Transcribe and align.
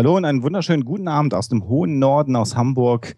Hallo 0.00 0.16
und 0.16 0.24
einen 0.24 0.42
wunderschönen 0.42 0.86
guten 0.86 1.08
Abend 1.08 1.34
aus 1.34 1.50
dem 1.50 1.68
hohen 1.68 1.98
Norden, 1.98 2.34
aus 2.34 2.56
Hamburg. 2.56 3.16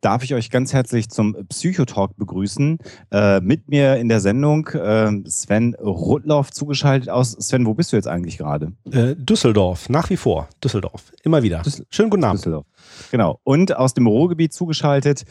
Darf 0.00 0.24
ich 0.24 0.32
euch 0.32 0.48
ganz 0.48 0.72
herzlich 0.72 1.10
zum 1.10 1.36
Psychotalk 1.50 2.16
begrüßen. 2.16 2.78
Äh, 3.10 3.42
mit 3.42 3.68
mir 3.68 3.96
in 3.98 4.08
der 4.08 4.20
Sendung 4.20 4.66
äh, 4.68 5.10
Sven 5.26 5.74
Rudloff 5.74 6.50
zugeschaltet 6.50 7.10
aus. 7.10 7.32
Sven, 7.32 7.66
wo 7.66 7.74
bist 7.74 7.92
du 7.92 7.96
jetzt 7.96 8.08
eigentlich 8.08 8.38
gerade? 8.38 8.72
Äh, 8.90 9.14
Düsseldorf, 9.14 9.90
nach 9.90 10.08
wie 10.08 10.16
vor. 10.16 10.48
Düsseldorf, 10.64 11.12
immer 11.22 11.42
wieder. 11.42 11.60
Düssel 11.60 11.84
Schönen 11.90 12.08
guten 12.08 12.24
Abend. 12.24 12.38
Düsseldorf. 12.38 12.64
Genau. 13.10 13.38
Und 13.44 13.76
aus 13.76 13.92
dem 13.92 14.06
Ruhrgebiet 14.06 14.54
zugeschaltet 14.54 15.26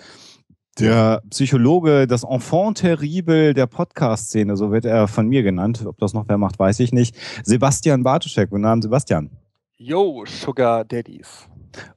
der 0.80 1.24
Psychologe, 1.32 2.06
das 2.06 2.24
Enfant 2.24 2.78
terrible 2.78 3.56
der 3.56 3.66
Podcast-Szene, 3.66 4.56
so 4.56 4.72
wird 4.72 4.86
er 4.86 5.08
von 5.08 5.28
mir 5.28 5.42
genannt. 5.42 5.84
Ob 5.84 5.98
das 5.98 6.14
noch 6.14 6.26
wer 6.28 6.38
macht, 6.38 6.60
weiß 6.60 6.80
ich 6.80 6.94
nicht. 6.94 7.16
Sebastian 7.44 8.04
Bartuschek. 8.04 8.52
Guten 8.52 8.66
Abend, 8.66 8.84
Sebastian. 8.84 9.32
Yo, 9.84 10.26
Sugar 10.28 10.86
Daddies. 10.86 11.50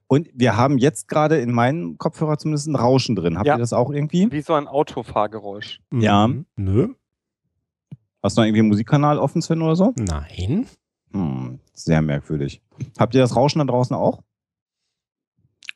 Und 0.06 0.30
wir 0.32 0.56
haben 0.56 0.78
jetzt 0.78 1.06
gerade 1.06 1.36
in 1.40 1.52
meinem 1.52 1.98
Kopfhörer 1.98 2.38
zumindest 2.38 2.66
ein 2.66 2.76
Rauschen 2.76 3.14
drin. 3.14 3.36
Habt 3.36 3.46
ja. 3.46 3.56
ihr 3.56 3.58
das 3.58 3.74
auch 3.74 3.90
irgendwie? 3.90 4.32
Wie 4.32 4.40
so 4.40 4.54
ein 4.54 4.66
Autofahrgeräusch. 4.66 5.80
Ja. 5.92 6.26
Mhm. 6.26 6.46
Nö. 6.56 6.94
Hast 8.22 8.38
du 8.38 8.40
noch 8.40 8.46
irgendwie 8.46 8.60
einen 8.60 8.70
Musikkanal 8.70 9.18
offen, 9.18 9.42
Sven, 9.42 9.60
oder 9.60 9.76
so? 9.76 9.92
Nein. 9.98 10.66
Hm, 11.12 11.60
sehr 11.74 12.00
merkwürdig. 12.00 12.62
Habt 12.98 13.14
ihr 13.14 13.20
das 13.20 13.36
Rauschen 13.36 13.58
da 13.58 13.66
draußen 13.66 13.94
auch? 13.94 14.22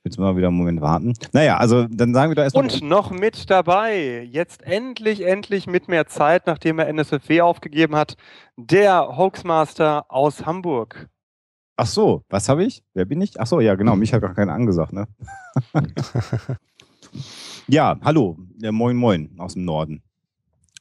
Jetzt 0.02 0.18
mal 0.18 0.34
wieder 0.34 0.48
einen 0.48 0.56
Moment 0.56 0.80
warten. 0.80 1.12
Naja, 1.32 1.58
also 1.58 1.84
dann 1.88 2.14
sagen 2.14 2.30
wir 2.30 2.36
da 2.36 2.44
erstmal. 2.44 2.64
Und 2.64 2.80
noch 2.80 3.10
mit 3.10 3.50
dabei, 3.50 4.22
jetzt 4.22 4.62
endlich, 4.62 5.26
endlich 5.26 5.66
mit 5.66 5.88
mehr 5.88 6.06
Zeit, 6.06 6.46
nachdem 6.46 6.78
er 6.78 6.88
NSFW 6.88 7.42
aufgegeben 7.42 7.94
hat, 7.96 8.16
der 8.56 9.18
Hoaxmaster 9.18 10.06
aus 10.08 10.46
Hamburg. 10.46 11.10
Ach 11.80 11.86
so, 11.86 12.24
was 12.28 12.48
habe 12.48 12.64
ich? 12.64 12.82
Wer 12.92 13.04
bin 13.04 13.20
ich? 13.20 13.40
Ach 13.40 13.46
so, 13.46 13.60
ja, 13.60 13.76
genau. 13.76 13.94
Mich 13.94 14.12
hat 14.12 14.20
gar 14.20 14.34
keiner 14.34 14.52
angesagt, 14.52 14.92
ne? 14.92 15.06
ja, 17.68 17.96
hallo. 18.02 18.36
Ja, 18.60 18.72
moin, 18.72 18.96
moin 18.96 19.30
aus 19.38 19.54
dem 19.54 19.64
Norden. 19.64 20.02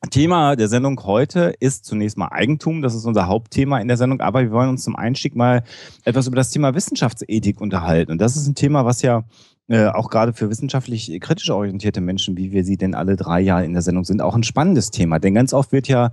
Thema 0.09 0.55
der 0.55 0.67
Sendung 0.67 0.99
heute 1.03 1.53
ist 1.59 1.85
zunächst 1.85 2.17
mal 2.17 2.29
Eigentum. 2.29 2.81
Das 2.81 2.95
ist 2.95 3.05
unser 3.05 3.27
Hauptthema 3.27 3.77
in 3.77 3.87
der 3.87 3.97
Sendung. 3.97 4.21
Aber 4.21 4.41
wir 4.41 4.49
wollen 4.49 4.69
uns 4.69 4.83
zum 4.83 4.95
Einstieg 4.95 5.35
mal 5.35 5.63
etwas 6.03 6.25
über 6.25 6.35
das 6.35 6.49
Thema 6.49 6.73
Wissenschaftsethik 6.73 7.61
unterhalten. 7.61 8.13
Und 8.13 8.19
das 8.19 8.35
ist 8.35 8.47
ein 8.47 8.55
Thema, 8.55 8.83
was 8.83 9.03
ja 9.03 9.23
äh, 9.67 9.85
auch 9.85 10.09
gerade 10.09 10.33
für 10.33 10.49
wissenschaftlich 10.49 11.15
kritisch 11.21 11.51
orientierte 11.51 12.01
Menschen, 12.01 12.37
wie 12.37 12.51
wir 12.51 12.63
sie 12.63 12.77
denn 12.77 12.95
alle 12.95 13.17
drei 13.17 13.39
Jahre 13.39 13.65
in 13.65 13.73
der 13.73 13.83
Sendung 13.83 14.03
sind, 14.03 14.23
auch 14.23 14.33
ein 14.33 14.41
spannendes 14.41 14.89
Thema. 14.89 15.19
Denn 15.19 15.35
ganz 15.35 15.53
oft 15.53 15.71
wird 15.71 15.87
ja 15.87 16.09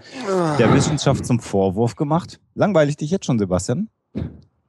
der 0.59 0.75
Wissenschaft 0.75 1.25
zum 1.25 1.41
Vorwurf 1.41 1.97
gemacht. 1.97 2.39
Langweilig 2.55 2.99
dich 2.99 3.11
jetzt 3.11 3.25
schon, 3.25 3.39
Sebastian? 3.39 3.89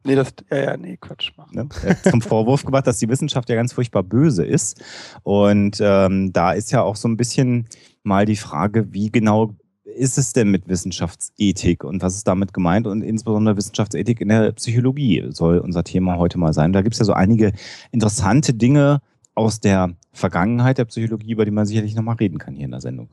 Nee, 0.05 0.13
das, 0.13 0.33
ja, 0.51 0.57
ja, 0.57 0.77
nee, 0.77 0.97
Quatsch. 0.97 1.31
Ne? 1.51 1.67
Zum 2.03 2.21
Vorwurf 2.21 2.63
gemacht, 2.63 2.85
dass 2.85 2.99
die 2.99 3.09
Wissenschaft 3.09 3.49
ja 3.49 3.55
ganz 3.55 3.73
furchtbar 3.73 4.03
böse 4.03 4.45
ist. 4.45 4.79
Und 5.23 5.79
ähm, 5.81 6.31
da 6.31 6.51
ist 6.51 6.71
ja 6.71 6.83
auch 6.83 6.95
so 6.95 7.07
ein 7.07 7.17
bisschen 7.17 7.67
mal 8.03 8.25
die 8.25 8.35
Frage, 8.35 8.93
wie 8.93 9.11
genau 9.11 9.55
ist 9.83 10.19
es 10.19 10.33
denn 10.33 10.51
mit 10.51 10.67
Wissenschaftsethik 10.67 11.83
und 11.83 12.03
was 12.03 12.15
ist 12.15 12.27
damit 12.27 12.53
gemeint 12.53 12.85
und 12.85 13.01
insbesondere 13.01 13.57
Wissenschaftsethik 13.57 14.21
in 14.21 14.29
der 14.29 14.51
Psychologie 14.51 15.25
soll 15.29 15.57
unser 15.57 15.83
Thema 15.83 16.17
heute 16.17 16.37
mal 16.37 16.53
sein. 16.53 16.71
Da 16.71 16.81
gibt 16.83 16.93
es 16.93 16.99
ja 16.99 17.05
so 17.05 17.13
einige 17.13 17.53
interessante 17.91 18.53
Dinge 18.53 19.01
aus 19.33 19.59
der 19.59 19.95
Vergangenheit 20.11 20.77
der 20.77 20.85
Psychologie, 20.85 21.31
über 21.31 21.45
die 21.45 21.51
man 21.51 21.65
sicherlich 21.65 21.95
nochmal 21.95 22.17
reden 22.17 22.37
kann 22.37 22.55
hier 22.55 22.65
in 22.65 22.71
der 22.71 22.81
Sendung 22.81 23.09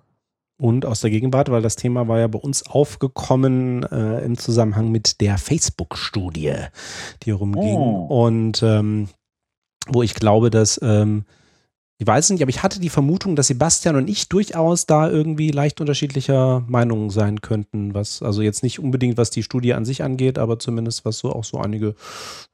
und 0.63 0.87
aus 0.87 1.01
der 1.01 1.11
Gegenwart, 1.11 1.51
weil 1.51 1.61
das 1.61 1.75
Thema 1.75 2.07
war 2.07 2.21
ja 2.21 2.29
bei 2.29 2.39
uns 2.39 2.65
aufgekommen 2.65 3.83
äh, 3.83 4.25
im 4.25 4.39
Zusammenhang 4.39 4.93
mit 4.93 5.21
der 5.21 5.37
Facebook-Studie, 5.37 6.55
die 7.25 7.33
herumging. 7.33 7.75
Oh. 7.75 8.27
Und 8.27 8.63
ähm, 8.63 9.09
wo 9.89 10.05
ich 10.05 10.15
glaube, 10.15 10.51
dass, 10.51 10.79
ähm, 10.81 11.25
ich 11.99 12.07
weiß 12.07 12.31
nicht, 12.31 12.43
aber 12.43 12.51
ich 12.51 12.63
hatte 12.63 12.79
die 12.79 12.91
Vermutung, 12.91 13.35
dass 13.35 13.49
Sebastian 13.49 13.97
und 13.97 14.09
ich 14.09 14.29
durchaus 14.29 14.87
da 14.87 15.11
irgendwie 15.11 15.51
leicht 15.51 15.81
unterschiedlicher 15.81 16.65
Meinungen 16.69 17.11
sein 17.11 17.41
könnten, 17.41 17.93
was, 17.93 18.23
also 18.23 18.41
jetzt 18.41 18.63
nicht 18.63 18.79
unbedingt, 18.79 19.17
was 19.17 19.31
die 19.31 19.43
Studie 19.43 19.75
an 19.75 19.85
sich 19.85 20.05
angeht, 20.05 20.39
aber 20.39 20.61
zumindest 20.61 21.05
was 21.05 21.19
so 21.19 21.33
auch 21.33 21.45
so 21.45 21.59
einige 21.59 21.97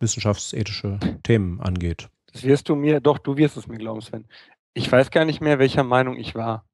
wissenschaftsethische 0.00 0.98
Themen 1.24 1.60
angeht. 1.60 2.08
Das 2.32 2.42
wirst 2.42 2.70
du 2.70 2.74
mir, 2.74 3.00
doch, 3.00 3.18
du 3.18 3.36
wirst 3.36 3.58
es 3.58 3.66
mir 3.66 3.76
glauben, 3.76 4.00
Sven. 4.00 4.24
Ich 4.74 4.90
weiß 4.90 5.10
gar 5.10 5.24
nicht 5.24 5.40
mehr, 5.40 5.58
welcher 5.58 5.84
Meinung 5.84 6.16
ich 6.16 6.34
war. 6.34 6.64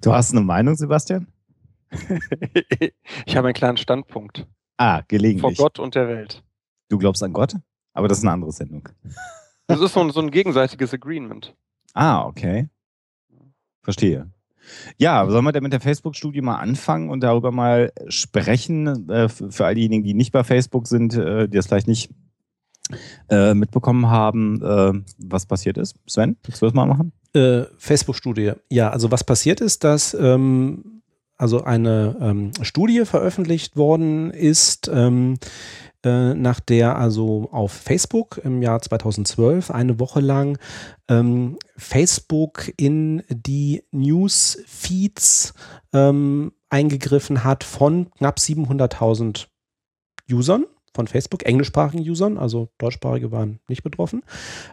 du 0.00 0.12
hast 0.12 0.32
eine 0.32 0.40
Meinung, 0.40 0.76
Sebastian? 0.76 1.26
ich 3.26 3.36
habe 3.36 3.48
einen 3.48 3.54
klaren 3.54 3.76
Standpunkt. 3.76 4.46
Ah, 4.76 5.02
gelegentlich. 5.08 5.56
Vor 5.56 5.66
Gott 5.66 5.78
und 5.78 5.94
der 5.94 6.08
Welt. 6.08 6.42
Du 6.88 6.98
glaubst 6.98 7.22
an 7.22 7.32
Gott? 7.32 7.56
Aber 7.92 8.08
das 8.08 8.18
ist 8.18 8.24
eine 8.24 8.32
andere 8.32 8.52
Sendung. 8.52 8.88
Das 9.66 9.80
ist 9.80 9.92
so 9.92 10.00
ein, 10.00 10.10
so 10.10 10.20
ein 10.20 10.30
gegenseitiges 10.30 10.92
Agreement. 10.94 11.54
Ah, 11.94 12.24
okay. 12.24 12.68
Verstehe. 13.82 14.30
Ja, 14.96 15.28
sollen 15.28 15.44
wir 15.44 15.52
denn 15.52 15.62
mit 15.62 15.72
der 15.72 15.80
Facebook-Studie 15.80 16.40
mal 16.40 16.56
anfangen 16.56 17.10
und 17.10 17.20
darüber 17.20 17.50
mal 17.50 17.92
sprechen? 18.08 19.08
Äh, 19.10 19.28
für 19.28 19.66
all 19.66 19.74
diejenigen, 19.74 20.04
die 20.04 20.14
nicht 20.14 20.32
bei 20.32 20.44
Facebook 20.44 20.86
sind, 20.86 21.14
äh, 21.14 21.48
die 21.48 21.56
das 21.56 21.66
vielleicht 21.66 21.88
nicht 21.88 22.10
äh, 23.28 23.54
mitbekommen 23.54 24.08
haben, 24.08 24.62
äh, 24.62 24.92
was 25.18 25.46
passiert 25.46 25.78
ist. 25.78 25.96
Sven, 26.06 26.36
willst 26.44 26.62
du 26.62 26.66
das 26.66 26.74
mal 26.74 26.86
machen? 26.86 27.12
Äh, 27.34 27.62
Facebook-Studie. 27.78 28.52
Ja, 28.70 28.90
also 28.90 29.10
was 29.10 29.24
passiert 29.24 29.60
ist, 29.60 29.84
dass 29.84 30.14
ähm, 30.14 31.02
also 31.38 31.64
eine 31.64 32.16
ähm, 32.20 32.52
Studie 32.62 33.04
veröffentlicht 33.04 33.76
worden 33.76 34.30
ist, 34.30 34.88
ähm, 34.92 35.38
äh, 36.04 36.34
nach 36.34 36.60
der 36.60 36.96
also 36.96 37.48
auf 37.52 37.72
Facebook 37.72 38.40
im 38.44 38.62
Jahr 38.62 38.80
2012 38.80 39.70
eine 39.70 39.98
Woche 39.98 40.20
lang 40.20 40.58
ähm, 41.08 41.58
Facebook 41.76 42.72
in 42.76 43.22
die 43.28 43.82
News-Feeds 43.92 45.54
ähm, 45.92 46.52
eingegriffen 46.70 47.44
hat 47.44 47.64
von 47.64 48.10
knapp 48.18 48.38
700.000 48.38 49.46
Usern 50.30 50.64
von 50.94 51.06
Facebook, 51.06 51.44
englischsprachigen 51.44 52.08
Usern, 52.08 52.38
also 52.38 52.68
deutschsprachige 52.78 53.32
waren 53.32 53.60
nicht 53.68 53.82
betroffen. 53.82 54.22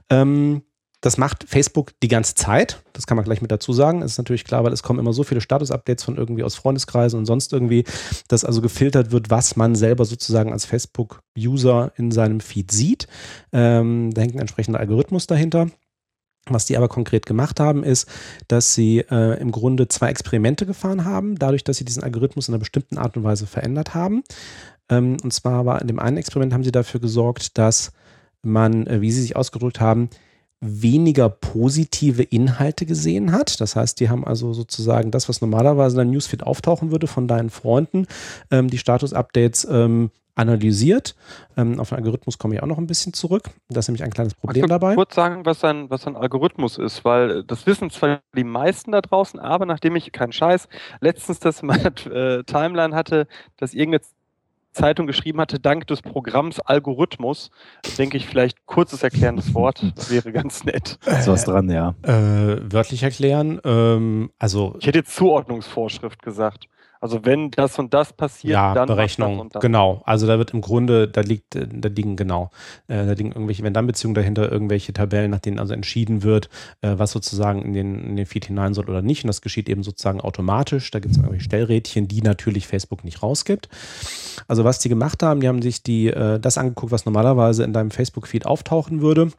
Ähm, 0.10 0.64
das 1.02 1.18
macht 1.18 1.46
Facebook 1.48 1.94
die 2.04 2.10
ganze 2.10 2.36
Zeit. 2.36 2.84
Das 2.92 3.08
kann 3.08 3.16
man 3.16 3.24
gleich 3.24 3.42
mit 3.42 3.52
dazu 3.52 3.72
sagen. 3.72 4.02
Es 4.02 4.14
ist 4.14 4.18
natürlich 4.18 4.44
klar, 4.44 4.66
weil 4.66 4.74
es 4.74 4.84
kommen 4.84 5.00
immer 5.00 5.14
so 5.14 5.24
viele 5.24 5.40
Status-Updates 5.40 6.04
von 6.04 6.18
irgendwie 6.18 6.44
aus 6.44 6.56
Freundeskreisen 6.56 7.18
und 7.18 7.26
sonst 7.26 7.54
irgendwie, 7.54 7.86
dass 8.28 8.44
also 8.44 8.62
gefiltert 8.62 9.12
wird, 9.12 9.30
was 9.30 9.56
man 9.56 9.76
selber 9.76 10.04
sozusagen 10.04 10.52
als 10.52 10.66
Facebook-User 10.66 11.94
in 11.96 12.12
seinem 12.12 12.42
Feed 12.42 12.72
sieht. 12.72 13.08
Ähm, 13.54 14.12
da 14.14 14.22
hängt 14.22 14.36
ein 14.36 14.42
entsprechender 14.42 14.80
Algorithmus 14.80 15.26
dahinter. 15.26 15.70
Was 16.48 16.66
die 16.66 16.78
aber 16.78 16.88
konkret 16.88 17.26
gemacht 17.26 17.60
haben, 17.60 17.84
ist, 17.84 18.08
dass 18.48 18.74
sie 18.74 19.00
äh, 19.00 19.40
im 19.40 19.52
Grunde 19.52 19.88
zwei 19.88 20.10
Experimente 20.10 20.66
gefahren 20.66 21.06
haben, 21.06 21.38
dadurch, 21.38 21.64
dass 21.64 21.78
sie 21.78 21.86
diesen 21.86 22.04
Algorithmus 22.04 22.48
in 22.48 22.54
einer 22.54 22.60
bestimmten 22.60 22.98
Art 22.98 23.16
und 23.16 23.24
Weise 23.24 23.46
verändert 23.46 23.94
haben. 23.94 24.24
Ähm, 24.90 25.18
und 25.24 25.32
zwar 25.34 25.66
war 25.66 25.82
in 25.82 25.88
dem 25.88 26.00
einen 26.00 26.18
Experiment 26.18 26.54
haben 26.54 26.64
sie 26.64 26.72
dafür 26.72 27.00
gesorgt, 27.00 27.58
dass 27.58 27.92
man, 28.42 28.88
äh, 28.88 29.02
wie 29.02 29.12
sie 29.12 29.22
sich 29.22 29.36
ausgedrückt 29.36 29.80
haben, 29.80 30.10
weniger 30.62 31.30
positive 31.30 32.24
Inhalte 32.24 32.86
gesehen 32.86 33.32
hat. 33.32 33.62
Das 33.62 33.76
heißt, 33.76 34.00
die 34.00 34.10
haben 34.10 34.26
also 34.26 34.54
sozusagen 34.54 35.12
das, 35.12 35.30
was 35.30 35.42
normalerweise 35.42 35.96
in 35.96 36.00
deinem 36.00 36.12
Newsfeed 36.12 36.44
auftauchen 36.44 36.92
würde 36.92 37.08
von 37.08 37.28
deinen 37.28 37.50
Freunden, 37.50 38.08
ähm, 38.52 38.70
die 38.70 38.78
Status-Updates 38.78 39.66
ähm, 39.70 40.12
analysiert. 40.36 41.16
Ähm, 41.58 41.80
auf 41.80 41.90
den 41.90 41.98
Algorithmus 41.98 42.38
komme 42.38 42.56
ich 42.56 42.64
auch 42.64 42.68
noch 42.68 42.78
ein 42.78 42.88
bisschen 42.88 43.14
zurück. 43.14 43.50
Das 43.70 43.86
ist 43.86 43.90
nämlich 43.90 44.04
ein 44.04 44.12
kleines 44.12 44.34
Problem 44.34 44.64
du 44.64 44.68
dabei. 44.68 44.96
kurz 44.96 45.16
sagen, 45.16 45.46
was 45.46 45.64
ein, 45.64 45.90
was 45.90 46.08
ein 46.08 46.16
Algorithmus 46.16 46.78
ist, 46.78 47.04
weil 47.06 47.44
das 47.44 47.66
wissen 47.66 47.90
zwar 47.90 48.22
die 48.36 48.44
meisten 48.44 48.92
da 48.92 49.02
draußen, 49.02 49.40
aber 49.40 49.66
nachdem 49.66 49.96
ich, 49.96 50.12
keinen 50.12 50.32
Scheiß, 50.32 50.68
letztens 51.02 51.40
das 51.40 51.62
in 51.62 51.68
meiner 51.68 51.94
äh, 52.08 52.44
Timeline 52.44 52.96
hatte, 52.96 53.28
dass 53.58 53.74
irgendeine 53.74 54.04
Zeitung 54.72 55.08
geschrieben 55.08 55.40
hatte, 55.40 55.60
dank 55.60 55.88
des 55.88 56.02
Programms 56.02 56.60
Algorithmus, 56.60 57.50
denke 57.98 58.18
ich 58.18 58.28
vielleicht 58.28 58.66
kurzes 58.66 59.04
erklärendes 59.04 59.54
Wort, 59.54 59.84
das 59.96 60.12
wäre 60.12 60.32
ganz 60.32 60.64
nett. 60.64 60.98
Ist 61.06 61.28
was 61.28 61.46
dran, 61.46 61.70
ja. 61.70 61.96
Äh, 62.04 62.72
wörtlich 62.72 63.04
erklären, 63.04 63.60
ähm, 63.64 64.32
also 64.38 64.76
Ich 64.80 64.88
hätte 64.88 65.00
jetzt 65.00 65.16
Zuordnungsvorschrift 65.16 66.22
gesagt. 66.22 66.68
Also 67.02 67.24
wenn 67.24 67.50
das 67.52 67.80
und 67.80 67.94
das 67.94 68.12
passiert, 68.12 68.54
ja, 68.54 68.74
dann 68.74 68.88
Berechnung, 68.88 69.36
das 69.36 69.42
und 69.42 69.56
das. 69.56 69.62
genau. 69.62 70.02
Also 70.06 70.28
da 70.28 70.38
wird 70.38 70.52
im 70.52 70.60
Grunde, 70.60 71.08
da 71.08 71.22
liegt, 71.22 71.56
äh, 71.56 71.66
da 71.72 71.88
liegen 71.88 72.18
genau, 72.18 72.52
äh, 72.88 73.06
da 73.06 73.14
liegen 73.14 73.32
irgendwelche 73.32 73.64
Wenn-Dann-Beziehungen 73.64 74.16
dahinter, 74.16 74.52
irgendwelche 74.52 74.92
Tabellen, 74.92 75.32
nach 75.32 75.40
denen 75.40 75.60
also 75.60 75.74
entschieden 75.74 76.24
wird, 76.24 76.50
äh, 76.82 76.96
was 76.98 77.12
sozusagen 77.12 77.62
in 77.62 77.74
den, 77.74 78.04
in 78.04 78.16
den 78.18 78.26
Feed 78.26 78.46
hinein 78.46 78.74
soll 78.74 78.90
oder 78.90 79.02
nicht. 79.02 79.24
Und 79.24 79.30
das 79.30 79.42
geschieht 79.42 79.70
eben 79.70 79.84
sozusagen 79.84 80.20
automatisch. 80.20 80.92
Da 80.92 81.00
gibt 81.00 81.14
es 81.14 81.18
irgendwelche 81.18 81.46
Stellrädchen, 81.46 82.10
die 82.10 82.22
natürlich 82.22 82.68
Facebook 82.68 83.06
nicht 83.06 83.24
rausgibt. 83.24 83.70
Also 84.48 84.66
was 84.66 84.80
die 84.80 84.90
gemacht 84.90 85.24
haben, 85.24 85.40
die 85.40 85.48
haben 85.48 85.62
sich 85.62 85.84
die, 85.84 86.08
äh, 86.08 86.40
das 86.40 86.58
angeguckt, 86.58 86.92
was 86.92 87.06
normalerweise 87.06 87.64
in 87.64 87.72
deinem 87.72 87.92
Facebook-Feed 87.92 88.46
auftauchen 88.46 89.02
würde 89.02 89.32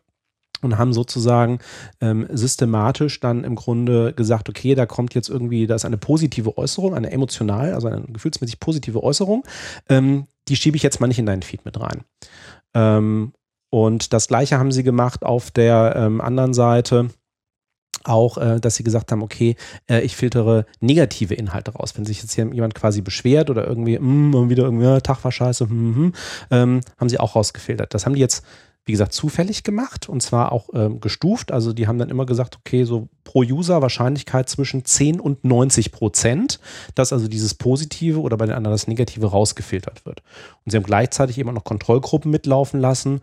und 0.63 0.79
haben 0.79 0.93
sozusagen 0.93 1.59
ähm, 2.01 2.27
systematisch 2.31 3.21
dann 3.21 3.45
im 3.45 3.55
Grunde 3.55 4.13
gesagt, 4.13 4.49
okay, 4.49 4.75
da 4.75 4.87
kommt 4.87 5.15
jetzt 5.15 5.29
irgendwie, 5.29 5.67
da 5.67 5.75
ist 5.75 5.85
eine 5.85 5.99
positive 5.99 6.57
Äußerung, 6.57 6.95
eine 6.95 7.11
emotional, 7.11 7.75
also 7.75 7.89
eine 7.89 8.03
gefühlsmäßig 8.03 8.61
positive 8.61 9.03
Äußerung, 9.03 9.45
ähm, 9.89 10.27
die 10.49 10.57
schiebe 10.57 10.77
ich 10.77 10.83
jetzt 10.83 11.01
mal 11.01 11.07
nicht 11.07 11.19
in 11.19 11.27
deinen 11.27 11.43
Feed 11.43 11.65
mit 11.65 11.81
rein. 11.81 12.05
Ähm, 12.75 13.33
und 13.71 14.13
das 14.13 14.29
gleiche 14.29 14.59
haben 14.59 14.73
sie 14.73 14.83
gemacht 14.83 15.25
auf 15.25 15.51
der 15.51 15.95
ähm, 15.97 16.21
anderen 16.21 16.55
Seite 16.55 17.11
auch, 18.05 18.39
äh, 18.39 18.61
dass 18.61 18.77
sie 18.77 18.83
gesagt 18.83 19.13
haben, 19.13 19.23
okay, 19.23 19.57
äh, 19.89 20.01
ich 20.01 20.17
filtere 20.17 20.65
negative 20.81 21.35
Inhalte 21.35 21.73
raus. 21.73 21.93
Wenn 21.97 22.05
sich 22.05 22.23
jetzt 22.23 22.35
hier 22.35 22.47
jemand 22.53 22.75
quasi 22.75 23.03
beschwert 23.03 23.51
oder 23.51 23.67
irgendwie, 23.67 23.99
mm, 23.99 24.49
wieder 24.49 24.65
irgendwie, 24.65 24.85
ja, 24.85 25.01
Tag 25.01 25.23
war 25.23 25.33
scheiße, 25.33 25.69
hm, 25.69 25.95
hm, 25.95 26.13
ähm, 26.51 26.81
haben 26.99 27.09
sie 27.09 27.21
auch 27.21 27.37
rausgefiltert. 27.37 27.93
Das 27.93 28.07
haben 28.07 28.15
die 28.15 28.21
jetzt 28.21 28.45
wie 28.91 28.93
gesagt, 28.93 29.13
zufällig 29.13 29.63
gemacht 29.63 30.09
und 30.09 30.21
zwar 30.21 30.51
auch 30.51 30.71
ähm, 30.75 31.01
gestuft. 31.01 31.53
Also 31.53 31.73
die 31.73 31.87
haben 31.87 31.99
dann 31.99 32.11
immer 32.11 32.27
gesagt, 32.27 32.57
okay, 32.57 32.83
so 32.83 33.09
pro 33.23 33.45
User 33.45 33.81
Wahrscheinlichkeit 33.83 34.49
zwischen 34.49 34.85
10 34.85 35.21
und 35.21 35.45
90 35.45 35.93
Prozent, 35.93 36.59
dass 36.97 37.13
also 37.13 37.29
dieses 37.29 37.55
Positive 37.55 38.21
oder 38.21 38.37
bei 38.37 38.47
den 38.47 38.57
anderen 38.57 38.75
das 38.75 38.89
Negative 38.89 39.27
rausgefiltert 39.27 40.05
wird. 40.07 40.25
Und 40.65 40.73
sie 40.73 40.77
haben 40.77 40.83
gleichzeitig 40.83 41.39
eben 41.39 41.51
auch 41.51 41.55
noch 41.55 41.63
Kontrollgruppen 41.63 42.33
mitlaufen 42.33 42.81
lassen, 42.81 43.21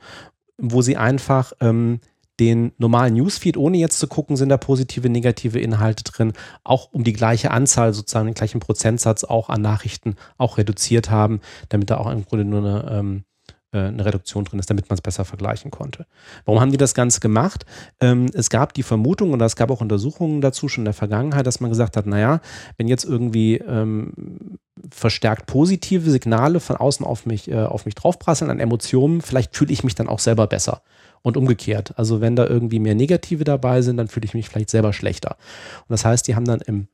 wo 0.58 0.82
sie 0.82 0.96
einfach 0.96 1.52
ähm, 1.60 2.00
den 2.40 2.72
normalen 2.78 3.16
Newsfeed, 3.16 3.58
ohne 3.58 3.76
jetzt 3.76 4.00
zu 4.00 4.08
gucken, 4.08 4.38
sind 4.38 4.48
da 4.48 4.56
positive, 4.56 5.10
negative 5.10 5.60
Inhalte 5.60 6.06
drin, 6.06 6.32
auch 6.64 6.94
um 6.94 7.04
die 7.04 7.12
gleiche 7.12 7.52
Anzahl, 7.52 7.94
sozusagen 7.94 8.28
den 8.28 8.36
gleichen 8.36 8.62
Prozentsatz 8.62 9.26
auch 9.26 9.50
an 9.50 9.62
Nachrichten 9.62 10.16
auch 10.38 10.58
reduziert 10.58 11.10
haben, 11.10 11.42
damit 11.68 11.90
da 11.90 11.98
auch 11.98 12.10
im 12.10 12.24
Grunde 12.24 12.46
nur 12.46 12.60
eine 12.60 12.90
ähm, 12.90 13.18
äh, 13.18 13.37
eine 13.86 14.06
Reduktion 14.06 14.44
drin 14.46 14.60
ist, 14.60 14.70
damit 14.70 14.90
man 14.90 14.96
es 14.96 15.02
besser 15.02 15.26
vergleichen 15.26 15.72
konnte. 15.72 16.06
Warum 16.46 16.60
haben 16.60 16.72
die 16.72 16.78
das 16.78 16.94
Ganze 16.94 17.20
gemacht? 17.20 17.66
Ähm, 18.00 18.28
es 18.34 18.50
gab 18.50 18.74
die 18.74 18.84
Vermutung 18.84 19.32
und 19.32 19.42
es 19.42 19.56
gab 19.56 19.72
auch 19.72 19.82
Untersuchungen 19.82 20.42
dazu 20.42 20.68
schon 20.68 20.82
in 20.82 20.86
der 20.86 20.94
Vergangenheit, 20.94 21.48
dass 21.48 21.60
man 21.60 21.70
gesagt 21.70 21.98
hat, 21.98 22.06
naja, 22.06 22.42
wenn 22.78 22.88
jetzt 22.88 23.06
irgendwie 23.06 23.58
ähm, 23.58 24.60
verstärkt 24.92 25.46
positive 25.46 26.10
Signale 26.10 26.60
von 26.60 26.76
außen 26.76 27.06
auf 27.06 27.26
mich, 27.26 27.50
äh, 27.50 27.64
auf 27.64 27.86
mich 27.86 27.96
draufprasseln 27.96 28.52
an 28.52 28.60
Emotionen, 28.60 29.22
vielleicht 29.22 29.56
fühle 29.56 29.74
ich 29.74 29.84
mich 29.84 29.96
dann 29.96 30.08
auch 30.08 30.20
selber 30.20 30.48
besser. 30.48 30.82
Und 31.24 31.36
umgekehrt. 31.36 31.94
Also 31.98 32.22
wenn 32.22 32.38
da 32.38 32.46
irgendwie 32.46 32.80
mehr 32.80 32.96
Negative 32.96 33.44
dabei 33.44 33.82
sind, 33.82 33.98
dann 33.98 34.08
fühle 34.08 34.26
ich 34.26 34.34
mich 34.34 34.48
vielleicht 34.48 34.70
selber 34.70 34.94
schlechter. 34.94 35.32
Und 35.80 35.90
das 35.90 36.06
heißt, 36.06 36.28
die 36.28 36.36
haben 36.36 36.46
dann 36.46 36.62
im 36.62 36.88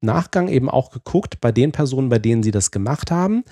Nachgang 0.00 0.48
eben 0.48 0.70
auch 0.70 0.90
geguckt, 0.90 1.40
bei 1.40 1.52
den 1.52 1.72
Personen, 1.72 2.08
bei 2.08 2.18
denen 2.18 2.42
sie 2.42 2.52
das 2.52 2.70
gemacht 2.70 3.10
haben, 3.10 3.44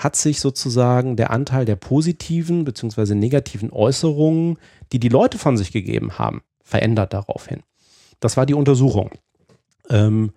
hat 0.00 0.16
sich 0.16 0.40
sozusagen 0.40 1.16
der 1.16 1.30
Anteil 1.30 1.66
der 1.66 1.76
positiven 1.76 2.64
bzw. 2.64 3.14
negativen 3.14 3.70
Äußerungen, 3.70 4.56
die 4.92 4.98
die 4.98 5.10
Leute 5.10 5.36
von 5.36 5.58
sich 5.58 5.72
gegeben 5.72 6.18
haben, 6.18 6.40
verändert 6.64 7.12
daraufhin. 7.12 7.60
Das 8.18 8.38
war 8.38 8.46
die 8.46 8.54
Untersuchung. 8.54 9.10
Ähm, 9.90 10.32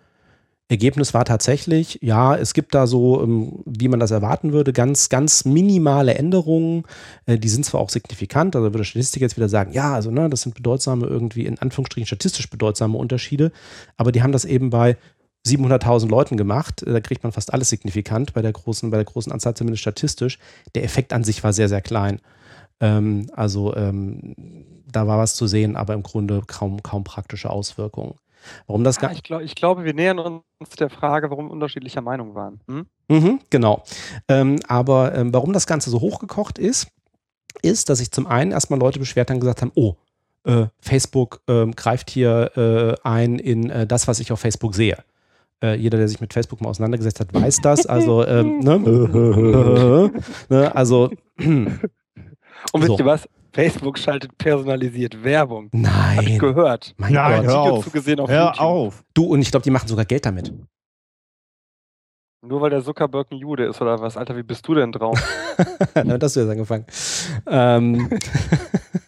Ergebnis 0.67 1.13
war 1.13 1.23
tatsächlich, 1.23 1.99
ja, 2.01 2.35
es 2.35 2.53
gibt 2.53 2.75
da 2.75 2.87
so, 2.87 3.23
ähm, 3.23 3.63
wie 3.65 3.87
man 3.87 4.01
das 4.01 4.11
erwarten 4.11 4.51
würde, 4.51 4.73
ganz, 4.73 5.07
ganz 5.07 5.45
minimale 5.45 6.15
Änderungen. 6.15 6.83
Äh, 7.25 7.37
die 7.37 7.49
sind 7.49 7.65
zwar 7.65 7.79
auch 7.79 7.89
signifikant, 7.89 8.57
also 8.57 8.73
würde 8.73 8.83
Statistik 8.83 9.21
jetzt 9.21 9.37
wieder 9.37 9.49
sagen, 9.49 9.71
ja, 9.71 9.93
also 9.93 10.11
ne, 10.11 10.29
das 10.29 10.41
sind 10.41 10.55
bedeutsame, 10.55 11.05
irgendwie 11.05 11.45
in 11.45 11.57
Anführungsstrichen 11.57 12.07
statistisch 12.07 12.49
bedeutsame 12.49 12.97
Unterschiede, 12.97 13.53
aber 13.95 14.11
die 14.11 14.23
haben 14.23 14.33
das 14.33 14.43
eben 14.43 14.71
bei 14.71 14.97
700.000 15.45 16.09
Leuten 16.09 16.37
gemacht. 16.37 16.83
Da 16.85 16.99
kriegt 17.01 17.23
man 17.23 17.31
fast 17.31 17.53
alles 17.53 17.69
signifikant 17.69 18.33
bei 18.33 18.41
der 18.41 18.53
großen, 18.53 18.89
bei 18.89 18.97
der 18.97 19.05
großen 19.05 19.31
Anzahl 19.31 19.55
zumindest 19.55 19.81
statistisch. 19.81 20.39
Der 20.75 20.83
Effekt 20.83 21.13
an 21.13 21.23
sich 21.23 21.43
war 21.43 21.53
sehr, 21.53 21.69
sehr 21.69 21.81
klein. 21.81 22.19
Ähm, 22.79 23.27
also 23.33 23.75
ähm, 23.75 24.35
da 24.91 25.07
war 25.07 25.17
was 25.17 25.35
zu 25.35 25.47
sehen, 25.47 25.75
aber 25.75 25.93
im 25.93 26.03
Grunde 26.03 26.43
kaum, 26.47 26.81
kaum 26.81 27.03
praktische 27.03 27.49
Auswirkungen. 27.49 28.15
Warum 28.67 28.83
das 28.83 29.01
Ah, 29.01 29.11
ich, 29.11 29.23
glaub, 29.23 29.41
ich 29.41 29.55
glaube, 29.55 29.83
wir 29.85 29.93
nähern 29.93 30.19
uns 30.19 30.69
der 30.77 30.89
Frage, 30.89 31.29
warum 31.29 31.49
unterschiedlicher 31.49 32.01
Meinung 32.01 32.35
waren. 32.35 32.59
Hm? 32.67 32.85
Mhm, 33.07 33.39
genau. 33.49 33.83
Ähm, 34.27 34.59
aber 34.67 35.15
ähm, 35.15 35.33
warum 35.33 35.53
das 35.53 35.67
Ganze 35.67 35.89
so 35.89 36.01
hochgekocht 36.01 36.57
ist, 36.57 36.87
ist, 37.61 37.89
dass 37.89 37.99
sich 37.99 38.11
zum 38.11 38.27
einen 38.27 38.51
erstmal 38.51 38.79
Leute 38.79 38.99
beschwert 38.99 39.29
haben 39.29 39.37
und 39.37 39.41
gesagt 39.41 39.61
haben, 39.61 39.71
oh, 39.75 39.95
äh, 40.45 40.67
Facebook 40.79 41.41
ähm, 41.47 41.73
greift 41.73 42.09
hier 42.09 42.51
äh, 42.57 43.07
ein 43.07 43.39
in 43.39 43.69
äh, 43.69 43.87
das, 43.87 44.07
was 44.07 44.19
ich 44.19 44.31
auf 44.31 44.39
Facebook 44.39 44.75
sehe. 44.75 44.97
Äh, 45.63 45.75
jeder, 45.75 45.97
der 45.97 46.07
sich 46.09 46.19
mit 46.19 46.33
Facebook 46.33 46.59
mal 46.61 46.69
auseinandergesetzt 46.69 47.21
hat, 47.21 47.33
weiß 47.33 47.57
das. 47.61 47.85
Also, 47.85 48.25
ähm, 48.27 48.59
ne? 48.63 50.11
ne? 50.49 50.75
Also, 50.75 51.09
Und 51.39 52.81
wisst 52.81 52.87
So. 52.87 52.99
ihr 52.99 53.05
was? 53.05 53.27
Facebook 53.53 53.99
schaltet 53.99 54.35
personalisiert 54.37 55.23
Werbung. 55.23 55.69
Hab 55.85 56.23
ich 56.23 56.29
nein, 56.29 56.39
gehört. 56.39 56.95
mein 56.97 57.13
Nein, 57.13 57.45
Gott. 57.45 57.53
hör 57.53 57.59
auf. 57.59 57.83
zugesehen 57.83 58.19
auf 58.19 58.29
Hör 58.29 58.45
YouTube. 58.47 58.61
auf. 58.61 59.03
Du, 59.13 59.25
und 59.25 59.41
ich 59.41 59.51
glaube, 59.51 59.63
die 59.63 59.69
machen 59.69 59.87
sogar 59.87 60.05
Geld 60.05 60.25
damit. 60.25 60.51
Nur 62.41 62.59
weil 62.61 62.71
der 62.71 62.83
Zuckerberg 62.83 63.31
ein 63.31 63.37
Jude 63.37 63.65
ist 63.65 63.79
oder 63.81 64.01
was? 64.01 64.17
Alter, 64.17 64.35
wie 64.35 64.43
bist 64.43 64.67
du 64.67 64.73
denn 64.73 64.91
drauf? 64.91 65.17
Damit 65.93 66.21
hast 66.23 66.35
du 66.35 66.39
jetzt 66.41 66.49
angefangen. 66.49 66.85
Ähm, 67.47 68.09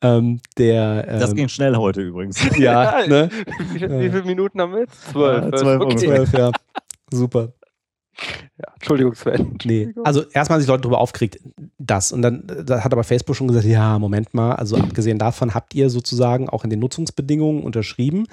ähm, 0.00 0.40
der, 0.58 1.06
ähm, 1.08 1.20
Das 1.20 1.34
ging 1.34 1.48
schnell 1.48 1.76
heute 1.76 2.00
übrigens. 2.02 2.40
ja, 2.58 3.06
ne? 3.06 3.30
wie, 3.72 3.80
wie 3.80 4.10
viele 4.10 4.24
Minuten 4.24 4.60
haben 4.60 4.72
wir 4.72 4.80
jetzt? 4.80 5.10
Zwölf. 5.10 5.44
Ja, 5.44 5.52
zwölf 5.52 5.80
okay. 5.80 5.94
ungefähr. 5.94 6.24
Zwölf, 6.24 6.32
ja. 6.32 6.50
Super. 7.10 7.52
Ja, 8.56 8.72
Entschuldigung, 8.74 9.14
Sven. 9.14 9.58
Nee. 9.64 9.92
Also 10.04 10.22
erstmal 10.30 10.56
haben 10.56 10.60
sich 10.60 10.68
Leute 10.68 10.82
darüber 10.82 11.00
aufgeregt, 11.00 11.40
das. 11.78 12.12
Und 12.12 12.22
dann 12.22 12.48
äh, 12.48 12.64
da 12.64 12.84
hat 12.84 12.92
aber 12.92 13.02
Facebook 13.02 13.34
schon 13.34 13.48
gesagt, 13.48 13.66
ja, 13.66 13.98
Moment 13.98 14.32
mal, 14.32 14.52
also 14.52 14.76
abgesehen 14.76 15.18
davon 15.18 15.54
habt 15.54 15.74
ihr 15.74 15.90
sozusagen 15.90 16.48
auch 16.48 16.62
in 16.62 16.70
den 16.70 16.78
Nutzungsbedingungen 16.78 17.64
unterschrieben 17.64 18.26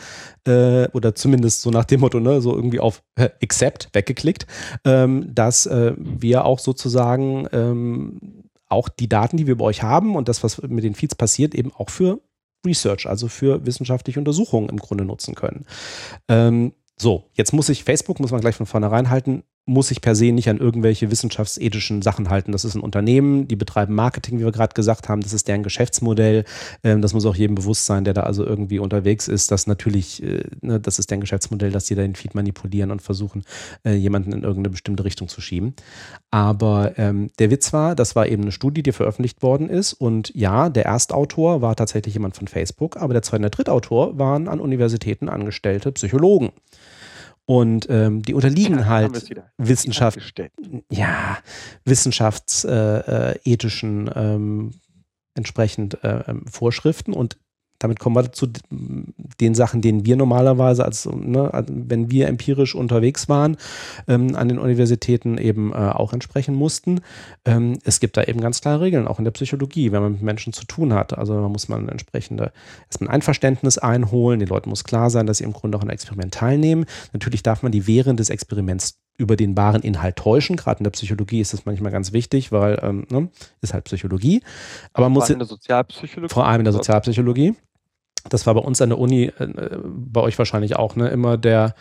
äh, 0.46 0.88
oder 0.89 1.15
zumindest 1.15 1.62
so 1.62 1.72
nach 1.72 1.86
dem 1.86 2.01
Motto, 2.01 2.20
ne, 2.20 2.41
so 2.41 2.55
irgendwie 2.55 2.79
auf 2.79 3.01
äh, 3.15 3.29
Accept 3.41 3.89
weggeklickt, 3.93 4.46
ähm, 4.86 5.34
dass 5.34 5.65
äh, 5.65 5.93
wir 5.98 6.46
auch 6.46 6.60
sozusagen 6.60 7.48
ähm, 7.51 8.50
auch 8.71 8.89
die 8.89 9.09
Daten, 9.09 9.37
die 9.37 9.47
wir 9.47 9.57
bei 9.57 9.65
euch 9.65 9.83
haben 9.83 10.15
und 10.15 10.27
das, 10.27 10.43
was 10.43 10.61
mit 10.61 10.83
den 10.83 10.95
Feeds 10.95 11.15
passiert, 11.15 11.55
eben 11.55 11.71
auch 11.73 11.89
für 11.89 12.21
Research, 12.65 13.07
also 13.07 13.27
für 13.27 13.65
wissenschaftliche 13.65 14.19
Untersuchungen 14.19 14.69
im 14.69 14.77
Grunde 14.77 15.05
nutzen 15.05 15.35
können. 15.35 15.65
Ähm, 16.27 16.73
so, 16.97 17.29
jetzt 17.33 17.53
muss 17.53 17.69
ich 17.69 17.83
Facebook, 17.83 18.19
muss 18.19 18.31
man 18.31 18.41
gleich 18.41 18.55
von 18.55 18.67
vornherein 18.67 19.09
halten, 19.09 19.43
muss 19.71 19.87
sich 19.87 20.01
per 20.01 20.15
se 20.15 20.31
nicht 20.31 20.49
an 20.49 20.57
irgendwelche 20.57 21.09
wissenschaftsethischen 21.09 22.01
Sachen 22.01 22.29
halten. 22.29 22.51
Das 22.51 22.65
ist 22.65 22.75
ein 22.75 22.81
Unternehmen, 22.81 23.47
die 23.47 23.55
betreiben 23.55 23.95
Marketing, 23.95 24.39
wie 24.39 24.43
wir 24.43 24.51
gerade 24.51 24.73
gesagt 24.73 25.09
haben, 25.09 25.21
das 25.21 25.33
ist 25.33 25.47
deren 25.47 25.63
Geschäftsmodell. 25.63 26.43
Ähm, 26.83 27.01
das 27.01 27.13
muss 27.13 27.25
auch 27.25 27.35
jedem 27.35 27.55
bewusst 27.55 27.85
sein, 27.85 28.03
der 28.03 28.13
da 28.13 28.23
also 28.23 28.45
irgendwie 28.45 28.79
unterwegs 28.79 29.27
ist, 29.27 29.51
dass 29.51 29.67
natürlich, 29.67 30.21
äh, 30.21 30.43
ne, 30.61 30.79
das 30.79 30.99
ist 30.99 31.09
deren 31.09 31.21
Geschäftsmodell, 31.21 31.71
dass 31.71 31.85
die 31.85 31.95
da 31.95 32.01
den 32.01 32.15
Feed 32.15 32.35
manipulieren 32.35 32.91
und 32.91 33.01
versuchen, 33.01 33.43
äh, 33.85 33.93
jemanden 33.93 34.33
in 34.33 34.43
irgendeine 34.43 34.69
bestimmte 34.69 35.05
Richtung 35.05 35.29
zu 35.29 35.41
schieben. 35.41 35.73
Aber 36.29 36.97
ähm, 36.97 37.31
der 37.39 37.49
Witz 37.49 37.71
war, 37.73 37.95
das 37.95 38.15
war 38.15 38.27
eben 38.27 38.43
eine 38.43 38.51
Studie, 38.51 38.83
die 38.83 38.91
veröffentlicht 38.91 39.41
worden 39.41 39.69
ist. 39.69 39.93
Und 39.93 40.33
ja, 40.35 40.69
der 40.69 40.85
Erstautor 40.85 41.61
war 41.61 41.75
tatsächlich 41.75 42.13
jemand 42.13 42.35
von 42.35 42.47
Facebook, 42.47 42.97
aber 42.97 43.13
der 43.13 43.21
zweite 43.21 43.37
und 43.37 43.43
der 43.43 43.51
Drittautor 43.51 44.19
waren 44.19 44.47
an 44.47 44.59
Universitäten 44.59 45.29
angestellte 45.29 45.91
Psychologen. 45.93 46.51
Und 47.51 47.88
ähm, 47.89 48.22
die 48.22 48.34
unterliegen 48.34 48.86
halt 48.86 49.12
wir's 49.12 49.29
wieder. 49.29 49.51
Wissenschaft, 49.58 50.17
ja, 50.89 51.38
wissenschaftsethischen 51.84 53.10
äh, 53.10 53.39
ethischen, 53.43 54.10
ähm, 54.15 54.72
entsprechend 55.36 56.01
äh, 56.01 56.24
ähm, 56.27 56.46
Vorschriften 56.48 57.12
und 57.12 57.38
damit 57.83 58.00
kommen 58.00 58.15
wir 58.15 58.31
zu 58.31 58.47
den 59.39 59.55
Sachen, 59.55 59.81
denen 59.81 60.05
wir 60.05 60.15
normalerweise, 60.15 60.85
als, 60.85 61.05
ne, 61.05 61.50
wenn 61.67 62.11
wir 62.11 62.27
empirisch 62.27 62.75
unterwegs 62.75 63.27
waren, 63.27 63.57
ähm, 64.07 64.35
an 64.35 64.50
den 64.50 64.59
Universitäten 64.59 65.38
eben 65.38 65.73
äh, 65.73 65.75
auch 65.75 66.13
entsprechen 66.13 66.53
mussten. 66.55 67.01
Ähm, 67.45 67.79
es 67.83 68.00
gibt 68.00 68.17
da 68.17 68.23
eben 68.23 68.39
ganz 68.39 68.61
klare 68.61 68.81
Regeln, 68.81 69.07
auch 69.07 69.19
in 69.19 69.25
der 69.25 69.31
Psychologie, 69.31 69.91
wenn 69.91 70.01
man 70.01 70.11
mit 70.13 70.21
Menschen 70.21 70.53
zu 70.53 70.65
tun 70.65 70.93
hat. 70.93 71.17
Also 71.17 71.33
da 71.33 71.50
muss 71.50 71.69
man 71.69 71.89
entsprechende 71.89 72.51
erstmal 72.88 73.09
ein 73.09 73.15
Einverständnis 73.15 73.77
einholen. 73.77 74.39
Den 74.39 74.50
Leuten 74.50 74.69
muss 74.69 74.83
klar 74.83 75.09
sein, 75.09 75.25
dass 75.25 75.39
sie 75.39 75.43
im 75.43 75.53
Grunde 75.53 75.77
auch 75.77 75.81
an 75.81 75.89
einem 75.89 75.95
Experiment 75.95 76.33
teilnehmen. 76.33 76.85
Natürlich 77.13 77.43
darf 77.43 77.63
man 77.63 77.71
die 77.71 77.88
während 77.88 78.19
des 78.19 78.29
Experiments 78.29 79.00
über 79.17 79.35
den 79.35 79.55
wahren 79.55 79.81
Inhalt 79.83 80.15
täuschen. 80.15 80.55
Gerade 80.55 80.79
in 80.79 80.83
der 80.83 80.91
Psychologie 80.91 81.41
ist 81.41 81.53
das 81.53 81.65
manchmal 81.65 81.91
ganz 81.91 82.11
wichtig, 82.11 82.51
weil 82.51 82.79
ähm, 82.81 83.05
ne, 83.09 83.29
ist 83.61 83.73
halt 83.73 83.85
Psychologie. 83.85 84.41
Aber 84.93 85.09
man 85.09 85.13
Vor 85.13 85.21
muss 85.21 85.23
allem 85.25 85.33
in 85.33 85.39
der 85.39 85.47
Sozialpsychologie. 85.47 86.33
vor 86.33 86.47
allem 86.47 86.61
in 86.61 86.65
der 86.65 86.73
Sozialpsychologie. 86.73 87.55
Das 88.29 88.45
war 88.45 88.53
bei 88.53 88.61
uns 88.61 88.81
an 88.81 88.89
der 88.89 88.99
Uni, 88.99 89.31
äh, 89.39 89.47
bei 89.83 90.21
euch 90.21 90.37
wahrscheinlich 90.37 90.75
auch, 90.75 90.95
ne, 90.95 91.09
immer 91.09 91.37
der 91.37 91.75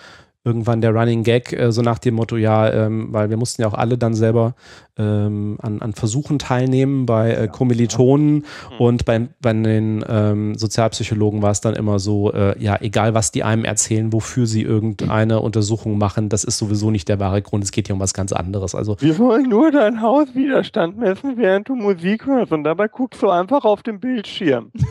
irgendwann 0.44 0.80
der 0.80 0.92
Running 0.94 1.22
Gag, 1.22 1.52
äh, 1.52 1.70
so 1.70 1.82
nach 1.82 1.98
dem 1.98 2.14
Motto, 2.14 2.36
ja, 2.36 2.70
ähm, 2.72 3.08
weil 3.12 3.28
wir 3.30 3.36
mussten 3.36 3.60
ja 3.62 3.68
auch 3.68 3.74
alle 3.74 3.98
dann 3.98 4.14
selber 4.14 4.54
ähm, 4.96 5.58
an, 5.60 5.80
an 5.82 5.92
Versuchen 5.92 6.38
teilnehmen 6.38 7.04
bei 7.06 7.32
äh, 7.34 7.48
Kommilitonen 7.48 8.34
Mhm. 8.36 8.44
und 8.78 9.04
bei, 9.04 9.28
bei 9.40 9.52
den 9.52 10.04
ähm, 10.08 10.54
Sozialpsychologen 10.56 11.42
war 11.42 11.50
es 11.50 11.60
dann 11.60 11.74
immer 11.74 11.98
so, 11.98 12.32
äh, 12.32 12.58
ja, 12.62 12.78
egal 12.80 13.12
was 13.14 13.32
die 13.32 13.42
einem 13.44 13.64
erzählen, 13.64 14.12
wofür 14.12 14.46
sie 14.46 14.62
irgendeine 14.62 15.40
Untersuchung 15.40 15.98
machen, 15.98 16.28
das 16.28 16.44
ist 16.44 16.58
sowieso 16.58 16.90
nicht 16.90 17.08
der 17.08 17.20
wahre 17.20 17.42
Grund, 17.42 17.64
es 17.64 17.70
geht 17.72 17.86
hier 17.88 17.94
um 17.94 18.00
was 18.00 18.14
ganz 18.14 18.32
anderes. 18.32 18.74
Also 18.74 18.96
Wir 19.00 19.18
wollen 19.18 19.48
nur 19.48 19.70
deinen 19.70 20.00
Hauswiderstand 20.02 20.98
messen, 20.98 21.36
während 21.36 21.68
du 21.68 21.74
Musik 21.76 22.26
hörst 22.26 22.52
und 22.52 22.64
dabei 22.64 22.88
guckst 22.88 23.22
du 23.22 23.28
einfach 23.28 23.64
auf 23.64 23.82
den 23.82 24.00
Bildschirm. 24.00 24.70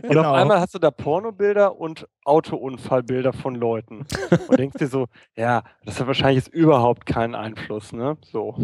Und 0.00 0.02
Genau. 0.08 0.30
auf 0.30 0.36
einmal 0.36 0.60
hast 0.60 0.74
du 0.74 0.78
da 0.78 0.90
Pornobilder 0.90 1.78
und 1.80 2.06
Autounfallbilder 2.24 3.32
von 3.32 3.54
Leuten. 3.54 4.06
Und 4.48 4.58
denkst 4.58 4.76
dir 4.80 4.88
so, 4.88 5.06
ja, 5.36 5.62
das 5.84 6.00
hat 6.00 6.06
wahrscheinlich 6.06 6.44
jetzt 6.44 6.54
überhaupt 6.54 7.06
keinen 7.06 7.34
Einfluss, 7.34 7.92
ne? 7.92 8.16
So. 8.22 8.56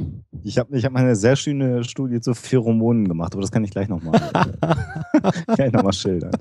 Ich 0.42 0.58
habe 0.58 0.76
ich 0.76 0.84
hab 0.84 0.92
mal 0.92 1.00
eine 1.00 1.16
sehr 1.16 1.36
schöne 1.36 1.84
Studie 1.84 2.20
zu 2.20 2.34
Pheromonen 2.34 3.08
gemacht, 3.08 3.32
aber 3.34 3.42
das 3.42 3.52
kann 3.52 3.64
ich 3.64 3.70
gleich 3.70 3.88
nochmal 3.88 4.20
kann 4.30 5.58
ich 5.66 5.72
noch 5.72 5.82
mal 5.82 5.92
schildern. 5.92 6.32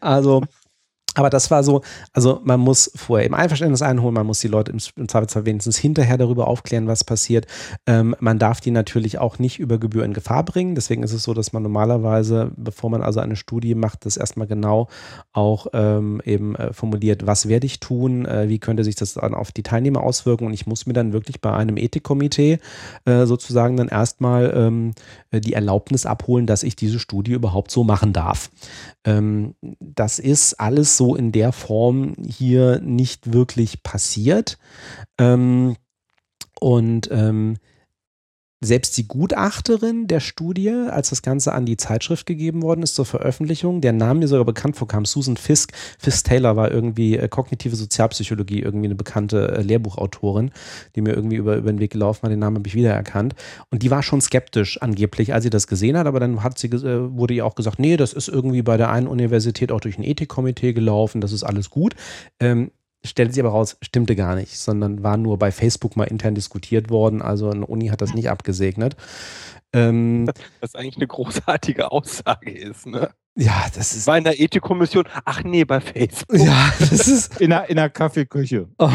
Also, 0.00 0.42
aber 1.16 1.30
das 1.30 1.50
war 1.50 1.64
so, 1.64 1.80
also 2.12 2.40
man 2.44 2.60
muss 2.60 2.90
vorher 2.94 3.24
eben 3.24 3.34
Einverständnis 3.34 3.80
einholen, 3.80 4.14
man 4.14 4.26
muss 4.26 4.40
die 4.40 4.48
Leute 4.48 4.70
im, 4.70 5.08
Zweifelsfall 5.08 5.46
wenigstens 5.46 5.78
hinterher 5.78 6.18
darüber 6.18 6.46
aufklären, 6.46 6.88
was 6.88 7.04
passiert. 7.04 7.46
Ähm, 7.86 8.14
man 8.20 8.38
darf 8.38 8.60
die 8.60 8.70
natürlich 8.70 9.18
auch 9.18 9.38
nicht 9.38 9.58
über 9.58 9.78
Gebühr 9.78 10.04
in 10.04 10.12
Gefahr 10.12 10.44
bringen. 10.44 10.74
Deswegen 10.74 11.02
ist 11.02 11.14
es 11.14 11.22
so, 11.22 11.32
dass 11.32 11.54
man 11.54 11.62
normalerweise, 11.62 12.52
bevor 12.56 12.90
man 12.90 13.00
also 13.00 13.20
eine 13.20 13.36
Studie 13.36 13.74
macht, 13.74 14.04
das 14.04 14.18
erstmal 14.18 14.46
genau 14.46 14.88
auch 15.32 15.68
ähm, 15.72 16.20
eben 16.22 16.54
äh, 16.54 16.74
formuliert, 16.74 17.26
was 17.26 17.48
werde 17.48 17.64
ich 17.64 17.80
tun, 17.80 18.26
äh, 18.26 18.50
wie 18.50 18.58
könnte 18.58 18.84
sich 18.84 18.94
das 18.94 19.14
dann 19.14 19.32
auf 19.32 19.52
die 19.52 19.62
Teilnehmer 19.62 20.02
auswirken. 20.02 20.46
Und 20.46 20.52
ich 20.52 20.66
muss 20.66 20.84
mir 20.84 20.92
dann 20.92 21.14
wirklich 21.14 21.40
bei 21.40 21.54
einem 21.54 21.78
Ethikkomitee 21.78 22.58
äh, 23.06 23.24
sozusagen 23.24 23.78
dann 23.78 23.88
erstmal 23.88 24.52
ähm, 24.54 24.92
äh, 25.30 25.40
die 25.40 25.54
Erlaubnis 25.54 26.04
abholen, 26.04 26.46
dass 26.46 26.62
ich 26.62 26.76
diese 26.76 26.98
Studie 26.98 27.32
überhaupt 27.32 27.70
so 27.70 27.84
machen 27.84 28.12
darf. 28.12 28.50
Ähm, 29.06 29.54
das 29.80 30.18
ist 30.18 30.60
alles 30.60 30.98
so 30.98 31.05
in 31.14 31.30
der 31.30 31.52
Form 31.52 32.14
hier 32.26 32.80
nicht 32.80 33.32
wirklich 33.32 33.82
passiert. 33.82 34.58
Ähm, 35.18 35.76
und 36.58 37.08
ähm, 37.12 37.58
selbst 38.66 38.96
die 38.98 39.08
Gutachterin 39.08 40.06
der 40.06 40.20
Studie, 40.20 40.70
als 40.70 41.10
das 41.10 41.22
Ganze 41.22 41.52
an 41.52 41.64
die 41.64 41.76
Zeitschrift 41.76 42.26
gegeben 42.26 42.62
worden 42.62 42.82
ist 42.82 42.94
zur 42.94 43.06
Veröffentlichung, 43.06 43.80
der 43.80 43.92
Name 43.92 44.20
mir 44.20 44.28
sogar 44.28 44.44
bekannt 44.44 44.76
vorkam, 44.76 45.04
Susan 45.04 45.36
Fisk. 45.36 45.72
Fisk 45.98 46.26
Taylor 46.26 46.56
war 46.56 46.70
irgendwie 46.70 47.16
äh, 47.16 47.28
kognitive 47.28 47.76
Sozialpsychologie, 47.76 48.60
irgendwie 48.60 48.86
eine 48.86 48.94
bekannte 48.94 49.56
äh, 49.56 49.62
Lehrbuchautorin, 49.62 50.50
die 50.94 51.00
mir 51.00 51.14
irgendwie 51.14 51.36
über, 51.36 51.56
über 51.56 51.72
den 51.72 51.80
Weg 51.80 51.92
gelaufen 51.92 52.22
war. 52.22 52.30
Den 52.30 52.40
Namen 52.40 52.58
habe 52.58 52.68
ich 52.68 52.74
wiedererkannt. 52.74 53.34
Und 53.70 53.82
die 53.82 53.90
war 53.90 54.02
schon 54.02 54.20
skeptisch 54.20 54.82
angeblich, 54.82 55.32
als 55.32 55.44
sie 55.44 55.50
das 55.50 55.66
gesehen 55.66 55.96
hat, 55.96 56.06
aber 56.06 56.20
dann 56.20 56.42
hat 56.42 56.58
sie, 56.58 56.68
äh, 56.68 57.16
wurde 57.16 57.34
ihr 57.34 57.46
auch 57.46 57.54
gesagt, 57.54 57.78
nee, 57.78 57.96
das 57.96 58.12
ist 58.12 58.28
irgendwie 58.28 58.62
bei 58.62 58.76
der 58.76 58.90
einen 58.90 59.06
Universität 59.06 59.72
auch 59.72 59.80
durch 59.80 59.98
ein 59.98 60.04
Ethikkomitee 60.04 60.72
gelaufen, 60.72 61.20
das 61.20 61.32
ist 61.32 61.44
alles 61.44 61.70
gut. 61.70 61.94
Ähm, 62.40 62.70
stellte 63.06 63.32
sich 63.32 63.42
aber 63.42 63.50
raus, 63.52 63.76
stimmte 63.82 64.16
gar 64.16 64.34
nicht, 64.34 64.56
sondern 64.58 65.02
war 65.02 65.16
nur 65.16 65.38
bei 65.38 65.50
Facebook 65.52 65.96
mal 65.96 66.04
intern 66.04 66.34
diskutiert 66.34 66.90
worden. 66.90 67.22
Also 67.22 67.50
eine 67.50 67.66
Uni 67.66 67.88
hat 67.88 68.00
das 68.00 68.14
nicht 68.14 68.30
abgesegnet. 68.30 68.96
Ähm, 69.72 70.28
Was 70.60 70.74
eigentlich 70.74 70.96
eine 70.96 71.06
großartige 71.06 71.90
Aussage 71.90 72.50
ist, 72.50 72.86
ne? 72.86 73.10
ja, 73.36 73.66
das 73.74 73.94
ist. 73.94 74.06
War 74.06 74.16
in 74.18 74.24
der 74.24 74.40
Ethikkommission, 74.40 75.04
ach 75.24 75.42
nee, 75.44 75.64
bei 75.64 75.80
Facebook. 75.80 76.38
Ja, 76.38 76.72
das 76.78 77.06
ist. 77.08 77.40
In 77.40 77.50
der, 77.50 77.68
in 77.68 77.76
der 77.76 77.90
Kaffeeküche. 77.90 78.68
Oh, 78.78 78.88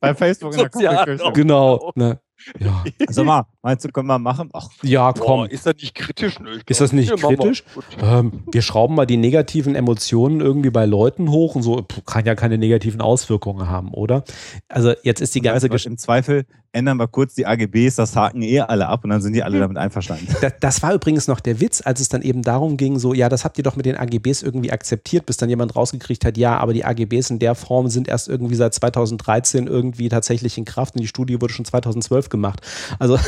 Bei 0.00 0.14
Facebook 0.14 0.52
in 0.52 0.58
der 0.58 0.70
Sozial- 0.70 0.96
Kaffeeküche. 0.96 1.32
genau. 1.32 1.92
Ne? 1.94 2.20
Ja. 2.58 2.84
Sag 3.08 3.24
mal, 3.24 3.46
meinst 3.66 3.84
du, 3.84 3.88
können 3.88 4.06
wir 4.06 4.18
machen? 4.20 4.48
Ach, 4.52 4.68
ja, 4.82 5.10
Boah, 5.10 5.24
komm. 5.24 5.44
ist 5.46 5.66
das 5.66 5.74
nicht 5.74 5.94
kritisch? 5.94 6.38
Ne? 6.38 6.60
Ist 6.66 6.80
das 6.80 6.92
nicht 6.92 7.10
Ja, 7.10 7.16
wir. 7.20 7.36
kritisch? 7.36 7.64
Gut. 7.74 7.84
Ähm, 8.00 8.44
wir 8.50 8.62
schrauben 8.62 8.94
mal 8.94 9.06
die 9.06 9.16
negativen 9.16 9.74
Emotionen 9.74 10.40
irgendwie 10.40 10.70
bei 10.70 10.86
Leuten 10.86 11.30
hoch 11.30 11.56
und 11.56 11.62
so 11.62 11.84
kann 12.06 12.24
ja 12.24 12.34
keine 12.36 12.58
negativen 12.58 13.00
Auswirkungen 13.00 13.68
haben, 13.68 13.92
oder? 13.92 14.22
Also 14.68 14.92
jetzt 15.02 15.20
ist 15.20 15.34
die 15.34 15.40
ganze 15.40 15.66
du 15.68 15.74
was, 15.74 15.82
Geschichte. 15.82 15.90
Im 15.90 15.98
Zweifel 15.98 16.46
ändern 16.72 16.98
wir 16.98 17.08
kurz 17.08 17.34
die 17.34 17.46
AGBs, 17.46 17.96
das 17.96 18.14
haken 18.14 18.42
eh 18.42 18.60
alle 18.60 18.86
ab 18.88 19.02
und 19.02 19.10
dann 19.10 19.22
sind 19.22 19.32
die 19.32 19.42
alle 19.42 19.58
damit 19.58 19.78
einverstanden. 19.78 20.28
Das, 20.40 20.52
das 20.60 20.82
war 20.82 20.92
übrigens 20.94 21.26
noch 21.26 21.40
der 21.40 21.60
Witz, 21.60 21.80
als 21.84 22.00
es 22.00 22.08
dann 22.10 22.20
eben 22.22 22.42
darum 22.42 22.76
ging, 22.76 22.98
so, 22.98 23.14
ja, 23.14 23.28
das 23.28 23.44
habt 23.44 23.56
ihr 23.58 23.64
doch 23.64 23.76
mit 23.76 23.86
den 23.86 23.96
AGBs 23.96 24.42
irgendwie 24.42 24.70
akzeptiert, 24.70 25.24
bis 25.26 25.38
dann 25.38 25.48
jemand 25.48 25.74
rausgekriegt 25.74 26.24
hat, 26.24 26.36
ja, 26.36 26.58
aber 26.58 26.74
die 26.74 26.84
AGBs 26.84 27.30
in 27.30 27.38
der 27.38 27.54
Form 27.54 27.88
sind 27.88 28.08
erst 28.08 28.28
irgendwie 28.28 28.54
seit 28.54 28.74
2013 28.74 29.66
irgendwie 29.66 30.08
tatsächlich 30.10 30.58
in 30.58 30.66
Kraft 30.66 30.94
und 30.94 31.00
die 31.00 31.08
Studie 31.08 31.40
wurde 31.40 31.52
schon 31.54 31.64
2012 31.64 32.28
gemacht. 32.28 32.60
Also, 32.98 33.18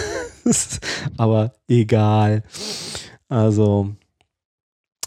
aber 1.16 1.52
egal. 1.68 2.42
Also, 3.28 3.94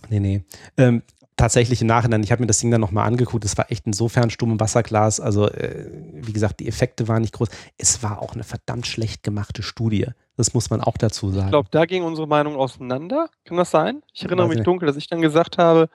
nee, 0.10 0.20
nee. 0.20 0.44
Ähm, 0.78 1.02
tatsächlich 1.42 1.82
im 1.82 1.88
Nachhinein, 1.88 2.24
ich 2.24 2.32
habe 2.32 2.42
mir 2.42 2.48
das 2.48 2.60
Ding 2.60 2.70
dann 2.70 2.82
nochmal 2.82 3.08
angeguckt, 3.08 3.44
es 3.46 3.58
war 3.58 3.72
echt 3.72 3.88
insofern 3.88 4.30
stumm 4.30 4.52
im 4.52 4.60
Wasserglas. 4.60 5.20
Also, 5.20 5.50
äh, 5.50 5.88
wie 6.14 6.34
gesagt, 6.34 6.60
die 6.60 6.68
Effekte 6.68 7.08
waren 7.08 7.22
nicht 7.22 7.34
groß. 7.34 7.50
Es 7.78 8.04
war 8.04 8.22
auch 8.22 8.34
eine 8.34 8.44
verdammt 8.44 8.86
schlecht 8.86 9.24
gemachte 9.24 9.64
Studie. 9.64 10.08
Das 10.38 10.54
muss 10.54 10.70
man 10.70 10.82
auch 10.82 10.98
dazu 10.98 11.32
sagen. 11.32 11.48
Ich 11.48 11.52
glaube, 11.52 11.70
da 11.72 11.86
ging 11.86 12.04
unsere 12.04 12.28
Meinung 12.28 12.56
auseinander. 12.56 13.30
Kann 13.46 13.58
das 13.58 13.72
sein? 13.72 14.02
Ich 14.14 14.24
erinnere 14.24 14.50
Weiß 14.50 14.56
mich 14.56 14.64
dunkel, 14.64 14.88
dass 14.88 14.98
ich 14.98 15.08
dann 15.08 15.22
gesagt 15.22 15.58
habe, 15.58 15.90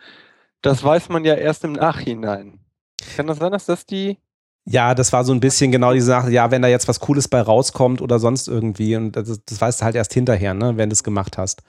das 0.62 0.82
weiß 0.82 1.08
man 1.10 1.24
ja 1.24 1.34
erst 1.34 1.64
im 1.64 1.72
Nachhinein. 1.72 2.58
Kann 3.16 3.26
das 3.26 3.38
sein, 3.38 3.52
dass 3.52 3.66
das 3.66 3.86
die. 3.86 4.18
Ja, 4.68 4.94
das 4.96 5.12
war 5.12 5.24
so 5.24 5.32
ein 5.32 5.38
bisschen 5.38 5.70
genau 5.70 5.92
diese 5.92 6.06
Sache, 6.06 6.30
ja, 6.30 6.50
wenn 6.50 6.60
da 6.60 6.68
jetzt 6.68 6.88
was 6.88 6.98
Cooles 6.98 7.28
bei 7.28 7.40
rauskommt 7.40 8.02
oder 8.02 8.18
sonst 8.18 8.48
irgendwie 8.48 8.96
und 8.96 9.12
das, 9.12 9.40
das 9.44 9.60
weißt 9.60 9.80
du 9.80 9.84
halt 9.84 9.94
erst 9.94 10.12
hinterher, 10.12 10.54
ne, 10.54 10.76
wenn 10.76 10.90
du 10.90 10.92
es 10.92 11.04
gemacht 11.04 11.38
hast. 11.38 11.62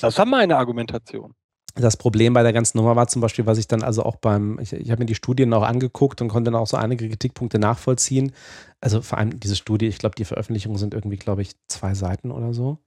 Das 0.00 0.18
war 0.18 0.26
meine 0.26 0.56
Argumentation. 0.56 1.34
Das 1.74 1.96
Problem 1.96 2.34
bei 2.34 2.42
der 2.42 2.52
ganzen 2.52 2.78
Nummer 2.78 2.96
war 2.96 3.06
zum 3.06 3.22
Beispiel, 3.22 3.46
was 3.46 3.58
ich 3.58 3.66
dann 3.68 3.82
also 3.82 4.02
auch 4.02 4.16
beim, 4.16 4.58
ich, 4.60 4.72
ich 4.72 4.90
habe 4.90 5.00
mir 5.00 5.06
die 5.06 5.14
Studien 5.14 5.54
auch 5.54 5.62
angeguckt 5.62 6.20
und 6.20 6.28
konnte 6.28 6.50
dann 6.50 6.60
auch 6.60 6.66
so 6.66 6.76
einige 6.76 7.08
Kritikpunkte 7.08 7.58
nachvollziehen. 7.58 8.32
Also 8.80 9.00
vor 9.00 9.18
allem 9.18 9.38
diese 9.38 9.56
Studie, 9.56 9.86
ich 9.86 9.98
glaube, 9.98 10.16
die 10.16 10.24
Veröffentlichungen 10.24 10.76
sind 10.76 10.92
irgendwie, 10.92 11.16
glaube 11.16 11.42
ich, 11.42 11.52
zwei 11.68 11.94
Seiten 11.94 12.30
oder 12.30 12.52
so. 12.52 12.78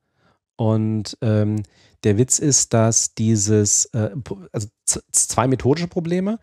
Und 0.57 1.17
ähm, 1.21 1.63
der 2.03 2.17
Witz 2.17 2.39
ist, 2.39 2.73
dass 2.73 3.15
dieses, 3.15 3.85
äh, 3.93 4.11
also 4.51 4.67
zwei 5.11 5.47
methodische 5.47 5.87
Probleme, 5.87 6.39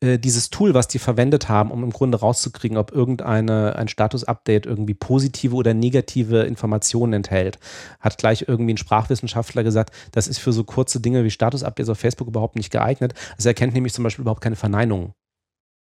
äh, 0.00 0.18
dieses 0.18 0.50
Tool, 0.50 0.74
was 0.74 0.88
die 0.88 0.98
verwendet 0.98 1.48
haben, 1.48 1.70
um 1.70 1.84
im 1.84 1.90
Grunde 1.90 2.18
rauszukriegen, 2.18 2.76
ob 2.76 2.92
irgendeine 2.92 3.76
ein 3.76 3.88
Status-Update 3.88 4.66
irgendwie 4.66 4.94
positive 4.94 5.54
oder 5.54 5.72
negative 5.72 6.42
Informationen 6.42 7.12
enthält, 7.12 7.58
hat 8.00 8.18
gleich 8.18 8.46
irgendwie 8.48 8.74
ein 8.74 8.78
Sprachwissenschaftler 8.78 9.62
gesagt, 9.62 9.94
das 10.12 10.26
ist 10.26 10.38
für 10.38 10.52
so 10.52 10.64
kurze 10.64 11.00
Dinge 11.00 11.24
wie 11.24 11.30
Status-Updates 11.30 11.88
auf 11.88 11.98
Facebook 11.98 12.28
überhaupt 12.28 12.56
nicht 12.56 12.70
geeignet. 12.70 13.14
Also 13.36 13.48
er 13.48 13.50
erkennt 13.50 13.74
nämlich 13.74 13.94
zum 13.94 14.04
Beispiel 14.04 14.22
überhaupt 14.22 14.42
keine 14.42 14.56
Verneinungen. 14.56 15.12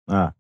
Ah, 0.07 0.33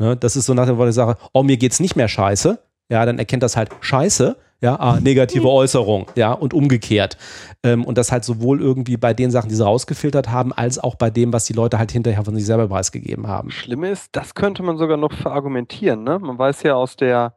Ne? 0.00 0.16
Das 0.16 0.34
ist 0.34 0.46
so 0.46 0.54
nach 0.54 0.66
dem 0.66 0.78
Wort, 0.78 0.88
ich 0.88 0.94
sage, 0.94 1.16
oh, 1.32 1.42
mir 1.42 1.58
geht's 1.58 1.78
nicht 1.78 1.94
mehr 1.94 2.08
scheiße. 2.08 2.58
Ja, 2.90 3.06
dann 3.06 3.18
erkennt 3.18 3.44
das 3.44 3.56
halt 3.56 3.70
scheiße. 3.80 4.36
Ja, 4.62 4.76
ah, 4.78 5.00
negative 5.00 5.48
Äußerung. 5.48 6.06
Ja, 6.16 6.32
und 6.32 6.52
umgekehrt. 6.52 7.16
Ähm, 7.62 7.84
und 7.84 7.96
das 7.96 8.12
halt 8.12 8.24
sowohl 8.24 8.60
irgendwie 8.60 8.96
bei 8.98 9.14
den 9.14 9.30
Sachen, 9.30 9.48
die 9.48 9.54
sie 9.54 9.64
rausgefiltert 9.64 10.30
haben, 10.30 10.52
als 10.52 10.78
auch 10.78 10.96
bei 10.96 11.08
dem, 11.10 11.32
was 11.32 11.46
die 11.46 11.54
Leute 11.54 11.78
halt 11.78 11.90
hinterher 11.92 12.24
von 12.24 12.34
sich 12.34 12.44
selber 12.44 12.68
preisgegeben 12.68 13.26
haben. 13.26 13.50
Schlimme 13.50 13.88
ist, 13.90 14.14
das 14.16 14.34
könnte 14.34 14.62
man 14.62 14.76
sogar 14.76 14.96
noch 14.98 15.12
verargumentieren. 15.14 16.04
Ne? 16.04 16.18
Man 16.18 16.38
weiß 16.38 16.62
ja 16.62 16.74
aus 16.74 16.96
der, 16.96 17.34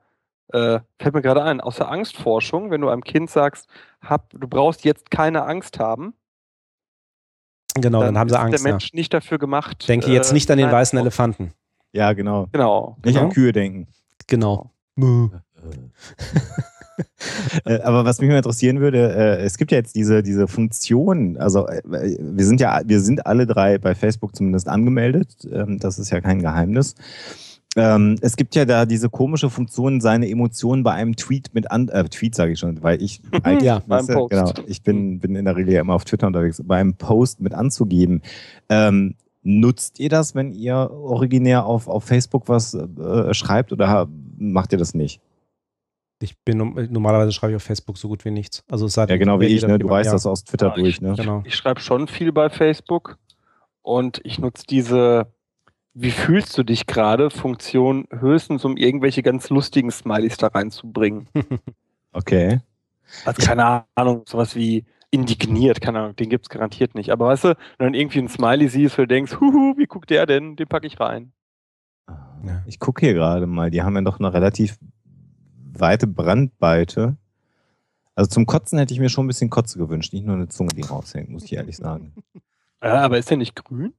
äh, 0.52 0.80
fällt 1.00 1.16
mir 1.16 1.22
gerade 1.22 1.44
ein, 1.44 1.62
aus 1.62 1.78
der 1.78 1.90
Angstforschung, 1.90 2.72
wenn 2.72 2.82
du 2.82 2.90
einem 2.90 3.04
Kind 3.04 3.30
sagst, 3.30 3.68
hab, 4.02 4.30
du 4.32 4.48
brauchst 4.48 4.84
jetzt 4.84 5.10
keine 5.10 5.44
Angst 5.46 5.80
haben, 5.80 6.14
Genau, 7.76 8.02
dann, 8.02 8.20
haben 8.20 8.30
sie 8.30 8.36
ist 8.36 8.42
Angst. 8.42 8.64
der 8.64 8.70
Ja. 8.70 8.74
Mensch 8.76 8.94
nicht 8.94 9.14
dafür 9.16 9.40
gemacht. 9.40 9.88
Denke 9.90 10.12
jetzt 10.12 10.30
äh, 10.30 10.34
nicht 10.36 10.52
an 10.52 10.58
den 10.60 10.68
nein, 10.68 10.76
weißen 10.76 11.00
Elefanten. 11.00 11.54
ja, 11.92 12.14
genau. 12.14 12.48
Genau. 12.52 12.98
Nicht 13.04 13.16
Genau. 13.16 13.26
an 13.28 13.34
Kühe 13.34 13.52
denken. 13.52 13.88
Genau. 14.28 14.70
Äh, 14.96 15.02
aber 17.84 18.06
was 18.06 18.20
mich 18.20 18.30
mal 18.30 18.38
interessieren 18.38 18.80
würde, 18.80 19.14
äh, 19.14 19.42
es 19.44 19.58
gibt 19.58 19.72
ja 19.72 19.78
jetzt 19.78 19.96
diese, 19.96 20.24
diese 20.24 20.48
Funktion, 20.48 21.38
also 21.38 21.68
äh, 21.68 21.82
wir 21.84 22.46
sind 22.46 22.60
ja, 22.60 22.82
wir 22.86 23.00
sind 23.00 23.26
alle 23.26 23.48
drei 23.48 23.78
bei 23.78 23.96
Facebook 23.96 24.36
zumindest 24.36 24.68
angemeldet, 24.68 25.48
ähm, 25.52 25.80
das 25.80 26.00
ist 26.00 26.12
ja 26.12 26.22
kein 26.22 26.40
Geheimnis. 26.40 26.96
Ähm, 27.76 28.18
es 28.22 28.36
gibt 28.36 28.54
ja 28.56 28.66
da 28.66 28.86
diese 28.86 29.10
komische 29.10 29.50
Funktion, 29.50 30.00
seine 30.00 30.30
Emotionen 30.30 30.84
bei 30.84 30.92
einem 30.94 31.16
Tweet 31.16 31.54
mit 31.54 31.72
an, 31.72 31.90
äh, 31.90 32.04
Tweet 32.04 32.36
sage 32.36 32.52
ich 32.52 32.60
schon, 32.60 32.84
weil 32.84 33.02
ich 33.02 33.22
eigentlich, 33.44 33.64
Ja, 33.64 33.80
beim 33.80 34.00
weißt 34.00 34.10
du, 34.10 34.14
Post. 34.14 34.30
genau, 34.30 34.54
ich 34.68 34.84
bin, 34.84 35.20
bin 35.20 35.36
in 35.36 35.46
der 35.46 35.56
Regel 35.56 35.74
ja 35.74 35.82
immer 35.82 35.96
auf 35.96 36.06
Twitter 36.06 36.28
unterwegs, 36.28 36.62
bei 36.64 36.78
einem 36.78 36.94
Post 36.94 37.42
mit 37.42 37.54
anzugeben. 37.54 38.22
Ähm, 38.70 39.16
nutzt 39.42 40.00
ihr 40.00 40.10
das, 40.10 40.36
wenn 40.36 40.52
ihr 40.52 40.76
originär 40.92 41.66
auf, 41.66 41.88
auf 41.88 42.04
Facebook 42.04 42.48
was 42.48 42.76
äh, 42.76 43.34
schreibt 43.34 43.72
oder 43.74 44.08
macht 44.38 44.72
ihr 44.72 44.78
das 44.78 44.94
nicht? 44.94 45.20
Ich 46.22 46.38
bin 46.40 46.58
normalerweise 46.90 47.34
schreibe 47.34 47.52
ich 47.52 47.58
auf 47.58 47.64
Facebook 47.64 47.98
so 47.98 48.08
gut 48.08 48.24
wie 48.24 48.32
nichts. 48.32 48.64
Also 48.70 48.86
es 48.86 48.94
sei 48.94 49.06
Ja, 49.08 49.18
genau 49.18 49.40
wie 49.40 49.48
ich, 49.48 49.66
ne? 49.66 49.78
Du 49.78 49.90
weißt 49.90 50.14
das 50.14 50.26
aus 50.26 50.44
Twitter 50.44 50.68
Ja, 50.68 50.76
durch, 50.76 51.02
ne? 51.02 51.16
Genau. 51.18 51.44
Ich 51.46 51.56
schreibe 51.56 51.82
schon 51.82 52.08
viel 52.08 52.32
bei 52.32 52.50
Facebook 52.50 53.18
und 53.82 54.22
ich 54.24 54.40
nutze 54.40 54.64
diese 54.70 55.28
Wie 55.94 56.12
fühlst 56.12 56.58
du 56.58 56.64
dich 56.64 56.88
gerade 56.88 57.30
Funktion 57.30 58.08
höchstens, 58.12 58.64
um 58.64 58.78
irgendwelche 58.78 59.22
ganz 59.22 59.50
lustigen 59.50 59.92
Smileys 59.92 60.38
da 60.38 60.48
reinzubringen. 60.48 61.28
Okay. 62.14 62.60
Also 63.26 63.44
keine 63.44 63.86
Ahnung, 63.96 64.24
sowas 64.28 64.56
wie 64.56 64.86
indigniert, 65.12 65.82
keine 65.82 66.00
Ahnung, 66.00 66.16
den 66.16 66.30
gibt's 66.30 66.50
garantiert 66.50 66.96
nicht. 66.96 67.12
Aber 67.12 67.28
weißt 67.28 67.44
du, 67.44 67.48
wenn 67.50 67.56
du 67.56 67.84
dann 67.86 67.94
irgendwie 67.94 68.20
ein 68.20 68.30
Smiley 68.30 68.68
siehst, 68.68 68.98
wo 68.98 69.04
du 69.04 69.08
denkst, 69.08 69.40
huhu, 69.40 69.76
wie 69.78 69.86
guckt 69.86 70.10
der 70.10 70.26
denn? 70.26 70.56
Den 70.56 70.68
packe 70.68 70.88
ich 70.88 71.00
rein. 71.00 71.34
Ja. 72.46 72.62
Ich 72.66 72.80
gucke 72.80 73.06
hier 73.06 73.14
gerade 73.14 73.48
mal, 73.48 73.72
die 73.72 73.84
haben 73.84 73.96
ja 73.96 74.02
doch 74.02 74.20
eine 74.20 74.34
relativ 74.34 74.78
weite 75.80 76.08
Brandweite. 76.08 77.18
Also 78.16 78.30
zum 78.30 78.46
Kotzen 78.46 78.78
hätte 78.78 78.94
ich 78.94 79.00
mir 79.00 79.10
schon 79.10 79.26
ein 79.26 79.28
bisschen 79.28 79.50
Kotze 79.50 79.78
gewünscht, 79.80 80.14
nicht 80.14 80.26
nur 80.26 80.36
eine 80.36 80.48
Zunge, 80.48 80.70
die 80.76 80.82
raushängt, 80.84 81.30
muss 81.30 81.44
ich 81.46 81.54
ehrlich 81.54 81.78
sagen. 81.78 82.14
Ja, 82.84 83.02
aber 83.02 83.18
ist 83.18 83.30
der 83.30 83.38
nicht 83.38 83.56
grün? 83.56 83.94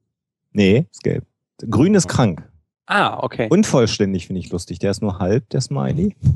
Nee, 0.52 0.86
ist 0.90 1.02
gelb. 1.02 1.24
Grün 1.58 1.94
ist 1.94 2.06
krank. 2.08 2.48
Ah, 2.86 3.18
okay. 3.22 3.48
Unvollständig 3.50 4.26
finde 4.26 4.40
ich 4.40 4.50
lustig. 4.50 4.78
Der 4.78 4.90
ist 4.90 5.00
nur 5.02 5.18
halb, 5.18 5.48
der 5.50 5.60
Smiley. 5.60 6.14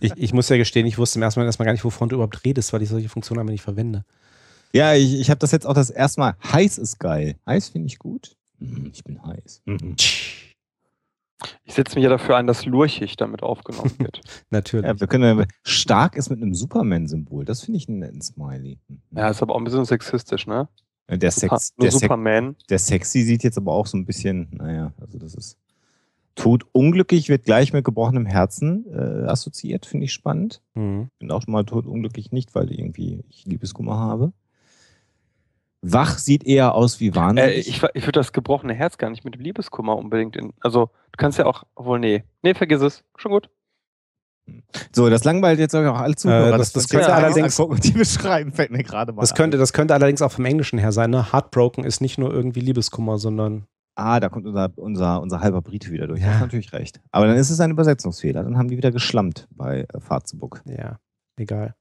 Ich, 0.00 0.12
ich 0.16 0.32
muss 0.32 0.48
ja 0.48 0.56
gestehen, 0.56 0.86
ich 0.86 0.96
wusste 0.96 1.18
im 1.18 1.24
ersten 1.24 1.40
Mal 1.40 1.46
erstmal 1.46 1.66
gar 1.66 1.72
nicht, 1.72 1.84
wovon 1.84 2.08
du 2.08 2.14
überhaupt 2.14 2.44
redest, 2.44 2.72
weil 2.72 2.82
ich 2.82 2.88
solche 2.88 3.08
Funktionen 3.08 3.40
einfach 3.40 3.50
nicht 3.50 3.62
verwende. 3.64 4.04
Ja, 4.72 4.94
ich, 4.94 5.18
ich 5.20 5.28
habe 5.28 5.40
das 5.40 5.50
jetzt 5.50 5.66
auch 5.66 5.74
das 5.74 5.90
erste 5.90 6.20
Mal. 6.20 6.36
Heiß 6.52 6.78
ist 6.78 7.00
geil. 7.00 7.34
Heiß 7.46 7.70
finde 7.70 7.88
ich 7.88 7.98
gut. 7.98 8.36
Hm, 8.60 8.92
Ich 8.94 9.02
bin 9.02 9.20
heiß. 9.24 9.62
Mhm. 9.64 9.96
Ich 11.64 11.74
setze 11.74 11.94
mich 11.94 12.02
ja 12.02 12.10
dafür 12.10 12.36
ein, 12.36 12.46
dass 12.46 12.66
Lurchig 12.66 13.16
damit 13.16 13.42
aufgenommen 13.42 13.92
wird. 13.98 14.20
Natürlich. 14.50 14.86
Ja, 14.86 14.98
wir 14.98 15.06
können, 15.06 15.46
stark 15.62 16.16
ist 16.16 16.30
mit 16.30 16.42
einem 16.42 16.54
Superman-Symbol. 16.54 17.44
Das 17.44 17.62
finde 17.62 17.78
ich 17.78 17.88
einen 17.88 18.00
netten 18.00 18.20
Smiley. 18.20 18.78
Ja, 19.12 19.28
ist 19.28 19.42
aber 19.42 19.54
auch 19.54 19.58
ein 19.58 19.64
bisschen 19.64 19.84
sexistisch, 19.84 20.46
ne? 20.46 20.68
Der, 21.08 21.30
Super, 21.30 21.58
Sex, 21.58 21.74
der, 21.76 21.90
Sex, 21.90 22.02
Superman. 22.02 22.56
der 22.68 22.78
Sexy 22.78 23.22
sieht 23.22 23.42
jetzt 23.42 23.56
aber 23.56 23.72
auch 23.72 23.86
so 23.86 23.96
ein 23.96 24.04
bisschen, 24.04 24.48
naja, 24.52 24.92
also 25.00 25.18
das 25.18 25.34
ist. 25.34 25.58
Tod 26.34 26.66
unglücklich 26.70 27.28
wird 27.28 27.44
gleich 27.44 27.72
mit 27.72 27.84
gebrochenem 27.84 28.24
Herzen 28.24 28.84
äh, 28.92 29.26
assoziiert, 29.26 29.86
finde 29.86 30.04
ich 30.04 30.12
spannend. 30.12 30.62
Mhm. 30.74 31.08
Bin 31.18 31.32
auch 31.32 31.42
schon 31.42 31.50
mal 31.52 31.64
tot 31.64 31.84
unglücklich 31.84 32.30
nicht, 32.30 32.54
weil 32.54 32.70
irgendwie 32.70 33.24
ich 33.28 33.44
Liebeskummer 33.44 33.96
habe. 33.96 34.32
Wach 35.92 36.18
sieht 36.18 36.44
eher 36.44 36.74
aus 36.74 37.00
wie 37.00 37.08
Äh, 37.08 37.14
wahnsinnig. 37.14 37.68
ich 37.68 37.82
ich 37.94 38.02
würde 38.02 38.12
das 38.20 38.32
gebrochene 38.32 38.74
Herz 38.74 38.98
gar 38.98 39.10
nicht 39.10 39.24
mit 39.24 39.34
dem 39.34 39.40
Liebeskummer 39.42 39.96
unbedingt 39.96 40.36
in. 40.36 40.52
Also, 40.60 40.86
du 41.12 41.16
kannst 41.16 41.38
ja 41.38 41.46
auch. 41.46 41.64
Obwohl, 41.74 41.98
nee. 41.98 42.24
Nee, 42.42 42.54
vergiss 42.54 42.80
es. 42.82 43.04
Schon 43.16 43.32
gut. 43.32 43.48
so, 44.94 45.10
das 45.10 45.24
langweilt 45.24 45.58
jetzt 45.58 45.74
auch 45.74 45.82
alle 45.98 46.14
Zuhörer. 46.14 46.54
Äh, 46.54 46.58
das- 46.58 46.72
das 46.72 46.84
wir 46.90 47.00
könnte 47.00 47.12
uns 47.12 47.22
allerdings- 47.24 47.60
angucken 47.60 47.74
und 47.76 47.84
die 47.84 47.92
beschreiben, 47.98 48.52
fällt 48.52 48.70
mir 48.70 48.82
gerade 48.82 49.12
mal 49.12 49.20
Das, 49.20 49.34
könnte, 49.34 49.58
das 49.58 49.72
könnte 49.72 49.94
allerdings 49.94 50.22
auch 50.22 50.32
vom 50.32 50.44
Englischen 50.46 50.78
her 50.78 50.92
sein. 50.92 51.10
Ne? 51.10 51.32
Heartbroken 51.32 51.84
ist 51.84 52.00
nicht 52.00 52.16
nur 52.18 52.32
irgendwie 52.32 52.60
Liebeskummer, 52.60 53.18
sondern 53.18 53.66
Ah, 54.00 54.20
da 54.20 54.28
kommt 54.28 54.46
unser, 54.46 54.70
unser, 54.76 55.20
unser 55.20 55.40
halber 55.40 55.60
Brite 55.60 55.90
wieder 55.90 56.06
durch. 56.06 56.20
Ja. 56.20 56.26
Du 56.28 56.32
hast 56.34 56.40
natürlich 56.42 56.72
recht. 56.72 57.00
Aber 57.10 57.26
dann 57.26 57.36
ist 57.36 57.50
es 57.50 57.58
ein 57.58 57.72
Übersetzungsfehler. 57.72 58.44
Dann 58.44 58.56
haben 58.56 58.68
die 58.68 58.76
wieder 58.76 58.92
geschlammt 58.92 59.48
bei 59.50 59.86
äh, 59.92 60.00
Fahrzubuck. 60.00 60.62
ja, 60.66 60.98
egal. 61.36 61.74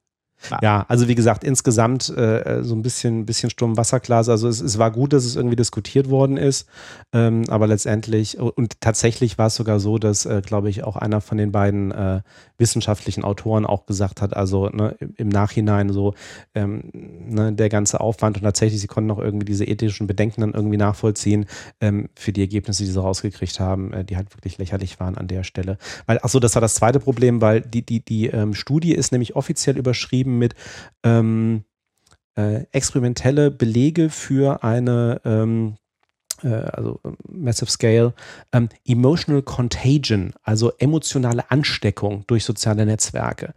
Ah. 0.50 0.60
Ja, 0.62 0.86
also 0.88 1.08
wie 1.08 1.16
gesagt, 1.16 1.44
insgesamt 1.44 2.10
äh, 2.10 2.64
so 2.64 2.76
ein 2.76 2.82
bisschen, 2.82 3.26
bisschen 3.26 3.50
Sturm 3.50 3.76
Wasserglas. 3.78 4.30
Also 4.30 4.48
es, 4.48 4.62
es 4.62 4.78
war 4.78 4.92
gut, 4.92 5.14
dass 5.14 5.26
es 5.26 5.36
irgendwie 5.36 5.56
diskutiert 5.56 6.10
worden 6.10 6.38
ist, 6.38 6.68
ähm, 7.14 7.44
aber 7.50 7.68
letztendlich 7.68 8.40
und 8.40 8.80
tatsächlich 8.80 9.38
war 9.38 9.48
es 9.48 9.56
sogar 9.56 9.80
so, 9.80 9.98
dass, 9.98 10.26
äh, 10.26 10.42
glaube 10.46 10.70
ich, 10.70 10.84
auch 10.84 10.96
einer 10.96 11.22
von 11.22 11.38
den 11.38 11.52
beiden 11.52 11.92
äh, 11.92 12.22
wissenschaftlichen 12.58 13.24
Autoren 13.24 13.66
auch 13.66 13.86
gesagt 13.86 14.22
hat, 14.22 14.36
also 14.36 14.70
ne, 14.70 14.96
im, 15.00 15.14
im 15.18 15.30
Nachhinein 15.30 15.90
so 15.90 16.14
ähm, 16.56 16.84
ne, 16.94 17.54
der 17.54 17.70
ganze 17.70 18.00
Aufwand 18.00 18.38
und 18.38 18.44
tatsächlich, 18.44 18.80
sie 18.82 18.88
konnten 18.88 19.12
auch 19.12 19.20
irgendwie 19.20 19.46
diese 19.46 19.66
ethischen 19.66 20.08
Bedenken 20.08 20.42
dann 20.42 20.54
irgendwie 20.54 20.78
nachvollziehen 20.78 21.46
ähm, 21.82 22.10
für 22.16 22.32
die 22.32 22.42
Ergebnisse, 22.42 22.84
die 22.84 22.92
sie 22.92 23.02
rausgekriegt 23.02 23.60
haben, 23.60 23.92
äh, 23.94 24.06
die 24.06 24.18
halt 24.18 24.36
wirklich 24.36 24.58
lächerlich 24.58 25.00
waren 25.00 25.18
an 25.18 25.28
der 25.28 25.44
Stelle. 25.44 25.78
Weil, 26.06 26.20
achso, 26.20 26.40
das 26.40 26.56
war 26.56 26.62
das 26.62 26.76
zweite 26.76 27.00
Problem, 27.00 27.42
weil 27.42 27.62
die, 27.62 27.84
die, 27.84 28.04
die 28.04 28.28
ähm, 28.28 28.54
Studie 28.54 28.94
ist 28.94 29.12
nämlich 29.12 29.36
offiziell 29.36 29.78
überschrieben 29.78 30.27
mit 30.36 30.56
ähm, 31.04 31.64
äh, 32.36 32.66
experimentelle 32.72 33.52
Belege 33.52 34.10
für 34.10 34.64
eine 34.64 35.22
ähm, 35.26 35.76
äh, 36.44 36.50
also 36.50 37.00
ähm, 37.04 37.18
Massive 37.30 37.70
Scale, 37.70 38.14
ähm, 38.52 38.70
Emotional 38.86 39.42
Contagion, 39.42 40.34
also 40.44 40.72
emotionale 40.78 41.50
Ansteckung 41.52 42.24
durch 42.28 42.44
soziale 42.44 42.86
Netzwerke. 42.86 43.54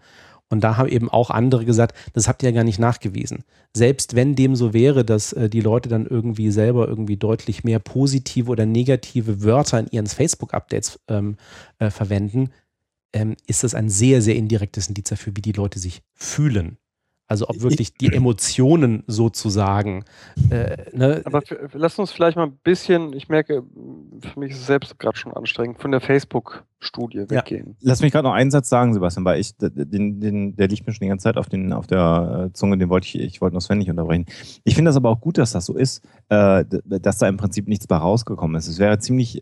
Und 0.48 0.64
da 0.64 0.76
haben 0.76 0.88
eben 0.88 1.08
auch 1.08 1.30
andere 1.30 1.64
gesagt, 1.64 1.96
das 2.12 2.26
habt 2.26 2.42
ihr 2.42 2.48
ja 2.48 2.54
gar 2.54 2.64
nicht 2.64 2.80
nachgewiesen. 2.80 3.44
Selbst 3.72 4.16
wenn 4.16 4.34
dem 4.34 4.56
so 4.56 4.72
wäre, 4.72 5.04
dass 5.04 5.32
äh, 5.32 5.48
die 5.48 5.60
Leute 5.60 5.88
dann 5.88 6.06
irgendwie 6.06 6.50
selber 6.50 6.88
irgendwie 6.88 7.16
deutlich 7.16 7.62
mehr 7.62 7.78
positive 7.78 8.50
oder 8.50 8.66
negative 8.66 9.44
Wörter 9.44 9.78
in 9.78 9.86
ihren 9.92 10.06
Facebook-Updates 10.08 10.98
ähm, 11.08 11.36
äh, 11.78 11.90
verwenden, 11.90 12.50
ähm, 13.12 13.36
ist 13.46 13.64
das 13.64 13.74
ein 13.74 13.88
sehr, 13.88 14.22
sehr 14.22 14.36
indirektes 14.36 14.88
Indiz 14.88 15.08
dafür, 15.08 15.34
wie 15.36 15.42
die 15.42 15.52
Leute 15.52 15.78
sich 15.78 16.02
fühlen. 16.14 16.78
Also 17.30 17.48
ob 17.48 17.62
wirklich 17.62 17.94
die 17.94 18.12
Emotionen 18.12 19.04
sozusagen. 19.06 20.04
Äh, 20.50 20.76
ne, 20.92 21.22
Aber 21.24 21.40
lass 21.74 21.96
uns 21.96 22.10
vielleicht 22.10 22.36
mal 22.36 22.48
ein 22.48 22.58
bisschen, 22.64 23.12
ich 23.12 23.28
merke, 23.28 23.62
für 24.20 24.40
mich 24.40 24.50
ist 24.50 24.58
es 24.58 24.66
selbst 24.66 24.98
gerade 24.98 25.16
schon 25.16 25.32
anstrengend, 25.32 25.78
von 25.78 25.92
der 25.92 26.00
Facebook-Studie 26.00 27.18
Ja. 27.18 27.30
weggehen. 27.30 27.76
Lass 27.82 28.00
mich 28.00 28.10
gerade 28.10 28.26
noch 28.26 28.34
einen 28.34 28.50
Satz 28.50 28.68
sagen, 28.68 28.94
Sebastian, 28.94 29.24
weil 29.24 29.38
ich, 29.38 29.56
den, 29.56 30.18
den, 30.18 30.56
der 30.56 30.66
liegt 30.66 30.88
mir 30.88 30.92
schon 30.92 31.04
die 31.04 31.08
ganze 31.08 31.22
Zeit 31.22 31.36
auf, 31.36 31.48
den, 31.48 31.72
auf 31.72 31.86
der 31.86 32.46
äh, 32.48 32.52
Zunge, 32.52 32.78
den 32.78 32.88
wollte 32.88 33.06
ich, 33.06 33.14
ich 33.14 33.40
wollte 33.40 33.54
noch 33.54 33.62
Sven 33.62 33.78
nicht 33.78 33.90
unterbrechen. 33.90 34.26
Ich 34.64 34.74
finde 34.74 34.88
das 34.88 34.96
aber 34.96 35.10
auch 35.10 35.20
gut, 35.20 35.38
dass 35.38 35.52
das 35.52 35.66
so 35.66 35.76
ist, 35.76 36.02
äh, 36.30 36.64
dass 36.84 37.18
da 37.18 37.28
im 37.28 37.36
Prinzip 37.36 37.68
nichts 37.68 37.86
bei 37.86 37.96
rausgekommen 37.96 38.56
ist. 38.56 38.66
Es 38.66 38.80
wäre 38.80 38.98
ziemlich 38.98 39.40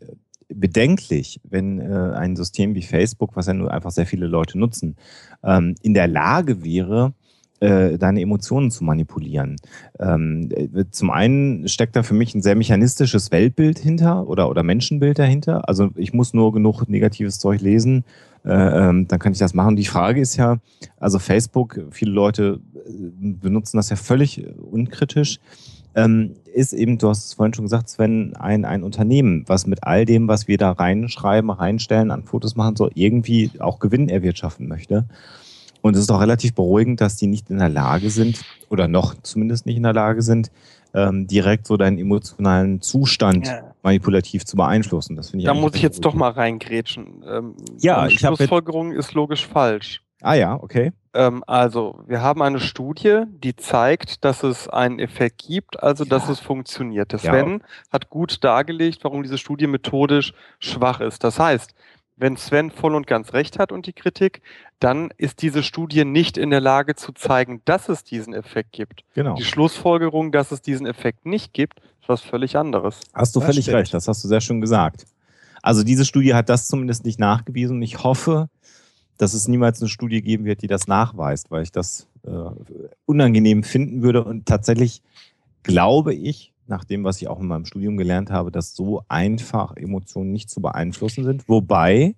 bedenklich, 0.48 1.40
wenn 1.44 1.80
äh, 1.80 2.12
ein 2.16 2.36
System 2.36 2.74
wie 2.74 2.82
Facebook, 2.82 3.36
was 3.36 3.46
ja 3.46 3.54
nur 3.54 3.72
einfach 3.72 3.90
sehr 3.90 4.06
viele 4.06 4.26
Leute 4.26 4.58
nutzen, 4.58 4.96
ähm, 5.44 5.74
in 5.82 5.94
der 5.94 6.08
Lage 6.08 6.64
wäre, 6.64 7.12
äh, 7.60 7.98
deine 7.98 8.20
Emotionen 8.20 8.70
zu 8.70 8.84
manipulieren. 8.84 9.56
Ähm, 9.98 10.48
äh, 10.52 10.84
zum 10.90 11.10
einen 11.10 11.66
steckt 11.68 11.96
da 11.96 12.02
für 12.02 12.14
mich 12.14 12.34
ein 12.34 12.42
sehr 12.42 12.54
mechanistisches 12.54 13.32
Weltbild 13.32 13.78
hinter 13.78 14.28
oder, 14.28 14.48
oder 14.48 14.62
Menschenbild 14.62 15.18
dahinter. 15.18 15.68
Also 15.68 15.90
ich 15.96 16.12
muss 16.12 16.34
nur 16.34 16.52
genug 16.52 16.88
negatives 16.88 17.40
Zeug 17.40 17.60
lesen, 17.60 18.04
äh, 18.44 18.52
ähm, 18.52 19.08
dann 19.08 19.18
kann 19.18 19.32
ich 19.32 19.38
das 19.38 19.54
machen. 19.54 19.76
Die 19.76 19.86
Frage 19.86 20.20
ist 20.20 20.36
ja, 20.36 20.58
also 20.98 21.18
Facebook, 21.18 21.80
viele 21.90 22.12
Leute 22.12 22.60
äh, 22.74 22.90
benutzen 23.20 23.76
das 23.76 23.90
ja 23.90 23.96
völlig 23.96 24.44
unkritisch. 24.70 25.40
Ähm, 25.94 26.34
ist 26.58 26.72
eben, 26.72 26.98
du 26.98 27.08
hast 27.08 27.26
es 27.26 27.34
vorhin 27.34 27.54
schon 27.54 27.64
gesagt, 27.64 27.88
Sven, 27.88 28.34
ein, 28.36 28.64
ein 28.64 28.82
Unternehmen, 28.82 29.44
was 29.46 29.66
mit 29.66 29.84
all 29.84 30.04
dem, 30.04 30.28
was 30.28 30.48
wir 30.48 30.58
da 30.58 30.72
reinschreiben, 30.72 31.50
reinstellen, 31.50 32.10
an 32.10 32.24
Fotos 32.24 32.56
machen 32.56 32.76
soll, 32.76 32.90
irgendwie 32.94 33.50
auch 33.60 33.78
Gewinn 33.78 34.08
erwirtschaften 34.08 34.68
möchte. 34.68 35.06
Und 35.80 35.94
es 35.94 36.00
ist 36.00 36.10
doch 36.10 36.20
relativ 36.20 36.54
beruhigend, 36.54 37.00
dass 37.00 37.16
die 37.16 37.28
nicht 37.28 37.50
in 37.50 37.58
der 37.58 37.68
Lage 37.68 38.10
sind, 38.10 38.40
oder 38.68 38.88
noch 38.88 39.14
zumindest 39.22 39.64
nicht 39.64 39.76
in 39.76 39.84
der 39.84 39.92
Lage 39.94 40.22
sind, 40.22 40.50
ähm, 40.94 41.26
direkt 41.26 41.66
so 41.66 41.76
deinen 41.76 41.98
emotionalen 41.98 42.80
Zustand 42.80 43.46
Ja. 43.46 43.60
manipulativ 43.82 44.44
zu 44.44 44.56
beeinflussen. 44.56 45.14
Das 45.16 45.30
finde 45.30 45.42
ich 45.42 45.46
Da 45.46 45.54
muss 45.54 45.74
ich 45.74 45.82
jetzt 45.82 46.04
doch 46.04 46.14
mal 46.14 46.30
reingrätschen. 46.30 47.22
Ähm, 47.30 47.54
Ja, 47.78 48.06
ich 48.06 48.24
hab 48.24 48.32
jetzt- 48.32 48.38
Schlussfolgerung 48.38 48.92
ist 48.92 49.14
logisch 49.14 49.46
falsch. 49.46 50.02
Ah 50.22 50.34
ja, 50.34 50.54
okay. 50.60 50.92
Ähm, 51.14 51.42
also, 51.46 52.00
wir 52.06 52.20
haben 52.22 52.42
eine 52.42 52.60
Studie, 52.60 53.22
die 53.28 53.54
zeigt, 53.56 54.24
dass 54.24 54.42
es 54.42 54.68
einen 54.68 54.98
Effekt 54.98 55.38
gibt, 55.46 55.82
also 55.82 56.04
dass 56.04 56.26
Ja. 56.26 56.32
es 56.32 56.40
funktioniert. 56.40 57.12
Der 57.12 57.20
Ja. 57.20 57.32
Sven 57.32 57.62
hat 57.92 58.10
gut 58.10 58.42
dargelegt, 58.44 59.04
warum 59.04 59.22
diese 59.22 59.38
Studie 59.38 59.66
methodisch 59.66 60.32
schwach 60.58 61.00
ist. 61.00 61.22
Das 61.24 61.38
heißt, 61.38 61.74
wenn 62.16 62.36
Sven 62.36 62.70
voll 62.72 62.96
und 62.96 63.06
ganz 63.06 63.32
recht 63.32 63.60
hat 63.60 63.70
und 63.70 63.86
die 63.86 63.92
Kritik, 63.92 64.42
dann 64.80 65.10
ist 65.18 65.40
diese 65.40 65.62
Studie 65.62 66.04
nicht 66.04 66.36
in 66.36 66.50
der 66.50 66.60
Lage 66.60 66.96
zu 66.96 67.12
zeigen, 67.12 67.62
dass 67.64 67.88
es 67.88 68.02
diesen 68.02 68.34
Effekt 68.34 68.72
gibt. 68.72 69.04
Genau. 69.14 69.36
Die 69.36 69.44
Schlussfolgerung, 69.44 70.32
dass 70.32 70.50
es 70.50 70.60
diesen 70.60 70.86
Effekt 70.86 71.26
nicht 71.26 71.52
gibt, 71.54 71.78
ist 72.00 72.08
was 72.08 72.20
völlig 72.22 72.56
anderes. 72.56 73.00
Hast 73.14 73.36
du 73.36 73.40
Das 73.40 73.46
völlig 73.50 73.64
stimmt. 73.66 73.76
recht, 73.78 73.94
das 73.94 74.08
hast 74.08 74.24
du 74.24 74.28
sehr 74.28 74.40
schön 74.40 74.60
gesagt. 74.60 75.06
Also 75.62 75.84
diese 75.84 76.04
Studie 76.04 76.34
hat 76.34 76.48
das 76.48 76.66
zumindest 76.66 77.04
nicht 77.04 77.18
nachgewiesen 77.20 77.76
und 77.76 77.82
ich 77.82 78.02
hoffe, 78.02 78.48
dass 79.18 79.34
es 79.34 79.48
niemals 79.48 79.80
eine 79.80 79.88
Studie 79.88 80.22
geben 80.22 80.44
wird, 80.44 80.62
die 80.62 80.66
das 80.68 80.86
nachweist, 80.86 81.50
weil 81.50 81.62
ich 81.62 81.72
das 81.72 82.08
äh, 82.26 82.30
unangenehm 83.04 83.62
finden 83.62 84.02
würde 84.02 84.24
und 84.24 84.46
tatsächlich 84.46 85.02
glaube 85.62 86.14
ich, 86.14 86.52
nach 86.66 86.84
dem, 86.84 87.04
was 87.04 87.20
ich 87.20 87.28
auch 87.28 87.40
in 87.40 87.46
meinem 87.46 87.64
Studium 87.64 87.96
gelernt 87.96 88.30
habe, 88.30 88.50
dass 88.50 88.74
so 88.74 89.02
einfach 89.08 89.76
Emotionen 89.76 90.32
nicht 90.32 90.50
zu 90.50 90.60
beeinflussen 90.60 91.24
sind, 91.24 91.48
wobei 91.48 92.14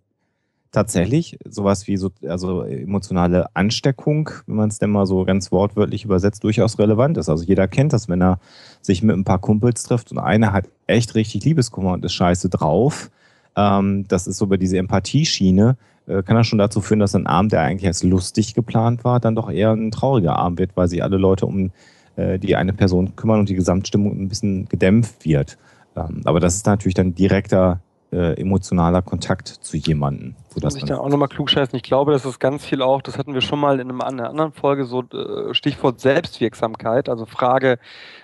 tatsächlich 0.72 1.36
sowas 1.48 1.86
wie 1.88 1.96
so, 1.96 2.10
also 2.26 2.62
emotionale 2.62 3.54
Ansteckung, 3.54 4.30
wenn 4.46 4.56
man 4.56 4.68
es 4.68 4.78
denn 4.78 4.90
mal 4.90 5.06
so 5.06 5.24
ganz 5.24 5.50
wortwörtlich 5.50 6.04
übersetzt, 6.04 6.44
durchaus 6.44 6.78
relevant 6.78 7.16
ist. 7.16 7.28
Also 7.28 7.44
jeder 7.44 7.66
kennt 7.66 7.92
das, 7.92 8.08
wenn 8.08 8.22
er 8.22 8.38
sich 8.80 9.02
mit 9.02 9.16
ein 9.16 9.24
paar 9.24 9.40
Kumpels 9.40 9.82
trifft 9.82 10.12
und 10.12 10.18
einer 10.18 10.52
hat 10.52 10.68
echt 10.86 11.14
richtig 11.14 11.44
Liebeskummer 11.44 11.92
und 11.92 12.04
ist 12.04 12.14
scheiße 12.14 12.48
drauf. 12.48 13.10
Ähm, 13.56 14.06
das 14.06 14.26
ist 14.26 14.38
so 14.38 14.44
über 14.44 14.58
diese 14.58 14.78
Empathieschiene. 14.78 15.76
Äh, 16.10 16.22
kann 16.22 16.36
das 16.36 16.46
schon 16.46 16.58
dazu 16.58 16.80
führen, 16.80 17.00
dass 17.00 17.14
ein 17.14 17.26
Abend, 17.26 17.52
der 17.52 17.62
eigentlich 17.62 17.86
als 17.86 18.02
lustig 18.02 18.54
geplant 18.54 19.04
war, 19.04 19.20
dann 19.20 19.34
doch 19.34 19.50
eher 19.50 19.72
ein 19.72 19.90
trauriger 19.90 20.36
Abend 20.36 20.58
wird, 20.58 20.76
weil 20.76 20.88
sich 20.88 21.02
alle 21.02 21.16
Leute 21.16 21.46
um 21.46 21.70
äh, 22.16 22.38
die 22.38 22.56
eine 22.56 22.72
Person 22.72 23.16
kümmern 23.16 23.40
und 23.40 23.48
die 23.48 23.54
Gesamtstimmung 23.54 24.20
ein 24.20 24.28
bisschen 24.28 24.66
gedämpft 24.68 25.24
wird. 25.24 25.56
Ähm, 25.96 26.22
aber 26.24 26.40
das 26.40 26.56
ist 26.56 26.66
natürlich 26.66 26.94
dann 26.94 27.14
direkter 27.14 27.80
äh, 28.12 28.40
emotionaler 28.40 29.02
Kontakt 29.02 29.48
zu 29.48 29.76
jemandem. 29.76 30.34
Das 30.56 30.74
ich 30.74 30.84
da 30.84 30.98
auch 30.98 31.08
nochmal 31.08 31.28
klugscheißen. 31.28 31.76
Ich 31.76 31.82
glaube, 31.82 32.12
das 32.12 32.24
ist 32.24 32.40
ganz 32.40 32.64
viel 32.66 32.82
auch, 32.82 33.02
das 33.02 33.18
hatten 33.18 33.34
wir 33.34 33.40
schon 33.40 33.60
mal 33.60 33.78
in 33.78 33.90
einer 33.90 34.28
anderen 34.28 34.52
Folge, 34.52 34.84
so 34.84 35.02
äh, 35.02 35.54
Stichwort 35.54 36.00
Selbstwirksamkeit, 36.00 37.08
also 37.08 37.24
Frage, 37.24 37.78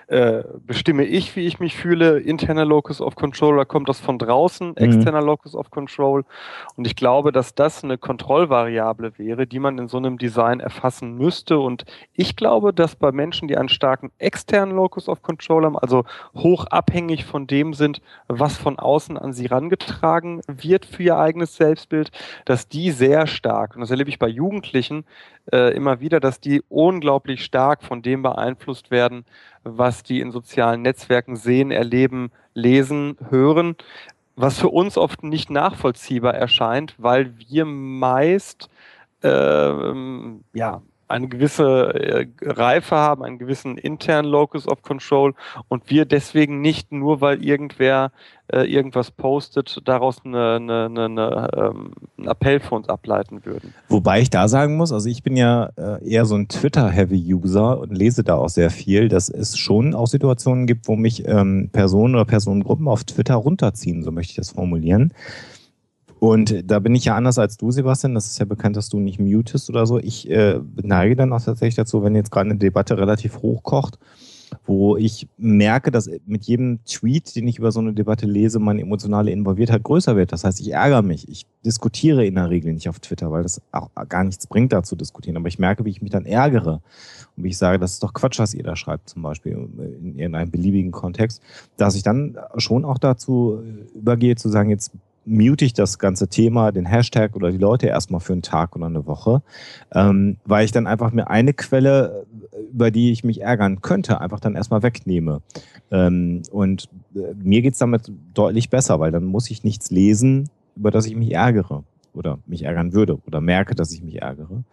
äh, 0.07 0.43
bestimme 0.65 1.03
ich, 1.03 1.35
wie 1.35 1.45
ich 1.45 1.59
mich 1.59 1.75
fühle, 1.75 2.19
interner 2.19 2.63
Locus 2.63 3.01
of 3.01 3.15
Control 3.15 3.55
oder 3.55 3.65
kommt 3.65 3.89
das 3.89 3.99
von 3.99 4.17
draußen, 4.17 4.69
mhm. 4.69 4.75
externer 4.77 5.21
Locus 5.21 5.53
of 5.53 5.69
Control? 5.69 6.23
Und 6.75 6.87
ich 6.87 6.95
glaube, 6.95 7.31
dass 7.31 7.55
das 7.55 7.83
eine 7.83 7.97
Kontrollvariable 7.97 9.17
wäre, 9.17 9.47
die 9.47 9.59
man 9.59 9.77
in 9.77 9.87
so 9.87 9.97
einem 9.97 10.17
Design 10.17 10.61
erfassen 10.61 11.15
müsste. 11.15 11.59
Und 11.59 11.83
ich 12.13 12.37
glaube, 12.37 12.73
dass 12.73 12.95
bei 12.95 13.11
Menschen, 13.11 13.49
die 13.49 13.57
einen 13.57 13.69
starken 13.69 14.11
externen 14.17 14.75
Locus 14.75 15.09
of 15.09 15.21
Control 15.21 15.65
haben, 15.65 15.77
also 15.77 16.05
hoch 16.35 16.65
abhängig 16.67 17.25
von 17.25 17.45
dem 17.45 17.73
sind, 17.73 18.01
was 18.27 18.55
von 18.55 18.79
außen 18.79 19.17
an 19.17 19.33
sie 19.33 19.47
rangetragen 19.47 20.41
wird 20.47 20.85
für 20.85 21.03
ihr 21.03 21.17
eigenes 21.17 21.55
Selbstbild, 21.57 22.11
dass 22.45 22.67
die 22.67 22.91
sehr 22.91 23.27
stark, 23.27 23.75
und 23.75 23.81
das 23.81 23.91
erlebe 23.91 24.09
ich 24.09 24.19
bei 24.19 24.27
Jugendlichen 24.27 25.05
äh, 25.51 25.75
immer 25.75 25.99
wieder, 25.99 26.19
dass 26.19 26.39
die 26.39 26.63
unglaublich 26.69 27.43
stark 27.43 27.83
von 27.83 28.01
dem 28.01 28.21
beeinflusst 28.21 28.91
werden, 28.91 29.25
was 29.63 30.03
die 30.03 30.19
in 30.19 30.31
sozialen 30.31 30.81
Netzwerken 30.81 31.35
sehen, 31.35 31.71
erleben, 31.71 32.31
lesen, 32.53 33.17
hören, 33.29 33.75
was 34.35 34.59
für 34.59 34.69
uns 34.69 34.97
oft 34.97 35.23
nicht 35.23 35.49
nachvollziehbar 35.49 36.35
erscheint, 36.35 36.95
weil 36.97 37.33
wir 37.37 37.65
meist 37.65 38.69
äh, 39.23 39.29
ja, 40.53 40.81
eine 41.07 41.27
gewisse 41.27 41.93
äh, 41.93 42.27
Reife 42.41 42.95
haben, 42.95 43.23
einen 43.23 43.37
gewissen 43.37 43.77
internen 43.77 44.29
Locus 44.29 44.67
of 44.67 44.81
Control 44.81 45.33
und 45.67 45.89
wir 45.89 46.05
deswegen 46.05 46.61
nicht 46.61 46.91
nur, 46.91 47.21
weil 47.21 47.43
irgendwer 47.43 48.11
äh, 48.51 48.63
irgendwas 48.63 49.11
postet, 49.11 49.81
daraus 49.85 50.23
eine, 50.23 50.55
eine, 50.55 50.85
eine, 50.85 51.49
ähm, 51.55 51.91
einen 52.17 52.27
Appell 52.27 52.59
für 52.59 52.75
uns 52.75 52.87
ableiten 52.89 53.45
würden. 53.45 53.73
Wobei 53.89 54.21
ich 54.21 54.29
da 54.29 54.47
sagen 54.47 54.77
muss, 54.77 54.91
also 54.91 55.09
ich 55.09 55.23
bin 55.23 55.35
ja 55.35 55.69
äh, 55.77 56.07
eher 56.09 56.25
so 56.25 56.35
ein 56.35 56.47
Twitter-Heavy-User 56.47 57.79
und 57.79 57.97
lese 57.97 58.23
da 58.23 58.35
auch 58.35 58.49
sehr 58.49 58.69
viel, 58.69 59.09
dass 59.09 59.29
es 59.29 59.57
schon 59.57 59.93
auch 59.93 60.07
Situationen 60.07 60.67
gibt, 60.67 60.87
wo 60.87 60.95
mich 60.95 61.27
ähm, 61.27 61.69
Personen 61.71 62.15
oder 62.15 62.25
Personengruppen 62.25 62.87
auf 62.87 63.03
Twitter 63.03 63.35
runterziehen, 63.35 64.03
so 64.03 64.11
möchte 64.11 64.31
ich 64.31 64.37
das 64.37 64.51
formulieren. 64.51 65.13
Und 66.19 66.63
da 66.65 66.79
bin 66.79 66.95
ich 66.95 67.05
ja 67.05 67.15
anders 67.15 67.37
als 67.37 67.57
du, 67.57 67.71
Sebastian. 67.71 68.15
Das 68.15 68.27
ist 68.27 68.39
ja 68.39 68.45
bekannt, 68.45 68.75
dass 68.75 68.89
du 68.89 68.99
nicht 68.99 69.19
mutest 69.19 69.69
oder 69.69 69.85
so. 69.85 69.99
Ich 69.99 70.29
äh, 70.29 70.59
neige 70.81 71.15
dann 71.15 71.31
auch 71.31 71.41
tatsächlich 71.41 71.75
dazu, 71.75 72.03
wenn 72.03 72.15
jetzt 72.15 72.31
gerade 72.31 72.49
eine 72.49 72.59
Debatte 72.59 72.97
relativ 72.97 73.41
hochkocht, 73.41 73.99
wo 74.65 74.97
ich 74.97 75.27
merke, 75.37 75.91
dass 75.91 76.09
mit 76.25 76.45
jedem 76.45 76.79
Tweet, 76.85 77.35
den 77.35 77.47
ich 77.47 77.59
über 77.59 77.71
so 77.71 77.79
eine 77.79 77.93
Debatte 77.93 78.25
lese, 78.25 78.59
meine 78.59 78.81
emotionale 78.81 79.31
Involviertheit 79.31 79.83
größer 79.83 80.15
wird. 80.15 80.31
Das 80.31 80.43
heißt, 80.43 80.59
ich 80.59 80.71
ärgere 80.71 81.01
mich. 81.01 81.27
Ich 81.29 81.45
diskutiere 81.65 82.25
in 82.25 82.35
der 82.35 82.49
Regel 82.49 82.73
nicht 82.73 82.89
auf 82.89 82.99
Twitter, 82.99 83.31
weil 83.31 83.43
das 83.43 83.61
auch 83.71 83.89
gar 84.09 84.23
nichts 84.23 84.47
bringt, 84.47 84.73
da 84.73 84.83
zu 84.83 84.95
diskutieren. 84.95 85.37
Aber 85.37 85.47
ich 85.47 85.59
merke, 85.59 85.85
wie 85.85 85.89
ich 85.89 86.01
mich 86.01 86.11
dann 86.11 86.25
ärgere 86.25 86.81
und 87.35 87.43
wie 87.43 87.49
ich 87.49 87.57
sage, 87.57 87.77
das 87.77 87.93
ist 87.93 88.03
doch 88.03 88.13
Quatsch, 88.13 88.39
was 88.39 88.53
ihr 88.53 88.63
da 88.63 88.75
schreibt, 88.75 89.09
zum 89.09 89.21
Beispiel 89.21 89.51
in 89.51 90.17
irgendeinem 90.17 90.49
beliebigen 90.49 90.91
Kontext, 90.91 91.41
dass 91.75 91.95
ich 91.95 92.03
dann 92.03 92.37
schon 92.57 92.85
auch 92.85 92.97
dazu 92.97 93.61
übergehe, 93.93 94.35
zu 94.35 94.49
sagen, 94.49 94.69
jetzt 94.69 94.91
mute 95.27 95.65
ich 95.65 95.73
das 95.73 95.99
ganze 95.99 96.27
Thema, 96.27 96.71
den 96.71 96.85
Hashtag 96.85 97.35
oder 97.35 97.51
die 97.51 97.57
Leute 97.57 97.87
erstmal 97.87 98.21
für 98.21 98.33
einen 98.33 98.41
Tag 98.41 98.75
oder 98.75 98.85
eine 98.85 99.05
Woche, 99.05 99.41
ähm, 99.93 100.37
weil 100.45 100.65
ich 100.65 100.71
dann 100.71 100.87
einfach 100.87 101.11
mir 101.11 101.29
eine 101.29 101.53
Quelle, 101.53 102.25
über 102.71 102.89
die 102.91 103.11
ich 103.11 103.23
mich 103.23 103.41
ärgern 103.41 103.81
könnte, 103.81 104.21
einfach 104.21 104.39
dann 104.39 104.55
erstmal 104.55 104.83
wegnehme. 104.83 105.41
Ähm, 105.91 106.41
und 106.51 106.89
äh, 107.15 107.33
mir 107.35 107.61
geht's 107.61 107.79
damit 107.79 108.11
deutlich 108.33 108.69
besser, 108.69 108.99
weil 108.99 109.11
dann 109.11 109.25
muss 109.25 109.51
ich 109.51 109.63
nichts 109.63 109.91
lesen, 109.91 110.49
über 110.75 110.91
das 110.91 111.05
ich 111.05 111.15
mich 111.15 111.33
ärgere 111.33 111.83
oder 112.13 112.39
mich 112.45 112.63
ärgern 112.63 112.93
würde 112.93 113.19
oder 113.27 113.41
merke, 113.41 113.75
dass 113.75 113.91
ich 113.91 114.01
mich 114.01 114.21
ärgere. 114.21 114.63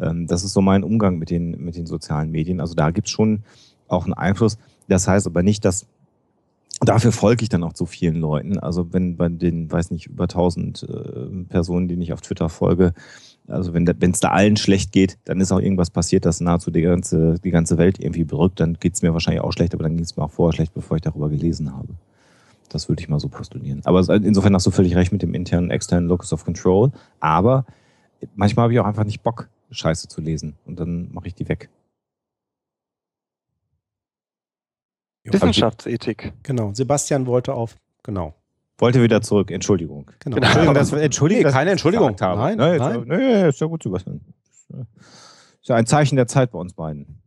Ähm, 0.00 0.26
das 0.26 0.42
ist 0.42 0.54
so 0.54 0.60
mein 0.60 0.84
Umgang 0.84 1.18
mit 1.18 1.30
den, 1.30 1.62
mit 1.62 1.76
den 1.76 1.86
sozialen 1.86 2.30
Medien. 2.30 2.60
Also 2.60 2.74
da 2.74 2.90
gibt's 2.90 3.10
schon 3.10 3.42
auch 3.88 4.04
einen 4.04 4.14
Einfluss. 4.14 4.58
Das 4.88 5.06
heißt 5.06 5.26
aber 5.26 5.42
nicht, 5.42 5.64
dass 5.64 5.86
dafür 6.80 7.12
folge 7.12 7.42
ich 7.42 7.48
dann 7.48 7.64
auch 7.64 7.72
zu 7.72 7.86
vielen 7.86 8.16
Leuten. 8.16 8.58
Also 8.58 8.92
wenn 8.92 9.16
bei 9.16 9.28
den, 9.28 9.70
weiß 9.70 9.90
nicht, 9.90 10.06
über 10.06 10.24
1000 10.24 10.82
äh, 10.82 11.44
Personen, 11.48 11.88
denen 11.88 12.02
ich 12.02 12.12
auf 12.12 12.20
Twitter 12.20 12.48
folge, 12.48 12.92
also 13.48 13.72
wenn 13.72 13.86
es 13.86 14.20
da 14.20 14.30
allen 14.30 14.56
schlecht 14.56 14.92
geht, 14.92 15.18
dann 15.24 15.40
ist 15.40 15.52
auch 15.52 15.60
irgendwas 15.60 15.90
passiert, 15.90 16.26
das 16.26 16.40
nahezu 16.40 16.70
die 16.70 16.82
ganze, 16.82 17.36
die 17.42 17.50
ganze 17.50 17.78
Welt 17.78 17.98
irgendwie 17.98 18.24
berückt. 18.24 18.60
Dann 18.60 18.74
geht 18.74 18.94
es 18.94 19.02
mir 19.02 19.14
wahrscheinlich 19.14 19.42
auch 19.42 19.52
schlecht, 19.52 19.72
aber 19.74 19.84
dann 19.84 19.96
ging 19.96 20.04
es 20.04 20.16
mir 20.16 20.24
auch 20.24 20.30
vorher 20.30 20.54
schlecht, 20.54 20.74
bevor 20.74 20.98
ich 20.98 21.02
darüber 21.02 21.30
gelesen 21.30 21.74
habe. 21.74 21.88
Das 22.68 22.90
würde 22.90 23.00
ich 23.00 23.08
mal 23.08 23.18
so 23.18 23.28
postulieren. 23.28 23.80
Aber 23.84 24.06
insofern 24.16 24.54
hast 24.54 24.66
du 24.66 24.70
völlig 24.70 24.94
recht 24.94 25.12
mit 25.12 25.22
dem 25.22 25.32
internen, 25.32 25.70
externen 25.70 26.08
Locus 26.08 26.34
of 26.34 26.44
Control. 26.44 26.92
Aber 27.20 27.64
manchmal 28.34 28.64
habe 28.64 28.74
ich 28.74 28.80
auch 28.80 28.84
einfach 28.84 29.04
nicht 29.04 29.22
Bock, 29.22 29.48
Scheiße 29.70 30.08
zu 30.08 30.20
lesen. 30.20 30.54
Und 30.66 30.78
dann 30.78 31.08
mache 31.12 31.28
ich 31.28 31.34
die 31.34 31.48
weg. 31.48 31.70
Wissenschaftsethik. 35.32 36.32
Genau. 36.42 36.72
Sebastian 36.74 37.26
wollte 37.26 37.54
auf, 37.54 37.76
genau. 38.02 38.34
Wollte 38.78 39.02
wieder 39.02 39.20
zurück. 39.22 39.50
Entschuldigung. 39.50 40.10
Genau. 40.20 40.36
Entschuldigung, 40.36 40.74
dass, 40.74 40.92
Entschuldigung, 40.92 41.44
nee, 41.44 41.50
keine 41.50 41.72
Entschuldigung. 41.72 42.16
Habe. 42.20 42.40
Nein, 42.40 42.56
nein, 42.58 42.78
nein. 42.78 43.04
Nee, 43.06 43.48
ist 43.48 43.60
ja 43.60 43.66
gut, 43.66 43.82
Sebastian. 43.82 44.20
Ist 45.60 45.68
ja 45.68 45.74
ein 45.74 45.86
Zeichen 45.86 46.16
der 46.16 46.28
Zeit 46.28 46.52
bei 46.52 46.58
uns 46.58 46.74
beiden. 46.74 47.22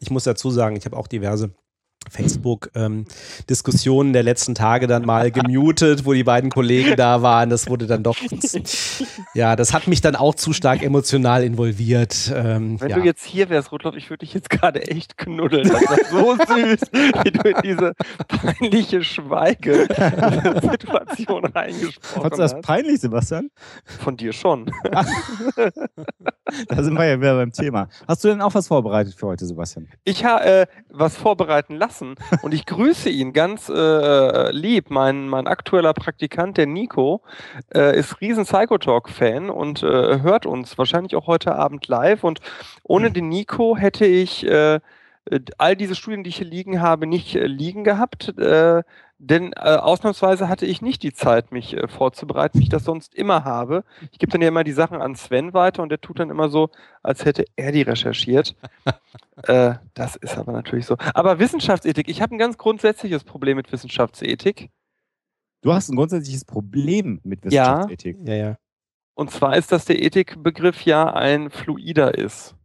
Ich 0.00 0.10
muss 0.10 0.24
dazu 0.24 0.50
sagen, 0.50 0.74
ich 0.74 0.84
habe 0.84 0.96
auch 0.96 1.06
diverse 1.06 1.54
Facebook-Diskussionen 2.10 4.08
ähm, 4.08 4.12
der 4.12 4.22
letzten 4.22 4.54
Tage 4.54 4.86
dann 4.86 5.04
mal 5.04 5.30
gemutet, 5.30 6.04
wo 6.04 6.12
die 6.12 6.24
beiden 6.24 6.50
Kollegen 6.50 6.96
da 6.96 7.22
waren. 7.22 7.48
Das 7.50 7.68
wurde 7.68 7.86
dann 7.86 8.02
doch, 8.02 8.16
ja, 9.34 9.54
das 9.56 9.72
hat 9.72 9.86
mich 9.86 10.00
dann 10.00 10.16
auch 10.16 10.34
zu 10.34 10.52
stark 10.52 10.82
emotional 10.82 11.44
involviert. 11.44 12.32
Ähm, 12.34 12.80
Wenn 12.80 12.90
ja. 12.90 12.98
du 12.98 13.04
jetzt 13.04 13.24
hier 13.24 13.48
wärst, 13.48 13.70
Rudolf, 13.72 13.96
ich 13.96 14.10
würde 14.10 14.26
dich 14.26 14.34
jetzt 14.34 14.50
gerade 14.50 14.86
echt 14.88 15.16
knuddeln. 15.16 15.68
Das 15.68 15.82
ist 15.82 16.10
so 16.10 16.36
süß, 16.36 16.80
wie 17.22 17.30
du 17.30 17.48
in 17.48 17.56
diese 17.62 17.92
peinliche 18.28 19.02
Schweige-Situation 19.02 21.44
reingesprochen 21.46 22.02
hast. 22.02 22.22
Fandest 22.22 22.32
du 22.32 22.42
das 22.42 22.60
peinlich, 22.60 23.00
Sebastian? 23.00 23.50
Von 23.84 24.16
dir 24.16 24.32
schon. 24.32 24.72
da 26.68 26.82
sind 26.82 26.94
wir 26.94 27.06
ja 27.06 27.20
wieder 27.20 27.36
beim 27.36 27.52
Thema. 27.52 27.88
Hast 28.06 28.24
du 28.24 28.28
denn 28.28 28.40
auch 28.40 28.54
was 28.54 28.68
vorbereitet 28.68 29.14
für 29.14 29.26
heute, 29.28 29.46
Sebastian? 29.46 29.88
Ich 30.04 30.24
habe 30.24 30.44
äh, 30.44 30.66
was 30.88 31.16
vorbereiten 31.16 31.76
lassen 31.76 31.91
lassen. 31.92 32.14
Und 32.42 32.54
ich 32.54 32.66
grüße 32.66 33.10
ihn 33.10 33.32
ganz 33.32 33.68
äh, 33.68 34.50
lieb. 34.50 34.90
Mein, 34.90 35.28
mein 35.28 35.46
aktueller 35.46 35.92
Praktikant, 35.92 36.56
der 36.56 36.66
Nico, 36.66 37.22
äh, 37.74 37.98
ist 37.98 38.20
riesen 38.20 38.44
Psychotalk-Fan 38.44 39.50
und 39.50 39.82
äh, 39.82 40.20
hört 40.20 40.46
uns 40.46 40.78
wahrscheinlich 40.78 41.14
auch 41.16 41.26
heute 41.26 41.54
Abend 41.54 41.86
live. 41.88 42.24
Und 42.24 42.40
ohne 42.82 43.10
den 43.10 43.28
Nico 43.28 43.76
hätte 43.76 44.06
ich 44.06 44.46
äh, 44.46 44.80
all 45.58 45.76
diese 45.76 45.94
Studien, 45.94 46.24
die 46.24 46.30
ich 46.30 46.36
hier 46.36 46.46
liegen 46.46 46.80
habe, 46.80 47.06
nicht 47.06 47.36
äh, 47.36 47.46
liegen 47.46 47.84
gehabt. 47.84 48.32
Denn 49.24 49.52
äh, 49.52 49.76
ausnahmsweise 49.76 50.48
hatte 50.48 50.66
ich 50.66 50.82
nicht 50.82 51.04
die 51.04 51.12
Zeit, 51.12 51.52
mich 51.52 51.76
äh, 51.76 51.86
vorzubereiten, 51.86 52.58
wie 52.58 52.64
ich 52.64 52.68
das 52.68 52.82
sonst 52.82 53.14
immer 53.14 53.44
habe. 53.44 53.84
Ich 54.10 54.18
gebe 54.18 54.32
dann 54.32 54.42
ja 54.42 54.48
immer 54.48 54.64
die 54.64 54.72
Sachen 54.72 55.00
an 55.00 55.14
Sven 55.14 55.54
weiter 55.54 55.84
und 55.84 55.90
der 55.90 56.00
tut 56.00 56.18
dann 56.18 56.28
immer 56.28 56.48
so, 56.48 56.70
als 57.04 57.24
hätte 57.24 57.44
er 57.54 57.70
die 57.70 57.82
recherchiert. 57.82 58.56
äh, 59.44 59.74
das 59.94 60.16
ist 60.16 60.36
aber 60.36 60.50
natürlich 60.50 60.86
so. 60.86 60.96
Aber 61.14 61.38
Wissenschaftsethik, 61.38 62.08
ich 62.08 62.20
habe 62.20 62.34
ein 62.34 62.38
ganz 62.38 62.58
grundsätzliches 62.58 63.22
Problem 63.22 63.58
mit 63.58 63.70
Wissenschaftsethik. 63.70 64.70
Du 65.60 65.72
hast 65.72 65.88
ein 65.88 65.94
grundsätzliches 65.94 66.44
Problem 66.44 67.20
mit 67.22 67.44
Wissenschaftsethik. 67.44 68.16
Ja, 68.26 68.34
ja. 68.34 68.44
ja. 68.44 68.56
Und 69.14 69.30
zwar 69.30 69.56
ist, 69.56 69.70
dass 69.70 69.84
der 69.84 70.02
Ethikbegriff 70.02 70.84
ja 70.84 71.14
ein 71.14 71.50
fluider 71.50 72.18
ist. 72.18 72.56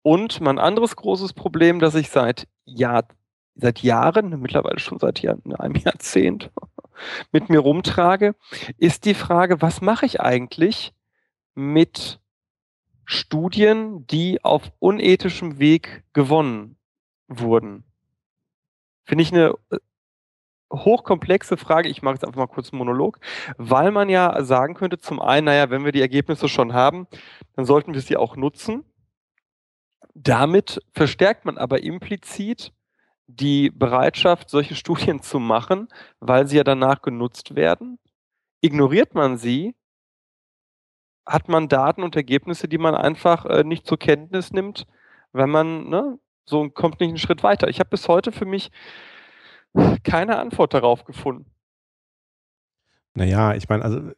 Und 0.00 0.40
mein 0.40 0.58
anderes 0.58 0.96
großes 0.96 1.34
Problem, 1.34 1.78
das 1.78 1.94
ich 1.94 2.08
seit 2.08 2.48
Jahr, 2.64 3.06
seit 3.56 3.82
Jahren, 3.82 4.40
mittlerweile 4.40 4.78
schon 4.78 4.98
seit 4.98 5.20
Jahr, 5.22 5.38
einem 5.58 5.74
Jahrzehnt 5.74 6.50
mit 7.32 7.48
mir 7.48 7.60
rumtrage, 7.60 8.34
ist 8.78 9.04
die 9.04 9.14
Frage, 9.14 9.62
was 9.62 9.80
mache 9.80 10.06
ich 10.06 10.20
eigentlich 10.20 10.92
mit 11.54 12.20
Studien, 13.04 14.06
die 14.06 14.44
auf 14.44 14.72
unethischem 14.78 15.58
Weg 15.58 16.04
gewonnen 16.12 16.76
wurden? 17.28 17.84
Finde 19.04 19.22
ich 19.22 19.32
eine 19.32 19.54
äh, 19.70 19.78
hochkomplexe 20.72 21.56
Frage. 21.56 21.88
Ich 21.88 22.02
mache 22.02 22.14
jetzt 22.14 22.24
einfach 22.24 22.40
mal 22.40 22.46
kurz 22.48 22.72
einen 22.72 22.78
Monolog, 22.78 23.20
weil 23.56 23.92
man 23.92 24.08
ja 24.08 24.42
sagen 24.42 24.74
könnte, 24.74 24.98
zum 24.98 25.22
einen, 25.22 25.46
naja, 25.46 25.70
wenn 25.70 25.84
wir 25.84 25.92
die 25.92 26.00
Ergebnisse 26.00 26.48
schon 26.48 26.72
haben, 26.72 27.06
dann 27.54 27.64
sollten 27.64 27.94
wir 27.94 28.00
sie 28.00 28.16
auch 28.16 28.36
nutzen. 28.36 28.84
Damit 30.14 30.82
verstärkt 30.92 31.44
man 31.44 31.58
aber 31.58 31.82
implizit 31.82 32.72
die 33.26 33.70
Bereitschaft, 33.70 34.50
solche 34.50 34.74
Studien 34.76 35.22
zu 35.22 35.38
machen, 35.38 35.88
weil 36.20 36.46
sie 36.46 36.56
ja 36.56 36.64
danach 36.64 37.02
genutzt 37.02 37.54
werden. 37.54 37.98
Ignoriert 38.60 39.14
man 39.14 39.36
sie, 39.36 39.74
hat 41.26 41.48
man 41.48 41.68
Daten 41.68 42.02
und 42.02 42.16
Ergebnisse, 42.16 42.68
die 42.68 42.78
man 42.78 42.94
einfach 42.94 43.44
äh, 43.46 43.64
nicht 43.64 43.86
zur 43.86 43.98
Kenntnis 43.98 44.52
nimmt, 44.52 44.86
wenn 45.32 45.50
man 45.50 45.88
ne, 45.88 46.18
so 46.44 46.68
kommt 46.70 47.00
nicht 47.00 47.08
einen 47.08 47.18
Schritt 47.18 47.42
weiter. 47.42 47.68
Ich 47.68 47.80
habe 47.80 47.90
bis 47.90 48.08
heute 48.08 48.32
für 48.32 48.46
mich 48.46 48.70
keine 50.04 50.38
Antwort 50.38 50.74
darauf 50.74 51.04
gefunden. 51.04 51.50
Naja, 53.14 53.54
ich 53.54 53.68
meine, 53.68 53.84
also 53.84 54.12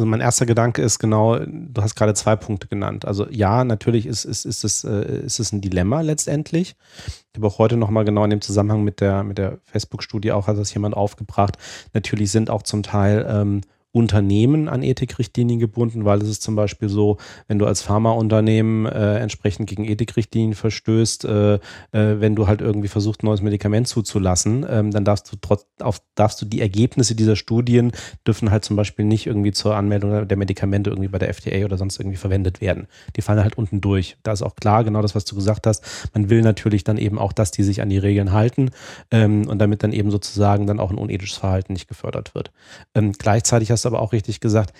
also 0.00 0.08
mein 0.08 0.22
erster 0.22 0.46
Gedanke 0.46 0.80
ist 0.80 0.98
genau, 0.98 1.38
du 1.40 1.82
hast 1.82 1.94
gerade 1.94 2.14
zwei 2.14 2.34
Punkte 2.34 2.68
genannt. 2.68 3.04
Also 3.04 3.28
ja, 3.28 3.64
natürlich 3.64 4.06
ist, 4.06 4.24
ist, 4.24 4.46
ist, 4.46 4.64
es, 4.64 4.82
äh, 4.82 5.20
ist 5.26 5.40
es 5.40 5.52
ein 5.52 5.60
Dilemma 5.60 6.00
letztendlich. 6.00 6.74
Ich 7.06 7.36
habe 7.36 7.46
auch 7.46 7.58
heute 7.58 7.76
nochmal 7.76 8.06
genau 8.06 8.24
in 8.24 8.30
dem 8.30 8.40
Zusammenhang 8.40 8.82
mit 8.82 9.02
der, 9.02 9.24
mit 9.24 9.36
der 9.36 9.58
Facebook-Studie 9.64 10.32
auch 10.32 10.46
hat 10.46 10.56
das 10.56 10.72
jemand 10.72 10.96
aufgebracht. 10.96 11.58
Natürlich 11.92 12.32
sind 12.32 12.48
auch 12.48 12.62
zum 12.62 12.82
Teil 12.82 13.26
ähm, 13.28 13.60
Unternehmen 13.92 14.68
an 14.68 14.82
Ethikrichtlinien 14.82 15.58
gebunden, 15.58 16.04
weil 16.04 16.22
es 16.22 16.28
ist 16.28 16.42
zum 16.42 16.54
Beispiel 16.54 16.88
so, 16.88 17.18
wenn 17.48 17.58
du 17.58 17.66
als 17.66 17.82
Pharmaunternehmen 17.82 18.86
äh, 18.86 19.18
entsprechend 19.18 19.68
gegen 19.68 19.84
Ethikrichtlinien 19.84 20.54
verstößt, 20.54 21.24
äh, 21.24 21.54
äh, 21.54 21.58
wenn 21.92 22.36
du 22.36 22.46
halt 22.46 22.60
irgendwie 22.60 22.86
versuchst, 22.86 23.22
ein 23.22 23.26
neues 23.26 23.42
Medikament 23.42 23.88
zuzulassen, 23.88 24.64
ähm, 24.68 24.92
dann 24.92 25.04
darfst 25.04 25.32
du 25.32 25.36
trotz, 25.40 25.66
auf, 25.80 26.00
darfst 26.14 26.40
du 26.40 26.46
die 26.46 26.60
Ergebnisse 26.60 27.16
dieser 27.16 27.34
Studien 27.34 27.90
dürfen 28.26 28.52
halt 28.52 28.64
zum 28.64 28.76
Beispiel 28.76 29.04
nicht 29.04 29.26
irgendwie 29.26 29.50
zur 29.50 29.74
Anmeldung 29.74 30.28
der 30.28 30.36
Medikamente 30.36 30.90
irgendwie 30.90 31.08
bei 31.08 31.18
der 31.18 31.28
FDA 31.30 31.64
oder 31.64 31.76
sonst 31.76 31.98
irgendwie 31.98 32.16
verwendet 32.16 32.60
werden. 32.60 32.86
Die 33.16 33.22
fallen 33.22 33.42
halt 33.42 33.58
unten 33.58 33.80
durch. 33.80 34.16
Da 34.22 34.32
ist 34.32 34.42
auch 34.42 34.54
klar, 34.54 34.84
genau 34.84 35.02
das, 35.02 35.16
was 35.16 35.24
du 35.24 35.34
gesagt 35.34 35.66
hast. 35.66 35.84
Man 36.14 36.30
will 36.30 36.42
natürlich 36.42 36.84
dann 36.84 36.96
eben 36.96 37.18
auch, 37.18 37.32
dass 37.32 37.50
die 37.50 37.64
sich 37.64 37.82
an 37.82 37.88
die 37.88 37.98
Regeln 37.98 38.32
halten 38.32 38.70
ähm, 39.10 39.48
und 39.48 39.58
damit 39.58 39.82
dann 39.82 39.92
eben 39.92 40.12
sozusagen 40.12 40.68
dann 40.68 40.78
auch 40.78 40.90
ein 40.90 40.98
unethisches 40.98 41.38
Verhalten 41.38 41.72
nicht 41.72 41.88
gefördert 41.88 42.36
wird. 42.36 42.52
Ähm, 42.94 43.12
gleichzeitig 43.12 43.70
hast 43.70 43.79
hast 43.80 43.86
aber 43.86 44.00
auch 44.00 44.12
richtig 44.12 44.40
gesagt, 44.40 44.72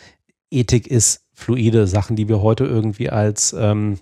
Ethik 0.51 0.87
ist 0.87 1.27
fluide. 1.33 1.87
Sachen, 1.87 2.17
die 2.17 2.29
wir 2.29 2.43
heute 2.43 2.65
irgendwie 2.65 3.11
als 3.11 3.53
ähm, 3.53 3.99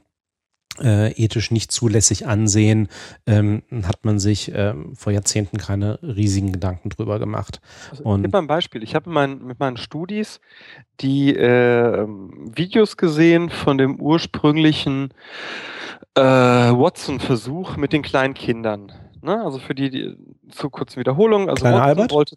äh, 0.80 1.12
ethisch 1.12 1.50
nicht 1.50 1.72
zulässig 1.72 2.26
ansehen, 2.26 2.88
ähm, 3.26 3.62
hat 3.84 4.04
man 4.04 4.18
sich 4.18 4.52
ähm, 4.54 4.94
vor 4.94 5.12
Jahrzehnten 5.12 5.58
keine 5.58 5.98
riesigen 6.02 6.52
Gedanken 6.52 6.88
drüber 6.88 7.18
gemacht. 7.18 7.60
Also, 7.90 8.16
ich 8.16 8.22
gebe 8.22 8.28
mal 8.28 8.38
ein 8.38 8.46
Beispiel. 8.46 8.82
Ich 8.82 8.94
habe 8.94 9.10
mein, 9.10 9.44
mit 9.44 9.58
meinen 9.58 9.76
Studis 9.76 10.40
die 11.00 11.34
äh, 11.34 12.06
Videos 12.06 12.96
gesehen 12.96 13.50
von 13.50 13.78
dem 13.78 14.00
ursprünglichen 14.00 15.12
äh, 16.14 16.22
Watson-Versuch 16.22 17.76
mit 17.76 17.92
den 17.92 18.02
kleinen 18.02 18.34
Kindern. 18.34 18.92
Ne? 19.22 19.42
Also 19.42 19.58
für 19.58 19.74
die, 19.74 19.90
die 19.90 20.16
zu 20.50 20.70
kurzen 20.70 21.00
Wiederholungen. 21.00 21.48
Also 21.48 21.62
Kleiner 21.62 21.78
Watson 21.78 21.88
Albert? 21.88 22.12
wollte 22.12 22.36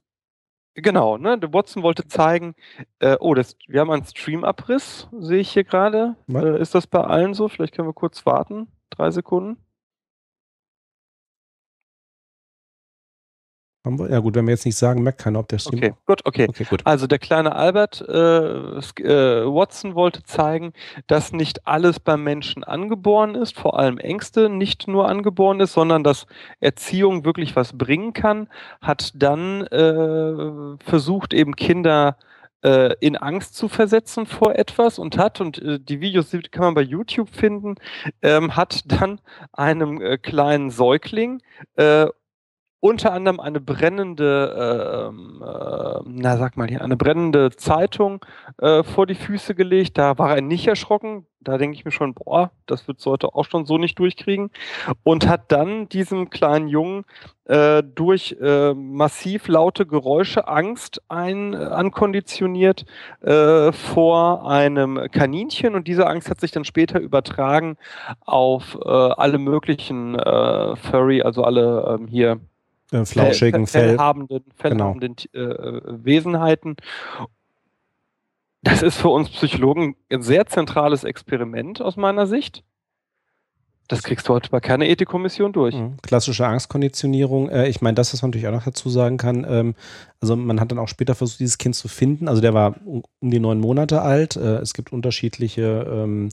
Genau, 0.74 1.18
ne? 1.18 1.38
Der 1.38 1.54
Watson 1.54 1.84
wollte 1.84 2.08
zeigen, 2.08 2.56
äh, 3.00 3.18
oh, 3.20 3.34
das, 3.34 3.58
wir 3.68 3.82
haben 3.82 3.92
einen 3.92 4.06
Stream-Abriss, 4.06 5.10
sehe 5.20 5.40
ich 5.40 5.52
hier 5.52 5.66
gerade. 5.66 6.16
Äh, 6.32 6.62
ist 6.62 6.76
das 6.76 6.88
bei 6.88 7.02
allen 7.02 7.34
so? 7.34 7.50
Vielleicht 7.50 7.76
können 7.76 7.90
wir 7.90 7.94
kurz 7.94 8.26
warten. 8.26 8.68
Drei 8.90 9.12
Sekunden. 9.12 9.58
Ja 13.84 14.20
gut, 14.20 14.36
wenn 14.36 14.46
wir 14.46 14.52
jetzt 14.52 14.66
nicht 14.66 14.78
sagen, 14.78 15.02
merkt 15.02 15.22
keiner, 15.22 15.40
ob 15.40 15.48
der 15.48 15.58
Stream... 15.58 15.80
Okay, 15.80 15.94
gut, 16.06 16.22
okay. 16.26 16.46
okay 16.48 16.66
gut. 16.70 16.82
Also 16.86 17.08
der 17.08 17.18
kleine 17.18 17.56
Albert 17.56 18.02
äh, 18.08 18.14
äh, 18.14 19.46
Watson 19.46 19.96
wollte 19.96 20.22
zeigen, 20.22 20.74
dass 21.08 21.32
nicht 21.32 21.66
alles 21.66 22.00
beim 22.00 22.24
Menschen 22.24 22.64
angeboren 22.64 23.34
ist, 23.34 23.58
vor 23.58 23.80
allem 23.80 23.98
Ängste 23.98 24.50
nicht 24.50 24.88
nur 24.88 25.10
angeboren 25.10 25.60
ist, 25.62 25.74
sondern 25.74 26.04
dass 26.04 26.28
Erziehung 26.60 27.26
wirklich 27.26 27.56
was 27.56 27.76
bringen 27.76 28.14
kann, 28.14 28.50
hat 28.82 29.14
dann 29.16 29.64
äh, 29.68 30.78
versucht, 30.84 31.34
eben 31.34 31.56
Kinder 31.56 32.18
äh, 32.64 32.94
in 33.00 33.18
Angst 33.18 33.56
zu 33.56 33.68
versetzen 33.68 34.28
vor 34.28 34.56
etwas 34.56 35.00
und 35.00 35.18
hat, 35.18 35.42
und 35.42 35.60
äh, 35.60 35.80
die 35.80 36.02
Videos 36.02 36.30
kann 36.52 36.66
man 36.66 36.74
bei 36.76 36.82
YouTube 36.82 37.30
finden, 37.30 37.76
ähm, 38.22 38.56
hat 38.56 38.84
dann 38.86 39.20
einem 39.54 40.00
äh, 40.02 40.20
kleinen 40.20 40.70
Säugling 40.70 41.42
äh, 41.78 42.06
unter 42.82 43.14
anderem 43.14 43.40
eine 43.40 43.62
brennende, 43.62 45.12
äh, 45.14 45.46
äh, 45.46 46.02
na 46.04 46.38
sag 46.38 46.58
mal 46.58 46.68
hier, 46.68 46.82
eine 46.82 46.98
brennende 46.98 47.52
Zeitung 47.52 48.26
äh, 48.58 48.82
vor 48.82 49.06
die 49.06 49.16
Füße 49.16 49.54
gelegt. 49.54 50.00
Da 50.00 50.18
war 50.18 50.36
er 50.36 50.42
nicht 50.42 50.68
erschrocken. 50.68 51.28
Da 51.42 51.58
denke 51.58 51.76
ich 51.76 51.86
mir 51.86 51.92
schon, 51.92 52.14
boah, 52.16 52.52
das 52.66 52.88
wird 52.88 53.04
heute 53.06 53.34
auch 53.36 53.46
schon 53.46 53.66
so 53.66 53.78
nicht 53.78 54.00
durchkriegen. 54.00 54.50
Und 55.04 55.28
hat 55.28 55.52
dann 55.52 55.90
diesem 55.90 56.32
kleinen 56.32 56.68
Jungen 56.68 57.06
äh, 57.46 57.84
durch 57.84 58.36
äh, 58.42 58.74
massiv 58.74 59.48
laute 59.48 59.86
Geräusche 59.86 60.48
Angst 60.48 61.04
ein, 61.08 61.54
äh, 61.54 61.58
ankonditioniert 61.58 62.86
vor 63.22 64.50
einem 64.50 65.08
Kaninchen. 65.12 65.76
Und 65.76 65.88
diese 65.88 66.08
Angst 66.08 66.32
hat 66.32 66.42
sich 66.42 66.50
dann 66.50 66.66
später 66.66 67.00
übertragen 67.00 67.78
auf 68.22 68.78
alle 68.84 69.38
möglichen 69.38 70.16
Furry, 70.16 71.22
also 71.22 71.44
alle 71.44 72.00
ähm, 72.00 72.08
hier 72.08 72.40
äh, 72.92 73.06
flauschigen 73.06 73.68
Fell, 73.68 73.90
fellhabenden, 73.90 74.44
fellhabenden 74.56 75.16
genau. 75.32 75.52
äh, 75.52 76.06
Wesenheiten. 76.06 76.76
Das 78.62 78.84
ist 78.84 78.98
für 78.98 79.10
uns 79.10 79.30
Psychologen 79.30 79.96
ein 80.12 80.22
sehr 80.22 80.46
zentrales 80.46 81.04
Experiment 81.04 81.82
aus 81.82 81.98
meiner 81.98 82.28
Sicht. 82.28 82.64
Das 83.92 84.04
kriegst 84.04 84.30
du 84.30 84.34
heute 84.34 84.50
bei 84.50 84.62
keiner 84.62 84.86
Ethikkommission 84.86 85.52
durch. 85.52 85.76
Mhm. 85.76 85.98
Klassische 86.02 86.48
Angstkonditionierung. 86.48 87.50
Äh, 87.50 87.68
ich 87.68 87.82
meine, 87.82 87.96
das, 87.96 88.14
was 88.14 88.22
man 88.22 88.30
natürlich 88.30 88.48
auch 88.48 88.54
noch 88.54 88.64
dazu 88.64 88.90
sagen 88.90 89.18
kann, 89.18 89.46
ähm, 89.46 89.76
also 90.22 90.38
man 90.38 90.62
hat 90.62 90.72
dann 90.72 90.80
auch 90.80 90.88
später 90.88 91.14
versucht, 91.14 91.42
dieses 91.42 91.58
Kind 91.58 91.76
zu 91.76 91.90
finden. 91.90 92.30
Also 92.30 92.40
der 92.42 92.54
war 92.54 92.78
um, 92.86 93.04
die 93.20 93.42
neun 93.42 93.60
Monate 93.60 94.02
alt. 94.02 94.38
Äh, 94.38 94.60
es 94.60 94.74
gibt 94.74 94.94
unterschiedliche 94.94 95.86
ähm, 95.92 96.30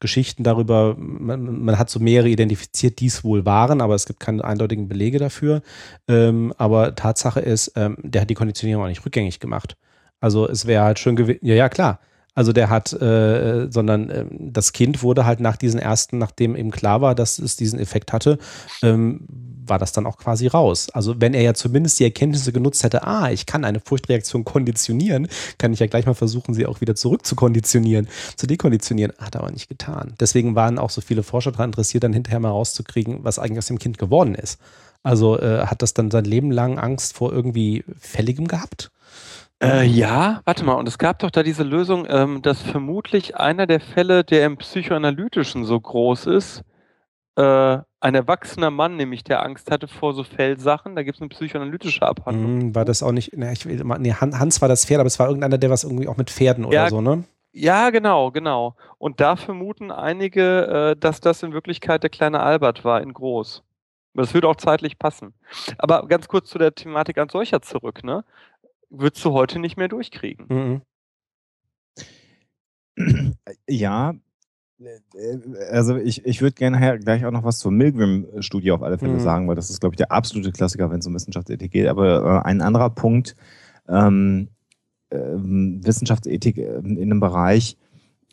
Geschichten 0.00 0.42
darüber. 0.42 0.96
Man, 0.96 1.78
hat 1.78 1.90
so 1.90 2.00
mehrere 2.00 2.30
identifiziert, 2.30 2.98
die 2.98 3.08
es 3.08 3.22
wohl 3.24 3.44
waren, 3.44 3.82
aber 3.82 3.94
es 3.94 4.06
gibt 4.06 4.18
keine 4.18 4.42
eindeutigen 4.42 4.88
Belege 4.88 5.18
dafür. 5.18 5.60
Ähm, 6.08 6.54
aber 6.56 6.94
Tatsache 6.94 7.40
ist, 7.40 7.72
der 7.76 8.22
hat 8.22 8.30
die 8.30 8.34
Konditionierung 8.34 8.84
auch 8.84 8.88
nicht 8.88 9.04
rückgängig 9.04 9.38
gemacht. 9.38 9.76
Also 10.18 10.48
es 10.48 10.66
wäre 10.66 10.84
halt 10.84 10.98
schön 10.98 11.16
gewesen. 11.16 11.40
Ja, 11.42 11.54
ja, 11.54 11.68
klar. 11.68 12.00
Also 12.34 12.52
der 12.52 12.70
hat, 12.70 12.92
äh, 12.94 13.66
sondern 13.70 14.08
äh, 14.08 14.24
das 14.30 14.72
Kind 14.72 15.02
wurde 15.02 15.26
halt 15.26 15.40
nach 15.40 15.56
diesen 15.56 15.78
ersten, 15.78 16.18
nachdem 16.18 16.56
eben 16.56 16.70
klar 16.70 17.00
war, 17.02 17.14
dass 17.14 17.38
es 17.38 17.56
diesen 17.56 17.78
Effekt 17.78 18.12
hatte, 18.12 18.38
ähm, 18.82 19.26
war 19.66 19.78
das 19.78 19.92
dann 19.92 20.06
auch 20.06 20.16
quasi 20.16 20.46
raus. 20.46 20.88
Also 20.90 21.20
wenn 21.20 21.34
er 21.34 21.42
ja 21.42 21.54
zumindest 21.54 22.00
die 22.00 22.04
Erkenntnisse 22.04 22.52
genutzt 22.52 22.82
hätte, 22.84 23.06
ah, 23.06 23.30
ich 23.30 23.46
kann 23.46 23.64
eine 23.64 23.80
Furchtreaktion 23.80 24.44
konditionieren, 24.44 25.28
kann 25.58 25.72
ich 25.72 25.80
ja 25.80 25.86
gleich 25.86 26.06
mal 26.06 26.14
versuchen, 26.14 26.54
sie 26.54 26.66
auch 26.66 26.80
wieder 26.80 26.94
zurück 26.94 27.26
zu 27.26 27.36
konditionieren, 27.36 28.08
zu 28.36 28.46
dekonditionieren. 28.46 29.12
Hat 29.18 29.34
er 29.34 29.42
aber 29.42 29.52
nicht 29.52 29.68
getan. 29.68 30.14
Deswegen 30.18 30.54
waren 30.54 30.78
auch 30.78 30.90
so 30.90 31.00
viele 31.00 31.22
Forscher 31.22 31.52
daran 31.52 31.70
interessiert, 31.70 32.04
dann 32.04 32.12
hinterher 32.12 32.40
mal 32.40 32.48
rauszukriegen, 32.48 33.24
was 33.24 33.38
eigentlich 33.38 33.58
aus 33.58 33.66
dem 33.66 33.78
Kind 33.78 33.98
geworden 33.98 34.34
ist. 34.34 34.58
Also 35.02 35.38
äh, 35.38 35.66
hat 35.66 35.82
das 35.82 35.94
dann 35.94 36.10
sein 36.10 36.24
Leben 36.24 36.50
lang 36.50 36.78
Angst 36.78 37.14
vor 37.14 37.32
irgendwie 37.32 37.84
Fälligem 37.98 38.48
gehabt? 38.48 38.90
Äh, 39.62 39.86
ja, 39.86 40.40
warte 40.44 40.64
mal, 40.64 40.74
und 40.74 40.88
es 40.88 40.98
gab 40.98 41.20
doch 41.20 41.30
da 41.30 41.44
diese 41.44 41.62
Lösung, 41.62 42.06
ähm, 42.08 42.42
dass 42.42 42.60
vermutlich 42.60 43.36
einer 43.36 43.66
der 43.68 43.80
Fälle, 43.80 44.24
der 44.24 44.44
im 44.44 44.56
Psychoanalytischen 44.56 45.64
so 45.64 45.80
groß 45.80 46.26
ist, 46.26 46.64
äh, 47.36 47.78
ein 48.00 48.14
erwachsener 48.16 48.72
Mann, 48.72 48.96
nämlich 48.96 49.22
der 49.22 49.44
Angst 49.44 49.70
hatte 49.70 49.86
vor 49.86 50.14
so 50.14 50.24
Fellsachen, 50.24 50.96
da 50.96 51.04
gibt 51.04 51.16
es 51.16 51.22
eine 51.22 51.28
psychoanalytische 51.28 52.02
Abhandlung. 52.02 52.70
Mm, 52.70 52.74
war 52.74 52.84
das 52.84 53.04
auch 53.04 53.12
nicht, 53.12 53.36
ne, 53.36 53.52
ich 53.52 53.64
will 53.64 53.82
mal, 53.84 53.98
nee, 53.98 54.12
Hans 54.12 54.60
war 54.60 54.68
das 54.68 54.84
Pferd, 54.84 54.98
aber 54.98 55.06
es 55.06 55.20
war 55.20 55.28
irgendeiner, 55.28 55.58
der 55.58 55.70
was 55.70 55.84
irgendwie 55.84 56.08
auch 56.08 56.16
mit 56.16 56.30
Pferden 56.30 56.64
oder 56.64 56.74
ja, 56.74 56.88
so, 56.90 57.00
ne? 57.00 57.22
Ja, 57.52 57.90
genau, 57.90 58.32
genau. 58.32 58.74
Und 58.98 59.20
da 59.20 59.36
vermuten 59.36 59.92
einige, 59.92 60.66
äh, 60.66 60.96
dass 60.98 61.20
das 61.20 61.42
in 61.42 61.52
Wirklichkeit 61.52 62.02
der 62.02 62.10
kleine 62.10 62.40
Albert 62.40 62.84
war, 62.84 63.00
in 63.00 63.12
groß. 63.12 63.62
Das 64.14 64.34
würde 64.34 64.48
auch 64.48 64.56
zeitlich 64.56 64.98
passen. 64.98 65.32
Aber 65.78 66.06
ganz 66.06 66.28
kurz 66.28 66.50
zu 66.50 66.58
der 66.58 66.74
Thematik 66.74 67.18
als 67.18 67.32
solcher 67.32 67.62
zurück, 67.62 68.04
ne? 68.04 68.24
Würdest 68.92 69.24
du 69.24 69.32
heute 69.32 69.58
nicht 69.58 69.76
mehr 69.76 69.88
durchkriegen. 69.88 70.46
Mhm. 70.48 70.82
Ja, 73.68 74.14
äh, 74.78 74.98
also 75.70 75.96
ich, 75.96 76.24
ich 76.26 76.42
würde 76.42 76.54
gerne 76.54 76.98
gleich 76.98 77.24
auch 77.24 77.30
noch 77.30 77.44
was 77.44 77.58
zur 77.58 77.72
Milgram-Studie 77.72 78.72
auf 78.72 78.82
alle 78.82 78.98
Fälle 78.98 79.14
mhm. 79.14 79.20
sagen, 79.20 79.48
weil 79.48 79.56
das 79.56 79.70
ist, 79.70 79.80
glaube 79.80 79.94
ich, 79.94 79.98
der 79.98 80.12
absolute 80.12 80.52
Klassiker, 80.52 80.90
wenn 80.90 81.00
es 81.00 81.06
um 81.06 81.14
Wissenschaftsethik 81.14 81.72
geht. 81.72 81.88
Aber 81.88 82.42
äh, 82.44 82.46
ein 82.46 82.60
anderer 82.60 82.90
Punkt, 82.90 83.34
ähm, 83.88 84.48
äh, 85.10 85.18
Wissenschaftsethik 85.18 86.58
ähm, 86.58 86.98
in 86.98 87.10
einem 87.10 87.20
Bereich, 87.20 87.78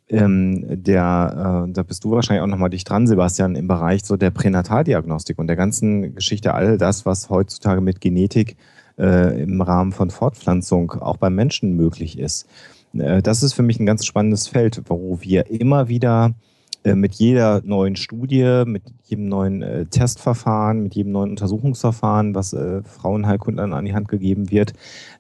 ähm, 0.10 0.66
der, 0.84 1.66
äh, 1.68 1.72
da 1.72 1.84
bist 1.84 2.04
du 2.04 2.12
wahrscheinlich 2.12 2.42
auch 2.42 2.48
nochmal 2.48 2.72
dich 2.72 2.84
dran, 2.84 3.08
Sebastian, 3.08 3.56
im 3.56 3.68
Bereich 3.68 4.04
so 4.04 4.18
der 4.18 4.32
Pränataldiagnostik 4.32 5.38
und 5.38 5.48
der 5.48 5.56
ganzen 5.56 6.16
Geschichte, 6.16 6.54
all 6.54 6.78
das, 6.78 7.06
was 7.06 7.30
heutzutage 7.30 7.80
mit 7.80 8.02
Genetik 8.02 8.54
äh, 8.54 8.79
im 9.00 9.62
Rahmen 9.62 9.92
von 9.92 10.10
Fortpflanzung 10.10 10.92
auch 10.92 11.18
beim 11.18 11.36
Menschen 11.36 11.76
möglich 11.76 12.20
ist. 12.20 12.48
Äh, 12.94 13.22
das 13.22 13.44
ist 13.44 13.54
für 13.54 13.64
mich 13.64 13.80
ein 13.80 13.86
ganz 13.86 14.06
spannendes 14.06 14.48
Feld, 14.48 14.82
wo 14.88 15.20
wir 15.22 15.50
immer 15.50 15.88
wieder 15.88 16.34
äh, 16.84 16.96
mit 16.96 17.16
jeder 17.16 17.62
neuen 17.64 17.96
Studie, 17.96 18.64
mit 18.66 18.84
jedem 19.04 19.28
neuen 19.28 19.62
äh, 19.62 19.86
Testverfahren, 19.86 20.84
mit 20.84 20.96
jedem 20.96 21.12
neuen 21.12 21.32
Untersuchungsverfahren, 21.32 22.36
was 22.36 22.54
äh, 22.54 22.82
Frauenheilkundlern 22.84 23.74
an 23.74 23.86
die 23.86 23.94
Hand 23.94 24.08
gegeben 24.08 24.50
wird, 24.52 24.74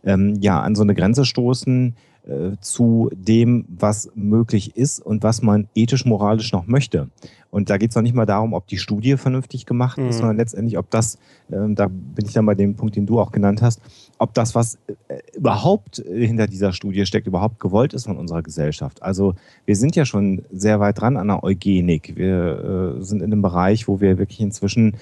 ähm, 0.04 0.38
ja, 0.39 0.62
an 0.62 0.76
so 0.76 0.84
eine 0.84 0.96
Grenze 0.96 1.26
stoßen, 1.26 1.96
äh, 2.30 2.58
zu 2.62 3.10
dem, 3.13 3.65
was 3.68 4.12
möglich 4.13 4.76
ist 4.78 5.00
und 5.00 5.24
was 5.24 5.42
man 5.42 5.68
ethisch-moralisch 5.76 6.52
noch 6.54 6.68
möchte. 6.68 7.10
Und 7.52 7.72
da 7.72 7.78
geht 7.78 7.89
es 7.89 7.96
noch 7.96 8.04
nicht 8.04 8.13
mal 8.13 8.28
darum, 8.28 8.54
ob 8.54 8.68
die 8.68 8.78
Studie 8.78 9.18
vernünftig 9.18 9.65
gemacht 9.65 9.98
ist, 9.98 10.18
Mhm. 10.18 10.20
sondern 10.20 10.38
letztendlich, 10.38 10.78
ob 10.78 10.89
das, 10.92 11.15
äh, 11.50 11.58
da 11.70 11.88
bin 11.88 12.26
ich 12.26 12.34
dann 12.34 12.46
bei 12.46 12.54
dem 12.54 12.76
Punkt, 12.76 12.96
den 12.96 13.08
du 13.08 13.20
auch 13.20 13.32
genannt 13.32 13.63
hast, 13.63 13.82
ob 14.20 14.36
das, 14.36 14.54
was 14.54 14.78
äh, 15.08 15.18
überhaupt 15.36 16.04
hinter 16.08 16.46
dieser 16.46 16.74
Studie 16.74 17.08
steckt, 17.08 17.26
überhaupt 17.26 17.60
gewollt 17.60 17.94
ist 17.94 18.06
von 18.06 18.18
unserer 18.18 18.44
Gesellschaft. 18.44 19.02
Also 19.02 19.34
wir 19.65 19.76
sind 19.76 19.96
ja 19.96 20.06
schon 20.06 20.44
sehr 20.52 20.80
weit 20.80 21.02
dran 21.02 21.18
an 21.18 21.28
der 21.30 21.44
Eugenik. 21.44 22.15
Wir 22.15 22.98
äh, 23.00 23.04
sind 23.04 23.24
in 23.24 23.32
einem 23.32 23.42
Bereich, 23.42 23.88
wo 23.88 24.00
wir 24.00 24.20
wirklich 24.20 24.42
inzwischen 24.42 24.94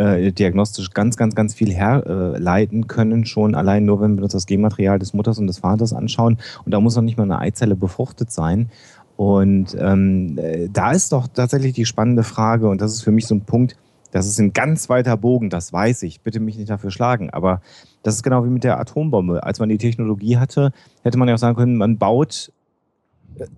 äh, 0.00 0.32
diagnostisch 0.32 0.90
ganz, 0.92 1.16
ganz, 1.16 1.34
ganz 1.34 1.54
viel 1.54 1.72
herleiten 1.72 2.86
können, 2.86 3.26
schon 3.26 3.54
allein 3.54 3.84
nur, 3.84 4.00
wenn 4.00 4.16
wir 4.16 4.24
uns 4.24 4.32
das 4.32 4.46
Genmaterial 4.46 4.98
des 4.98 5.12
Mutters 5.12 5.38
und 5.38 5.46
des 5.46 5.58
Vaters 5.58 5.92
anschauen. 5.92 6.38
Und 6.64 6.72
da 6.72 6.80
muss 6.80 6.96
noch 6.96 7.02
nicht 7.02 7.18
mal 7.18 7.24
eine 7.24 7.38
Eizelle 7.38 7.76
befruchtet 7.76 8.30
sein. 8.30 8.70
Und 9.16 9.76
ähm, 9.78 10.38
äh, 10.38 10.68
da 10.72 10.92
ist 10.92 11.12
doch 11.12 11.28
tatsächlich 11.28 11.74
die 11.74 11.84
spannende 11.84 12.22
Frage, 12.22 12.68
und 12.68 12.80
das 12.80 12.94
ist 12.94 13.02
für 13.02 13.10
mich 13.10 13.26
so 13.26 13.34
ein 13.34 13.42
Punkt, 13.42 13.76
das 14.12 14.26
ist 14.26 14.40
ein 14.40 14.54
ganz 14.54 14.88
weiter 14.88 15.16
Bogen, 15.16 15.50
das 15.50 15.72
weiß 15.72 16.02
ich, 16.04 16.22
bitte 16.22 16.40
mich 16.40 16.56
nicht 16.56 16.70
dafür 16.70 16.90
schlagen, 16.90 17.30
aber 17.30 17.60
das 18.02 18.14
ist 18.14 18.22
genau 18.22 18.44
wie 18.44 18.48
mit 18.48 18.64
der 18.64 18.80
Atombombe. 18.80 19.44
Als 19.44 19.60
man 19.60 19.68
die 19.68 19.78
Technologie 19.78 20.38
hatte, 20.38 20.72
hätte 21.02 21.18
man 21.18 21.28
ja 21.28 21.34
auch 21.34 21.38
sagen 21.38 21.56
können, 21.56 21.76
man 21.76 21.98
baut 21.98 22.50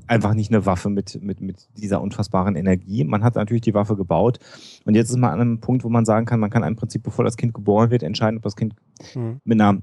einfach 0.07 0.35
nicht 0.35 0.51
eine 0.51 0.66
Waffe 0.66 0.88
mit, 0.90 1.23
mit, 1.23 1.40
mit 1.40 1.68
dieser 1.77 2.01
unfassbaren 2.01 2.57
Energie. 2.57 3.05
Man 3.05 3.25
hat 3.25 3.35
natürlich 3.35 3.62
die 3.62 3.75
Waffe 3.75 3.97
gebaut 3.97 4.38
und 4.85 4.95
jetzt 4.95 5.11
ist 5.11 5.16
man 5.16 5.31
an 5.31 5.40
einem 5.40 5.61
Punkt, 5.61 5.85
wo 5.85 5.88
man 5.88 6.05
sagen 6.05 6.27
kann, 6.27 6.40
man 6.40 6.51
kann 6.51 6.62
im 6.62 6.77
Prinzip, 6.77 7.03
bevor 7.03 7.25
das 7.25 7.37
Kind 7.37 7.55
geboren 7.55 7.90
wird, 7.90 8.03
entscheiden, 8.03 8.37
ob 8.37 8.42
das 8.42 8.57
Kind 8.57 8.75
Mhm. 9.14 9.40
mit 9.45 9.61
einer 9.61 9.83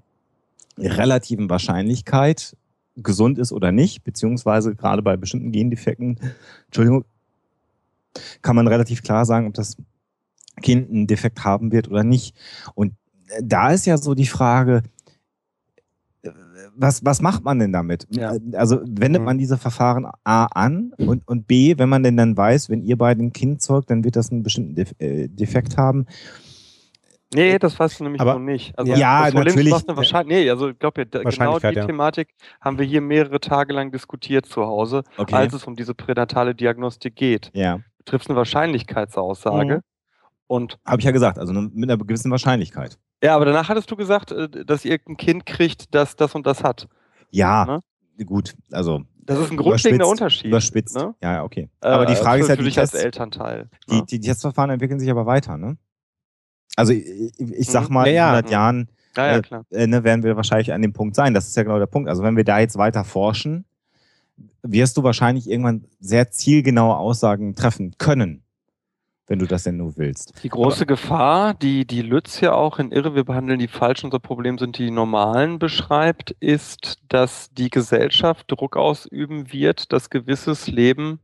relativen 0.78 1.50
Wahrscheinlichkeit 1.50 2.56
gesund 2.96 3.38
ist 3.38 3.52
oder 3.52 3.72
nicht, 3.72 4.04
beziehungsweise 4.04 4.76
gerade 4.76 5.02
bei 5.02 5.18
bestimmten 5.18 5.52
Gendefekten, 5.52 6.20
Entschuldigung, 6.66 7.06
kann 8.42 8.56
man 8.56 8.68
relativ 8.68 9.04
klar 9.04 9.26
sagen, 9.26 9.48
ob 9.48 9.54
das 9.54 9.78
Kind 10.62 10.90
einen 10.90 11.08
Defekt 11.08 11.44
haben 11.44 11.72
wird 11.72 11.90
oder 11.90 12.04
nicht. 12.04 12.36
Und 12.76 12.94
äh, 13.28 13.42
da 13.44 13.72
ist 13.72 13.86
ja 13.86 13.98
so 13.98 14.16
die 14.16 14.28
Frage, 14.28 14.84
was, 16.80 17.04
was 17.06 17.22
macht 17.22 17.44
man 17.44 17.60
denn 17.60 17.74
damit? 17.74 18.08
Ja. 18.10 18.34
Also 18.54 18.80
wendet 18.86 19.22
Mhm. 19.22 19.26
man 19.26 19.38
diese 19.38 19.58
Verfahren 19.58 20.08
A 20.24 20.46
an 20.46 20.94
und, 20.98 21.28
und 21.28 21.48
B, 21.48 21.76
wenn 21.78 21.90
man 21.90 22.04
denn 22.04 22.16
dann 22.18 22.38
weiß, 22.38 22.70
wenn 22.70 22.82
ihr 22.84 22.98
beide 22.98 23.22
ein 23.24 23.34
Kind 23.34 23.62
zeugt, 23.62 23.90
dann 23.90 24.04
wird 24.04 24.16
das 24.16 24.32
einen 24.32 24.44
bestimmten 24.44 24.76
Def 24.76 24.94
äh, 25.00 25.28
Defekt 25.28 25.78
haben. 25.78 26.06
Nee, 27.34 27.60
das 27.60 27.80
weißt 27.80 28.00
du 28.00 28.06
nämlich 28.06 28.22
Aber- 28.22 28.34
noch 28.34 28.40
nicht. 28.40 28.78
Also 28.78 28.92
Ja, 28.94 29.22
das 29.26 29.32
Problem 29.34 29.46
natürlich. 29.46 29.68
ist, 29.68 29.74
was 29.74 29.88
eine 29.88 29.98
Wahrscheinlich, 29.98 30.38
nee, 30.46 30.50
also 30.50 30.70
ich 30.70 30.80
glaube, 30.80 31.02
ja, 31.14 31.22
genau 31.30 31.60
die 31.60 31.68
ja. 31.76 31.86
Thematik 31.86 32.30
haben 32.60 32.80
wir 32.80 32.86
hier 32.88 33.02
mehrere 33.02 33.40
Tage 33.40 33.72
lang 33.74 33.92
diskutiert 33.92 34.48
zu 34.48 34.66
Hause, 34.66 35.04
Okay. 35.18 35.36
als 35.36 35.54
es 35.54 35.66
um 35.66 35.76
diese 35.76 35.94
pränatale 35.94 36.56
Diagnostik 36.56 37.16
geht. 37.16 37.52
ja, 37.54 37.78
Du 38.00 38.04
triffst 38.06 38.30
eine 38.30 38.38
Wahrscheinlichkeitsaussage 38.38 39.76
Mhm. 39.76 39.82
und 40.48 40.80
habe 40.86 41.00
ich 41.02 41.06
ja 41.06 41.12
gesagt, 41.12 41.38
also 41.38 41.54
mit 41.54 41.90
einer 41.92 41.98
gewissen 42.04 42.32
Wahrscheinlichkeit. 42.32 42.98
Ja, 43.24 43.36
aber 43.36 43.46
danach 43.46 43.70
hattest 43.70 43.90
du 43.92 43.96
gesagt, 43.96 44.32
äh, 44.32 44.50
dass 44.66 44.86
ihr 44.86 45.00
ein 45.08 45.18
Kind 45.18 45.46
kriegt, 45.46 45.94
das 45.94 46.16
das 46.16 46.36
und 46.36 46.46
das 46.48 46.64
hat. 46.64 46.88
Ja, 47.32 47.80
gut, 48.26 48.56
also 48.72 49.02
Das 49.20 49.40
ist 49.40 49.52
ein 49.52 49.58
grundlegender 49.58 50.08
Unterschied. 50.08 50.46
überspitzt. 50.48 50.96
Ne? 50.96 51.14
Ja, 51.22 51.34
ja, 51.34 51.44
okay. 51.44 51.70
Aber 51.82 52.06
die 52.06 52.14
Äh, 52.14 52.16
Frage 52.16 52.44
für, 52.44 52.52
ist 52.54 52.58
ja, 52.60 52.64
die 52.70 52.80
als 52.80 52.94
Elternteil. 52.94 53.70
die, 53.90 53.96
ne? 53.96 54.04
die 54.10 54.20
Testverfahren 54.20 54.72
entwickeln 54.72 55.00
sich 55.00 55.10
aber 55.10 55.26
weiter, 55.26 55.58
ne? 55.58 55.78
Also 56.76 56.94
ich, 56.94 57.06
ich 57.40 57.68
sag 57.70 57.88
Mhm. 57.90 57.94
mal, 57.94 58.08
Ja, 58.08 58.14
ja. 58.14 58.30
in 58.30 58.36
100 58.36 58.52
Jahren 58.52 58.90
Ja, 59.18 59.26
ja, 59.28 59.38
äh, 59.38 59.42
klar. 59.42 59.66
äh, 59.72 59.88
ne, 59.88 60.04
werden 60.04 60.24
wir 60.24 60.36
wahrscheinlich 60.36 60.72
an 60.72 60.82
dem 60.82 60.94
Punkt 60.94 61.16
sein. 61.16 61.34
Das 61.34 61.48
ist 61.48 61.56
ja 61.58 61.64
genau 61.64 61.80
der 61.80 61.88
Punkt. 61.88 62.10
Also 62.10 62.24
wenn 62.24 62.38
wir 62.38 62.44
da 62.44 62.60
jetzt 62.60 62.78
weiter 62.78 63.04
forschen, 63.04 63.66
wirst 64.62 64.96
du 64.98 65.04
wahrscheinlich 65.04 65.50
irgendwann 65.50 65.86
sehr 66.00 66.32
zielgenaue 66.32 66.96
Aussagen 66.96 67.56
treffen 67.56 67.96
können, 67.98 68.44
wenn 69.30 69.40
du 69.40 69.46
das 69.46 69.64
denn 69.64 69.78
nur 69.78 69.96
willst. 69.96 70.44
Die 70.44 70.50
große 70.50 70.86
Gefahr, 70.88 71.54
die 71.54 71.86
die 71.86 72.02
Lütz 72.02 72.42
ja 72.42 72.54
auch 72.54 72.80
in 72.80 72.92
Irre, 72.92 73.14
wir 73.14 73.24
behandeln 73.24 73.60
die 73.60 73.68
falsch, 73.68 74.04
unser 74.04 74.20
Problem 74.20 74.58
sind 74.58 74.78
die 74.78 74.90
normalen 74.90 75.60
beschreibt, 75.60 76.32
ist, 76.40 76.98
dass 77.08 77.50
die 77.52 77.70
Gesellschaft 77.70 78.52
Druck 78.52 78.76
ausüben 78.76 79.54
wird, 79.54 79.94
dass 79.94 80.10
gewisses 80.10 80.68
Leben 80.68 81.20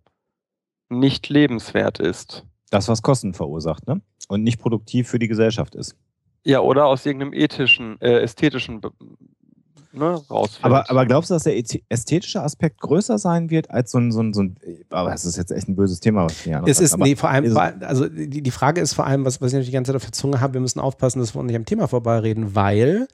nicht 0.88 1.30
lebenswert 1.30 2.00
ist. 2.00 2.46
Das, 2.70 2.88
was 2.88 3.02
Kosten 3.02 3.34
verursacht, 3.34 3.88
ne? 3.88 4.02
Und 4.28 4.44
nicht 4.44 4.60
produktiv 4.60 5.10
für 5.10 5.20
die 5.20 5.28
Gesellschaft 5.28 5.74
ist. 5.76 5.96
Ja, 6.44 6.60
oder 6.60 6.86
aus 6.86 7.06
irgendeinem 7.06 7.34
ethischen, 7.34 8.00
äh, 8.02 8.20
ästhetischen 8.20 8.82
ne, 9.96 10.22
rausfällt. 10.30 10.66
Aber, 10.66 10.90
aber 10.90 11.06
glaubst 11.06 11.30
du, 11.30 11.34
dass 11.34 11.44
der 11.44 11.58
ästhetische 11.90 12.42
Aspekt 12.44 12.80
größer 12.82 13.18
sein 13.18 13.50
wird 13.50 13.70
als 13.72 13.92
so 13.92 13.98
ein, 13.98 14.12
so 14.12 14.22
ein, 14.22 14.34
so 14.34 14.42
ein 14.44 14.56
aber 14.90 15.14
es 15.14 15.26
ist 15.26 15.38
jetzt 15.38 15.52
echt 15.52 15.68
ein 15.68 15.76
böses 15.76 16.00
Thema, 16.00 16.26
was 16.26 16.46
wir 16.46 16.60
hier 16.60 16.68
Es 16.68 16.80
ist, 16.80 16.94
aber 16.94 17.06
nee, 17.06 17.16
vor 17.16 17.30
allem, 17.30 17.46
ist- 17.46 17.56
also 17.58 18.08
die, 18.08 18.42
die 18.42 18.52
Frage 18.52 18.82
ist 18.82 18.94
vor 18.94 19.06
allem, 19.08 19.26
was, 19.26 19.42
was 19.42 19.48
ich 19.48 19.54
natürlich 19.54 19.68
die 19.70 19.74
ganze 19.74 19.90
Zeit 19.90 19.96
auf 19.98 20.04
der 20.06 20.12
Zunge 20.14 20.42
habe, 20.42 20.54
wir 20.56 20.62
müssen 20.62 20.80
aufpassen, 20.80 21.20
dass 21.20 21.34
wir 21.36 21.44
nicht 21.44 21.56
am 21.56 21.66
Thema 21.66 21.88
vorbeireden, 21.88 22.56
weil 22.56 23.08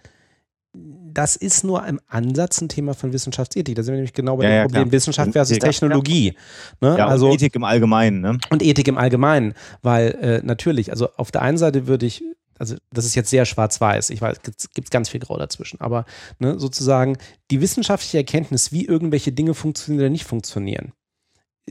das 0.74 1.36
ist 1.36 1.66
nur 1.66 1.86
im 1.86 2.00
Ansatz 2.08 2.62
ein 2.62 2.70
Thema 2.70 2.94
von 2.94 3.12
Wissenschaftsethik. 3.12 3.76
Da 3.76 3.84
sind 3.84 3.92
wir 3.92 3.98
nämlich 3.98 4.14
genau 4.14 4.38
bei 4.38 4.44
Ja, 4.46 4.50
dem 4.50 4.56
ja, 4.56 4.62
Problem 4.64 4.84
klar. 4.84 4.92
Wissenschaft 4.94 5.32
versus 5.34 5.52
Ethik, 5.58 5.64
ja. 5.64 5.70
Technologie. 5.72 6.34
Ne? 6.80 6.96
ja, 6.98 7.08
also, 7.08 7.28
und 7.28 7.34
Ethik 7.34 7.56
im 7.56 7.66
Allgemeinen, 7.66 8.22
ne? 8.22 8.38
und 8.50 8.64
Ethik 8.64 8.88
im 8.88 8.98
Allgemeinen, 8.98 9.54
weil 9.82 10.12
äh, 10.22 10.42
natürlich, 10.46 10.92
also 10.92 11.10
auf 11.18 11.30
der 11.32 11.42
einen 11.42 11.58
Seite 11.58 11.88
würde 11.88 12.06
ich, 12.06 12.24
also 12.62 12.76
das 12.94 13.06
ist 13.06 13.16
jetzt 13.16 13.32
sehr 13.32 13.46
schwarz-weiß, 13.46 14.12
ich 14.12 14.22
weiß, 14.22 14.38
es 14.58 14.70
gibt 14.70 14.92
ganz 14.92 15.10
viel 15.10 15.20
Grau 15.20 15.38
dazwischen, 15.38 15.82
aber 15.82 16.06
ne, 16.38 16.60
sozusagen 16.60 17.18
die 17.50 17.60
wissenschaftliche 17.60 18.18
Erkenntnis, 18.20 18.72
wie 18.72 18.86
irgendwelche 18.86 19.32
Dinge 19.32 19.56
funktionieren 19.56 20.02
oder 20.04 20.10
nicht 20.12 20.26
funktionieren, 20.26 20.94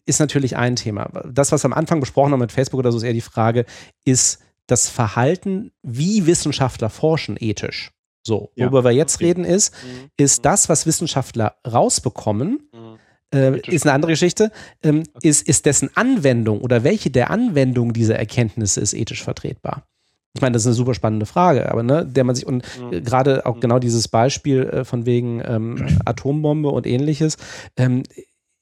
ist 0.05 0.19
natürlich 0.19 0.57
ein 0.57 0.75
Thema. 0.75 1.09
Das, 1.33 1.53
was 1.53 1.63
wir 1.63 1.67
am 1.67 1.73
Anfang 1.73 2.01
besprochen 2.01 2.33
haben 2.33 2.41
mit 2.41 2.51
Facebook 2.53 2.81
oder 2.81 2.91
so, 2.91 2.99
ist 2.99 3.05
eher 3.05 3.13
die 3.13 3.21
Frage, 3.21 3.67
ist 4.05 4.41
das 4.67 4.89
Verhalten, 4.89 5.71
wie 5.83 6.27
Wissenschaftler 6.27 6.91
forschen, 6.91 7.37
ethisch? 7.39 7.93
So, 8.27 8.51
Ja, 8.57 8.65
worüber 8.67 8.85
wir 8.85 8.91
jetzt 8.93 9.17
okay. 9.17 9.27
reden, 9.27 9.45
ist, 9.45 9.73
Mhm. 9.85 10.11
ist 10.17 10.45
das, 10.45 10.69
was 10.69 10.87
Wissenschaftler 10.87 11.55
rausbekommen, 11.67 12.69
Mhm. 12.73 12.99
äh, 13.33 13.61
ist 13.69 13.87
eine 13.87 13.93
andere 13.95 14.13
Geschichte, 14.13 14.51
ähm, 14.83 15.05
ist, 15.23 15.47
ist 15.49 15.67
dessen 15.67 15.89
Anwendung 15.97 16.61
oder 16.61 16.83
welche 16.83 17.11
der 17.11 17.31
Anwendungen 17.31 17.93
dieser 17.93 18.17
Erkenntnisse 18.17 18.81
ist 18.81 18.93
ethisch 18.93 19.23
vertretbar? 19.23 19.87
Ich 20.35 20.41
meine, 20.43 20.53
das 20.53 20.63
ist 20.63 20.67
eine 20.69 20.75
super 20.75 20.95
spannende 20.95 21.27
Frage, 21.27 21.71
aber 21.71 21.83
ne, 21.83 22.07
der 22.07 22.23
man 22.25 22.35
sich 22.37 22.47
und 22.47 22.65
Mhm. 22.79 23.03
gerade 23.05 23.47
auch 23.47 23.57
Mhm. 23.57 23.61
genau 23.61 23.79
dieses 23.81 24.07
Beispiel 24.09 24.63
äh, 24.63 24.85
von 24.85 25.05
wegen 25.07 25.43
ähm, 25.45 25.77
Atombombe 26.05 26.69
und 26.69 26.87
ähnliches 26.87 27.37
ähm, 27.77 28.05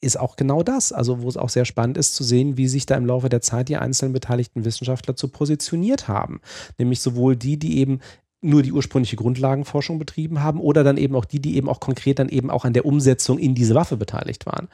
ist 0.00 0.18
auch 0.18 0.36
genau 0.36 0.62
das. 0.62 0.92
Also, 0.92 1.22
wo 1.22 1.28
es 1.28 1.36
auch 1.36 1.48
sehr 1.48 1.64
spannend 1.64 1.98
ist 1.98 2.14
zu 2.14 2.22
sehen, 2.24 2.56
wie 2.56 2.68
sich 2.68 2.86
da 2.86 2.94
im 2.94 3.04
Laufe 3.04 3.28
der 3.28 3.40
Zeit 3.40 3.68
die 3.68 3.76
einzelnen 3.76 4.12
beteiligten 4.12 4.64
Wissenschaftler 4.64 5.16
zu 5.16 5.28
positioniert 5.28 6.06
haben. 6.08 6.40
Nämlich 6.78 7.00
sowohl 7.00 7.34
die, 7.36 7.58
die 7.58 7.78
eben 7.78 7.98
nur 8.40 8.62
die 8.62 8.70
ursprüngliche 8.72 9.16
Grundlagenforschung 9.16 9.98
betrieben 9.98 10.40
haben 10.42 10.60
oder 10.60 10.84
dann 10.84 10.96
eben 10.96 11.16
auch 11.16 11.24
die, 11.24 11.40
die 11.40 11.56
eben 11.56 11.68
auch 11.68 11.80
konkret 11.80 12.20
dann 12.20 12.28
eben 12.28 12.48
auch 12.50 12.64
an 12.64 12.72
der 12.72 12.86
Umsetzung 12.86 13.38
in 13.38 13.56
diese 13.56 13.74
Waffe 13.74 13.96
beteiligt 13.96 14.46
waren. 14.46 14.68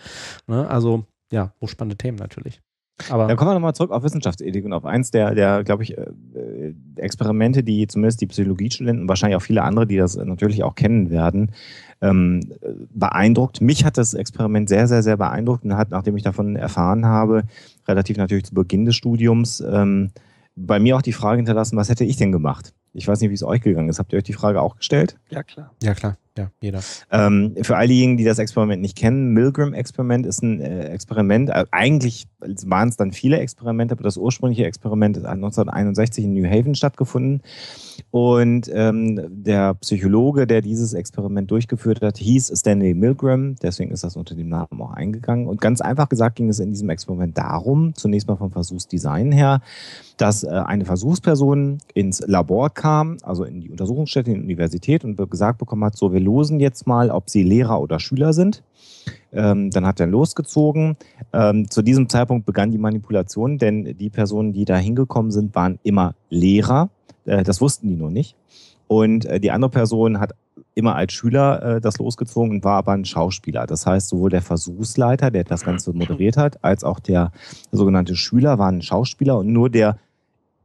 Ne? 0.46 0.68
Also, 0.68 1.04
ja, 1.32 1.54
hochspannende 1.62 1.96
Themen 1.96 2.18
natürlich. 2.18 2.60
Aber 3.08 3.26
Dann 3.26 3.36
kommen 3.36 3.50
wir 3.50 3.54
nochmal 3.54 3.74
zurück 3.74 3.90
auf 3.90 4.04
Wissenschaftsethik 4.04 4.64
und 4.64 4.72
auf 4.72 4.84
eins 4.84 5.10
der, 5.10 5.34
der 5.34 5.64
glaube 5.64 5.82
ich, 5.82 5.98
äh, 5.98 6.02
äh, 6.34 6.74
Experimente, 6.96 7.64
die 7.64 7.88
zumindest 7.88 8.20
die 8.20 8.26
Psychologiestudenten, 8.26 9.08
wahrscheinlich 9.08 9.36
auch 9.36 9.42
viele 9.42 9.62
andere, 9.62 9.86
die 9.86 9.96
das 9.96 10.16
natürlich 10.16 10.62
auch 10.62 10.76
kennen 10.76 11.10
werden, 11.10 11.50
ähm, 12.00 12.40
äh, 12.60 12.68
beeindruckt. 12.90 13.60
Mich 13.60 13.84
hat 13.84 13.98
das 13.98 14.14
Experiment 14.14 14.68
sehr, 14.68 14.86
sehr, 14.86 15.02
sehr 15.02 15.16
beeindruckt 15.16 15.64
und 15.64 15.76
hat, 15.76 15.90
nachdem 15.90 16.16
ich 16.16 16.22
davon 16.22 16.54
erfahren 16.54 17.04
habe, 17.04 17.42
relativ 17.88 18.16
natürlich 18.16 18.44
zu 18.44 18.54
Beginn 18.54 18.84
des 18.84 18.94
Studiums, 18.94 19.60
ähm, 19.60 20.10
bei 20.54 20.78
mir 20.78 20.96
auch 20.96 21.02
die 21.02 21.12
Frage 21.12 21.38
hinterlassen, 21.38 21.76
was 21.76 21.88
hätte 21.88 22.04
ich 22.04 22.16
denn 22.16 22.30
gemacht? 22.30 22.74
Ich 22.92 23.08
weiß 23.08 23.20
nicht, 23.20 23.30
wie 23.30 23.34
es 23.34 23.42
euch 23.42 23.60
gegangen 23.60 23.88
ist. 23.88 23.98
Habt 23.98 24.12
ihr 24.12 24.18
euch 24.18 24.24
die 24.24 24.34
Frage 24.34 24.60
auch 24.60 24.76
gestellt? 24.76 25.18
Ja, 25.30 25.42
klar. 25.42 25.72
ja, 25.82 25.94
klar, 25.94 26.16
ja, 26.36 26.50
jeder. 26.60 26.80
Ähm, 27.12 27.54
für 27.62 27.76
all 27.76 27.86
diejenigen, 27.86 28.16
die 28.16 28.24
das 28.24 28.40
Experiment 28.40 28.82
nicht 28.82 28.96
kennen, 28.96 29.32
Milgram-Experiment 29.34 30.26
ist 30.26 30.42
ein 30.42 30.60
äh, 30.60 30.88
Experiment. 30.88 31.48
Äh, 31.50 31.64
eigentlich 31.70 32.26
waren 32.66 32.88
es 32.88 32.96
dann 32.96 33.12
viele 33.12 33.38
Experimente, 33.38 33.92
aber 33.92 34.02
das 34.02 34.16
ursprüngliche 34.16 34.64
Experiment 34.64 35.16
hat 35.16 35.26
1961 35.26 36.24
in 36.24 36.34
New 36.34 36.44
Haven 36.44 36.74
stattgefunden. 36.74 37.42
Und 38.10 38.68
ähm, 38.72 39.20
der 39.28 39.74
Psychologe, 39.74 40.48
der 40.48 40.60
dieses 40.60 40.92
Experiment 40.92 41.50
durchgeführt 41.52 42.02
hat, 42.02 42.18
hieß 42.18 42.52
Stanley 42.54 42.94
Milgram. 42.94 43.54
Deswegen 43.62 43.92
ist 43.92 44.02
das 44.02 44.16
unter 44.16 44.34
dem 44.34 44.48
Namen 44.48 44.80
auch 44.80 44.92
eingegangen. 44.92 45.46
Und 45.46 45.60
ganz 45.60 45.80
einfach 45.80 46.08
gesagt 46.08 46.36
ging 46.36 46.48
es 46.48 46.58
in 46.58 46.70
diesem 46.70 46.90
Experiment 46.90 47.38
darum, 47.38 47.94
zunächst 47.94 48.26
mal 48.26 48.36
vom 48.36 48.50
Versuchsdesign 48.50 49.30
her, 49.30 49.60
dass 50.16 50.42
äh, 50.42 50.48
eine 50.48 50.84
Versuchsperson 50.84 51.78
ins 51.94 52.20
Labor 52.26 52.70
kam, 52.70 53.18
also 53.22 53.44
in 53.44 53.60
die 53.60 53.70
Untersuchungsstätte, 53.70 54.30
in 54.30 54.38
die 54.38 54.44
Universität 54.44 55.04
und 55.04 55.16
gesagt 55.30 55.58
bekommen 55.58 55.84
hat, 55.84 55.96
so, 55.96 56.12
wir 56.12 56.23
losen 56.24 56.60
jetzt 56.60 56.86
mal, 56.86 57.10
ob 57.10 57.30
sie 57.30 57.42
Lehrer 57.42 57.80
oder 57.80 58.00
Schüler 58.00 58.32
sind. 58.32 58.62
Ähm, 59.32 59.70
dann 59.70 59.86
hat 59.86 60.00
er 60.00 60.06
losgezogen. 60.06 60.96
Ähm, 61.32 61.70
zu 61.70 61.82
diesem 61.82 62.08
Zeitpunkt 62.08 62.46
begann 62.46 62.70
die 62.70 62.78
Manipulation, 62.78 63.58
denn 63.58 63.96
die 63.98 64.10
Personen, 64.10 64.52
die 64.52 64.64
da 64.64 64.76
hingekommen 64.76 65.30
sind, 65.30 65.54
waren 65.54 65.78
immer 65.82 66.14
Lehrer. 66.30 66.90
Äh, 67.24 67.42
das 67.42 67.60
wussten 67.60 67.88
die 67.88 67.96
nur 67.96 68.10
nicht. 68.10 68.36
Und 68.86 69.24
äh, 69.26 69.40
die 69.40 69.50
andere 69.50 69.70
Person 69.70 70.20
hat 70.20 70.34
immer 70.74 70.94
als 70.94 71.12
Schüler 71.12 71.62
äh, 71.62 71.80
das 71.80 71.98
losgezogen 71.98 72.50
und 72.50 72.64
war 72.64 72.76
aber 72.76 72.92
ein 72.92 73.04
Schauspieler. 73.04 73.66
Das 73.66 73.86
heißt, 73.86 74.08
sowohl 74.08 74.30
der 74.30 74.42
Versuchsleiter, 74.42 75.30
der 75.30 75.44
das 75.44 75.64
Ganze 75.64 75.92
moderiert 75.92 76.36
hat, 76.36 76.62
als 76.62 76.84
auch 76.84 77.00
der 77.00 77.32
sogenannte 77.72 78.16
Schüler 78.16 78.58
waren 78.58 78.82
Schauspieler 78.82 79.38
und 79.38 79.52
nur 79.52 79.70
der 79.70 79.98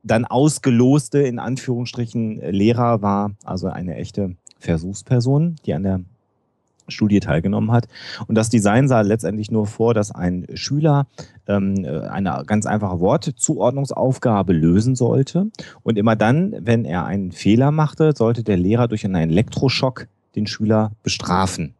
dann 0.03 0.25
ausgeloste, 0.25 1.19
in 1.19 1.39
Anführungsstrichen, 1.39 2.39
Lehrer 2.51 3.01
war 3.01 3.31
also 3.43 3.67
eine 3.67 3.95
echte 3.95 4.35
Versuchsperson, 4.59 5.55
die 5.65 5.73
an 5.73 5.83
der 5.83 6.01
Studie 6.91 7.19
teilgenommen 7.19 7.71
hat. 7.71 7.87
Und 8.27 8.35
das 8.35 8.49
Design 8.49 8.87
sah 8.87 9.01
letztendlich 9.01 9.51
nur 9.51 9.67
vor, 9.67 9.93
dass 9.93 10.11
ein 10.11 10.47
Schüler 10.53 11.07
ähm, 11.47 11.85
eine 12.09 12.43
ganz 12.45 12.65
einfache 12.65 12.99
Wortzuordnungsaufgabe 12.99 14.53
lösen 14.53 14.95
sollte. 14.95 15.47
Und 15.83 15.97
immer 15.97 16.15
dann, 16.15 16.55
wenn 16.59 16.85
er 16.85 17.05
einen 17.05 17.31
Fehler 17.31 17.71
machte, 17.71 18.13
sollte 18.15 18.43
der 18.43 18.57
Lehrer 18.57 18.87
durch 18.87 19.05
einen 19.05 19.29
Elektroschock 19.29 20.07
den 20.35 20.47
Schüler 20.47 20.91
bestrafen. 21.03 21.73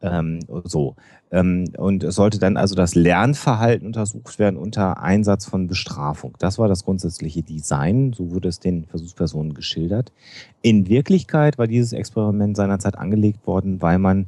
Ähm, 0.00 0.40
so. 0.64 0.96
Ähm, 1.32 1.72
und 1.78 2.04
es 2.04 2.14
sollte 2.14 2.38
dann 2.38 2.56
also 2.56 2.74
das 2.74 2.94
Lernverhalten 2.94 3.86
untersucht 3.86 4.38
werden 4.38 4.56
unter 4.56 5.02
Einsatz 5.02 5.46
von 5.46 5.66
Bestrafung. 5.66 6.34
Das 6.38 6.58
war 6.58 6.68
das 6.68 6.84
grundsätzliche 6.84 7.42
Design, 7.42 8.12
so 8.12 8.30
wurde 8.30 8.48
es 8.48 8.60
den 8.60 8.84
Versuchspersonen 8.84 9.54
geschildert. 9.54 10.12
In 10.60 10.88
Wirklichkeit 10.88 11.58
war 11.58 11.66
dieses 11.66 11.94
Experiment 11.94 12.56
seinerzeit 12.56 12.98
angelegt 12.98 13.46
worden, 13.46 13.80
weil 13.80 13.98
man 13.98 14.26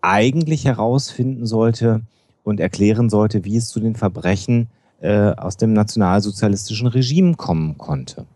eigentlich 0.00 0.64
herausfinden 0.64 1.46
sollte 1.46 2.02
und 2.44 2.60
erklären 2.60 3.10
sollte, 3.10 3.44
wie 3.44 3.56
es 3.56 3.68
zu 3.68 3.80
den 3.80 3.96
Verbrechen 3.96 4.68
äh, 5.00 5.32
aus 5.32 5.56
dem 5.56 5.72
nationalsozialistischen 5.72 6.86
Regime 6.86 7.34
kommen 7.34 7.76
konnte. 7.76 8.26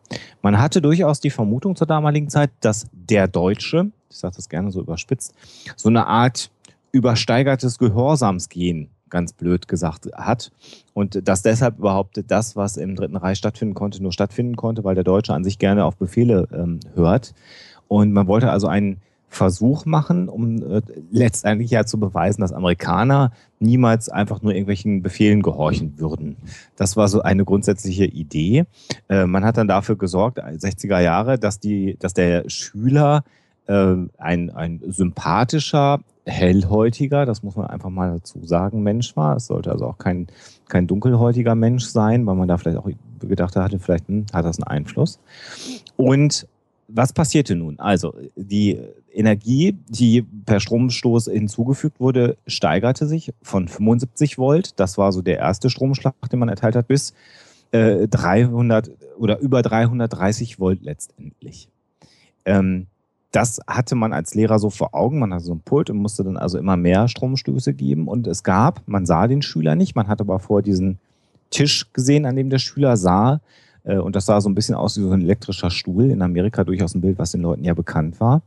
Man 0.43 0.59
hatte 0.59 0.83
durchaus 0.83 1.21
die 1.21 1.31
Vermutung 1.31 1.77
zur 1.77 1.87
damaligen 1.87 2.29
Zeit, 2.29 2.51
dass 2.61 2.87
der 2.93 3.29
Deutsche, 3.29 3.91
ich 4.11 4.17
sage 4.17 4.37
das 4.37 4.49
gerne 4.49 4.71
so 4.71 4.81
überspitzt, 4.81 5.35
so 5.77 5.89
eine 5.89 6.07
Art 6.07 6.51
übersteigertes 6.95 7.79
Gehorsamsgehen, 7.79 8.89
ganz 9.11 9.33
blöd 9.33 9.67
gesagt, 9.67 10.09
hat. 10.15 10.53
Und 10.93 11.27
dass 11.29 11.43
deshalb 11.43 11.79
überhaupt 11.79 12.23
das, 12.29 12.55
was 12.55 12.77
im 12.77 12.95
Dritten 12.95 13.17
Reich 13.17 13.39
stattfinden 13.39 13.75
konnte, 13.75 14.01
nur 14.01 14.13
stattfinden 14.13 14.55
konnte, 14.55 14.85
weil 14.85 14.95
der 14.95 15.03
Deutsche 15.03 15.35
an 15.35 15.43
sich 15.43 15.59
gerne 15.59 15.85
auf 15.85 15.97
Befehle 15.97 16.47
ähm, 16.53 16.79
hört. 16.95 17.35
Und 17.89 18.13
man 18.13 18.29
wollte 18.29 18.51
also 18.51 18.69
einen 18.69 18.99
Versuch 19.29 19.85
machen, 19.87 20.29
um 20.29 20.63
äh, 20.63 20.83
letztendlich 21.11 21.73
ja 21.73 21.85
zu 21.85 21.99
beweisen, 21.99 22.43
dass 22.43 22.53
Amerikaner 22.53 23.33
niemals 23.59 24.09
einfach 24.09 24.41
nur 24.41 24.53
irgendwelchen 24.53 25.03
Befehlen 25.03 25.43
gehorchen 25.43 25.99
würden. 25.99 26.37
Das 26.77 26.97
war 26.97 27.09
so 27.09 27.23
eine 27.23 27.45
grundsätzliche 27.45 28.05
Idee. 28.05 28.67
Äh, 29.09 29.27
man 29.27 29.45
hat 29.45 29.57
dann 29.57 29.67
dafür 29.67 29.97
gesorgt, 29.97 30.39
60er 30.39 31.01
Jahre, 31.01 31.41
dass, 31.41 31.59
die, 31.59 31.97
dass 31.99 32.15
der 32.15 32.49
Schüler 32.49 33.25
äh, 33.27 33.44
ein, 33.67 34.51
ein 34.51 34.81
sympathischer, 34.87 36.01
hellhäutiger, 36.27 37.27
das 37.27 37.43
muss 37.43 37.57
man 37.57 37.67
einfach 37.67 37.91
mal 37.91 38.13
dazu 38.13 38.45
sagen, 38.45 38.83
Mensch 38.83 39.17
war. 39.17 39.37
Es 39.37 39.47
sollte 39.47 39.71
also 39.71 39.87
auch 39.87 39.99
kein, 39.99 40.27
kein 40.69 40.87
dunkelhäutiger 40.87 41.55
Mensch 41.55 41.85
sein, 41.85 42.27
weil 42.27 42.35
man 42.35 42.49
da 42.49 42.57
vielleicht 42.57 42.79
auch 42.79 42.89
gedacht 43.21 43.57
hatte, 43.57 43.79
vielleicht 43.79 44.09
hm, 44.09 44.27
hat 44.33 44.45
das 44.45 44.59
einen 44.59 44.67
Einfluss. 44.67 45.19
Und 45.97 46.47
was 46.89 47.13
passierte 47.13 47.57
nun? 47.57 47.79
Also 47.79 48.15
die 48.37 48.79
Energie, 49.13 49.77
die 49.89 50.23
per 50.23 50.61
Stromstoß 50.61 51.27
hinzugefügt 51.27 52.01
wurde, 52.01 52.37
steigerte 52.47 53.07
sich 53.07 53.33
von 53.43 53.69
75 53.69 54.39
Volt, 54.39 54.79
das 54.79 54.99
war 54.99 55.13
so 55.13 55.23
der 55.23 55.39
erste 55.39 55.71
Stromschlag, 55.71 56.15
den 56.31 56.39
man 56.39 56.49
erteilt 56.49 56.77
hat, 56.77 56.89
bis 56.89 57.15
äh, 57.71 58.07
300 58.09 58.91
oder 59.19 59.39
über 59.39 59.63
330 59.63 60.59
Volt 60.61 60.83
letztendlich. 60.83 61.69
Ähm, 62.45 62.87
das 63.35 63.61
hatte 63.67 63.97
man 63.97 64.13
als 64.13 64.35
Lehrer 64.35 64.61
so 64.61 64.71
vor 64.71 64.95
Augen. 64.95 65.19
Man 65.19 65.35
hatte 65.35 65.45
so 65.45 65.55
ein 65.55 65.61
Pult 65.61 65.91
und 65.91 65.99
musste 65.99 66.23
dann 66.23 66.37
also 66.37 66.57
immer 66.57 66.77
mehr 66.77 67.09
Stromstöße 67.09 67.75
geben. 67.75 68.07
Und 68.07 68.29
es 68.29 68.45
gab, 68.45 68.83
man 68.87 69.07
sah 69.07 69.27
den 69.27 69.43
Schüler 69.43 69.75
nicht, 69.75 69.97
man 69.97 70.07
hat 70.07 70.21
aber 70.21 70.39
vor 70.39 70.63
diesen 70.63 70.99
Tisch 71.51 71.93
gesehen, 71.93 72.27
an 72.27 72.37
dem 72.37 72.49
der 72.49 72.59
Schüler 72.59 72.97
sah. 72.97 73.41
Äh, 73.83 73.99
und 73.99 74.15
das 74.15 74.27
sah 74.27 74.41
so 74.41 74.49
ein 74.49 74.55
bisschen 74.55 74.77
aus 74.77 74.97
wie 74.97 75.03
so 75.03 75.11
ein 75.11 75.23
elektrischer 75.23 75.71
Stuhl. 75.71 76.11
In 76.11 76.23
Amerika 76.23 76.63
durchaus 76.63 76.95
ein 76.95 77.01
Bild, 77.01 77.19
was 77.19 77.33
den 77.33 77.43
Leuten 77.43 77.65
ja 77.65 77.75
bekannt 77.75 78.21
war. 78.21 78.43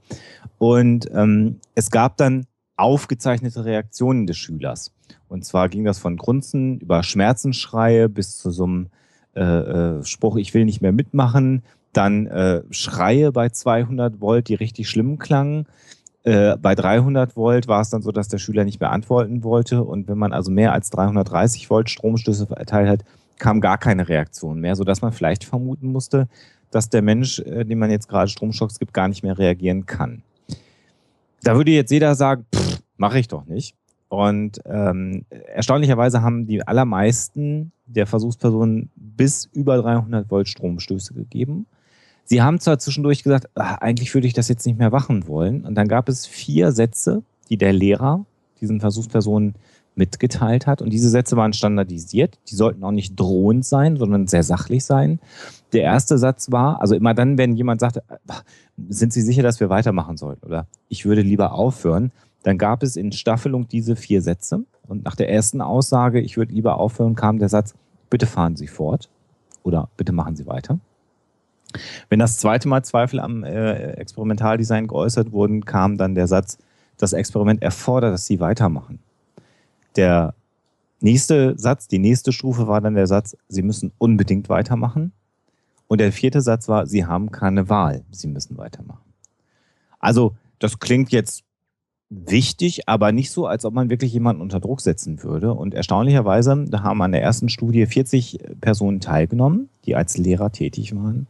Und 0.58 1.10
ähm, 1.14 1.60
es 1.76 1.92
gab 1.92 2.16
dann 2.16 2.46
aufgezeichnete 2.78 3.66
Reaktionen 3.66 4.26
des 4.26 4.38
Schülers. 4.38 4.94
Und 5.28 5.44
zwar 5.44 5.68
ging 5.68 5.84
das 5.84 6.00
von 6.00 6.16
Grunzen 6.16 6.80
über 6.80 7.04
Schmerzensschreie 7.04 8.08
bis 8.08 8.38
zu 8.38 8.52
so 8.52 8.64
einem 8.64 8.88
äh, 9.36 9.42
äh, 9.42 10.04
Spruch, 10.04 10.38
ich 10.38 10.54
will 10.54 10.66
nicht 10.66 10.82
mehr 10.82 10.94
mitmachen, 10.94 11.62
dann 11.98 12.28
äh, 12.28 12.62
Schreie 12.70 13.32
bei 13.32 13.50
200 13.50 14.22
Volt, 14.22 14.48
die 14.48 14.56
richtig 14.56 14.88
schlimm 14.88 15.18
klangen. 15.18 15.66
Äh, 16.24 16.56
bei 16.58 16.76
300 16.76 17.36
Volt 17.36 17.68
war 17.68 17.82
es 17.82 17.90
dann 17.90 18.02
so, 18.02 18.12
dass 18.12 18.28
der 18.28 18.38
Schüler 18.38 18.64
nicht 18.66 18.80
mehr 18.80 18.92
antworten 18.92 19.44
wollte. 19.44 19.84
Und 19.84 20.08
wenn 20.08 20.18
man 20.18 20.34
also 20.34 20.52
mehr 20.52 20.74
als 20.74 20.90
330 20.92 21.70
Volt 21.70 21.90
Stromstöße 21.90 22.46
verteilt 22.46 22.90
hat, 22.90 23.06
kam 23.40 23.62
gar 23.62 23.78
keine 23.78 24.08
Reaktion 24.08 24.60
mehr, 24.60 24.76
sodass 24.76 25.02
man 25.02 25.12
vielleicht 25.12 25.44
vermuten 25.44 25.92
musste, 25.92 26.28
dass 26.72 26.90
der 26.90 27.02
Mensch, 27.02 27.40
äh, 27.40 27.64
dem 27.64 27.80
man 27.80 27.90
jetzt 27.90 28.10
gerade 28.10 28.30
Stromschocks 28.30 28.80
gibt, 28.80 28.94
gar 28.94 29.08
nicht 29.08 29.24
mehr 29.24 29.38
reagieren 29.38 29.86
kann. 29.86 30.22
Da 31.44 31.56
würde 31.56 31.72
jetzt 31.72 31.92
jeder 31.92 32.14
sagen, 32.16 32.46
mache 32.98 33.20
ich 33.20 33.28
doch 33.28 33.46
nicht. 33.46 33.76
Und 34.10 34.60
ähm, 34.66 35.26
erstaunlicherweise 35.54 36.22
haben 36.22 36.48
die 36.48 36.66
allermeisten 36.66 37.72
der 37.86 38.08
Versuchspersonen 38.08 38.90
bis 38.96 39.46
über 39.46 39.78
300 39.78 40.30
Volt 40.30 40.48
Stromstöße 40.48 41.14
gegeben. 41.14 41.66
Sie 42.30 42.42
haben 42.42 42.60
zwar 42.60 42.78
zwischendurch 42.78 43.24
gesagt, 43.24 43.50
ach, 43.56 43.78
eigentlich 43.78 44.14
würde 44.14 44.28
ich 44.28 44.34
das 44.34 44.50
jetzt 44.50 44.66
nicht 44.66 44.78
mehr 44.78 44.90
machen 44.90 45.28
wollen. 45.28 45.66
Und 45.66 45.76
dann 45.76 45.88
gab 45.88 46.10
es 46.10 46.26
vier 46.26 46.74
Sätze, 46.74 47.24
die 47.50 47.56
der 47.56 47.72
Lehrer 47.72 48.26
diesen 48.60 48.82
Versuchspersonen 48.82 49.56
mitgeteilt 49.96 50.68
hat. 50.68 50.82
Und 50.82 50.92
diese 50.92 51.10
Sätze 51.10 51.38
waren 51.38 51.54
standardisiert. 51.54 52.38
Die 52.50 52.56
sollten 52.56 52.84
auch 52.84 52.92
nicht 52.92 53.18
drohend 53.18 53.66
sein, 53.66 53.96
sondern 53.96 54.28
sehr 54.28 54.44
sachlich 54.44 54.84
sein. 54.84 55.20
Der 55.72 55.84
erste 55.84 56.18
Satz 56.18 56.52
war, 56.52 56.82
also 56.82 56.96
immer 56.96 57.14
dann, 57.14 57.38
wenn 57.38 57.56
jemand 57.56 57.80
sagte, 57.80 58.04
sind 58.90 59.14
Sie 59.14 59.22
sicher, 59.22 59.42
dass 59.42 59.62
wir 59.62 59.70
weitermachen 59.70 60.18
sollten 60.18 60.46
oder 60.46 60.68
ich 60.90 61.06
würde 61.06 61.22
lieber 61.22 61.54
aufhören, 61.54 62.12
dann 62.44 62.58
gab 62.58 62.84
es 62.84 62.98
in 62.98 63.14
Staffelung 63.14 63.70
diese 63.70 63.96
vier 63.96 64.22
Sätze. 64.22 64.66
Und 64.86 65.06
nach 65.06 65.16
der 65.16 65.30
ersten 65.30 65.62
Aussage, 65.62 66.20
ich 66.20 66.36
würde 66.36 66.54
lieber 66.54 66.78
aufhören, 66.78 67.16
kam 67.16 67.40
der 67.40 67.50
Satz, 67.50 67.74
bitte 68.10 68.26
fahren 68.26 68.58
Sie 68.58 68.68
fort 68.68 69.10
oder 69.64 69.90
bitte 69.96 70.12
machen 70.12 70.36
Sie 70.36 70.46
weiter. 70.46 70.80
Wenn 72.10 72.20
das 72.20 72.38
zweite 72.38 72.68
Mal 72.68 72.84
Zweifel 72.84 73.20
am 73.20 73.44
äh, 73.44 73.92
Experimentaldesign 73.94 74.88
geäußert 74.88 75.32
wurden, 75.32 75.66
kam 75.66 75.98
dann 75.98 76.16
der 76.16 76.28
Satz, 76.28 76.58
das 76.98 77.14
Experiment 77.14 77.62
erfordert, 77.62 78.14
dass 78.14 78.26
Sie 78.26 78.40
weitermachen. 78.40 79.00
Der 79.96 80.34
nächste 81.00 81.58
Satz, 81.58 81.88
die 81.88 82.00
nächste 82.00 82.32
Stufe 82.32 82.68
war 82.68 82.82
dann 82.82 82.96
der 82.96 83.08
Satz, 83.08 83.38
Sie 83.48 83.62
müssen 83.62 83.92
unbedingt 83.98 84.50
weitermachen. 84.50 85.12
Und 85.88 86.00
der 86.00 86.12
vierte 86.12 86.42
Satz 86.42 86.68
war, 86.68 86.88
Sie 86.88 87.06
haben 87.06 87.32
keine 87.32 87.70
Wahl, 87.70 88.04
Sie 88.12 88.28
müssen 88.28 88.58
weitermachen. 88.58 89.02
Also 90.00 90.36
das 90.60 90.80
klingt 90.80 91.12
jetzt 91.12 91.44
wichtig, 92.10 92.88
aber 92.88 93.12
nicht 93.12 93.32
so, 93.32 93.48
als 93.48 93.66
ob 93.66 93.74
man 93.74 93.90
wirklich 93.90 94.14
jemanden 94.14 94.42
unter 94.42 94.60
Druck 94.60 94.82
setzen 94.82 95.24
würde. 95.24 95.54
Und 95.54 95.74
erstaunlicherweise 95.74 96.66
haben 96.74 97.02
an 97.02 97.12
der 97.12 97.22
ersten 97.22 97.50
Studie 97.50 97.86
40 97.86 98.40
Personen 98.62 99.02
teilgenommen, 99.02 99.70
die 99.86 99.96
als 99.96 100.18
Lehrer 100.18 100.52
tätig 100.52 100.96
waren. 100.96 101.28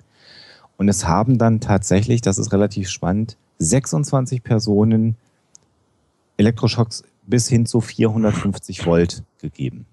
Und 0.77 0.89
es 0.89 1.07
haben 1.07 1.37
dann 1.37 1.59
tatsächlich, 1.59 2.21
das 2.21 2.37
ist 2.37 2.53
relativ 2.53 2.89
spannend, 2.89 3.37
26 3.59 4.43
Personen 4.43 5.15
Elektroschocks 6.37 7.03
bis 7.25 7.47
hin 7.47 7.65
zu 7.65 7.81
450 7.81 8.85
Volt 8.85 9.23
gegeben. 9.39 9.85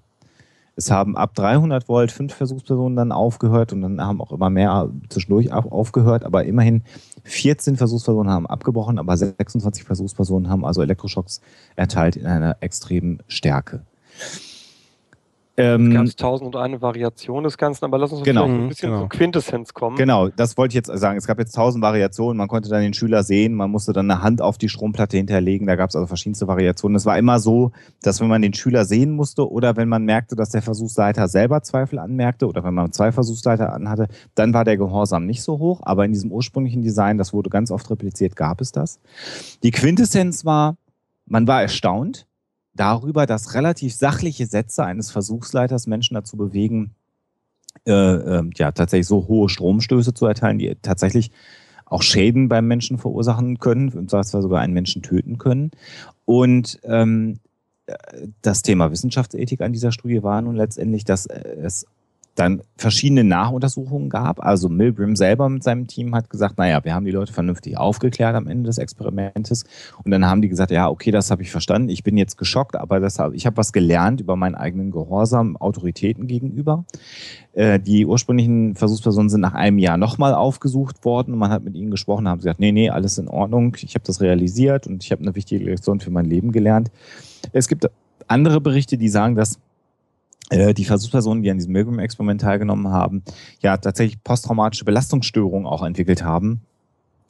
Es 0.76 0.90
haben 0.90 1.16
ab 1.16 1.34
300 1.34 1.88
Volt 1.88 2.10
fünf 2.10 2.34
Versuchspersonen 2.34 2.96
dann 2.96 3.12
aufgehört 3.12 3.72
und 3.72 3.82
dann 3.82 4.00
haben 4.00 4.20
auch 4.20 4.32
immer 4.32 4.50
mehr 4.50 4.90
zwischendurch 5.08 5.52
aufgehört, 5.52 6.24
aber 6.24 6.44
immerhin 6.44 6.82
14 7.22 7.76
Versuchspersonen 7.76 8.32
haben 8.32 8.46
abgebrochen, 8.46 8.98
aber 8.98 9.16
26 9.16 9.84
Versuchspersonen 9.84 10.50
haben 10.50 10.64
also 10.64 10.82
Elektroschocks 10.82 11.40
erteilt 11.76 12.16
in 12.16 12.26
einer 12.26 12.56
extremen 12.60 13.20
Stärke. 13.28 13.82
Ähm, 15.56 15.92
es 15.92 16.16
gab 16.16 16.16
tausend 16.16 16.54
und 16.54 16.60
eine 16.60 16.82
Variation 16.82 17.44
des 17.44 17.56
Ganzen, 17.56 17.84
aber 17.84 17.98
lass 17.98 18.12
uns 18.12 18.24
genau, 18.24 18.44
ein 18.44 18.68
bisschen 18.68 18.90
genau. 18.90 19.02
zur 19.02 19.08
Quintessenz 19.08 19.72
kommen. 19.72 19.96
Genau, 19.96 20.28
das 20.28 20.56
wollte 20.56 20.72
ich 20.72 20.74
jetzt 20.74 20.90
sagen. 20.98 21.16
Es 21.16 21.28
gab 21.28 21.38
jetzt 21.38 21.52
tausend 21.52 21.82
Variationen, 21.82 22.36
man 22.36 22.48
konnte 22.48 22.68
dann 22.68 22.82
den 22.82 22.92
Schüler 22.92 23.22
sehen, 23.22 23.54
man 23.54 23.70
musste 23.70 23.92
dann 23.92 24.10
eine 24.10 24.20
Hand 24.20 24.42
auf 24.42 24.58
die 24.58 24.68
Stromplatte 24.68 25.16
hinterlegen, 25.16 25.68
da 25.68 25.76
gab 25.76 25.90
es 25.90 25.96
also 25.96 26.08
verschiedenste 26.08 26.48
Variationen. 26.48 26.96
Es 26.96 27.06
war 27.06 27.16
immer 27.16 27.38
so, 27.38 27.70
dass 28.02 28.20
wenn 28.20 28.26
man 28.26 28.42
den 28.42 28.52
Schüler 28.52 28.84
sehen 28.84 29.12
musste 29.12 29.48
oder 29.48 29.76
wenn 29.76 29.88
man 29.88 30.04
merkte, 30.04 30.34
dass 30.34 30.50
der 30.50 30.62
Versuchsleiter 30.62 31.28
selber 31.28 31.62
Zweifel 31.62 32.00
anmerkte 32.00 32.48
oder 32.48 32.64
wenn 32.64 32.74
man 32.74 32.90
zwei 32.90 33.12
Versuchsleiter 33.12 33.72
anhatte, 33.72 34.08
dann 34.34 34.54
war 34.54 34.64
der 34.64 34.76
Gehorsam 34.76 35.24
nicht 35.24 35.42
so 35.42 35.60
hoch, 35.60 35.82
aber 35.84 36.04
in 36.04 36.12
diesem 36.12 36.32
ursprünglichen 36.32 36.82
Design, 36.82 37.16
das 37.16 37.32
wurde 37.32 37.50
ganz 37.50 37.70
oft 37.70 37.88
repliziert, 37.90 38.34
gab 38.34 38.60
es 38.60 38.72
das. 38.72 38.98
Die 39.62 39.70
Quintessenz 39.70 40.44
war, 40.44 40.76
man 41.26 41.46
war 41.46 41.62
erstaunt, 41.62 42.26
darüber, 42.74 43.26
dass 43.26 43.54
relativ 43.54 43.94
sachliche 43.94 44.46
Sätze 44.46 44.84
eines 44.84 45.10
Versuchsleiters 45.10 45.86
Menschen 45.86 46.14
dazu 46.14 46.36
bewegen, 46.36 46.94
äh, 47.86 47.92
äh, 47.92 48.50
ja, 48.56 48.72
tatsächlich 48.72 49.06
so 49.06 49.26
hohe 49.28 49.48
Stromstöße 49.48 50.14
zu 50.14 50.26
erteilen, 50.26 50.58
die 50.58 50.76
tatsächlich 50.82 51.30
auch 51.86 52.02
Schäden 52.02 52.48
beim 52.48 52.66
Menschen 52.66 52.98
verursachen 52.98 53.58
können, 53.58 53.88
im 53.92 54.08
Zweifelsfall 54.08 54.42
sogar 54.42 54.60
einen 54.60 54.74
Menschen 54.74 55.02
töten 55.02 55.38
können. 55.38 55.70
Und 56.24 56.80
ähm, 56.84 57.40
das 58.40 58.62
Thema 58.62 58.90
Wissenschaftsethik 58.90 59.60
an 59.60 59.72
dieser 59.72 59.92
Studie 59.92 60.22
war 60.22 60.40
nun 60.40 60.56
letztendlich, 60.56 61.04
dass 61.04 61.26
es 61.26 61.86
dann 62.34 62.62
verschiedene 62.76 63.22
Nachuntersuchungen 63.22 64.08
gab. 64.08 64.44
Also 64.44 64.68
Milgram 64.68 65.14
selber 65.14 65.48
mit 65.48 65.62
seinem 65.62 65.86
Team 65.86 66.14
hat 66.14 66.30
gesagt, 66.30 66.58
naja, 66.58 66.84
wir 66.84 66.94
haben 66.94 67.04
die 67.04 67.12
Leute 67.12 67.32
vernünftig 67.32 67.76
aufgeklärt 67.76 68.34
am 68.34 68.48
Ende 68.48 68.64
des 68.64 68.78
Experimentes. 68.78 69.64
Und 70.02 70.10
dann 70.10 70.26
haben 70.26 70.42
die 70.42 70.48
gesagt, 70.48 70.72
ja, 70.72 70.88
okay, 70.88 71.12
das 71.12 71.30
habe 71.30 71.42
ich 71.42 71.50
verstanden. 71.52 71.90
Ich 71.90 72.02
bin 72.02 72.16
jetzt 72.16 72.36
geschockt, 72.36 72.74
aber 72.74 72.98
das 72.98 73.18
ich 73.32 73.46
habe 73.46 73.56
was 73.56 73.72
gelernt 73.72 74.20
über 74.20 74.34
meinen 74.34 74.56
eigenen 74.56 74.90
Gehorsam 74.90 75.56
Autoritäten 75.56 76.26
gegenüber. 76.26 76.84
Äh, 77.52 77.78
die 77.78 78.04
ursprünglichen 78.04 78.74
Versuchspersonen 78.74 79.30
sind 79.30 79.40
nach 79.40 79.54
einem 79.54 79.78
Jahr 79.78 79.96
nochmal 79.96 80.34
aufgesucht 80.34 81.04
worden 81.04 81.34
man 81.44 81.50
hat 81.50 81.62
mit 81.62 81.74
ihnen 81.74 81.90
gesprochen, 81.90 82.28
haben 82.28 82.38
gesagt, 82.38 82.60
nee, 82.60 82.72
nee, 82.72 82.90
alles 82.90 83.18
in 83.18 83.28
Ordnung. 83.28 83.76
Ich 83.82 83.94
habe 83.94 84.04
das 84.04 84.20
realisiert 84.20 84.86
und 84.86 85.04
ich 85.04 85.12
habe 85.12 85.22
eine 85.22 85.34
wichtige 85.34 85.64
Lektion 85.64 86.00
für 86.00 86.10
mein 86.10 86.24
Leben 86.24 86.52
gelernt. 86.52 86.90
Es 87.52 87.68
gibt 87.68 87.88
andere 88.26 88.60
Berichte, 88.60 88.96
die 88.96 89.08
sagen, 89.08 89.34
dass 89.34 89.58
die 90.50 90.84
Versuchspersonen, 90.84 91.42
die 91.42 91.50
an 91.50 91.56
diesem 91.56 91.72
Milgram-Experiment 91.72 92.40
teilgenommen 92.40 92.88
haben, 92.88 93.22
ja 93.60 93.76
tatsächlich 93.76 94.22
posttraumatische 94.22 94.84
Belastungsstörungen 94.84 95.66
auch 95.66 95.82
entwickelt 95.82 96.22
haben 96.22 96.60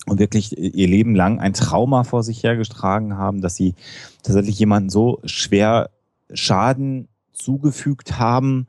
und 0.06 0.18
wirklich 0.18 0.56
ihr 0.58 0.88
Leben 0.88 1.14
lang 1.14 1.38
ein 1.38 1.54
Trauma 1.54 2.04
vor 2.04 2.22
sich 2.22 2.42
hergetragen 2.42 3.16
haben, 3.16 3.40
dass 3.40 3.56
sie 3.56 3.74
tatsächlich 4.22 4.58
jemanden 4.58 4.90
so 4.90 5.20
schwer 5.24 5.90
Schaden 6.32 7.08
zugefügt 7.32 8.18
haben, 8.18 8.66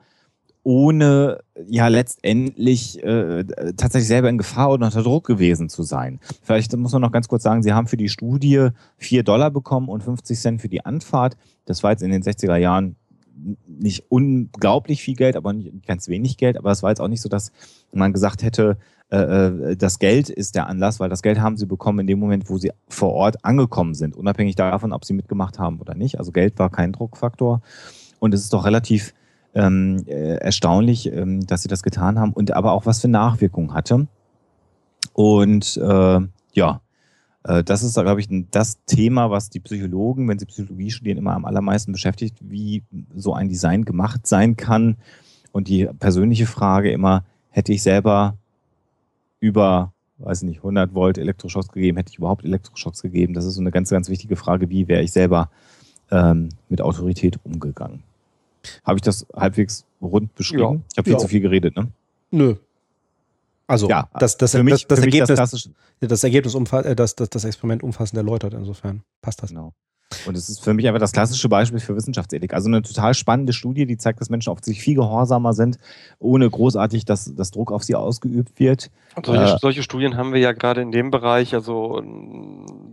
ohne 0.64 1.40
ja 1.68 1.88
letztendlich 1.90 3.04
äh, 3.04 3.44
tatsächlich 3.78 4.08
selber 4.08 4.30
in 4.30 4.40
Gefahr 4.40 4.72
oder 4.72 4.88
unter 4.88 5.04
Druck 5.04 5.26
gewesen 5.28 5.70
zu 5.70 5.84
sein. 5.84 6.20
Vielleicht 6.42 6.76
muss 6.76 6.92
man 6.92 7.04
noch 7.04 7.12
ganz 7.12 7.28
kurz 7.28 7.44
sagen, 7.44 7.62
Sie 7.62 7.74
haben 7.74 7.88
für 7.88 7.98
die 7.98 8.10
Studie 8.10 8.70
vier 8.98 9.24
Dollar 9.24 9.52
bekommen 9.52 9.90
und 9.90 10.04
50 10.04 10.40
Cent 10.40 10.62
für 10.62 10.70
die 10.70 10.84
Anfahrt. 10.84 11.38
Das 11.66 11.84
war 11.84 11.92
jetzt 11.92 12.02
in 12.02 12.12
den 12.12 12.24
60er 12.24 12.56
Jahren 12.56 12.96
nicht 13.68 14.06
unglaublich 14.10 15.02
viel 15.02 15.16
Geld, 15.16 15.36
aber 15.36 15.54
nicht 15.54 15.86
ganz 15.86 16.08
wenig 16.08 16.38
Geld. 16.38 16.58
Aber 16.58 16.72
es 16.72 16.84
war 16.84 16.92
jetzt 16.92 17.02
auch 17.02 17.08
nicht 17.08 17.22
so, 17.22 17.30
dass 17.30 17.52
man 17.92 18.14
gesagt 18.14 18.44
hätte, 18.44 18.78
äh, 19.12 19.18
äh, 19.18 19.76
das 19.78 20.00
Geld 20.00 20.30
ist 20.30 20.56
der 20.56 20.68
Anlass, 20.68 21.00
weil 21.00 21.10
das 21.10 21.22
Geld 21.22 21.40
haben 21.40 21.58
sie 21.58 21.66
bekommen 21.66 22.00
in 22.00 22.08
dem 22.08 22.20
Moment, 22.20 22.50
wo 22.50 22.58
sie 22.58 22.72
vor 22.88 23.14
Ort 23.14 23.44
angekommen 23.46 23.94
sind, 23.94 24.16
unabhängig 24.16 24.56
davon, 24.56 24.94
ob 24.94 25.06
sie 25.06 25.14
mitgemacht 25.14 25.60
haben 25.60 25.80
oder 25.80 25.96
nicht. 25.96 26.18
Also 26.18 26.32
Geld 26.32 26.58
war 26.58 26.70
kein 26.70 26.92
Druckfaktor. 26.92 27.62
Und 28.20 28.34
es 28.34 28.42
ist 28.42 28.54
doch 28.54 28.66
relativ 28.66 29.14
ähm, 29.54 30.04
äh, 30.08 30.36
erstaunlich, 30.38 31.12
ähm, 31.12 31.46
dass 31.46 31.62
sie 31.62 31.68
das 31.68 31.84
getan 31.84 32.20
haben 32.20 32.34
und 32.34 32.52
aber 32.52 32.72
auch 32.72 32.86
was 32.86 33.02
für 33.02 33.08
Nachwirkungen 33.08 33.74
hatte. 33.74 34.08
Und 35.14 35.78
äh, 35.78 36.20
ja, 36.54 36.82
das 37.64 37.84
ist, 37.84 37.94
glaube 37.94 38.20
ich, 38.20 38.28
das 38.50 38.84
Thema, 38.86 39.30
was 39.30 39.52
die 39.52 39.60
Psychologen, 39.60 40.28
wenn 40.28 40.40
sie 40.40 40.48
Psychologie 40.48 40.90
studieren, 40.90 41.20
immer 41.20 41.34
am 41.34 41.46
allermeisten 41.46 41.92
beschäftigt, 41.92 42.38
wie 42.42 42.82
so 43.16 43.34
ein 43.34 43.50
Design 43.50 43.86
gemacht 43.86 44.26
sein 44.26 44.58
kann. 44.58 44.98
Und 45.52 45.68
die 45.68 45.86
persönliche 45.86 46.48
Frage 46.48 46.92
immer, 46.92 47.24
hätte 47.50 47.72
ich 47.72 47.84
selber 47.84 48.36
über, 49.40 49.94
weiß 50.18 50.42
nicht, 50.42 50.58
100 50.58 50.96
Volt 50.96 51.20
Elektroschocks 51.20 51.70
gegeben, 51.70 51.98
hätte 51.98 52.12
ich 52.12 52.18
überhaupt 52.18 52.44
Elektroschocks 52.44 53.04
gegeben? 53.04 53.36
Das 53.36 53.46
ist 53.46 53.54
so 53.54 53.62
eine 53.62 53.72
ganz, 53.72 53.92
ganz 53.92 54.10
wichtige 54.10 54.36
Frage, 54.36 54.70
wie 54.70 54.88
wäre 54.88 55.04
ich 55.04 55.12
selber 55.12 55.52
ähm, 56.10 56.50
mit 56.68 56.82
Autorität 56.82 57.40
umgegangen? 57.44 58.02
Habe 58.84 58.98
ich 58.98 59.04
das 59.04 59.28
halbwegs 59.36 59.86
rund 60.02 60.34
beschrieben? 60.34 60.62
Ja. 60.62 60.82
Ich 60.92 60.98
habe 60.98 61.06
viel 61.06 61.14
ja. 61.14 61.20
zu 61.20 61.28
viel 61.28 61.42
geredet, 61.42 61.76
ne? 61.76 61.90
Nö, 62.32 62.56
also 63.68 63.90
ja, 63.90 64.10
das, 64.20 64.38
das, 64.38 64.52
für 64.52 64.64
mich, 64.64 64.74
das, 64.74 64.88
das 64.88 65.00
für 65.00 65.06
Ergebnis, 65.06 65.38
das, 65.38 65.70
das, 66.00 66.24
Ergebnis 66.24 66.56
äh, 66.56 66.96
das, 66.96 67.16
das, 67.16 67.30
das 67.30 67.44
Experiment 67.46 67.84
umfassend 67.84 68.18
erläutert, 68.18 68.54
insofern 68.54 69.04
passt 69.22 69.42
das. 69.42 69.50
Genau. 69.50 69.74
Und 70.28 70.38
es 70.38 70.50
ist 70.50 70.64
für 70.64 70.74
mich 70.74 70.88
einfach 70.88 71.00
das 71.00 71.12
klassische 71.12 71.50
Beispiel 71.50 71.80
für 71.80 71.96
Wissenschaftsethik. 71.96 72.54
Also 72.54 72.70
eine 72.70 72.84
total 72.84 73.16
spannende 73.16 73.54
Studie, 73.54 73.88
die 73.88 73.98
zeigt, 73.98 74.22
dass 74.22 74.30
Menschen 74.30 74.52
oft 74.52 74.64
sich 74.64 74.80
viel 74.80 74.96
gehorsamer 74.96 75.54
sind, 75.54 75.78
ohne 76.20 76.48
großartig, 76.48 77.06
dass, 77.06 77.34
dass 77.34 77.52
Druck 77.52 77.72
auf 77.72 77.84
sie 77.84 77.96
ausgeübt 77.96 78.60
wird. 78.60 78.92
Solche, 79.24 79.56
äh, 79.56 79.58
solche, 79.60 79.84
Studien 79.84 80.16
haben 80.16 80.32
wir 80.32 80.40
ja 80.40 80.52
gerade 80.52 80.82
in 80.82 80.92
dem 80.92 81.10
Bereich, 81.10 81.56
also 81.56 82.04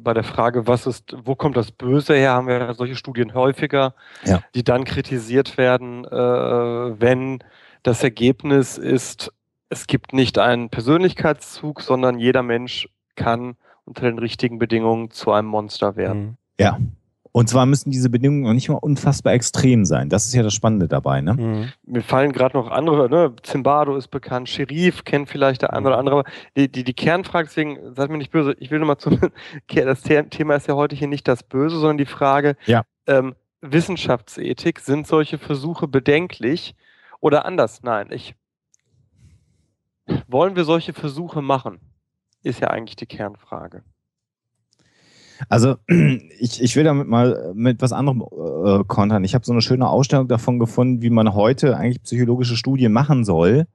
bei 0.02 0.14
der 0.14 0.24
Frage, 0.24 0.66
was 0.66 0.86
ist, 0.86 1.14
wo 1.24 1.34
kommt 1.34 1.56
das 1.56 1.70
Böse 1.70 2.14
her, 2.14 2.32
haben 2.32 2.46
wir 2.46 2.72
solche 2.74 2.96
Studien 2.96 3.34
häufiger, 3.34 3.94
ja. 4.24 4.42
die 4.54 4.64
dann 4.64 4.84
kritisiert 4.84 5.58
werden, 5.58 6.06
äh, 6.06 6.10
wenn 6.10 7.44
das 7.82 8.02
Ergebnis 8.02 8.78
ist, 8.78 9.32
es 9.72 9.86
gibt 9.86 10.12
nicht 10.12 10.38
einen 10.38 10.68
Persönlichkeitszug, 10.68 11.80
sondern 11.80 12.18
jeder 12.18 12.42
Mensch 12.42 12.90
kann 13.16 13.56
unter 13.84 14.02
den 14.02 14.18
richtigen 14.18 14.58
Bedingungen 14.58 15.10
zu 15.10 15.32
einem 15.32 15.48
Monster 15.48 15.96
werden. 15.96 16.22
Mhm. 16.22 16.36
Ja. 16.60 16.78
Und 17.34 17.48
zwar 17.48 17.64
müssen 17.64 17.90
diese 17.90 18.10
Bedingungen 18.10 18.42
noch 18.42 18.52
nicht 18.52 18.68
mal 18.68 18.74
unfassbar 18.74 19.32
extrem 19.32 19.86
sein. 19.86 20.10
Das 20.10 20.26
ist 20.26 20.34
ja 20.34 20.42
das 20.42 20.52
Spannende 20.52 20.86
dabei. 20.88 21.22
Ne? 21.22 21.32
Mhm. 21.32 21.72
Mir 21.86 22.02
fallen 22.02 22.32
gerade 22.32 22.54
noch 22.54 22.70
andere, 22.70 23.08
ne? 23.08 23.34
Zimbardo 23.42 23.96
ist 23.96 24.08
bekannt, 24.08 24.50
Sheriff 24.50 25.04
kennt 25.04 25.30
vielleicht 25.30 25.62
der 25.62 25.72
eine 25.72 25.86
oder 25.86 25.96
andere. 25.96 26.24
Die, 26.54 26.70
die, 26.70 26.84
die 26.84 26.92
Kernfrage, 26.92 27.48
deswegen 27.48 27.94
seid 27.94 28.10
mir 28.10 28.18
nicht 28.18 28.32
böse, 28.32 28.54
ich 28.58 28.70
will 28.70 28.78
nochmal 28.78 28.98
zum, 28.98 29.18
das 29.74 30.02
Thema 30.02 30.56
ist 30.56 30.68
ja 30.68 30.74
heute 30.74 30.94
hier 30.94 31.08
nicht 31.08 31.26
das 31.26 31.42
Böse, 31.42 31.78
sondern 31.78 31.96
die 31.96 32.04
Frage, 32.04 32.56
ja. 32.66 32.82
ähm, 33.06 33.34
Wissenschaftsethik, 33.62 34.80
sind 34.80 35.06
solche 35.06 35.38
Versuche 35.38 35.88
bedenklich 35.88 36.74
oder 37.20 37.46
anders? 37.46 37.82
Nein, 37.82 38.08
ich 38.10 38.34
wollen 40.26 40.56
wir 40.56 40.64
solche 40.64 40.92
Versuche 40.92 41.42
machen? 41.42 41.78
Ist 42.42 42.60
ja 42.60 42.68
eigentlich 42.68 42.96
die 42.96 43.06
Kernfrage. 43.06 43.82
Also 45.48 45.76
ich, 45.88 46.62
ich 46.62 46.76
will 46.76 46.84
damit 46.84 47.08
mal 47.08 47.52
mit 47.54 47.82
was 47.82 47.92
anderem 47.92 48.22
äh, 48.22 48.84
kontern. 48.84 49.24
Ich 49.24 49.34
habe 49.34 49.44
so 49.44 49.52
eine 49.52 49.62
schöne 49.62 49.88
Ausstellung 49.88 50.28
davon 50.28 50.58
gefunden, 50.58 51.02
wie 51.02 51.10
man 51.10 51.34
heute 51.34 51.76
eigentlich 51.76 52.02
psychologische 52.02 52.56
Studien 52.56 52.92
machen 52.92 53.24
soll. 53.24 53.66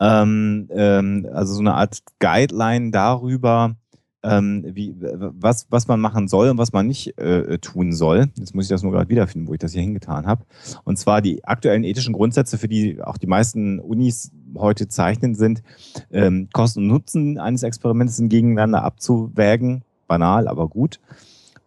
Ähm, 0.00 0.68
ähm, 0.70 1.26
also 1.32 1.54
so 1.54 1.60
eine 1.60 1.74
Art 1.74 2.00
Guideline 2.18 2.90
darüber, 2.90 3.76
ähm, 4.22 4.64
wie, 4.66 4.94
was, 4.98 5.66
was 5.70 5.88
man 5.88 6.00
machen 6.00 6.28
soll 6.28 6.50
und 6.50 6.58
was 6.58 6.72
man 6.72 6.86
nicht 6.86 7.16
äh, 7.18 7.58
tun 7.58 7.92
soll. 7.92 8.26
Jetzt 8.36 8.54
muss 8.54 8.66
ich 8.66 8.68
das 8.68 8.82
nur 8.82 8.92
gerade 8.92 9.08
wiederfinden, 9.08 9.48
wo 9.48 9.54
ich 9.54 9.60
das 9.60 9.72
hier 9.72 9.82
hingetan 9.82 10.26
habe. 10.26 10.44
Und 10.84 10.98
zwar 10.98 11.22
die 11.22 11.44
aktuellen 11.44 11.84
ethischen 11.84 12.12
Grundsätze, 12.12 12.58
für 12.58 12.68
die 12.68 13.00
auch 13.02 13.16
die 13.16 13.26
meisten 13.26 13.78
Unis 13.78 14.32
heute 14.58 14.88
zeichnen, 14.88 15.34
sind 15.34 15.62
ähm, 16.10 16.48
Kosten 16.52 16.80
und 16.80 16.88
Nutzen 16.88 17.38
eines 17.38 17.62
Experiments 17.62 18.20
gegeneinander 18.20 18.82
abzuwägen. 18.82 19.82
Banal, 20.06 20.48
aber 20.48 20.68
gut. 20.68 21.00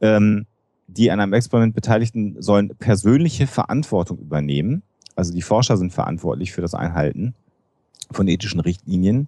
Ähm, 0.01 0.45
die 0.87 1.11
an 1.11 1.19
einem 1.19 1.33
Experiment 1.33 1.75
Beteiligten 1.75 2.41
sollen 2.41 2.69
persönliche 2.79 3.47
Verantwortung 3.47 4.17
übernehmen. 4.17 4.81
Also 5.15 5.33
die 5.33 5.41
Forscher 5.41 5.77
sind 5.77 5.93
verantwortlich 5.93 6.51
für 6.51 6.61
das 6.61 6.73
Einhalten 6.73 7.35
von 8.11 8.27
ethischen 8.27 8.59
Richtlinien. 8.59 9.27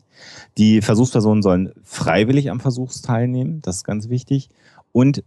Die 0.57 0.81
Versuchspersonen 0.81 1.43
sollen 1.43 1.71
freiwillig 1.83 2.49
am 2.49 2.59
Versuch 2.59 2.91
teilnehmen, 2.93 3.61
das 3.61 3.77
ist 3.77 3.83
ganz 3.83 4.09
wichtig. 4.09 4.49
Und 4.91 5.23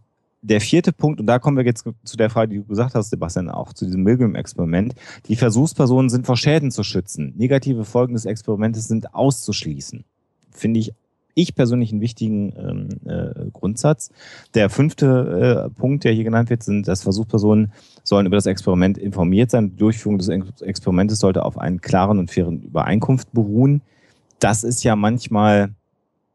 der 0.47 0.61
vierte 0.61 0.91
Punkt, 0.91 1.19
und 1.19 1.25
da 1.27 1.39
kommen 1.39 1.57
wir 1.57 1.65
jetzt 1.65 1.85
zu 2.03 2.17
der 2.17 2.29
Frage, 2.29 2.49
die 2.49 2.57
du 2.57 2.65
gesagt 2.65 2.95
hast, 2.95 3.09
Sebastian, 3.09 3.49
auch 3.49 3.73
zu 3.73 3.85
diesem 3.85 4.03
Milgram-Experiment. 4.03 4.93
Die 5.27 5.35
Versuchspersonen 5.35 6.09
sind 6.09 6.25
vor 6.25 6.37
Schäden 6.37 6.71
zu 6.71 6.83
schützen. 6.83 7.33
Negative 7.35 7.83
Folgen 7.83 8.13
des 8.13 8.25
Experimentes 8.25 8.87
sind 8.87 9.13
auszuschließen. 9.13 10.03
Finde 10.51 10.79
ich 10.79 10.93
ich 11.35 11.53
persönlich 11.53 11.91
einen 11.91 11.99
wichtigen 11.99 12.53
ähm, 12.57 12.89
äh, 13.05 13.49
Grundsatz. 13.51 14.09
Der 14.53 14.69
fünfte 14.69 15.67
äh, 15.67 15.69
Punkt, 15.69 16.05
der 16.05 16.13
hier 16.13 16.23
genannt 16.23 16.49
wird, 16.49 16.63
sind, 16.63 16.87
dass 16.87 17.03
Versuchspersonen 17.03 17.73
sollen 18.03 18.25
über 18.25 18.37
das 18.37 18.45
Experiment 18.45 18.97
informiert 18.97 19.51
sein. 19.51 19.71
Die 19.71 19.75
Durchführung 19.75 20.17
des 20.17 20.29
Experimentes 20.61 21.19
sollte 21.19 21.43
auf 21.43 21.57
einen 21.57 21.81
klaren 21.81 22.19
und 22.19 22.31
fairen 22.31 22.61
Übereinkunft 22.61 23.33
beruhen. 23.33 23.81
Das 24.39 24.63
ist 24.63 24.83
ja 24.83 24.95
manchmal, 24.95 25.73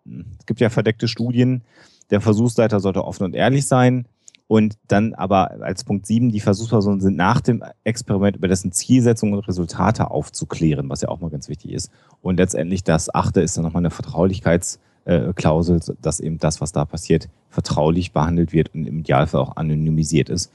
hm, 0.05 0.27
es 0.39 0.45
gibt 0.45 0.61
ja 0.61 0.69
verdeckte 0.69 1.09
Studien, 1.09 1.63
der 2.11 2.21
Versuchsleiter 2.21 2.81
sollte 2.81 3.05
offen 3.05 3.25
und 3.25 3.35
ehrlich 3.35 3.67
sein 3.67 4.07
Und 4.51 4.79
dann 4.89 5.15
aber 5.15 5.63
als 5.63 5.85
Punkt 5.85 6.07
7, 6.07 6.31
die 6.33 6.41
Versuchspersonen 6.41 7.01
sind 7.01 7.17
nach 7.17 7.41
dem 7.41 7.63
Experiment 7.85 8.35
über 8.35 8.49
dessen 8.49 8.73
Zielsetzung 8.73 9.33
und 9.33 9.47
Resultate 9.47 10.11
aufzuklären, 10.11 10.89
was 10.91 11.03
ja 11.03 11.09
auch 11.09 11.21
mal 11.21 11.31
ganz 11.31 11.49
wichtig 11.49 11.71
ist. 11.71 11.93
Und 12.21 12.39
letztendlich 12.39 12.83
das 12.83 13.15
achte 13.15 13.43
ist 13.43 13.57
dann 13.57 13.63
nochmal 13.63 13.83
eine 13.83 13.93
Vertraulichkeitsklausel, 13.93 15.81
dass 16.03 16.19
eben 16.19 16.39
das, 16.39 16.61
was 16.61 16.73
da 16.73 16.85
passiert, 16.85 17.29
vertraulich 17.49 18.11
behandelt 18.11 18.53
wird 18.53 18.75
und 18.75 18.87
im 18.87 18.99
Idealfall 18.99 19.41
auch 19.41 19.55
anonymisiert 19.55 20.29
ist 20.29 20.51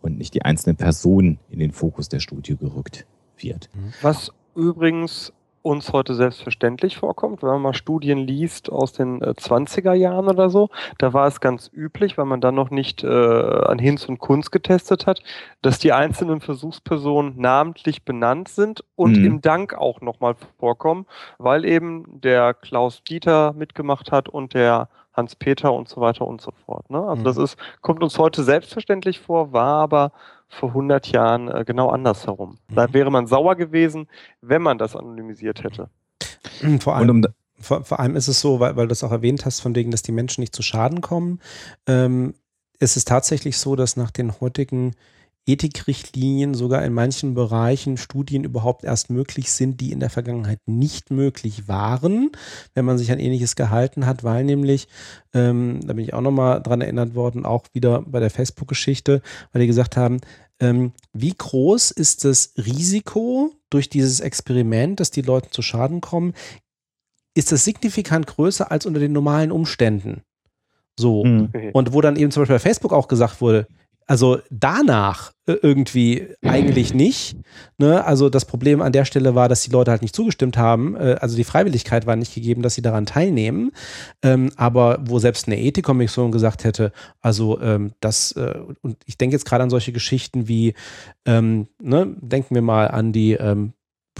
und 0.00 0.16
nicht 0.16 0.34
die 0.34 0.42
einzelne 0.42 0.76
Person 0.76 1.40
in 1.50 1.58
den 1.58 1.72
Fokus 1.72 2.08
der 2.08 2.20
Studie 2.20 2.56
gerückt 2.56 3.04
wird. 3.36 3.68
Was 4.00 4.30
übrigens 4.54 5.32
uns 5.62 5.92
heute 5.92 6.14
selbstverständlich 6.14 6.96
vorkommt, 6.96 7.42
wenn 7.42 7.50
man 7.50 7.62
mal 7.62 7.74
Studien 7.74 8.18
liest 8.18 8.70
aus 8.70 8.92
den 8.92 9.20
äh, 9.22 9.34
20er 9.36 9.92
Jahren 9.92 10.28
oder 10.28 10.50
so, 10.50 10.68
da 10.98 11.12
war 11.12 11.26
es 11.26 11.40
ganz 11.40 11.70
üblich, 11.72 12.16
weil 12.18 12.24
man 12.24 12.40
dann 12.40 12.54
noch 12.54 12.70
nicht 12.70 13.04
äh, 13.04 13.06
an 13.08 13.78
Hinz 13.78 14.06
und 14.08 14.18
Kunz 14.18 14.50
getestet 14.50 15.06
hat, 15.06 15.22
dass 15.62 15.78
die 15.78 15.92
einzelnen 15.92 16.40
Versuchspersonen 16.40 17.34
namentlich 17.40 18.04
benannt 18.04 18.48
sind 18.48 18.84
und 18.96 19.18
Mhm. 19.18 19.24
im 19.24 19.40
Dank 19.40 19.74
auch 19.74 20.00
nochmal 20.00 20.34
vorkommen, 20.58 21.06
weil 21.38 21.64
eben 21.64 22.04
der 22.20 22.54
Klaus 22.54 23.02
Dieter 23.04 23.52
mitgemacht 23.52 24.12
hat 24.12 24.28
und 24.28 24.54
der 24.54 24.88
Hans-Peter 25.12 25.72
und 25.72 25.88
so 25.88 26.00
weiter 26.00 26.26
und 26.26 26.40
so 26.40 26.52
fort. 26.64 26.88
Ne? 26.90 26.98
Also 27.02 27.20
Mhm. 27.20 27.24
das 27.24 27.36
ist, 27.36 27.56
kommt 27.80 28.02
uns 28.02 28.18
heute 28.18 28.44
selbstverständlich 28.44 29.18
vor, 29.20 29.52
war 29.52 29.80
aber 29.82 30.12
vor 30.48 30.70
100 30.70 31.08
Jahren 31.12 31.48
äh, 31.48 31.64
genau 31.64 31.88
andersherum. 31.90 32.58
Da 32.74 32.86
Mhm. 32.86 32.94
wäre 32.94 33.10
man 33.10 33.26
sauer 33.26 33.56
gewesen, 33.56 34.08
wenn 34.40 34.62
man 34.62 34.78
das 34.78 34.96
anonymisiert 34.96 35.62
hätte. 35.64 35.88
Vor 36.80 36.94
Und 36.94 36.98
allem, 36.98 37.10
um, 37.10 37.24
vor, 37.58 37.84
vor 37.84 38.00
allem 38.00 38.16
ist 38.16 38.28
es 38.28 38.40
so, 38.40 38.60
weil, 38.60 38.76
weil 38.76 38.86
du 38.88 38.92
es 38.92 39.04
auch 39.04 39.12
erwähnt 39.12 39.44
hast, 39.44 39.60
von 39.60 39.74
wegen, 39.74 39.90
dass 39.90 40.02
die 40.02 40.12
Menschen 40.12 40.40
nicht 40.40 40.54
zu 40.54 40.62
Schaden 40.62 41.00
kommen. 41.00 41.40
Ähm, 41.86 42.34
es 42.78 42.96
ist 42.96 43.08
tatsächlich 43.08 43.58
so, 43.58 43.76
dass 43.76 43.96
nach 43.96 44.10
den 44.10 44.40
heutigen 44.40 44.94
Ethikrichtlinien 45.52 46.54
sogar 46.54 46.84
in 46.84 46.92
manchen 46.92 47.34
Bereichen 47.34 47.96
Studien 47.96 48.44
überhaupt 48.44 48.84
erst 48.84 49.10
möglich 49.10 49.52
sind, 49.52 49.80
die 49.80 49.92
in 49.92 50.00
der 50.00 50.10
Vergangenheit 50.10 50.58
nicht 50.66 51.10
möglich 51.10 51.68
waren, 51.68 52.30
wenn 52.74 52.84
man 52.84 52.98
sich 52.98 53.10
an 53.12 53.18
ähnliches 53.18 53.56
gehalten 53.56 54.06
hat, 54.06 54.24
weil 54.24 54.44
nämlich, 54.44 54.88
ähm, 55.32 55.80
da 55.84 55.92
bin 55.92 56.04
ich 56.04 56.14
auch 56.14 56.20
nochmal 56.20 56.62
dran 56.62 56.80
erinnert 56.80 57.14
worden, 57.14 57.44
auch 57.44 57.64
wieder 57.72 58.02
bei 58.02 58.20
der 58.20 58.30
Facebook-Geschichte, 58.30 59.22
weil 59.52 59.60
die 59.62 59.66
gesagt 59.66 59.96
haben, 59.96 60.20
ähm, 60.60 60.92
wie 61.12 61.34
groß 61.36 61.90
ist 61.90 62.24
das 62.24 62.52
Risiko 62.56 63.52
durch 63.70 63.88
dieses 63.88 64.20
Experiment, 64.20 65.00
dass 65.00 65.10
die 65.10 65.22
Leute 65.22 65.50
zu 65.50 65.62
Schaden 65.62 66.00
kommen? 66.00 66.34
Ist 67.34 67.52
das 67.52 67.64
signifikant 67.64 68.26
größer 68.26 68.70
als 68.70 68.86
unter 68.86 69.00
den 69.00 69.12
normalen 69.12 69.52
Umständen? 69.52 70.22
So. 70.98 71.24
Mhm. 71.24 71.50
Und 71.72 71.92
wo 71.92 72.00
dann 72.00 72.16
eben 72.16 72.30
zum 72.30 72.42
Beispiel 72.42 72.56
bei 72.56 72.60
Facebook 72.60 72.92
auch 72.92 73.08
gesagt 73.08 73.40
wurde, 73.40 73.66
also 74.10 74.40
danach 74.50 75.30
äh, 75.46 75.52
irgendwie 75.62 76.34
eigentlich 76.42 76.92
nicht. 76.92 77.36
Ne? 77.78 78.04
Also 78.04 78.28
das 78.28 78.44
Problem 78.44 78.82
an 78.82 78.90
der 78.90 79.04
Stelle 79.04 79.36
war, 79.36 79.48
dass 79.48 79.62
die 79.62 79.70
Leute 79.70 79.92
halt 79.92 80.02
nicht 80.02 80.16
zugestimmt 80.16 80.58
haben. 80.58 80.96
Äh, 80.96 81.18
also 81.20 81.36
die 81.36 81.44
Freiwilligkeit 81.44 82.06
war 82.06 82.16
nicht 82.16 82.34
gegeben, 82.34 82.62
dass 82.62 82.74
sie 82.74 82.82
daran 82.82 83.06
teilnehmen. 83.06 83.70
Ähm, 84.24 84.50
aber 84.56 84.98
wo 85.06 85.20
selbst 85.20 85.46
eine 85.46 85.60
Ethikkommission 85.60 86.32
gesagt 86.32 86.64
hätte, 86.64 86.90
also 87.20 87.60
ähm, 87.60 87.92
das, 88.00 88.32
äh, 88.32 88.58
und 88.82 88.96
ich 89.06 89.16
denke 89.16 89.36
jetzt 89.36 89.44
gerade 89.44 89.62
an 89.62 89.70
solche 89.70 89.92
Geschichten 89.92 90.48
wie, 90.48 90.74
ähm, 91.24 91.68
ne, 91.80 92.12
denken 92.20 92.56
wir 92.56 92.62
mal 92.62 92.88
an 92.88 93.12
die 93.12 93.38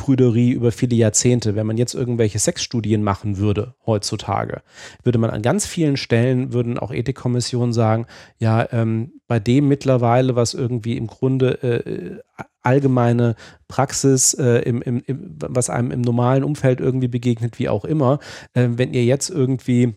Prüderie 0.01 0.53
über 0.53 0.72
viele 0.72 0.96
Jahrzehnte. 0.96 1.55
Wenn 1.55 1.66
man 1.66 1.76
jetzt 1.76 1.92
irgendwelche 1.92 2.38
Sexstudien 2.38 3.03
machen 3.03 3.36
würde 3.36 3.74
heutzutage, 3.84 4.62
würde 5.03 5.18
man 5.18 5.28
an 5.28 5.42
ganz 5.42 5.66
vielen 5.66 5.98
Stellen, 5.98 6.55
würden 6.55 6.78
auch 6.78 6.90
Ethikkommissionen 6.90 7.74
sagen, 7.74 8.07
ja, 8.38 8.66
ähm, 8.72 9.12
bei 9.28 9.38
dem 9.38 9.68
mittlerweile, 9.68 10.36
was 10.36 10.55
irgendwie 10.55 10.96
im 10.96 11.07
Grunde 11.07 11.62
äh, 11.62 12.44
allgemeine 12.62 13.36
Praxis, 13.68 14.32
äh, 14.32 14.61
im, 14.61 14.80
im, 14.80 15.03
im, 15.07 15.36
was 15.38 15.68
einem 15.68 15.90
im 15.90 16.01
normalen 16.01 16.44
Umfeld 16.44 16.80
irgendwie 16.80 17.09
begegnet, 17.09 17.59
wie 17.59 17.68
auch 17.68 17.84
immer, 17.84 18.20
äh, 18.55 18.68
wenn 18.70 18.94
ihr 18.94 19.05
jetzt 19.05 19.28
irgendwie 19.28 19.96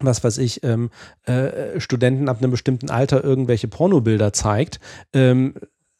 was 0.00 0.24
weiß 0.24 0.38
ich, 0.38 0.64
ähm, 0.64 0.90
äh, 1.24 1.78
Studenten 1.80 2.28
ab 2.28 2.38
einem 2.38 2.50
bestimmten 2.50 2.90
Alter 2.90 3.22
irgendwelche 3.22 3.68
Pornobilder 3.68 4.32
zeigt, 4.32 4.80
ähm, 5.12 5.54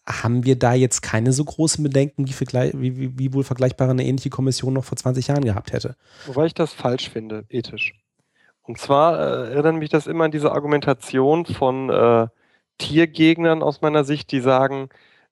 haben 0.06 0.44
wir 0.44 0.58
da 0.58 0.74
jetzt 0.74 1.00
keine 1.00 1.32
so 1.32 1.44
großen 1.44 1.82
Bedenken, 1.82 2.28
wie, 2.28 2.34
wie, 2.34 2.96
wie, 2.96 3.18
wie 3.18 3.32
wohl 3.32 3.44
vergleichbar 3.44 3.88
eine 3.88 4.04
ähnliche 4.04 4.30
Kommission 4.30 4.74
noch 4.74 4.84
vor 4.84 4.96
20 4.96 5.28
Jahren 5.28 5.44
gehabt 5.44 5.72
hätte. 5.72 5.96
Wobei 6.26 6.46
ich 6.46 6.54
das 6.54 6.72
falsch 6.72 7.08
finde, 7.08 7.44
ethisch. 7.48 7.94
Und 8.62 8.78
zwar 8.78 9.18
äh, 9.18 9.52
erinnert 9.52 9.76
mich 9.76 9.90
das 9.90 10.06
immer 10.06 10.24
an 10.24 10.30
diese 10.30 10.52
Argumentation 10.52 11.46
von 11.46 11.90
äh, 11.90 12.26
Tiergegnern 12.78 13.62
aus 13.62 13.80
meiner 13.82 14.04
Sicht, 14.04 14.30
die 14.32 14.40
sagen, 14.40 14.88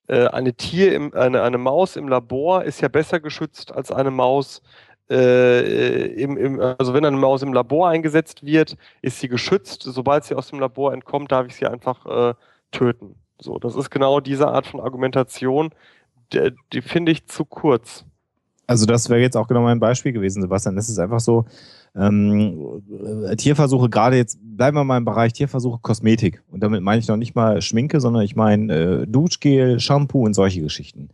äh, 0.06 0.26
eine, 0.26 0.54
Tier 0.54 0.94
im, 0.94 1.14
eine, 1.14 1.42
eine 1.42 1.58
Maus 1.58 1.96
im 1.96 2.08
Labor 2.08 2.64
ist 2.64 2.80
ja 2.80 2.88
besser 2.88 3.20
geschützt 3.20 3.72
als 3.72 3.90
eine 3.90 4.10
Maus 4.10 4.62
äh, 5.10 6.06
im, 6.14 6.36
im, 6.36 6.60
also 6.60 6.94
wenn 6.94 7.04
eine 7.04 7.16
Maus 7.16 7.42
im 7.42 7.52
Labor 7.52 7.88
eingesetzt 7.88 8.44
wird, 8.44 8.76
ist 9.02 9.20
sie 9.20 9.28
geschützt. 9.28 9.82
Sobald 9.82 10.24
sie 10.24 10.34
aus 10.34 10.48
dem 10.48 10.60
Labor 10.60 10.92
entkommt, 10.92 11.32
darf 11.32 11.46
ich 11.46 11.56
sie 11.56 11.66
einfach 11.66 12.06
äh, 12.06 12.34
töten. 12.70 13.21
So, 13.43 13.59
das 13.59 13.74
ist 13.74 13.90
genau 13.90 14.20
diese 14.20 14.49
Art 14.49 14.66
von 14.66 14.80
Argumentation, 14.80 15.70
die, 16.32 16.53
die 16.72 16.80
finde 16.80 17.12
ich 17.12 17.26
zu 17.26 17.45
kurz. 17.45 18.05
Also 18.66 18.86
das 18.86 19.09
wäre 19.11 19.20
jetzt 19.20 19.36
auch 19.36 19.49
genau 19.49 19.62
mein 19.62 19.80
Beispiel 19.80 20.12
gewesen, 20.12 20.40
Sebastian. 20.40 20.78
Es 20.78 20.88
ist 20.88 20.99
einfach 20.99 21.20
so, 21.20 21.45
ähm, 21.95 22.82
äh, 23.26 23.36
Tierversuche, 23.36 23.90
gerade 23.90 24.16
jetzt 24.16 24.38
bleiben 24.40 24.76
wir 24.76 24.84
mal 24.84 24.97
im 24.97 25.05
Bereich 25.05 25.32
Tierversuche, 25.32 25.80
Kosmetik. 25.82 26.43
Und 26.51 26.62
damit 26.62 26.82
meine 26.82 27.01
ich 27.01 27.09
noch 27.09 27.16
nicht 27.16 27.34
mal 27.34 27.61
Schminke, 27.61 28.01
sondern 28.01 28.22
ich 28.22 28.34
meine 28.36 28.74
äh, 28.74 29.07
Duschgel, 29.07 29.78
Shampoo 29.78 30.24
und 30.24 30.34
solche 30.34 30.62
Geschichten. 30.62 31.11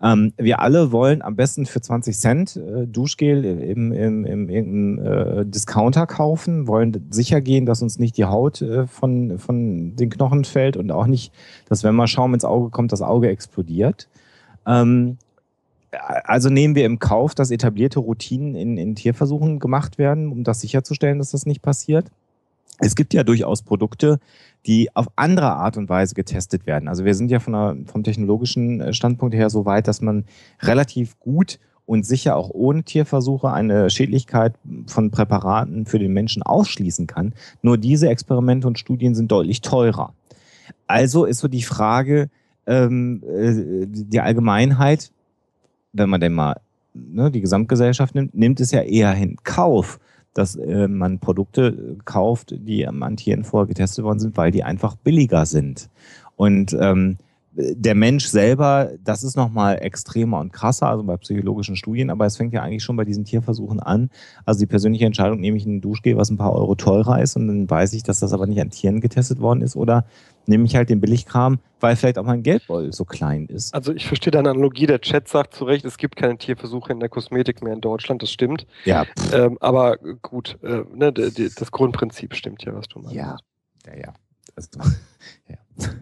Ähm, 0.00 0.32
wir 0.36 0.60
alle 0.60 0.92
wollen 0.92 1.22
am 1.22 1.34
besten 1.34 1.66
für 1.66 1.80
20 1.80 2.16
Cent 2.16 2.56
äh, 2.56 2.86
Duschgel 2.86 3.44
im, 3.44 3.92
im, 3.92 4.24
im 4.24 4.48
irgendeinem 4.48 4.98
äh, 5.40 5.44
Discounter 5.44 6.06
kaufen, 6.06 6.68
wollen 6.68 7.08
sicher 7.10 7.40
gehen, 7.40 7.66
dass 7.66 7.82
uns 7.82 7.98
nicht 7.98 8.16
die 8.16 8.24
Haut 8.24 8.62
äh, 8.62 8.86
von, 8.86 9.38
von 9.38 9.96
den 9.96 10.10
Knochen 10.10 10.44
fällt 10.44 10.76
und 10.76 10.92
auch 10.92 11.06
nicht, 11.06 11.32
dass 11.68 11.82
wenn 11.82 11.96
mal 11.96 12.06
Schaum 12.06 12.34
ins 12.34 12.44
Auge 12.44 12.70
kommt, 12.70 12.92
das 12.92 13.02
Auge 13.02 13.28
explodiert. 13.28 14.08
Ähm, 14.66 15.18
also 15.90 16.48
nehmen 16.48 16.74
wir 16.74 16.84
im 16.84 16.98
Kauf, 16.98 17.34
dass 17.34 17.50
etablierte 17.50 17.98
Routinen 17.98 18.54
in, 18.54 18.76
in 18.76 18.94
Tierversuchen 18.94 19.58
gemacht 19.58 19.98
werden, 19.98 20.30
um 20.30 20.44
das 20.44 20.60
sicherzustellen, 20.60 21.18
dass 21.18 21.32
das 21.32 21.46
nicht 21.46 21.62
passiert. 21.62 22.06
Es 22.78 22.94
gibt 22.94 23.14
ja 23.14 23.24
durchaus 23.24 23.62
Produkte, 23.62 24.20
die 24.66 24.94
auf 24.94 25.06
andere 25.16 25.52
Art 25.52 25.76
und 25.76 25.88
Weise 25.88 26.14
getestet 26.14 26.66
werden. 26.66 26.88
Also 26.88 27.04
wir 27.04 27.14
sind 27.14 27.30
ja 27.30 27.40
von 27.40 27.52
der, 27.52 27.76
vom 27.86 28.02
technologischen 28.04 28.92
Standpunkt 28.92 29.34
her 29.34 29.50
so 29.50 29.64
weit, 29.64 29.88
dass 29.88 30.00
man 30.00 30.24
relativ 30.62 31.18
gut 31.20 31.58
und 31.86 32.04
sicher 32.04 32.36
auch 32.36 32.50
ohne 32.52 32.82
Tierversuche 32.82 33.50
eine 33.50 33.88
Schädlichkeit 33.88 34.54
von 34.86 35.10
Präparaten 35.10 35.86
für 35.86 35.98
den 35.98 36.12
Menschen 36.12 36.42
ausschließen 36.42 37.06
kann. 37.06 37.32
Nur 37.62 37.78
diese 37.78 38.10
Experimente 38.10 38.66
und 38.66 38.78
Studien 38.78 39.14
sind 39.14 39.32
deutlich 39.32 39.62
teurer. 39.62 40.12
Also 40.86 41.24
ist 41.24 41.38
so 41.38 41.48
die 41.48 41.62
Frage, 41.62 42.28
ähm, 42.66 43.22
äh, 43.26 43.86
die 43.86 44.20
Allgemeinheit, 44.20 45.10
wenn 45.94 46.10
man 46.10 46.20
denn 46.20 46.34
mal 46.34 46.60
ne, 46.92 47.30
die 47.30 47.40
Gesamtgesellschaft 47.40 48.14
nimmt, 48.14 48.34
nimmt 48.34 48.60
es 48.60 48.70
ja 48.70 48.82
eher 48.82 49.14
in 49.14 49.36
Kauf, 49.42 49.98
dass 50.38 50.56
äh, 50.56 50.88
man 50.88 51.18
Produkte 51.18 51.96
kauft, 52.04 52.54
die 52.56 52.86
an 52.86 53.16
Tieren 53.16 53.44
vorher 53.44 53.66
getestet 53.66 54.04
worden 54.04 54.20
sind, 54.20 54.36
weil 54.36 54.50
die 54.52 54.62
einfach 54.62 54.94
billiger 54.94 55.46
sind. 55.46 55.90
Und 56.36 56.76
ähm, 56.80 57.18
der 57.60 57.96
Mensch 57.96 58.26
selber, 58.26 58.92
das 59.02 59.24
ist 59.24 59.36
nochmal 59.36 59.78
extremer 59.82 60.38
und 60.38 60.52
krasser, 60.52 60.88
also 60.88 61.02
bei 61.02 61.16
psychologischen 61.16 61.74
Studien, 61.74 62.08
aber 62.08 62.24
es 62.24 62.36
fängt 62.36 62.52
ja 62.52 62.62
eigentlich 62.62 62.84
schon 62.84 62.96
bei 62.96 63.04
diesen 63.04 63.24
Tierversuchen 63.24 63.80
an. 63.80 64.10
Also 64.44 64.60
die 64.60 64.66
persönliche 64.66 65.06
Entscheidung, 65.06 65.40
nehme 65.40 65.56
ich 65.56 65.66
ein 65.66 65.80
Duschgel, 65.80 66.16
was 66.16 66.30
ein 66.30 66.36
paar 66.36 66.52
Euro 66.52 66.76
teurer 66.76 67.20
ist 67.20 67.34
und 67.34 67.48
dann 67.48 67.68
weiß 67.68 67.94
ich, 67.94 68.04
dass 68.04 68.20
das 68.20 68.32
aber 68.32 68.46
nicht 68.46 68.60
an 68.60 68.70
Tieren 68.70 69.00
getestet 69.00 69.40
worden 69.40 69.62
ist 69.62 69.74
oder 69.74 70.04
nehme 70.46 70.64
ich 70.66 70.76
halt 70.76 70.88
den 70.88 71.00
Billigkram, 71.00 71.58
weil 71.80 71.96
vielleicht 71.96 72.18
auch 72.18 72.24
mein 72.24 72.44
Geldbeutel 72.44 72.92
so 72.92 73.04
klein 73.04 73.46
ist. 73.46 73.74
Also 73.74 73.92
ich 73.92 74.06
verstehe 74.06 74.30
deine 74.30 74.50
Analogie, 74.50 74.86
der 74.86 75.00
Chat 75.00 75.26
sagt 75.28 75.54
zu 75.54 75.64
Recht, 75.64 75.84
es 75.84 75.98
gibt 75.98 76.14
keine 76.14 76.38
Tierversuche 76.38 76.92
in 76.92 77.00
der 77.00 77.08
Kosmetik 77.08 77.62
mehr 77.62 77.72
in 77.72 77.80
Deutschland, 77.80 78.22
das 78.22 78.30
stimmt. 78.30 78.66
Ja, 78.84 79.04
Ähm, 79.32 79.58
aber 79.60 79.98
gut, 80.22 80.58
äh, 80.62 80.84
ne, 80.94 81.12
das 81.12 81.72
Grundprinzip 81.72 82.34
stimmt 82.34 82.64
ja, 82.64 82.74
was 82.74 82.86
du 82.86 83.00
meinst. 83.00 83.14
Ja, 83.14 83.36
ja, 83.86 83.96
ja. 83.96 84.14
Also, 84.54 84.68
ja. 85.48 85.56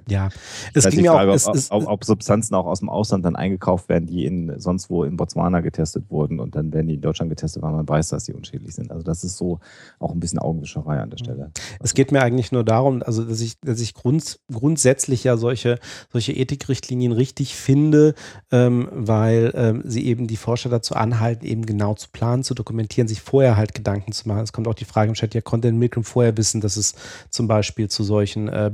Ja, 0.08 0.28
Es 0.72 0.84
ist 0.84 0.92
ging 0.92 1.02
mir 1.02 1.10
Frage, 1.10 1.30
auch, 1.30 1.34
es, 1.34 1.46
ob, 1.46 1.54
es, 1.56 1.70
ob, 1.70 1.86
ob 1.86 2.04
Substanzen 2.04 2.54
auch 2.54 2.66
aus 2.66 2.78
dem 2.78 2.88
Ausland 2.88 3.24
dann 3.24 3.36
eingekauft 3.36 3.88
werden, 3.88 4.06
die 4.06 4.24
in 4.24 4.58
sonst 4.58 4.88
wo 4.88 5.04
in 5.04 5.16
Botswana 5.16 5.60
getestet 5.60 6.04
wurden 6.10 6.38
und 6.38 6.54
dann 6.54 6.72
werden 6.72 6.86
die 6.86 6.94
in 6.94 7.00
Deutschland 7.00 7.28
getestet, 7.28 7.62
weil 7.62 7.72
man 7.72 7.88
weiß, 7.88 8.10
dass 8.10 8.24
die 8.24 8.32
unschädlich 8.32 8.74
sind. 8.74 8.90
Also 8.90 9.02
das 9.02 9.24
ist 9.24 9.36
so 9.36 9.58
auch 9.98 10.12
ein 10.12 10.20
bisschen 10.20 10.38
Augenwischerei 10.38 11.00
an 11.00 11.10
der 11.10 11.18
Stelle. 11.18 11.50
Es 11.80 11.94
geht 11.94 12.12
mir 12.12 12.22
eigentlich 12.22 12.52
nur 12.52 12.64
darum, 12.64 13.02
also 13.02 13.24
dass 13.24 13.40
ich, 13.40 13.60
dass 13.60 13.80
ich 13.80 13.94
grund, 13.94 14.38
grundsätzlich 14.52 15.24
ja 15.24 15.36
solche, 15.36 15.78
solche 16.12 16.32
Ethikrichtlinien 16.32 17.12
richtig 17.12 17.56
finde, 17.56 18.14
ähm, 18.52 18.88
weil 18.92 19.52
ähm, 19.54 19.82
sie 19.84 20.06
eben 20.06 20.26
die 20.26 20.36
Forscher 20.36 20.68
dazu 20.68 20.94
anhalten, 20.94 21.44
eben 21.44 21.66
genau 21.66 21.94
zu 21.94 22.08
planen, 22.12 22.44
zu 22.44 22.54
dokumentieren, 22.54 23.08
sich 23.08 23.20
vorher 23.20 23.56
halt 23.56 23.74
Gedanken 23.74 24.12
zu 24.12 24.28
machen. 24.28 24.42
Es 24.42 24.52
kommt 24.52 24.68
auch 24.68 24.74
die 24.74 24.84
Frage 24.84 25.08
im 25.08 25.14
Chat, 25.14 25.34
ja, 25.34 25.40
konnte 25.40 25.68
denn 25.68 25.78
Milgram 25.78 26.04
vorher 26.04 26.36
wissen, 26.36 26.60
dass 26.60 26.76
es 26.76 26.94
zum 27.30 27.48
Beispiel 27.48 27.88
zu 27.88 28.04
solchen 28.04 28.48
äh, 28.48 28.70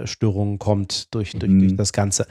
Belastungsstörungen 0.00 0.58
kommt 0.58 1.14
durch, 1.14 1.32
durch, 1.32 1.50
Mhm. 1.50 1.60
durch 1.60 1.76
das 1.76 1.92
Ganze? 1.92 2.26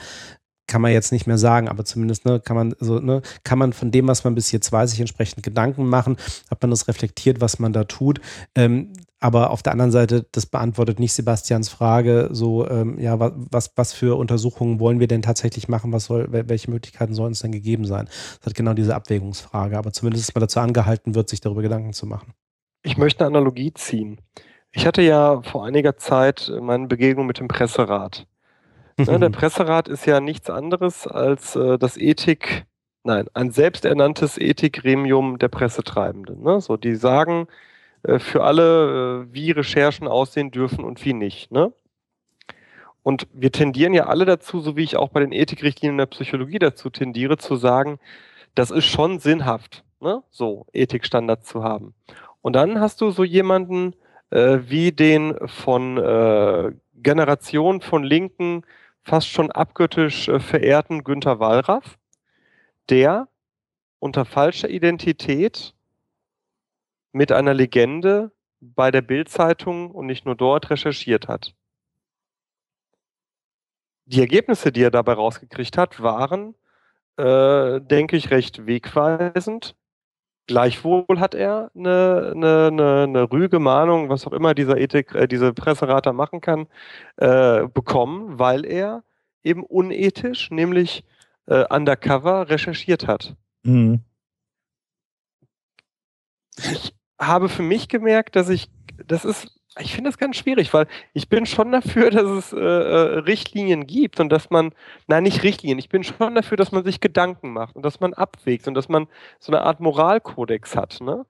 Kann 0.67 0.81
man 0.83 0.91
jetzt 0.91 1.11
nicht 1.11 1.25
mehr 1.25 1.39
sagen, 1.39 1.67
aber 1.67 1.83
zumindest 1.83 2.25
ne, 2.25 2.39
kann 2.39 2.55
man 2.55 2.75
so, 2.79 2.99
ne, 2.99 3.23
kann 3.43 3.57
man 3.57 3.73
von 3.73 3.89
dem, 3.89 4.07
was 4.07 4.23
man 4.23 4.35
bis 4.35 4.51
jetzt 4.51 4.71
weiß, 4.71 4.91
sich 4.91 4.99
entsprechend 4.99 5.41
Gedanken 5.41 5.87
machen, 5.87 6.15
hat 6.51 6.61
man 6.61 6.69
das 6.69 6.87
reflektiert, 6.87 7.41
was 7.41 7.57
man 7.57 7.73
da 7.73 7.85
tut. 7.85 8.21
Ähm, 8.53 8.93
aber 9.19 9.49
auf 9.49 9.63
der 9.63 9.71
anderen 9.73 9.91
Seite, 9.91 10.27
das 10.31 10.45
beantwortet 10.45 10.99
nicht 10.99 11.13
Sebastians 11.13 11.69
Frage, 11.69 12.29
so, 12.31 12.69
ähm, 12.69 12.99
ja, 12.99 13.19
wa- 13.19 13.33
was, 13.35 13.71
was 13.77 13.93
für 13.93 14.15
Untersuchungen 14.15 14.79
wollen 14.79 14.99
wir 14.99 15.07
denn 15.07 15.23
tatsächlich 15.23 15.67
machen? 15.69 15.91
Was 15.91 16.05
soll, 16.05 16.25
wel- 16.31 16.47
welche 16.49 16.69
Möglichkeiten 16.69 17.15
sollen 17.15 17.31
es 17.31 17.39
denn 17.39 17.51
gegeben 17.51 17.85
sein? 17.85 18.05
Das 18.37 18.45
hat 18.45 18.55
genau 18.55 18.73
diese 18.73 18.93
Abwägungsfrage. 18.95 19.75
Aber 19.75 19.91
zumindest 19.91 20.29
ist 20.29 20.35
man 20.35 20.41
dazu 20.41 20.59
angehalten 20.59 21.15
wird, 21.15 21.29
sich 21.29 21.41
darüber 21.41 21.63
Gedanken 21.63 21.93
zu 21.93 22.05
machen. 22.05 22.33
Ich 22.83 22.95
möchte 22.95 23.25
eine 23.25 23.35
Analogie 23.37 23.73
ziehen. 23.73 24.21
Ich 24.71 24.85
hatte 24.85 25.01
ja 25.01 25.41
vor 25.41 25.65
einiger 25.65 25.97
Zeit 25.97 26.51
meine 26.61 26.87
Begegnung 26.87 27.25
mit 27.25 27.39
dem 27.39 27.47
Presserat. 27.47 28.27
Ne, 28.97 29.19
der 29.19 29.29
Presserat 29.29 29.87
ist 29.87 30.05
ja 30.05 30.19
nichts 30.19 30.49
anderes 30.49 31.07
als 31.07 31.55
äh, 31.55 31.77
das 31.77 31.95
Ethik, 31.95 32.65
nein, 33.03 33.27
ein 33.33 33.51
selbsternanntes 33.51 34.37
Ethikgremium 34.37 35.39
der 35.39 35.47
Pressetreibenden. 35.47 36.43
Ne? 36.43 36.59
So, 36.59 36.75
die 36.75 36.95
sagen 36.95 37.47
äh, 38.03 38.19
für 38.19 38.43
alle, 38.43 39.23
äh, 39.29 39.33
wie 39.33 39.51
Recherchen 39.51 40.07
aussehen 40.07 40.51
dürfen 40.51 40.83
und 40.83 41.03
wie 41.05 41.13
nicht. 41.13 41.49
Ne? 41.49 41.71
Und 43.01 43.27
wir 43.33 43.53
tendieren 43.53 43.93
ja 43.93 44.07
alle 44.07 44.25
dazu, 44.25 44.59
so 44.59 44.75
wie 44.75 44.83
ich 44.83 44.97
auch 44.97 45.09
bei 45.09 45.21
den 45.21 45.31
Ethikrichtlinien 45.31 45.97
der 45.97 46.05
Psychologie 46.07 46.59
dazu 46.59 46.89
tendiere, 46.89 47.37
zu 47.37 47.55
sagen, 47.55 47.99
das 48.53 48.69
ist 48.69 48.85
schon 48.85 49.19
sinnhaft, 49.19 49.85
ne? 50.01 50.23
so 50.29 50.67
Ethikstandards 50.73 51.47
zu 51.47 51.63
haben. 51.63 51.93
Und 52.41 52.53
dann 52.53 52.81
hast 52.81 52.99
du 52.99 53.11
so 53.11 53.23
jemanden 53.23 53.95
äh, 54.31 54.59
wie 54.63 54.91
den 54.91 55.35
von 55.47 55.97
äh, 55.97 56.71
Generation 56.95 57.81
von 57.81 58.03
Linken 58.03 58.65
fast 59.03 59.27
schon 59.27 59.51
abgöttisch 59.51 60.27
äh, 60.27 60.39
verehrten 60.39 61.03
Günter 61.03 61.39
Wallraff, 61.39 61.97
der 62.89 63.27
unter 63.99 64.25
falscher 64.25 64.69
Identität 64.69 65.73
mit 67.11 67.31
einer 67.31 67.53
Legende 67.53 68.31
bei 68.61 68.91
der 68.91 69.01
Bild-Zeitung 69.01 69.91
und 69.91 70.05
nicht 70.05 70.25
nur 70.25 70.35
dort 70.35 70.69
recherchiert 70.69 71.27
hat. 71.27 71.55
Die 74.05 74.21
Ergebnisse, 74.21 74.71
die 74.71 74.83
er 74.83 74.91
dabei 74.91 75.13
rausgekriegt 75.13 75.77
hat, 75.77 76.01
waren, 76.01 76.55
äh, 77.17 77.79
denke 77.81 78.15
ich, 78.15 78.31
recht 78.31 78.65
wegweisend. 78.65 79.75
Gleichwohl 80.49 81.19
hat 81.19 81.35
er 81.35 81.69
eine, 81.75 82.31
eine, 82.33 82.69
eine, 82.71 83.03
eine 83.03 83.31
rüge 83.31 83.59
Mahnung, 83.59 84.09
was 84.09 84.25
auch 84.25 84.33
immer 84.33 84.55
dieser 84.55 84.77
Ethik, 84.79 85.13
äh, 85.13 85.27
diese 85.27 85.53
Presserater 85.53 86.11
machen 86.11 86.41
kann, 86.41 86.65
äh, 87.17 87.67
bekommen, 87.67 88.39
weil 88.39 88.65
er 88.65 89.03
eben 89.43 89.63
unethisch, 89.63 90.49
nämlich 90.49 91.03
äh, 91.45 91.65
undercover 91.69 92.49
recherchiert 92.49 93.05
hat. 93.05 93.35
Mhm. 93.61 93.99
Ich 96.57 96.95
habe 97.21 97.47
für 97.47 97.61
mich 97.61 97.87
gemerkt, 97.87 98.35
dass 98.35 98.49
ich, 98.49 98.71
das 99.05 99.25
ist, 99.25 99.58
ich 99.79 99.93
finde 99.93 100.09
das 100.09 100.17
ganz 100.17 100.35
schwierig, 100.35 100.73
weil 100.73 100.87
ich 101.13 101.29
bin 101.29 101.45
schon 101.45 101.71
dafür, 101.71 102.11
dass 102.11 102.25
es 102.25 102.53
äh, 102.53 102.57
äh, 102.57 103.19
Richtlinien 103.19 103.87
gibt 103.87 104.19
und 104.19 104.29
dass 104.29 104.49
man, 104.49 104.71
nein, 105.07 105.23
nicht 105.23 105.43
Richtlinien, 105.43 105.79
ich 105.79 105.89
bin 105.89 106.03
schon 106.03 106.35
dafür, 106.35 106.57
dass 106.57 106.71
man 106.71 106.83
sich 106.83 106.99
Gedanken 106.99 107.51
macht 107.51 107.75
und 107.75 107.83
dass 107.83 107.99
man 107.99 108.13
abwägt 108.13 108.67
und 108.67 108.73
dass 108.73 108.89
man 108.89 109.07
so 109.39 109.51
eine 109.51 109.61
Art 109.61 109.79
Moralkodex 109.79 110.75
hat, 110.75 110.99
ne? 111.01 111.25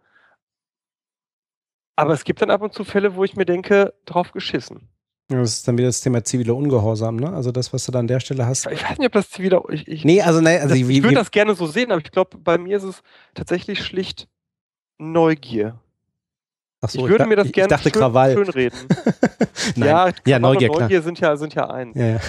Aber 1.95 2.14
es 2.14 2.24
gibt 2.24 2.41
dann 2.41 2.50
ab 2.50 2.62
und 2.62 2.74
zu 2.74 2.86
Fälle, 2.86 3.16
wo 3.16 3.26
ich 3.26 3.36
mir 3.36 3.45
denke, 3.45 3.93
drauf 4.06 4.32
geschissen. 4.32 4.88
Ja, 5.30 5.38
das 5.39 5.56
ist 5.56 5.68
dann 5.68 5.78
wieder 5.78 5.89
das 5.89 6.02
Thema 6.02 6.24
ziviler 6.24 6.56
Ungehorsam, 6.56 7.18
ne? 7.18 7.32
Also 7.34 7.52
das, 7.52 7.72
was 7.74 7.86
du 7.86 7.91
da 7.91 8.00
an 8.00 8.08
der 8.08 8.20
Stelle 8.20 8.45
hast. 8.45 8.66
Ich 8.72 8.84
weiß 8.84 8.97
nicht, 8.97 9.08
ob 9.08 9.12
das 9.12 9.38
wieder. 9.38 9.64
Ich, 9.70 9.88
ich, 9.88 10.06
Nee, 10.06 10.22
also, 10.22 10.39
nee, 10.41 10.58
also 10.58 10.70
das, 10.70 10.88
wie, 10.88 10.97
ich 10.97 11.04
würde 11.04 11.16
das 11.16 11.32
gerne 11.32 11.54
so 11.56 11.68
sehen, 11.68 11.91
aber 11.91 12.02
ich 12.02 12.12
glaube, 12.12 12.38
bei 12.38 12.58
mir 12.58 12.78
ist 12.78 12.84
es 12.84 13.04
tatsächlich 13.34 13.84
schlicht 13.84 14.28
Neugier. 14.97 15.80
Ach 16.82 16.90
so, 16.90 17.00
ich 17.00 17.06
würde 17.10 17.24
da- 17.24 17.26
mir 17.26 17.36
das 17.36 17.48
ich, 17.48 17.54
gerne 17.54 17.76
Ich 17.76 17.82
schön, 17.82 17.92
Krawall. 17.92 18.34
schön 18.34 18.50
reden. 18.50 18.78
Nein. 19.76 19.88
ja, 19.90 20.12
ja, 20.26 20.40
Neugier, 20.40 20.70
klar. 20.70 20.82
Neugier 20.82 21.02
sind 21.02 21.20
ja, 21.20 21.36
sind 21.38 21.54
ja 21.56 21.70
eins 21.70 21.96
Ja, 21.98 22.06
ja. 22.06 22.20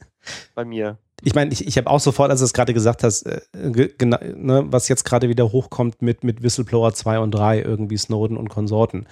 bei 0.54 0.64
mir. 0.64 0.98
Ich 1.22 1.34
meine, 1.34 1.50
ich, 1.50 1.66
ich 1.66 1.78
habe 1.78 1.88
auch 1.88 1.98
sofort, 1.98 2.30
als 2.30 2.40
du 2.40 2.44
es 2.44 2.52
gerade 2.52 2.74
gesagt 2.74 3.02
hast, 3.02 3.22
äh, 3.22 3.40
ne, 3.54 4.64
was 4.68 4.88
jetzt 4.88 5.04
gerade 5.04 5.28
wieder 5.30 5.50
hochkommt 5.50 6.02
mit, 6.02 6.24
mit 6.24 6.42
Whistleblower 6.42 6.92
2 6.92 7.20
und 7.20 7.30
3, 7.30 7.62
irgendwie 7.62 7.96
Snowden 7.96 8.36
und 8.36 8.48
Konsorten. 8.50 9.06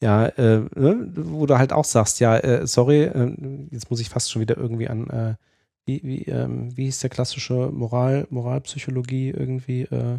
Ja, 0.00 0.26
äh, 0.26 0.60
ne, 0.74 1.12
wo 1.14 1.44
du 1.44 1.58
halt 1.58 1.72
auch 1.74 1.84
sagst, 1.84 2.18
ja, 2.18 2.38
äh, 2.38 2.66
sorry, 2.66 3.02
äh, 3.02 3.36
jetzt 3.70 3.90
muss 3.90 4.00
ich 4.00 4.08
fast 4.08 4.30
schon 4.32 4.40
wieder 4.40 4.56
irgendwie 4.56 4.88
an, 4.88 5.06
äh, 5.10 5.34
wie, 5.84 6.00
wie, 6.02 6.22
ähm, 6.24 6.74
wie 6.76 6.84
hieß 6.84 7.00
der 7.00 7.10
klassische 7.10 7.70
Moral, 7.70 8.26
Moralpsychologie 8.30 9.28
irgendwie, 9.30 9.82
äh, 9.82 10.18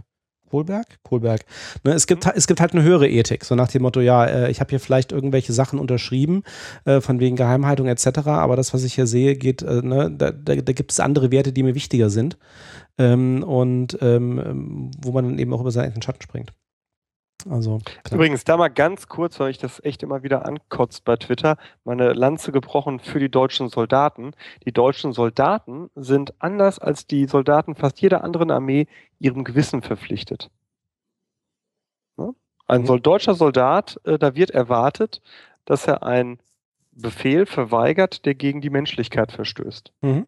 Kohlberg? 0.51 0.85
Kohlberg. 1.03 1.45
Ne, 1.85 1.93
es, 1.93 2.07
gibt, 2.07 2.27
es 2.27 2.45
gibt 2.45 2.59
halt 2.59 2.73
eine 2.73 2.83
höhere 2.83 3.07
Ethik, 3.07 3.45
so 3.45 3.55
nach 3.55 3.69
dem 3.69 3.83
Motto, 3.83 4.01
ja, 4.01 4.25
äh, 4.25 4.51
ich 4.51 4.59
habe 4.59 4.69
hier 4.69 4.81
vielleicht 4.81 5.13
irgendwelche 5.13 5.53
Sachen 5.53 5.79
unterschrieben, 5.79 6.43
äh, 6.83 6.99
von 6.99 7.21
wegen 7.21 7.37
Geheimhaltung 7.37 7.87
etc., 7.87 8.27
aber 8.27 8.57
das, 8.57 8.73
was 8.73 8.83
ich 8.83 8.95
hier 8.95 9.07
sehe, 9.07 9.37
geht, 9.37 9.61
äh, 9.61 9.81
ne, 9.81 10.11
da, 10.11 10.31
da, 10.31 10.55
da 10.55 10.73
gibt 10.73 10.91
es 10.91 10.99
andere 10.99 11.31
Werte, 11.31 11.53
die 11.53 11.63
mir 11.63 11.73
wichtiger 11.73 12.09
sind 12.09 12.37
ähm, 12.97 13.43
und 13.43 13.97
ähm, 14.01 14.91
wo 15.01 15.13
man 15.13 15.23
dann 15.23 15.39
eben 15.39 15.53
auch 15.53 15.61
über 15.61 15.71
seinen 15.71 15.85
eigenen 15.85 16.01
Schatten 16.01 16.21
springt. 16.21 16.51
Also, 17.49 17.79
klar. 18.03 18.15
Übrigens, 18.17 18.43
da 18.43 18.57
mal 18.57 18.69
ganz 18.69 19.07
kurz, 19.07 19.39
weil 19.39 19.51
ich 19.51 19.57
das 19.57 19.83
echt 19.83 20.03
immer 20.03 20.23
wieder 20.23 20.45
ankotzt 20.45 21.05
bei 21.05 21.15
Twitter, 21.15 21.57
meine 21.83 22.13
Lanze 22.13 22.51
gebrochen 22.51 22.99
für 22.99 23.19
die 23.19 23.29
deutschen 23.29 23.69
Soldaten. 23.69 24.31
Die 24.65 24.71
deutschen 24.71 25.13
Soldaten 25.13 25.89
sind 25.95 26.33
anders 26.39 26.79
als 26.79 27.07
die 27.07 27.25
Soldaten 27.25 27.75
fast 27.75 28.01
jeder 28.01 28.23
anderen 28.23 28.51
Armee 28.51 28.87
ihrem 29.19 29.43
Gewissen 29.43 29.81
verpflichtet. 29.81 30.49
Ne? 32.17 32.33
Ein 32.67 32.83
Mhm. 32.83 33.01
Deutscher 33.01 33.35
Soldat, 33.35 33.99
äh, 34.03 34.17
da 34.17 34.35
wird 34.35 34.51
erwartet, 34.51 35.21
dass 35.65 35.87
er 35.87 36.03
einen 36.03 36.39
Befehl 36.91 37.45
verweigert, 37.45 38.25
der 38.25 38.35
gegen 38.35 38.61
die 38.61 38.69
Menschlichkeit 38.69 39.31
verstößt. 39.31 39.93
Mhm. 40.01 40.27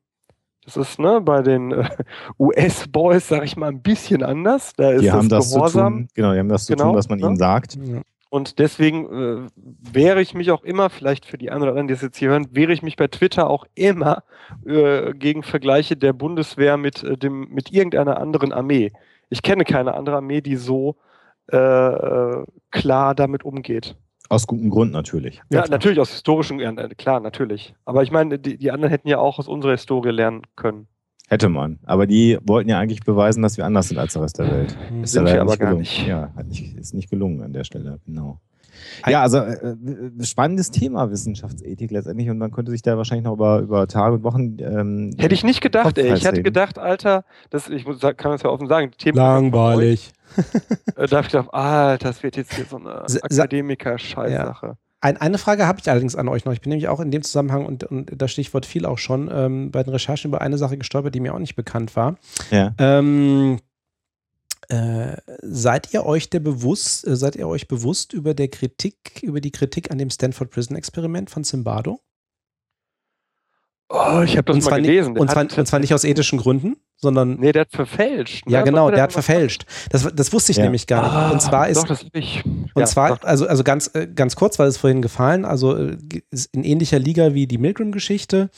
Das 0.66 0.78
ist 0.78 1.00
ne, 1.00 1.20
bei 1.22 1.42
den 1.42 1.72
äh, 1.72 1.90
US-Boys, 2.40 3.28
sag 3.28 3.44
ich 3.44 3.56
mal, 3.58 3.68
ein 3.70 3.82
bisschen 3.82 4.24
anders. 4.24 4.74
Da 4.76 4.92
ist 4.92 5.02
Die 5.02 5.12
haben 5.12 5.30
das 5.30 5.54
Gehorsam. 5.54 5.94
zu 5.94 6.00
tun, 6.00 6.08
genau, 6.16 6.34
die 6.34 6.40
haben 6.40 6.50
das 6.50 6.66
zu 6.66 6.74
Genau, 6.74 6.90
tun, 6.90 6.96
was 6.96 7.10
man 7.10 7.20
ne? 7.20 7.28
ihnen 7.28 7.38
sagt. 7.38 7.76
Ja. 7.76 8.02
Und 8.30 8.58
deswegen 8.58 9.06
äh, 9.46 9.50
wehre 9.94 10.20
ich 10.22 10.34
mich 10.34 10.50
auch 10.52 10.64
immer, 10.64 10.90
vielleicht 10.90 11.26
für 11.26 11.38
die 11.38 11.52
anderen 11.52 11.70
oder 11.74 11.80
anderen, 11.80 11.88
die 11.90 11.94
es 11.94 12.02
jetzt 12.02 12.18
hier 12.18 12.30
hören, 12.30 12.48
wehre 12.52 12.74
ich 12.74 12.82
mich 12.82 12.96
bei 12.96 13.08
Twitter 13.08 13.48
auch 13.48 13.66
immer 13.76 14.24
äh, 14.66 15.14
gegen 15.14 15.44
Vergleiche 15.44 15.96
der 15.96 16.14
Bundeswehr 16.14 16.78
mit, 16.78 17.04
äh, 17.04 17.16
dem, 17.16 17.50
mit 17.50 17.72
irgendeiner 17.72 18.18
anderen 18.20 18.52
Armee. 18.52 18.92
Ich 19.30 19.44
kenne 19.44 19.66
keine 19.66 19.94
andere 19.94 20.16
Armee, 20.18 20.42
die 20.42 20.56
so 20.56 20.96
äh, 21.52 21.58
äh, 21.58 22.44
klar 22.72 23.14
damit 23.14 23.44
umgeht. 23.44 23.96
Aus 24.30 24.48
gutem 24.48 24.70
Grund 24.70 24.92
natürlich. 24.92 25.36
Ja, 25.50 25.62
klar. 25.62 25.70
natürlich 25.70 26.00
aus 26.00 26.12
historischen, 26.12 26.60
ja, 26.60 26.72
äh, 26.72 26.90
klar, 26.96 27.20
natürlich. 27.20 27.76
Aber 27.86 28.04
ich 28.04 28.12
meine, 28.12 28.40
die, 28.40 28.58
die 28.58 28.72
anderen 28.72 28.90
hätten 28.90 29.08
ja 29.08 29.20
auch 29.20 29.38
aus 29.40 29.48
unserer 29.48 29.72
Historie 29.74 30.12
lernen 30.12 30.44
können. 30.56 30.88
Hätte 31.30 31.50
man. 31.50 31.80
Aber 31.84 32.06
die 32.06 32.38
wollten 32.44 32.70
ja 32.70 32.80
eigentlich 32.80 33.02
beweisen, 33.02 33.42
dass 33.42 33.58
wir 33.58 33.66
anders 33.66 33.90
sind 33.90 33.98
als 33.98 34.14
der 34.14 34.22
Rest 34.24 34.40
der 34.40 34.52
Welt. 34.52 34.76
Mhm. 34.92 35.04
Ist 35.04 35.14
Sind 35.14 35.26
ja 35.26 35.26
wir 35.26 35.32
leider 35.32 35.42
aber 35.42 35.58
gar 35.58 35.68
gelungen. 35.68 35.82
nicht. 35.82 36.08
Ja, 36.08 36.32
hat 36.36 36.48
nicht, 36.48 36.78
ist 36.78 36.94
nicht 36.94 37.10
gelungen 37.10 37.42
an 37.42 37.54
der 37.54 37.64
Stelle, 37.64 38.00
genau. 38.06 38.40
Ja, 39.08 39.22
also 39.22 39.38
äh, 39.38 39.54
äh, 39.54 40.24
spannendes 40.24 40.72
Thema 40.72 41.10
Wissenschaftsethik 41.10 41.92
letztendlich 41.92 42.30
und 42.30 42.38
man 42.38 42.52
könnte 42.52 42.72
sich 42.72 42.82
da 42.82 42.98
wahrscheinlich 42.98 43.26
noch 43.26 43.34
über, 43.34 43.60
über 43.60 43.88
Tage 43.88 44.16
und 44.16 44.24
Wochen. 44.24 44.58
Ähm, 44.60 45.16
Hätte 45.18 45.34
ich 45.34 45.44
nicht 45.44 45.62
gedacht, 45.62 45.98
ey. 45.98 46.14
Ich 46.14 46.26
reden. 46.26 46.44
gedacht, 46.44 46.78
Alter, 46.78 47.24
das, 47.50 47.70
ich 47.70 47.86
muss, 47.86 48.00
kann 48.00 48.32
das 48.32 48.44
ja 48.44 48.50
offen 48.50 48.68
sagen, 48.68 48.92
Langweilig. 49.14 50.12
Äh, 50.96 51.08
da 51.08 51.18
hab 51.18 51.26
ich 51.26 51.32
gedacht, 51.32 51.54
Alter, 51.54 52.10
das 52.10 52.22
wird 52.24 52.38
jetzt 52.38 52.54
hier 52.54 52.66
so 52.66 52.78
eine 52.78 53.04
Sa- 53.08 53.20
sa- 53.30 53.44
Akademiker-Scheißsache. 53.44 54.78
Ein, 55.02 55.18
eine 55.18 55.38
Frage 55.38 55.66
habe 55.68 55.80
ich 55.82 55.90
allerdings 55.90 56.16
an 56.16 56.28
euch 56.28 56.46
noch. 56.46 56.54
Ich 56.54 56.62
bin 56.62 56.70
nämlich 56.70 56.88
auch 56.88 57.00
in 57.00 57.12
dem 57.12 57.24
Zusammenhang 57.24 57.66
und, 57.66 57.84
und 57.84 58.12
das 58.16 58.32
Stichwort 58.32 58.66
fiel 58.66 58.86
auch 58.86 58.98
schon 59.00 59.30
ähm, 59.34 59.72
bei 59.72 59.84
den 59.84 59.92
Recherchen 59.92 60.30
über 60.30 60.42
eine 60.42 60.58
Sache 60.58 60.78
gestolpert, 60.78 61.14
die 61.16 61.20
mir 61.20 61.34
auch 61.34 61.40
nicht 61.40 61.56
bekannt 61.56 61.96
war. 61.96 62.16
ja. 62.52 62.74
Ähm, 62.78 63.60
äh, 64.70 65.18
seid 65.42 65.94
ihr 65.94 66.06
euch 66.06 66.30
der 66.30 66.40
bewusst, 66.40 67.06
äh, 67.06 67.18
seid 67.18 67.36
ihr 67.36 67.48
euch 67.50 67.68
bewusst 67.68 68.14
über 68.14 68.34
der 68.34 68.48
Kritik, 68.48 69.22
über 69.22 69.42
die 69.42 69.52
Kritik 69.52 69.92
an 69.92 69.98
dem 69.98 70.10
Stanford 70.10 70.52
Prison 70.52 70.78
Experiment 70.78 71.30
von 71.30 71.44
Zimbardo? 71.44 72.00
Oh, 73.90 74.22
ich 74.24 74.38
habe 74.38 74.46
das 74.46 74.56
und 74.56 74.72
mal 74.72 74.82
gelesen. 74.82 75.14
Nicht, 75.14 75.22
und, 75.22 75.30
zwar, 75.30 75.44
und 75.44 75.68
zwar 75.68 75.80
nicht 75.80 75.94
aus 75.94 76.04
ethischen 76.06 76.40
Gründen, 76.40 76.78
sondern. 77.04 77.36
Nee, 77.40 77.52
der 77.52 77.62
hat 77.62 77.72
verfälscht. 77.72 78.48
Ne? 78.48 78.54
Ja, 78.54 78.62
genau, 78.64 78.90
der 78.90 79.04
hat 79.04 79.14
verfälscht. 79.14 79.66
Das, 79.92 80.10
das 80.16 80.34
wusste 80.34 80.52
ich 80.52 80.58
ja. 80.58 80.64
nämlich 80.64 80.88
gar 80.88 81.04
nicht. 81.04 81.14
Ah, 81.14 81.30
und 81.30 81.42
zwar 81.42 81.70
ist. 81.70 81.78
Doch, 81.78 81.88
das 81.88 82.06
ich. 82.14 82.44
Und 82.46 82.72
ja, 82.76 82.86
zwar, 82.86 83.10
doch. 83.10 83.24
also, 83.24 83.48
also 83.48 83.64
ganz, 83.64 83.92
äh, 83.94 84.08
ganz 84.08 84.36
kurz, 84.36 84.58
weil 84.58 84.68
es 84.68 84.78
vorhin 84.78 85.04
gefallen, 85.04 85.46
also 85.46 85.76
äh, 85.78 85.98
ist 86.32 86.54
in 86.54 86.64
ähnlicher 86.64 86.98
Liga 86.98 87.36
wie 87.36 87.46
die 87.46 87.60
Milgram-Geschichte. 87.60 88.50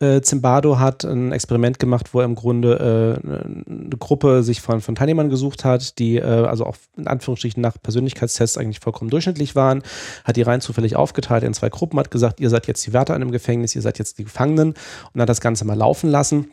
Äh, 0.00 0.22
Zimbardo 0.22 0.80
hat 0.80 1.04
ein 1.04 1.30
Experiment 1.30 1.78
gemacht, 1.78 2.12
wo 2.12 2.20
er 2.20 2.24
im 2.24 2.34
Grunde 2.34 3.20
äh, 3.22 3.70
eine 3.70 3.96
Gruppe 3.98 4.42
sich 4.42 4.60
von, 4.60 4.80
von 4.80 4.96
Teilnehmern 4.96 5.28
gesucht 5.28 5.64
hat, 5.64 5.98
die 5.98 6.16
äh, 6.16 6.24
also 6.24 6.66
auch 6.66 6.76
in 6.96 7.06
Anführungsstrichen 7.06 7.62
nach 7.62 7.76
Persönlichkeitstests 7.80 8.58
eigentlich 8.58 8.80
vollkommen 8.80 9.10
durchschnittlich 9.10 9.54
waren, 9.54 9.82
hat 10.24 10.36
die 10.36 10.42
rein 10.42 10.60
zufällig 10.60 10.96
aufgeteilt 10.96 11.44
in 11.44 11.54
zwei 11.54 11.68
Gruppen, 11.68 11.98
hat 11.98 12.10
gesagt, 12.10 12.40
ihr 12.40 12.50
seid 12.50 12.66
jetzt 12.66 12.84
die 12.86 12.92
Wärter 12.92 13.14
in 13.14 13.22
einem 13.22 13.30
Gefängnis, 13.30 13.76
ihr 13.76 13.82
seid 13.82 13.98
jetzt 13.98 14.18
die 14.18 14.24
Gefangenen 14.24 14.74
und 15.12 15.20
hat 15.20 15.28
das 15.28 15.40
Ganze 15.40 15.64
mal 15.64 15.76
laufen 15.76 16.10
lassen. 16.10 16.50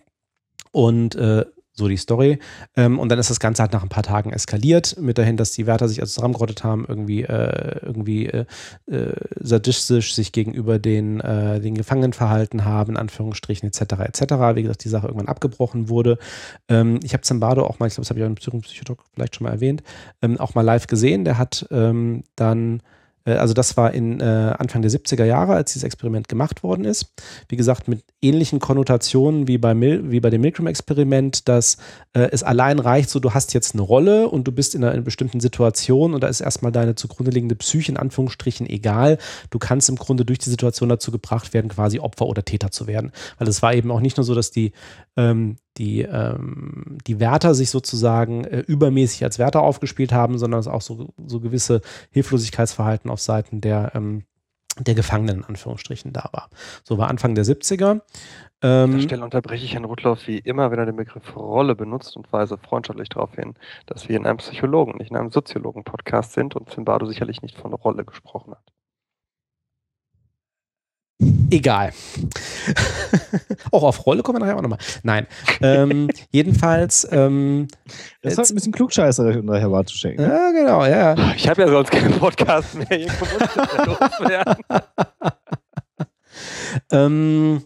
Und 0.78 1.15
äh, 1.15 1.43
so 1.73 1.88
die 1.88 1.97
Story. 1.97 2.38
Ähm, 2.75 2.99
und 2.99 3.09
dann 3.09 3.17
ist 3.17 3.32
das 3.32 3.39
Ganze 3.39 3.63
halt 3.63 3.73
nach 3.73 3.82
ein 3.82 3.89
paar 3.89 4.03
Tagen 4.03 4.32
eskaliert, 4.32 4.95
mit 4.99 5.17
dahin, 5.17 5.36
dass 5.36 5.51
die 5.53 5.65
Wärter 5.65 5.88
sich 5.88 6.01
also 6.01 6.13
zusammengerottet 6.13 6.63
haben, 6.63 6.86
irgendwie, 6.88 7.23
äh, 7.23 7.80
irgendwie 7.82 8.28
äh, 8.28 8.45
äh, 8.86 9.13
sadistisch 9.39 10.13
sich 10.13 10.32
gegenüber 10.32 10.78
den, 10.78 11.19
äh, 11.19 11.59
den 11.59 11.73
Gefangenen 11.73 12.13
verhalten 12.13 12.63
haben, 12.63 12.91
in 12.91 12.97
Anführungsstrichen, 12.97 13.67
etc., 13.67 13.82
etc. 13.82 14.21
Wie 14.53 14.61
gesagt, 14.61 14.84
die 14.84 14.89
Sache 14.89 15.07
irgendwann 15.07 15.30
abgebrochen 15.30 15.89
wurde. 15.89 16.19
Ähm, 16.67 16.99
ich 17.01 17.13
habe 17.13 17.21
Zimbardo 17.21 17.63
auch 17.63 17.80
mal, 17.80 17.88
ich 17.88 17.95
glaube, 17.95 18.03
das 18.03 18.11
habe 18.11 18.19
ich 18.19 18.25
auch 18.25 18.30
im 18.30 18.61
Psychotalk 18.61 18.99
vielleicht 19.15 19.36
schon 19.36 19.45
mal 19.45 19.53
erwähnt, 19.53 19.82
ähm, 20.21 20.39
auch 20.39 20.53
mal 20.53 20.61
live 20.61 20.86
gesehen. 20.86 21.25
Der 21.25 21.39
hat 21.39 21.65
ähm, 21.71 22.23
dann 22.36 22.84
also 23.34 23.53
das 23.53 23.78
war 23.78 23.93
in 23.93 24.19
äh, 24.19 24.23
Anfang 24.23 24.82
der 24.82 24.91
70er 24.91 25.25
Jahre, 25.25 25.53
als 25.53 25.73
dieses 25.73 25.84
Experiment 25.84 26.28
gemacht 26.28 26.63
worden 26.63 26.86
ist. 26.86 27.13
Wie 27.49 27.57
gesagt, 27.57 27.88
mit 27.88 28.03
ähnlichen 28.21 28.59
Konnotationen 28.59 29.47
wie 29.47 29.57
bei, 29.57 29.73
Mil 29.73 30.11
wie 30.11 30.19
bei 30.19 30.30
dem 30.30 30.41
Milgram-Experiment, 30.41 31.47
dass 31.47 31.78
äh, 32.13 32.30
es 32.32 32.43
allein 32.43 32.80
reicht, 32.80 33.09
so 33.09 33.19
du 33.19 33.34
hast 33.34 33.53
jetzt 33.53 33.73
eine 33.73 33.82
Rolle 33.82 34.30
und 34.30 34.47
du 34.47 34.51
bist 34.51 34.75
in 34.75 34.84
einer, 34.84 34.91
in 34.91 34.97
einer 34.97 35.05
bestimmten 35.05 35.39
Situation 35.39 36.13
und 36.13 36.21
da 36.21 36.28
ist 36.28 36.41
erstmal 36.41 36.71
deine 36.71 36.95
zugrunde 36.95 37.32
liegende 37.32 37.55
Psyche 37.55 37.91
in 37.91 37.97
Anführungsstrichen 37.97 38.67
egal. 38.67 39.17
Du 39.49 39.59
kannst 39.59 39.89
im 39.89 39.95
Grunde 39.95 40.25
durch 40.25 40.39
die 40.39 40.49
Situation 40.49 40.89
dazu 40.89 41.11
gebracht 41.11 41.53
werden, 41.53 41.69
quasi 41.69 41.99
Opfer 41.99 42.28
oder 42.28 42.45
Täter 42.45 42.71
zu 42.71 42.88
werden. 42.88 43.11
Weil 43.38 43.47
es 43.47 43.61
war 43.61 43.73
eben 43.73 43.91
auch 43.91 43.99
nicht 43.99 44.17
nur 44.17 44.23
so, 44.23 44.36
dass 44.36 44.51
die 44.51 44.71
ähm, 45.17 45.57
die, 45.78 46.01
ähm, 46.01 46.97
die 47.05 47.19
Wärter 47.19 47.53
sich 47.53 47.69
sozusagen 47.69 48.43
äh, 48.45 48.59
übermäßig 48.59 49.23
als 49.23 49.39
Wärter 49.39 49.61
aufgespielt 49.61 50.11
haben, 50.11 50.38
sondern 50.38 50.59
es 50.59 50.67
auch 50.67 50.82
so, 50.82 51.09
so 51.25 51.39
gewisse 51.39 51.82
Hilflosigkeitsverhalten 52.11 53.09
auf 53.09 53.19
Seiten 53.19 53.61
der, 53.61 53.91
ähm, 53.95 54.23
der 54.80 54.95
Gefangenen 54.95 55.38
in 55.38 55.43
Anführungsstrichen 55.45 56.13
da 56.13 56.30
war. 56.32 56.49
So 56.84 56.97
war 56.97 57.09
Anfang 57.09 57.36
der 57.36 57.45
70er. 57.45 58.01
Ähm, 58.61 58.84
An 58.84 58.91
der 58.91 58.99
Stelle 59.01 59.23
unterbreche 59.23 59.65
ich 59.65 59.73
Herrn 59.73 59.86
Rudloff 59.86 60.28
wie 60.28 60.39
immer, 60.39 60.71
wenn 60.71 60.80
er 60.80 60.86
den 60.86 60.95
Begriff 60.95 61.36
Rolle 61.36 61.75
benutzt 61.75 62.17
und 62.17 62.32
weise 62.34 62.57
freundschaftlich 62.57 63.09
darauf 63.09 63.36
hin, 63.36 63.53
dass 63.86 64.09
wir 64.09 64.17
in 64.17 64.25
einem 64.25 64.38
Psychologen, 64.38 64.97
nicht 64.97 65.11
in 65.11 65.17
einem 65.17 65.32
Soziologen-Podcast 65.32 66.34
sind 66.34 66.55
und 66.55 66.69
Zimbardo 66.69 67.05
sicherlich 67.05 67.41
nicht 67.41 67.57
von 67.57 67.73
Rolle 67.73 68.03
gesprochen 68.03 68.51
hat. 68.51 68.73
Egal. 71.49 71.93
auch 73.72 73.82
auf 73.82 74.05
Rolle 74.05 74.22
kommen 74.22 74.39
wir 74.39 74.45
nachher 74.45 74.57
auch 74.57 74.61
nochmal. 74.61 74.78
Nein. 75.01 75.26
Ähm, 75.61 76.09
jedenfalls. 76.32 77.07
Ähm, 77.11 77.68
das 78.22 78.34
ist 78.34 78.38
halt 78.38 78.51
ein 78.51 78.55
bisschen 78.55 78.72
klugscheißerig, 78.72 79.38
unter 79.38 79.59
Herr 79.59 79.70
Bartuschek. 79.70 80.20
Ne? 80.20 80.28
Ja, 80.28 80.51
genau, 80.51 80.86
ja. 80.86 81.15
Ich 81.36 81.49
habe 81.49 81.63
ja 81.63 81.70
sonst 81.70 81.89
keinen 81.89 82.13
Podcast 82.20 82.76
mehr. 82.76 84.57
ähm, 86.91 87.63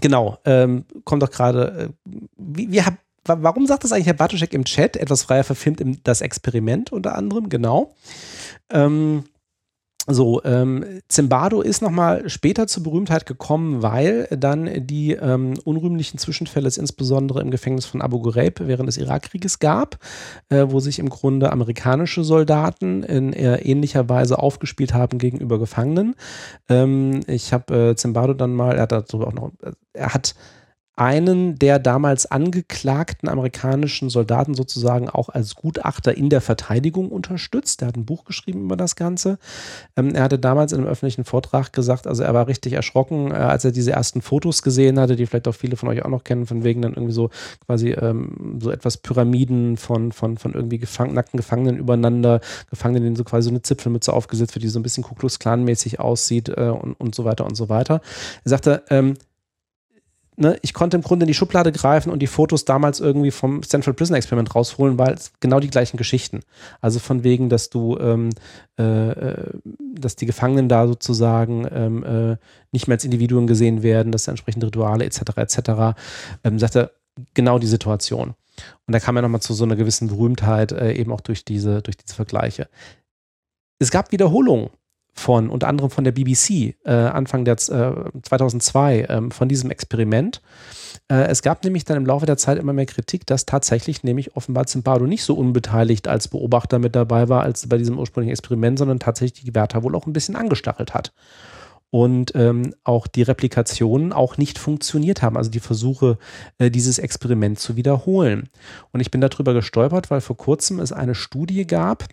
genau. 0.00 0.38
Ähm, 0.44 0.86
kommt 1.04 1.22
doch 1.22 1.30
gerade. 1.30 1.92
Äh, 2.06 2.10
wie, 2.36 2.72
wie 2.72 2.82
hab, 2.82 2.94
warum 3.26 3.68
sagt 3.68 3.84
das 3.84 3.92
eigentlich 3.92 4.06
Herr 4.06 4.14
Bartuschek 4.14 4.52
im 4.52 4.64
Chat? 4.64 4.96
Etwas 4.96 5.22
freier 5.22 5.44
verfilmt 5.44 5.80
im 5.80 6.02
Das 6.02 6.20
Experiment 6.20 6.90
unter 6.90 7.14
anderem, 7.14 7.48
genau. 7.48 7.94
Ähm, 8.70 9.22
so, 10.08 10.42
ähm, 10.44 10.84
Zimbardo 11.08 11.60
ist 11.62 11.82
nochmal 11.82 12.28
später 12.28 12.68
zur 12.68 12.84
Berühmtheit 12.84 13.26
gekommen, 13.26 13.82
weil 13.82 14.28
dann 14.30 14.86
die 14.86 15.12
ähm, 15.12 15.54
unrühmlichen 15.64 16.18
Zwischenfälle, 16.18 16.70
insbesondere 16.76 17.40
im 17.40 17.50
Gefängnis 17.50 17.86
von 17.86 18.02
Abu 18.02 18.20
Ghraib 18.20 18.60
während 18.60 18.88
des 18.88 18.98
Irakkrieges 18.98 19.58
gab, 19.58 19.98
äh, 20.48 20.66
wo 20.68 20.78
sich 20.78 20.98
im 20.98 21.08
Grunde 21.08 21.50
amerikanische 21.50 22.22
Soldaten 22.22 23.02
in 23.02 23.32
äh, 23.32 23.56
ähnlicher 23.58 24.08
Weise 24.08 24.38
aufgespielt 24.38 24.94
haben 24.94 25.18
gegenüber 25.18 25.58
Gefangenen. 25.58 26.14
Ähm, 26.68 27.20
ich 27.26 27.52
habe 27.52 27.90
äh, 27.90 27.96
Zimbardo 27.96 28.34
dann 28.34 28.54
mal, 28.54 28.76
er 28.76 28.82
hat 28.82 28.92
dazu 28.92 29.26
auch 29.26 29.32
noch, 29.32 29.52
äh, 29.62 29.72
er 29.92 30.14
hat 30.14 30.34
einen 30.96 31.58
der 31.58 31.78
damals 31.78 32.24
angeklagten 32.24 33.28
amerikanischen 33.28 34.08
Soldaten 34.08 34.54
sozusagen 34.54 35.10
auch 35.10 35.28
als 35.28 35.54
Gutachter 35.54 36.16
in 36.16 36.30
der 36.30 36.40
Verteidigung 36.40 37.10
unterstützt. 37.10 37.82
Er 37.82 37.88
hat 37.88 37.96
ein 37.96 38.06
Buch 38.06 38.24
geschrieben 38.24 38.64
über 38.64 38.76
das 38.76 38.96
Ganze. 38.96 39.38
Ähm, 39.96 40.14
er 40.14 40.22
hatte 40.22 40.38
damals 40.38 40.72
in 40.72 40.78
einem 40.80 40.88
öffentlichen 40.88 41.24
Vortrag 41.24 41.74
gesagt, 41.74 42.06
also 42.06 42.22
er 42.22 42.32
war 42.32 42.48
richtig 42.48 42.72
erschrocken, 42.72 43.30
äh, 43.30 43.34
als 43.34 43.66
er 43.66 43.72
diese 43.72 43.92
ersten 43.92 44.22
Fotos 44.22 44.62
gesehen 44.62 44.98
hatte, 44.98 45.16
die 45.16 45.26
vielleicht 45.26 45.48
auch 45.48 45.54
viele 45.54 45.76
von 45.76 45.90
euch 45.90 46.02
auch 46.02 46.08
noch 46.08 46.24
kennen, 46.24 46.46
von 46.46 46.64
wegen 46.64 46.80
dann 46.80 46.94
irgendwie 46.94 47.12
so 47.12 47.28
quasi 47.66 47.90
ähm, 47.90 48.58
so 48.60 48.70
etwas 48.70 48.96
Pyramiden 48.96 49.76
von, 49.76 50.12
von, 50.12 50.38
von 50.38 50.54
irgendwie 50.54 50.78
gefang 50.78 51.12
nackten 51.12 51.36
Gefangenen 51.36 51.76
übereinander, 51.76 52.40
Gefangenen, 52.70 53.04
denen 53.04 53.16
so 53.16 53.24
quasi 53.24 53.44
so 53.44 53.50
eine 53.50 53.60
Zipfelmütze 53.60 54.14
aufgesetzt 54.14 54.54
wird, 54.54 54.62
die 54.62 54.68
so 54.68 54.78
ein 54.78 54.82
bisschen 54.82 55.04
Ku 55.04 55.14
Klux 55.14 55.38
Klan-mäßig 55.38 56.00
aussieht 56.00 56.48
äh, 56.48 56.70
und, 56.70 56.94
und 56.94 57.14
so 57.14 57.26
weiter 57.26 57.44
und 57.44 57.54
so 57.54 57.68
weiter. 57.68 58.00
Er 58.44 58.48
sagte, 58.48 58.82
ähm, 58.88 59.14
ne, 60.36 60.58
ich 60.62 60.74
konnte 60.74 60.96
im 60.96 61.02
Grunde 61.02 61.24
in 61.24 61.28
die 61.28 61.34
Schublade 61.34 61.72
greifen 61.72 62.10
und 62.10 62.20
die 62.20 62.26
Fotos 62.26 62.64
damals 62.64 63.00
irgendwie 63.00 63.30
vom 63.30 63.62
Central 63.62 63.94
Prison 63.94 64.16
Experiment 64.16 64.54
rausholen, 64.54 64.98
weil 64.98 65.14
es 65.14 65.32
genau 65.40 65.60
die 65.60 65.70
gleichen 65.70 65.96
Geschichten. 65.96 66.40
Also 66.80 66.98
von 66.98 67.24
wegen, 67.24 67.48
dass 67.48 67.70
du, 67.70 67.98
ähm, 67.98 68.30
äh, 68.78 69.10
äh, 69.10 69.50
dass 69.94 70.16
die 70.16 70.26
Gefangenen 70.26 70.68
da 70.68 70.86
sozusagen 70.86 71.66
ähm, 71.72 72.04
äh, 72.04 72.36
nicht 72.72 72.86
mehr 72.86 72.96
als 72.96 73.04
Individuen 73.04 73.46
gesehen 73.46 73.82
werden, 73.82 74.12
dass 74.12 74.24
da 74.24 74.32
entsprechende 74.32 74.66
Rituale 74.66 75.04
etc. 75.04 75.20
etc. 75.36 75.58
Ähm, 76.44 76.58
sagt 76.58 76.76
er, 76.76 76.90
genau 77.34 77.58
die 77.58 77.66
Situation. 77.66 78.34
Und 78.86 78.92
da 78.92 79.00
kam 79.00 79.16
er 79.16 79.22
nochmal 79.22 79.42
zu 79.42 79.54
so 79.54 79.64
einer 79.64 79.76
gewissen 79.76 80.08
Berühmtheit, 80.08 80.72
äh, 80.72 80.92
eben 80.92 81.12
auch 81.12 81.20
durch 81.20 81.44
diese, 81.44 81.82
durch 81.82 81.96
diese 81.96 82.14
Vergleiche. 82.14 82.68
Es 83.78 83.90
gab 83.90 84.12
Wiederholungen 84.12 84.70
von 85.18 85.48
unter 85.48 85.68
anderem 85.68 85.90
von 85.90 86.04
der 86.04 86.12
BBC 86.12 86.76
äh, 86.84 86.92
Anfang 86.92 87.44
der 87.44 87.54
äh, 87.54 88.20
2002 88.22 89.06
ähm, 89.08 89.30
von 89.30 89.48
diesem 89.48 89.70
Experiment. 89.70 90.42
Äh, 91.08 91.26
es 91.28 91.42
gab 91.42 91.64
nämlich 91.64 91.84
dann 91.84 91.96
im 91.96 92.06
Laufe 92.06 92.26
der 92.26 92.36
Zeit 92.36 92.58
immer 92.58 92.72
mehr 92.72 92.86
Kritik, 92.86 93.26
dass 93.26 93.46
tatsächlich 93.46 94.04
nämlich 94.04 94.36
offenbar 94.36 94.66
Zimbardo 94.66 95.06
nicht 95.06 95.24
so 95.24 95.34
unbeteiligt 95.34 96.06
als 96.06 96.28
Beobachter 96.28 96.78
mit 96.78 96.94
dabei 96.94 97.28
war 97.28 97.42
als 97.42 97.66
bei 97.68 97.78
diesem 97.78 97.98
ursprünglichen 97.98 98.32
Experiment, 98.32 98.78
sondern 98.78 98.98
tatsächlich 98.98 99.44
die 99.44 99.54
Wärter 99.54 99.82
wohl 99.82 99.94
auch 99.94 100.06
ein 100.06 100.12
bisschen 100.12 100.36
angestachelt 100.36 100.94
hat. 100.94 101.12
Und 101.90 102.34
ähm, 102.34 102.74
auch 102.84 103.06
die 103.06 103.22
Replikationen 103.22 104.12
auch 104.12 104.36
nicht 104.36 104.58
funktioniert 104.58 105.22
haben, 105.22 105.36
also 105.36 105.50
die 105.50 105.60
Versuche, 105.60 106.18
äh, 106.58 106.70
dieses 106.70 106.98
Experiment 106.98 107.58
zu 107.58 107.76
wiederholen. 107.76 108.50
Und 108.92 109.00
ich 109.00 109.10
bin 109.10 109.20
darüber 109.20 109.54
gestolpert, 109.54 110.10
weil 110.10 110.20
vor 110.20 110.36
kurzem 110.36 110.80
es 110.80 110.92
eine 110.92 111.14
Studie 111.14 111.66
gab, 111.66 112.04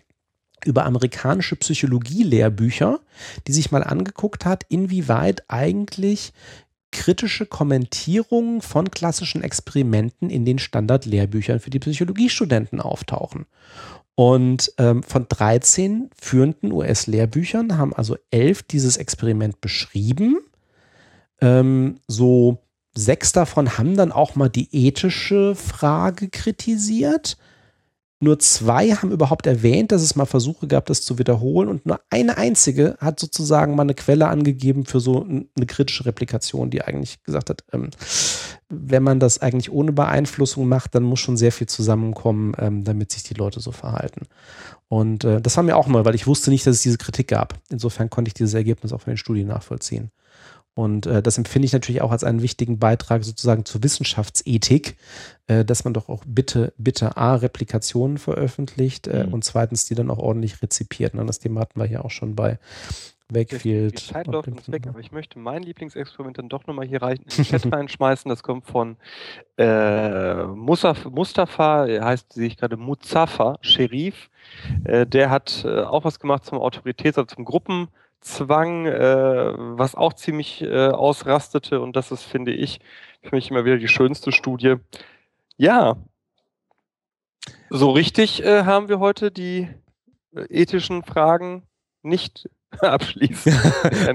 über 0.66 0.84
amerikanische 0.84 1.56
Psychologie-Lehrbücher, 1.56 3.00
die 3.46 3.52
sich 3.52 3.70
mal 3.70 3.84
angeguckt 3.84 4.44
hat, 4.44 4.64
inwieweit 4.68 5.44
eigentlich 5.48 6.32
kritische 6.94 7.44
Kommentierungen 7.44 8.62
von 8.62 8.90
klassischen 8.90 9.42
Experimenten 9.42 10.30
in 10.30 10.44
den 10.44 10.58
Standardlehrbüchern 10.58 11.60
für 11.60 11.70
die 11.70 11.80
Psychologiestudenten 11.80 12.80
auftauchen. 12.80 13.46
Und 14.14 14.72
ähm, 14.78 15.02
von 15.02 15.26
13 15.28 16.10
führenden 16.18 16.70
US-Lehrbüchern 16.70 17.76
haben 17.76 17.92
also 17.92 18.16
elf 18.30 18.62
dieses 18.62 18.96
Experiment 18.96 19.60
beschrieben. 19.60 20.38
Ähm, 21.40 21.96
so 22.06 22.58
sechs 22.94 23.32
davon 23.32 23.76
haben 23.76 23.96
dann 23.96 24.12
auch 24.12 24.36
mal 24.36 24.48
die 24.48 24.68
ethische 24.70 25.56
Frage 25.56 26.28
kritisiert. 26.28 27.36
Nur 28.24 28.38
zwei 28.38 28.88
haben 28.92 29.12
überhaupt 29.12 29.46
erwähnt, 29.46 29.92
dass 29.92 30.00
es 30.00 30.16
mal 30.16 30.24
Versuche 30.24 30.66
gab, 30.66 30.86
das 30.86 31.02
zu 31.02 31.18
wiederholen. 31.18 31.68
Und 31.68 31.84
nur 31.84 32.00
eine 32.08 32.38
einzige 32.38 32.96
hat 32.98 33.20
sozusagen 33.20 33.74
mal 33.74 33.82
eine 33.82 33.92
Quelle 33.92 34.28
angegeben 34.28 34.86
für 34.86 34.98
so 34.98 35.24
eine 35.24 35.66
kritische 35.66 36.06
Replikation, 36.06 36.70
die 36.70 36.80
eigentlich 36.80 37.22
gesagt 37.22 37.50
hat, 37.50 37.64
ähm, 37.74 37.90
wenn 38.70 39.02
man 39.02 39.20
das 39.20 39.42
eigentlich 39.42 39.70
ohne 39.70 39.92
Beeinflussung 39.92 40.66
macht, 40.66 40.94
dann 40.94 41.02
muss 41.02 41.20
schon 41.20 41.36
sehr 41.36 41.52
viel 41.52 41.66
zusammenkommen, 41.66 42.54
ähm, 42.58 42.82
damit 42.82 43.12
sich 43.12 43.24
die 43.24 43.34
Leute 43.34 43.60
so 43.60 43.72
verhalten. 43.72 44.22
Und 44.88 45.24
äh, 45.24 45.42
das 45.42 45.58
war 45.58 45.62
mir 45.62 45.76
auch 45.76 45.86
neu, 45.86 46.06
weil 46.06 46.14
ich 46.14 46.26
wusste 46.26 46.50
nicht, 46.50 46.66
dass 46.66 46.76
es 46.76 46.82
diese 46.82 46.96
Kritik 46.96 47.28
gab. 47.28 47.60
Insofern 47.68 48.08
konnte 48.08 48.30
ich 48.30 48.34
dieses 48.34 48.54
Ergebnis 48.54 48.94
auch 48.94 49.02
von 49.02 49.12
den 49.12 49.18
Studien 49.18 49.48
nachvollziehen. 49.48 50.10
Und 50.74 51.06
äh, 51.06 51.22
das 51.22 51.38
empfinde 51.38 51.66
ich 51.66 51.72
natürlich 51.72 52.02
auch 52.02 52.10
als 52.10 52.24
einen 52.24 52.42
wichtigen 52.42 52.78
Beitrag 52.78 53.22
sozusagen 53.22 53.64
zur 53.64 53.82
Wissenschaftsethik, 53.82 54.96
äh, 55.46 55.64
dass 55.64 55.84
man 55.84 55.94
doch 55.94 56.08
auch 56.08 56.24
bitte, 56.26 56.72
bitte 56.76 57.16
A, 57.16 57.36
Replikationen 57.36 58.18
veröffentlicht 58.18 59.06
äh, 59.06 59.24
mhm. 59.24 59.34
und 59.34 59.44
zweitens 59.44 59.84
die 59.84 59.94
dann 59.94 60.10
auch 60.10 60.18
ordentlich 60.18 60.60
rezipiert. 60.62 61.14
Und 61.14 61.26
das 61.26 61.38
Thema 61.38 61.60
hatten 61.60 61.78
wir 61.78 61.86
ja 61.86 62.04
auch 62.04 62.10
schon 62.10 62.34
bei 62.34 62.58
Wakefield. 63.28 64.00
Die 64.00 64.12
Zeit 64.12 64.26
läuft 64.26 64.48
uns 64.48 64.70
weg, 64.70 64.86
aber 64.86 65.00
ich 65.00 65.12
möchte 65.12 65.38
mein 65.38 65.62
Lieblingsexperiment 65.62 66.38
dann 66.38 66.48
doch 66.48 66.66
nochmal 66.66 66.86
hier 66.86 67.02
rein, 67.02 67.18
in 67.18 67.24
den 67.24 67.44
Chat 67.44 67.64
reinschmeißen. 67.72 68.28
Das 68.28 68.42
kommt 68.42 68.66
von 68.66 68.96
äh, 69.56 70.44
Mustafa, 70.44 71.86
er 71.86 72.04
heißt, 72.04 72.32
sehe 72.32 72.46
ich 72.46 72.56
gerade, 72.56 72.76
Muzafa 72.76 73.58
Sherif. 73.60 74.28
Äh, 74.84 75.06
der 75.06 75.30
hat 75.30 75.64
äh, 75.64 75.82
auch 75.82 76.04
was 76.04 76.20
gemacht 76.20 76.44
zum 76.44 76.58
Autoritäts- 76.58 77.18
oder 77.18 77.28
zum 77.28 77.44
Gruppenzwang, 78.24 78.86
äh, 78.86 79.52
was 79.56 79.94
auch 79.94 80.14
ziemlich 80.14 80.62
äh, 80.62 80.88
ausrastete. 80.88 81.80
Und 81.80 81.94
das 81.96 82.10
ist, 82.10 82.22
finde 82.22 82.52
ich, 82.52 82.80
für 83.22 83.34
mich 83.34 83.50
immer 83.50 83.64
wieder 83.64 83.76
die 83.76 83.88
schönste 83.88 84.32
Studie. 84.32 84.76
Ja, 85.56 85.96
so 87.68 87.90
richtig 87.90 88.42
äh, 88.42 88.64
haben 88.64 88.88
wir 88.88 88.98
heute 88.98 89.30
die 89.30 89.68
äh, 90.34 90.44
ethischen 90.48 91.02
Fragen 91.04 91.64
nicht 92.02 92.48
abschließen. 92.80 93.52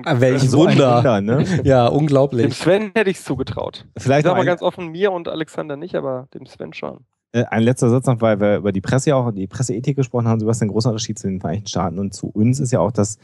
Ah, 0.05 0.19
Welch 0.19 0.49
So 0.49 0.59
Wunder. 0.59 0.97
Wunder, 0.97 1.21
ne? 1.21 1.45
Ja, 1.63 1.87
Dem 1.87 1.97
unglaublich. 1.97 2.57
Sven 2.57 2.91
hätte 2.95 3.09
ich 3.09 3.17
es 3.17 3.23
zugetraut. 3.23 3.85
Ich 3.95 4.03
Vielleicht 4.03 4.25
noch 4.25 4.31
sag 4.31 4.37
mal 4.37 4.45
ganz 4.45 4.61
offen, 4.61 4.87
mir 4.89 5.11
und 5.11 5.27
Alexander 5.27 5.77
nicht, 5.77 5.95
aber 5.95 6.27
dem 6.33 6.45
Sven 6.45 6.73
schon. 6.73 7.05
Äh, 7.31 7.43
ein 7.45 7.63
letzter 7.63 7.89
Satz 7.89 8.07
noch, 8.07 8.21
weil 8.21 8.39
wir 8.39 8.57
über 8.57 8.71
die 8.71 8.81
Presse 8.81 9.11
ja 9.11 9.15
auch, 9.15 9.31
die 9.31 9.47
Presseethik 9.47 9.95
gesprochen 9.95 10.27
haben. 10.27 10.39
Sebastian, 10.39 10.69
ein 10.69 10.71
großer 10.71 10.89
Unterschied 10.89 11.19
zu 11.19 11.27
den 11.27 11.39
Vereinigten 11.39 11.67
Staaten 11.67 11.99
und 11.99 12.13
zu 12.13 12.27
uns 12.27 12.59
ist 12.59 12.71
ja 12.71 12.79
auch, 12.79 12.91
dass 12.91 13.19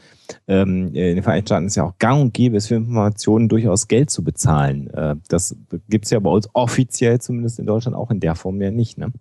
ähm, 0.46 0.88
in 0.88 1.16
den 1.16 1.22
Vereinigten 1.22 1.48
Staaten 1.48 1.66
ist 1.66 1.74
ja 1.74 1.84
auch 1.84 1.98
gang 1.98 2.20
und 2.20 2.34
gäbe, 2.34 2.56
es 2.56 2.68
für 2.68 2.76
Informationen 2.76 3.48
durchaus 3.48 3.88
Geld 3.88 4.10
zu 4.10 4.22
bezahlen. 4.22 4.90
Äh, 4.90 5.16
das 5.28 5.56
gibt 5.88 6.04
es 6.04 6.12
ja 6.12 6.20
bei 6.20 6.30
uns 6.30 6.48
offiziell 6.52 7.20
zumindest 7.20 7.58
in 7.58 7.66
Deutschland 7.66 7.96
auch 7.96 8.10
in 8.10 8.20
der 8.20 8.36
Form 8.36 8.60
ja 8.60 8.70
nicht. 8.70 8.96
Ne? 8.96 9.12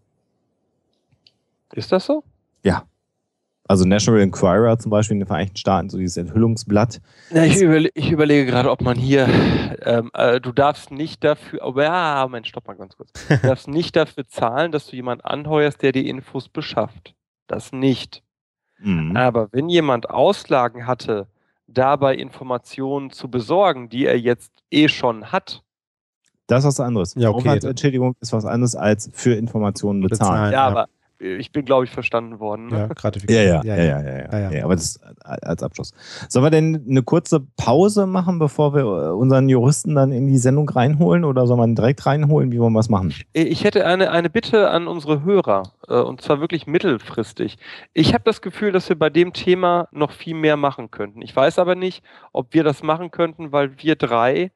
Ist 1.73 1.91
das 1.91 2.05
so? 2.05 2.23
Also 3.67 3.83
National 3.85 4.21
Enquirer 4.21 4.77
zum 4.77 4.91
Beispiel 4.91 5.15
in 5.15 5.21
den 5.21 5.27
Vereinigten 5.27 5.57
Staaten, 5.57 5.89
so 5.89 5.97
dieses 5.97 6.17
Enthüllungsblatt. 6.17 7.01
Ja, 7.31 7.43
ich, 7.43 7.59
überle 7.61 7.89
ich 7.95 8.11
überlege 8.11 8.45
gerade, 8.45 8.69
ob 8.69 8.81
man 8.81 8.95
hier, 8.95 9.27
ähm, 9.81 10.11
äh, 10.13 10.39
du 10.39 10.51
darfst 10.51 10.91
nicht 10.91 11.23
dafür, 11.23 11.63
aber 11.63 11.83
ja, 11.83 12.19
Moment, 12.23 12.47
stopp 12.47 12.67
mal 12.67 12.75
ganz 12.75 12.95
kurz. 12.95 13.11
Du 13.27 13.37
darfst 13.47 13.67
nicht 13.67 13.95
dafür 13.95 14.27
zahlen, 14.27 14.71
dass 14.71 14.87
du 14.87 14.95
jemanden 14.95 15.25
anheuerst, 15.25 15.81
der 15.81 15.91
die 15.91 16.07
Infos 16.07 16.47
beschafft. 16.47 17.15
Das 17.47 17.71
nicht. 17.71 18.21
Mhm. 18.79 19.17
Aber 19.17 19.49
wenn 19.51 19.67
jemand 19.69 20.09
Auslagen 20.11 20.85
hatte, 20.85 21.27
dabei 21.67 22.15
Informationen 22.15 23.09
zu 23.09 23.29
besorgen, 23.31 23.89
die 23.89 24.05
er 24.05 24.19
jetzt 24.19 24.51
eh 24.69 24.87
schon 24.89 25.31
hat, 25.31 25.63
Das 26.47 26.59
ist 26.63 26.67
was 26.67 26.79
anderes. 26.79 27.15
Ja, 27.15 27.29
okay. 27.29 27.39
Aufwandsentschädigung 27.39 28.15
ist 28.21 28.31
was 28.31 28.45
anderes 28.45 28.75
als 28.75 29.09
für 29.13 29.33
Informationen 29.33 30.01
bezahlen. 30.01 30.51
Bezahlen. 30.51 30.53
ja, 30.53 30.59
Ja. 30.59 30.67
aber 30.67 30.87
ich 31.19 31.51
bin, 31.51 31.65
glaube 31.65 31.85
ich, 31.85 31.91
verstanden 31.91 32.39
worden. 32.39 32.67
Ne? 32.67 32.77
Ja, 32.79 32.87
Gratifikation. 32.87 33.45
Ja, 33.65 33.75
ja, 33.75 33.75
ja, 33.75 33.83
ja, 33.83 34.01
ja, 34.01 34.17
ja, 34.17 34.31
Ja, 34.31 34.39
ja. 34.39 34.51
ja. 34.51 34.63
Aber 34.65 34.75
das 34.75 34.99
als 35.21 35.63
Abschluss. 35.63 35.93
Sollen 36.29 36.45
wir 36.45 36.49
denn 36.49 36.85
eine 36.89 37.03
kurze 37.03 37.39
Pause 37.57 38.05
machen, 38.05 38.39
bevor 38.39 38.73
wir 38.73 38.81
äh, 38.81 39.09
unseren 39.11 39.47
Juristen 39.49 39.95
dann 39.95 40.11
in 40.11 40.27
die 40.27 40.37
Sendung 40.37 40.67
reinholen 40.69 41.23
oder 41.23 41.47
soll 41.47 41.57
man 41.57 41.75
direkt 41.75 42.05
reinholen? 42.05 42.51
Wie 42.51 42.59
wollen 42.59 42.73
wir 42.73 42.79
es 42.79 42.89
machen? 42.89 43.13
Äh, 43.33 43.43
Ich 43.43 43.63
hätte 43.63 43.85
eine, 43.85 44.11
eine 44.11 44.29
Bitte 44.29 44.69
an 44.69 44.87
unsere 44.87 45.23
Hörer, 45.23 45.63
äh, 45.87 45.93
und 45.99 46.21
zwar 46.21 46.39
wirklich 46.41 46.67
mittelfristig. 46.67 47.57
Ich 47.93 48.13
habe 48.13 48.23
das 48.25 48.41
Gefühl, 48.41 48.71
dass 48.71 48.89
wir 48.89 48.97
bei 48.99 49.09
dem 49.09 49.33
Thema 49.33 49.87
noch 49.91 50.11
viel 50.11 50.35
mehr 50.35 50.57
machen 50.57 50.91
könnten. 50.91 51.21
Ich 51.21 51.35
weiß 51.35 51.59
aber 51.59 51.75
nicht, 51.75 52.03
ob 52.33 52.53
wir 52.53 52.63
das 52.63 52.83
machen 52.83 53.11
könnten, 53.11 53.51
weil 53.51 53.71
wir 53.81 53.95
drei 53.95 54.51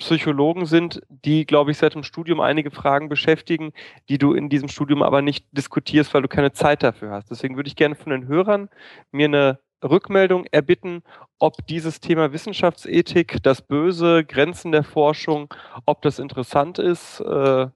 Psychologen 0.00 0.66
sind, 0.66 1.00
die, 1.08 1.46
glaube 1.46 1.70
ich, 1.70 1.78
seit 1.78 1.94
dem 1.94 2.02
Studium 2.02 2.40
einige 2.40 2.70
Fragen 2.70 3.08
beschäftigen, 3.08 3.72
die 4.08 4.18
du 4.18 4.34
in 4.34 4.48
diesem 4.48 4.68
Studium 4.68 5.02
aber 5.02 5.22
nicht 5.22 5.46
diskutierst, 5.52 6.12
weil 6.12 6.22
du 6.22 6.28
keine 6.28 6.52
Zeit 6.52 6.82
dafür 6.82 7.12
hast. 7.12 7.30
Deswegen 7.30 7.56
würde 7.56 7.68
ich 7.68 7.76
gerne 7.76 7.94
von 7.94 8.10
den 8.10 8.26
Hörern 8.26 8.68
mir 9.12 9.26
eine 9.26 9.60
Rückmeldung 9.82 10.44
erbitten, 10.50 11.02
ob 11.38 11.66
dieses 11.66 12.00
Thema 12.00 12.32
Wissenschaftsethik, 12.32 13.42
das 13.42 13.62
Böse, 13.62 14.24
Grenzen 14.24 14.72
der 14.72 14.84
Forschung, 14.84 15.52
ob 15.86 16.02
das 16.02 16.18
interessant 16.18 16.78
ist, 16.78 17.20
äh, 17.20 17.68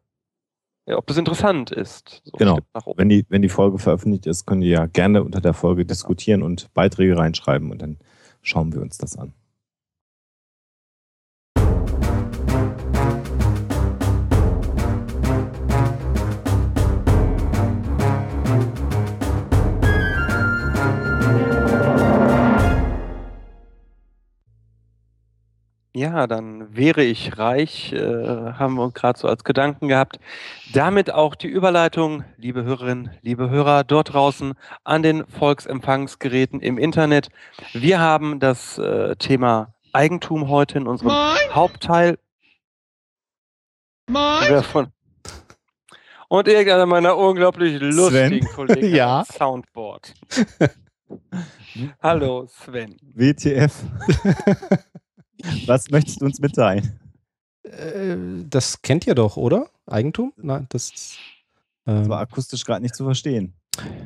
ja, 0.87 0.99
ob 0.99 1.07
das 1.07 1.17
interessant 1.17 1.71
ist. 1.71 2.23
So, 2.25 2.37
Genau. 2.37 2.59
Wenn 2.97 3.09
die, 3.09 3.25
wenn 3.31 3.41
die 3.41 3.49
Folge 3.49 3.79
veröffentlicht 3.79 4.27
ist, 4.27 4.45
könnt 4.45 4.63
ihr 4.63 4.71
ja 4.71 4.87
gerne 4.87 5.25
unter 5.25 5.41
der 5.41 5.55
Folge 5.55 5.87
diskutieren 5.87 6.43
und 6.43 6.73
Beiträge 6.75 7.17
reinschreiben 7.17 7.71
und 7.71 7.81
dann 7.81 7.99
schauen 8.43 8.75
wir 8.75 8.83
uns 8.83 8.99
das 8.99 9.17
an. 9.17 9.33
Ja, 25.97 26.27
dann 26.27 26.75
wäre 26.77 27.05
ich 27.05 27.39
reich, 27.39 27.93
äh, 27.93 27.99
haben 28.55 28.75
wir 28.75 28.83
uns 28.83 28.95
gerade 28.95 29.17
so 29.17 29.29
als 29.29 29.45
Gedanken 29.45 29.87
gehabt. 29.87 30.19
Damit 30.73 31.13
auch 31.13 31.37
die 31.37 31.47
Überleitung, 31.47 32.25
liebe 32.37 32.65
Hörerinnen, 32.65 33.11
liebe 33.23 33.49
Hörer 33.49 33.85
dort 33.85 34.13
draußen 34.13 34.55
an 34.83 35.05
den 35.05 35.25
Volksempfangsgeräten 35.27 36.59
im 36.61 36.79
Internet. 36.79 37.29
Wir 37.75 38.01
haben 38.01 38.41
das 38.41 38.77
äh, 38.79 39.15
Thema 39.17 39.73
Eigentum 39.93 40.49
heute 40.49 40.79
in 40.79 40.89
unserem 40.89 41.13
Hauptteil. 41.53 42.19
Wer 44.09 44.65
von- 44.65 44.89
Und 46.27 46.49
irgendeiner 46.49 46.87
meiner 46.87 47.17
unglaublich 47.17 47.81
lustigen 47.81 48.49
Kollegen 48.49 48.89
Ja. 48.97 49.25
Soundboard. 49.25 50.13
Hallo 52.03 52.47
Sven. 52.49 52.97
WTF. 53.15 53.85
Was 55.67 55.91
möchtest 55.91 56.21
du 56.21 56.27
uns 56.27 56.41
mitteilen? 56.41 56.99
Äh, 57.65 58.17
das 58.51 58.81
kennt 58.83 59.07
ihr 59.07 59.15
doch, 59.15 59.37
oder? 59.37 59.69
Eigentum? 59.87 60.33
Nein, 60.37 60.67
das. 60.71 60.91
Das 60.93 61.19
Ähm, 61.87 62.09
war 62.09 62.21
akustisch 62.21 62.65
gerade 62.65 62.81
nicht 62.83 62.95
zu 62.95 63.05
verstehen. 63.05 63.53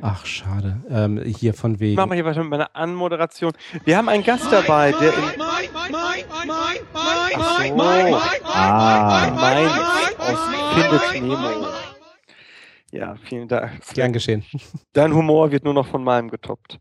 ach, 0.01 0.25
schade. 0.25 0.81
Ähm, 0.89 1.21
hier 1.23 1.53
von 1.53 1.75
Ich 1.75 1.79
wegen. 1.79 1.95
mache 1.95 2.07
mal 2.09 2.15
hier 2.15 2.25
weiter 2.25 2.41
mit 2.41 2.49
meiner 2.49 2.75
Anmoderation. 2.75 3.53
Wir 3.85 3.95
haben 3.97 4.09
einen 4.09 4.23
Gast 4.23 4.51
dabei, 4.51 4.91
der 4.91 5.13
in 5.13 5.41
Ah. 8.45 9.31
Mainz 9.35 9.71
aus 10.17 10.39
Findet 10.73 11.13
Nemo. 11.21 11.67
Ja, 12.91 13.15
vielen 13.23 13.47
Dank. 13.47 13.81
Gern 13.93 14.11
geschehen. 14.13 14.43
Dein 14.93 15.13
Humor 15.13 15.51
wird 15.51 15.63
nur 15.63 15.73
noch 15.73 15.87
von 15.87 16.03
meinem 16.03 16.29
getoppt. 16.29 16.79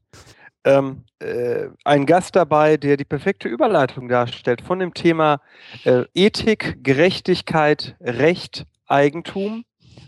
Ähm, 0.65 1.05
äh, 1.21 1.69
ein 1.85 2.07
Gast 2.07 2.37
dabei, 2.37 2.77
der 2.77 2.97
die 2.97 3.05
perfekte 3.05 3.49
Überleitung 3.49 4.09
darstellt 4.09 4.61
von 4.61 4.79
dem 4.79 4.93
Thema 4.95 5.41
äh, 5.85 6.05
Ethik, 6.15 6.83
Gerechtigkeit, 6.83 7.97
Recht, 8.01 8.67
Eigentum. 8.87 9.65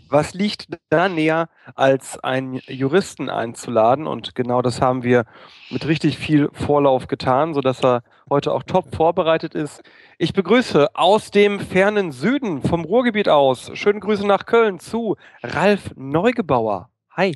Was 0.09 0.33
liegt 0.33 0.67
da 0.89 1.07
näher, 1.07 1.47
als 1.75 2.19
einen 2.19 2.59
Juristen 2.67 3.29
einzuladen? 3.29 4.07
Und 4.07 4.35
genau 4.35 4.61
das 4.61 4.81
haben 4.81 5.03
wir 5.03 5.25
mit 5.69 5.87
richtig 5.87 6.17
viel 6.17 6.49
Vorlauf 6.51 7.07
getan, 7.07 7.53
sodass 7.53 7.81
er 7.81 8.03
heute 8.29 8.51
auch 8.51 8.63
top 8.63 8.93
vorbereitet 8.93 9.55
ist. 9.55 9.81
Ich 10.17 10.33
begrüße 10.33 10.89
aus 10.95 11.31
dem 11.31 11.61
fernen 11.61 12.11
Süden 12.11 12.61
vom 12.61 12.83
Ruhrgebiet 12.83 13.29
aus, 13.29 13.71
schöne 13.73 14.01
Grüße 14.01 14.27
nach 14.27 14.45
Köln 14.45 14.79
zu 14.79 15.15
Ralf 15.43 15.91
Neugebauer. 15.95 16.89
Hi. 17.11 17.33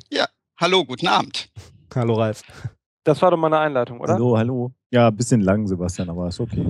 Hallo, 0.60 0.84
guten 0.84 1.06
Abend. 1.06 1.48
Hallo 1.94 2.14
Ralf. 2.14 2.42
Das 3.06 3.22
war 3.22 3.30
doch 3.30 3.36
mal 3.36 3.46
eine 3.46 3.58
Einleitung, 3.60 4.00
oder? 4.00 4.14
Hallo, 4.14 4.36
hallo. 4.36 4.72
Ja, 4.90 5.06
ein 5.08 5.16
bisschen 5.16 5.40
lang, 5.40 5.64
Sebastian, 5.68 6.10
aber 6.10 6.26
ist 6.26 6.40
okay. 6.40 6.66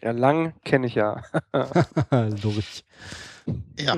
Ja, 0.00 0.12
lang 0.12 0.54
kenne 0.64 0.86
ich 0.86 0.94
ja. 0.94 1.20
Logisch. 2.42 2.84
Ja, 3.78 3.94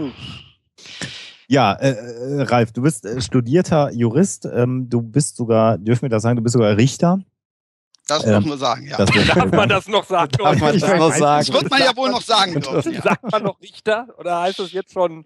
Ja, 1.46 1.74
äh, 1.74 1.90
äh, 1.90 2.42
Ralf, 2.42 2.72
du 2.72 2.82
bist 2.82 3.06
äh, 3.06 3.20
studierter 3.20 3.92
Jurist. 3.92 4.46
Ähm, 4.52 4.88
du 4.90 5.00
bist 5.00 5.36
sogar, 5.36 5.78
dürfen 5.78 6.02
wir 6.02 6.08
das 6.08 6.24
sagen, 6.24 6.34
du 6.34 6.42
bist 6.42 6.54
sogar 6.54 6.76
Richter. 6.76 7.20
das 8.08 8.24
Ähm, 8.24 8.30
dürfen 8.30 8.48
wir 8.50 8.56
sagen, 8.58 8.86
ja. 8.88 8.96
Das 8.96 9.08
Das, 9.08 9.26
Darf 9.28 9.36
man 9.36 9.52
sagen. 9.52 9.68
das 9.68 9.86
noch 9.88 10.04
sagen? 10.04 10.32
Darf 10.32 10.60
man 10.60 10.78
das 10.80 10.98
noch 10.98 11.08
nicht. 11.08 11.18
sagen? 11.18 11.52
wird 11.52 11.70
man 11.70 11.80
ja 11.80 11.96
wohl 11.96 12.10
noch 12.10 12.22
sagen 12.22 12.60
dürfen. 12.60 12.94
Ja. 12.94 13.02
Sagt 13.02 13.30
man 13.30 13.44
noch 13.44 13.60
Richter? 13.62 14.08
Oder 14.18 14.40
heißt 14.40 14.58
das 14.58 14.72
jetzt 14.72 14.92
schon 14.92 15.24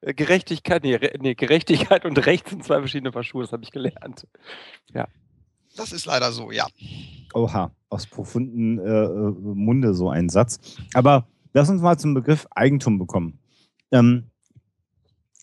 äh, 0.00 0.12
Gerechtigkeit? 0.12 0.82
Nee, 0.82 0.98
nee, 1.20 1.34
Gerechtigkeit 1.34 2.04
und 2.04 2.18
Recht 2.26 2.48
sind 2.48 2.64
zwei 2.64 2.78
verschiedene 2.80 3.12
Paar 3.12 3.22
Schuhe, 3.22 3.44
das 3.44 3.52
habe 3.52 3.62
ich 3.62 3.70
gelernt. 3.70 4.26
Das 5.80 5.92
ist 5.92 6.04
leider 6.04 6.30
so, 6.30 6.50
ja. 6.50 6.66
Oha, 7.32 7.70
aus 7.88 8.06
profunden 8.06 8.78
äh, 8.78 8.82
äh, 8.82 9.32
Munde 9.54 9.94
so 9.94 10.10
ein 10.10 10.28
Satz. 10.28 10.60
Aber 10.92 11.26
lass 11.54 11.70
uns 11.70 11.80
mal 11.80 11.96
zum 11.98 12.12
Begriff 12.12 12.46
Eigentum 12.54 12.98
bekommen. 12.98 13.38
Ähm, 13.90 14.24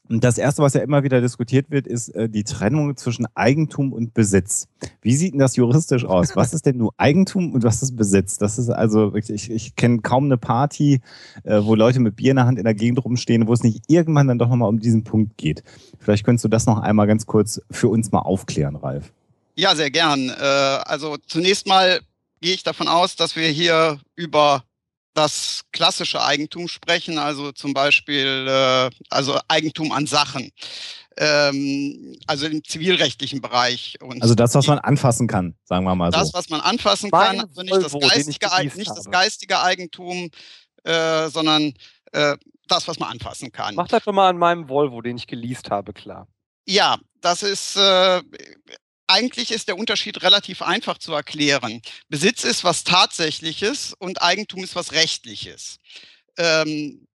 das 0.10 0.38
Erste, 0.38 0.62
was 0.62 0.76
ja 0.76 0.82
immer 0.82 1.02
wieder 1.04 1.22
diskutiert 1.22 1.72
wird, 1.72 1.88
ist 1.88 2.10
äh, 2.10 2.30
die 2.30 2.44
Trennung 2.44 2.96
zwischen 2.98 3.26
Eigentum 3.34 3.92
und 3.92 4.14
Besitz. 4.14 4.68
Wie 5.02 5.16
sieht 5.16 5.34
denn 5.34 5.40
das 5.40 5.56
juristisch 5.56 6.06
aus? 6.06 6.36
Was 6.36 6.54
ist 6.54 6.68
denn 6.68 6.78
nur 6.78 6.94
Eigentum 6.98 7.52
und 7.54 7.64
was 7.64 7.82
ist 7.82 7.96
Besitz? 7.96 8.38
Das 8.38 8.60
ist 8.60 8.70
also 8.70 9.14
wirklich, 9.14 9.32
ich, 9.32 9.50
ich 9.50 9.76
kenne 9.76 10.02
kaum 10.02 10.26
eine 10.26 10.38
Party, 10.38 11.02
äh, 11.46 11.64
wo 11.64 11.74
Leute 11.74 12.00
mit 12.00 12.16
Bier 12.16 12.30
in 12.30 12.38
der 12.38 12.46
Hand 12.46 12.60
in 12.60 12.64
der 12.64 12.76
Gegend 12.76 13.04
rumstehen, 13.04 13.48
wo 13.48 13.54
es 13.54 13.64
nicht 13.64 13.86
irgendwann 13.88 14.28
dann 14.28 14.38
doch 14.38 14.50
nochmal 14.50 14.70
um 14.70 14.80
diesen 14.80 15.04
Punkt 15.04 15.36
geht. 15.36 15.64
Vielleicht 15.98 16.24
könntest 16.24 16.46
du 16.46 16.50
das 16.50 16.68
noch 16.68 16.78
einmal 16.78 17.08
ganz 17.08 17.26
kurz 17.26 17.60
für 17.72 17.90
uns 17.90 18.12
mal 18.12 18.20
aufklären, 18.20 18.76
Ralf. 18.76 19.12
Ja, 19.58 19.76
sehr 19.76 19.90
gern. 19.90 20.30
Äh, 20.30 20.34
also 20.44 21.18
zunächst 21.18 21.66
mal 21.68 22.00
gehe 22.42 22.54
ich 22.54 22.64
davon 22.64 22.88
aus, 22.88 23.16
dass 23.16 23.36
wir 23.36 23.48
hier 23.48 24.00
über 24.16 24.64
das 25.16 25.62
klassische 25.72 26.24
Eigentum 26.24 26.68
sprechen, 26.68 27.18
also 27.18 27.52
zum 27.52 27.74
Beispiel 27.74 28.46
äh, 28.48 28.90
also 29.10 29.40
Eigentum 29.48 29.92
an 29.92 30.06
Sachen, 30.06 30.52
ähm, 31.18 32.16
also 32.28 32.46
im 32.46 32.64
zivilrechtlichen 32.64 33.42
Bereich. 33.42 33.98
Und 34.00 34.22
also 34.22 34.36
das, 34.36 34.54
was 34.54 34.68
man 34.68 34.78
anfassen 34.78 35.28
kann, 35.28 35.56
sagen 35.64 35.86
wir 35.86 35.96
mal 35.96 36.12
so. 36.12 36.20
Das, 36.20 36.36
was 36.36 36.50
man 36.50 36.62
anfassen 36.62 37.10
kann, 37.10 37.42
also 37.42 37.64
nicht, 37.64 37.74
das 37.74 37.94
geistige, 37.94 38.78
nicht 38.78 38.92
das 38.92 39.10
geistige 39.10 39.60
Eigentum, 39.60 40.30
äh, 40.84 41.30
sondern 41.30 41.74
das, 42.68 42.88
was 42.88 43.00
man 43.00 43.12
anfassen 43.12 43.52
kann. 43.52 43.76
Mach 43.76 43.90
das 43.90 44.04
doch 44.06 44.14
mal 44.14 44.30
an 44.30 44.38
meinem 44.38 44.70
Volvo, 44.70 45.02
den 45.02 45.18
ich 45.18 45.28
geleast 45.28 45.70
habe, 45.70 45.94
klar. 45.94 46.28
Ja, 46.66 46.98
das 47.22 47.44
ist 47.44 47.76
äh, 47.76 48.22
eigentlich 49.08 49.52
ist 49.52 49.68
der 49.68 49.78
Unterschied 49.78 50.22
relativ 50.22 50.62
einfach 50.62 50.98
zu 50.98 51.14
erklären. 51.14 51.82
Besitz 52.10 52.44
ist 52.44 52.64
was 52.64 52.84
Tatsächliches 52.84 53.94
und 53.98 54.22
Eigentum 54.22 54.64
ist 54.64 54.76
was 54.76 54.92
Rechtliches. 54.92 55.80
Ähm, 56.38 57.08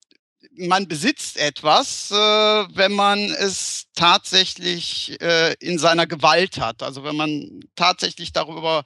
man 0.57 0.89
besitzt 0.89 1.37
etwas, 1.37 2.11
äh, 2.11 2.15
wenn 2.15 2.93
man 2.93 3.19
es 3.19 3.87
tatsächlich 3.95 5.21
äh, 5.21 5.55
in 5.61 5.79
seiner 5.79 6.07
Gewalt 6.07 6.59
hat, 6.59 6.83
also 6.83 7.05
wenn 7.05 7.17
man 7.17 7.61
tatsächlich 7.77 8.33
darüber 8.33 8.85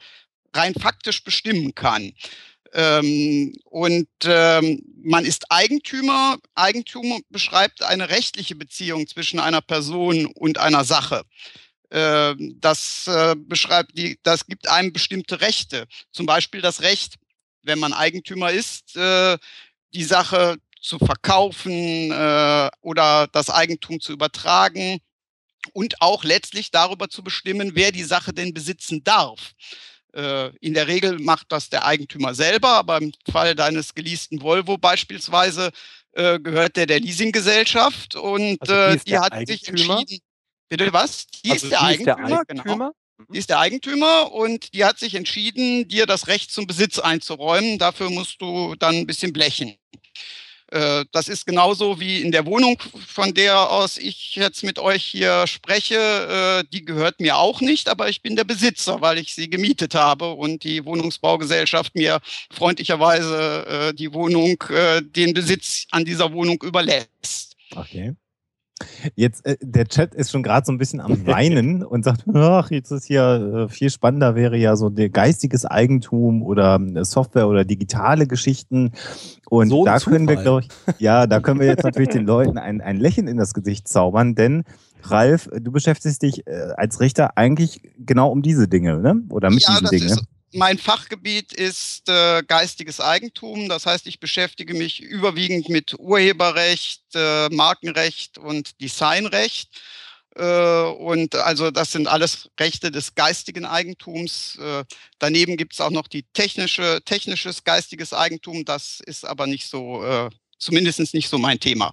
rein 0.54 0.74
faktisch 0.74 1.24
bestimmen 1.24 1.74
kann. 1.74 2.12
Ähm, 2.72 3.54
und 3.64 4.09
ähm, 4.24 4.82
man 5.02 5.24
ist 5.24 5.50
Eigentümer. 5.50 6.36
Eigentum 6.54 7.22
beschreibt 7.30 7.82
eine 7.82 8.11
rechtliche 8.11 8.54
Beziehung 8.54 9.07
zwischen 9.07 9.40
einer 9.40 9.61
Person 9.61 10.26
und 10.26 10.59
einer 10.59 10.84
Sache. 10.84 11.22
Ähm, 11.91 12.57
das 12.61 13.07
äh, 13.07 13.37
beschreibt 13.39 13.97
die, 13.97 14.18
das 14.22 14.47
gibt 14.47 14.68
einem 14.68 14.93
bestimmte 14.93 15.41
Rechte. 15.41 15.87
Zum 16.11 16.26
Beispiel 16.26 16.61
das 16.61 16.82
Recht, 16.82 17.14
wenn 17.62 17.78
man 17.78 17.93
Eigentümer 17.93 18.51
ist, 18.51 18.97
äh, 18.97 19.39
die 19.95 20.05
Sache 20.05 20.57
zu 20.80 20.99
verkaufen 20.99 22.11
äh, 22.11 22.70
oder 22.80 23.28
das 23.28 23.51
Eigentum 23.51 24.01
zu 24.01 24.12
übertragen 24.12 24.99
und 25.72 26.01
auch 26.01 26.24
letztlich 26.24 26.70
darüber 26.70 27.09
zu 27.09 27.22
bestimmen, 27.22 27.72
wer 27.74 27.93
die 27.93 28.05
Sache 28.05 28.32
denn 28.32 28.55
besitzen 28.55 29.03
darf. 29.03 29.53
In 30.61 30.72
der 30.72 30.87
Regel 30.87 31.18
macht 31.18 31.53
das 31.53 31.68
der 31.68 31.84
Eigentümer 31.84 32.32
selber, 32.32 32.70
aber 32.70 32.97
im 32.97 33.12
Fall 33.30 33.55
deines 33.55 33.95
geleasten 33.95 34.41
Volvo 34.41 34.78
beispielsweise 34.78 35.72
gehört 36.14 36.76
der 36.76 36.87
der 36.87 37.01
Leasinggesellschaft 37.01 38.14
und 38.14 38.59
also 38.62 38.99
die, 38.99 39.11
die 39.11 39.18
hat 39.18 39.32
Eigentümer? 39.32 39.59
sich 39.59 39.68
entschieden, 39.68 40.26
Bitte 40.69 40.93
was? 40.93 41.27
Die 41.45 41.53
also 41.53 41.67
ist 41.67 41.71
der 41.73 41.79
die 41.79 41.85
Eigentümer. 41.85 42.23
Ist 42.23 42.31
der 42.31 42.39
Eigentümer? 42.39 42.75
Genau. 42.77 42.93
Mhm. 43.19 43.33
Die 43.33 43.39
ist 43.39 43.51
der 43.51 43.59
Eigentümer 43.59 44.33
und 44.33 44.75
die 44.75 44.85
hat 44.85 44.99
sich 44.99 45.14
entschieden, 45.14 45.89
dir 45.89 46.07
das 46.07 46.27
Recht 46.27 46.51
zum 46.51 46.67
Besitz 46.67 46.99
einzuräumen. 46.99 47.79
Dafür 47.79 48.11
musst 48.11 48.41
du 48.43 48.75
dann 48.75 48.95
ein 48.95 49.07
bisschen 49.07 49.33
blechen. 49.33 49.77
Äh, 50.73 51.05
das 51.12 51.29
ist 51.29 51.47
genauso 51.47 52.01
wie 52.01 52.21
in 52.21 52.33
der 52.33 52.45
Wohnung, 52.45 52.83
von 53.07 53.33
der 53.35 53.71
aus 53.71 53.99
ich 53.99 54.35
jetzt 54.35 54.64
mit 54.64 54.79
euch 54.79 55.05
hier 55.05 55.47
spreche. 55.47 56.64
Äh, 56.64 56.69
die 56.73 56.85
gehört 56.85 57.21
mir 57.21 57.37
auch 57.37 57.61
nicht, 57.61 57.89
aber 57.89 58.09
ich 58.09 58.21
bin 58.21 58.37
der 58.37 58.45
Besitzer, 58.45 59.01
weil 59.01 59.19
ich 59.19 59.35
sie 59.35 59.49
gemietet 59.49 59.95
habe 59.95 60.33
und 60.33 60.64
die 60.64 60.85
Wohnungsbaugesellschaft 60.85 61.95
mir 61.95 62.21
freundlicherweise 62.51 63.67
äh, 63.91 63.95
die 63.95 64.12
Wohnung, 64.12 64.57
den 65.01 65.35
Besitz 65.35 65.87
an 65.91 66.05
dieser 66.05 66.33
Wohnung 66.33 66.61
überlässt. 66.62 67.57
Okay. 67.75 68.14
Jetzt, 69.14 69.47
äh, 69.47 69.57
der 69.62 69.87
Chat 69.87 70.14
ist 70.14 70.31
schon 70.31 70.43
gerade 70.43 70.66
so 70.66 70.72
ein 70.72 70.79
bisschen 70.79 71.01
am 71.01 71.27
Weinen 71.27 71.83
und 71.83 72.05
sagt, 72.05 72.24
ach, 72.35 72.70
jetzt 72.70 72.91
ist 72.91 73.07
hier 73.07 73.66
äh, 73.68 73.72
viel 73.72 73.91
spannender 73.91 74.35
wäre 74.35 74.57
ja 74.57 74.77
so 74.77 74.91
der 74.91 75.09
geistiges 75.09 75.64
Eigentum 75.64 76.43
oder 76.43 76.79
äh, 76.79 77.05
Software 77.05 77.49
oder 77.49 77.64
digitale 77.64 78.27
Geschichten. 78.27 78.93
Und 79.49 79.70
so 79.70 79.85
da 79.85 79.99
können 79.99 80.29
wir, 80.29 80.37
glaube 80.37 80.62
ich, 80.62 81.01
ja, 81.01 81.27
da 81.27 81.41
können 81.41 81.61
wir 81.61 81.66
jetzt 81.66 81.85
natürlich 81.85 82.11
den 82.11 82.27
Leuten 82.27 82.59
ein, 82.59 82.81
ein 82.81 82.99
Lächeln 82.99 83.29
in 83.29 83.39
das 83.39 83.55
Gesicht 83.55 83.89
zaubern, 83.89 84.35
denn 84.35 84.64
Ralf, 85.03 85.49
du 85.61 85.70
beschäftigst 85.72 86.22
dich 86.22 86.47
äh, 86.47 86.72
als 86.77 87.01
Richter 87.01 87.37
eigentlich 87.37 87.81
genau 87.99 88.31
um 88.31 88.43
diese 88.43 88.68
Dinge, 88.68 88.99
ne? 88.99 89.22
Oder 89.31 89.51
mit 89.51 89.62
ja, 89.62 89.70
diesen 89.70 89.89
Dingen. 89.89 90.07
Ist, 90.07 90.24
mein 90.53 90.78
Fachgebiet 90.78 91.53
ist 91.53 92.09
äh, 92.09 92.42
geistiges 92.47 93.01
Eigentum. 93.01 93.68
Das 93.68 93.86
heißt, 93.86 94.07
ich 94.07 94.20
beschäftige 94.20 94.74
mich 94.74 95.01
überwiegend 95.01 95.68
mit 95.68 95.99
Urheberrecht, 95.99 97.03
äh, 97.14 97.49
Markenrecht 97.49 98.38
und 98.38 98.80
Designrecht. 98.80 99.70
Äh, 100.36 100.82
und 100.82 101.34
also 101.34 101.70
das 101.70 101.92
sind 101.92 102.09
alles 102.09 102.51
Rechte 102.59 102.90
des 102.90 103.14
geistigen 103.14 103.64
Eigentums. 103.64 104.57
Äh, 104.57 104.84
daneben 105.18 105.57
gibt 105.57 105.72
es 105.72 105.80
auch 105.80 105.90
noch 105.90 106.09
die 106.09 106.24
technische, 106.34 107.01
technisches 107.05 107.64
geistiges 107.64 108.12
Eigentum. 108.12 108.64
Das 108.64 109.01
ist 109.01 109.24
aber 109.24 109.47
nicht 109.47 109.68
so, 109.68 110.05
äh, 110.05 110.30
zumindest 110.59 111.14
nicht 111.14 111.28
so 111.28 111.38
mein 111.38 111.59
Thema. 111.59 111.92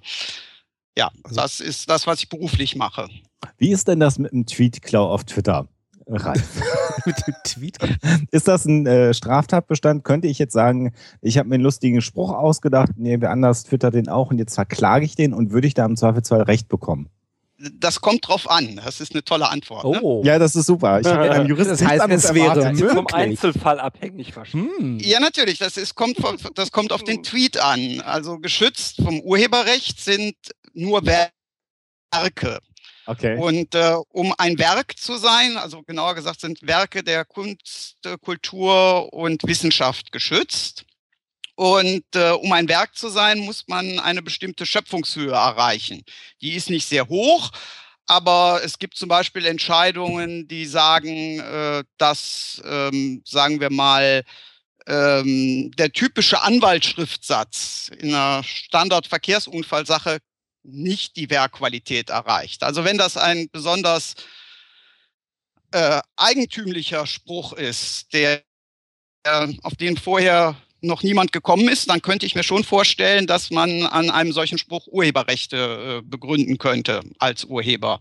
Ja, 0.97 1.12
also, 1.24 1.36
das 1.36 1.60
ist 1.60 1.89
das, 1.89 2.06
was 2.06 2.20
ich 2.20 2.30
beruflich 2.30 2.76
mache. 2.76 3.10
Wie 3.58 3.72
ist 3.72 3.88
denn 3.88 3.99
das 3.99 4.20
mit 4.20 4.32
dem 4.32 4.45
Tweet-Klau 4.45 5.10
auf 5.10 5.24
Twitter? 5.24 5.68
Ralf. 6.08 6.62
mit 7.06 7.16
dem 7.28 7.36
Tweet. 7.43 7.78
Ist 8.32 8.47
das 8.47 8.66
ein 8.66 8.86
äh, 8.86 9.14
Straftatbestand? 9.14 10.04
Könnte 10.04 10.28
ich 10.28 10.39
jetzt 10.39 10.54
sagen, 10.54 10.93
ich 11.22 11.38
habe 11.38 11.49
mir 11.49 11.56
einen 11.56 11.64
lustigen 11.64 12.01
Spruch 12.01 12.32
ausgedacht, 12.32 12.91
nee, 12.95 13.18
wer 13.20 13.32
anders 13.32 13.64
twittert 13.64 13.93
den 13.93 14.10
auch 14.10 14.32
und 14.32 14.38
jetzt 14.38 14.56
verklage 14.56 15.06
ich 15.06 15.16
den 15.16 15.34
und 15.34 15.51
würde 15.51 15.68
ich 15.68 15.74
da 15.74 15.86
im 15.86 15.95
Zweifelsfall 15.95 16.43
Recht 16.43 16.70
bekommen? 16.70 17.10
Das 17.72 18.01
kommt 18.01 18.28
drauf 18.28 18.49
an. 18.49 18.82
Das 18.84 18.99
ist 18.99 19.14
eine 19.14 19.24
tolle 19.24 19.49
Antwort. 19.49 19.86
Ne? 19.86 19.99
Oh. 20.01 20.22
Ne? 20.22 20.28
Ja, 20.28 20.39
das 20.39 20.56
ist 20.56 20.66
super. 20.66 20.99
Ich 20.99 21.08
habe 21.08 21.32
einen 21.32 21.47
Jurist 21.47 21.72
das 21.72 21.86
heißt, 21.86 22.06
es 22.10 22.34
wäre 22.34 22.74
möglich. 22.74 22.91
vom 22.91 23.08
Einzelfall 23.08 23.80
abhängig 23.80 24.36
wahrscheinlich. 24.36 24.72
Hm. 24.80 24.99
Ja, 24.99 25.20
natürlich. 25.20 25.60
Das, 25.60 25.78
ist, 25.78 25.95
kommt, 25.95 26.18
das 26.56 26.72
kommt 26.72 26.91
auf 26.91 27.04
den 27.04 27.24
Tweet 27.24 27.58
an. 27.62 28.01
Also 28.01 28.39
geschützt 28.39 29.01
vom 29.01 29.22
Urheberrecht 29.22 30.01
sind 30.01 30.36
nur 30.74 31.04
Werke. 31.06 32.60
Okay. 33.06 33.38
Und 33.38 33.76
äh, 33.76 33.95
um 34.10 34.34
ein 34.38 34.58
Werk 34.58 34.97
zu 34.97 35.18
sein, 35.18 35.58
also 35.58 35.82
genauer 35.84 36.16
gesagt 36.16 36.39
sind 36.39 36.62
Werke 36.62 37.04
der 37.04 37.26
Kunst, 37.26 37.97
Kultur 38.22 39.12
und 39.12 39.43
Wissenschaft 39.43 40.12
geschützt. 40.12 40.86
Und 41.56 42.04
äh, 42.16 42.32
um 42.32 42.51
ein 42.51 42.68
Werk 42.68 42.95
zu 42.95 43.10
sein, 43.10 43.39
muss 43.39 43.68
man 43.68 43.99
eine 43.99 44.22
bestimmte 44.22 44.66
Schöpfungshöhe 44.66 45.34
erreichen. 45.34 46.04
Die 46.41 46.54
ist 46.54 46.70
nicht 46.70 46.88
sehr 46.88 47.08
hoch, 47.08 47.51
aber 48.08 48.62
es 48.64 48.80
gibt 48.80 48.97
zum 48.97 49.10
Beispiel 49.10 49.45
Entscheidungen, 49.45 50.47
die 50.47 50.66
sagen, 50.66 51.39
äh, 51.39 51.84
dass, 51.97 52.62
ähm, 52.66 53.22
sagen 53.26 53.60
wir 53.60 53.70
mal, 53.70 54.24
ähm, 54.88 55.72
der 55.78 55.91
typische 55.91 56.41
Anwaltsschriftsatz 56.41 57.89
in 57.99 58.14
einer 58.14 58.43
Standardverkehrsunfallsache 58.43 60.20
nicht 60.64 61.16
die 61.16 61.30
Werkqualität 61.30 62.09
erreicht. 62.09 62.64
Also 62.64 62.84
wenn 62.84 62.97
das 62.97 63.18
ein 63.18 63.49
besonders 63.51 64.16
äh, 65.72 66.01
eigentümlicher 66.16 67.05
Spruch 67.05 67.53
ist, 67.53 68.14
der, 68.14 68.43
äh, 69.24 69.53
auf 69.64 69.76
den 69.76 69.97
vorher 69.97 70.55
noch 70.82 71.01
niemand 71.01 71.32
gekommen 71.32 71.68
ist, 71.70 71.89
dann 71.89 72.01
könnte 72.01 72.26
ich 72.26 72.36
mir 72.36 72.43
schon 72.43 72.64
vorstellen, 72.64 73.26
dass 73.26 73.49
man 73.49 73.84
an 73.84 74.09
einem 74.09 74.34
solchen 74.34 74.57
Spruch 74.57 74.88
Urheberrechte 74.88 76.01
äh, 76.01 76.01
begründen 76.01 76.57
könnte 76.57 77.01
als 77.20 77.45
Urheber. 77.45 77.99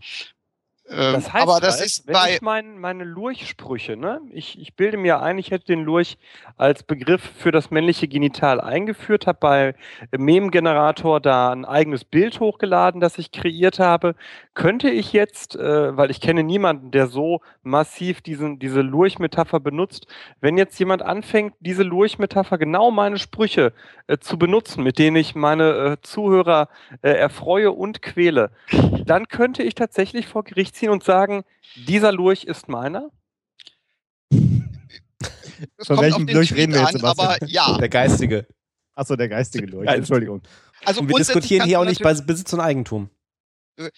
Ähm, 0.95 1.13
das 1.13 1.33
heißt, 1.33 1.43
aber 1.43 1.59
das 1.59 1.77
halt, 1.77 1.85
ist 1.85 2.07
wenn 2.07 2.13
bei 2.13 2.33
ich 2.35 2.41
mein, 2.41 2.77
meine 2.77 3.03
Lurchsprüche, 3.03 3.97
ne? 3.97 4.21
Ich, 4.31 4.59
ich 4.59 4.75
bilde 4.75 4.97
mir 4.97 5.21
ein, 5.21 5.37
ich 5.37 5.51
hätte 5.51 5.65
den 5.65 5.83
Lurch 5.83 6.17
als 6.57 6.83
Begriff 6.83 7.21
für 7.37 7.51
das 7.51 7.71
männliche 7.71 8.07
Genital 8.07 8.61
eingeführt, 8.61 9.27
habe 9.27 9.37
bei 9.39 9.75
Mem-Generator 10.15 11.19
da 11.19 11.51
ein 11.51 11.65
eigenes 11.65 12.05
Bild 12.05 12.39
hochgeladen, 12.39 13.01
das 13.01 13.17
ich 13.17 13.31
kreiert 13.31 13.79
habe. 13.79 14.15
Könnte 14.53 14.89
ich 14.89 15.13
jetzt, 15.13 15.55
äh, 15.55 15.97
weil 15.97 16.11
ich 16.11 16.21
kenne 16.21 16.43
niemanden, 16.43 16.91
der 16.91 17.07
so 17.07 17.41
massiv 17.63 18.21
diesen, 18.21 18.59
diese 18.59 18.81
Lurch-Metapher 18.81 19.59
benutzt, 19.59 20.07
wenn 20.41 20.57
jetzt 20.57 20.77
jemand 20.79 21.01
anfängt, 21.01 21.55
diese 21.59 21.83
Lurch-Metapher 21.83 22.57
genau 22.57 22.91
meine 22.91 23.17
Sprüche 23.17 23.73
äh, 24.07 24.17
zu 24.17 24.37
benutzen, 24.37 24.83
mit 24.83 24.99
denen 24.99 25.17
ich 25.17 25.33
meine 25.33 25.71
äh, 25.71 25.97
Zuhörer 26.01 26.69
äh, 27.01 27.11
erfreue 27.11 27.71
und 27.71 28.01
quäle, 28.01 28.51
dann 29.05 29.27
könnte 29.27 29.63
ich 29.63 29.75
tatsächlich 29.75 30.27
vor 30.27 30.43
Gericht 30.43 30.75
ziehen 30.83 30.89
und 30.89 31.03
sagen, 31.03 31.43
dieser 31.87 32.11
Lurch 32.11 32.43
ist 32.43 32.67
meiner? 32.67 33.09
Von 35.79 35.97
welchem 35.99 36.27
Lurch 36.27 36.53
reden 36.53 36.73
wir 36.73 36.81
jetzt, 36.81 36.95
an, 36.95 37.05
aber 37.05 37.37
ja. 37.45 37.77
Der 37.77 37.89
geistige. 37.89 38.47
Achso, 38.95 39.15
der 39.15 39.29
geistige 39.29 39.65
Lurch. 39.67 39.87
Entschuldigung. 39.87 40.41
Also 40.83 41.01
und 41.01 41.07
wir 41.07 41.15
diskutieren 41.15 41.65
hier 41.65 41.79
auch 41.79 41.85
nicht 41.85 42.03
bei 42.03 42.13
Besitz 42.13 42.51
und 42.53 42.59
Eigentum. 42.59 43.09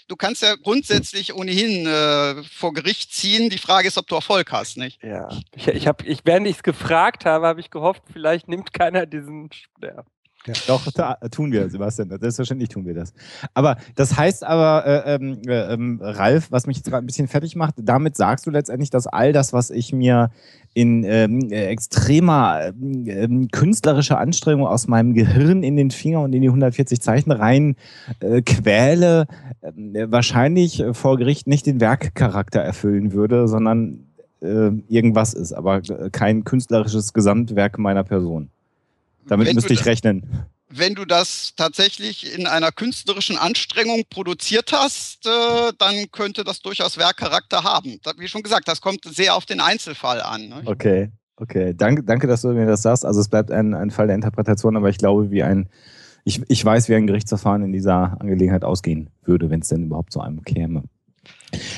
Du 0.08 0.16
kannst 0.16 0.42
ja 0.42 0.56
grundsätzlich 0.56 1.34
ohnehin 1.34 1.86
äh, 1.86 2.44
vor 2.44 2.72
Gericht 2.74 3.14
ziehen. 3.14 3.50
Die 3.50 3.58
Frage 3.58 3.90
ist, 3.90 3.98
ob 3.98 4.08
du 4.08 4.16
Erfolg 4.16 4.52
hast, 4.52 4.78
nicht? 4.78 5.04
Ja. 5.04 5.28
Ich, 5.54 5.68
ich 5.68 5.88
habe, 5.88 6.06
ich, 6.06 6.20
während 6.24 6.48
ich 6.48 6.58
es 6.58 6.64
gefragt 6.64 7.26
habe, 7.26 7.48
habe 7.48 7.60
ich 7.60 7.72
gehofft, 7.72 8.04
vielleicht 8.14 8.48
nimmt 8.48 8.72
keiner 8.74 9.06
diesen. 9.06 9.50
Ja. 9.82 10.06
Ja. 10.46 10.54
Doch, 10.68 10.86
tun 11.32 11.52
wir, 11.52 11.70
Sebastian. 11.70 12.10
Selbstverständlich 12.10 12.70
tun 12.70 12.86
wir 12.86 12.94
das. 12.94 13.14
Aber 13.54 13.78
das 13.96 14.16
heißt 14.16 14.44
aber, 14.44 14.86
äh, 14.86 15.16
ähm, 15.16 15.42
äh, 15.48 15.52
äh, 15.54 15.78
Ralf, 16.02 16.52
was 16.52 16.68
mich 16.68 16.78
jetzt 16.78 16.90
gerade 16.90 17.04
ein 17.04 17.08
bisschen 17.08 17.28
fertig 17.28 17.56
macht, 17.56 17.76
damit 17.78 18.16
sagst 18.16 18.46
du 18.46 18.52
letztendlich, 18.52 18.90
dass 18.90 19.08
all 19.08 19.34
das, 19.34 19.54
was 19.54 19.72
ich 19.72 19.92
mir 19.92 20.30
in 20.76 21.04
ähm, 21.06 21.50
äh, 21.52 21.68
extremer 21.68 22.74
ähm, 22.80 23.48
künstlerischer 23.52 24.20
Anstrengung 24.20 24.68
aus 24.68 24.88
meinem 24.88 25.14
Gehirn 25.14 25.64
in 25.64 25.78
den 25.78 25.90
Finger 25.90 26.22
und 26.22 26.34
in 26.34 26.42
die 26.42 26.50
140 26.50 27.02
Zeichen 27.02 27.32
rein 27.32 27.76
äh, 28.20 28.42
quäle, 28.42 29.26
äh, 29.62 29.72
wahrscheinlich 30.12 30.84
vor 30.92 31.18
Gericht 31.18 31.48
nicht 31.48 31.66
den 31.66 31.80
Werkcharakter 31.80 32.60
erfüllen 32.60 33.14
würde, 33.14 33.48
sondern 33.48 34.06
äh, 34.42 34.72
irgendwas 34.90 35.34
ist, 35.34 35.54
aber 35.54 35.82
kein 36.12 36.44
künstlerisches 36.44 37.14
Gesamtwerk 37.14 37.80
meiner 37.80 38.04
Person. 38.04 38.50
Damit 39.28 39.48
Wenn 39.48 39.56
müsste 39.56 39.74
ich 39.74 39.86
rechnen 39.86 40.46
wenn 40.78 40.96
du 40.96 41.06
das 41.06 41.54
tatsächlich 41.56 42.38
in 42.38 42.48
einer 42.48 42.72
künstlerischen 42.72 43.38
Anstrengung 43.38 44.04
produziert 44.10 44.72
hast, 44.74 45.26
äh, 45.26 45.72
dann 45.78 46.12
könnte 46.12 46.44
das 46.44 46.62
durchaus 46.62 46.98
Werkcharakter 46.98 47.64
haben. 47.64 48.00
Wie 48.18 48.28
schon 48.28 48.44
gesagt, 48.44 48.68
das 48.68 48.82
kommt 48.82 49.02
sehr 49.06 49.36
auf 49.36 49.46
den 49.46 49.60
Einzelfall 49.60 50.22
an. 50.22 50.50
Ne? 50.50 50.62
Okay, 50.66 51.12
okay. 51.38 51.74
Danke, 51.76 52.04
danke, 52.04 52.28
dass 52.28 52.42
du 52.42 52.50
mir 52.50 52.66
das 52.66 52.82
sagst. 52.82 53.06
Also 53.06 53.20
es 53.20 53.30
bleibt 53.30 53.52
ein, 53.52 53.74
ein 53.74 53.92
Fall 53.92 54.08
der 54.08 54.16
Interpretation, 54.16 54.76
aber 54.76 54.90
ich 54.90 54.98
glaube, 54.98 55.32
wie 55.32 55.44
ein, 55.44 55.70
ich, 56.24 56.42
ich 56.48 56.66
weiß, 56.66 56.90
wie 56.90 56.96
ein 56.96 57.08
Gerichtsverfahren 57.08 57.64
in 57.64 57.72
dieser 57.72 58.20
Angelegenheit 58.20 58.64
ausgehen 58.64 59.10
würde, 59.24 59.50
wenn 59.50 59.62
es 59.62 59.68
denn 59.68 59.84
überhaupt 59.84 60.12
zu 60.12 60.22
einem 60.22 60.44
käme. 60.44 60.84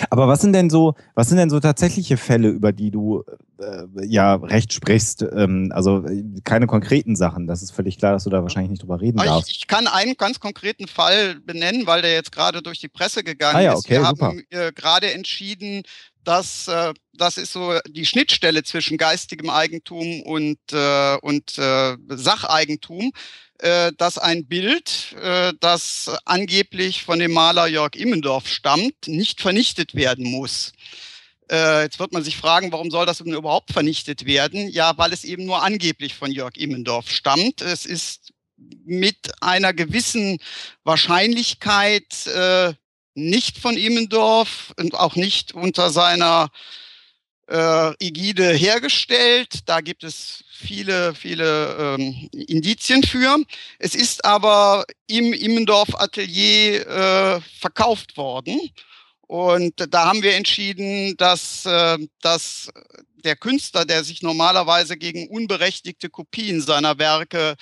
Aber 0.09 0.27
was 0.27 0.41
sind 0.41 0.53
denn 0.53 0.69
so, 0.69 0.95
was 1.15 1.29
sind 1.29 1.37
denn 1.37 1.49
so 1.49 1.59
tatsächliche 1.59 2.17
Fälle, 2.17 2.49
über 2.49 2.71
die 2.71 2.91
du 2.91 3.23
äh, 3.59 4.05
ja 4.05 4.35
recht 4.35 4.73
sprichst? 4.73 5.25
Ähm, 5.35 5.71
also 5.73 6.05
keine 6.43 6.67
konkreten 6.67 7.15
Sachen. 7.15 7.47
Das 7.47 7.61
ist 7.61 7.71
völlig 7.71 7.97
klar, 7.97 8.13
dass 8.13 8.23
du 8.23 8.29
da 8.29 8.41
wahrscheinlich 8.41 8.71
nicht 8.71 8.83
drüber 8.83 9.01
reden 9.01 9.17
darfst. 9.17 9.49
Ich, 9.49 9.57
ich 9.59 9.67
kann 9.67 9.87
einen 9.87 10.15
ganz 10.15 10.39
konkreten 10.39 10.87
Fall 10.87 11.35
benennen, 11.35 11.87
weil 11.87 12.01
der 12.01 12.13
jetzt 12.13 12.31
gerade 12.31 12.61
durch 12.61 12.79
die 12.79 12.89
Presse 12.89 13.23
gegangen 13.23 13.57
ah, 13.57 13.61
ja, 13.61 13.71
okay, 13.71 13.79
ist. 13.79 13.89
Wir 13.89 14.05
super. 14.05 14.25
haben 14.27 14.43
äh, 14.49 14.71
gerade 14.73 15.11
entschieden, 15.13 15.83
dass 16.27 16.67
äh, 16.67 16.93
das 17.13 17.37
ist 17.37 17.53
so 17.53 17.79
die 17.87 18.05
Schnittstelle 18.05 18.63
zwischen 18.63 18.97
geistigem 18.97 19.49
Eigentum 19.49 20.21
und, 20.21 20.59
äh, 20.71 21.17
und 21.21 21.57
äh, 21.57 21.95
Sacheigentum 22.09 23.11
äh, 23.59 23.91
dass 23.97 24.17
ein 24.17 24.45
Bild, 24.45 25.15
äh, 25.21 25.53
das 25.59 26.11
angeblich 26.25 27.03
von 27.03 27.17
dem 27.19 27.31
Maler 27.31 27.67
Jörg 27.67 27.95
Immendorf 27.95 28.47
stammt, 28.47 29.07
nicht 29.07 29.41
vernichtet 29.41 29.95
werden 29.95 30.29
muss. 30.29 30.73
Äh, 31.49 31.83
jetzt 31.83 31.99
wird 31.99 32.13
man 32.13 32.23
sich 32.23 32.37
fragen, 32.37 32.71
warum 32.71 32.91
soll 32.91 33.05
das 33.05 33.21
überhaupt 33.21 33.71
vernichtet 33.71 34.25
werden? 34.25 34.69
Ja, 34.69 34.97
weil 34.97 35.13
es 35.13 35.23
eben 35.23 35.45
nur 35.45 35.63
angeblich 35.63 36.13
von 36.13 36.31
Jörg 36.31 36.55
Immendorf 36.55 37.09
stammt. 37.09 37.61
Es 37.61 37.85
ist 37.85 38.31
mit 38.85 39.31
einer 39.41 39.73
gewissen 39.73 40.37
Wahrscheinlichkeit 40.83 42.27
äh, 42.27 42.73
nicht 43.17 43.57
von 43.57 43.75
Immendorf 43.75 44.73
und 44.77 44.93
auch 44.93 45.15
nicht 45.15 45.53
unter 45.53 45.89
seiner 45.89 46.49
äh, 47.49 47.93
Ägide 47.99 48.53
hergestellt. 48.53 49.61
Da 49.65 49.81
gibt 49.81 50.03
es 50.03 50.43
viele, 50.51 51.15
viele 51.15 51.97
ähm, 51.97 52.29
Indizien 52.31 53.01
für. 53.03 53.37
Es 53.79 53.95
ist 53.95 54.23
aber 54.23 54.85
im 55.07 55.33
Immendorf 55.33 55.95
Atelier 55.95 56.87
äh, 56.87 57.41
verkauft 57.59 58.17
worden. 58.17 58.59
Und 59.21 59.73
da 59.89 60.05
haben 60.05 60.21
wir 60.21 60.35
entschieden, 60.35 61.17
dass, 61.17 61.65
äh, 61.65 61.97
dass 62.21 62.69
der 63.23 63.35
Künstler, 63.35 63.83
der 63.83 64.03
sich 64.03 64.21
normalerweise 64.21 64.95
gegen 64.95 65.27
unberechtigte 65.27 66.09
Kopien 66.09 66.61
seiner 66.61 66.99
Werke 66.99 67.55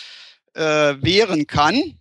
äh, 0.54 0.62
wehren 0.62 1.48
kann, 1.48 1.98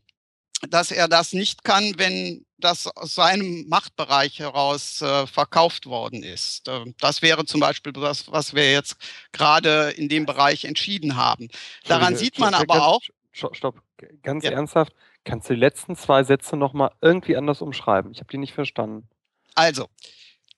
dass 0.68 0.90
er 0.90 1.08
das 1.08 1.32
nicht 1.32 1.64
kann, 1.64 1.94
wenn 1.98 2.43
das 2.58 2.86
aus 2.86 3.14
seinem 3.14 3.66
Machtbereich 3.68 4.38
heraus 4.38 5.02
äh, 5.02 5.26
verkauft 5.26 5.86
worden 5.86 6.22
ist. 6.22 6.68
Äh, 6.68 6.92
das 7.00 7.22
wäre 7.22 7.44
zum 7.44 7.60
Beispiel 7.60 7.92
das, 7.92 8.30
was 8.30 8.54
wir 8.54 8.70
jetzt 8.70 8.96
gerade 9.32 9.90
in 9.90 10.08
dem 10.08 10.26
Bereich 10.26 10.64
entschieden 10.64 11.16
haben. 11.16 11.48
Daran 11.86 12.16
sieht 12.16 12.38
man 12.38 12.54
aber 12.54 12.74
ganz, 12.74 12.84
auch. 12.84 13.00
Stopp, 13.32 13.56
stopp. 13.56 13.82
ganz 14.22 14.44
ja. 14.44 14.52
ernsthaft. 14.52 14.92
Kannst 15.24 15.48
du 15.48 15.54
die 15.54 15.60
letzten 15.60 15.96
zwei 15.96 16.22
Sätze 16.22 16.56
nochmal 16.56 16.92
irgendwie 17.00 17.36
anders 17.36 17.62
umschreiben? 17.62 18.12
Ich 18.12 18.18
habe 18.18 18.28
die 18.30 18.38
nicht 18.38 18.52
verstanden. 18.52 19.08
Also, 19.54 19.88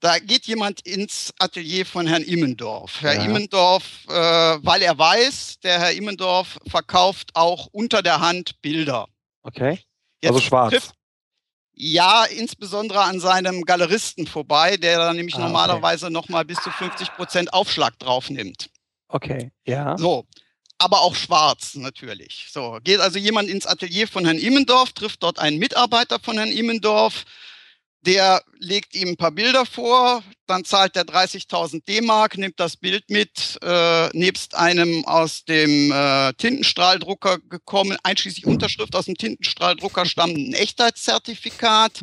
da 0.01 0.19
geht 0.19 0.47
jemand 0.47 0.81
ins 0.83 1.33
Atelier 1.39 1.87
von 1.87 2.07
Herrn 2.07 2.23
Immendorf. 2.23 3.01
Herr 3.01 3.15
ja. 3.15 3.25
Immendorf, 3.25 4.05
äh, 4.09 4.13
weil 4.13 4.83
er 4.83 4.99
weiß, 4.99 5.61
der 5.61 5.79
Herr 5.79 5.93
Immendorf 5.93 6.59
verkauft 6.67 7.31
auch 7.35 7.67
unter 7.73 8.03
der 8.03 8.21
Hand 8.21 8.61
Bilder. 8.61 9.07
Okay. 9.43 9.79
Jetzt 10.21 10.33
also 10.33 10.41
schwarz. 10.41 10.73
Trifft, 10.73 10.96
ja, 11.79 12.25
insbesondere 12.25 13.03
an 13.03 13.21
seinem 13.21 13.63
Galeristen 13.63 14.27
vorbei, 14.27 14.79
der 14.79 14.97
da 14.97 15.13
nämlich 15.13 15.37
ah, 15.37 15.41
normalerweise 15.41 16.07
okay. 16.07 16.13
nochmal 16.13 16.45
bis 16.47 16.59
zu 16.59 16.71
50 16.71 17.13
Prozent 17.13 17.53
Aufschlag 17.53 17.99
drauf 17.99 18.31
nimmt. 18.31 18.71
Okay, 19.09 19.53
ja. 19.67 19.97
So, 19.99 20.27
aber 20.79 21.03
auch 21.03 21.15
schwarz 21.15 21.75
natürlich. 21.75 22.49
So, 22.51 22.79
geht 22.83 23.01
also 23.01 23.19
jemand 23.19 23.51
ins 23.51 23.67
Atelier 23.67 24.09
von 24.09 24.25
Herrn 24.25 24.39
Immendorf, 24.39 24.93
trifft 24.93 25.23
dort 25.23 25.39
einen 25.39 25.59
Mitarbeiter 25.59 26.19
von 26.19 26.39
Herrn 26.39 26.51
Immendorf, 26.51 27.25
der 28.07 28.43
legt 28.59 28.95
ihm 28.95 29.11
ein 29.11 29.17
paar 29.17 29.33
Bilder 29.33 29.67
vor, 29.67 30.23
dann 30.47 30.65
zahlt 30.65 30.97
er 30.97 31.03
30.000 31.03 31.85
D-Mark, 31.87 32.39
nimmt 32.39 32.61
das 32.61 32.77
Bild 32.77 33.11
mit, 33.11 33.59
äh, 33.63 34.09
nebst 34.17 34.55
einem 34.55 35.05
aus 35.07 35.45
dem 35.45 35.91
äh, 35.91 36.33
Tintenstrahldrucker 36.35 37.39
gekommen, 37.41 37.97
einschließlich 38.05 38.47
Unterschrift 38.47 38.95
aus 38.95 39.07
dem 39.07 39.17
Tintenstrahldrucker 39.17 40.07
stammenden 40.07 40.55
Echtheitszertifikat. 40.55 42.03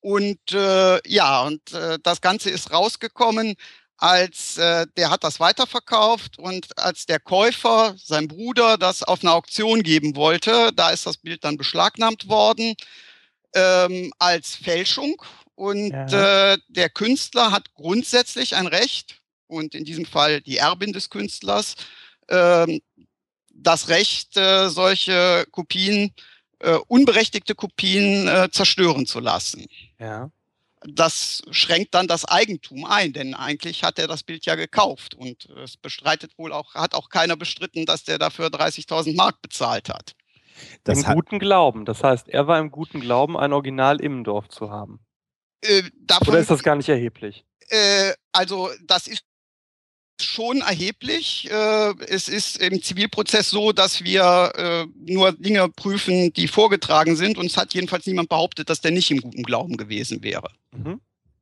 Und 0.00 0.40
äh, 0.52 0.98
ja, 1.08 1.42
und 1.42 1.72
äh, 1.72 1.98
das 2.02 2.20
Ganze 2.20 2.50
ist 2.50 2.72
rausgekommen, 2.72 3.54
als 3.98 4.56
äh, 4.56 4.86
der 4.96 5.10
hat 5.10 5.22
das 5.22 5.38
weiterverkauft 5.38 6.38
und 6.38 6.76
als 6.78 7.04
der 7.06 7.20
Käufer, 7.20 7.94
sein 8.02 8.28
Bruder, 8.28 8.78
das 8.78 9.02
auf 9.02 9.20
eine 9.22 9.32
Auktion 9.32 9.82
geben 9.82 10.16
wollte, 10.16 10.70
da 10.74 10.90
ist 10.90 11.06
das 11.06 11.18
Bild 11.18 11.44
dann 11.44 11.58
beschlagnahmt 11.58 12.28
worden 12.28 12.74
ähm, 13.54 14.12
als 14.18 14.54
Fälschung. 14.54 15.22
Und 15.54 15.90
ja. 15.90 16.52
äh, 16.52 16.58
der 16.68 16.88
Künstler 16.88 17.52
hat 17.52 17.74
grundsätzlich 17.74 18.56
ein 18.56 18.66
Recht, 18.66 19.20
und 19.46 19.74
in 19.74 19.84
diesem 19.84 20.06
Fall 20.06 20.40
die 20.40 20.58
Erbin 20.58 20.92
des 20.92 21.10
Künstlers, 21.10 21.74
äh, 22.28 22.80
das 23.52 23.88
Recht, 23.88 24.36
äh, 24.36 24.68
solche 24.70 25.46
Kopien, 25.50 26.14
äh, 26.60 26.78
unberechtigte 26.86 27.54
Kopien 27.54 28.28
äh, 28.28 28.48
zerstören 28.50 29.06
zu 29.06 29.20
lassen. 29.20 29.66
Ja. 29.98 30.30
Das 30.82 31.42
schränkt 31.50 31.94
dann 31.94 32.08
das 32.08 32.24
Eigentum 32.24 32.86
ein, 32.86 33.12
denn 33.12 33.34
eigentlich 33.34 33.84
hat 33.84 33.98
er 33.98 34.06
das 34.06 34.22
Bild 34.22 34.46
ja 34.46 34.54
gekauft 34.54 35.14
und 35.14 35.44
es 35.62 35.76
bestreitet 35.76 36.38
wohl 36.38 36.52
auch, 36.52 36.74
hat 36.74 36.94
auch 36.94 37.10
keiner 37.10 37.36
bestritten, 37.36 37.84
dass 37.84 38.04
der 38.04 38.18
dafür 38.18 38.46
30.000 38.46 39.14
Mark 39.14 39.42
bezahlt 39.42 39.90
hat. 39.90 40.14
Das 40.84 41.02
Im 41.02 41.14
guten 41.14 41.38
Glauben. 41.38 41.84
Das 41.84 42.02
heißt, 42.02 42.28
er 42.28 42.46
war 42.46 42.58
im 42.58 42.70
guten 42.70 43.00
Glauben, 43.00 43.36
ein 43.36 43.52
Original 43.52 44.00
im 44.00 44.24
Dorf 44.24 44.48
zu 44.48 44.70
haben. 44.70 45.00
Äh, 45.62 45.82
davon, 46.00 46.28
Oder 46.28 46.38
ist 46.38 46.50
das 46.50 46.62
gar 46.62 46.76
nicht 46.76 46.88
erheblich? 46.88 47.44
Äh, 47.68 48.12
also, 48.32 48.70
das 48.86 49.06
ist 49.06 49.24
schon 50.20 50.60
erheblich. 50.60 51.50
Äh, 51.50 51.94
es 52.08 52.28
ist 52.28 52.58
im 52.58 52.82
Zivilprozess 52.82 53.50
so, 53.50 53.72
dass 53.72 54.04
wir 54.04 54.52
äh, 54.54 54.86
nur 55.10 55.32
Dinge 55.32 55.68
prüfen, 55.68 56.32
die 56.32 56.48
vorgetragen 56.48 57.16
sind. 57.16 57.38
Und 57.38 57.46
es 57.46 57.56
hat 57.56 57.74
jedenfalls 57.74 58.06
niemand 58.06 58.28
behauptet, 58.28 58.70
dass 58.70 58.80
der 58.80 58.90
nicht 58.90 59.10
im 59.10 59.20
guten 59.20 59.42
Glauben 59.42 59.76
gewesen 59.76 60.22
wäre. 60.22 60.50
Mhm. 60.72 61.00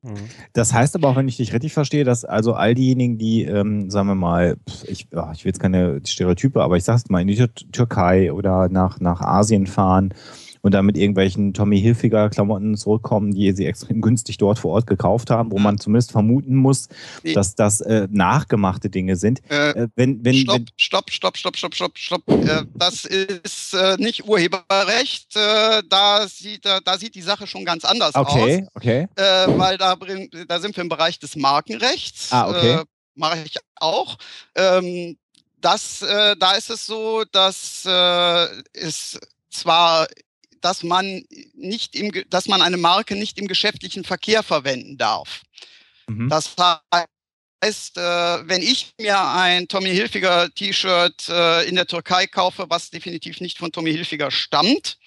Mhm. 0.08 0.28
Das 0.52 0.72
heißt 0.72 0.94
aber 0.96 1.08
auch, 1.08 1.16
wenn 1.16 1.28
ich 1.28 1.36
dich 1.36 1.52
richtig 1.52 1.72
verstehe, 1.72 2.04
dass 2.04 2.24
also 2.24 2.54
all 2.54 2.74
diejenigen, 2.74 3.18
die, 3.18 3.44
ähm, 3.44 3.90
sagen 3.90 4.08
wir 4.08 4.14
mal, 4.14 4.56
ich, 4.84 5.06
ich 5.10 5.12
will 5.12 5.36
jetzt 5.44 5.60
keine 5.60 6.00
Stereotype, 6.06 6.62
aber 6.62 6.76
ich 6.76 6.84
sag's 6.84 7.08
mal, 7.08 7.20
in 7.20 7.28
die 7.28 7.46
Türkei 7.72 8.32
oder 8.32 8.68
nach, 8.68 9.00
nach 9.00 9.20
Asien 9.20 9.66
fahren 9.66 10.14
und 10.62 10.74
dann 10.74 10.86
mit 10.86 10.96
irgendwelchen 10.96 11.54
Tommy 11.54 11.80
Hilfiger 11.80 12.30
Klamotten 12.30 12.76
zurückkommen, 12.76 13.32
die 13.32 13.52
sie 13.52 13.66
extrem 13.66 14.00
günstig 14.00 14.38
dort 14.38 14.58
vor 14.58 14.72
Ort 14.72 14.86
gekauft 14.86 15.30
haben, 15.30 15.50
wo 15.52 15.58
man 15.58 15.78
zumindest 15.78 16.12
vermuten 16.12 16.56
muss, 16.56 16.88
dass 17.34 17.54
das 17.54 17.80
äh, 17.80 18.08
nachgemachte 18.10 18.90
Dinge 18.90 19.16
sind. 19.16 19.40
Äh, 19.50 19.70
äh, 19.70 19.88
wenn, 19.94 20.24
wenn, 20.24 20.34
stopp, 20.34 20.56
wenn 20.56 20.66
stopp, 20.76 21.10
stopp, 21.10 21.36
stopp, 21.36 21.56
stopp, 21.56 21.74
stopp, 21.74 21.98
stopp. 21.98 22.28
Äh, 22.28 22.64
das 22.74 23.04
ist 23.04 23.74
äh, 23.74 23.96
nicht 23.98 24.26
Urheberrecht. 24.26 25.36
Äh, 25.36 25.82
da, 25.88 26.26
sieht, 26.28 26.64
da 26.64 26.98
sieht 26.98 27.14
die 27.14 27.22
Sache 27.22 27.46
schon 27.46 27.64
ganz 27.64 27.84
anders 27.84 28.14
okay, 28.14 28.62
aus. 28.62 28.68
Okay, 28.74 29.08
okay. 29.16 29.48
weil 29.56 29.78
da, 29.78 29.96
da 30.46 30.60
sind 30.60 30.76
wir 30.76 30.82
im 30.82 30.88
Bereich 30.88 31.18
des 31.18 31.36
Markenrechts. 31.36 32.32
Ah, 32.32 32.48
okay. 32.48 32.82
Mache 33.14 33.42
ich 33.44 33.56
auch. 33.76 34.16
Ähm, 34.54 35.16
das, 35.60 36.00
da 36.00 36.52
ist 36.52 36.70
es 36.70 36.86
so, 36.86 37.24
dass 37.32 37.84
es 37.84 39.18
zwar 39.50 40.06
dass 40.60 40.82
man 40.82 41.24
nicht 41.54 41.94
im, 41.94 42.12
dass 42.30 42.48
man 42.48 42.62
eine 42.62 42.76
Marke 42.76 43.16
nicht 43.16 43.38
im 43.38 43.48
geschäftlichen 43.48 44.04
Verkehr 44.04 44.42
verwenden 44.42 44.98
darf. 44.98 45.42
Mhm. 46.08 46.28
Das 46.28 46.54
heißt, 47.62 47.96
äh, 47.96 48.00
wenn 48.48 48.62
ich 48.62 48.92
mir 49.00 49.20
ein 49.20 49.68
Tommy 49.68 49.90
Hilfiger 49.90 50.48
T-Shirt 50.54 51.28
äh, 51.28 51.68
in 51.68 51.76
der 51.76 51.86
Türkei 51.86 52.26
kaufe, 52.26 52.66
was 52.68 52.90
definitiv 52.90 53.40
nicht 53.40 53.58
von 53.58 53.72
Tommy 53.72 53.92
Hilfiger 53.92 54.30
stammt, 54.30 54.98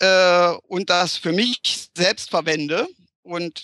äh, 0.00 0.50
und 0.68 0.90
das 0.90 1.16
für 1.16 1.32
mich 1.32 1.88
selbst 1.96 2.30
verwende 2.30 2.86
und 3.22 3.62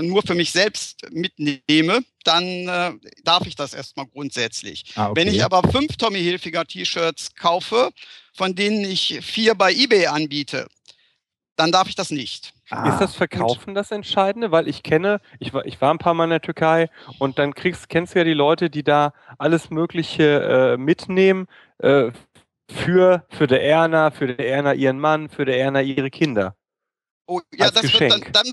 nur 0.00 0.22
für 0.22 0.34
mich 0.34 0.50
selbst 0.50 1.06
mitnehme, 1.12 2.00
dann 2.24 2.98
darf 3.22 3.46
ich 3.46 3.54
das 3.54 3.72
erstmal 3.72 4.06
grundsätzlich. 4.06 4.86
Ah, 4.96 5.10
okay. 5.10 5.20
Wenn 5.20 5.32
ich 5.32 5.44
aber 5.44 5.62
fünf 5.70 5.96
Tommy 5.96 6.20
Hilfiger 6.20 6.64
T-Shirts 6.64 7.32
kaufe, 7.36 7.90
von 8.32 8.56
denen 8.56 8.84
ich 8.84 9.20
vier 9.22 9.54
bei 9.54 9.72
eBay 9.72 10.06
anbiete, 10.06 10.66
dann 11.56 11.72
darf 11.72 11.88
ich 11.88 11.94
das 11.94 12.10
nicht. 12.10 12.52
Ah, 12.70 12.88
ist 12.88 13.00
das 13.00 13.14
Verkaufen 13.14 13.68
gut. 13.68 13.76
das 13.76 13.90
Entscheidende? 13.90 14.50
Weil 14.50 14.68
ich 14.68 14.82
kenne, 14.82 15.20
ich 15.38 15.52
war, 15.52 15.64
ich 15.66 15.80
war 15.80 15.92
ein 15.92 15.98
paar 15.98 16.14
Mal 16.14 16.24
in 16.24 16.30
der 16.30 16.40
Türkei 16.40 16.88
und 17.18 17.38
dann 17.38 17.54
kriegst, 17.54 17.88
kennst 17.88 18.14
du 18.14 18.20
ja 18.20 18.24
die 18.24 18.34
Leute, 18.34 18.70
die 18.70 18.82
da 18.82 19.12
alles 19.38 19.70
Mögliche 19.70 20.74
äh, 20.74 20.76
mitnehmen 20.76 21.46
äh, 21.78 22.10
für, 22.70 23.26
für 23.30 23.46
der 23.46 23.62
Erna, 23.62 24.10
für 24.10 24.26
der 24.26 24.48
Erna 24.48 24.72
ihren 24.72 24.98
Mann, 24.98 25.28
für 25.28 25.44
der 25.44 25.58
Erna 25.58 25.82
ihre 25.82 26.10
Kinder. 26.10 26.56
Oh, 27.26 27.40
ja, 27.54 27.70
das 27.70 27.82
Geschenk. 27.82 28.12
wird 28.12 28.24
dann, 28.24 28.32
dann, 28.32 28.52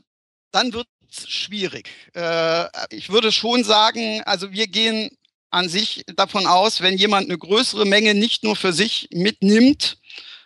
dann 0.52 0.74
wird 0.74 0.88
es 1.10 1.30
schwierig. 1.30 1.90
Äh, 2.14 2.68
ich 2.90 3.10
würde 3.10 3.32
schon 3.32 3.64
sagen, 3.64 4.22
also 4.26 4.52
wir 4.52 4.68
gehen 4.68 5.10
an 5.50 5.68
sich 5.68 6.04
davon 6.16 6.48
aus, 6.48 6.82
wenn 6.82 6.98
jemand 6.98 7.28
eine 7.28 7.38
größere 7.38 7.86
Menge 7.86 8.14
nicht 8.16 8.44
nur 8.44 8.56
für 8.56 8.72
sich 8.72 9.10
mitnimmt, 9.12 9.98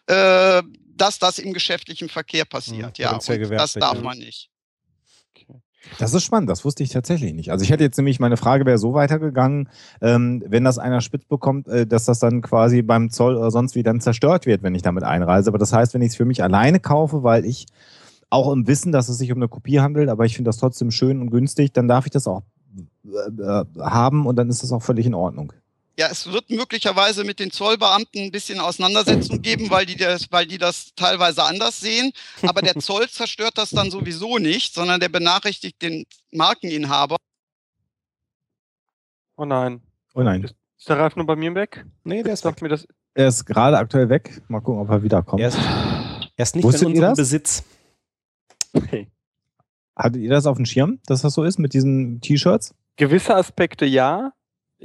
äh, 0.07 0.64
dass 0.95 1.19
das 1.19 1.39
im 1.39 1.53
geschäftlichen 1.53 2.09
Verkehr 2.09 2.45
passiert. 2.45 2.97
Ja, 2.97 3.19
ja 3.19 3.38
das 3.49 3.73
darf 3.73 4.01
man 4.01 4.17
nicht. 4.17 4.49
Das 5.99 6.13
ist 6.13 6.23
spannend, 6.23 6.49
das 6.49 6.65
wusste 6.65 6.84
ich 6.84 6.89
tatsächlich 6.89 7.34
nicht. 7.34 7.51
Also 7.51 7.63
ich 7.63 7.69
hätte 7.69 7.84
jetzt 7.84 7.97
nämlich, 7.97 8.19
meine 8.19 8.38
Frage 8.38 8.65
wäre 8.65 8.77
so 8.77 8.93
weitergegangen, 8.93 9.69
ähm, 10.01 10.43
wenn 10.47 10.63
das 10.63 10.80
einer 10.80 11.01
spitz 11.01 11.26
bekommt, 11.26 11.67
äh, 11.67 11.85
dass 11.85 12.05
das 12.05 12.19
dann 12.19 12.41
quasi 12.41 12.81
beim 12.81 13.11
Zoll 13.11 13.35
oder 13.35 13.51
sonst 13.51 13.76
wie 13.76 13.84
dann 13.84 14.01
zerstört 14.01 14.45
wird, 14.45 14.63
wenn 14.63 14.76
ich 14.76 14.81
damit 14.81 15.03
einreise. 15.03 15.49
Aber 15.49 15.59
das 15.59 15.73
heißt, 15.73 15.93
wenn 15.93 16.01
ich 16.01 16.09
es 16.09 16.15
für 16.15 16.26
mich 16.26 16.41
alleine 16.41 16.80
kaufe, 16.80 17.23
weil 17.23 17.45
ich 17.45 17.67
auch 18.30 18.51
im 18.51 18.67
Wissen, 18.67 18.91
dass 18.91 19.09
es 19.09 19.17
sich 19.17 19.31
um 19.31 19.38
eine 19.38 19.47
Kopie 19.47 19.80
handelt, 19.80 20.09
aber 20.09 20.26
ich 20.26 20.35
finde 20.35 20.49
das 20.49 20.57
trotzdem 20.57 20.91
schön 20.91 21.22
und 21.22 21.30
günstig, 21.30 21.72
dann 21.73 21.88
darf 21.88 22.05
ich 22.05 22.11
das 22.11 22.27
auch 22.27 22.41
äh, 23.05 23.41
äh 23.41 23.65
haben 23.80 24.26
und 24.26 24.35
dann 24.38 24.49
ist 24.49 24.63
das 24.63 24.72
auch 24.72 24.81
völlig 24.81 25.05
in 25.05 25.13
Ordnung. 25.13 25.53
Ja, 25.97 26.09
es 26.09 26.30
wird 26.31 26.49
möglicherweise 26.49 27.23
mit 27.23 27.39
den 27.39 27.51
Zollbeamten 27.51 28.23
ein 28.23 28.31
bisschen 28.31 28.59
Auseinandersetzung 28.59 29.41
geben, 29.41 29.69
weil 29.69 29.85
die, 29.85 29.95
das, 29.95 30.30
weil 30.30 30.45
die 30.45 30.57
das 30.57 30.93
teilweise 30.95 31.43
anders 31.43 31.80
sehen. 31.80 32.11
Aber 32.41 32.61
der 32.61 32.76
Zoll 32.80 33.07
zerstört 33.09 33.57
das 33.57 33.69
dann 33.69 33.91
sowieso 33.91 34.38
nicht, 34.38 34.73
sondern 34.73 34.99
der 34.99 35.09
benachrichtigt 35.09 35.81
den 35.81 36.05
Markeninhaber. 36.31 37.15
Oh 39.38 39.45
nein. 39.45 39.81
Oh 40.13 40.22
nein. 40.22 40.43
Ist, 40.43 40.55
ist 40.77 40.89
der 40.89 40.97
Ralf 40.97 41.15
nur 41.15 41.26
bei 41.26 41.38
mir 41.38 41.55
weg? 41.55 41.85
Nee, 42.03 42.23
der 42.23 42.34
ist 42.34 42.43
weg. 42.43 42.61
Mir 42.61 42.69
das 42.69 42.85
er 43.17 43.30
ist 43.30 43.45
gerade 43.45 43.77
aktuell 43.77 44.09
weg. 44.09 44.41
Mal 44.49 44.59
gucken, 44.59 44.81
ob 44.81 44.89
er 44.89 45.01
wiederkommt. 45.01 45.41
Er 45.41 45.47
ist, 45.47 45.57
er 45.57 46.43
ist 46.43 46.55
nicht 46.55 46.65
Wusstet 46.65 46.81
in 46.84 46.88
unserem 46.89 47.15
Besitz. 47.15 47.63
Okay. 48.73 49.07
Hattet 49.95 50.22
ihr 50.22 50.30
das 50.30 50.45
auf 50.45 50.57
dem 50.57 50.65
Schirm, 50.65 50.99
dass 51.05 51.22
das 51.22 51.34
so 51.34 51.45
ist 51.45 51.57
mit 51.57 51.73
diesen 51.73 52.19
T-Shirts? 52.19 52.76
Gewisse 52.97 53.34
Aspekte 53.34 53.85
ja, 53.85 54.34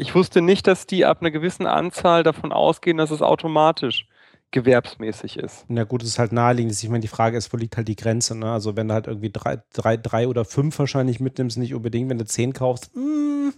ich 0.00 0.14
wusste 0.14 0.40
nicht, 0.40 0.66
dass 0.66 0.86
die 0.86 1.04
ab 1.04 1.18
einer 1.20 1.30
gewissen 1.30 1.66
Anzahl 1.66 2.22
davon 2.22 2.52
ausgehen, 2.52 2.96
dass 2.96 3.10
es 3.10 3.20
automatisch 3.20 4.06
gewerbsmäßig 4.50 5.38
ist. 5.38 5.64
Na 5.68 5.84
gut, 5.84 6.02
es 6.02 6.08
ist 6.08 6.18
halt 6.18 6.32
naheliegend. 6.32 6.72
Ich 6.72 6.88
meine, 6.88 7.02
die 7.02 7.08
Frage 7.08 7.36
ist, 7.36 7.52
wo 7.52 7.56
liegt 7.56 7.76
halt 7.76 7.86
die 7.86 7.96
Grenze? 7.96 8.36
Ne? 8.36 8.50
Also 8.50 8.76
wenn 8.76 8.88
du 8.88 8.94
halt 8.94 9.06
irgendwie 9.06 9.30
drei, 9.30 9.62
drei, 9.72 9.96
drei 9.96 10.26
oder 10.26 10.44
fünf 10.44 10.78
wahrscheinlich 10.78 11.20
mitnimmst, 11.20 11.58
nicht 11.58 11.74
unbedingt, 11.74 12.10
wenn 12.10 12.18
du 12.18 12.24
zehn 12.24 12.52
kaufst, 12.52 12.96
mh, 12.96 13.02
hm, 13.02 13.54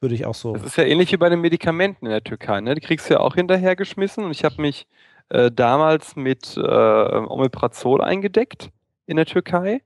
würde 0.00 0.14
ich 0.14 0.26
auch 0.26 0.34
so. 0.34 0.54
Das 0.54 0.64
ist 0.64 0.76
ja 0.76 0.84
ähnlich 0.84 1.12
wie 1.12 1.16
bei 1.16 1.28
den 1.28 1.40
Medikamenten 1.40 2.06
in 2.06 2.12
der 2.12 2.24
Türkei. 2.24 2.60
Ne? 2.60 2.74
Die 2.74 2.80
kriegst 2.80 3.10
du 3.10 3.14
ja 3.14 3.20
auch 3.20 3.34
hinterhergeschmissen 3.34 4.24
und 4.24 4.30
ich 4.30 4.44
habe 4.44 4.62
mich 4.62 4.86
äh, 5.28 5.50
damals 5.50 6.14
mit 6.14 6.56
äh, 6.56 6.60
Omeprazol 6.60 8.00
eingedeckt 8.00 8.70
in 9.06 9.16
der 9.16 9.26
Türkei 9.26 9.82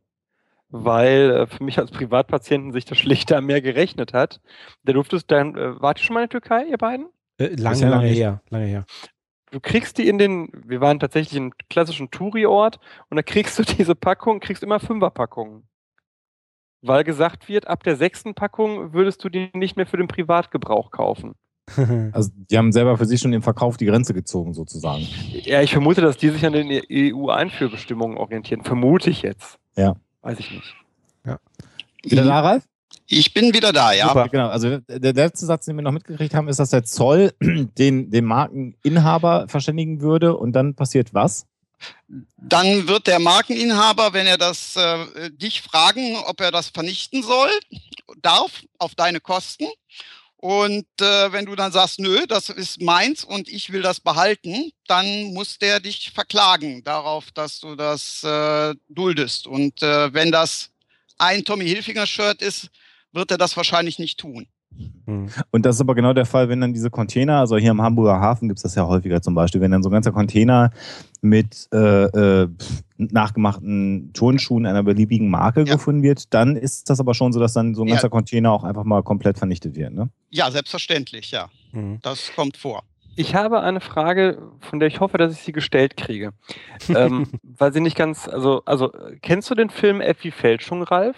weil 0.70 1.30
äh, 1.30 1.46
für 1.46 1.62
mich 1.64 1.78
als 1.78 1.90
Privatpatienten 1.90 2.72
sich 2.72 2.84
das 2.84 2.98
schlichter 2.98 3.40
mehr 3.40 3.60
gerechnet 3.60 4.12
hat. 4.12 4.40
Der 4.82 4.94
durftest 4.94 5.30
dann, 5.30 5.56
äh, 5.56 5.80
wart 5.80 5.98
ihr 6.00 6.04
schon 6.04 6.14
mal 6.14 6.20
in 6.20 6.28
der 6.28 6.40
Türkei, 6.40 6.64
ihr 6.64 6.78
beiden? 6.78 7.08
Äh, 7.38 7.54
lange, 7.54 7.80
ja 7.80 7.88
lange 7.88 8.08
her, 8.08 8.42
lange 8.50 8.66
her. 8.66 8.84
Du 9.50 9.60
kriegst 9.60 9.96
die 9.96 10.08
in 10.08 10.18
den, 10.18 10.50
wir 10.52 10.80
waren 10.80 11.00
tatsächlich 11.00 11.36
im 11.36 11.52
klassischen 11.70 12.10
Touri-Ort 12.10 12.78
und 13.08 13.16
da 13.16 13.22
kriegst 13.22 13.58
du 13.58 13.62
diese 13.78 13.94
Packung, 13.94 14.40
kriegst 14.40 14.62
immer 14.62 14.80
Fünferpackungen. 14.80 15.68
Weil 16.80 17.02
gesagt 17.02 17.48
wird, 17.48 17.66
ab 17.66 17.82
der 17.82 17.96
sechsten 17.96 18.34
Packung 18.34 18.92
würdest 18.92 19.24
du 19.24 19.28
die 19.28 19.50
nicht 19.52 19.76
mehr 19.76 19.86
für 19.86 19.96
den 19.96 20.08
Privatgebrauch 20.08 20.90
kaufen. 20.90 21.34
Also 22.12 22.30
die 22.34 22.56
haben 22.56 22.72
selber 22.72 22.96
für 22.96 23.04
sich 23.04 23.20
schon 23.20 23.32
im 23.34 23.42
Verkauf 23.42 23.76
die 23.76 23.84
Grenze 23.84 24.14
gezogen, 24.14 24.54
sozusagen. 24.54 25.06
Ja, 25.42 25.60
ich 25.60 25.72
vermute, 25.72 26.00
dass 26.00 26.16
die 26.16 26.30
sich 26.30 26.46
an 26.46 26.54
den 26.54 26.70
EU-Einführbestimmungen 26.90 28.16
orientieren. 28.16 28.64
Vermute 28.64 29.10
ich 29.10 29.20
jetzt. 29.20 29.58
Ja. 29.76 29.96
Weiß 30.28 30.40
ich 30.40 30.50
nicht. 30.50 30.74
Ja. 31.24 31.38
Wieder 32.02 32.22
da, 32.22 32.40
Ralf? 32.40 32.62
Ich 33.06 33.32
bin 33.32 33.54
wieder 33.54 33.72
da, 33.72 33.92
ja. 33.92 34.08
Super. 34.08 34.28
Genau, 34.28 34.48
also 34.48 34.76
der 34.76 35.14
letzte 35.14 35.46
Satz, 35.46 35.64
den 35.64 35.76
wir 35.76 35.82
noch 35.82 35.90
mitgekriegt 35.90 36.34
haben, 36.34 36.48
ist, 36.48 36.60
dass 36.60 36.68
der 36.68 36.84
Zoll 36.84 37.32
den, 37.40 38.10
den 38.10 38.26
Markeninhaber 38.26 39.48
verständigen 39.48 40.02
würde 40.02 40.36
und 40.36 40.52
dann 40.52 40.74
passiert 40.74 41.14
was? 41.14 41.46
Dann 42.36 42.86
wird 42.88 43.06
der 43.06 43.20
Markeninhaber, 43.20 44.12
wenn 44.12 44.26
er 44.26 44.36
das 44.36 44.76
äh, 44.76 45.30
dich 45.30 45.62
fragen, 45.62 46.16
ob 46.26 46.42
er 46.42 46.50
das 46.50 46.68
vernichten 46.68 47.22
soll, 47.22 47.48
darf, 48.20 48.50
auf 48.78 48.94
deine 48.94 49.20
Kosten. 49.20 49.64
Und 50.40 50.86
äh, 51.00 51.32
wenn 51.32 51.46
du 51.46 51.56
dann 51.56 51.72
sagst, 51.72 51.98
nö, 51.98 52.24
das 52.28 52.48
ist 52.48 52.80
meins 52.80 53.24
und 53.24 53.48
ich 53.48 53.72
will 53.72 53.82
das 53.82 53.98
behalten, 53.98 54.70
dann 54.86 55.34
muss 55.34 55.58
der 55.58 55.80
dich 55.80 56.12
verklagen 56.12 56.84
darauf, 56.84 57.32
dass 57.32 57.58
du 57.58 57.74
das 57.74 58.22
äh, 58.22 58.74
duldest. 58.88 59.48
Und 59.48 59.82
äh, 59.82 60.14
wenn 60.14 60.30
das 60.30 60.70
ein 61.18 61.44
Tommy 61.44 61.66
Hilfiger 61.66 62.06
Shirt 62.06 62.40
ist, 62.40 62.70
wird 63.12 63.32
er 63.32 63.38
das 63.38 63.56
wahrscheinlich 63.56 63.98
nicht 63.98 64.20
tun. 64.20 64.46
Hm. 65.06 65.28
Und 65.50 65.66
das 65.66 65.76
ist 65.76 65.80
aber 65.80 65.96
genau 65.96 66.12
der 66.12 66.26
Fall, 66.26 66.48
wenn 66.48 66.60
dann 66.60 66.72
diese 66.72 66.90
Container, 66.90 67.40
also 67.40 67.56
hier 67.56 67.72
im 67.72 67.82
Hamburger 67.82 68.20
Hafen 68.20 68.48
gibt 68.48 68.58
es 68.58 68.62
das 68.62 68.76
ja 68.76 68.86
häufiger 68.86 69.20
zum 69.20 69.34
Beispiel, 69.34 69.60
wenn 69.60 69.72
dann 69.72 69.82
so 69.82 69.88
ein 69.88 69.92
ganzer 69.92 70.12
Container 70.12 70.70
mit 71.20 71.68
äh, 71.72 72.04
äh, 72.04 72.48
nachgemachten 72.98 74.12
Turnschuhen 74.12 74.66
einer 74.66 74.82
beliebigen 74.82 75.30
Marke 75.30 75.60
ja. 75.60 75.74
gefunden 75.74 76.02
wird, 76.02 76.34
dann 76.34 76.56
ist 76.56 76.90
das 76.90 77.00
aber 77.00 77.14
schon 77.14 77.32
so, 77.32 77.40
dass 77.40 77.52
dann 77.52 77.74
so 77.74 77.82
ein 77.82 77.88
ganzer 77.88 78.04
ja. 78.04 78.10
Container 78.10 78.52
auch 78.52 78.64
einfach 78.64 78.84
mal 78.84 79.02
komplett 79.02 79.38
vernichtet 79.38 79.76
wird, 79.76 79.92
ne? 79.92 80.10
Ja, 80.30 80.50
selbstverständlich, 80.50 81.30
ja. 81.30 81.48
Mhm. 81.72 81.98
Das 82.02 82.32
kommt 82.34 82.56
vor. 82.56 82.82
Ich 83.16 83.34
habe 83.34 83.62
eine 83.62 83.80
Frage, 83.80 84.40
von 84.60 84.78
der 84.78 84.88
ich 84.88 85.00
hoffe, 85.00 85.18
dass 85.18 85.32
ich 85.32 85.40
sie 85.40 85.52
gestellt 85.52 85.96
kriege. 85.96 86.32
ähm, 86.88 87.26
weil 87.42 87.72
sie 87.72 87.80
nicht 87.80 87.96
ganz, 87.96 88.28
also, 88.28 88.62
also, 88.64 88.92
kennst 89.22 89.50
du 89.50 89.54
den 89.54 89.70
Film 89.70 90.00
Effi 90.00 90.30
Fälschung, 90.30 90.82
Ralf? 90.82 91.16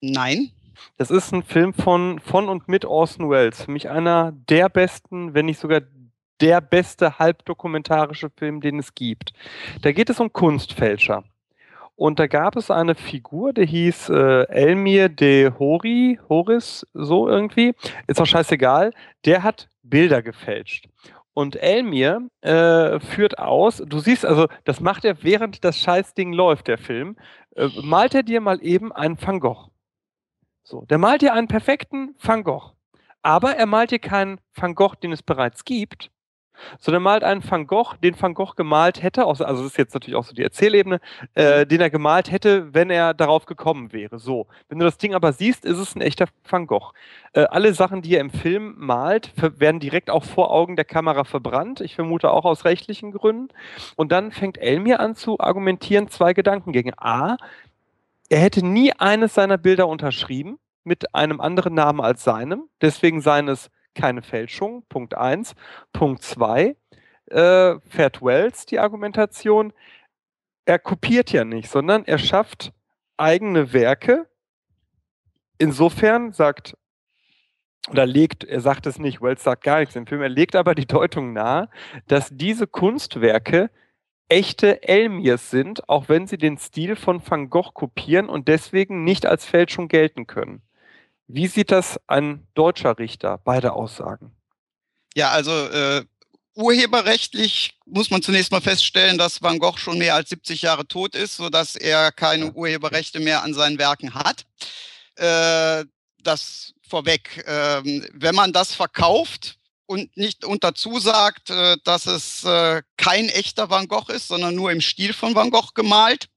Nein. 0.00 0.50
Das 0.96 1.10
ist 1.10 1.32
ein 1.32 1.42
Film 1.42 1.74
von, 1.74 2.20
von 2.20 2.48
und 2.48 2.68
mit 2.68 2.84
Orson 2.84 3.30
Welles. 3.30 3.62
Für 3.62 3.70
mich 3.70 3.88
einer 3.88 4.32
der 4.48 4.68
besten, 4.68 5.34
wenn 5.34 5.46
nicht 5.46 5.60
sogar 5.60 5.82
der 6.40 6.60
beste 6.60 7.18
halbdokumentarische 7.18 8.30
Film, 8.30 8.60
den 8.60 8.78
es 8.78 8.94
gibt. 8.94 9.32
Da 9.82 9.92
geht 9.92 10.10
es 10.10 10.20
um 10.20 10.32
Kunstfälscher. 10.32 11.24
Und 11.96 12.18
da 12.18 12.26
gab 12.26 12.56
es 12.56 12.70
eine 12.70 12.94
Figur, 12.96 13.52
der 13.52 13.66
hieß 13.66 14.08
äh, 14.08 14.48
Elmir 14.48 15.08
de 15.08 15.52
Hori, 15.58 16.18
Horis, 16.28 16.86
so 16.92 17.28
irgendwie. 17.28 17.74
Ist 18.08 18.20
auch 18.20 18.26
scheißegal. 18.26 18.92
Der 19.24 19.44
hat 19.44 19.68
Bilder 19.82 20.22
gefälscht. 20.22 20.88
Und 21.34 21.56
Elmir 21.56 22.28
äh, 22.42 23.00
führt 23.00 23.38
aus, 23.38 23.78
du 23.84 23.98
siehst 23.98 24.24
also, 24.24 24.46
das 24.64 24.80
macht 24.80 25.04
er 25.04 25.22
während 25.24 25.64
das 25.64 25.78
Scheißding 25.78 26.32
läuft, 26.32 26.68
der 26.68 26.78
Film, 26.78 27.16
äh, 27.56 27.68
malt 27.82 28.14
er 28.14 28.22
dir 28.22 28.40
mal 28.40 28.60
eben 28.62 28.92
einen 28.92 29.20
Van 29.20 29.40
Gogh. 29.40 29.70
So, 30.62 30.82
der 30.82 30.98
malt 30.98 31.22
dir 31.22 31.34
einen 31.34 31.48
perfekten 31.48 32.14
Van 32.20 32.44
Gogh. 32.44 32.72
Aber 33.22 33.56
er 33.56 33.66
malt 33.66 33.90
dir 33.90 33.98
keinen 33.98 34.40
Van 34.54 34.74
Gogh, 34.74 34.94
den 34.96 35.12
es 35.12 35.22
bereits 35.22 35.64
gibt, 35.64 36.10
sondern 36.78 37.02
malt 37.02 37.24
einen 37.24 37.48
Van 37.48 37.66
Gogh, 37.66 37.94
den 38.02 38.20
Van 38.20 38.34
Gogh 38.34 38.54
gemalt 38.56 39.02
hätte, 39.02 39.26
also 39.26 39.44
das 39.44 39.60
ist 39.60 39.78
jetzt 39.78 39.94
natürlich 39.94 40.16
auch 40.16 40.24
so 40.24 40.34
die 40.34 40.42
Erzählebene, 40.42 41.00
äh, 41.34 41.66
den 41.66 41.80
er 41.80 41.90
gemalt 41.90 42.30
hätte, 42.30 42.72
wenn 42.74 42.90
er 42.90 43.14
darauf 43.14 43.46
gekommen 43.46 43.92
wäre. 43.92 44.18
So, 44.18 44.46
wenn 44.68 44.78
du 44.78 44.84
das 44.84 44.98
Ding 44.98 45.14
aber 45.14 45.32
siehst, 45.32 45.64
ist 45.64 45.78
es 45.78 45.94
ein 45.94 46.00
echter 46.00 46.26
Van 46.48 46.66
Gogh. 46.66 46.92
Äh, 47.32 47.44
alle 47.44 47.74
Sachen, 47.74 48.02
die 48.02 48.14
er 48.14 48.20
im 48.20 48.30
Film 48.30 48.74
malt, 48.76 49.32
werden 49.36 49.80
direkt 49.80 50.10
auch 50.10 50.24
vor 50.24 50.50
Augen 50.50 50.76
der 50.76 50.84
Kamera 50.84 51.24
verbrannt. 51.24 51.80
Ich 51.80 51.94
vermute 51.94 52.30
auch 52.30 52.44
aus 52.44 52.64
rechtlichen 52.64 53.12
Gründen. 53.12 53.48
Und 53.96 54.12
dann 54.12 54.32
fängt 54.32 54.58
Elmir 54.58 55.00
an 55.00 55.14
zu 55.14 55.40
argumentieren, 55.40 56.08
zwei 56.08 56.32
Gedankengänge. 56.32 56.92
A, 56.98 57.36
er 58.28 58.38
hätte 58.38 58.64
nie 58.64 58.92
eines 58.92 59.34
seiner 59.34 59.58
Bilder 59.58 59.88
unterschrieben 59.88 60.58
mit 60.84 61.14
einem 61.14 61.40
anderen 61.40 61.74
Namen 61.74 62.00
als 62.00 62.24
seinem. 62.24 62.68
Deswegen 62.80 63.20
seien 63.20 63.48
es 63.48 63.70
keine 63.94 64.22
Fälschung. 64.22 64.84
Punkt 64.88 65.16
1. 65.16 65.54
Punkt 65.92 66.22
2. 66.22 66.76
Äh, 67.26 67.74
fährt 67.88 68.22
Wells 68.22 68.66
die 68.66 68.78
Argumentation. 68.78 69.72
Er 70.64 70.78
kopiert 70.78 71.32
ja 71.32 71.44
nicht, 71.44 71.70
sondern 71.70 72.04
er 72.04 72.18
schafft 72.18 72.72
eigene 73.16 73.72
Werke 73.72 74.26
insofern 75.58 76.32
sagt, 76.32 76.76
oder 77.90 78.06
legt, 78.06 78.44
er 78.44 78.60
sagt 78.60 78.86
es 78.86 78.98
nicht, 78.98 79.20
Wells 79.20 79.42
sagt 79.42 79.64
gar 79.64 79.80
nichts 79.80 79.96
im 79.96 80.06
Film, 80.06 80.22
er 80.22 80.28
legt 80.28 80.56
aber 80.56 80.74
die 80.74 80.86
Deutung 80.86 81.32
nahe, 81.32 81.68
dass 82.06 82.30
diese 82.32 82.66
Kunstwerke 82.66 83.70
echte 84.28 84.82
Elmirs 84.82 85.50
sind, 85.50 85.88
auch 85.88 86.08
wenn 86.08 86.26
sie 86.26 86.38
den 86.38 86.56
Stil 86.56 86.96
von 86.96 87.20
Van 87.26 87.50
Gogh 87.50 87.72
kopieren 87.72 88.28
und 88.28 88.48
deswegen 88.48 89.04
nicht 89.04 89.26
als 89.26 89.44
Fälschung 89.44 89.88
gelten 89.88 90.26
können. 90.26 90.62
Wie 91.26 91.46
sieht 91.46 91.70
das 91.70 91.98
ein 92.06 92.46
deutscher 92.54 92.98
Richter, 92.98 93.38
beide 93.38 93.72
Aussagen? 93.72 94.36
Ja, 95.14 95.30
also 95.30 95.52
äh, 95.52 96.04
urheberrechtlich 96.54 97.78
muss 97.86 98.10
man 98.10 98.22
zunächst 98.22 98.52
mal 98.52 98.60
feststellen, 98.60 99.16
dass 99.18 99.42
Van 99.42 99.58
Gogh 99.58 99.78
schon 99.78 99.98
mehr 99.98 100.14
als 100.14 100.28
70 100.28 100.62
Jahre 100.62 100.86
tot 100.86 101.14
ist, 101.14 101.36
sodass 101.36 101.76
er 101.76 102.12
keine 102.12 102.52
Urheberrechte 102.52 103.20
mehr 103.20 103.42
an 103.42 103.54
seinen 103.54 103.78
Werken 103.78 104.14
hat. 104.14 104.44
Äh, 105.16 105.84
das 106.18 106.74
vorweg. 106.88 107.44
Ähm, 107.46 108.06
wenn 108.12 108.34
man 108.34 108.52
das 108.52 108.74
verkauft, 108.74 109.58
und 109.86 110.16
nicht 110.16 110.44
und 110.44 110.64
dazu 110.64 110.98
sagt, 110.98 111.50
äh, 111.50 111.76
dass 111.84 112.06
es 112.06 112.44
äh, 112.44 112.82
kein 112.96 113.28
echter 113.28 113.70
Van 113.70 113.88
Gogh 113.88 114.10
ist, 114.12 114.28
sondern 114.28 114.54
nur 114.54 114.72
im 114.72 114.80
Stil 114.80 115.12
von 115.12 115.34
Van 115.34 115.50
Gogh 115.50 115.72
gemalt, 115.74 116.28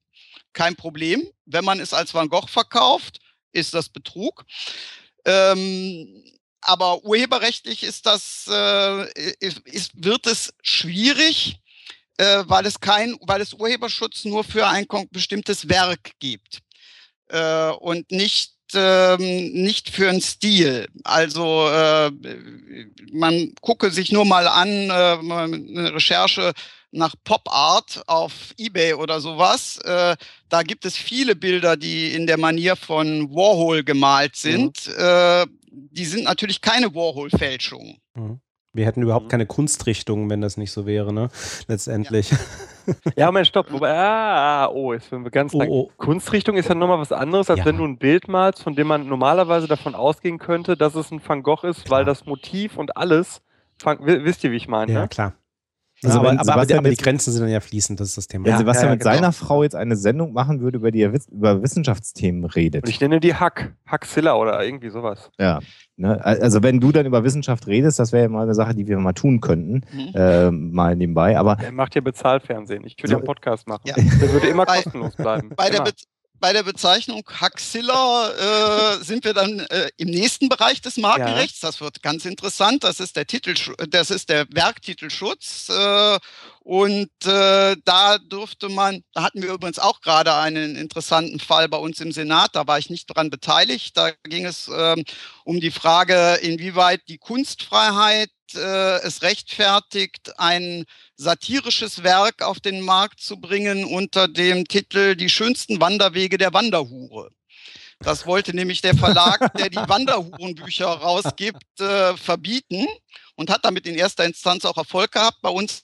kein 0.54 0.76
Problem. 0.76 1.28
Wenn 1.46 1.66
man 1.66 1.80
es 1.80 1.94
als 1.94 2.14
Van 2.14 2.30
Gogh 2.30 2.48
verkauft, 2.48 3.20
ist 3.52 3.74
das 3.74 3.90
Betrug. 3.90 4.46
Ähm, 5.26 6.24
aber 6.62 7.04
urheberrechtlich 7.04 7.84
ist 7.84 8.06
das, 8.06 8.46
äh, 8.50 9.34
ist, 9.40 9.92
wird 9.94 10.28
es 10.28 10.54
schwierig, 10.62 11.60
äh, 12.18 12.44
weil 12.48 12.66
es 12.66 12.80
kein, 12.80 13.16
weil 13.22 13.42
es 13.42 13.54
Urheberschutz 13.54 14.26
nur 14.26 14.44
für 14.44 14.68
ein 14.68 14.86
bestimmtes 15.12 15.70
Werk 15.70 16.12
gibt 16.20 16.60
äh, 17.30 17.70
und 17.70 18.12
nicht 18.12 18.58
ähm, 18.74 19.54
nicht 19.54 19.90
für 19.90 20.10
einen 20.10 20.22
Stil. 20.22 20.88
Also 21.04 21.70
äh, 21.70 22.12
man 23.14 23.54
gucke 23.62 23.92
sich 23.92 24.12
nur 24.12 24.26
mal 24.26 24.48
an, 24.48 24.68
äh, 24.68 24.92
eine 24.92 25.94
Recherche 25.94 26.54
nach 26.92 27.16
Pop 27.24 27.44
Art 27.50 28.02
auf 28.08 28.54
eBay 28.58 28.94
oder 28.94 29.20
sowas. 29.20 29.78
Äh, 29.84 30.16
da 30.50 30.64
gibt 30.64 30.86
es 30.86 30.96
viele 30.96 31.36
Bilder, 31.36 31.78
die 31.78 32.14
in 32.14 32.28
der 32.28 32.38
Manier 32.38 32.76
von 32.76 33.30
Warhol 33.34 33.84
gemalt 33.84 34.34
mhm. 34.44 34.50
sind. 34.50 34.88
Mhm. 34.88 35.60
die 35.72 36.06
sind 36.06 36.24
natürlich 36.24 36.62
keine 36.62 36.94
Warhol-Fälschungen. 36.94 37.98
Mhm. 38.16 38.40
Wir 38.78 38.86
hätten 38.86 39.02
überhaupt 39.02 39.26
mhm. 39.26 39.30
keine 39.30 39.46
Kunstrichtung, 39.48 40.30
wenn 40.30 40.40
das 40.40 40.56
nicht 40.56 40.72
so 40.72 40.86
wäre, 40.86 41.12
ne? 41.12 41.30
Letztendlich. 41.68 42.30
Ja, 42.30 42.38
ja 43.16 43.26
Moment, 43.26 43.48
stopp. 43.48 43.72
Wobei, 43.72 43.92
ah, 43.92 44.68
oh, 44.68 44.94
jetzt 44.94 45.10
sind 45.10 45.24
wir 45.24 45.32
ganz 45.32 45.56
oh, 45.56 45.64
oh. 45.68 45.92
Kunstrichtung 45.98 46.58
ist 46.58 46.70
ja 46.70 46.76
nochmal 46.76 47.00
was 47.00 47.12
anderes, 47.12 47.50
als 47.50 47.60
ja. 47.60 47.66
wenn 47.66 47.78
du 47.78 47.86
ein 47.86 47.98
Bild 47.98 48.28
malst, 48.28 48.62
von 48.62 48.76
dem 48.76 48.86
man 48.86 49.08
normalerweise 49.08 49.68
davon 49.68 49.96
ausgehen 49.96 50.38
könnte, 50.38 50.78
dass 50.78 50.94
es 50.94 51.12
ein 51.12 51.20
Van 51.28 51.42
Gogh 51.42 51.68
ist, 51.68 51.86
klar. 51.86 52.00
weil 52.00 52.06
das 52.06 52.28
Motiv 52.28 52.78
und 52.78 52.96
alles, 52.98 53.42
wisst 54.02 54.44
ihr, 54.44 54.52
wie 54.52 54.58
ich 54.58 54.68
meine? 54.68 54.94
Ja, 54.94 55.02
ne? 55.02 55.08
klar. 55.08 55.34
Also 56.04 56.20
aber, 56.20 56.40
aber, 56.40 56.54
aber, 56.54 56.76
aber, 56.78 56.90
die 56.90 56.96
Grenzen 56.96 57.32
sind 57.32 57.42
dann 57.42 57.50
ja 57.50 57.60
fließend, 57.60 58.00
das 58.00 58.10
ist 58.10 58.18
das 58.18 58.28
Thema. 58.28 58.46
Wenn 58.46 58.58
Sebastian 58.58 58.86
ja, 58.86 58.90
ja, 58.90 58.96
mit 58.96 59.02
genau. 59.02 59.16
seiner 59.16 59.32
Frau 59.32 59.64
jetzt 59.64 59.76
eine 59.76 59.96
Sendung 59.96 60.32
machen 60.32 60.62
würde, 60.62 60.78
über 60.78 60.92
die 60.92 61.02
er 61.02 61.12
über 61.32 61.64
Wissenschaftsthemen 61.64 62.46
redet. 62.46 62.84
Und 62.84 62.90
ich 62.90 63.02
nenne 63.02 63.20
die 63.20 63.34
Hack, 63.34 63.74
Hackzilla 63.88 64.36
oder 64.36 64.64
irgendwie 64.64 64.90
sowas. 64.90 65.32
Ja. 65.40 65.60
Ne? 65.96 66.24
Also 66.24 66.62
wenn 66.62 66.80
du 66.80 66.92
dann 66.92 67.08
über 67.08 67.24
Wissenschaft 67.24 67.66
redest, 67.66 67.98
das 67.98 68.12
wäre 68.12 68.24
ja 68.24 68.30
mal 68.30 68.44
eine 68.44 68.54
Sache, 68.54 68.76
die 68.76 68.86
wir 68.88 69.00
mal 69.00 69.14
tun 69.14 69.42
könnten, 69.42 69.82
mhm. 69.92 70.12
äh, 70.14 70.52
mal 70.52 70.96
nebenbei. 70.96 71.38
Aber 71.38 71.58
er 71.60 71.72
macht 71.72 71.96
ja 71.96 72.02
Bezahlfernsehen. 72.02 72.86
Ich 72.86 72.98
würde 73.00 73.10
so, 73.10 73.18
einen 73.18 73.26
Podcast 73.26 73.68
machen. 73.68 73.82
Ja. 73.86 73.96
Der 73.96 74.32
würde 74.32 74.48
immer 74.48 74.68
kostenlos 74.68 75.16
bleiben. 75.16 75.50
Bei 75.56 75.70
immer. 75.70 75.86
der, 75.86 75.94
bei 76.40 76.54
der 76.54 76.64
Bezeichnung 76.64 77.24
Haxilla 77.28 78.98
äh, 79.00 79.04
sind 79.04 79.24
wir 79.24 79.34
dann 79.34 79.60
äh, 79.60 79.90
im 79.98 80.10
nächsten 80.10 80.50
Bereich 80.50 80.82
des 80.82 80.98
Markenrechts. 80.98 81.62
Ja. 81.62 81.70
Das 81.70 81.82
wird 81.82 82.02
ganz 82.02 82.26
interessant. 82.26 82.84
Das 82.84 83.00
ist 83.00 83.16
der 83.16 83.26
Titel, 83.26 83.56
das 83.90 84.12
ist 84.12 84.30
der 84.30 84.46
Werktitelschutz. 84.50 85.70
Äh, 85.70 86.20
und 86.62 87.10
äh, 87.26 87.78
da 87.86 88.18
durfte 88.18 88.70
man, 88.70 89.04
da 89.14 89.24
hatten 89.24 89.42
wir 89.42 89.54
übrigens 89.54 89.80
auch 89.80 90.02
gerade 90.02 90.36
einen 90.36 90.76
interessanten 90.76 91.40
Fall 91.40 91.70
bei 91.70 91.78
uns 91.78 92.02
im 92.02 92.12
Senat, 92.12 92.56
da 92.56 92.68
war 92.68 92.78
ich 92.78 92.90
nicht 92.90 93.10
daran 93.10 93.30
beteiligt. 93.30 93.96
Da 93.96 94.12
ging 94.24 94.46
es 94.46 94.70
ähm, 94.74 95.06
um 95.46 95.60
die 95.62 95.72
Frage, 95.72 96.40
inwieweit 96.42 97.02
die 97.08 97.20
Kunstfreiheit 97.20 98.30
äh, 98.56 98.98
es 99.00 99.22
rechtfertigt, 99.22 100.38
ein 100.38 100.86
satirisches 101.16 102.04
Werk 102.04 102.42
auf 102.42 102.60
den 102.60 102.82
Markt 102.82 103.20
zu 103.20 103.40
bringen 103.40 103.86
unter 103.86 104.28
dem 104.28 104.68
Titel 104.68 105.16
Die 105.16 105.30
schönsten 105.30 105.80
Wanderwege 105.82 106.38
der 106.38 106.54
Wanderhure. 106.54 107.32
Das 108.00 108.26
wollte 108.26 108.56
nämlich 108.56 108.82
der 108.82 108.96
Verlag, 108.96 109.54
der 109.58 109.70
die 109.70 109.78
Wanderhurenbücher 109.78 110.88
rausgibt, 110.88 111.80
äh, 111.80 112.16
verbieten 112.16 112.88
und 113.36 113.50
hat 113.50 113.66
damit 113.66 113.88
in 113.88 113.96
erster 113.96 114.26
Instanz 114.26 114.66
auch 114.66 114.78
Erfolg 114.78 115.12
gehabt. 115.12 115.42
Bei 115.42 115.50
uns 115.50 115.84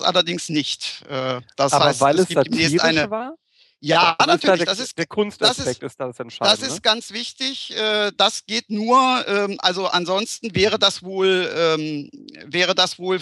allerdings 0.00 0.48
nicht. 0.48 1.02
Äh, 1.08 1.40
das 1.56 1.72
Aber 1.72 1.86
heißt, 1.86 2.00
weil 2.00 2.18
es, 2.18 2.22
es 2.22 2.28
gibt 2.28 2.46
demnächst 2.46 2.80
eine. 2.80 3.10
War? 3.10 3.34
Ja, 3.80 4.16
das 4.18 4.26
natürlich. 4.26 4.60
Ist 4.60 4.68
das 4.68 4.78
ist, 4.80 4.98
der 4.98 5.06
Kunstaspekt 5.06 5.66
das 5.66 5.76
ist, 5.76 5.82
ist 5.82 6.00
das 6.00 6.20
entscheidend. 6.20 6.52
Das 6.60 6.66
ist 6.66 6.76
ne? 6.76 6.80
ganz 6.80 7.12
wichtig. 7.12 7.76
Äh, 7.76 8.12
das 8.16 8.46
geht 8.46 8.70
nur, 8.70 9.24
ähm, 9.28 9.56
also 9.60 9.86
ansonsten 9.86 10.54
wäre 10.54 10.78
das 10.78 11.02
wohl, 11.02 11.50
ähm, 11.54 12.10
wäre 12.46 12.74
das 12.74 12.98
wohl 12.98 13.20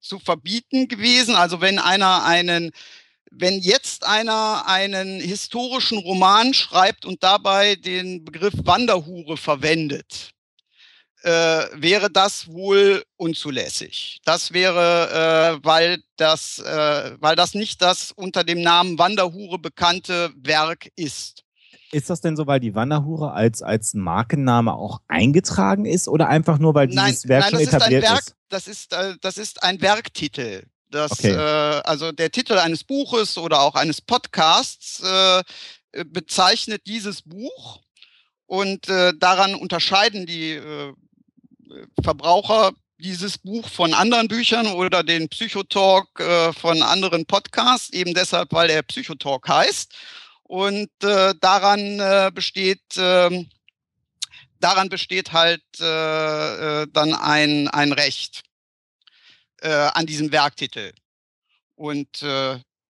zu 0.00 0.18
verbieten 0.18 0.88
gewesen. 0.88 1.34
Also 1.34 1.60
wenn 1.60 1.78
einer 1.78 2.24
einen, 2.24 2.70
wenn 3.30 3.58
jetzt 3.58 4.06
einer 4.06 4.66
einen 4.66 5.20
historischen 5.20 5.98
Roman 5.98 6.54
schreibt 6.54 7.04
und 7.04 7.22
dabei 7.22 7.74
den 7.74 8.24
Begriff 8.24 8.54
Wanderhure 8.64 9.36
verwendet, 9.36 10.30
äh, 11.22 11.30
wäre 11.74 12.10
das 12.10 12.52
wohl 12.52 13.04
unzulässig. 13.16 14.20
Das 14.24 14.52
wäre, 14.52 15.58
äh, 15.60 15.64
weil, 15.64 16.02
das, 16.16 16.58
äh, 16.58 17.16
weil 17.20 17.36
das 17.36 17.54
nicht 17.54 17.82
das 17.82 18.12
unter 18.12 18.44
dem 18.44 18.60
Namen 18.60 18.98
Wanderhure 18.98 19.58
bekannte 19.58 20.30
Werk 20.36 20.90
ist. 20.96 21.42
Ist 21.92 22.10
das 22.10 22.20
denn 22.20 22.36
so, 22.36 22.46
weil 22.46 22.60
die 22.60 22.74
Wanderhure 22.74 23.32
als, 23.32 23.62
als 23.62 23.94
Markenname 23.94 24.74
auch 24.74 25.00
eingetragen 25.08 25.86
ist 25.86 26.08
oder 26.08 26.28
einfach 26.28 26.58
nur, 26.58 26.74
weil 26.74 26.88
dieses 26.88 27.24
nein, 27.24 27.28
Werk 27.28 27.40
nein, 27.42 27.50
schon 27.52 27.60
etabliert 27.60 28.04
ist, 28.04 28.10
Werk, 28.10 28.20
ist? 28.20 28.34
Das 28.48 28.68
ist, 28.68 28.92
äh, 28.92 29.14
das 29.20 29.38
ist 29.38 29.62
ein 29.62 29.80
Werktitel. 29.80 30.64
Das, 30.90 31.12
okay. 31.12 31.32
äh, 31.32 31.80
also 31.84 32.12
der 32.12 32.30
Titel 32.30 32.54
eines 32.58 32.84
Buches 32.84 33.38
oder 33.38 33.60
auch 33.60 33.74
eines 33.74 34.00
Podcasts 34.00 35.02
äh, 35.02 35.42
bezeichnet 36.04 36.82
dieses 36.86 37.22
Buch 37.22 37.80
und 38.46 38.88
äh, 38.88 39.12
daran 39.18 39.54
unterscheiden 39.54 40.26
die 40.26 40.52
äh, 40.52 40.92
Verbraucher 42.02 42.72
dieses 42.98 43.38
Buch 43.38 43.68
von 43.68 43.92
anderen 43.92 44.28
Büchern 44.28 44.66
oder 44.68 45.02
den 45.02 45.28
Psychotalk 45.28 46.18
äh, 46.18 46.52
von 46.52 46.82
anderen 46.82 47.26
Podcasts, 47.26 47.90
eben 47.90 48.14
deshalb, 48.14 48.52
weil 48.52 48.70
er 48.70 48.82
Psychotalk 48.82 49.48
heißt. 49.48 49.94
Und 50.44 50.90
äh, 51.02 51.34
daran 51.40 52.00
äh, 52.00 52.30
besteht 52.32 52.80
ähm, 52.96 53.48
daran 54.60 54.88
besteht 54.88 55.32
halt 55.32 55.62
äh, 55.80 56.82
äh, 56.82 56.86
dann 56.92 57.14
ein, 57.14 57.68
ein 57.68 57.92
Recht 57.92 58.42
äh, 59.60 59.68
an 59.70 60.06
diesem 60.06 60.32
Werktitel. 60.32 60.92
Und 61.74 62.22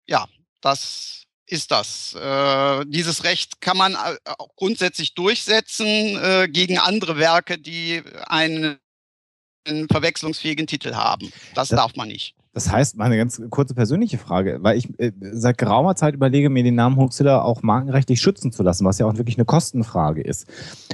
ja, 0.06 0.28
das 0.60 1.24
ist 1.48 1.70
das. 1.70 2.14
Äh, 2.14 2.84
dieses 2.86 3.24
Recht 3.24 3.60
kann 3.60 3.76
man 3.76 3.96
auch 3.96 4.54
grundsätzlich 4.56 5.14
durchsetzen 5.14 5.86
äh, 5.86 6.48
gegen 6.50 6.78
andere 6.78 7.18
Werke, 7.18 7.58
die 7.58 8.02
einen, 8.26 8.76
einen 9.66 9.88
verwechslungsfähigen 9.88 10.66
Titel 10.66 10.94
haben. 10.94 11.32
Das, 11.54 11.68
das, 11.68 11.76
darf 11.76 11.96
man 11.96 12.08
nicht. 12.08 12.34
Das 12.52 12.70
heißt, 12.70 12.96
meine 12.96 13.16
ganz 13.16 13.40
kurze 13.50 13.74
persönliche 13.74 14.18
Frage, 14.18 14.58
weil 14.62 14.76
ich 14.76 14.88
äh, 14.98 15.12
seit 15.20 15.58
geraumer 15.58 15.94
Zeit 15.96 16.14
überlege, 16.14 16.50
mir 16.50 16.64
den 16.64 16.74
Namen 16.74 16.96
Hoaxilla 16.96 17.42
auch 17.42 17.62
markenrechtlich 17.62 18.20
schützen 18.20 18.52
zu 18.52 18.62
lassen, 18.62 18.84
was 18.84 18.98
ja 18.98 19.06
auch 19.06 19.16
wirklich 19.16 19.36
eine 19.36 19.44
Kostenfrage 19.44 20.22
ist. 20.22 20.46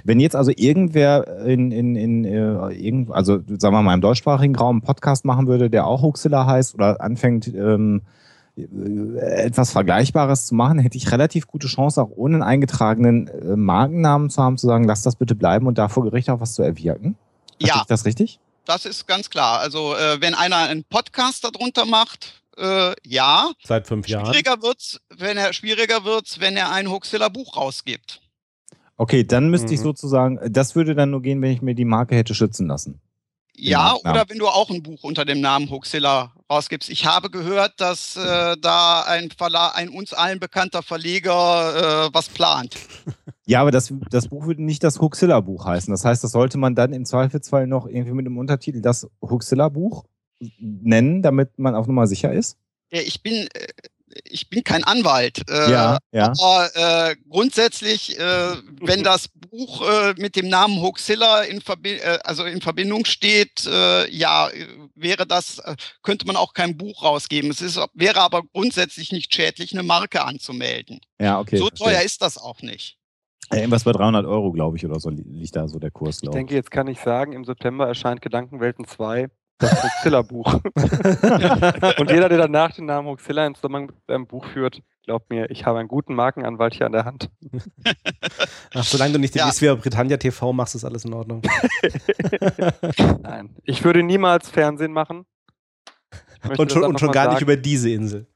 Wenn 0.04 0.20
jetzt 0.20 0.36
also 0.36 0.52
irgendwer 0.54 1.46
in, 1.46 1.72
in, 1.72 1.96
in 1.96 2.24
äh, 2.24 2.72
irgend, 2.72 3.10
also 3.10 3.40
sagen 3.58 3.74
wir 3.74 3.82
mal 3.82 3.94
im 3.94 4.00
deutschsprachigen 4.00 4.56
Raum 4.56 4.76
einen 4.76 4.82
Podcast 4.82 5.24
machen 5.24 5.46
würde, 5.46 5.70
der 5.70 5.86
auch 5.86 6.02
Hoaxilla 6.02 6.46
heißt 6.46 6.74
oder 6.74 7.00
anfängt, 7.00 7.48
ähm, 7.48 8.02
äh, 8.02 8.23
etwas 8.56 9.72
Vergleichbares 9.72 10.46
zu 10.46 10.54
machen, 10.54 10.78
hätte 10.78 10.96
ich 10.96 11.10
relativ 11.10 11.46
gute 11.46 11.66
Chance, 11.66 12.00
auch 12.00 12.10
ohne 12.14 12.36
einen 12.36 12.42
eingetragenen 12.42 13.28
äh, 13.28 13.56
Markennamen 13.56 14.30
zu 14.30 14.42
haben, 14.42 14.58
zu 14.58 14.66
sagen, 14.66 14.84
lass 14.84 15.02
das 15.02 15.16
bitte 15.16 15.34
bleiben 15.34 15.66
und 15.66 15.76
da 15.76 15.88
vor 15.88 16.04
Gericht 16.04 16.30
auch 16.30 16.40
was 16.40 16.54
zu 16.54 16.62
erwirken. 16.62 17.16
Ja. 17.58 17.80
Ist 17.80 17.90
das 17.90 18.04
richtig? 18.04 18.38
Das 18.64 18.86
ist 18.86 19.06
ganz 19.06 19.28
klar. 19.28 19.58
Also 19.58 19.94
äh, 19.94 20.20
wenn 20.20 20.34
einer 20.34 20.56
einen 20.56 20.84
Podcast 20.84 21.44
darunter 21.44 21.84
macht, 21.84 22.42
äh, 22.56 22.94
ja. 23.04 23.50
Seit 23.64 23.86
fünf 23.86 24.08
Jahren. 24.08 24.26
Schwieriger 24.26 24.62
wird's, 24.62 25.00
wenn 25.16 25.36
er 25.36 25.52
schwieriger 25.52 26.04
wird's, 26.04 26.40
wenn 26.40 26.56
er 26.56 26.70
ein 26.70 26.88
Huxilla 26.88 27.28
Buch 27.28 27.56
rausgibt. 27.56 28.20
Okay, 28.96 29.24
dann 29.24 29.50
müsste 29.50 29.68
mhm. 29.68 29.74
ich 29.74 29.80
sozusagen, 29.80 30.38
das 30.48 30.76
würde 30.76 30.94
dann 30.94 31.10
nur 31.10 31.22
gehen, 31.22 31.42
wenn 31.42 31.50
ich 31.50 31.62
mir 31.62 31.74
die 31.74 31.84
Marke 31.84 32.14
hätte 32.14 32.34
schützen 32.34 32.68
lassen. 32.68 33.00
Ja, 33.56 33.94
oder 33.94 34.24
wenn 34.28 34.38
du 34.38 34.48
auch 34.48 34.70
ein 34.70 34.82
Buch 34.82 35.02
unter 35.02 35.24
dem 35.24 35.40
Namen 35.40 35.70
Huxilla 35.70 36.32
rausgibst. 36.50 36.90
Ich 36.90 37.06
habe 37.06 37.30
gehört, 37.30 37.80
dass 37.80 38.16
äh, 38.16 38.56
da 38.60 39.02
ein, 39.02 39.30
Verla 39.30 39.68
ein 39.68 39.88
uns 39.88 40.12
allen 40.12 40.40
bekannter 40.40 40.82
Verleger 40.82 42.06
äh, 42.06 42.10
was 42.12 42.28
plant. 42.28 42.76
Ja, 43.46 43.60
aber 43.60 43.70
das, 43.70 43.92
das 44.08 44.28
Buch 44.28 44.46
würde 44.46 44.62
nicht 44.62 44.82
das 44.82 44.98
Huxilla-Buch 44.98 45.66
heißen. 45.66 45.92
Das 45.92 46.02
heißt, 46.02 46.24
das 46.24 46.32
sollte 46.32 46.56
man 46.56 46.74
dann 46.74 46.94
im 46.94 47.04
Zweifelsfall 47.04 47.66
noch 47.66 47.86
irgendwie 47.86 48.14
mit 48.14 48.24
dem 48.24 48.38
Untertitel 48.38 48.80
das 48.80 49.06
Huxilla-Buch 49.20 50.06
nennen, 50.58 51.22
damit 51.22 51.58
man 51.58 51.74
auf 51.74 51.86
Nummer 51.86 52.06
sicher 52.06 52.32
ist? 52.32 52.56
Ja, 52.90 53.00
ich 53.00 53.22
bin, 53.22 53.34
äh, 53.34 53.66
ich 54.34 54.50
bin 54.50 54.62
kein 54.64 54.84
Anwalt. 54.84 55.48
Äh, 55.48 55.70
Ja, 55.70 55.98
ja. 56.12 56.32
Aber 56.38 56.70
äh, 57.10 57.16
grundsätzlich, 57.30 58.18
äh, 58.18 58.56
wenn 58.80 59.02
das 59.02 59.28
Buch 59.28 59.82
äh, 59.88 60.14
mit 60.18 60.36
dem 60.36 60.48
Namen 60.48 60.80
Hoaxilla 60.82 61.42
in, 61.42 61.60
Verbi 61.60 61.92
äh, 61.94 62.18
also 62.24 62.44
in 62.44 62.60
Verbindung 62.60 63.04
steht, 63.04 63.64
äh, 63.66 64.10
ja, 64.10 64.50
wäre 64.94 65.26
das, 65.26 65.58
äh, 65.60 65.76
könnte 66.02 66.26
man 66.26 66.36
auch 66.36 66.52
kein 66.52 66.76
Buch 66.76 67.02
rausgeben. 67.04 67.50
Es 67.50 67.60
ist, 67.62 67.78
wäre 67.94 68.20
aber 68.20 68.42
grundsätzlich 68.52 69.12
nicht 69.12 69.34
schädlich, 69.34 69.72
eine 69.72 69.82
Marke 69.84 70.24
anzumelden. 70.24 71.00
Ja, 71.20 71.38
okay. 71.40 71.56
so 71.56 71.68
verstehe. 71.68 71.86
teuer 71.92 72.02
ist 72.02 72.20
das 72.20 72.36
auch 72.36 72.60
nicht. 72.60 72.98
Irgendwas 73.52 73.84
bei 73.84 73.92
300 73.92 74.24
Euro, 74.26 74.52
glaube 74.52 74.76
ich, 74.78 74.84
oder 74.86 74.98
so 74.98 75.10
li- 75.10 75.22
liegt 75.26 75.54
da 75.54 75.68
so 75.68 75.78
der 75.78 75.90
Kurs, 75.90 76.16
Ich 76.16 76.20
glaube 76.22 76.36
ich. 76.36 76.40
denke, 76.40 76.54
jetzt 76.54 76.70
kann 76.70 76.88
ich 76.88 76.98
sagen, 77.00 77.32
im 77.32 77.44
September 77.44 77.86
erscheint 77.86 78.22
Gedankenwelten 78.22 78.86
2, 78.86 79.28
das 79.58 79.82
Hoaxilla-Buch. 79.82 80.54
Und 81.98 82.10
jeder, 82.10 82.28
der 82.28 82.38
danach 82.38 82.72
den 82.72 82.86
Namen 82.86 83.08
Hoaxilla 83.08 83.46
in 83.46 83.54
Zusammenhang 83.54 83.86
mit 83.86 83.94
einem 84.08 84.26
Buch 84.26 84.44
führt, 84.46 84.82
glaubt 85.04 85.30
mir, 85.30 85.50
ich 85.50 85.64
habe 85.66 85.78
einen 85.78 85.88
guten 85.88 86.14
Markenanwalt 86.14 86.74
hier 86.74 86.86
an 86.86 86.92
der 86.92 87.04
Hand. 87.04 87.30
Ach, 88.74 88.84
solange 88.84 89.14
du 89.14 89.18
nicht 89.18 89.34
Ja. 89.34 89.50
wie 89.60 89.74
Britannia 89.76 90.16
TV 90.16 90.52
machst, 90.52 90.74
ist 90.74 90.84
alles 90.84 91.04
in 91.04 91.12
Ordnung. 91.14 91.42
Nein, 93.22 93.54
ich 93.64 93.84
würde 93.84 94.02
niemals 94.02 94.50
Fernsehen 94.50 94.92
machen. 94.92 95.24
Und 96.58 96.70
schon, 96.72 96.84
und 96.84 97.00
schon 97.00 97.10
gar 97.10 97.24
mal 97.26 97.30
nicht 97.30 97.40
sagen. 97.40 97.44
über 97.52 97.56
diese 97.56 97.90
Insel. 97.90 98.26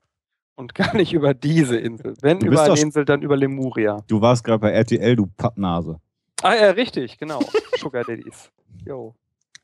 Und 0.57 0.75
gar 0.75 0.95
nicht 0.97 1.13
über 1.13 1.35
diese 1.35 1.77
Insel. 1.77 2.15
Wenn 2.21 2.41
über 2.41 2.63
eine 2.63 2.81
Insel, 2.81 3.05
dann 3.05 3.23
über 3.23 3.37
Lemuria. 3.37 4.03
Du 4.09 4.21
warst 4.21 4.43
gerade 4.45 4.59
bei 4.59 4.71
RTL, 4.71 5.15
du 5.15 5.27
Pappnase. 5.37 6.01
Ah 6.43 6.55
ja, 6.55 6.71
richtig, 6.71 7.19
genau. 7.19 7.41
Sugar 7.77 8.05
Daddies. 8.05 8.51
Jo. 8.85 9.15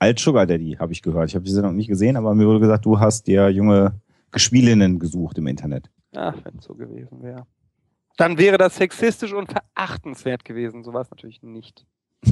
Alt 0.05 0.19
Sugar 0.19 0.45
Daddy, 0.47 0.77
habe 0.79 0.93
ich 0.93 1.01
gehört. 1.01 1.31
Ich 1.31 1.35
habe 1.35 1.47
die 1.47 1.51
Sendung 1.51 1.77
nicht 1.77 1.89
gesehen, 1.89 2.19
aber 2.19 2.35
mir 2.35 2.47
wurde 2.47 2.61
gesagt, 2.61 2.85
du 2.85 3.01
hast 3.01 3.27
dir 3.27 3.49
junge 3.49 3.99
Gespielinnen 4.33 4.99
gesucht 4.99 5.39
im 5.39 5.47
Internet. 5.47 5.89
Ach, 6.15 6.35
wenn 6.45 6.59
es 6.59 6.65
so 6.67 6.75
gewesen 6.75 7.23
wäre. 7.23 7.47
Dann 8.19 8.37
wäre 8.37 8.59
das 8.59 8.77
sexistisch 8.77 9.33
und 9.33 9.51
verachtenswert 9.51 10.45
gewesen. 10.45 10.85
So 10.85 10.93
war 10.93 11.01
es 11.01 11.11
natürlich 11.11 11.43
nicht. 11.43 11.87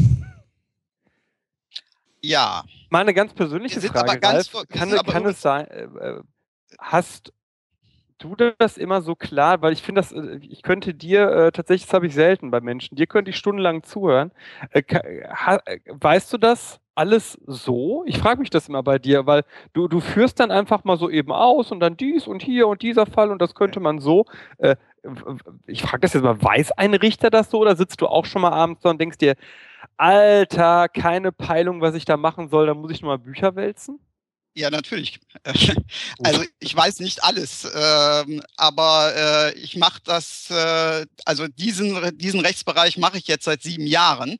Ja, 2.25 2.63
Mal 2.91 3.01
eine 3.01 3.15
ganz 3.15 3.33
persönliche 3.33 3.81
Frage, 3.81 3.99
aber 4.11 4.17
ganz 4.21 4.35
Ralf. 4.35 4.49
vor- 4.51 4.67
Kann, 4.67 4.91
kann 4.91 5.27
es 5.27 5.41
sein, 5.43 5.67
äh, 5.67 5.83
äh, 5.85 6.21
hast 6.79 7.33
du 8.19 8.37
das 8.37 8.77
immer 8.77 9.03
so 9.03 9.17
klar? 9.17 9.61
Weil 9.61 9.73
ich 9.73 9.83
finde, 9.83 10.03
das, 10.03 10.13
äh, 10.13 10.37
ich 10.41 10.63
könnte 10.63 10.95
dir, 10.95 11.29
äh, 11.33 11.51
tatsächlich, 11.51 11.87
das 11.87 11.95
habe 11.95 12.07
ich 12.07 12.15
selten 12.15 12.53
bei 12.53 12.61
Menschen, 12.61 12.95
dir 12.95 13.09
könnte 13.09 13.31
ich 13.33 13.37
stundenlang 13.37 13.83
zuhören. 13.83 14.31
Äh, 14.71 14.83
äh, 14.89 15.81
weißt 15.87 16.33
du 16.33 16.39
das 16.39 16.79
alles 16.95 17.39
so? 17.47 18.05
Ich 18.07 18.19
frage 18.19 18.41
mich 18.41 18.51
das 18.51 18.69
immer 18.69 18.83
bei 18.83 18.99
dir, 18.99 19.27
weil 19.27 19.45
du, 19.73 19.89
du 19.89 20.01
führst 20.01 20.41
dann 20.41 20.51
einfach 20.51 20.85
mal 20.85 20.99
so 20.99 21.11
eben 21.11 21.33
aus 21.33 21.73
und 21.73 21.81
dann 21.81 21.97
dies 21.97 22.27
und 22.27 22.43
hier 22.43 22.69
und 22.69 22.83
dieser 22.83 23.07
Fall 23.07 23.31
und 23.31 23.41
das 23.41 23.55
könnte 23.55 23.81
man 23.81 24.01
so. 24.01 24.27
Äh, 24.59 24.77
ich 25.67 25.83
frage 25.83 26.01
das 26.01 26.13
jetzt 26.13 26.23
mal, 26.23 26.41
weiß 26.41 26.73
ein 26.73 26.95
Richter 26.95 27.31
das 27.31 27.51
so 27.51 27.59
oder 27.59 27.77
sitzt 27.77 28.01
du 28.01 28.07
auch 28.07 28.25
schon 28.25 28.43
mal 28.43 28.53
abends 28.53 28.83
da 28.83 28.91
und 28.91 29.01
denkst 29.01 29.19
dir, 29.19 29.35
Alter, 29.97 30.89
keine 30.89 31.33
Peilung, 31.33 31.81
was 31.81 31.95
ich 31.95 32.05
da 32.05 32.17
machen 32.17 32.49
soll, 32.49 32.67
da 32.67 32.75
muss 32.75 32.93
ich 32.93 33.03
nochmal 33.03 33.19
Bücher 33.19 33.57
wälzen? 33.57 33.99
ja, 34.55 34.71
natürlich. 34.71 35.21
Also 36.23 36.45
ich 36.61 36.75
weiß 36.75 37.01
nicht 37.01 37.25
alles, 37.25 37.67
ähm, 37.75 38.43
aber 38.57 39.13
äh, 39.17 39.55
ich 39.59 39.77
mache 39.77 40.01
das, 40.05 40.51
äh, 40.51 41.07
also 41.25 41.49
diesen, 41.49 42.17
diesen 42.19 42.41
Rechtsbereich 42.41 42.97
mache 42.97 43.19
ich 43.19 43.27
jetzt 43.27 43.45
seit 43.45 43.63
sieben 43.63 43.87
Jahren 43.87 44.39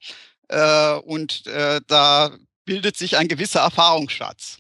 äh, 0.53 0.99
und 1.01 1.47
äh, 1.47 1.81
da 1.87 2.31
bildet 2.65 2.97
sich 2.97 3.17
ein 3.17 3.29
gewisser 3.29 3.61
Erfahrungsschatz. 3.61 4.59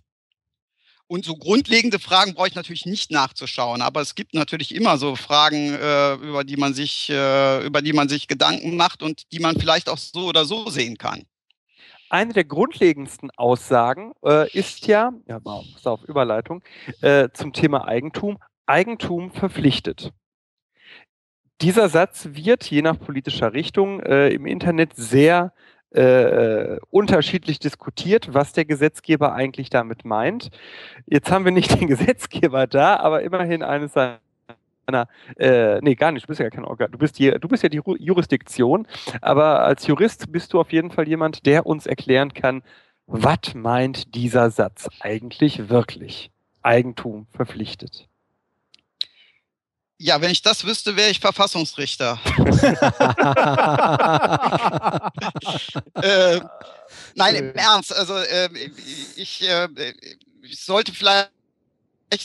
Und 1.06 1.26
so 1.26 1.36
grundlegende 1.36 1.98
Fragen 1.98 2.32
brauche 2.32 2.48
ich 2.48 2.54
natürlich 2.54 2.86
nicht 2.86 3.10
nachzuschauen, 3.10 3.82
aber 3.82 4.00
es 4.00 4.14
gibt 4.14 4.32
natürlich 4.32 4.74
immer 4.74 4.96
so 4.96 5.14
Fragen, 5.14 5.74
äh, 5.74 6.14
über 6.14 6.42
die 6.42 6.56
man 6.56 6.72
sich, 6.72 7.10
äh, 7.10 7.66
über 7.66 7.82
die 7.82 7.92
man 7.92 8.08
sich 8.08 8.28
Gedanken 8.28 8.76
macht 8.76 9.02
und 9.02 9.30
die 9.30 9.38
man 9.38 9.60
vielleicht 9.60 9.90
auch 9.90 9.98
so 9.98 10.26
oder 10.26 10.46
so 10.46 10.70
sehen 10.70 10.96
kann. 10.96 11.24
Eine 12.08 12.32
der 12.32 12.44
grundlegendsten 12.44 13.30
Aussagen 13.36 14.12
äh, 14.24 14.50
ist 14.52 14.86
ja, 14.86 15.12
ja, 15.26 15.38
pass 15.40 15.86
auf 15.86 16.02
Überleitung, 16.04 16.62
äh, 17.02 17.28
zum 17.34 17.52
Thema 17.52 17.86
Eigentum. 17.86 18.38
Eigentum 18.64 19.32
verpflichtet. 19.32 20.12
Dieser 21.60 21.90
Satz 21.90 22.28
wird 22.32 22.64
je 22.64 22.80
nach 22.80 22.98
politischer 22.98 23.52
Richtung 23.52 24.00
äh, 24.00 24.30
im 24.30 24.46
Internet 24.46 24.96
sehr 24.96 25.52
äh, 25.56 25.71
unterschiedlich 26.90 27.58
diskutiert, 27.58 28.32
was 28.32 28.52
der 28.52 28.64
Gesetzgeber 28.64 29.34
eigentlich 29.34 29.70
damit 29.70 30.04
meint. 30.04 30.50
Jetzt 31.06 31.30
haben 31.30 31.44
wir 31.44 31.52
nicht 31.52 31.78
den 31.78 31.86
Gesetzgeber 31.88 32.66
da, 32.66 32.96
aber 32.96 33.22
immerhin 33.22 33.62
eines 33.62 33.92
seiner 33.92 34.18
äh, 35.36 35.80
nee, 35.80 35.94
gar 35.94 36.12
nicht, 36.12 36.24
du 36.24 36.28
bist 36.28 36.40
ja 36.40 36.50
kein 36.50 36.64
Organ. 36.64 36.90
Du 36.90 36.98
bist, 36.98 37.18
die, 37.18 37.30
du 37.30 37.48
bist 37.48 37.62
ja 37.62 37.68
die 37.68 37.80
Jurisdiktion, 37.98 38.86
aber 39.20 39.60
als 39.60 39.86
Jurist 39.86 40.32
bist 40.32 40.52
du 40.52 40.60
auf 40.60 40.72
jeden 40.72 40.90
Fall 40.90 41.08
jemand, 41.08 41.46
der 41.46 41.66
uns 41.66 41.86
erklären 41.86 42.34
kann, 42.34 42.62
was 43.06 43.54
meint 43.54 44.14
dieser 44.14 44.50
Satz 44.50 44.88
eigentlich 45.00 45.68
wirklich? 45.68 46.30
Eigentum 46.62 47.26
verpflichtet. 47.32 48.08
Ja, 50.02 50.20
wenn 50.20 50.32
ich 50.32 50.42
das 50.42 50.64
wüsste, 50.64 50.96
wäre 50.96 51.10
ich 51.10 51.20
Verfassungsrichter. 51.20 52.18
äh, 55.94 56.40
nein, 57.14 57.36
im 57.36 57.54
Ernst. 57.54 57.94
Also 57.94 58.16
äh, 58.16 58.48
ich, 59.14 59.48
äh, 59.48 59.68
ich 60.42 60.60
sollte 60.60 60.92
vielleicht, 60.92 61.30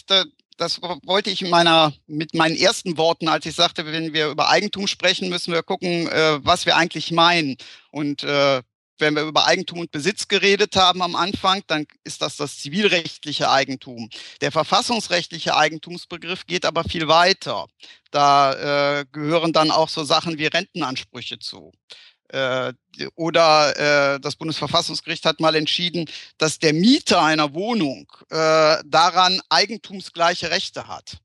äh, 0.10 0.26
das 0.58 0.82
wollte 0.82 1.30
ich 1.30 1.44
in 1.44 1.52
meiner, 1.52 1.94
mit 2.08 2.34
meinen 2.34 2.56
ersten 2.56 2.98
Worten, 2.98 3.28
als 3.28 3.46
ich 3.46 3.54
sagte, 3.54 3.86
wenn 3.86 4.12
wir 4.12 4.30
über 4.30 4.50
Eigentum 4.50 4.88
sprechen, 4.88 5.30
müssen 5.30 5.54
wir 5.54 5.62
gucken, 5.62 6.08
äh, 6.08 6.44
was 6.44 6.66
wir 6.66 6.78
eigentlich 6.78 7.12
meinen. 7.12 7.58
Und 7.92 8.24
äh, 8.24 8.64
wenn 9.00 9.16
wir 9.16 9.24
über 9.24 9.46
Eigentum 9.46 9.80
und 9.80 9.92
Besitz 9.92 10.28
geredet 10.28 10.76
haben 10.76 11.02
am 11.02 11.16
Anfang, 11.16 11.62
dann 11.68 11.86
ist 12.04 12.22
das 12.22 12.38
das 12.38 12.58
zivilrechtliche 12.58 13.50
Eigentum. 13.50 14.10
Der 14.42 14.52
verfassungsrechtliche 14.52 15.56
Eigentumsbegriff 15.56 16.46
geht 16.46 16.66
aber 16.66 16.84
viel 16.84 17.08
weiter. 17.08 17.68
Da 18.12 19.00
äh, 19.00 19.06
gehören 19.12 19.54
dann 19.54 19.72
auch 19.72 19.90
so 19.90 20.04
Sachen 20.04 20.38
wie 20.38 20.48
Rentenansprüche 20.48 21.40
zu. 21.40 21.72
Äh, 22.30 22.74
oder 23.16 24.16
äh, 24.16 24.20
das 24.20 24.36
Bundesverfassungsgericht 24.36 25.26
hat 25.26 25.40
mal 25.40 25.56
entschieden, 25.56 26.10
dass 26.38 26.60
der 26.60 26.74
Mieter 26.74 27.22
einer 27.22 27.54
Wohnung 27.54 28.12
äh, 28.30 28.78
daran 28.86 29.40
eigentumsgleiche 29.50 30.52
Rechte 30.52 30.88
hat 30.88 31.20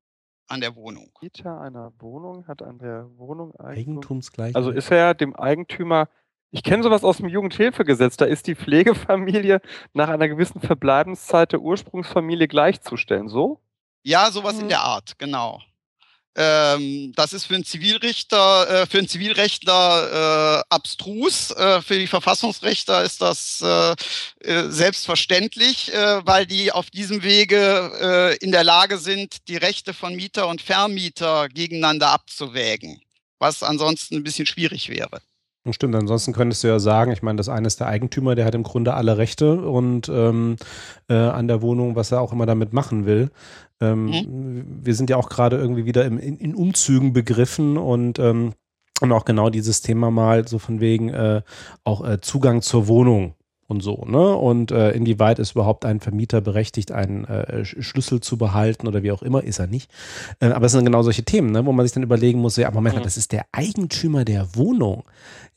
an 0.46 0.60
der 0.60 0.76
Wohnung. 0.76 1.10
Mieter 1.20 1.60
einer 1.60 1.92
Wohnung 1.98 2.46
hat 2.46 2.62
an 2.62 2.78
der 2.78 3.08
Wohnung 3.16 3.52
Eigentum. 3.56 3.96
Eigentumsgleich. 3.96 4.54
Also 4.54 4.70
ist 4.70 4.90
er 4.90 5.14
dem 5.14 5.34
Eigentümer, 5.34 6.08
ich 6.52 6.62
kenne 6.62 6.82
sowas 6.84 7.04
aus 7.04 7.18
dem 7.18 7.28
Jugendhilfegesetz, 7.28 8.16
da 8.18 8.26
ist 8.26 8.46
die 8.46 8.54
Pflegefamilie 8.56 9.60
nach 9.94 10.08
einer 10.10 10.28
gewissen 10.28 10.60
Verbleibenszeit 10.60 11.52
der 11.52 11.60
Ursprungsfamilie 11.60 12.48
gleichzustellen, 12.48 13.28
so? 13.28 13.60
Ja, 14.04 14.30
sowas 14.30 14.56
Mhm. 14.56 14.62
in 14.62 14.68
der 14.70 14.80
Art, 14.82 15.18
genau. 15.18 15.60
Ähm, 16.34 17.12
das 17.14 17.34
ist 17.34 17.44
für 17.44 17.56
einen 17.56 17.64
Zivilrichter, 17.64 18.82
äh, 18.82 18.86
für 18.86 18.98
einen 18.98 19.08
Zivilrechtler 19.08 20.60
äh, 20.60 20.64
abstrus. 20.70 21.50
Äh, 21.50 21.82
für 21.82 21.98
die 21.98 22.06
Verfassungsrechter 22.06 23.02
ist 23.04 23.20
das 23.20 23.60
äh, 23.62 23.92
äh, 24.40 24.70
selbstverständlich, 24.70 25.92
äh, 25.92 26.26
weil 26.26 26.46
die 26.46 26.72
auf 26.72 26.90
diesem 26.90 27.22
Wege 27.22 28.38
in 28.40 28.52
der 28.52 28.64
Lage 28.64 28.98
sind, 28.98 29.48
die 29.48 29.56
Rechte 29.56 29.92
von 29.94 30.14
Mieter 30.16 30.48
und 30.48 30.62
Vermieter 30.62 31.48
gegeneinander 31.50 32.08
abzuwägen, 32.10 33.02
was 33.38 33.62
ansonsten 33.62 34.16
ein 34.16 34.24
bisschen 34.24 34.46
schwierig 34.46 34.88
wäre. 34.88 35.20
Stimmt, 35.70 35.94
ansonsten 35.94 36.32
könntest 36.32 36.64
du 36.64 36.68
ja 36.68 36.80
sagen, 36.80 37.12
ich 37.12 37.22
meine, 37.22 37.36
das 37.36 37.48
eine 37.48 37.68
ist 37.68 37.78
der 37.78 37.86
Eigentümer, 37.86 38.34
der 38.34 38.44
hat 38.46 38.54
im 38.56 38.64
Grunde 38.64 38.94
alle 38.94 39.16
Rechte 39.16 39.60
und 39.60 40.08
ähm, 40.08 40.56
äh, 41.08 41.14
an 41.14 41.46
der 41.46 41.62
Wohnung, 41.62 41.94
was 41.94 42.10
er 42.10 42.20
auch 42.20 42.32
immer 42.32 42.46
damit 42.46 42.72
machen 42.72 43.06
will. 43.06 43.30
Ähm, 43.80 44.64
Wir 44.82 44.94
sind 44.96 45.08
ja 45.08 45.16
auch 45.16 45.28
gerade 45.28 45.56
irgendwie 45.56 45.84
wieder 45.84 46.04
im, 46.04 46.18
in, 46.18 46.36
in 46.38 46.56
Umzügen 46.56 47.12
begriffen 47.12 47.76
und 47.78 48.18
ähm, 48.18 48.54
haben 49.00 49.12
auch 49.12 49.24
genau 49.24 49.50
dieses 49.50 49.82
Thema 49.82 50.10
mal 50.10 50.48
so 50.48 50.58
von 50.58 50.80
wegen 50.80 51.10
äh, 51.10 51.42
auch 51.84 52.04
äh, 52.08 52.20
Zugang 52.20 52.60
zur 52.62 52.88
Wohnung 52.88 53.34
und 53.68 53.82
so, 53.82 54.04
ne? 54.06 54.36
Und 54.36 54.70
äh, 54.70 54.90
inwieweit 54.90 55.38
ist 55.38 55.52
überhaupt 55.52 55.84
ein 55.86 56.00
Vermieter 56.00 56.40
berechtigt, 56.42 56.92
einen 56.92 57.24
äh, 57.24 57.62
Sch- 57.62 57.80
Schlüssel 57.82 58.20
zu 58.20 58.36
behalten 58.36 58.86
oder 58.86 59.02
wie 59.02 59.12
auch 59.12 59.22
immer, 59.22 59.42
ist 59.42 59.60
er 59.60 59.66
nicht. 59.66 59.90
Äh, 60.40 60.48
aber 60.48 60.66
es 60.66 60.72
sind 60.72 60.84
genau 60.84 61.02
solche 61.02 61.22
Themen, 61.24 61.52
ne? 61.52 61.64
wo 61.64 61.72
man 61.72 61.86
sich 61.86 61.94
dann 61.94 62.02
überlegen 62.02 62.40
muss, 62.40 62.56
ja, 62.56 62.70
Moment 62.70 62.96
Mhm. 62.98 63.02
das 63.02 63.16
ist 63.16 63.32
der 63.32 63.46
Eigentümer 63.52 64.24
der 64.26 64.54
Wohnung. 64.56 65.04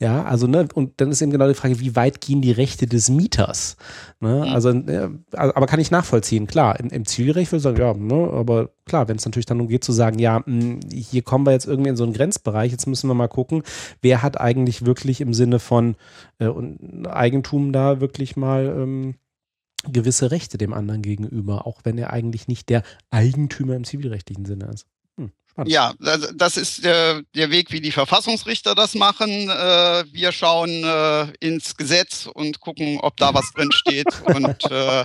Ja, 0.01 0.23
also, 0.23 0.45
ne, 0.45 0.67
und 0.73 0.99
dann 0.99 1.11
ist 1.11 1.22
eben 1.22 1.31
genau 1.31 1.47
die 1.47 1.53
Frage, 1.53 1.80
wie 1.80 1.95
weit 1.95 2.19
gehen 2.19 2.41
die 2.41 2.51
Rechte 2.51 2.85
des 2.85 3.09
Mieters? 3.09 3.77
Ne? 4.19 4.43
Mhm. 4.45 4.53
Also, 4.53 4.69
äh, 4.72 5.09
aber 5.31 5.67
kann 5.67 5.80
ich 5.80 5.89
nachvollziehen, 5.89 6.47
klar. 6.47 6.77
Im, 6.80 6.89
im 6.89 7.05
Zivilrecht 7.05 7.53
würde 7.53 7.57
ich 7.57 7.63
sagen, 7.63 7.77
ja, 7.77 7.93
ne, 7.93 8.30
aber 8.34 8.72
klar, 8.85 9.07
wenn 9.07 9.15
es 9.15 9.26
natürlich 9.26 9.45
dann 9.45 9.57
darum 9.57 9.69
geht 9.69 9.85
zu 9.85 9.93
sagen, 9.93 10.19
ja, 10.19 10.43
mh, 10.45 10.81
hier 10.91 11.22
kommen 11.22 11.45
wir 11.45 11.53
jetzt 11.53 11.65
irgendwie 11.65 11.91
in 11.91 11.95
so 11.95 12.03
einen 12.03 12.11
Grenzbereich, 12.11 12.73
jetzt 12.73 12.88
müssen 12.88 13.09
wir 13.09 13.13
mal 13.13 13.30
gucken, 13.30 13.63
wer 14.01 14.22
hat 14.22 14.39
eigentlich 14.39 14.85
wirklich 14.85 15.22
im 15.22 15.34
Sinne 15.34 15.59
von 15.59 15.95
äh, 16.39 16.49
Eigentum 17.07 17.72
da 17.72 18.01
wirklich 18.01 18.35
mal 18.35 18.65
ähm, 18.65 19.15
gewisse 19.89 20.30
Rechte 20.31 20.57
dem 20.57 20.73
anderen 20.73 21.03
gegenüber, 21.03 21.65
auch 21.65 21.81
wenn 21.84 21.97
er 21.97 22.11
eigentlich 22.11 22.49
nicht 22.49 22.67
der 22.67 22.84
Eigentümer 23.11 23.76
im 23.76 23.85
zivilrechtlichen 23.85 24.45
Sinne 24.45 24.65
ist. 24.73 24.88
Hm, 25.56 25.65
ja, 25.68 25.94
das 25.99 26.57
ist 26.57 26.84
der, 26.84 27.22
der, 27.34 27.49
Weg, 27.49 27.72
wie 27.72 27.80
die 27.80 27.91
Verfassungsrichter 27.91 28.76
das 28.76 28.94
machen. 28.94 29.30
Äh, 29.30 30.03
wir 30.11 30.32
schauen 30.32 30.69
äh, 30.84 31.27
ins 31.40 31.77
Gesetz 31.77 32.27
und 32.34 32.60
gucken, 32.60 32.99
ob 33.02 33.15
da 33.18 33.34
was 33.34 33.52
drin 33.53 33.72
steht. 33.72 34.07
und 34.26 34.69
äh, 34.69 35.03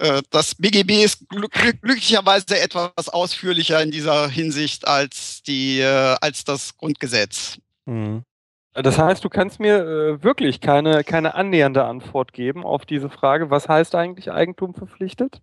äh 0.00 0.22
das 0.30 0.54
BGB 0.54 1.04
ist 1.04 1.24
glücklicherweise 1.28 2.58
etwas 2.58 3.08
ausführlicher 3.08 3.82
in 3.82 3.90
dieser 3.90 4.28
Hinsicht 4.28 4.88
als, 4.88 5.42
die, 5.42 5.80
äh, 5.80 6.16
als 6.20 6.44
das 6.44 6.76
Grundgesetz. 6.76 7.58
Mhm. 7.84 8.22
Das 8.72 8.98
heißt, 8.98 9.22
du 9.22 9.28
kannst 9.28 9.60
mir 9.60 9.76
äh, 9.76 10.22
wirklich 10.24 10.60
keine, 10.60 11.04
keine 11.04 11.34
annähernde 11.34 11.84
Antwort 11.84 12.32
geben 12.32 12.64
auf 12.64 12.84
diese 12.86 13.08
Frage, 13.08 13.50
was 13.50 13.68
heißt 13.68 13.94
eigentlich 13.94 14.32
Eigentum 14.32 14.74
verpflichtet? 14.74 15.40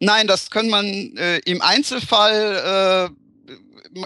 Nein, 0.00 0.26
das 0.26 0.50
kann 0.50 0.68
man 0.68 0.84
äh, 0.84 1.38
im 1.46 1.62
Einzelfall 1.62 3.10
äh, 3.10 3.27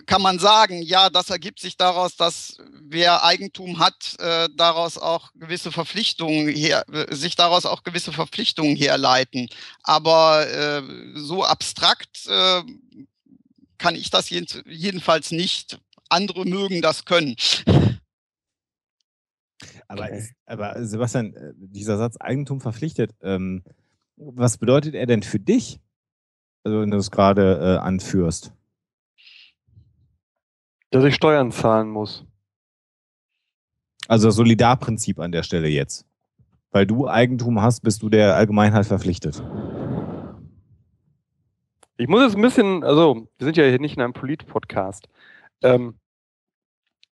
kann 0.07 0.23
man 0.23 0.39
sagen, 0.39 0.83
ja, 0.83 1.11
das 1.11 1.31
ergibt 1.31 1.61
sich 1.61 1.77
daraus, 1.77 2.17
dass 2.17 2.57
wer 2.83 3.25
Eigentum 3.25 3.79
hat, 3.79 4.17
äh, 4.19 4.49
daraus 4.57 4.99
auch 4.99 5.33
gewisse 5.35 5.73
Verpflichtungen 5.73 6.49
her, 6.49 6.85
äh, 6.93 7.15
sich 7.15 7.37
daraus 7.37 7.67
auch 7.67 7.83
gewisse 7.83 8.13
Verpflichtungen 8.13 8.77
herleiten. 8.77 9.49
Aber 9.83 10.47
äh, 10.49 10.83
so 11.15 11.45
abstrakt 11.45 12.27
äh, 12.29 12.63
kann 13.79 13.95
ich 13.95 14.11
das 14.11 14.31
jedenfalls 14.31 15.31
nicht. 15.31 15.81
Andere 16.09 16.45
mögen 16.45 16.83
das 16.83 17.05
können. 17.05 17.37
Aber, 19.89 20.05
okay. 20.05 20.19
ist, 20.19 20.33
aber 20.47 20.85
Sebastian, 20.85 21.35
äh, 21.35 21.53
dieser 21.57 21.99
Satz 21.99 22.17
Eigentum 22.19 22.61
verpflichtet, 22.61 23.15
ähm, 23.23 23.63
was 24.17 24.59
bedeutet 24.59 24.95
er 24.95 25.07
denn 25.07 25.23
für 25.23 25.39
dich? 25.39 25.81
Also 26.65 26.81
wenn 26.81 26.91
du 26.91 26.97
es 26.97 27.11
gerade 27.11 27.59
äh, 27.61 27.79
anführst. 27.79 28.53
Dass 30.93 31.05
ich 31.05 31.15
Steuern 31.15 31.51
zahlen 31.51 31.89
muss. 31.89 32.25
Also 34.09 34.29
das 34.29 34.37
Solidarprinzip 34.37 35.19
an 35.19 35.33
der 35.33 35.43
Stelle 35.43 35.69
jetzt. 35.69 36.07
Weil 36.71 36.87
du 36.87 37.09
Eigentum 37.09 37.63
hast, 37.63 37.81
bist 37.81 38.03
du 38.03 38.11
der 38.11 38.37
Allgemeinheit 38.37 38.85
verpflichtet. 38.87 39.43
Ich 41.97 42.09
muss 42.09 42.23
jetzt 42.23 42.37
ein 42.37 42.43
bisschen, 42.43 42.85
also 42.85 43.27
wir 43.39 43.45
sind 43.45 43.57
ja 43.57 43.65
hier 43.65 43.79
nicht 43.79 43.97
in 43.97 44.03
einem 44.03 44.13
Polit-Podcast. 44.13 45.09
Ähm, 45.63 45.95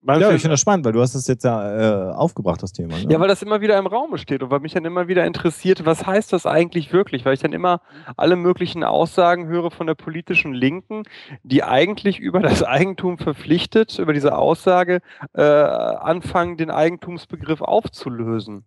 man 0.01 0.21
ja, 0.21 0.31
ich 0.31 0.41
finde 0.41 0.53
das 0.53 0.61
spannend, 0.61 0.85
weil 0.85 0.93
du 0.93 1.01
hast 1.01 1.15
das 1.15 1.27
jetzt 1.27 1.43
ja 1.43 2.11
äh, 2.11 2.13
aufgebracht, 2.13 2.61
das 2.61 2.71
Thema. 2.71 2.97
Ne? 2.97 3.07
Ja, 3.09 3.19
weil 3.19 3.27
das 3.27 3.41
immer 3.41 3.61
wieder 3.61 3.77
im 3.77 3.87
Raum 3.87 4.15
steht 4.17 4.43
und 4.43 4.51
weil 4.51 4.59
mich 4.59 4.73
dann 4.73 4.85
immer 4.85 5.07
wieder 5.07 5.25
interessiert, 5.25 5.85
was 5.85 6.05
heißt 6.05 6.31
das 6.31 6.45
eigentlich 6.45 6.93
wirklich? 6.93 7.25
Weil 7.25 7.33
ich 7.33 7.41
dann 7.41 7.53
immer 7.53 7.81
alle 8.15 8.35
möglichen 8.35 8.83
Aussagen 8.83 9.47
höre 9.47 9.71
von 9.71 9.87
der 9.87 9.95
politischen 9.95 10.53
Linken, 10.53 11.03
die 11.43 11.63
eigentlich 11.63 12.19
über 12.19 12.39
das 12.39 12.63
Eigentum 12.63 13.17
verpflichtet, 13.17 13.97
über 13.99 14.13
diese 14.13 14.37
Aussage 14.37 15.01
äh, 15.33 15.41
anfangen, 15.41 16.57
den 16.57 16.69
Eigentumsbegriff 16.69 17.61
aufzulösen. 17.61 18.65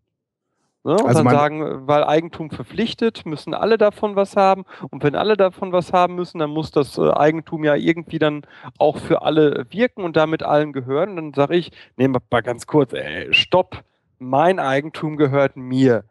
Ne? 0.83 0.93
Und 0.95 1.07
also 1.07 1.23
dann 1.23 1.33
sagen, 1.33 1.87
weil 1.87 2.05
Eigentum 2.05 2.51
verpflichtet, 2.51 3.27
müssen 3.27 3.53
alle 3.53 3.77
davon 3.77 4.17
was 4.17 4.37
haben. 4.37 4.65
Und 4.91 5.03
wenn 5.03 5.15
alle 5.15 5.37
davon 5.37 5.73
was 5.73 5.93
haben 5.93 6.15
müssen, 6.15 6.39
dann 6.39 6.51
muss 6.51 6.71
das 6.71 6.97
äh, 6.97 7.11
Eigentum 7.11 7.65
ja 7.65 7.75
irgendwie 7.75 8.19
dann 8.19 8.43
auch 8.79 8.97
für 8.97 9.23
alle 9.23 9.67
wirken 9.71 10.05
und 10.05 10.17
damit 10.17 10.43
allen 10.43 10.73
gehören. 10.73 11.11
Und 11.11 11.17
dann 11.17 11.35
sage 11.35 11.57
ich, 11.57 11.71
nehmen 11.97 12.15
wir 12.15 12.23
mal 12.31 12.41
ganz 12.41 12.67
kurz, 12.67 12.95
ey, 12.95 13.33
stopp, 13.33 13.85
mein 14.19 14.59
Eigentum 14.59 15.17
gehört 15.17 15.57
mir. 15.57 16.05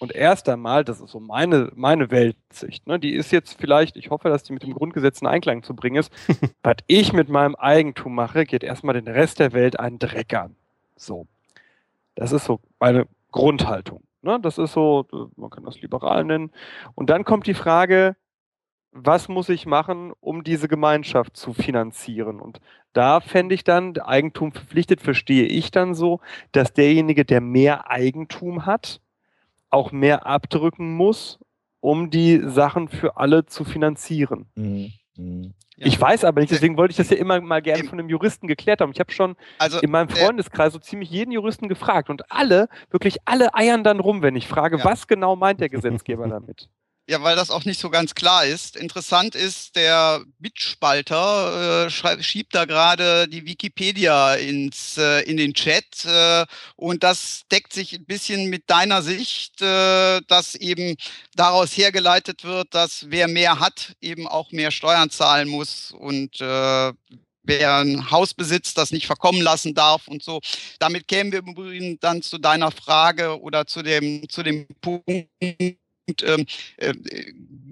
Und 0.00 0.14
erst 0.14 0.48
einmal, 0.48 0.84
das 0.84 1.00
ist 1.00 1.10
so 1.10 1.18
meine, 1.18 1.72
meine 1.74 2.10
Weltsicht, 2.10 2.86
ne, 2.86 3.00
die 3.00 3.14
ist 3.14 3.32
jetzt 3.32 3.60
vielleicht, 3.60 3.96
ich 3.96 4.10
hoffe, 4.10 4.28
dass 4.28 4.44
die 4.44 4.52
mit 4.52 4.62
dem 4.62 4.72
Grundgesetz 4.72 5.20
in 5.20 5.26
Einklang 5.26 5.64
zu 5.64 5.74
bringen 5.74 5.96
ist. 5.96 6.12
was 6.62 6.76
ich 6.86 7.12
mit 7.12 7.28
meinem 7.28 7.56
Eigentum 7.56 8.14
mache, 8.14 8.44
geht 8.46 8.62
erstmal 8.62 8.94
den 8.94 9.08
Rest 9.08 9.40
der 9.40 9.52
Welt 9.52 9.78
einen 9.78 9.98
Dreck 9.98 10.32
an. 10.34 10.54
So. 10.96 11.26
Das 12.14 12.32
ist 12.32 12.44
so 12.44 12.60
meine 12.78 13.06
Grundhaltung. 13.32 14.02
Ne? 14.22 14.38
Das 14.40 14.58
ist 14.58 14.72
so, 14.72 15.06
man 15.36 15.50
kann 15.50 15.64
das 15.64 15.80
liberal 15.80 16.24
nennen. 16.24 16.50
Und 16.94 17.10
dann 17.10 17.24
kommt 17.24 17.46
die 17.46 17.54
Frage, 17.54 18.16
was 18.90 19.28
muss 19.28 19.48
ich 19.48 19.66
machen, 19.66 20.12
um 20.20 20.44
diese 20.44 20.68
Gemeinschaft 20.68 21.36
zu 21.36 21.52
finanzieren? 21.52 22.40
Und 22.40 22.60
da 22.92 23.20
fände 23.20 23.54
ich 23.54 23.64
dann, 23.64 23.96
Eigentum 23.98 24.52
verpflichtet, 24.52 25.00
verstehe 25.00 25.44
ich 25.44 25.70
dann 25.70 25.94
so, 25.94 26.20
dass 26.52 26.72
derjenige, 26.72 27.24
der 27.24 27.40
mehr 27.40 27.90
Eigentum 27.90 28.66
hat, 28.66 29.00
auch 29.70 29.92
mehr 29.92 30.26
abdrücken 30.26 30.94
muss, 30.94 31.38
um 31.80 32.10
die 32.10 32.40
Sachen 32.44 32.88
für 32.88 33.16
alle 33.18 33.46
zu 33.46 33.64
finanzieren. 33.64 34.46
Mhm. 34.54 34.92
Ich 35.76 36.00
weiß 36.00 36.24
aber 36.24 36.40
nicht, 36.40 36.50
deswegen 36.50 36.76
wollte 36.76 36.92
ich 36.92 36.96
das 36.96 37.10
ja 37.10 37.16
immer 37.16 37.40
mal 37.40 37.62
gerne 37.62 37.84
von 37.84 37.98
einem 37.98 38.08
Juristen 38.08 38.46
geklärt 38.46 38.80
haben. 38.80 38.90
Ich 38.92 39.00
habe 39.00 39.12
schon 39.12 39.36
also, 39.58 39.78
in 39.80 39.90
meinem 39.90 40.08
Freundeskreis 40.08 40.72
so 40.72 40.78
ziemlich 40.78 41.10
jeden 41.10 41.30
Juristen 41.30 41.68
gefragt 41.68 42.10
und 42.10 42.30
alle, 42.30 42.68
wirklich 42.90 43.18
alle 43.24 43.54
eiern 43.54 43.84
dann 43.84 44.00
rum, 44.00 44.22
wenn 44.22 44.36
ich 44.36 44.48
frage, 44.48 44.78
ja. 44.78 44.84
was 44.84 45.06
genau 45.06 45.36
meint 45.36 45.60
der 45.60 45.68
Gesetzgeber 45.68 46.28
damit? 46.28 46.68
Ja, 47.10 47.22
weil 47.22 47.36
das 47.36 47.50
auch 47.50 47.64
nicht 47.64 47.80
so 47.80 47.88
ganz 47.88 48.14
klar 48.14 48.44
ist. 48.44 48.76
Interessant 48.76 49.34
ist, 49.34 49.76
der 49.76 50.22
Bitspalter 50.40 51.86
äh, 51.86 52.22
schiebt 52.22 52.54
da 52.54 52.66
gerade 52.66 53.26
die 53.28 53.46
Wikipedia 53.46 54.34
ins, 54.34 54.98
äh, 54.98 55.22
in 55.22 55.38
den 55.38 55.54
Chat 55.54 56.04
äh, 56.04 56.44
und 56.76 57.02
das 57.02 57.44
deckt 57.50 57.72
sich 57.72 57.94
ein 57.94 58.04
bisschen 58.04 58.50
mit 58.50 58.68
deiner 58.68 59.00
Sicht, 59.00 59.62
äh, 59.62 60.20
dass 60.28 60.54
eben 60.54 60.96
daraus 61.34 61.74
hergeleitet 61.78 62.44
wird, 62.44 62.74
dass 62.74 63.06
wer 63.08 63.26
mehr 63.26 63.58
hat, 63.58 63.94
eben 64.02 64.28
auch 64.28 64.52
mehr 64.52 64.70
Steuern 64.70 65.08
zahlen 65.08 65.48
muss 65.48 65.92
und 65.92 66.38
äh, 66.42 66.92
wer 67.42 67.76
ein 67.78 68.10
Haus 68.10 68.34
besitzt, 68.34 68.76
das 68.76 68.90
nicht 68.90 69.06
verkommen 69.06 69.40
lassen 69.40 69.72
darf 69.72 70.08
und 70.08 70.22
so. 70.22 70.40
Damit 70.78 71.08
kämen 71.08 71.32
wir 71.32 71.38
übrigens 71.38 72.00
dann 72.00 72.20
zu 72.20 72.36
deiner 72.36 72.70
Frage 72.70 73.40
oder 73.40 73.66
zu 73.66 73.82
dem, 73.82 74.28
zu 74.28 74.42
dem 74.42 74.66
Punkt, 74.82 75.08
und 76.08 76.22
ähm, 76.22 76.46
äh, 76.78 76.94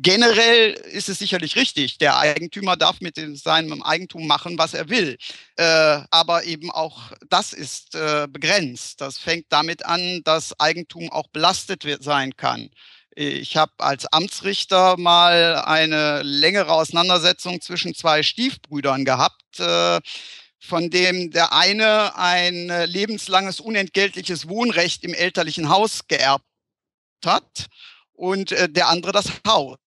generell 0.02 0.72
ist 0.92 1.08
es 1.08 1.18
sicherlich 1.18 1.56
richtig, 1.56 1.98
der 1.98 2.18
Eigentümer 2.18 2.76
darf 2.76 3.00
mit 3.00 3.16
seinem 3.38 3.82
Eigentum 3.82 4.26
machen, 4.26 4.58
was 4.58 4.74
er 4.74 4.88
will. 4.88 5.16
Äh, 5.56 6.00
aber 6.10 6.44
eben 6.44 6.70
auch 6.70 7.12
das 7.28 7.52
ist 7.52 7.94
äh, 7.94 8.28
begrenzt. 8.30 9.00
Das 9.00 9.18
fängt 9.18 9.46
damit 9.48 9.84
an, 9.86 10.20
dass 10.24 10.58
Eigentum 10.60 11.10
auch 11.10 11.28
belastet 11.28 11.84
wird, 11.84 12.02
sein 12.02 12.36
kann. 12.36 12.70
Ich 13.14 13.56
habe 13.56 13.72
als 13.78 14.04
Amtsrichter 14.12 14.98
mal 14.98 15.56
eine 15.64 16.22
längere 16.22 16.70
Auseinandersetzung 16.70 17.62
zwischen 17.62 17.94
zwei 17.94 18.22
Stiefbrüdern 18.22 19.06
gehabt 19.06 19.58
äh, 19.58 20.00
von 20.58 20.90
dem 20.90 21.30
der 21.30 21.52
eine 21.52 22.16
ein 22.16 22.68
lebenslanges 22.86 23.60
unentgeltliches 23.60 24.48
Wohnrecht 24.48 25.04
im 25.04 25.14
elterlichen 25.14 25.68
Haus 25.68 26.06
geerbt 26.08 26.44
hat 27.24 27.68
und 28.16 28.52
äh, 28.52 28.68
der 28.68 28.88
andere 28.88 29.12
das 29.12 29.30
Haus. 29.46 29.78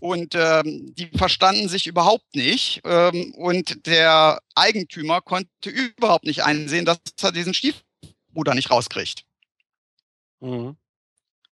Und 0.00 0.34
ähm, 0.34 0.94
die 0.94 1.08
verstanden 1.16 1.68
sich 1.68 1.86
überhaupt 1.86 2.34
nicht. 2.34 2.80
Ähm, 2.84 3.32
und 3.34 3.86
der 3.86 4.40
Eigentümer 4.54 5.20
konnte 5.20 5.70
überhaupt 5.70 6.24
nicht 6.24 6.42
einsehen, 6.42 6.84
dass 6.84 6.98
er 7.22 7.32
diesen 7.32 7.54
Stiefbruder 7.54 8.54
nicht 8.54 8.70
rauskriegt. 8.70 9.22
Mhm. 10.40 10.76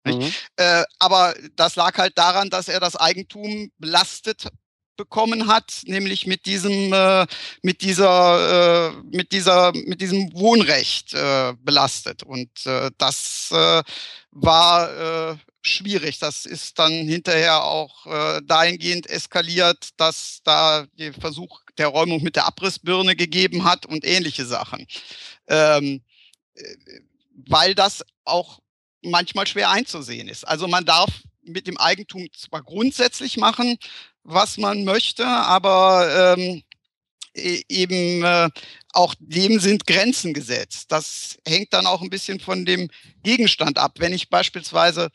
Mhm. 0.06 0.34
Äh, 0.56 0.84
aber 1.00 1.36
das 1.56 1.76
lag 1.76 1.98
halt 1.98 2.18
daran, 2.18 2.50
dass 2.50 2.68
er 2.68 2.80
das 2.80 2.96
Eigentum 2.96 3.72
belastet 3.78 4.48
bekommen 4.96 5.48
hat, 5.48 5.82
nämlich 5.86 6.26
mit 6.26 6.46
diesem, 6.46 6.92
äh, 6.92 7.28
mit 7.62 7.82
dieser, 7.82 8.90
äh, 8.90 8.94
mit 9.12 9.32
dieser, 9.32 9.72
mit 9.74 10.02
diesem 10.02 10.34
Wohnrecht 10.34 11.14
äh, 11.14 11.54
belastet. 11.60 12.24
Und 12.24 12.66
äh, 12.66 12.90
das 12.98 13.50
äh, 13.52 13.84
war 14.32 15.32
äh, 15.32 15.38
schwierig. 15.62 16.20
Das 16.20 16.46
ist 16.46 16.80
dann 16.80 16.92
hinterher 16.92 17.64
auch 17.64 18.06
äh, 18.06 18.42
dahingehend 18.44 19.08
eskaliert, 19.08 19.90
dass 19.98 20.42
da 20.44 20.86
der 20.98 21.14
Versuch 21.14 21.62
der 21.78 21.88
Räumung 21.88 22.24
mit 22.24 22.36
der 22.36 22.48
Abrissbirne 22.48 23.16
gegeben 23.16 23.64
hat 23.64 23.86
und 23.86 24.06
ähnliche 24.06 24.46
Sachen. 24.46 24.88
Ähm, 25.48 26.02
weil 27.48 27.76
das 27.76 28.04
auch 28.26 28.60
manchmal 29.04 29.48
schwer 29.48 29.70
einzusehen 29.70 30.28
ist. 30.28 30.48
Also 30.48 30.68
man 30.68 30.86
darf 30.86 31.10
mit 31.44 31.68
dem 31.68 31.78
Eigentum 31.78 32.28
zwar 32.34 32.64
grundsätzlich 32.64 33.38
machen, 33.38 33.78
was 34.24 34.58
man 34.58 34.84
möchte, 34.84 35.26
aber 35.26 36.36
ähm, 36.38 36.64
e-, 37.34 37.64
eben 37.70 38.24
äh, 38.24 38.50
auch 38.92 39.16
dem 39.20 39.60
sind 39.60 39.88
Grenzen 39.88 40.34
gesetzt. 40.34 40.92
Das 40.92 41.38
hängt 41.48 41.72
dann 41.74 41.86
auch 41.86 42.02
ein 42.02 42.10
bisschen 42.10 42.40
von 42.40 42.66
dem 42.66 42.90
Gegenstand 43.24 43.78
ab. 43.78 43.94
Wenn 44.00 44.14
ich 44.14 44.30
beispielsweise 44.30 45.10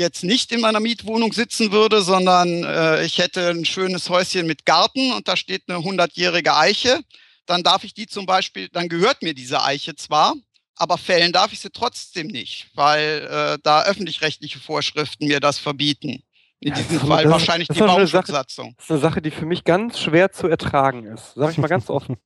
jetzt 0.00 0.24
nicht 0.24 0.50
in 0.50 0.60
meiner 0.60 0.80
Mietwohnung 0.80 1.32
sitzen 1.32 1.70
würde, 1.70 2.02
sondern 2.02 2.64
äh, 2.64 3.04
ich 3.04 3.18
hätte 3.18 3.50
ein 3.50 3.64
schönes 3.64 4.10
Häuschen 4.10 4.46
mit 4.46 4.66
Garten 4.66 5.12
und 5.12 5.28
da 5.28 5.36
steht 5.36 5.62
eine 5.68 5.82
hundertjährige 5.82 6.56
Eiche, 6.56 7.00
dann 7.46 7.62
darf 7.62 7.84
ich 7.84 7.94
die 7.94 8.06
zum 8.06 8.26
Beispiel, 8.26 8.68
dann 8.72 8.88
gehört 8.88 9.22
mir 9.22 9.34
diese 9.34 9.62
Eiche 9.62 9.94
zwar, 9.94 10.34
aber 10.76 10.98
fällen 10.98 11.32
darf 11.32 11.52
ich 11.52 11.60
sie 11.60 11.70
trotzdem 11.70 12.28
nicht, 12.28 12.68
weil 12.74 13.28
äh, 13.30 13.58
da 13.62 13.84
öffentlich-rechtliche 13.84 14.58
Vorschriften 14.58 15.28
mir 15.28 15.40
das 15.40 15.58
verbieten. 15.58 16.22
In 16.62 16.74
diesem 16.74 16.98
ja, 16.98 17.06
Fall 17.06 17.24
das, 17.24 17.32
wahrscheinlich 17.32 17.68
die 17.68 17.78
Bauschutzsatzung. 17.78 18.74
Das 18.76 18.86
ist 18.86 18.90
eine 18.90 19.00
Sache, 19.00 19.22
die 19.22 19.30
für 19.30 19.46
mich 19.46 19.64
ganz 19.64 19.98
schwer 19.98 20.30
zu 20.30 20.46
ertragen 20.46 21.06
ist. 21.06 21.34
Sage 21.34 21.52
ich 21.52 21.58
mal 21.58 21.68
ganz 21.68 21.88
offen. 21.88 22.16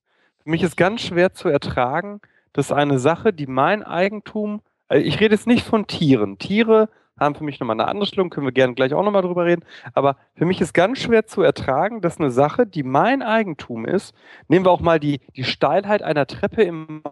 für 0.42 0.50
mich 0.50 0.62
ist 0.62 0.76
ganz 0.76 1.02
schwer 1.02 1.34
zu 1.34 1.48
ertragen, 1.48 2.20
dass 2.52 2.72
eine 2.72 2.98
Sache, 2.98 3.32
die 3.32 3.46
mein 3.46 3.84
Eigentum, 3.84 4.60
also 4.88 5.04
ich 5.04 5.20
rede 5.20 5.34
jetzt 5.34 5.46
nicht 5.46 5.64
von 5.64 5.86
Tieren. 5.86 6.38
Tiere 6.38 6.88
haben 7.18 7.34
für 7.34 7.44
mich 7.44 7.60
nochmal 7.60 7.78
eine 7.80 7.88
andere 7.88 8.06
Stellung, 8.06 8.30
können 8.30 8.46
wir 8.46 8.52
gerne 8.52 8.74
gleich 8.74 8.92
auch 8.92 9.04
nochmal 9.04 9.22
drüber 9.22 9.44
reden. 9.44 9.64
Aber 9.92 10.16
für 10.34 10.44
mich 10.44 10.60
ist 10.60 10.74
ganz 10.74 10.98
schwer 11.00 11.26
zu 11.26 11.42
ertragen, 11.42 12.00
dass 12.00 12.18
eine 12.18 12.30
Sache, 12.30 12.66
die 12.66 12.82
mein 12.82 13.22
Eigentum 13.22 13.84
ist, 13.84 14.14
nehmen 14.48 14.64
wir 14.64 14.70
auch 14.70 14.80
mal 14.80 14.98
die, 14.98 15.20
die 15.36 15.44
Steilheit 15.44 16.02
einer 16.02 16.26
Treppe 16.26 16.62
in 16.62 17.02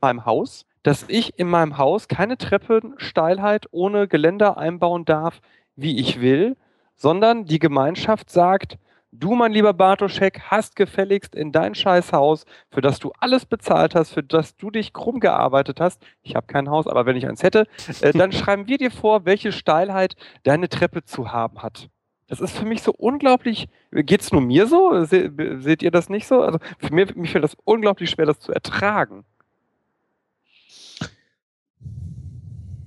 meinem 0.00 0.24
Haus, 0.24 0.64
dass 0.82 1.04
ich 1.08 1.38
in 1.38 1.48
meinem 1.48 1.76
Haus 1.76 2.08
keine 2.08 2.38
Treppensteilheit 2.38 3.66
ohne 3.70 4.08
Geländer 4.08 4.56
einbauen 4.56 5.04
darf, 5.04 5.40
wie 5.76 5.98
ich 5.98 6.20
will, 6.20 6.56
sondern 6.96 7.44
die 7.44 7.58
Gemeinschaft 7.58 8.30
sagt, 8.30 8.78
du, 9.12 9.34
mein 9.34 9.52
lieber 9.52 9.72
Bartoschek, 9.72 10.40
hast 10.50 10.76
gefälligst 10.76 11.34
in 11.34 11.52
dein 11.52 11.74
Scheißhaus, 11.74 12.44
für 12.70 12.80
das 12.80 12.98
du 12.98 13.12
alles 13.18 13.46
bezahlt 13.46 13.94
hast, 13.94 14.12
für 14.12 14.22
das 14.22 14.56
du 14.56 14.70
dich 14.70 14.92
krumm 14.92 15.20
gearbeitet 15.20 15.80
hast, 15.80 16.02
ich 16.22 16.36
habe 16.36 16.46
kein 16.46 16.70
Haus, 16.70 16.86
aber 16.86 17.06
wenn 17.06 17.16
ich 17.16 17.26
eins 17.26 17.42
hätte, 17.42 17.66
äh, 18.00 18.12
dann 18.16 18.32
schreiben 18.32 18.66
wir 18.66 18.78
dir 18.78 18.90
vor, 18.90 19.24
welche 19.24 19.52
Steilheit 19.52 20.16
deine 20.42 20.68
Treppe 20.68 21.04
zu 21.04 21.32
haben 21.32 21.62
hat. 21.62 21.88
Das 22.28 22.40
ist 22.40 22.56
für 22.56 22.64
mich 22.64 22.82
so 22.82 22.92
unglaublich. 22.92 23.68
Geht 23.90 24.20
es 24.20 24.30
nur 24.30 24.40
mir 24.40 24.68
so? 24.68 25.04
Se, 25.04 25.32
seht 25.58 25.82
ihr 25.82 25.90
das 25.90 26.08
nicht 26.08 26.28
so? 26.28 26.42
Also 26.42 26.60
für 26.78 26.94
mich, 26.94 27.16
mich 27.16 27.32
fällt 27.32 27.42
das 27.42 27.56
unglaublich 27.64 28.08
schwer, 28.08 28.26
das 28.26 28.38
zu 28.38 28.52
ertragen. 28.52 29.24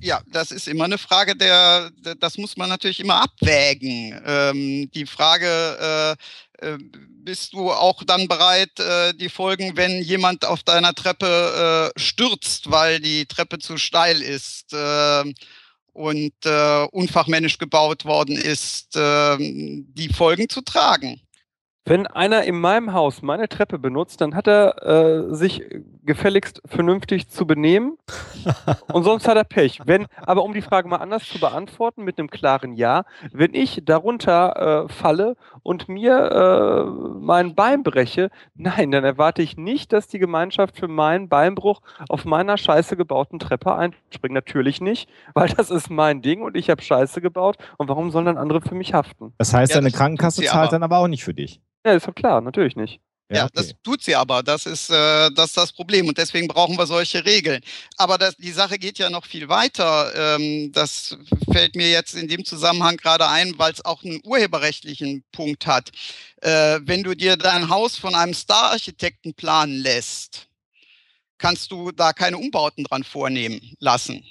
Ja, 0.04 0.22
das 0.28 0.52
ist 0.52 0.68
immer 0.68 0.84
eine 0.84 0.98
Frage 0.98 1.34
der, 1.34 1.90
das 2.20 2.38
muss 2.38 2.58
man 2.58 2.68
natürlich 2.68 3.00
immer 3.00 3.22
abwägen. 3.22 4.22
Ähm, 4.26 4.92
die 4.92 5.06
Frage, 5.06 6.18
äh, 6.60 6.74
äh, 6.74 6.78
bist 7.24 7.54
du 7.54 7.72
auch 7.72 8.04
dann 8.04 8.28
bereit, 8.28 8.78
äh, 8.82 9.14
die 9.14 9.30
Folgen, 9.30 9.78
wenn 9.78 10.02
jemand 10.02 10.44
auf 10.44 10.62
deiner 10.64 10.94
Treppe 10.94 11.94
äh, 11.96 11.98
stürzt, 11.98 12.70
weil 12.70 13.00
die 13.00 13.26
Treppe 13.28 13.60
zu 13.60 13.78
steil 13.78 14.22
ist 14.22 14.74
äh, 14.74 15.24
und 15.94 16.34
äh, 16.44 16.86
unfachmännisch 16.92 17.58
gebaut 17.58 18.04
worden 18.04 18.36
ist, 18.36 18.98
äh, 18.98 19.38
die 19.40 20.10
Folgen 20.14 20.50
zu 20.50 20.60
tragen? 20.64 21.22
Wenn 21.86 22.08
einer 22.08 22.44
in 22.44 22.62
meinem 22.62 22.94
Haus 22.94 23.22
meine 23.22 23.50
Treppe 23.50 23.78
benutzt, 23.78 24.22
dann 24.22 24.36
hat 24.36 24.48
er 24.48 24.82
äh, 24.84 25.36
sich 25.36 25.62
gefälligst 26.06 26.62
vernünftig 26.66 27.28
zu 27.28 27.46
benehmen 27.46 27.98
und 28.94 29.04
sonst 29.04 29.28
hat 29.28 29.36
er 29.36 29.44
Pech. 29.44 29.82
Wenn, 29.86 30.08
aber 30.16 30.44
um 30.44 30.54
die 30.54 30.62
Frage 30.62 30.88
mal 30.88 30.98
anders 30.98 31.28
zu 31.28 31.40
beantworten, 31.42 32.04
mit 32.06 32.18
einem 32.20 32.30
klaren 32.30 32.72
Ja, 32.72 33.04
wenn 33.34 33.54
ich 33.54 33.82
darunter 33.84 34.86
äh, 34.86 34.94
falle 34.94 35.36
und 35.62 35.90
mir 35.90 36.32
äh, 36.32 37.20
mein 37.20 37.54
Bein 37.54 37.84
breche, 37.84 38.30
nein, 38.56 38.92
dann 38.92 39.04
erwarte 39.04 39.42
ich 39.42 39.58
nicht, 39.58 39.92
dass 39.92 40.08
die 40.08 40.20
Gemeinschaft 40.20 40.78
für 40.78 40.88
meinen 40.88 41.28
Beinbruch 41.28 41.82
auf 42.08 42.24
meiner 42.24 42.58
scheiße 42.58 42.96
gebauten 42.96 43.40
Treppe 43.40 43.76
einspringt. 43.76 44.34
Natürlich 44.34 44.80
nicht, 44.80 45.10
weil 45.34 45.50
das 45.50 45.70
ist 45.70 45.90
mein 45.90 46.22
Ding 46.22 46.44
und 46.44 46.56
ich 46.56 46.70
habe 46.70 46.82
Scheiße 46.82 47.20
gebaut 47.20 47.58
und 47.78 47.90
warum 47.90 48.10
sollen 48.10 48.26
dann 48.26 48.38
andere 48.38 48.62
für 48.62 48.76
mich 48.76 48.94
haften? 48.94 49.34
Das 49.38 49.54
heißt, 49.54 49.74
ja, 49.74 49.82
deine 49.82 49.92
Krankenkasse 49.92 50.44
zahlt 50.44 50.72
dann 50.72 50.84
aber 50.84 51.00
auch 51.00 51.10
nicht 51.10 51.26
für 51.26 51.34
dich. 51.34 51.60
Ja, 51.86 51.94
ist 51.94 52.08
doch 52.08 52.16
klar, 52.16 52.42
natürlich 52.42 52.76
nicht. 52.76 53.02
Ja, 53.32 53.46
okay. 53.46 53.52
das 53.56 53.74
tut 53.84 54.04
sie 54.04 54.16
aber. 54.16 54.44
Das 54.44 54.66
ist, 54.66 54.90
äh, 54.90 55.32
das 55.32 55.48
ist 55.48 55.58
das 55.58 55.72
Problem. 55.72 56.08
Und 56.08 56.18
deswegen 56.18 56.48
brauchen 56.48 56.78
wir 56.78 56.86
solche 56.86 57.26
Regeln. 57.26 57.62
Aber 57.98 58.18
das, 58.18 58.36
die 58.38 58.52
Sache 58.52 58.78
geht 58.78 59.00
ja 59.00 59.10
noch 59.10 59.26
viel 59.26 59.50
weiter. 59.50 60.36
Ähm, 60.36 60.72
das 60.72 61.18
fällt 61.52 61.76
mir 61.76 61.90
jetzt 61.90 62.14
in 62.16 62.28
dem 62.28 62.46
Zusammenhang 62.46 62.98
gerade 62.98 63.28
ein, 63.28 63.58
weil 63.58 63.72
es 63.72 63.84
auch 63.84 64.04
einen 64.04 64.22
urheberrechtlichen 64.24 65.24
Punkt 65.32 65.66
hat. 65.66 65.92
Äh, 66.42 66.80
wenn 66.84 67.04
du 67.04 67.16
dir 67.16 67.38
dein 67.38 67.70
Haus 67.70 67.98
von 67.98 68.14
einem 68.14 68.34
Star-Architekten 68.34 69.34
planen 69.34 69.78
lässt, 69.78 70.48
kannst 71.38 71.72
du 71.72 71.92
da 71.92 72.14
keine 72.14 72.38
Umbauten 72.38 72.84
dran 72.84 73.04
vornehmen 73.04 73.74
lassen. 73.80 74.24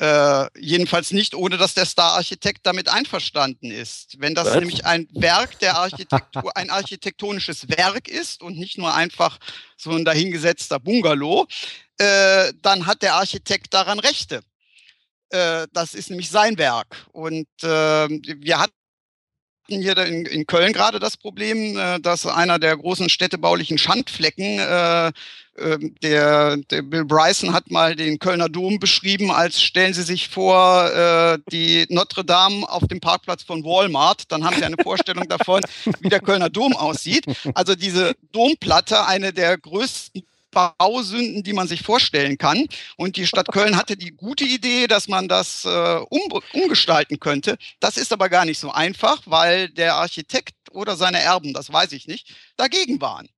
Äh, 0.00 0.46
jedenfalls 0.56 1.10
nicht, 1.10 1.34
ohne 1.34 1.56
dass 1.56 1.74
der 1.74 1.84
Star-Architekt 1.84 2.60
damit 2.64 2.88
einverstanden 2.88 3.72
ist. 3.72 4.20
Wenn 4.20 4.34
das 4.34 4.46
Was? 4.46 4.54
nämlich 4.54 4.86
ein 4.86 5.08
Werk 5.12 5.58
der 5.58 5.76
Architektur, 5.76 6.52
ein 6.56 6.70
architektonisches 6.70 7.68
Werk 7.68 8.06
ist 8.06 8.40
und 8.42 8.56
nicht 8.56 8.78
nur 8.78 8.94
einfach 8.94 9.38
so 9.76 9.90
ein 9.90 10.04
dahingesetzter 10.04 10.78
Bungalow, 10.78 11.48
äh, 11.98 12.52
dann 12.62 12.86
hat 12.86 13.02
der 13.02 13.14
Architekt 13.14 13.74
daran 13.74 13.98
Rechte. 13.98 14.42
Äh, 15.30 15.66
das 15.72 15.94
ist 15.94 16.10
nämlich 16.10 16.30
sein 16.30 16.56
Werk. 16.58 17.06
Und 17.10 17.48
äh, 17.62 17.66
wir 18.08 18.60
hatten 18.60 18.77
hier 19.68 19.96
in, 19.98 20.26
in 20.26 20.46
Köln 20.46 20.72
gerade 20.72 20.98
das 20.98 21.16
Problem, 21.16 21.76
äh, 21.76 22.00
dass 22.00 22.26
einer 22.26 22.58
der 22.58 22.76
großen 22.76 23.08
städtebaulichen 23.08 23.78
Schandflecken 23.78 24.58
äh, 24.58 25.12
ähm, 25.60 25.94
der, 26.02 26.56
der, 26.56 26.82
Bill 26.82 27.04
Bryson 27.04 27.52
hat 27.52 27.70
mal 27.70 27.96
den 27.96 28.18
Kölner 28.18 28.48
Dom 28.48 28.78
beschrieben, 28.78 29.30
als 29.30 29.60
stellen 29.60 29.92
Sie 29.92 30.02
sich 30.02 30.28
vor, 30.28 30.90
äh, 30.90 31.38
die 31.50 31.86
Notre 31.88 32.24
Dame 32.24 32.68
auf 32.68 32.86
dem 32.86 33.00
Parkplatz 33.00 33.42
von 33.42 33.64
Walmart. 33.64 34.30
Dann 34.30 34.44
haben 34.44 34.56
Sie 34.56 34.64
eine 34.64 34.76
Vorstellung 34.82 35.28
davon, 35.28 35.62
wie 36.00 36.08
der 36.08 36.20
Kölner 36.20 36.50
Dom 36.50 36.76
aussieht. 36.76 37.24
Also 37.54 37.74
diese 37.74 38.14
Domplatte, 38.32 39.06
eine 39.06 39.32
der 39.32 39.58
größten 39.58 40.22
Bausünden, 40.50 41.42
die 41.42 41.52
man 41.52 41.68
sich 41.68 41.82
vorstellen 41.82 42.38
kann. 42.38 42.66
Und 42.96 43.16
die 43.16 43.26
Stadt 43.26 43.48
Köln 43.52 43.76
hatte 43.76 43.96
die 43.96 44.10
gute 44.10 44.44
Idee, 44.44 44.86
dass 44.86 45.08
man 45.08 45.28
das 45.28 45.64
äh, 45.64 46.00
um, 46.08 46.20
umgestalten 46.52 47.20
könnte. 47.20 47.58
Das 47.80 47.96
ist 47.96 48.12
aber 48.12 48.28
gar 48.28 48.44
nicht 48.44 48.58
so 48.58 48.70
einfach, 48.70 49.22
weil 49.26 49.68
der 49.68 49.94
Architekt 49.94 50.54
oder 50.70 50.96
seine 50.96 51.20
Erben, 51.20 51.52
das 51.52 51.72
weiß 51.72 51.92
ich 51.92 52.06
nicht, 52.06 52.34
dagegen 52.56 53.00
waren 53.00 53.28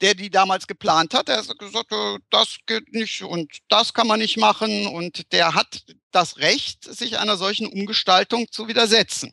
der 0.00 0.14
die 0.14 0.28
damals 0.28 0.66
geplant 0.66 1.14
hat, 1.14 1.28
der 1.28 1.38
hat 1.38 1.58
gesagt, 1.58 1.92
äh, 1.92 2.18
das 2.30 2.58
geht 2.66 2.92
nicht 2.92 3.22
und 3.22 3.50
das 3.68 3.94
kann 3.94 4.06
man 4.06 4.20
nicht 4.20 4.36
machen 4.36 4.86
und 4.86 5.32
der 5.32 5.54
hat 5.54 5.84
das 6.10 6.38
Recht, 6.38 6.84
sich 6.84 7.18
einer 7.18 7.36
solchen 7.36 7.66
Umgestaltung 7.66 8.50
zu 8.50 8.68
widersetzen. 8.68 9.32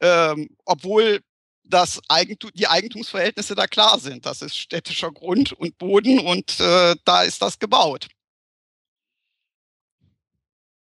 Ähm, 0.00 0.50
obwohl 0.64 1.20
das 1.68 2.00
Eigentum, 2.08 2.50
die 2.54 2.66
Eigentumsverhältnisse 2.66 3.54
da 3.54 3.66
klar 3.66 3.98
sind. 3.98 4.26
Das 4.26 4.42
ist 4.42 4.56
städtischer 4.56 5.12
Grund 5.12 5.52
und 5.52 5.78
Boden 5.78 6.20
und 6.20 6.58
äh, 6.60 6.96
da 7.04 7.22
ist 7.22 7.42
das 7.42 7.58
gebaut. 7.58 8.08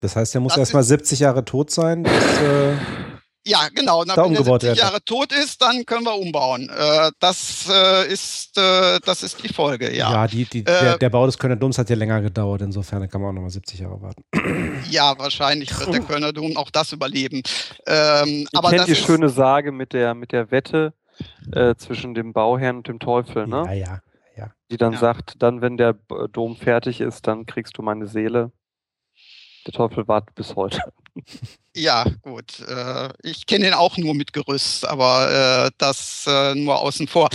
Das 0.00 0.16
heißt, 0.16 0.34
er 0.34 0.40
muss 0.40 0.56
erst 0.56 0.72
mal 0.72 0.82
70 0.82 1.20
Jahre 1.20 1.44
tot 1.44 1.70
sein. 1.70 2.02
Bis, 2.02 2.12
äh 2.12 2.76
ja, 3.46 3.68
genau. 3.74 4.04
Na, 4.04 4.16
wenn 4.16 4.34
er 4.34 4.44
70 4.44 4.76
Jahre 4.76 5.02
tot 5.02 5.32
ist, 5.32 5.62
dann 5.62 5.86
können 5.86 6.04
wir 6.04 6.14
umbauen. 6.14 6.68
Äh, 6.68 7.10
das, 7.20 7.68
äh, 7.70 8.12
ist, 8.12 8.58
äh, 8.58 9.00
das 9.04 9.22
ist 9.22 9.42
die 9.42 9.48
Folge, 9.48 9.94
ja. 9.94 10.12
Ja, 10.12 10.26
die, 10.26 10.44
die, 10.44 10.62
der, 10.62 10.98
der, 10.98 11.10
Bau 11.10 11.24
des 11.24 11.38
Kölner 11.38 11.56
Doms 11.56 11.78
hat 11.78 11.88
ja 11.88 11.96
länger 11.96 12.20
gedauert. 12.20 12.60
Insofern 12.60 13.08
kann 13.08 13.22
man 13.22 13.30
auch 13.30 13.34
nochmal 13.34 13.50
70 13.50 13.80
Jahre 13.80 14.00
warten. 14.00 14.24
Ja, 14.90 15.16
wahrscheinlich 15.18 15.78
wird 15.78 15.92
der 15.92 16.00
Kölner 16.00 16.32
Dom 16.32 16.56
auch 16.56 16.70
das 16.70 16.92
überleben. 16.92 17.42
Ähm, 17.86 18.28
Ihr 18.28 18.46
aber 18.54 18.70
kennt 18.70 18.88
die 18.88 18.96
schöne 18.96 19.28
Sage 19.28 19.72
mit 19.72 19.92
der, 19.92 20.14
mit 20.14 20.32
der 20.32 20.50
Wette 20.50 20.94
äh, 21.52 21.74
zwischen 21.76 22.14
dem 22.14 22.32
Bauherrn 22.32 22.78
und 22.78 22.88
dem 22.88 22.98
Teufel, 22.98 23.46
ne? 23.46 23.64
Ja, 23.66 23.72
ja. 23.72 24.00
ja. 24.36 24.50
Die 24.70 24.76
dann 24.76 24.94
ja. 24.94 24.98
sagt, 24.98 25.34
dann, 25.42 25.60
wenn 25.60 25.76
der 25.76 25.94
Dom 26.32 26.56
fertig 26.56 27.00
ist, 27.00 27.26
dann 27.26 27.46
kriegst 27.46 27.76
du 27.78 27.82
meine 27.82 28.06
Seele. 28.06 28.52
Der 29.66 29.72
Teufel 29.72 30.08
wartet 30.08 30.34
bis 30.34 30.56
heute. 30.56 30.80
Ja, 31.76 32.04
gut. 32.22 32.60
Äh, 32.60 33.10
ich 33.22 33.46
kenne 33.46 33.68
ihn 33.68 33.74
auch 33.74 33.96
nur 33.96 34.14
mit 34.14 34.32
Gerüst, 34.32 34.84
aber 34.86 35.66
äh, 35.66 35.70
das 35.78 36.24
äh, 36.26 36.54
nur 36.54 36.78
außen 36.80 37.06
vor. 37.06 37.28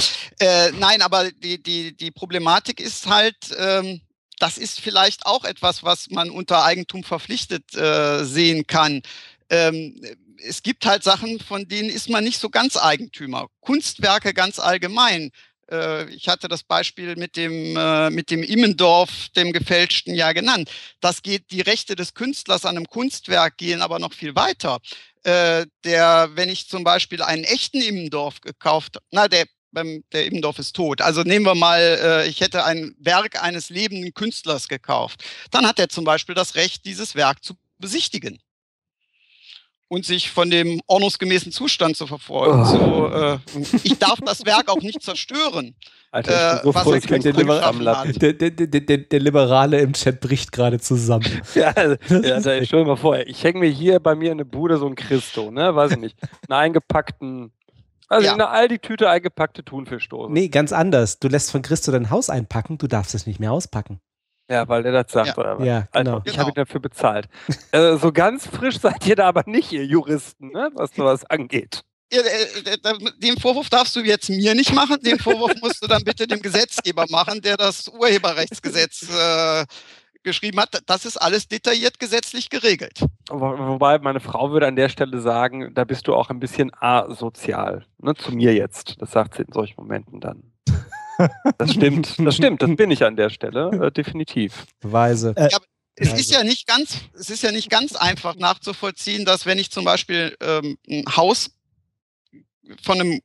Nein, 0.79 1.01
aber 1.01 1.31
die, 1.31 1.61
die, 1.61 1.95
die 1.95 2.11
Problematik 2.11 2.79
ist 2.79 3.07
halt, 3.07 3.37
ähm, 3.57 4.01
das 4.39 4.57
ist 4.57 4.81
vielleicht 4.81 5.25
auch 5.25 5.45
etwas, 5.45 5.83
was 5.83 6.09
man 6.09 6.29
unter 6.29 6.65
Eigentum 6.65 7.03
verpflichtet 7.03 7.63
sehen 7.71 8.67
kann. 8.67 9.01
Ähm, 9.49 9.99
es 10.43 10.63
gibt 10.63 10.85
halt 10.85 11.03
Sachen, 11.03 11.39
von 11.39 11.67
denen 11.67 11.89
ist 11.89 12.09
man 12.09 12.23
nicht 12.23 12.39
so 12.39 12.49
ganz 12.49 12.77
Eigentümer. 12.77 13.47
Kunstwerke 13.61 14.33
ganz 14.33 14.59
allgemein 14.59 15.31
ich 16.09 16.27
hatte 16.27 16.47
das 16.47 16.63
Beispiel 16.63 17.15
mit 17.15 17.35
dem, 17.35 17.75
äh, 17.75 18.09
mit 18.09 18.29
dem 18.29 18.43
Immendorf, 18.43 19.29
dem 19.35 19.51
gefälschten, 19.51 20.13
ja 20.13 20.31
genannt. 20.31 20.69
Das 21.01 21.21
geht, 21.21 21.51
die 21.51 21.61
Rechte 21.61 21.95
des 21.95 22.13
Künstlers 22.13 22.65
an 22.65 22.77
einem 22.77 22.87
Kunstwerk 22.87 23.57
gehen 23.57 23.81
aber 23.81 23.99
noch 23.99 24.13
viel 24.13 24.35
weiter. 24.35 24.79
Äh, 25.23 25.65
der, 25.83 26.29
wenn 26.33 26.49
ich 26.49 26.69
zum 26.69 26.83
Beispiel 26.83 27.21
einen 27.21 27.43
echten 27.43 27.81
Immendorf 27.81 28.41
gekauft, 28.41 28.97
na, 29.11 29.27
der, 29.27 29.45
der 29.73 30.25
Immendorf 30.25 30.59
ist 30.59 30.75
tot. 30.75 31.01
Also 31.01 31.23
nehmen 31.23 31.45
wir 31.45 31.55
mal, 31.55 32.23
ich 32.29 32.39
hätte 32.39 32.63
ein 32.63 32.95
Werk 32.97 33.43
eines 33.43 33.69
lebenden 33.69 34.13
Künstlers 34.13 34.69
gekauft. 34.69 35.21
Dann 35.51 35.67
hat 35.67 35.79
er 35.79 35.89
zum 35.89 36.05
Beispiel 36.05 36.33
das 36.33 36.55
Recht, 36.55 36.85
dieses 36.85 37.13
Werk 37.15 37.43
zu 37.43 37.55
besichtigen. 37.77 38.39
Und 39.87 40.05
sich 40.05 40.31
von 40.31 40.49
dem 40.49 40.81
ordnungsgemäßen 40.87 41.51
Zustand 41.51 41.95
zu 41.95 42.07
verfolgen. 42.07 42.61
Oh. 42.61 42.65
So, 42.65 43.07
äh, 43.13 43.37
ich 43.83 43.97
darf 43.99 44.19
das 44.25 44.45
Werk 44.45 44.69
auch 44.69 44.81
nicht 44.81 45.01
zerstören. 45.01 45.75
Alter, 46.11 46.31
ich 46.31 46.37
bin 46.37 46.59
Äh, 46.59 46.63
so 46.63 46.75
was 46.75 46.83
froh, 46.83 46.93
ich 46.95 47.05
der 47.05 47.19
den 47.19 47.35
Liber- 47.35 47.63
am 47.63 47.81
Laden. 47.81 48.13
Der, 48.13 48.33
der, 48.33 48.49
der, 48.51 48.67
der, 48.81 48.97
der 48.97 49.19
Liberale 49.19 49.81
im 49.81 49.93
Chat 49.93 50.21
bricht 50.21 50.51
gerade 50.51 50.79
zusammen. 50.79 51.25
Ja, 51.55 51.71
also, 51.71 51.95
ja, 52.09 52.35
also, 52.35 52.49
stell 52.63 52.79
dir 52.83 52.85
mal 52.85 52.95
vor, 52.95 53.17
ich 53.19 53.43
hänge 53.43 53.59
mir 53.59 53.69
hier 53.69 53.99
bei 53.99 54.15
mir 54.15 54.27
in 54.31 54.37
eine 54.39 54.45
Bude 54.45 54.77
so 54.77 54.87
ein 54.87 54.95
Christo, 54.95 55.51
ne, 55.51 55.75
weiß 55.75 55.91
ich 55.91 55.97
nicht, 55.97 56.17
einen 56.49 56.57
eingepackten, 56.59 57.51
also 58.07 58.25
Ja. 58.25 58.33
in 58.33 58.41
eine 58.41 58.49
Aldi-Tüte 58.49 59.09
eingepackte 59.09 59.63
Thunfischdose. 59.63 60.31
Nee, 60.31 60.47
ganz 60.47 60.71
anders. 60.71 61.19
Du 61.19 61.27
lässt 61.27 61.51
von 61.51 61.61
Christo 61.61 61.91
dein 61.91 62.09
Haus 62.09 62.29
einpacken, 62.29 62.77
du 62.77 62.87
darfst 62.87 63.13
es 63.13 63.27
nicht 63.27 63.39
mehr 63.39 63.51
auspacken. 63.51 63.99
Ja, 64.49 64.67
weil 64.67 64.83
der 64.83 64.91
das 64.91 65.11
sagt, 65.11 65.29
Ja. 65.29 65.37
oder 65.37 65.59
was? 65.59 65.65
Ja, 65.65 65.87
Alter, 65.91 66.03
genau. 66.03 66.17
ich 66.23 66.31
Genau. 66.33 66.37
habe 66.39 66.51
ihn 66.51 66.55
dafür 66.55 66.79
bezahlt. 66.81 67.27
äh, 67.71 67.95
so 67.97 68.11
ganz 68.11 68.45
frisch 68.47 68.79
seid 68.79 69.05
ihr 69.07 69.15
da 69.15 69.27
aber 69.27 69.43
nicht, 69.47 69.71
ihr 69.71 69.85
Juristen, 69.85 70.49
ne, 70.49 70.69
was 70.75 70.91
sowas 70.95 71.25
angeht. 71.25 71.81
Ja, 72.13 72.21
äh, 72.21 72.73
äh, 72.73 72.97
Den 73.17 73.37
Vorwurf 73.39 73.69
darfst 73.69 73.95
du 73.95 74.01
jetzt 74.01 74.29
mir 74.29 74.53
nicht 74.53 74.73
machen, 74.73 74.97
den 75.01 75.17
Vorwurf 75.17 75.53
musst 75.61 75.81
du 75.83 75.87
dann 75.87 76.03
bitte 76.03 76.27
dem 76.27 76.41
Gesetzgeber 76.41 77.05
machen, 77.09 77.41
der 77.41 77.57
das 77.57 77.87
Urheberrechtsgesetz 77.87 79.07
äh, 79.09 79.65
geschrieben 80.21 80.59
hat. 80.59 80.79
Das 80.85 81.05
ist 81.05 81.17
alles 81.17 81.47
detailliert 81.47 81.99
gesetzlich 81.99 82.49
geregelt. 82.51 82.99
Wo, 83.29 83.39
wobei 83.39 83.97
meine 83.97 84.19
Frau 84.19 84.51
würde 84.51 84.67
an 84.67 84.75
der 84.75 84.89
Stelle 84.89 85.19
sagen, 85.19 85.73
da 85.73 85.83
bist 85.83 86.07
du 86.07 86.13
auch 86.13 86.29
ein 86.29 86.39
bisschen 86.39 86.71
asozial, 86.79 87.85
ne, 87.97 88.13
zu 88.13 88.31
mir 88.31 88.53
jetzt. 88.53 88.95
Das 89.01 89.11
sagt 89.11 89.35
sie 89.35 89.41
in 89.43 89.51
solchen 89.51 89.81
Momenten 89.81 90.19
dann. 90.21 90.51
Das 91.57 91.71
stimmt, 91.71 92.15
das 92.19 92.35
stimmt, 92.35 92.61
das 92.61 92.75
bin 92.75 92.91
ich 92.91 93.03
an 93.03 93.15
der 93.15 93.29
Stelle, 93.29 93.69
äh, 93.87 93.91
definitiv. 93.91 94.65
Weise. 94.81 95.33
Es 95.37 95.53
Also- 96.09 96.15
ist 96.21 96.31
ja 96.31 96.43
nicht 96.43 96.67
ganz, 96.67 96.97
es 97.13 97.29
ist 97.29 97.43
ja 97.43 97.51
nicht 97.51 97.69
ganz 97.69 97.95
einfach 97.95 98.35
nachzuvollziehen, 98.35 99.23
dass 99.25 99.45
wenn 99.45 99.57
ich 99.59 99.71
zum 99.71 99.85
Beispiel 99.85 100.35
ähm, 100.41 100.77
ein 100.89 101.05
Haus 101.15 101.51
von 102.83 102.99
einem 102.99 103.21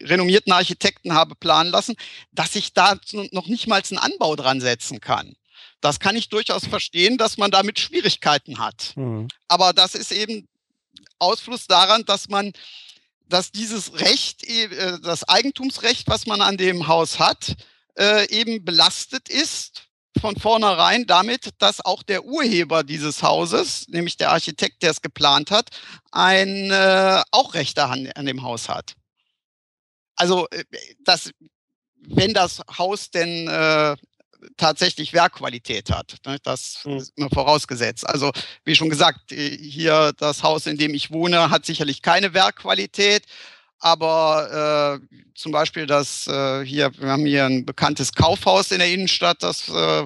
renommierten 0.00 0.52
Architekten 0.52 1.12
habe 1.14 1.34
planen 1.36 1.70
lassen, 1.70 1.94
dass 2.32 2.56
ich 2.56 2.72
da 2.72 2.96
noch 3.30 3.46
nicht 3.46 3.66
mal 3.68 3.82
einen 3.88 3.98
Anbau 3.98 4.34
dran 4.36 4.60
setzen 4.60 5.00
kann. 5.00 5.36
Das 5.80 6.00
kann 6.00 6.16
ich 6.16 6.28
durchaus 6.28 6.66
verstehen, 6.66 7.18
dass 7.18 7.38
man 7.38 7.50
damit 7.50 7.78
Schwierigkeiten 7.78 8.58
hat. 8.58 8.92
Mhm. 8.96 9.28
Aber 9.48 9.72
das 9.72 9.94
ist 9.94 10.10
eben 10.12 10.48
Ausfluss 11.18 11.66
daran, 11.66 12.04
dass 12.04 12.28
man, 12.28 12.52
dass 13.32 13.50
dieses 13.50 13.98
Recht, 14.00 14.46
äh, 14.46 14.98
das 15.00 15.26
Eigentumsrecht, 15.28 16.06
was 16.08 16.26
man 16.26 16.42
an 16.42 16.58
dem 16.58 16.86
Haus 16.86 17.18
hat, 17.18 17.54
äh, 17.98 18.28
eben 18.28 18.64
belastet 18.64 19.28
ist 19.28 19.88
von 20.20 20.36
vornherein 20.36 21.06
damit, 21.06 21.50
dass 21.58 21.82
auch 21.82 22.02
der 22.02 22.24
Urheber 22.24 22.84
dieses 22.84 23.22
Hauses, 23.22 23.88
nämlich 23.88 24.18
der 24.18 24.30
Architekt, 24.30 24.82
der 24.82 24.90
es 24.90 25.00
geplant 25.00 25.50
hat, 25.50 25.70
ein 26.10 26.70
äh, 26.70 27.22
auch 27.30 27.54
Rechte 27.54 27.84
an, 27.84 28.04
dem 28.26 28.42
Haus 28.42 28.68
hat. 28.68 28.92
Also 30.14 30.46
das, 31.00 31.30
wenn 32.00 32.34
das 32.34 32.60
Haus 32.76 33.10
denn 33.10 33.48
tatsächlich 34.56 35.12
Werkqualität 35.12 35.90
hat, 35.90 36.16
ne, 36.26 36.38
das 36.42 36.80
Mhm. 36.84 36.96
ist 36.98 37.12
immer 37.16 37.30
vorausgesetzt. 37.30 38.08
Also 38.08 38.32
wie 38.64 38.74
schon 38.74 38.90
gesagt, 38.90 39.32
äh, 39.32 39.56
hier 39.56 40.12
das 40.18 40.42
Haus, 40.42 40.66
in 40.66 40.78
dem 40.78 40.94
ich 40.94 41.10
wohne, 41.10 41.50
hat 41.50 41.66
sicherlich 41.66 42.02
keine 42.02 42.34
Werkqualität. 42.34 43.24
Aber 43.78 45.00
äh, 45.02 45.16
zum 45.34 45.50
Beispiel 45.52 45.86
das 45.86 46.26
äh, 46.28 46.64
hier, 46.64 46.92
wir 46.98 47.08
haben 47.08 47.26
hier 47.26 47.46
ein 47.46 47.66
bekanntes 47.66 48.12
Kaufhaus 48.12 48.70
in 48.70 48.78
der 48.78 48.92
Innenstadt, 48.92 49.42
das 49.42 49.68
äh, 49.68 50.04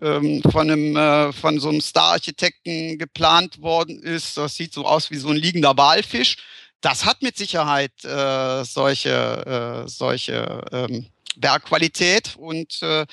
ähm, 0.00 0.42
von 0.50 0.70
einem 0.70 0.96
äh, 0.96 1.32
von 1.32 1.60
so 1.60 1.68
einem 1.68 1.82
Star-Architekten 1.82 2.98
geplant 2.98 3.60
worden 3.60 4.02
ist. 4.02 4.38
Das 4.38 4.54
sieht 4.54 4.72
so 4.72 4.86
aus 4.86 5.10
wie 5.10 5.16
so 5.18 5.28
ein 5.28 5.36
liegender 5.36 5.76
Walfisch. 5.76 6.38
Das 6.80 7.04
hat 7.04 7.20
mit 7.20 7.36
Sicherheit 7.36 7.92
äh, 8.04 8.64
solche 8.64 9.84
äh, 9.84 9.88
solche 9.88 10.62
ähm, 10.72 11.06
Werkqualität 11.36 12.36
und 12.38 12.80
äh, 12.82 13.04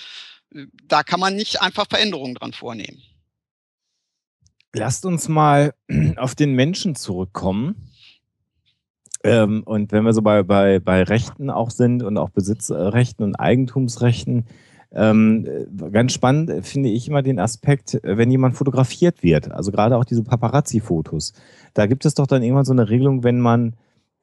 da 0.87 1.03
kann 1.03 1.19
man 1.19 1.35
nicht 1.35 1.61
einfach 1.61 1.87
Veränderungen 1.89 2.35
dran 2.35 2.53
vornehmen. 2.53 3.01
Lasst 4.73 5.05
uns 5.05 5.27
mal 5.27 5.73
auf 6.17 6.35
den 6.35 6.53
Menschen 6.53 6.95
zurückkommen. 6.95 7.89
Ähm, 9.23 9.63
und 9.63 9.91
wenn 9.91 10.03
wir 10.03 10.13
so 10.13 10.21
bei, 10.21 10.43
bei, 10.43 10.79
bei 10.79 11.03
Rechten 11.03 11.49
auch 11.49 11.71
sind 11.71 12.03
und 12.03 12.17
auch 12.17 12.29
Besitzrechten 12.29 13.25
und 13.25 13.35
Eigentumsrechten, 13.35 14.45
ähm, 14.91 15.45
äh, 15.45 15.89
ganz 15.89 16.13
spannend 16.13 16.65
finde 16.65 16.89
ich 16.89 17.07
immer 17.07 17.21
den 17.21 17.39
Aspekt, 17.39 17.95
äh, 17.95 18.17
wenn 18.17 18.31
jemand 18.31 18.55
fotografiert 18.55 19.23
wird, 19.23 19.51
also 19.51 19.71
gerade 19.71 19.97
auch 19.97 20.05
diese 20.05 20.23
Paparazzi-Fotos. 20.23 21.33
Da 21.73 21.87
gibt 21.87 22.05
es 22.05 22.13
doch 22.13 22.27
dann 22.27 22.43
irgendwann 22.43 22.65
so 22.65 22.71
eine 22.71 22.89
Regelung, 22.89 23.23
wenn 23.23 23.39
man 23.39 23.75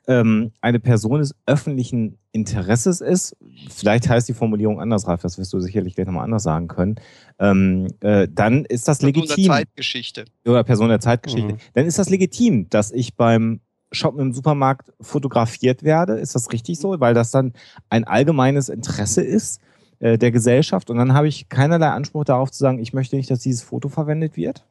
ähm, 0.07 0.53
eine 0.61 0.81
Person 0.81 1.21
des 1.21 1.35
öffentlichen 1.47 2.19
Interesses 2.33 3.01
ist, 3.01 3.37
vielleicht 3.71 4.09
heißt 4.09 4.29
die 4.29 4.35
Formulierung 4.35 4.81
anders, 4.81 5.07
Ralf, 5.07 5.23
das 5.23 5.39
wirst 5.39 5.53
du 5.53 5.61
sicherlich 5.61 5.95
gleich 5.95 6.07
nochmal 6.07 6.25
anders 6.25 6.43
sagen 6.43 6.69
können, 6.69 6.97
ähm, 7.39 7.89
äh, 8.01 8.29
dann 8.31 8.65
ist 8.65 8.89
das 8.89 8.99
Person 8.99 9.15
legitim 9.15 9.45
der 9.45 9.55
Zeitgeschichte. 9.55 10.25
oder 10.47 10.65
Person 10.65 10.89
der 10.89 11.01
Zeitgeschichte, 11.01 11.53
Mhm. 11.55 11.59
dann 11.75 11.87
ist 11.87 11.99
das 11.99 12.11
legitim, 12.11 12.69
dass 12.71 12.91
ich 12.91 13.15
beim 13.17 13.61
Shoppen 13.93 14.21
im 14.21 14.33
Supermarkt 14.33 14.93
fotografiert 15.01 15.85
werde. 15.85 16.15
Ist 16.15 16.35
das 16.35 16.51
richtig 16.53 16.79
so? 16.81 16.99
Weil 16.99 17.15
das 17.15 17.31
dann 17.31 17.53
ein 17.91 18.03
allgemeines 18.05 18.69
Interesse 18.69 19.23
ist 19.23 19.61
äh, 20.01 20.19
der 20.19 20.33
Gesellschaft 20.33 20.91
und 20.91 20.97
dann 20.97 21.15
habe 21.15 21.29
ich 21.29 21.49
keinerlei 21.49 21.91
Anspruch 21.91 22.25
darauf 22.25 22.51
zu 22.51 22.59
sagen, 22.59 22.81
ich 22.81 22.93
möchte 22.93 23.15
nicht, 23.17 23.31
dass 23.31 23.39
dieses 23.39 23.63
Foto 23.63 23.89
verwendet 23.89 24.37
wird. 24.37 24.65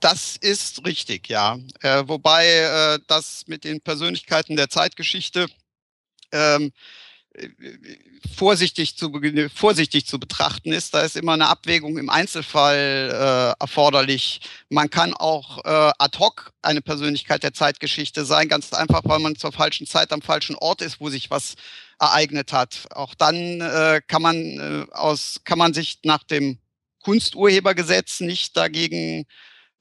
Das 0.00 0.36
ist 0.36 0.86
richtig, 0.86 1.28
ja. 1.28 1.58
Äh, 1.82 2.04
wobei 2.06 2.46
äh, 2.46 2.98
das 3.06 3.44
mit 3.46 3.64
den 3.64 3.82
Persönlichkeiten 3.82 4.56
der 4.56 4.70
Zeitgeschichte 4.70 5.46
ähm, 6.32 6.72
äh, 7.34 7.48
vorsichtig 8.34 8.96
zu, 8.96 9.12
vorsichtig 9.54 10.06
zu 10.06 10.18
betrachten 10.18 10.72
ist. 10.72 10.94
Da 10.94 11.02
ist 11.02 11.16
immer 11.16 11.34
eine 11.34 11.48
Abwägung 11.48 11.98
im 11.98 12.08
Einzelfall 12.08 13.10
äh, 13.56 13.60
erforderlich. 13.60 14.40
Man 14.70 14.88
kann 14.88 15.12
auch 15.12 15.64
äh, 15.64 15.92
ad 15.98 16.18
hoc 16.18 16.52
eine 16.62 16.80
Persönlichkeit 16.80 17.42
der 17.42 17.52
Zeitgeschichte 17.52 18.24
sein, 18.24 18.48
ganz 18.48 18.72
einfach, 18.72 19.02
weil 19.04 19.18
man 19.18 19.36
zur 19.36 19.52
falschen 19.52 19.86
Zeit 19.86 20.12
am 20.12 20.22
falschen 20.22 20.56
Ort 20.56 20.80
ist, 20.80 21.00
wo 21.00 21.10
sich 21.10 21.30
was 21.30 21.56
ereignet 21.98 22.54
hat. 22.54 22.86
Auch 22.94 23.14
dann 23.14 23.60
äh, 23.60 24.00
kann 24.06 24.22
man 24.22 24.36
äh, 24.36 24.86
aus 24.92 25.42
kann 25.44 25.58
man 25.58 25.74
sich 25.74 25.98
nach 26.04 26.24
dem 26.24 26.58
Kunsturhebergesetz 27.02 28.20
nicht 28.20 28.56
dagegen 28.56 29.26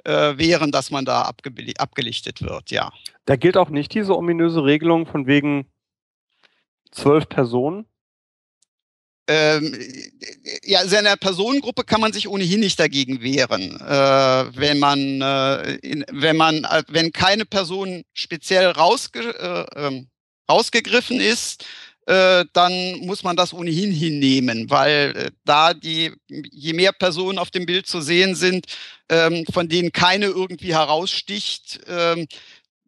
äh, 0.05 0.38
wehren, 0.38 0.71
dass 0.71 0.91
man 0.91 1.05
da 1.05 1.23
abgelichtet 1.23 2.41
wird, 2.41 2.71
ja. 2.71 2.91
Da 3.26 3.35
gilt 3.35 3.57
auch 3.57 3.69
nicht 3.69 3.93
diese 3.93 4.15
ominöse 4.15 4.63
Regelung 4.63 5.05
von 5.05 5.27
wegen 5.27 5.65
zwölf 6.91 7.30
Personen. 7.30 7.85
Ähm, 9.27 9.77
ja, 10.63 10.80
also 10.80 10.95
in 10.95 11.05
einer 11.05 11.15
Personengruppe 11.15 11.84
kann 11.84 12.01
man 12.01 12.11
sich 12.11 12.27
ohnehin 12.27 12.61
nicht 12.61 12.80
dagegen 12.80 13.21
wehren, 13.21 13.80
äh, 13.80 14.57
wenn 14.57 14.80
man, 14.80 15.21
äh, 15.21 15.76
in, 15.76 16.03
wenn 16.11 16.35
man, 16.35 16.63
äh, 16.63 16.81
wenn 16.88 17.11
keine 17.11 17.45
Person 17.45 18.03
speziell 18.13 18.71
rausge, 18.71 19.19
äh, 19.19 19.85
ähm, 19.88 20.07
rausgegriffen 20.49 21.19
ist, 21.19 21.63
äh, 22.10 22.45
dann 22.53 23.02
muss 23.02 23.23
man 23.23 23.36
das 23.36 23.53
ohnehin 23.53 23.91
hinnehmen, 23.91 24.68
weil 24.72 25.14
äh, 25.15 25.31
da 25.45 25.76
die, 25.76 26.11
je 26.27 26.73
mehr 26.73 26.91
Personen 26.91 27.38
auf 27.38 27.52
dem 27.52 27.68
Bild 27.68 27.86
zu 27.86 28.02
sehen 28.02 28.34
sind, 28.34 28.65
ähm, 29.10 29.45
von 29.53 29.69
denen 29.69 29.91
keine 29.91 30.26
irgendwie 30.26 30.73
heraussticht, 30.73 31.81
ähm, 31.88 32.27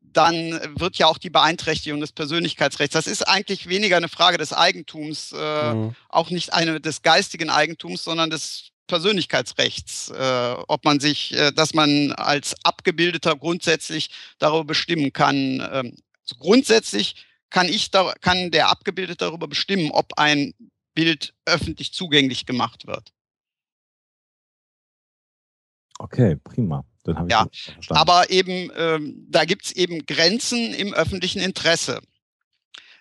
dann 0.01 0.59
wird 0.75 0.97
ja 0.97 1.05
auch 1.05 1.19
die 1.19 1.29
Beeinträchtigung 1.29 2.01
des 2.01 2.13
Persönlichkeitsrechts. 2.13 2.93
Das 2.93 3.05
ist 3.05 3.27
eigentlich 3.27 3.69
weniger 3.69 3.95
eine 3.95 4.09
Frage 4.09 4.39
des 4.39 4.53
Eigentums, 4.53 5.33
äh, 5.33 5.73
Mhm. 5.73 5.95
auch 6.09 6.31
nicht 6.31 6.53
eine 6.53 6.81
des 6.81 7.03
geistigen 7.03 7.51
Eigentums, 7.51 8.03
sondern 8.03 8.31
des 8.31 8.71
Persönlichkeitsrechts, 8.87 10.09
äh, 10.09 10.55
ob 10.67 10.83
man 10.83 10.99
sich, 10.99 11.31
äh, 11.33 11.51
dass 11.51 11.75
man 11.75 12.11
als 12.13 12.55
Abgebildeter 12.63 13.35
grundsätzlich 13.35 14.09
darüber 14.39 14.65
bestimmen 14.65 15.13
kann. 15.13 15.61
Ähm, 15.71 15.95
also 16.23 16.35
grundsätzlich 16.39 17.15
kann 17.51 17.67
ich 17.67 17.91
da, 17.91 18.13
kann 18.21 18.49
der 18.49 18.69
Abgebildete 18.69 19.25
darüber 19.25 19.47
bestimmen, 19.47 19.91
ob 19.91 20.17
ein 20.17 20.53
Bild 20.95 21.33
öffentlich 21.45 21.93
zugänglich 21.93 22.45
gemacht 22.45 22.87
wird. 22.87 23.13
Okay, 25.99 26.35
prima. 26.37 26.83
Dann 27.03 27.17
habe 27.17 27.27
ich 27.27 27.31
Ja, 27.31 27.47
verstanden. 27.51 28.01
Aber 28.01 28.29
eben, 28.29 28.71
ähm, 28.75 29.27
da 29.29 29.45
gibt 29.45 29.65
es 29.65 29.71
eben 29.71 30.05
Grenzen 30.05 30.73
im 30.73 30.93
öffentlichen 30.93 31.41
Interesse. 31.41 32.01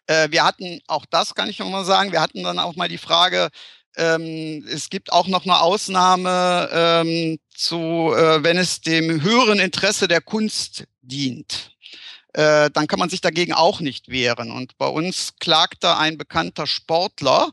Äh, 0.06 0.30
wir 0.30 0.44
hatten, 0.44 0.80
auch 0.86 1.06
das 1.06 1.34
kann 1.34 1.48
ich 1.48 1.58
noch 1.58 1.68
mal 1.70 1.84
sagen, 1.84 2.12
wir 2.12 2.20
hatten 2.20 2.42
dann 2.42 2.58
auch 2.58 2.76
mal 2.76 2.88
die 2.88 2.98
Frage, 2.98 3.48
ähm, 3.96 4.66
es 4.68 4.88
gibt 4.88 5.12
auch 5.12 5.26
noch 5.26 5.44
eine 5.44 5.60
Ausnahme 5.60 6.68
ähm, 6.72 7.38
zu, 7.54 7.76
äh, 8.14 8.42
wenn 8.42 8.56
es 8.56 8.80
dem 8.80 9.22
höheren 9.22 9.58
Interesse 9.58 10.08
der 10.08 10.20
Kunst 10.20 10.84
dient. 11.02 11.76
Äh, 12.32 12.70
dann 12.70 12.86
kann 12.86 12.98
man 12.98 13.10
sich 13.10 13.20
dagegen 13.20 13.52
auch 13.52 13.80
nicht 13.80 14.08
wehren. 14.08 14.50
Und 14.50 14.78
bei 14.78 14.86
uns 14.86 15.34
klagte 15.40 15.96
ein 15.96 16.16
bekannter 16.16 16.66
Sportler 16.66 17.50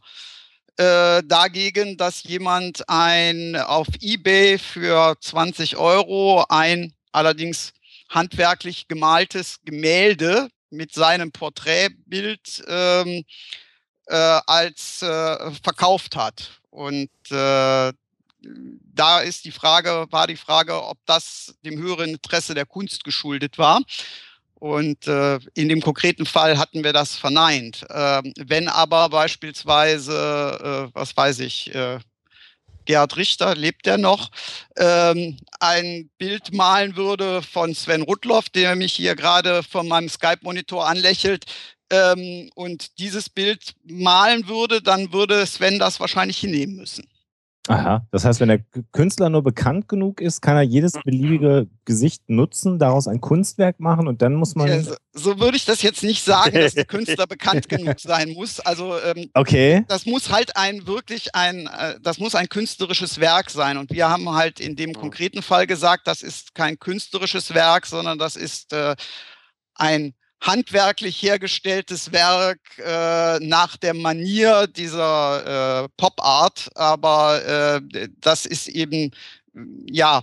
äh, 0.78 1.24
dagegen, 1.26 1.98
dass 1.98 2.24
jemand 2.24 2.88
ein 2.88 3.56
auf 3.56 3.88
eBay 4.00 4.60
für 4.60 5.18
20 5.20 5.78
Euro 5.78 6.46
ein 6.50 6.94
allerdings 7.12 7.74
handwerklich 8.10 8.88
gemaltes 8.88 9.58
Gemälde 9.66 10.50
mit 10.70 10.94
seinem 10.94 11.32
Porträtbild 11.32 12.64
ähm, 12.68 13.24
äh, 14.08 14.16
als 14.46 15.02
äh, 15.02 15.52
verkauft 15.64 16.16
hat. 16.16 16.62
Und 16.70 17.10
äh, 17.32 17.92
da 18.40 19.20
ist 19.20 19.46
die 19.46 19.52
Frage, 19.52 20.08
war 20.12 20.28
die 20.28 20.38
Frage, 20.38 20.84
ob 20.84 20.98
das 21.06 21.56
dem 21.66 21.80
höheren 21.80 22.12
Interesse 22.12 22.54
der 22.54 22.66
Kunst 22.66 23.04
geschuldet 23.04 23.58
war. 23.58 23.82
Und 24.60 25.08
äh, 25.08 25.40
in 25.54 25.70
dem 25.70 25.82
konkreten 25.82 26.26
Fall 26.26 26.58
hatten 26.58 26.84
wir 26.84 26.92
das 26.92 27.16
verneint. 27.16 27.86
Ähm, 27.90 28.34
wenn 28.38 28.68
aber 28.68 29.10
beispielsweise, 29.10 30.90
äh, 30.92 30.96
was 30.96 31.16
weiß 31.16 31.40
ich, 31.40 31.74
äh, 31.76 32.00
Gerhard 32.86 33.18
Richter, 33.18 33.56
lebt 33.56 33.86
er 33.86 33.98
noch, 33.98 34.32
ähm, 34.78 35.38
ein 35.60 36.10
Bild 36.18 36.54
malen 36.54 36.96
würde 36.96 37.42
von 37.44 37.76
Sven 37.76 38.02
Rudloff, 38.02 38.50
der 38.50 38.76
mich 38.76 38.94
hier 38.94 39.16
gerade 39.16 39.62
von 39.62 39.88
meinem 39.88 40.10
Skype-Monitor 40.10 40.88
anlächelt, 40.88 41.46
ähm, 41.90 42.50
und 42.56 43.00
dieses 43.00 43.30
Bild 43.30 43.76
malen 43.84 44.48
würde, 44.48 44.82
dann 44.82 45.14
würde 45.14 45.46
Sven 45.46 45.80
das 45.80 46.00
wahrscheinlich 46.00 46.38
hinnehmen 46.38 46.76
müssen. 46.76 47.08
Aha. 47.68 48.08
Das 48.12 48.26
heißt, 48.26 48.40
wenn 48.40 48.48
der 48.48 48.60
Künstler 48.92 49.30
nur 49.30 49.44
bekannt 49.44 49.88
genug 49.88 50.22
ist, 50.22 50.42
kann 50.42 50.56
er 50.56 50.62
jedes 50.62 50.94
beliebige 51.04 51.68
Gesicht 51.86 52.30
nutzen, 52.30 52.80
daraus 52.80 53.08
ein 53.08 53.22
Kunstwerk 53.22 53.80
machen 53.80 54.08
und 54.08 54.22
dann 54.22 54.36
muss 54.36 54.56
man. 54.56 54.68
Ja, 54.68 54.82
so, 54.82 54.96
so, 55.14 55.40
würde 55.40 55.58
ich 55.58 55.66
das 55.66 55.82
jetzt 55.82 56.04
nicht 56.04 56.24
sagen, 56.24 56.56
dass 56.56 56.74
der 56.74 56.86
Künstler 56.86 57.28
bekannt 57.28 57.68
genug 57.68 58.00
sein 58.00 58.34
muss. 58.34 58.60
Also 58.60 58.98
ähm, 59.00 59.30
okay. 59.34 59.84
das 59.88 60.06
muss 60.06 60.32
halt 60.32 60.56
ein 60.56 60.88
wirklich 60.88 61.36
ein, 61.36 61.68
äh, 61.68 61.96
das 62.02 62.20
muss 62.20 62.36
ein 62.36 62.50
künstlerisches 62.50 63.20
Werk 63.20 63.50
sein. 63.50 63.78
Und 63.78 63.92
wir 63.92 64.10
haben 64.10 64.30
halt 64.30 64.60
in 64.60 64.76
dem 64.76 64.94
konkreten 64.94 65.42
Fall 65.42 65.68
gesagt, 65.68 66.08
das 66.08 66.22
ist 66.22 66.56
kein 66.56 66.80
künstlerisches 66.80 67.54
Werk, 67.54 67.86
sondern 67.86 68.18
das 68.18 68.36
ist 68.36 68.74
äh, 68.74 68.96
ein 69.76 70.14
handwerklich 70.42 71.22
hergestelltes 71.22 72.12
Werk 72.12 72.60
äh, 72.78 73.40
nach 73.46 73.78
der 73.78 73.94
Manier 73.94 74.68
dieser 74.68 75.84
äh, 75.84 75.90
Pop-Art, 75.98 76.70
aber 76.76 77.82
äh, 77.92 78.10
das 78.20 78.46
ist 78.46 78.68
eben 78.68 79.12
ja 79.90 80.22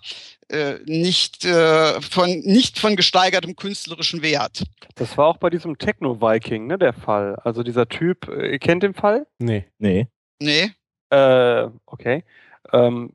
äh, 0.48 0.74
nicht, 0.84 1.44
äh, 1.44 2.00
von, 2.00 2.30
nicht 2.40 2.78
von 2.78 2.94
gesteigertem 2.94 3.56
künstlerischen 3.56 4.22
Wert. 4.22 4.62
Das 4.94 5.18
war 5.18 5.26
auch 5.26 5.38
bei 5.38 5.50
diesem 5.50 5.78
Techno-Viking 5.78 6.68
ne, 6.68 6.78
der 6.78 6.92
Fall. 6.92 7.36
Also 7.42 7.62
dieser 7.62 7.88
Typ, 7.88 8.28
äh, 8.28 8.52
ihr 8.52 8.58
kennt 8.58 8.84
den 8.84 8.94
Fall? 8.94 9.26
Nee. 9.38 9.66
Nee. 9.78 10.06
Nee. 10.40 10.70
Äh, 11.10 11.68
okay 11.86 12.24
ähm, 12.72 13.12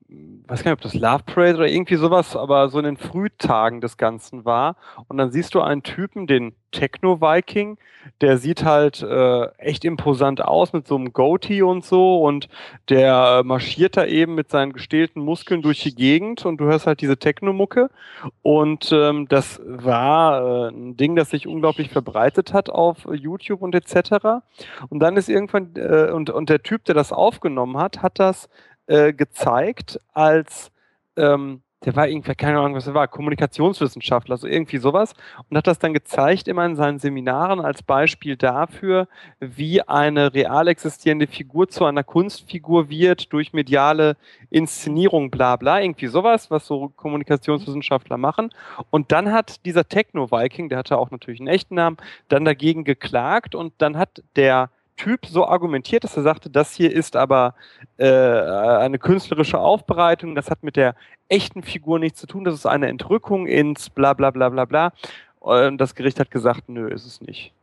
weiß 0.47 0.63
gar 0.63 0.71
nicht, 0.71 0.79
ob 0.79 0.91
das 0.91 0.93
Love 0.93 1.23
Parade 1.25 1.55
oder 1.55 1.67
irgendwie 1.67 1.95
sowas, 1.95 2.35
aber 2.35 2.69
so 2.69 2.79
in 2.79 2.85
den 2.85 2.97
Frühtagen 2.97 3.81
des 3.81 3.97
Ganzen 3.97 4.45
war. 4.45 4.75
Und 5.07 5.17
dann 5.17 5.31
siehst 5.31 5.53
du 5.55 5.61
einen 5.61 5.83
Typen, 5.83 6.27
den 6.27 6.53
Techno-Viking, 6.71 7.77
der 8.21 8.37
sieht 8.37 8.63
halt 8.63 9.01
äh, 9.01 9.45
echt 9.57 9.85
imposant 9.85 10.41
aus 10.41 10.73
mit 10.73 10.87
so 10.87 10.95
einem 10.95 11.13
Goatee 11.13 11.61
und 11.61 11.83
so 11.83 12.21
und 12.21 12.47
der 12.89 13.41
marschiert 13.43 13.97
da 13.97 14.05
eben 14.05 14.35
mit 14.35 14.49
seinen 14.49 14.73
gestählten 14.73 15.21
Muskeln 15.21 15.61
durch 15.61 15.81
die 15.81 15.95
Gegend 15.95 16.45
und 16.45 16.57
du 16.57 16.65
hörst 16.65 16.87
halt 16.87 17.01
diese 17.01 17.17
Techno-Mucke 17.17 17.89
und 18.41 18.91
ähm, 18.91 19.27
das 19.27 19.61
war 19.65 20.67
äh, 20.67 20.69
ein 20.69 20.97
Ding, 20.97 21.15
das 21.15 21.31
sich 21.31 21.47
unglaublich 21.47 21.89
verbreitet 21.89 22.53
hat 22.53 22.69
auf 22.69 23.07
YouTube 23.11 23.61
und 23.61 23.75
etc. 23.75 24.43
Und 24.89 24.99
dann 24.99 25.17
ist 25.17 25.29
irgendwann, 25.29 25.71
äh, 25.75 26.11
und, 26.11 26.29
und 26.29 26.49
der 26.49 26.61
Typ, 26.61 26.85
der 26.85 26.95
das 26.95 27.11
aufgenommen 27.11 27.77
hat, 27.77 28.01
hat 28.01 28.19
das 28.19 28.49
äh, 28.89 29.13
gezeigt 29.13 30.01
als, 30.13 30.71
ähm, 31.15 31.61
der 31.85 31.95
war 31.95 32.07
irgendwie, 32.07 32.33
keine 32.33 32.59
Ahnung, 32.59 32.73
was 32.73 32.87
er 32.87 32.95
war, 32.95 33.07
Kommunikationswissenschaftler, 33.07 34.35
so 34.35 34.47
irgendwie 34.47 34.79
sowas, 34.79 35.13
und 35.47 35.55
hat 35.55 35.67
das 35.67 35.77
dann 35.77 35.93
gezeigt 35.93 36.47
immer 36.47 36.65
in 36.65 36.75
seinen 36.75 36.97
Seminaren 36.97 37.61
als 37.61 37.83
Beispiel 37.83 38.35
dafür, 38.35 39.07
wie 39.39 39.81
eine 39.83 40.33
real 40.33 40.67
existierende 40.67 41.27
Figur 41.27 41.69
zu 41.69 41.85
einer 41.85 42.03
Kunstfigur 42.03 42.89
wird 42.89 43.31
durch 43.31 43.53
mediale 43.53 44.17
Inszenierung, 44.49 45.29
bla 45.29 45.55
bla, 45.55 45.79
irgendwie 45.79 46.07
sowas, 46.07 46.49
was 46.49 46.65
so 46.65 46.89
Kommunikationswissenschaftler 46.89 48.17
machen. 48.17 48.49
Und 48.89 49.11
dann 49.11 49.31
hat 49.31 49.65
dieser 49.65 49.87
Techno-Viking, 49.87 50.67
der 50.67 50.79
hatte 50.79 50.97
auch 50.97 51.11
natürlich 51.11 51.39
einen 51.39 51.47
echten 51.47 51.75
Namen, 51.75 51.97
dann 52.27 52.43
dagegen 52.43 52.83
geklagt 52.85 53.53
und 53.53 53.73
dann 53.77 53.97
hat 53.97 54.23
der 54.35 54.71
Typ 54.99 55.25
so 55.25 55.47
argumentiert, 55.47 56.03
dass 56.03 56.17
er 56.17 56.23
sagte, 56.23 56.49
das 56.49 56.73
hier 56.73 56.93
ist 56.93 57.15
aber 57.15 57.55
äh, 57.95 58.05
eine 58.05 58.99
künstlerische 58.99 59.57
Aufbereitung, 59.57 60.35
das 60.35 60.51
hat 60.51 60.61
mit 60.61 60.75
der 60.75 60.93
echten 61.29 61.63
Figur 61.63 61.99
nichts 61.99 62.19
zu 62.19 62.27
tun, 62.27 62.43
das 62.43 62.53
ist 62.53 62.65
eine 62.65 62.89
Entrückung 62.89 63.47
ins 63.47 63.89
bla 63.89 64.13
bla 64.13 64.29
bla 64.31 64.49
bla 64.49 64.65
bla. 64.65 64.91
Und 65.39 65.77
das 65.77 65.95
Gericht 65.95 66.19
hat 66.19 66.31
gesagt, 66.31 66.67
nö, 66.67 66.89
ist 66.89 67.05
es 67.05 67.21
nicht. 67.21 67.53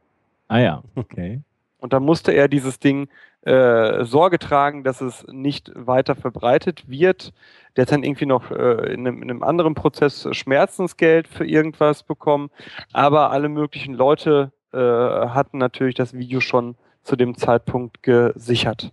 Ah 0.48 0.60
ja, 0.60 0.82
okay. 0.94 1.42
Und 1.78 1.92
dann 1.92 2.04
musste 2.04 2.32
er 2.32 2.48
dieses 2.48 2.78
Ding 2.78 3.08
äh, 3.42 4.06
Sorge 4.06 4.38
tragen, 4.38 4.82
dass 4.82 5.02
es 5.02 5.26
nicht 5.30 5.70
weiter 5.74 6.14
verbreitet 6.14 6.88
wird. 6.88 7.34
Der 7.76 7.82
hat 7.82 7.92
dann 7.92 8.02
irgendwie 8.02 8.24
noch 8.24 8.50
äh, 8.50 8.94
in, 8.94 9.06
einem, 9.06 9.22
in, 9.22 9.30
einem, 9.30 9.42
anderen 9.42 9.74
Prozess 9.74 10.26
Schmerzensgeld 10.30 11.28
für 11.28 11.44
irgendwas 11.44 12.02
bekommen. 12.02 12.48
Aber 12.94 13.30
alle 13.30 13.50
möglichen 13.50 13.92
Leute 13.92 14.52
äh, 14.72 14.78
hatten 14.78 15.58
natürlich 15.58 15.96
das 15.96 16.14
Video 16.14 16.40
schon 16.40 16.76
zu 17.06 17.16
dem 17.16 17.36
Zeitpunkt 17.36 18.02
gesichert. 18.02 18.90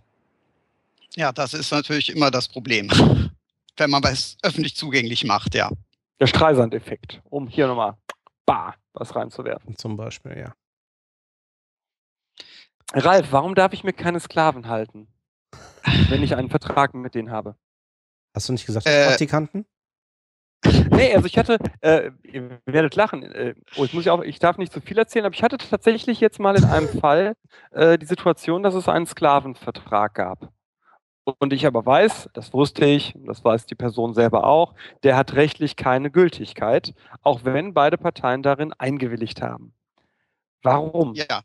Ja, 1.16 1.32
das 1.32 1.54
ist 1.54 1.72
natürlich 1.72 2.16
immer 2.16 2.32
das 2.32 2.48
Problem, 2.48 2.90
wenn 3.78 3.90
man 3.90 4.04
es 4.04 4.38
öffentlich 4.44 4.76
zugänglich 4.76 5.26
macht, 5.26 5.56
ja. 5.56 5.70
Der 6.20 6.28
Streisand-Effekt, 6.28 7.22
um 7.30 7.48
hier 7.48 7.68
nochmal 7.68 7.98
bah, 8.46 8.76
was 8.94 9.16
reinzuwerfen. 9.16 9.76
Zum 9.78 9.98
Beispiel, 9.98 10.38
ja. 10.38 10.54
Ralf, 12.94 13.32
warum 13.32 13.56
darf 13.56 13.74
ich 13.74 13.84
mir 13.84 13.94
keine 13.94 14.20
Sklaven 14.20 14.68
halten, 14.68 15.08
wenn 16.10 16.22
ich 16.22 16.36
einen 16.36 16.50
Vertrag 16.50 16.94
mit 16.94 17.16
denen 17.16 17.32
habe? 17.32 17.56
Hast 18.36 18.50
du 18.50 18.54
nicht 18.54 18.66
gesagt, 18.66 18.86
äh, 18.86 19.08
Praktikanten? 19.08 19.66
Nee, 20.90 21.14
also 21.16 21.28
ich 21.28 21.38
hatte, 21.38 21.58
äh, 21.82 22.12
ihr 22.24 22.62
werdet 22.66 22.96
lachen, 22.96 23.24
äh, 23.24 23.56
oh, 23.76 23.84
ich 23.84 23.94
muss 23.94 24.06
ja 24.06 24.14
auch, 24.14 24.22
ich 24.22 24.40
darf 24.40 24.58
nicht 24.58 24.72
zu 24.72 24.82
viel 24.82 24.98
erzählen, 24.98 25.26
aber 25.26 25.36
ich 25.36 25.44
hatte 25.44 25.58
tatsächlich 25.58 26.20
jetzt 26.20 26.40
mal 26.40 26.56
in 26.56 26.66
einem 26.66 26.88
Fall 26.88 27.36
äh, 27.72 27.98
die 27.98 28.06
Situation, 28.06 28.64
dass 28.64 28.74
es 28.74 28.88
einen 28.88 29.06
Sklavenvertrag 29.06 30.14
gab. 30.14 30.52
Und 31.26 31.54
ich 31.54 31.66
aber 31.66 31.86
weiß, 31.86 32.30
das 32.34 32.54
wusste 32.54 32.86
ich, 32.86 33.14
das 33.26 33.44
weiß 33.44 33.66
die 33.66 33.76
Person 33.76 34.14
selber 34.14 34.46
auch, 34.46 34.74
der 35.04 35.16
hat 35.16 35.34
rechtlich 35.34 35.76
keine 35.78 36.12
Gültigkeit, 36.12 36.94
auch 37.22 37.42
wenn 37.46 37.74
beide 37.74 37.98
Parteien 37.98 38.44
darin 38.44 38.74
eingewilligt 38.74 39.42
haben. 39.42 39.74
Warum? 40.64 41.14
Ja. 41.14 41.44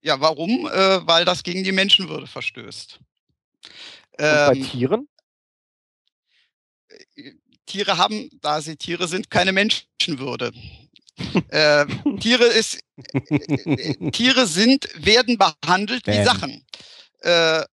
Ja, 0.00 0.20
warum? 0.20 0.66
Äh, 0.66 1.06
weil 1.06 1.24
das 1.24 1.44
gegen 1.44 1.62
die 1.62 1.70
Menschenwürde 1.70 2.26
verstößt. 2.26 2.98
Und 2.98 4.18
bei 4.18 4.52
ähm, 4.54 4.62
Tieren? 4.64 5.08
Tiere 7.66 7.98
haben, 7.98 8.28
da 8.40 8.60
sie 8.60 8.76
Tiere 8.76 9.08
sind, 9.08 9.30
keine 9.30 9.52
Menschenwürde. 9.52 10.52
äh, 11.48 11.86
Tiere 12.20 12.44
ist, 12.44 12.80
äh, 13.12 13.34
äh, 13.34 14.10
Tiere 14.10 14.46
sind, 14.46 14.88
werden 14.96 15.38
behandelt 15.38 16.06
wie 16.06 16.24
Sachen. 16.24 16.64
Äh, 17.20 17.64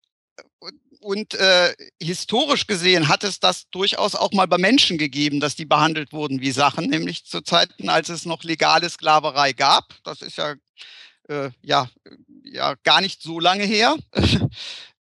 und 1.00 1.34
äh, 1.34 1.74
historisch 2.02 2.66
gesehen 2.66 3.08
hat 3.08 3.22
es 3.24 3.38
das 3.38 3.70
durchaus 3.70 4.14
auch 4.14 4.32
mal 4.32 4.48
bei 4.48 4.58
Menschen 4.58 4.98
gegeben, 4.98 5.40
dass 5.40 5.54
die 5.54 5.64
behandelt 5.64 6.12
wurden 6.12 6.40
wie 6.40 6.50
Sachen, 6.50 6.90
nämlich 6.90 7.24
zu 7.24 7.40
Zeiten, 7.40 7.88
als 7.88 8.08
es 8.08 8.24
noch 8.24 8.42
legale 8.42 8.90
Sklaverei 8.90 9.52
gab. 9.52 9.94
Das 10.02 10.22
ist 10.22 10.36
ja, 10.36 10.54
äh, 11.28 11.50
ja, 11.62 11.88
ja 12.42 12.74
gar 12.82 13.00
nicht 13.00 13.22
so 13.22 13.38
lange 13.38 13.64
her. 13.64 13.96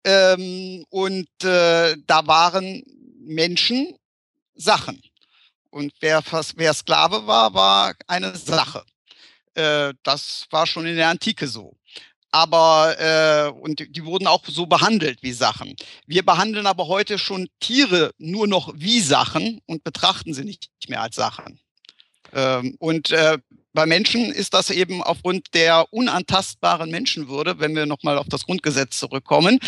ähm, 0.06 0.86
und 0.90 1.28
äh, 1.44 1.98
da 2.06 2.28
waren 2.28 2.84
Menschen 3.20 3.98
Sachen. 4.58 5.02
Und 5.70 5.94
wer, 6.00 6.24
wer 6.56 6.74
Sklave 6.74 7.28
war, 7.28 7.54
war 7.54 7.94
eine 8.08 8.36
Sache. 8.36 8.84
Äh, 9.54 9.94
das 10.04 10.46
war 10.50 10.66
schon 10.66 10.86
in 10.86 10.96
der 10.96 11.10
Antike 11.10 11.48
so. 11.48 11.78
Aber, 12.32 12.96
äh, 13.00 13.50
und 13.50 13.84
die 13.96 14.06
wurden 14.06 14.28
auch 14.28 14.44
so 14.46 14.66
behandelt 14.66 15.24
wie 15.24 15.32
Sachen. 15.32 15.76
Wir 16.06 16.26
behandeln 16.26 16.68
aber 16.68 16.88
heute 16.88 17.18
schon 17.18 17.48
Tiere 17.60 18.12
nur 18.18 18.48
noch 18.48 18.74
wie 18.76 19.00
Sachen 19.00 19.62
und 19.66 19.84
betrachten 19.84 20.34
sie 20.34 20.44
nicht 20.44 20.70
mehr 20.90 21.02
als 21.02 21.16
Sachen. 21.16 21.60
Ähm, 22.34 22.76
und 22.80 23.12
äh, 23.12 23.38
bei 23.74 23.86
Menschen 23.86 24.32
ist 24.32 24.54
das 24.54 24.70
eben 24.72 25.04
aufgrund 25.04 25.54
der 25.54 25.92
unantastbaren 25.92 26.90
Menschenwürde, 26.90 27.60
wenn 27.60 27.76
wir 27.76 27.86
nochmal 27.86 28.18
auf 28.18 28.28
das 28.28 28.46
Grundgesetz 28.46 28.98
zurückkommen, 28.98 29.60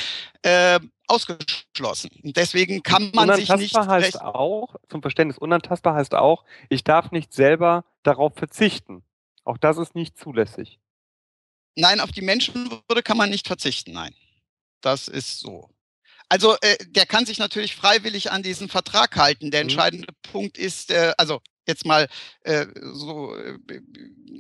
äh, 0.41 0.79
ausgeschlossen. 1.09 2.11
Und 2.23 2.37
deswegen 2.37 2.83
kann 2.83 3.11
man 3.13 3.35
sich 3.35 3.49
nicht. 3.49 3.75
heißt 3.75 4.21
auch, 4.21 4.75
zum 4.89 5.01
Verständnis, 5.01 5.37
unantastbar 5.37 5.95
heißt 5.95 6.15
auch, 6.15 6.45
ich 6.69 6.83
darf 6.83 7.11
nicht 7.11 7.33
selber 7.33 7.85
darauf 8.03 8.33
verzichten. 8.35 9.03
Auch 9.43 9.57
das 9.57 9.77
ist 9.77 9.95
nicht 9.95 10.17
zulässig. 10.17 10.79
Nein, 11.75 11.99
auf 11.99 12.11
die 12.11 12.21
Menschenwürde 12.21 13.03
kann 13.03 13.17
man 13.17 13.29
nicht 13.29 13.47
verzichten, 13.47 13.93
nein. 13.93 14.13
Das 14.81 15.07
ist 15.07 15.39
so. 15.39 15.69
Also 16.29 16.55
äh, 16.61 16.77
der 16.87 17.05
kann 17.05 17.25
sich 17.25 17.39
natürlich 17.39 17.75
freiwillig 17.75 18.31
an 18.31 18.43
diesen 18.43 18.69
Vertrag 18.69 19.15
halten. 19.15 19.49
Der 19.49 19.63
mhm. 19.63 19.69
entscheidende 19.69 20.07
mhm. 20.11 20.31
Punkt 20.31 20.57
ist, 20.57 20.91
äh, 20.91 21.13
also 21.17 21.41
jetzt 21.69 21.85
mal 21.85 22.07
äh, 22.43 22.65
so, 22.93 23.35
äh, 23.35 23.57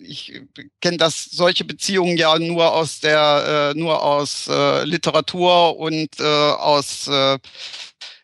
ich 0.01 0.41
kenne 0.81 0.97
das 0.97 1.25
solche 1.25 1.63
Beziehungen 1.63 2.17
ja 2.17 2.37
nur 2.37 2.73
aus 2.73 2.99
der, 2.99 3.73
äh, 3.75 3.79
nur 3.79 4.03
aus 4.03 4.47
äh, 4.47 4.83
Literatur 4.83 5.77
und 5.77 6.19
äh, 6.19 6.23
aus 6.23 7.07
äh, 7.07 7.37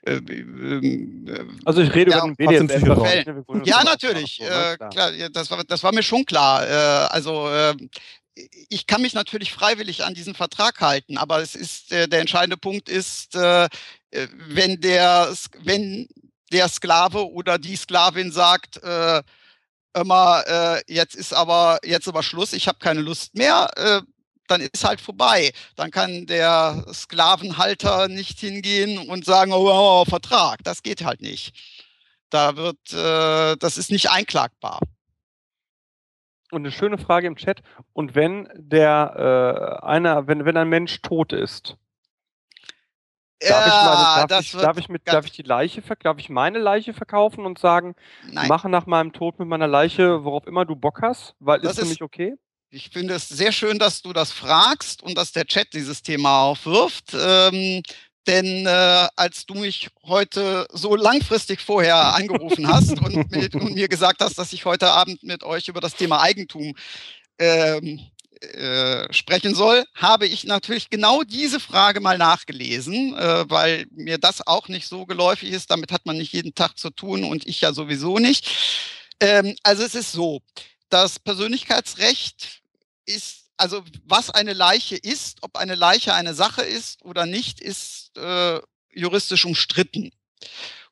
äh, 0.06 0.18
ähm, 0.18 1.60
also 1.66 1.82
ich 1.82 1.94
rede 1.94 2.12
ja, 2.12 2.26
über 2.26 2.52
den 2.52 2.68
BDSM. 2.68 3.64
Ja, 3.64 3.84
natürlich. 3.84 4.42
Äh, 4.42 4.78
klar, 4.78 5.12
das, 5.32 5.50
war, 5.50 5.64
das 5.64 5.84
war 5.84 5.94
mir 5.94 6.04
schon 6.04 6.26
klar. 6.26 6.68
Äh, 6.68 7.08
also 7.10 7.50
äh, 7.50 7.76
ich 8.70 8.86
kann 8.86 9.02
mich 9.02 9.14
natürlich 9.14 9.52
freiwillig 9.54 10.04
an 10.04 10.14
diesen 10.14 10.36
Vertrag 10.36 10.80
halten, 10.82 11.18
aber 11.18 11.42
es 11.42 11.56
ist 11.56 11.92
äh, 11.92 12.08
der 12.08 12.22
entscheidende 12.22 12.58
Punkt 12.58 12.90
ist, 12.90 13.36
äh, 13.36 13.66
äh 13.66 14.28
wenn 14.48 14.80
der 14.82 15.34
wenn 15.64 16.08
der 16.56 16.70
Sklave 16.70 17.30
oder 17.30 17.58
die 17.58 17.76
Sklavin 17.76 18.32
sagt, 18.32 18.82
äh, 18.82 19.22
immer 19.94 20.44
äh, 20.48 20.82
jetzt 20.88 21.16
ist 21.16 21.34
aber 21.34 21.80
jetzt 21.84 22.08
aber 22.08 22.24
Schluss, 22.24 22.54
ich 22.54 22.70
habe 22.70 22.80
keine 22.80 23.02
Lust 23.02 23.36
mehr, 23.36 23.70
äh, 23.76 24.02
dann 24.48 24.62
ist 24.62 24.86
halt 24.86 25.02
vorbei. 25.02 25.52
Dann 25.76 25.92
kann 25.92 26.28
der 26.28 26.86
Sklavenhalter 26.94 28.08
nicht 28.08 28.40
hingehen 28.40 29.10
und 29.10 29.26
sagen, 29.26 29.52
oh, 29.52 29.68
oh, 29.68 30.02
oh 30.02 30.06
Vertrag. 30.06 30.64
Das 30.64 30.82
geht 30.82 31.04
halt 31.04 31.22
nicht. 31.22 31.54
Da 32.30 32.56
wird, 32.56 32.94
äh, 32.94 33.58
das 33.58 33.78
ist 33.78 33.92
nicht 33.92 34.10
einklagbar. 34.10 34.80
Und 36.52 36.62
eine 36.62 36.72
schöne 36.72 36.98
Frage 36.98 37.28
im 37.28 37.36
Chat. 37.36 37.62
Und 37.92 38.16
wenn 38.16 38.48
der 38.56 39.82
äh, 39.82 39.86
einer, 39.86 40.28
wenn, 40.28 40.46
wenn 40.46 40.56
ein 40.56 40.70
Mensch 40.70 41.02
tot 41.02 41.34
ist, 41.34 41.76
darf, 43.40 43.50
ja, 43.50 43.68
ich, 43.68 44.16
meine, 44.16 44.28
darf, 44.28 44.42
ich, 44.42 44.52
darf, 44.52 44.78
ich, 44.78 44.90
mit, 44.90 45.08
darf 45.08 45.26
ich 45.26 45.32
die 45.32 45.44
Leiche 45.44 45.82
darf 46.02 46.18
ich 46.20 46.30
meine 46.30 46.60
Leiche 46.60 46.94
verkaufen 46.94 47.46
und 47.46 47.60
sagen, 47.60 47.96
Nein. 48.32 48.48
mache 48.48 48.70
nach 48.70 48.86
meinem 48.86 49.14
Tod 49.14 49.40
mit 49.40 49.48
meiner 49.48 49.68
Leiche, 49.68 50.24
worauf 50.24 50.48
immer 50.48 50.66
du 50.66 50.76
Bock 50.76 51.02
hast, 51.02 51.36
weil 51.40 51.60
das 51.60 51.74
ist 51.74 51.80
für 51.80 51.90
mich 51.90 52.02
okay? 52.02 52.36
Ich 52.70 52.90
finde 52.90 53.14
es 53.14 53.30
sehr 53.30 53.52
schön, 53.52 53.80
dass 53.80 54.02
du 54.02 54.12
das 54.12 54.32
fragst 54.32 55.02
und 55.02 55.18
dass 55.18 55.32
der 55.32 55.46
Chat 55.46 55.74
dieses 55.74 56.02
Thema 56.02 56.42
aufwirft. 56.44 57.14
Ähm, 57.14 57.84
denn 58.28 58.66
äh, 58.66 59.08
als 59.16 59.46
du 59.46 59.54
mich 59.54 59.90
heute 60.04 60.66
so 60.74 60.96
langfristig 60.96 61.62
vorher 61.62 62.16
angerufen 62.16 62.68
hast 62.68 63.00
und, 63.00 63.32
mit, 63.32 63.56
und, 63.56 63.76
mir 63.76 63.88
gesagt 63.88 64.22
hast, 64.22 64.38
dass 64.38 64.52
ich 64.52 64.66
heute 64.66 64.92
Abend 64.92 65.24
mit 65.24 65.44
euch 65.44 65.68
über 65.68 65.80
das 65.80 65.96
Thema 65.96 66.22
Eigentum 66.22 66.74
ähm, 67.38 68.02
äh, 68.54 69.14
sprechen 69.14 69.56
soll, 69.56 69.86
habe 69.94 70.28
ich 70.28 70.44
natürlich 70.44 70.90
genau 70.90 71.24
diese 71.24 71.60
Frage 71.60 72.00
mal 72.00 72.18
nachgelesen, 72.18 73.16
äh, 73.18 73.50
weil 73.50 73.86
mir 73.92 74.18
das 74.18 74.46
auch 74.46 74.68
nicht 74.68 74.88
so 74.88 75.06
geläufig 75.06 75.52
ist. 75.52 75.72
Damit 75.72 75.92
hat 75.92 76.06
man 76.06 76.18
nicht 76.18 76.34
jeden 76.34 76.56
Tag 76.56 76.78
zu 76.78 76.90
tun 76.90 77.24
und 77.24 77.48
ich 77.48 77.62
ja 77.62 77.74
sowieso 77.74 78.20
nicht. 78.20 78.48
Ähm, 79.20 79.56
also 79.64 79.84
es 79.84 79.96
ist 79.96 80.12
so, 80.12 80.42
das 80.90 81.20
Persönlichkeitsrecht 81.20 82.62
ist, 83.06 83.46
also 83.58 83.84
was 84.06 84.30
eine 84.30 84.54
Leiche 84.54 84.96
ist, 84.96 85.40
ob 85.42 85.58
eine 85.58 85.76
Leiche 85.76 86.14
eine 86.14 86.34
Sache 86.34 86.62
ist 86.62 87.04
oder 87.04 87.26
nicht, 87.26 87.62
ist 87.62 88.12
äh, 88.18 88.60
juristisch 88.94 89.46
umstritten. 89.46 90.12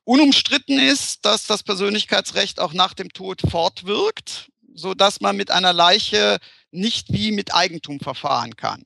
Unumstritten 0.04 0.78
ist, 0.78 1.24
dass 1.24 1.46
das 1.46 1.62
Persönlichkeitsrecht 1.62 2.60
auch 2.60 2.74
nach 2.74 2.94
dem 2.94 3.10
Tod 3.10 3.40
fortwirkt, 3.50 4.50
so 4.74 4.94
dass 4.94 5.20
man 5.20 5.36
mit 5.36 5.50
einer 5.50 5.72
Leiche 5.72 6.38
nicht 6.74 7.12
wie 7.12 7.32
mit 7.32 7.54
Eigentum 7.54 8.00
verfahren 8.00 8.56
kann. 8.56 8.84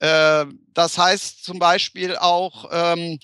Äh, 0.00 0.46
das 0.74 0.98
heißt 0.98 1.44
zum 1.44 1.58
Beispiel 1.58 2.16
auch, 2.16 2.70
ähm, 2.72 3.18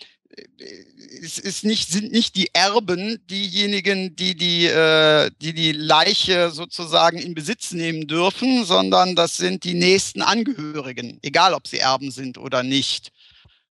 es 1.22 1.38
ist 1.38 1.64
nicht, 1.64 1.90
sind 1.90 2.12
nicht 2.12 2.34
die 2.36 2.52
Erben 2.52 3.24
diejenigen, 3.28 4.16
die 4.16 4.34
die, 4.34 4.66
äh, 4.66 5.30
die 5.40 5.52
die 5.54 5.72
Leiche 5.72 6.50
sozusagen 6.50 7.18
in 7.18 7.34
Besitz 7.34 7.72
nehmen 7.72 8.06
dürfen, 8.06 8.64
sondern 8.64 9.14
das 9.14 9.36
sind 9.36 9.64
die 9.64 9.74
nächsten 9.74 10.22
Angehörigen, 10.22 11.18
egal 11.22 11.54
ob 11.54 11.66
sie 11.68 11.78
Erben 11.78 12.10
sind 12.10 12.38
oder 12.38 12.62
nicht, 12.62 13.12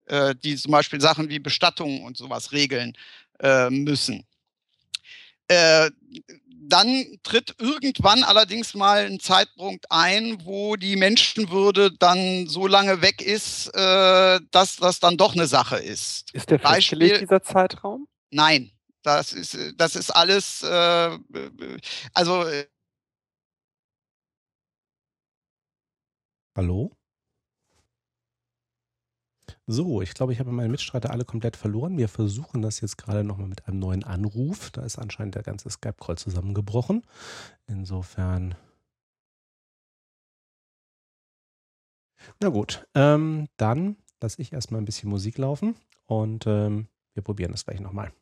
äh, 0.06 0.34
die 0.34 0.56
zum 0.56 0.72
Beispiel 0.72 1.00
Sachen 1.00 1.28
wie 1.30 1.38
Bestattung 1.38 2.04
und 2.04 2.16
sowas 2.16 2.52
regeln 2.52 2.94
äh, 3.40 3.70
müssen. 3.70 4.26
Äh, 6.60 6.66
dann 6.68 7.06
tritt 7.22 7.54
irgendwann 7.58 8.22
allerdings 8.22 8.74
mal 8.74 9.06
ein 9.06 9.20
Zeitpunkt 9.20 9.86
ein, 9.90 10.44
wo 10.44 10.76
die 10.76 10.96
Menschenwürde 10.96 11.92
dann 11.98 12.46
so 12.46 12.66
lange 12.66 13.02
weg 13.02 13.22
ist, 13.22 13.68
äh, 13.74 14.40
dass 14.50 14.76
das 14.76 15.00
dann 15.00 15.16
doch 15.16 15.34
eine 15.34 15.46
Sache 15.46 15.76
ist. 15.76 16.32
Ist 16.34 16.50
der 16.50 16.58
festgelegt, 16.58 17.22
dieser 17.22 17.42
Zeitraum? 17.42 18.06
Nein, 18.30 18.70
das 19.02 19.32
ist, 19.32 19.56
das 19.76 19.96
ist 19.96 20.10
alles, 20.10 20.62
äh, 20.62 21.18
also. 22.14 22.44
Äh 22.44 22.66
Hallo? 26.56 26.92
So, 29.72 30.02
ich 30.02 30.14
glaube, 30.14 30.32
ich 30.32 30.40
habe 30.40 30.50
meine 30.50 30.68
Mitstreiter 30.68 31.12
alle 31.12 31.24
komplett 31.24 31.56
verloren. 31.56 31.96
Wir 31.96 32.08
versuchen 32.08 32.60
das 32.60 32.80
jetzt 32.80 32.98
gerade 32.98 33.22
nochmal 33.22 33.46
mit 33.46 33.68
einem 33.68 33.78
neuen 33.78 34.02
Anruf. 34.02 34.72
Da 34.72 34.82
ist 34.82 34.98
anscheinend 34.98 35.36
der 35.36 35.44
ganze 35.44 35.70
Skype-Call 35.70 36.18
zusammengebrochen. 36.18 37.04
Insofern. 37.68 38.56
Na 42.40 42.48
gut, 42.48 42.84
ähm, 42.96 43.46
dann 43.58 43.94
lasse 44.20 44.42
ich 44.42 44.52
erstmal 44.52 44.80
ein 44.80 44.86
bisschen 44.86 45.08
Musik 45.08 45.38
laufen 45.38 45.76
und 46.06 46.48
ähm, 46.48 46.88
wir 47.14 47.22
probieren 47.22 47.52
das 47.52 47.64
gleich 47.64 47.78
nochmal. 47.78 48.12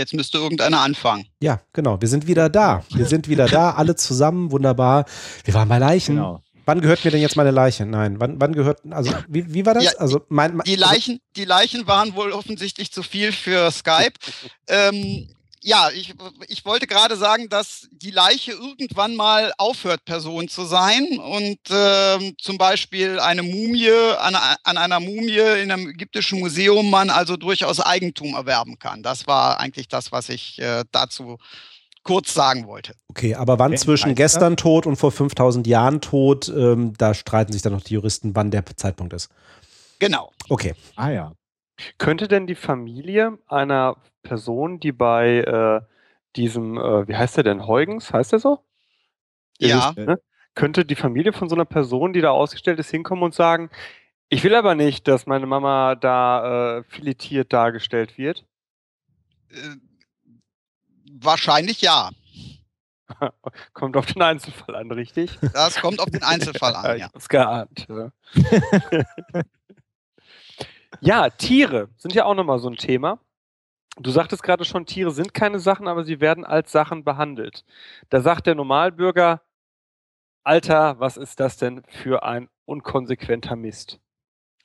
Jetzt 0.00 0.14
müsste 0.14 0.38
irgendeiner 0.38 0.80
anfangen. 0.80 1.26
Ja, 1.42 1.60
genau. 1.74 2.00
Wir 2.00 2.08
sind 2.08 2.26
wieder 2.26 2.48
da. 2.48 2.82
Wir 2.88 3.04
sind 3.04 3.28
wieder 3.28 3.46
da, 3.46 3.70
alle 3.76 3.96
zusammen, 3.96 4.50
wunderbar. 4.50 5.04
Wir 5.44 5.52
waren 5.52 5.68
bei 5.68 5.76
Leichen. 5.76 6.16
Genau. 6.16 6.42
Wann 6.64 6.80
gehört 6.80 7.04
mir 7.04 7.10
denn 7.10 7.20
jetzt 7.20 7.36
meine 7.36 7.50
Leiche? 7.50 7.84
Nein, 7.84 8.18
wann, 8.18 8.40
wann 8.40 8.54
gehört, 8.54 8.80
also 8.90 9.12
wie, 9.28 9.52
wie 9.52 9.66
war 9.66 9.74
das? 9.74 9.84
Ja, 9.84 9.90
also 9.98 10.22
mein, 10.30 10.56
mein, 10.56 10.64
die, 10.64 10.76
Leichen, 10.76 11.20
die 11.36 11.44
Leichen 11.44 11.86
waren 11.86 12.14
wohl 12.14 12.32
offensichtlich 12.32 12.92
zu 12.92 13.02
viel 13.02 13.32
für 13.32 13.70
Skype. 13.70 14.14
ähm, 14.68 15.28
ja, 15.62 15.90
ich, 15.90 16.14
ich 16.48 16.64
wollte 16.64 16.86
gerade 16.86 17.16
sagen, 17.16 17.48
dass 17.48 17.88
die 17.92 18.10
Leiche 18.10 18.52
irgendwann 18.52 19.14
mal 19.14 19.52
aufhört, 19.58 20.04
Person 20.04 20.48
zu 20.48 20.64
sein 20.64 21.18
und 21.18 21.58
äh, 21.70 22.34
zum 22.38 22.56
Beispiel 22.56 23.20
eine 23.20 23.42
Mumie, 23.42 23.90
an, 24.18 24.34
an 24.34 24.76
einer 24.78 25.00
Mumie 25.00 25.60
in 25.62 25.70
einem 25.70 25.88
ägyptischen 25.88 26.40
Museum 26.40 26.90
man 26.90 27.10
also 27.10 27.36
durchaus 27.36 27.80
Eigentum 27.80 28.34
erwerben 28.34 28.78
kann. 28.78 29.02
Das 29.02 29.26
war 29.26 29.60
eigentlich 29.60 29.88
das, 29.88 30.12
was 30.12 30.30
ich 30.30 30.58
äh, 30.60 30.84
dazu 30.92 31.36
kurz 32.02 32.32
sagen 32.32 32.66
wollte. 32.66 32.94
Okay, 33.08 33.34
aber 33.34 33.58
wann 33.58 33.76
zwischen 33.76 34.14
gestern 34.14 34.56
tot 34.56 34.86
und 34.86 34.96
vor 34.96 35.12
5000 35.12 35.66
Jahren 35.66 36.00
tot, 36.00 36.48
ähm, 36.48 36.94
da 36.96 37.12
streiten 37.12 37.52
sich 37.52 37.60
dann 37.60 37.74
noch 37.74 37.82
die 37.82 37.94
Juristen, 37.94 38.34
wann 38.34 38.50
der 38.50 38.64
Zeitpunkt 38.76 39.12
ist. 39.12 39.28
Genau. 39.98 40.32
Okay. 40.48 40.74
Ah 40.96 41.10
ja. 41.10 41.32
Könnte 41.98 42.28
denn 42.28 42.46
die 42.46 42.54
Familie 42.54 43.38
einer 43.46 43.96
Person, 44.22 44.80
die 44.80 44.92
bei 44.92 45.38
äh, 45.38 45.80
diesem, 46.36 46.78
äh, 46.78 47.08
wie 47.08 47.16
heißt 47.16 47.36
der 47.36 47.44
denn, 47.44 47.66
Heugens, 47.66 48.12
heißt 48.12 48.32
der 48.32 48.38
so? 48.38 48.64
Ja. 49.58 49.90
Ist, 49.90 49.98
ne? 49.98 50.20
Könnte 50.54 50.84
die 50.84 50.96
Familie 50.96 51.32
von 51.32 51.48
so 51.48 51.54
einer 51.54 51.64
Person, 51.64 52.12
die 52.12 52.20
da 52.20 52.30
ausgestellt 52.30 52.78
ist, 52.78 52.90
hinkommen 52.90 53.22
und 53.24 53.34
sagen, 53.34 53.70
ich 54.28 54.44
will 54.44 54.54
aber 54.54 54.74
nicht, 54.74 55.08
dass 55.08 55.26
meine 55.26 55.46
Mama 55.46 55.94
da 55.96 56.78
äh, 56.78 56.82
filetiert 56.84 57.52
dargestellt 57.52 58.16
wird? 58.18 58.44
Äh, 59.50 59.76
wahrscheinlich 61.12 61.80
ja. 61.80 62.10
kommt 63.72 63.96
auf 63.96 64.06
den 64.06 64.22
Einzelfall 64.22 64.76
an, 64.76 64.90
richtig? 64.92 65.38
Das 65.52 65.80
kommt 65.80 66.00
auf 66.00 66.10
den 66.10 66.22
Einzelfall 66.22 66.74
an, 66.76 66.84
ja. 66.86 66.94
Ich 66.94 67.02
hab's 67.04 67.28
geahnt. 67.28 67.86
Ja. 67.88 68.12
Ja, 71.00 71.30
Tiere 71.30 71.88
sind 71.96 72.14
ja 72.14 72.24
auch 72.26 72.34
nochmal 72.34 72.58
so 72.58 72.68
ein 72.68 72.76
Thema. 72.76 73.18
Du 73.96 74.10
sagtest 74.10 74.42
gerade 74.42 74.64
schon, 74.64 74.86
Tiere 74.86 75.10
sind 75.10 75.34
keine 75.34 75.58
Sachen, 75.58 75.88
aber 75.88 76.04
sie 76.04 76.20
werden 76.20 76.44
als 76.44 76.72
Sachen 76.72 77.04
behandelt. 77.04 77.64
Da 78.10 78.20
sagt 78.20 78.46
der 78.46 78.54
Normalbürger, 78.54 79.42
Alter, 80.44 81.00
was 81.00 81.16
ist 81.16 81.40
das 81.40 81.56
denn 81.56 81.82
für 81.88 82.22
ein 82.22 82.48
unkonsequenter 82.66 83.56
Mist? 83.56 84.00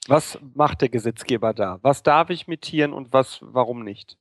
Was 0.07 0.39
macht 0.53 0.81
der 0.81 0.89
Gesetzgeber 0.89 1.53
da? 1.53 1.79
Was 1.81 2.03
darf 2.03 2.29
ich 2.29 2.47
mit 2.47 2.61
Tieren 2.61 2.93
und 2.93 3.11
was, 3.13 3.39
warum 3.41 3.83
nicht? 3.83 4.17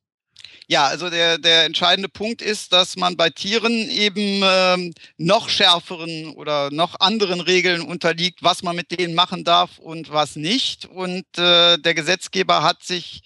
Ja, 0.66 0.86
also 0.86 1.10
der, 1.10 1.38
der 1.38 1.64
entscheidende 1.64 2.08
Punkt 2.08 2.42
ist, 2.42 2.72
dass 2.72 2.96
man 2.96 3.16
bei 3.16 3.30
Tieren 3.30 3.72
eben 3.72 4.42
ähm, 4.42 4.94
noch 5.18 5.48
schärferen 5.48 6.28
oder 6.34 6.70
noch 6.70 7.00
anderen 7.00 7.40
Regeln 7.40 7.82
unterliegt, 7.82 8.42
was 8.42 8.62
man 8.62 8.76
mit 8.76 8.98
denen 8.98 9.14
machen 9.14 9.44
darf 9.44 9.78
und 9.78 10.10
was 10.10 10.36
nicht. 10.36 10.86
Und 10.86 11.26
äh, 11.36 11.78
der 11.78 11.94
Gesetzgeber 11.94 12.62
hat 12.62 12.82
sich 12.82 13.22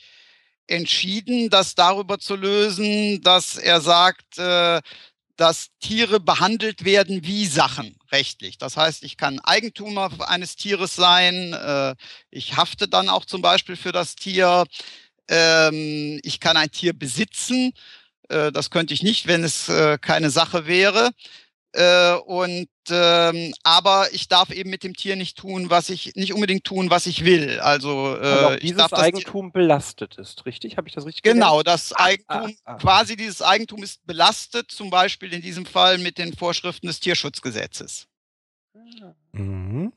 entschieden, 0.67 1.51
das 1.51 1.75
darüber 1.75 2.19
zu 2.19 2.37
lösen, 2.37 3.23
dass 3.23 3.57
er 3.57 3.81
sagt, 3.81 4.39
äh, 4.39 4.81
dass 5.39 5.69
Tiere 5.79 6.19
behandelt 6.19 6.85
werden 6.85 7.25
wie 7.25 7.47
Sachen 7.47 7.97
rechtlich. 8.11 8.59
Das 8.59 8.77
heißt, 8.77 9.05
ich 9.05 9.17
kann 9.17 9.39
Eigentümer 9.39 10.11
eines 10.29 10.57
Tieres 10.57 10.97
sein, 10.97 11.53
äh, 11.53 11.95
ich 12.31 12.57
hafte 12.57 12.89
dann 12.89 13.09
auch 13.09 13.25
zum 13.25 13.41
Beispiel 13.41 13.77
für 13.77 13.93
das 13.93 14.17
Tier, 14.17 14.65
ähm, 15.29 16.21
ich 16.23 16.41
kann 16.41 16.57
ein 16.57 16.71
Tier 16.71 16.93
besitzen, 16.93 17.73
äh, 18.29 18.53
das 18.53 18.71
könnte 18.71 18.95
ich 18.95 19.03
nicht, 19.03 19.27
wenn 19.27 19.45
es 19.45 19.69
äh, 19.69 19.99
keine 19.99 20.31
Sache 20.31 20.67
wäre. 20.67 21.11
Äh, 21.73 22.15
und 22.15 22.69
ähm, 22.89 23.53
aber 23.63 24.09
ich 24.13 24.27
darf 24.29 24.51
eben 24.51 24.71
mit 24.71 24.83
dem 24.85 24.97
Tier 24.97 25.17
nicht 25.17 25.37
tun, 25.37 25.69
was 25.69 25.91
ich 25.91 26.15
nicht 26.17 26.33
unbedingt 26.33 26.65
tun, 26.65 26.89
was 26.89 27.07
ich 27.07 27.27
will. 27.27 27.61
Also 27.61 28.17
äh, 28.17 28.59
dieses 28.59 28.79
darf, 28.79 28.95
Eigentum 28.95 29.53
belastet 29.53 30.17
ist, 30.17 30.47
richtig? 30.47 30.79
Habe 30.79 30.89
ich 30.89 30.95
das 30.95 31.05
richtig 31.05 31.23
Genau, 31.23 31.59
gelernt? 31.59 31.67
das 31.67 31.93
ah, 31.93 32.05
Eigentum, 32.05 32.57
ah, 32.65 32.73
ah, 32.73 32.75
quasi 32.77 33.17
dieses 33.17 33.43
Eigentum 33.43 33.83
ist 33.83 34.05
belastet, 34.07 34.71
zum 34.71 34.89
Beispiel 34.89 35.35
in 35.35 35.43
diesem 35.43 35.67
Fall 35.67 35.99
mit 35.99 36.17
den 36.17 36.35
Vorschriften 36.35 36.87
des 36.87 37.01
Tierschutzgesetzes. 37.01 38.07
Mhm. 39.33 39.93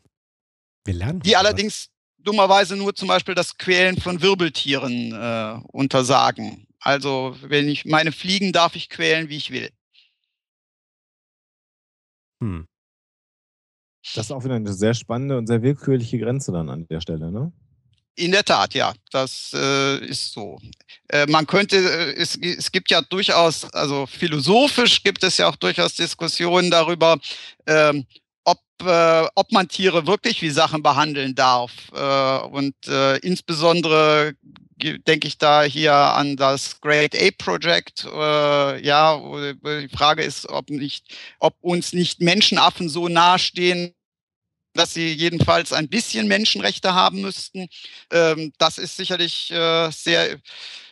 Wir 0.84 0.94
lernen. 0.94 1.22
Die 1.22 1.38
allerdings 1.38 1.91
dummerweise 2.24 2.76
nur 2.76 2.96
zum 2.96 3.08
Beispiel 3.08 3.36
das 3.36 3.58
Quälen 3.58 4.00
von 4.00 4.22
Wirbeltieren 4.22 5.12
äh, 5.14 5.60
untersagen. 5.72 6.68
Also 6.80 7.36
wenn 7.42 7.70
ich 7.70 7.86
meine 7.86 8.12
Fliegen 8.12 8.52
darf 8.52 8.76
ich 8.76 8.90
quälen, 8.90 9.30
wie 9.30 9.38
ich 9.38 9.52
will. 9.52 9.70
Hm. 12.42 12.68
Das 14.16 14.26
ist 14.26 14.32
auch 14.32 14.44
wieder 14.44 14.56
eine 14.56 14.74
sehr 14.74 14.96
spannende 14.96 15.38
und 15.38 15.48
sehr 15.48 15.62
willkürliche 15.62 16.18
Grenze 16.18 16.52
dann 16.52 16.70
an 16.70 16.88
der 16.88 17.02
Stelle, 17.02 17.32
ne? 17.32 17.52
In 18.16 18.32
der 18.32 18.44
Tat, 18.44 18.74
ja, 18.74 18.94
das 19.12 19.52
äh, 19.54 20.06
ist 20.06 20.34
so. 20.34 20.60
Äh, 21.08 21.28
man 21.28 21.48
könnte, 21.48 21.78
äh, 21.78 22.14
es, 22.16 22.36
es 22.36 22.72
gibt 22.72 22.92
ja 22.92 23.02
durchaus, 23.02 23.64
also 23.74 24.06
philosophisch 24.06 25.02
gibt 25.02 25.24
es 25.24 25.38
ja 25.38 25.48
auch 25.48 25.56
durchaus 25.56 25.94
Diskussionen 25.94 26.70
darüber, 26.70 27.20
ähm, 27.68 28.06
ob, 28.44 28.60
äh, 28.84 29.28
ob 29.36 29.52
man 29.52 29.68
Tiere 29.68 30.08
wirklich 30.08 30.42
wie 30.42 30.50
Sachen 30.50 30.84
behandeln 30.84 31.36
darf. 31.36 31.72
Äh, 31.94 32.48
und 32.48 32.76
äh, 32.88 33.18
insbesondere 33.18 34.34
denke 35.08 35.28
ich 35.28 35.38
da 35.38 35.64
hier 35.64 35.94
an 35.94 36.38
das 36.38 36.82
Great 36.82 37.16
Ape 37.16 37.36
Project. 37.38 38.06
Äh, 38.06 38.84
ja, 38.84 39.22
die 39.64 39.90
Frage 39.90 40.24
ist, 40.24 40.50
ob 40.50 40.70
nicht, 40.70 41.16
ob 41.40 41.56
uns 41.62 41.94
nicht 41.94 42.22
Menschenaffen 42.22 42.90
so 42.90 43.08
nahestehen, 43.08 43.94
dass 44.74 44.94
sie 44.94 45.14
jedenfalls 45.14 45.74
ein 45.74 45.90
bisschen 45.90 46.28
Menschenrechte 46.28 46.94
haben 46.94 47.22
müssten. 47.22 47.68
Ähm, 48.12 48.54
das 48.58 48.78
ist 48.78 48.96
sicherlich 48.96 49.52
äh, 49.52 49.92
sehr, 49.92 50.40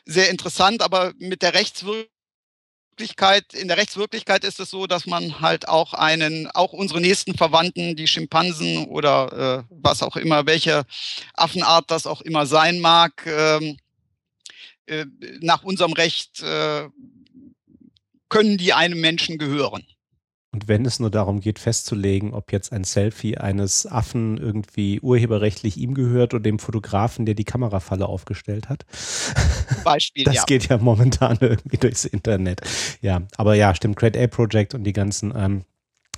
sehr 0.05 0.29
interessant, 0.29 0.81
aber 0.81 1.13
mit 1.17 1.41
der 1.41 1.53
Rechtswirkung 1.53 2.09
in 3.53 3.67
der 3.67 3.77
Rechtswirklichkeit 3.77 4.43
ist 4.43 4.59
es 4.59 4.69
so, 4.69 4.87
dass 4.87 5.05
man 5.05 5.39
halt 5.39 5.67
auch 5.67 5.93
einen, 5.93 6.47
auch 6.47 6.73
unsere 6.73 7.01
nächsten 7.01 7.35
Verwandten, 7.35 7.95
die 7.95 8.07
Schimpansen 8.07 8.85
oder 8.85 9.65
äh, 9.69 9.73
was 9.81 10.03
auch 10.03 10.15
immer, 10.15 10.45
welche 10.45 10.83
Affenart 11.33 11.89
das 11.91 12.05
auch 12.05 12.21
immer 12.21 12.45
sein 12.45 12.79
mag, 12.79 13.25
ähm, 13.25 13.77
äh, 14.87 15.05
nach 15.39 15.63
unserem 15.63 15.93
Recht 15.93 16.41
äh, 16.41 16.89
können 18.27 18.57
die 18.57 18.73
einem 18.73 18.99
Menschen 18.99 19.37
gehören. 19.37 19.85
Und 20.51 20.67
wenn 20.67 20.83
es 20.85 20.99
nur 20.99 21.11
darum 21.11 21.41
geht, 21.41 21.59
festzulegen, 21.59 22.33
ob 22.33 22.51
jetzt 22.51 22.73
ein 22.73 22.83
Selfie 22.83 23.37
eines 23.37 23.85
Affen 23.85 24.37
irgendwie 24.37 24.99
urheberrechtlich 24.99 25.77
ihm 25.77 25.93
gehört 25.93 26.33
oder 26.33 26.41
dem 26.41 26.57
Fotografen, 26.57 27.27
der 27.27 27.35
die 27.35 27.43
Kamerafalle 27.43 28.07
aufgestellt 28.07 28.67
hat. 28.67 28.85
Beispiel, 29.83 30.23
das 30.25 30.35
ja. 30.35 30.43
geht 30.45 30.67
ja 30.67 30.79
momentan 30.79 31.37
irgendwie 31.39 31.77
durchs 31.77 32.05
Internet. 32.05 32.61
Ja, 33.01 33.21
aber 33.37 33.53
ja, 33.53 33.75
stimmt. 33.75 33.97
Great 33.97 34.17
A 34.17 34.25
Project 34.25 34.73
und 34.73 34.85
die 34.85 34.93
ganzen, 34.93 35.33
ähm, 35.35 35.65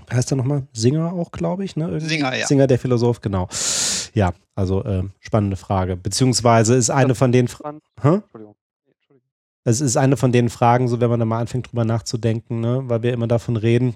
heißt 0.10 0.32
er 0.32 0.38
nochmal? 0.38 0.66
Singer 0.72 1.12
auch, 1.12 1.32
glaube 1.32 1.66
ich, 1.66 1.76
ne? 1.76 1.86
Irgendwie? 1.86 2.08
Singer, 2.08 2.36
ja. 2.38 2.48
Singer, 2.48 2.68
der 2.68 2.80
Philosoph, 2.80 3.20
genau. 3.20 3.50
Ja, 4.14 4.34
also 4.56 4.82
äh, 4.86 5.04
spannende 5.20 5.58
Frage. 5.58 5.98
Beziehungsweise 5.98 6.76
ist 6.76 6.90
eine 6.90 7.16
von 7.16 7.34
den. 7.34 7.50
Fragen. 7.50 7.82
Entschuldigung. 8.02 8.56
Es 9.64 9.80
ist 9.82 9.98
eine 9.98 10.18
von 10.18 10.32
den 10.32 10.50
Fragen, 10.50 10.88
so 10.88 11.02
wenn 11.02 11.10
man 11.10 11.20
da 11.20 11.26
mal 11.26 11.40
anfängt 11.40 11.70
drüber 11.70 11.86
nachzudenken, 11.86 12.62
ne? 12.62 12.82
weil 12.86 13.04
wir 13.04 13.14
immer 13.14 13.28
davon 13.28 13.58
reden, 13.58 13.96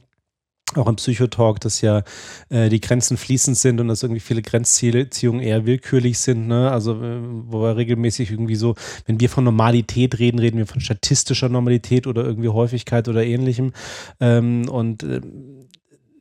auch 0.78 0.88
im 0.88 0.96
Psychotalk, 0.96 1.60
dass 1.60 1.82
ja 1.82 2.04
äh, 2.50 2.70
die 2.70 2.82
Grenzen 2.82 3.18
fließend 3.18 3.58
sind 3.58 3.80
und 3.80 3.88
dass 3.88 4.04
irgendwie 4.04 4.20
viele 4.20 4.42
Grenzziehungen 4.42 5.42
eher 5.42 5.66
willkürlich 5.66 6.20
sind. 6.20 6.48
Ne? 6.48 6.72
Also, 6.72 7.02
äh, 7.02 7.20
wo 7.22 7.62
wir 7.62 7.78
regelmäßig 7.78 8.32
irgendwie 8.32 8.56
so, 8.56 8.76
wenn 9.06 9.20
wir 9.20 9.30
von 9.30 9.44
Normalität 9.44 10.20
reden, 10.20 10.40
reden 10.40 10.58
wir 10.58 10.68
von 10.68 10.82
statistischer 10.82 11.50
Normalität 11.50 12.08
oder 12.08 12.24
irgendwie 12.24 12.50
Häufigkeit 12.50 13.08
oder 13.08 13.26
ähnlichem. 13.26 13.74
Ähm, 14.20 14.68
und 14.70 15.04
äh, 15.04 15.22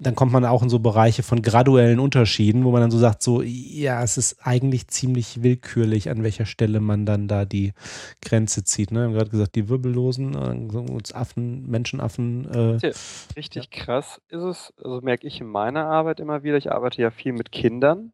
dann 0.00 0.14
kommt 0.14 0.32
man 0.32 0.44
auch 0.44 0.62
in 0.62 0.68
so 0.68 0.80
Bereiche 0.80 1.22
von 1.22 1.40
graduellen 1.40 2.00
Unterschieden, 2.00 2.64
wo 2.64 2.72
man 2.72 2.80
dann 2.80 2.90
so 2.90 2.98
sagt, 2.98 3.22
so, 3.22 3.42
ja, 3.42 4.02
es 4.02 4.16
ist 4.18 4.44
eigentlich 4.44 4.88
ziemlich 4.88 5.42
willkürlich, 5.42 6.10
an 6.10 6.22
welcher 6.22 6.46
Stelle 6.46 6.80
man 6.80 7.06
dann 7.06 7.28
da 7.28 7.44
die 7.44 7.72
Grenze 8.20 8.64
zieht. 8.64 8.90
Ne? 8.90 9.00
Wir 9.00 9.04
haben 9.04 9.14
gerade 9.14 9.30
gesagt, 9.30 9.54
die 9.54 9.68
Wirbellosen, 9.68 10.34
äh, 10.34 11.14
Affen, 11.14 11.68
Menschenaffen. 11.70 12.50
Äh, 12.52 12.90
richtig 13.36 13.64
ja. 13.72 13.84
krass 13.84 14.20
ist 14.28 14.42
es, 14.42 14.74
also 14.82 15.00
merke 15.00 15.26
ich 15.26 15.40
in 15.40 15.46
meiner 15.46 15.86
Arbeit 15.86 16.18
immer 16.18 16.42
wieder, 16.42 16.56
ich 16.56 16.72
arbeite 16.72 17.00
ja 17.00 17.10
viel 17.10 17.32
mit 17.32 17.52
Kindern 17.52 18.12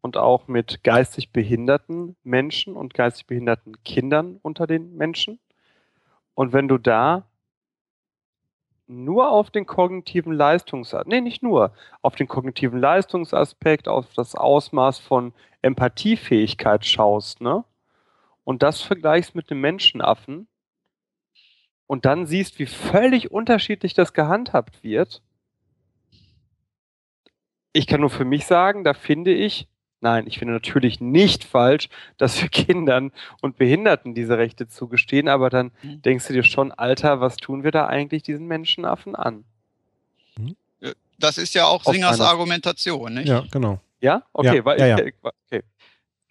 und 0.00 0.16
auch 0.16 0.48
mit 0.48 0.82
geistig 0.82 1.30
behinderten 1.30 2.16
Menschen 2.24 2.74
und 2.74 2.94
geistig 2.94 3.26
behinderten 3.26 3.82
Kindern 3.84 4.38
unter 4.42 4.66
den 4.66 4.96
Menschen. 4.96 5.38
Und 6.34 6.52
wenn 6.52 6.68
du 6.68 6.78
da 6.78 7.26
nur 8.92 9.30
auf 9.30 9.50
den 9.50 9.66
kognitiven 9.66 10.32
Leistungsaspekt, 10.32 11.08
nee, 11.08 11.20
nicht 11.20 11.42
nur, 11.42 11.72
auf 12.02 12.14
den 12.14 12.28
kognitiven 12.28 12.78
Leistungsaspekt, 12.78 13.88
auf 13.88 14.12
das 14.14 14.34
Ausmaß 14.34 14.98
von 14.98 15.32
Empathiefähigkeit 15.62 16.84
schaust, 16.84 17.40
ne? 17.40 17.64
Und 18.44 18.62
das 18.62 18.82
vergleichst 18.82 19.34
mit 19.34 19.50
dem 19.50 19.60
Menschenaffen 19.60 20.48
und 21.86 22.04
dann 22.04 22.26
siehst, 22.26 22.58
wie 22.58 22.66
völlig 22.66 23.30
unterschiedlich 23.30 23.94
das 23.94 24.12
gehandhabt 24.12 24.82
wird. 24.82 25.22
Ich 27.72 27.86
kann 27.86 28.00
nur 28.00 28.10
für 28.10 28.24
mich 28.24 28.46
sagen, 28.46 28.84
da 28.84 28.94
finde 28.94 29.32
ich, 29.32 29.68
Nein, 30.02 30.26
ich 30.26 30.38
finde 30.40 30.52
natürlich 30.52 31.00
nicht 31.00 31.44
falsch, 31.44 31.88
dass 32.18 32.42
wir 32.42 32.48
Kindern 32.50 33.12
und 33.40 33.56
Behinderten 33.56 34.14
diese 34.14 34.36
Rechte 34.36 34.68
zugestehen, 34.68 35.28
aber 35.28 35.48
dann 35.48 35.70
mhm. 35.82 36.02
denkst 36.02 36.26
du 36.26 36.32
dir 36.32 36.42
schon, 36.42 36.72
Alter, 36.72 37.20
was 37.20 37.36
tun 37.36 37.62
wir 37.62 37.70
da 37.70 37.86
eigentlich 37.86 38.24
diesen 38.24 38.46
Menschenaffen 38.46 39.14
an? 39.14 39.44
Mhm. 40.36 40.56
Das 41.18 41.38
ist 41.38 41.54
ja 41.54 41.66
auch 41.66 41.86
Auf 41.86 41.94
Singers 41.94 42.20
Argumentation, 42.20 43.14
nicht? 43.14 43.28
Ja, 43.28 43.44
genau. 43.52 43.80
Ja? 44.00 44.24
Okay, 44.32 44.60
ja, 44.66 44.76
ja, 44.76 44.86
ja. 44.98 45.12
okay. 45.22 45.62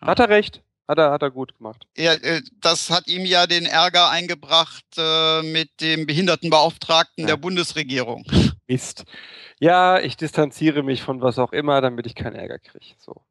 Hat 0.02 0.19
er 0.19 0.27
recht? 0.27 0.61
Hat 0.85 0.98
er, 0.98 1.11
hat 1.11 1.22
er 1.22 1.31
gut 1.31 1.57
gemacht. 1.57 1.88
Ja, 1.95 2.14
äh, 2.15 2.41
das 2.60 2.89
hat 2.89 3.07
ihm 3.07 3.23
ja 3.26 3.48
den 3.48 3.65
Ärger 3.65 4.10
eingebracht 4.10 4.84
äh, 4.98 5.41
mit 5.43 5.80
dem 5.80 6.06
Behindertenbeauftragten 6.06 7.22
ja. 7.23 7.27
der 7.27 7.38
Bundesregierung. 7.38 8.26
Mist. 8.68 9.06
Ja, 9.61 9.99
ich 9.99 10.18
distanziere 10.18 10.84
mich 10.84 11.02
von 11.02 11.22
was 11.22 11.39
auch 11.39 11.53
immer, 11.53 11.80
damit 11.80 12.07
ich 12.07 12.15
keinen 12.15 12.35
Ärger 12.35 12.60
kriege. 12.60 12.95
So. 12.98 13.22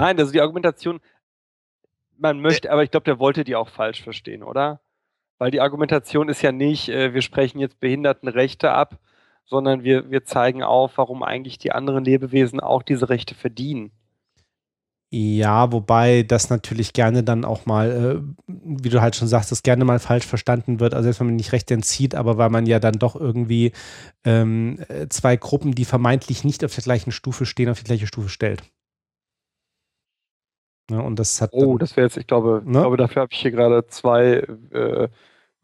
Nein, 0.00 0.18
also 0.18 0.32
die 0.32 0.40
Argumentation, 0.40 1.00
man 2.16 2.40
möchte, 2.40 2.70
aber 2.70 2.82
ich 2.82 2.90
glaube, 2.90 3.04
der 3.04 3.18
wollte 3.18 3.44
die 3.44 3.56
auch 3.56 3.68
falsch 3.68 4.02
verstehen, 4.02 4.42
oder? 4.42 4.80
Weil 5.38 5.50
die 5.50 5.60
Argumentation 5.60 6.28
ist 6.28 6.42
ja 6.42 6.52
nicht, 6.52 6.88
äh, 6.88 7.14
wir 7.14 7.22
sprechen 7.22 7.60
jetzt 7.60 7.78
Behindertenrechte 7.80 8.72
ab, 8.72 8.98
sondern 9.46 9.84
wir, 9.84 10.10
wir 10.10 10.24
zeigen 10.24 10.62
auf, 10.62 10.98
warum 10.98 11.22
eigentlich 11.22 11.58
die 11.58 11.72
anderen 11.72 12.04
Lebewesen 12.04 12.60
auch 12.60 12.82
diese 12.82 13.08
Rechte 13.08 13.34
verdienen. 13.34 13.92
Ja, 15.10 15.72
wobei 15.72 16.22
das 16.22 16.50
natürlich 16.50 16.92
gerne 16.92 17.22
dann 17.22 17.46
auch 17.46 17.64
mal, 17.64 17.90
äh, 17.90 18.44
wie 18.46 18.90
du 18.90 19.00
halt 19.00 19.16
schon 19.16 19.26
sagst, 19.26 19.50
das 19.50 19.62
gerne 19.62 19.86
mal 19.86 19.98
falsch 20.00 20.26
verstanden 20.26 20.80
wird. 20.80 20.92
Also 20.92 21.04
selbst 21.04 21.20
wenn 21.20 21.28
man 21.28 21.36
nicht 21.36 21.52
recht 21.52 21.70
entzieht, 21.70 22.14
aber 22.14 22.36
weil 22.36 22.50
man 22.50 22.66
ja 22.66 22.78
dann 22.78 22.98
doch 22.98 23.16
irgendwie 23.16 23.72
ähm, 24.24 24.78
äh, 24.88 25.08
zwei 25.08 25.36
Gruppen, 25.36 25.74
die 25.74 25.86
vermeintlich 25.86 26.44
nicht 26.44 26.62
auf 26.62 26.74
der 26.74 26.84
gleichen 26.84 27.10
Stufe 27.10 27.46
stehen, 27.46 27.70
auf 27.70 27.78
die 27.78 27.86
gleiche 27.86 28.06
Stufe 28.06 28.28
stellt. 28.28 28.64
Ja, 30.90 31.00
und 31.00 31.18
das 31.18 31.40
hat 31.40 31.50
oh, 31.52 31.76
das 31.76 31.96
wäre 31.96 32.06
jetzt, 32.06 32.16
ich 32.16 32.26
glaube, 32.26 32.62
ne? 32.64 32.78
ich 32.78 32.80
glaube, 32.80 32.96
dafür 32.96 33.22
habe 33.22 33.32
ich 33.32 33.40
hier 33.40 33.50
gerade 33.50 33.86
zwei 33.88 34.44
äh, 34.70 35.08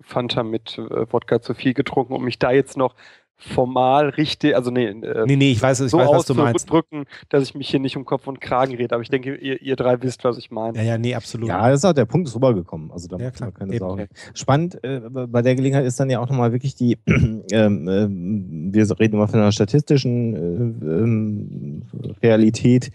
Fanta 0.01 0.43
mit 0.43 0.79
äh, 0.79 1.13
Wodka 1.13 1.41
zu 1.41 1.55
viel 1.55 1.75
getrunken, 1.75 2.13
um 2.15 2.25
mich 2.25 2.39
da 2.39 2.51
jetzt 2.53 2.77
noch 2.77 2.95
formal 3.37 4.11
richtig, 4.11 4.57
also 4.57 4.71
nee, 4.71 4.87
äh, 4.87 5.25
nee, 5.27 5.37
nee, 5.37 5.53
ich 5.53 5.61
weiß, 5.61 5.81
ich 5.81 5.91
so 5.91 5.99
weiß 5.99 6.09
was 6.11 6.27
du 6.27 6.35
meinst. 6.35 6.71
drücken, 6.71 7.05
dass 7.29 7.43
ich 7.43 7.55
mich 7.55 7.69
hier 7.69 7.81
nicht 7.81 7.97
um 7.97 8.05
Kopf 8.05 8.27
und 8.27 8.41
Kragen 8.41 8.75
rede. 8.77 8.95
Aber 8.95 9.03
ich 9.03 9.11
denke, 9.11 9.35
ihr, 9.35 9.61
ihr 9.61 9.77
drei 9.77 10.01
wisst, 10.03 10.25
was 10.25 10.39
ich 10.39 10.51
meine. 10.51 10.79
Ja, 10.79 10.85
ja, 10.85 10.99
nee, 10.99 11.15
absolut. 11.15 11.49
Ja, 11.49 11.69
das 11.69 11.81
ist 11.81 11.85
auch 11.85 11.93
der 11.93 12.05
Punkt 12.07 12.29
ist 12.29 12.37
rübergekommen. 12.37 12.91
Also 12.91 13.09
da 13.09 13.17
ja, 13.19 13.31
klar, 13.31 13.53
keine 13.53 13.77
Sorgen. 13.77 14.03
Okay. 14.03 14.09
Spannend 14.35 14.83
äh, 14.85 15.01
bei 15.11 15.43
der 15.43 15.55
Gelegenheit 15.57 15.85
ist 15.85 15.99
dann 16.01 16.11
ja 16.11 16.21
auch 16.21 16.29
nochmal 16.29 16.53
wirklich 16.53 16.75
die, 16.75 16.99
ähm, 17.07 17.89
äh, 17.89 18.73
wir 18.73 19.01
reden 19.01 19.15
immer 19.15 19.29
von 19.29 19.41
einer 19.41 19.53
statistischen 19.53 20.35
äh, 20.35 20.87
ähm, 20.87 21.83
Realität. 22.23 22.91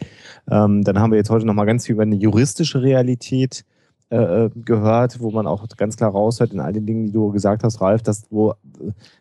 Ähm, 0.49 0.83
dann 0.83 0.99
haben 0.99 1.11
wir 1.11 1.17
jetzt 1.17 1.29
heute 1.29 1.45
nochmal 1.45 1.65
ganz 1.65 1.85
viel 1.85 1.93
über 1.93 2.03
eine 2.03 2.15
juristische 2.15 2.81
Realität 2.81 3.65
äh, 4.11 4.49
gehört, 4.55 5.19
wo 5.19 5.29
man 5.29 5.45
auch 5.45 5.67
ganz 5.77 5.95
klar 5.95 6.09
raushört 6.11 6.51
in 6.51 6.59
all 6.59 6.73
den 6.73 6.85
Dingen, 6.85 7.05
die 7.05 7.11
du 7.11 7.31
gesagt 7.31 7.63
hast, 7.63 7.79
Ralf, 7.79 8.01
dass 8.01 8.27
du, 8.27 8.53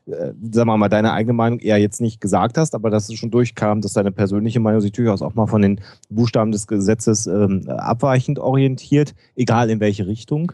äh, 0.06 0.32
sagen 0.50 0.68
wir 0.68 0.78
mal, 0.78 0.88
deine 0.88 1.12
eigene 1.12 1.34
Meinung 1.34 1.58
eher 1.58 1.76
jetzt 1.78 2.00
nicht 2.00 2.22
gesagt 2.22 2.56
hast, 2.56 2.74
aber 2.74 2.88
dass 2.88 3.06
es 3.08 3.18
schon 3.18 3.30
durchkam, 3.30 3.82
dass 3.82 3.92
deine 3.92 4.12
persönliche 4.12 4.60
Meinung 4.60 4.80
sich 4.80 4.92
durchaus 4.92 5.20
auch 5.20 5.34
mal 5.34 5.46
von 5.46 5.60
den 5.60 5.82
Buchstaben 6.08 6.52
des 6.52 6.66
Gesetzes 6.66 7.26
ähm, 7.26 7.68
abweichend 7.68 8.38
orientiert, 8.38 9.14
egal 9.36 9.68
in 9.68 9.80
welche 9.80 10.06
Richtung. 10.06 10.52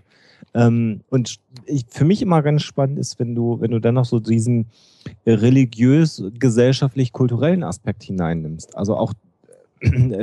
Ähm, 0.52 1.02
und 1.10 1.36
ich, 1.66 1.86
für 1.88 2.04
mich 2.04 2.20
immer 2.20 2.42
ganz 2.42 2.62
spannend 2.62 2.98
ist, 2.98 3.20
wenn 3.20 3.36
du, 3.36 3.60
wenn 3.60 3.70
du 3.70 3.78
dann 3.78 3.94
noch 3.94 4.04
so 4.04 4.18
diesen 4.20 4.66
religiös-gesellschaftlich-kulturellen 5.26 7.62
Aspekt 7.62 8.02
hineinnimmst. 8.02 8.76
Also 8.76 8.96
auch 8.96 9.12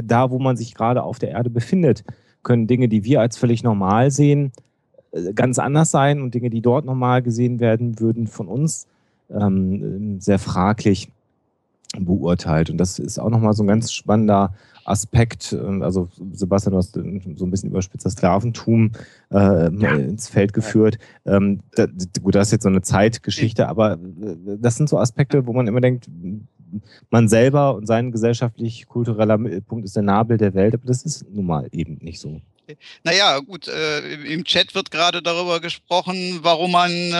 da, 0.04 0.32
wo 0.32 0.40
man 0.40 0.58
sich 0.58 0.76
gerade 0.76 1.04
auf 1.04 1.20
der 1.20 1.30
Erde 1.30 1.50
befindet, 1.50 2.04
können 2.44 2.68
Dinge, 2.68 2.88
die 2.88 3.04
wir 3.04 3.22
als 3.22 3.38
völlig 3.38 3.64
normal 3.64 4.12
sehen, 4.12 4.52
äh, 5.12 5.34
ganz 5.34 5.60
anders 5.60 5.92
sein 5.92 6.22
und 6.22 6.34
Dinge, 6.34 6.50
die 6.50 6.62
dort 6.62 6.86
normal 6.86 7.22
gesehen 7.22 7.60
werden, 7.60 8.00
würden 8.00 8.28
von 8.28 8.48
uns 8.48 8.88
ähm, 9.30 10.20
sehr 10.20 10.40
fraglich 10.40 11.10
beurteilt. 12.00 12.70
Und 12.70 12.78
das 12.78 13.00
ist 13.00 13.20
auch 13.20 13.30
nochmal 13.30 13.54
so 13.54 13.64
ein 13.64 13.68
ganz 13.68 13.92
spannender 13.92 14.54
Aspekt. 14.86 15.54
Also 15.82 16.10
Sebastian, 16.32 16.72
du 16.72 16.78
hast 16.78 16.94
so 16.94 17.46
ein 17.46 17.52
bisschen 17.52 17.70
überspitzt 17.70 18.06
das 18.06 18.14
Sklaventum 18.14 18.92
äh, 19.32 19.74
ja. 19.76 19.96
ins 19.96 20.30
Feld 20.30 20.54
geführt. 20.54 20.98
Ähm, 21.26 21.60
da, 21.76 21.88
gut, 22.22 22.36
das 22.36 22.48
ist 22.48 22.52
jetzt 22.54 22.64
so 22.64 22.70
eine 22.70 22.82
Zeitgeschichte, 22.82 23.68
aber 23.68 23.94
äh, 23.94 24.58
das 24.60 24.76
sind 24.76 24.90
so 24.90 24.98
Aspekte, 24.98 25.46
wo 25.46 25.54
man 25.54 25.68
immer 25.68 25.82
denkt, 25.82 26.08
man 27.10 27.28
selber 27.28 27.76
und 27.76 27.88
sein 27.88 28.12
gesellschaftlich-kultureller 28.12 29.38
Mittelpunkt 29.38 29.86
ist 29.86 29.96
der 29.96 30.04
Nabel 30.04 30.38
der 30.38 30.54
Welt, 30.54 30.74
aber 30.74 30.86
das 30.86 31.04
ist 31.04 31.26
nun 31.30 31.46
mal 31.46 31.68
eben 31.72 31.98
nicht 32.02 32.20
so. 32.20 32.42
Naja, 33.04 33.40
gut, 33.40 33.68
äh, 33.68 34.14
im 34.24 34.44
Chat 34.44 34.74
wird 34.76 34.92
gerade 34.92 35.22
darüber 35.22 35.60
gesprochen, 35.60 36.40
warum 36.42 36.72
man, 36.72 36.92
äh, 36.92 37.14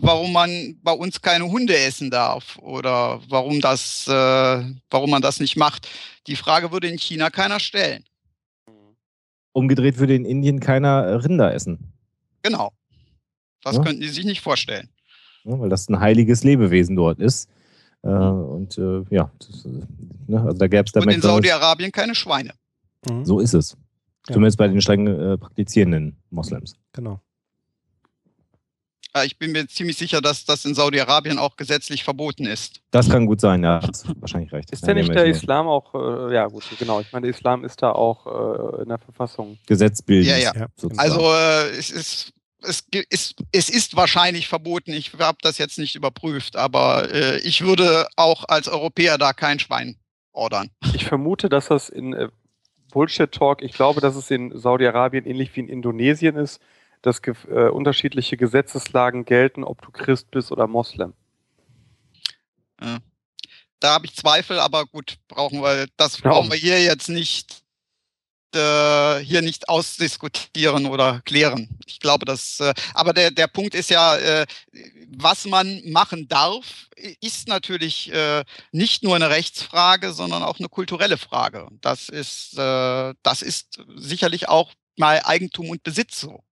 warum 0.00 0.32
man 0.32 0.78
bei 0.82 0.92
uns 0.92 1.20
keine 1.20 1.50
Hunde 1.50 1.76
essen 1.76 2.10
darf 2.10 2.58
oder 2.58 3.20
warum 3.28 3.60
das, 3.60 4.06
äh, 4.08 4.10
warum 4.90 5.10
man 5.10 5.22
das 5.22 5.40
nicht 5.40 5.56
macht. 5.56 5.88
Die 6.26 6.36
Frage 6.36 6.72
würde 6.72 6.88
in 6.88 6.98
China 6.98 7.30
keiner 7.30 7.60
stellen. 7.60 8.04
Umgedreht 9.52 9.98
würde 9.98 10.14
in 10.14 10.24
Indien 10.24 10.60
keiner 10.60 11.24
Rinder 11.24 11.54
essen. 11.54 11.92
Genau. 12.42 12.72
Das 13.62 13.76
ja? 13.76 13.82
könnten 13.82 14.00
die 14.00 14.08
sich 14.08 14.24
nicht 14.24 14.40
vorstellen. 14.40 14.88
Ja, 15.44 15.58
weil 15.58 15.68
das 15.68 15.88
ein 15.88 16.00
heiliges 16.00 16.44
Lebewesen 16.44 16.96
dort 16.96 17.18
ist. 17.18 17.48
Äh, 18.06 18.08
und 18.08 18.78
äh, 18.78 19.02
ja, 19.10 19.30
das, 19.38 19.64
ne, 20.26 20.40
also 20.40 20.58
da 20.58 20.66
gäbe 20.68 20.84
es 20.84 20.92
da 20.92 21.00
Und 21.00 21.10
in 21.10 21.20
Saudi-Arabien 21.20 21.90
keine 21.90 22.14
Schweine. 22.14 22.52
Mhm. 23.08 23.24
So 23.24 23.40
ist 23.40 23.54
es. 23.54 23.76
Ja. 24.28 24.34
Zumindest 24.34 24.58
bei 24.58 24.68
den 24.68 24.80
streng 24.80 25.06
äh, 25.06 25.38
praktizierenden 25.38 26.16
Moslems. 26.30 26.74
Genau. 26.92 27.20
Ich 29.24 29.38
bin 29.38 29.52
mir 29.52 29.66
ziemlich 29.66 29.96
sicher, 29.96 30.20
dass 30.20 30.44
das 30.44 30.66
in 30.66 30.74
Saudi-Arabien 30.74 31.38
auch 31.38 31.56
gesetzlich 31.56 32.04
verboten 32.04 32.44
ist. 32.44 32.82
Das 32.90 33.08
kann 33.08 33.24
gut 33.24 33.40
sein, 33.40 33.62
ja. 33.62 33.80
Hast 33.82 34.06
wahrscheinlich 34.20 34.52
recht. 34.52 34.70
Ist 34.70 34.86
denn 34.86 34.96
nicht 34.96 35.14
der 35.14 35.24
Islam 35.24 35.68
auch, 35.68 35.94
äh, 35.94 36.34
ja 36.34 36.46
gut, 36.46 36.64
genau, 36.78 37.00
ich 37.00 37.10
meine, 37.12 37.26
der 37.26 37.34
Islam 37.34 37.64
ist 37.64 37.82
da 37.82 37.92
auch 37.92 38.26
äh, 38.26 38.82
in 38.82 38.90
der 38.90 38.98
Verfassung. 38.98 39.56
Gesetzbildend. 39.66 40.28
Ja, 40.28 40.36
ja. 40.36 40.52
ja 40.54 40.66
also 40.98 41.20
äh, 41.20 41.78
es 41.78 41.90
ist 41.90 42.32
es 42.62 42.84
ist, 43.10 43.36
es 43.52 43.68
ist 43.68 43.96
wahrscheinlich 43.96 44.48
verboten. 44.48 44.92
Ich 44.92 45.12
habe 45.18 45.38
das 45.42 45.58
jetzt 45.58 45.78
nicht 45.78 45.94
überprüft, 45.94 46.56
aber 46.56 47.12
äh, 47.12 47.38
ich 47.38 47.62
würde 47.62 48.06
auch 48.16 48.44
als 48.48 48.68
Europäer 48.68 49.18
da 49.18 49.32
kein 49.32 49.58
Schwein 49.58 49.96
ordern. 50.32 50.70
Ich 50.94 51.04
vermute, 51.04 51.48
dass 51.48 51.66
das 51.68 51.88
in 51.88 52.12
äh, 52.12 52.28
Bullshit 52.92 53.30
Talk, 53.30 53.62
ich 53.62 53.72
glaube, 53.72 54.00
dass 54.00 54.16
es 54.16 54.30
in 54.30 54.56
Saudi-Arabien 54.58 55.26
ähnlich 55.26 55.54
wie 55.54 55.60
in 55.60 55.68
Indonesien 55.68 56.36
ist, 56.36 56.60
dass 57.02 57.20
äh, 57.24 57.68
unterschiedliche 57.68 58.36
Gesetzeslagen 58.36 59.24
gelten, 59.24 59.64
ob 59.64 59.82
du 59.82 59.90
Christ 59.90 60.30
bist 60.30 60.50
oder 60.50 60.66
Moslem. 60.66 61.12
Da 63.80 63.94
habe 63.94 64.06
ich 64.06 64.16
Zweifel, 64.16 64.58
aber 64.58 64.86
gut, 64.86 65.18
brauchen 65.28 65.60
wir, 65.62 65.86
das 65.96 66.18
brauchen 66.20 66.50
wir 66.50 66.58
hier 66.58 66.82
jetzt 66.82 67.08
nicht 67.08 67.62
äh, 68.54 69.18
hier 69.24 69.42
nicht 69.42 69.68
ausdiskutieren 69.68 70.86
oder 70.86 71.20
klären. 71.24 71.68
Ich 71.86 72.00
glaube, 72.00 72.24
dass, 72.24 72.60
äh, 72.60 72.74
aber 72.94 73.12
der, 73.12 73.30
der 73.30 73.46
Punkt 73.46 73.74
ist 73.74 73.90
ja, 73.90 74.16
äh, 74.16 74.46
was 75.16 75.44
man 75.46 75.82
machen 75.86 76.28
darf, 76.28 76.86
ist 77.20 77.48
natürlich 77.48 78.10
nicht 78.72 79.02
nur 79.02 79.14
eine 79.14 79.30
Rechtsfrage, 79.30 80.12
sondern 80.12 80.42
auch 80.42 80.58
eine 80.58 80.68
kulturelle 80.68 81.18
Frage. 81.18 81.68
Das 81.80 82.08
ist, 82.08 82.56
das 82.56 83.42
ist 83.42 83.80
sicherlich 83.96 84.48
auch 84.48 84.72
mal 84.96 85.20
Eigentum 85.24 85.70
und 85.70 85.82
Besitz 85.82 86.20
so. 86.20 86.42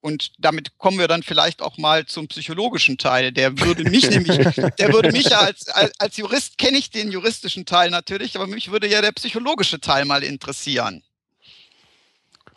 Und 0.00 0.32
damit 0.38 0.78
kommen 0.78 0.98
wir 0.98 1.08
dann 1.08 1.22
vielleicht 1.22 1.60
auch 1.60 1.76
mal 1.76 2.06
zum 2.06 2.28
psychologischen 2.28 2.98
Teil. 2.98 3.32
Der 3.32 3.58
würde 3.58 3.84
mich 3.84 4.08
nämlich, 4.08 4.38
der 4.78 4.92
würde 4.92 5.10
mich 5.10 5.30
ja 5.30 5.40
als, 5.40 5.68
als, 5.68 5.92
als 5.98 6.16
Jurist 6.16 6.56
kenne 6.56 6.78
ich 6.78 6.90
den 6.90 7.10
juristischen 7.10 7.66
Teil 7.66 7.90
natürlich, 7.90 8.36
aber 8.36 8.46
mich 8.46 8.70
würde 8.70 8.86
ja 8.86 9.02
der 9.02 9.12
psychologische 9.12 9.80
Teil 9.80 10.04
mal 10.04 10.22
interessieren. 10.22 11.02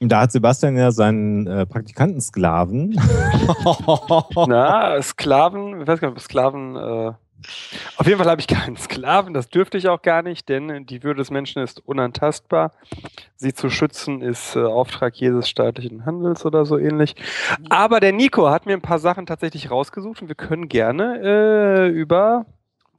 Da 0.04 0.22
hat 0.22 0.32
Sebastian 0.32 0.78
ja 0.78 0.92
seinen 0.92 1.46
äh, 1.46 1.66
Praktikantensklaven. 1.68 2.92
Na, 4.48 5.00
Sklaven, 5.02 5.82
ich 5.82 5.88
weiß 5.88 6.00
gar 6.00 6.10
nicht, 6.10 6.18
ob 6.18 6.20
Sklaven 6.20 6.76
äh, 6.76 7.14
auf 7.98 8.08
jeden 8.08 8.18
Fall 8.18 8.30
habe 8.30 8.42
ich 8.42 8.48
keinen 8.48 8.78
Sklaven, 8.78 9.34
das 9.34 9.50
dürfte 9.50 9.78
ich 9.78 9.88
auch 9.88 10.02
gar 10.02 10.22
nicht, 10.22 10.50
denn 10.50 10.86
die 10.86 11.04
Würde 11.04 11.20
des 11.20 11.32
Menschen 11.32 11.62
ist 11.62 11.80
unantastbar. 11.86 12.72
Sie 13.36 13.54
zu 13.54 13.70
schützen 13.70 14.22
ist 14.22 14.56
äh, 14.56 14.64
Auftrag 14.64 15.16
jedes 15.16 15.50
staatlichen 15.50 16.06
Handels 16.06 16.46
oder 16.46 16.66
so 16.66 16.78
ähnlich. 16.78 17.16
Aber 17.70 18.00
der 18.00 18.14
Nico 18.14 18.50
hat 18.50 18.66
mir 18.66 18.74
ein 18.74 18.82
paar 18.82 19.00
Sachen 19.00 19.26
tatsächlich 19.26 19.72
rausgesucht 19.72 20.22
und 20.22 20.28
wir 20.28 20.36
können 20.36 20.70
gerne 20.70 21.20
äh, 21.24 21.88
über 21.90 22.46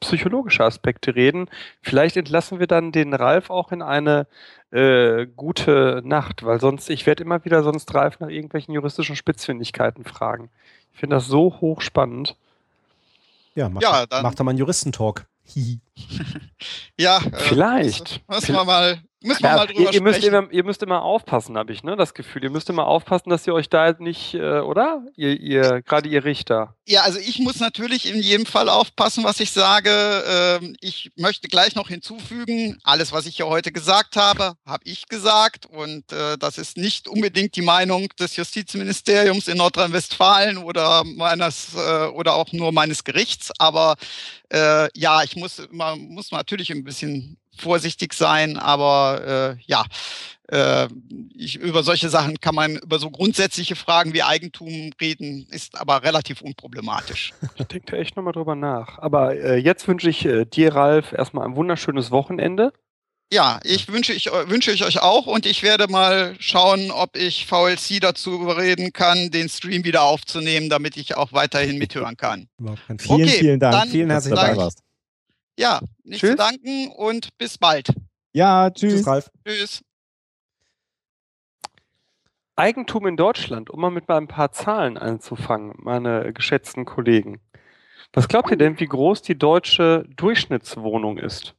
psychologische 0.01 0.65
Aspekte 0.65 1.15
reden. 1.15 1.49
Vielleicht 1.81 2.17
entlassen 2.17 2.59
wir 2.59 2.67
dann 2.67 2.93
den 2.93 3.15
Ralf 3.15 3.51
auch 3.51 3.73
in 3.73 3.83
eine 3.83 4.27
äh, 4.71 5.27
gute 5.37 6.03
Nacht, 6.05 6.45
weil 6.45 6.61
sonst, 6.61 6.91
ich 6.91 7.07
werde 7.07 7.23
immer 7.23 7.45
wieder 7.45 7.63
sonst 7.63 7.95
Ralf 7.95 8.21
nach 8.21 8.29
irgendwelchen 8.29 8.75
juristischen 8.75 9.17
Spitzfindigkeiten 9.17 10.05
fragen. 10.05 10.51
Ich 10.93 11.01
finde 11.01 11.17
das 11.17 11.27
so 11.27 11.61
hochspannend. 11.61 12.37
Ja, 13.55 13.69
macht, 13.69 13.83
ja, 13.83 14.07
dann, 14.07 14.23
macht 14.23 14.41
er 14.41 14.45
mal 14.45 14.51
einen 14.51 14.59
Juristentalk. 14.59 15.27
ja, 16.99 17.19
äh, 17.19 17.39
vielleicht. 17.39 18.23
Müssen 18.29 18.55
wir 18.55 18.65
mal 18.65 19.03
Müssen 19.23 19.43
wir 19.43 19.51
ja, 19.51 19.57
mal 19.57 19.67
drüber 19.67 19.81
ihr, 19.81 19.93
ihr 19.93 20.03
müsst 20.03 20.25
immer, 20.25 20.51
ihr 20.51 20.65
müsst 20.65 20.83
immer 20.83 21.03
aufpassen, 21.03 21.57
habe 21.57 21.73
ich 21.73 21.83
ne, 21.83 21.97
das 21.97 22.15
Gefühl. 22.15 22.45
Ihr 22.45 22.51
müsst 22.51 22.69
immer 22.71 22.87
aufpassen, 22.87 23.31
dass 23.31 23.47
ihr 23.47 23.55
euch 23.55 23.69
da 23.69 23.93
nicht, 23.99 24.35
äh, 24.35 24.61
oder? 24.61 25.05
Ihr, 25.17 25.39
ihr 25.39 25.83
gerade 25.83 26.09
ihr 26.09 26.25
Richter. 26.25 26.75
Ja, 26.87 27.03
also 27.03 27.19
ich 27.19 27.39
muss 27.39 27.61
natürlich 27.61 28.13
in 28.13 28.21
jedem 28.21 28.47
Fall 28.47 28.69
aufpassen, 28.69 29.25
was 29.25 29.41
ich 29.41 29.53
sage. 29.53 29.91
Ähm, 30.27 30.77
ich 30.81 31.11
möchte 31.17 31.49
gleich 31.49 31.75
noch 31.75 31.89
hinzufügen, 31.89 32.79
alles, 32.83 33.13
was 33.13 33.27
ich 33.27 33.37
hier 33.37 33.47
heute 33.47 33.73
gesagt 33.73 34.17
habe, 34.17 34.55
habe 34.67 34.83
ich 34.85 35.09
gesagt. 35.09 35.67
Und 35.67 36.11
äh, 36.13 36.37
das 36.39 36.59
ist 36.59 36.77
nicht 36.77 37.09
unbedingt 37.09 37.57
die 37.57 37.63
Meinung 37.63 38.09
des 38.19 38.37
Justizministeriums 38.37 39.49
in 39.49 39.59
Nordrhein-Westfalen 39.59 40.59
oder 40.59 41.05
meines 41.05 41.75
äh, 41.75 42.07
oder 42.07 42.35
auch 42.35 42.53
nur 42.53 42.73
meines 42.73 43.05
Gerichts. 43.05 43.51
Aber 43.59 43.97
äh, 44.53 44.89
ja, 44.99 45.23
ich 45.23 45.37
muss, 45.37 45.63
man 45.71 46.01
muss 46.09 46.31
natürlich 46.31 46.71
ein 46.71 46.85
bisschen 46.85 47.39
vorsichtig 47.57 48.15
sein, 48.15 48.59
aber 48.59 49.57
äh, 49.59 49.63
ja, 49.67 49.85
äh, 50.49 50.89
ich, 51.35 51.57
über 51.57 51.83
solche 51.83 52.09
Sachen 52.09 52.39
kann 52.41 52.55
man, 52.55 52.77
über 52.77 52.99
so 52.99 53.11
grundsätzliche 53.11 53.77
Fragen 53.77 54.13
wie 54.13 54.23
Eigentum 54.23 54.91
reden, 55.01 55.47
ist 55.51 55.81
aber 55.81 56.03
relativ 56.03 56.43
unproblematisch. 56.43 57.33
Ich 57.57 57.67
denke 57.67 57.93
da 57.93 57.97
echt 57.97 58.17
nochmal 58.17 58.33
drüber 58.33 58.55
nach. 58.55 58.99
Aber 58.99 59.35
äh, 59.35 59.57
jetzt 59.57 59.89
wünsche 59.89 60.11
ich 60.11 60.25
äh, 60.25 60.45
dir, 60.45 60.75
Ralf, 60.75 61.13
erstmal 61.13 61.47
ein 61.47 61.57
wunderschönes 61.57 62.11
Wochenende. 62.11 62.73
Ja, 63.33 63.61
ich 63.65 63.91
wünsche 63.91 64.13
ich, 64.13 64.27
wünsche 64.27 64.73
ich 64.73 64.85
euch 64.85 65.01
auch 65.01 65.27
und 65.27 65.47
ich 65.47 65.63
werde 65.63 65.89
mal 65.89 66.35
schauen, 66.39 66.91
ob 66.91 67.17
ich 67.17 67.47
VLC 67.47 67.99
dazu 67.99 68.33
überreden 68.43 68.93
kann, 68.93 69.31
den 69.31 69.49
Stream 69.49 69.85
wieder 69.85 70.03
aufzunehmen, 70.03 70.69
damit 70.69 70.99
ich 70.99 71.17
auch 71.17 71.33
weiterhin 71.33 71.79
mithören 71.79 72.19
kann. 72.19 72.49
Vielen, 72.99 73.23
okay, 73.23 73.27
vielen 73.29 73.61
Dank. 73.61 73.91
Vielen 73.91 74.11
herzlichen 74.11 74.37
Dank. 74.37 74.73
Ja, 75.59 75.81
nicht 76.05 76.21
tschüss. 76.21 76.31
zu 76.31 76.37
danken 76.37 76.91
und 76.97 77.37
bis 77.39 77.59
bald. 77.59 77.89
Ja, 78.33 78.71
tschüss. 78.71 78.95
Tschüss, 78.95 79.07
Ralf. 79.07 79.31
Tschüss. 79.47 79.83
Eigentum 82.57 83.07
in 83.07 83.17
Deutschland, 83.17 83.71
um 83.71 83.81
mal 83.81 83.91
mit 83.91 84.09
mal 84.09 84.19
ein 84.19 84.29
paar 84.29 84.53
Zahlen 84.53 84.99
anzufangen, 84.99 85.75
meine 85.79 86.33
geschätzten 86.33 86.85
Kollegen. 86.85 87.41
Was 88.13 88.29
glaubt 88.29 88.51
ihr 88.51 88.59
denn, 88.59 88.79
wie 88.79 88.87
groß 88.87 89.23
die 89.23 89.39
deutsche 89.39 90.05
Durchschnittswohnung 90.17 91.17
ist? 91.19 91.55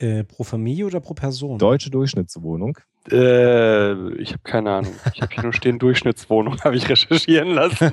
Äh, 0.00 0.22
pro 0.24 0.44
Familie 0.44 0.86
oder 0.86 1.00
pro 1.00 1.14
Person? 1.14 1.58
Deutsche 1.58 1.90
Durchschnittswohnung. 1.90 2.78
Äh, 3.10 4.12
ich 4.14 4.30
habe 4.30 4.42
keine 4.44 4.70
Ahnung. 4.70 4.92
Ich 5.12 5.20
habe 5.22 5.34
hier 5.34 5.42
nur 5.42 5.52
stehen 5.52 5.78
Durchschnittswohnung, 5.78 6.60
habe 6.62 6.76
ich 6.76 6.88
recherchieren 6.88 7.48
lassen. 7.48 7.92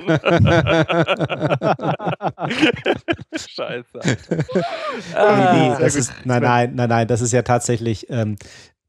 Scheiße. 3.36 4.00
Ah, 5.14 5.52
nee, 5.54 5.74
das 5.80 5.96
ist, 5.96 6.12
nein, 6.24 6.42
nein, 6.42 6.74
nein, 6.74 6.88
nein, 6.88 7.08
das 7.08 7.20
ist 7.22 7.32
ja 7.32 7.42
tatsächlich 7.42 8.08
ähm, 8.10 8.36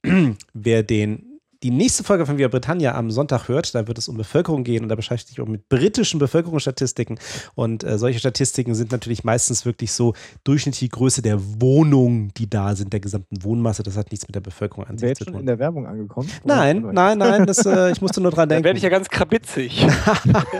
wer 0.53 0.84
den 0.84 1.36
die 1.63 1.71
nächste 1.71 2.03
Folge 2.03 2.25
von 2.25 2.38
Via 2.38 2.47
Britannia 2.47 2.93
am 2.95 3.09
Sonntag 3.11 3.47
hört, 3.47 3.73
da 3.75 3.88
wird 3.88 3.97
es 3.97 4.07
um 4.07 4.17
Bevölkerung 4.17 4.63
gehen 4.63 4.84
und 4.84 4.89
da 4.89 4.95
beschäftigt 4.95 5.29
sich 5.29 5.41
auch 5.41 5.47
mit 5.47 5.67
britischen 5.69 6.19
Bevölkerungsstatistiken. 6.19 7.19
Und 7.55 7.84
äh, 7.84 7.97
solche 7.97 8.19
Statistiken 8.19 8.75
sind 8.75 8.91
natürlich 8.91 9.23
meistens 9.23 9.65
wirklich 9.65 9.91
so 9.91 10.13
durchschnittliche 10.43 10.89
Größe 10.89 11.21
der 11.21 11.39
Wohnungen, 11.61 12.31
die 12.38 12.49
da 12.49 12.75
sind, 12.75 12.93
der 12.93 12.99
gesamten 12.99 13.43
Wohnmasse. 13.43 13.84
Das 13.84 13.97
hat 13.97 14.11
nichts 14.11 14.27
mit 14.27 14.35
der 14.35 14.41
Bevölkerung 14.41 14.85
an 14.85 14.97
sich 14.97 15.15
zu 15.17 15.23
schon 15.23 15.34
tun. 15.34 15.39
in 15.41 15.47
der 15.47 15.59
Werbung 15.59 15.88
angekommen? 15.88 16.29
Nein, 16.43 16.81
nein, 16.93 17.17
nein, 17.17 17.45
das, 17.45 17.65
äh, 17.65 17.91
ich 17.91 18.01
musste 18.01 18.21
nur 18.21 18.31
dran 18.31 18.47
Da 18.49 18.55
denken. 18.55 18.65
werde 18.65 18.77
ich 18.77 18.84
ja 18.84 18.89
ganz 18.89 19.09
krabitzig. 19.09 19.85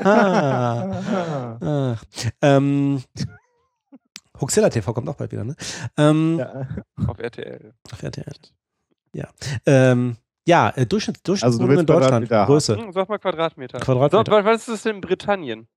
Ah. 0.04 1.58
Ach, 1.62 2.04
ähm, 2.42 3.02
Huxilla 4.40 4.70
TV 4.70 4.94
kommt 4.94 5.10
auch 5.10 5.16
bald 5.16 5.32
wieder, 5.32 5.44
ne? 5.44 5.56
Ähm, 5.98 6.38
Ja. 6.40 6.68
auf 7.08 7.20
RTL. 7.20 7.74
Ach, 7.92 8.04
RTL. 8.04 8.34
Ja. 9.14 9.28
Ähm, 9.66 10.18
ja, 10.48 10.70
äh, 10.76 10.86
Durchschnitt, 10.86 11.20
Durchschnittswohnung 11.28 11.70
Also 11.70 11.80
in 11.82 11.86
Deutschland. 11.86 12.30
Größe. 12.30 12.76
Hm, 12.78 12.92
sag 12.92 13.08
mal 13.10 13.20
Quadratmeter. 13.20 13.80
Quadratmeter. 13.80 14.24
So, 14.26 14.32
wa- 14.32 14.46
was 14.46 14.62
ist 14.62 14.70
das 14.70 14.82
denn 14.84 14.96
in 14.96 15.02
Britannien? 15.02 15.68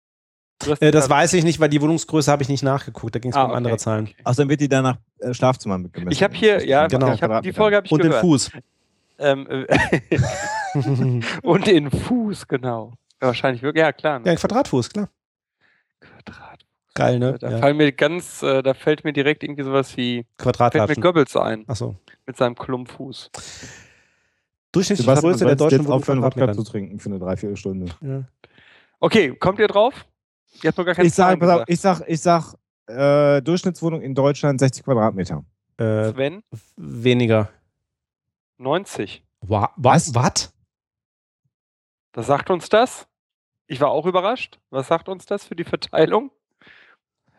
Äh, 0.81 0.91
das 0.91 1.09
weiß 1.09 1.33
ich 1.35 1.45
nicht, 1.45 1.59
weil 1.59 1.69
die 1.71 1.81
Wohnungsgröße 1.81 2.31
habe 2.31 2.43
ich 2.43 2.49
nicht 2.49 2.63
nachgeguckt. 2.63 3.15
Da 3.15 3.19
ging 3.19 3.31
es 3.31 3.37
Ah, 3.37 3.45
um 3.45 3.53
andere 3.53 3.73
okay. 3.75 3.81
Zahlen. 3.83 4.11
Außerdem 4.25 4.51
wird 4.51 4.61
die 4.61 4.69
dann 4.69 4.83
nach 4.85 4.99
äh, 5.19 5.33
Schlafzimmern 5.35 5.91
gemessen. 5.91 6.13
Ich 6.13 6.23
habe 6.23 6.35
hier, 6.35 6.65
ja, 6.67 6.87
Genau. 6.87 7.13
ich 7.15 7.23
hab, 7.23 7.43
die 7.43 7.53
Folge 7.53 7.77
habe 7.77 7.87
ich 7.87 7.93
Und 7.93 8.03
den 8.03 8.09
gehört. 8.11 8.23
Fuß. 8.25 8.51
Ähm, 9.19 9.47
äh, 9.49 9.67
und 11.43 11.67
den 11.67 11.91
Fuß, 11.91 12.47
genau. 12.47 12.93
Ja, 13.21 13.29
wahrscheinlich 13.29 13.63
wirklich, 13.63 13.81
ja 13.83 13.93
klar. 13.93 14.15
ja, 14.15 14.19
Ne? 14.21 14.31
ein 14.31 14.37
Quadratfuß, 14.37 14.91
klar. 14.91 15.09
Quadrat. 16.01 16.61
Geil, 16.95 17.19
ne? 17.19 17.37
Da 17.39 17.51
Ja. 17.53 17.59
fallen 17.59 17.77
mir 17.77 17.93
ganz, 17.93 18.43
äh, 18.43 18.63
da 18.63 18.75
fällt 18.75 19.05
mir 19.05 19.13
direkt 19.13 19.43
irgendwie 19.43 19.63
sowas 19.63 19.97
wie, 19.97 20.17
fällt 20.17 20.27
mir 20.27 20.43
Quadratlatschen. 20.43 21.03
Goebbels 21.03 21.37
ein, 21.37 21.65
Achso. 21.69 21.97
mit 22.27 22.37
seinem 22.37 22.55
Klumpfuß. 22.55 23.31
Durchschnittliche 24.73 25.09
Sebastian, 25.09 25.33
Größe 25.33 25.45
der 25.45 25.57
deutschen 25.57 25.81
jetzt 25.81 25.91
aufhören, 25.91 26.23
Wodka 26.23 26.53
zu 26.53 26.63
trinken 26.63 26.99
für 26.99 27.09
eine 27.09 27.19
Dreiviertelstunde. 27.19 27.93
Ja. 28.01 28.25
Okay, 29.01 29.35
kommt 29.35 29.59
ihr 29.59 29.69
drauf? 29.69 30.07
Ihr 30.63 30.69
habt 30.69 30.79
noch 30.79 30.85
gar 30.85 30.95
keine 30.95 31.09
Ich 31.09 31.15
sag, 31.15 31.43
auf, 31.43 31.65
ich 31.67 31.81
sag, 31.81 32.03
ich 32.07 32.21
sag, 32.21 32.55
äh, 32.87 33.41
Durchschnittswohnung 33.43 34.03
in 34.03 34.15
Deutschland 34.15 34.61
60 34.61 34.85
Quadratmeter. 34.85 35.45
Äh, 35.79 36.11
Sven, 36.11 36.43
weniger. 36.77 37.49
90. 38.59 39.25
Wa 39.41 39.73
Was? 39.77 40.15
was? 40.15 40.53
Was? 42.13 42.27
Sagt 42.27 42.51
uns 42.51 42.69
das? 42.69 43.07
Ich 43.67 43.81
war 43.81 43.91
auch 43.91 44.07
überrascht. 44.07 44.59
Was 44.71 44.89
sagt 44.89 45.09
uns 45.09 45.27
das 45.27 45.45
für 45.45 45.57
die 45.57 45.65
Verteilung? 45.65 46.31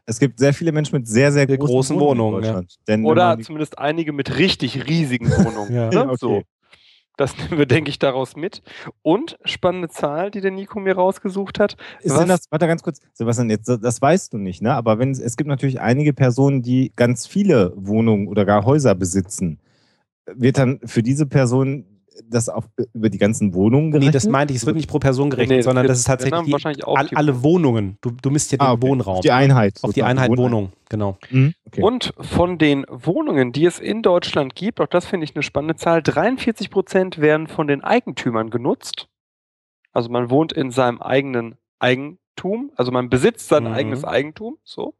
Es 0.05 0.19
gibt 0.19 0.39
sehr 0.39 0.53
viele 0.53 0.71
Menschen 0.71 0.95
mit 0.95 1.07
sehr, 1.07 1.31
sehr 1.31 1.45
großen, 1.45 1.65
großen 1.65 1.99
Wohnungen, 1.99 2.37
in 2.37 2.41
Deutschland. 2.41 2.75
Denn 2.87 3.01
wenn 3.01 3.09
Oder 3.09 3.39
zumindest 3.39 3.77
einige 3.77 4.13
mit 4.13 4.37
richtig 4.37 4.87
riesigen 4.87 5.29
Wohnungen. 5.29 5.73
Ja. 5.73 5.87
ne? 5.89 5.95
Ja, 5.95 6.05
okay. 6.05 6.17
So. 6.19 6.41
Das 7.17 7.37
nehmen 7.37 7.57
wir, 7.57 7.65
denke 7.65 7.89
ich, 7.89 7.99
daraus 7.99 8.35
mit. 8.35 8.61
Und 9.01 9.37
spannende 9.45 9.89
Zahl, 9.89 10.31
die 10.31 10.41
der 10.41 10.51
Nico 10.51 10.79
mir 10.79 10.95
rausgesucht 10.95 11.59
hat. 11.59 11.77
Ist 12.01 12.11
Was? 12.11 12.19
denn 12.19 12.29
das, 12.29 12.45
warte 12.49 12.67
ganz 12.67 12.83
kurz, 12.83 12.99
Sebastian, 13.13 13.49
jetzt, 13.49 13.67
das 13.67 14.01
weißt 14.01 14.33
du 14.33 14.37
nicht, 14.37 14.61
ne? 14.61 14.73
Aber 14.73 14.99
wenn 14.99 15.11
es, 15.11 15.19
es 15.19 15.37
gibt 15.37 15.47
natürlich 15.47 15.81
einige 15.81 16.13
Personen, 16.13 16.61
die 16.61 16.91
ganz 16.95 17.27
viele 17.27 17.73
Wohnungen 17.75 18.27
oder 18.27 18.45
gar 18.45 18.65
Häuser 18.65 18.95
besitzen. 18.95 19.59
Wird 20.33 20.57
dann 20.57 20.79
für 20.85 21.03
diese 21.03 21.25
Person 21.25 21.85
das 22.29 22.49
auf, 22.49 22.65
über 22.93 23.09
die 23.09 23.17
ganzen 23.17 23.53
Wohnungen 23.53 23.91
gerechnet? 23.91 24.09
Nee, 24.09 24.13
das 24.13 24.27
meinte 24.27 24.53
ich, 24.53 24.59
es 24.59 24.65
wird 24.65 24.75
nicht 24.75 24.89
pro 24.89 24.99
Person 24.99 25.29
gerechnet, 25.29 25.57
Nee, 25.57 25.61
sondern 25.61 25.87
das 25.87 25.99
ist 25.99 26.07
tatsächlich 26.07 26.41
die, 26.43 26.51
wahrscheinlich 26.51 26.85
auch 26.85 26.97
all, 26.97 27.07
die- 27.07 27.15
alle 27.15 27.43
Wohnungen. 27.43 27.97
Du, 28.01 28.11
du 28.11 28.29
misst 28.31 28.51
ja 28.51 28.57
den 28.57 28.67
Ah, 28.67 28.71
okay. 28.73 28.87
Wohnraum. 28.87 29.15
Auf 29.15 29.21
die 29.21 29.31
Einheit. 29.31 29.79
Auf 29.81 29.93
die 29.93 30.03
Einheit 30.03 30.29
Wohneinheit. 30.29 30.51
Wohnung, 30.51 30.71
genau. 30.89 31.17
Mhm, 31.29 31.53
okay. 31.65 31.81
Und 31.81 32.13
von 32.19 32.57
den 32.57 32.85
Wohnungen, 32.89 33.51
die 33.51 33.65
es 33.65 33.79
in 33.79 34.01
Deutschland 34.01 34.55
gibt, 34.55 34.81
auch 34.81 34.87
das 34.87 35.05
finde 35.05 35.23
ich 35.25 35.35
eine 35.35 35.43
spannende 35.43 35.75
Zahl, 35.75 36.01
43 36.01 36.69
Prozent 36.69 37.19
werden 37.19 37.47
von 37.47 37.67
den 37.67 37.81
Eigentümern 37.83 38.49
genutzt. 38.49 39.07
Also 39.93 40.09
man 40.09 40.29
wohnt 40.29 40.53
in 40.53 40.71
seinem 40.71 41.01
eigenen 41.01 41.55
Eigentum, 41.79 42.71
also 42.75 42.91
man 42.91 43.09
besitzt 43.09 43.47
sein 43.49 43.63
Mhm. 43.65 43.73
eigenes 43.73 44.03
Eigentum, 44.05 44.57
so. 44.63 44.93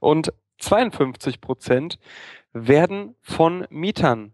Und 0.00 0.32
52 0.58 1.40
Prozent 1.40 1.98
werden 2.52 3.14
von 3.22 3.66
Mietern 3.70 4.33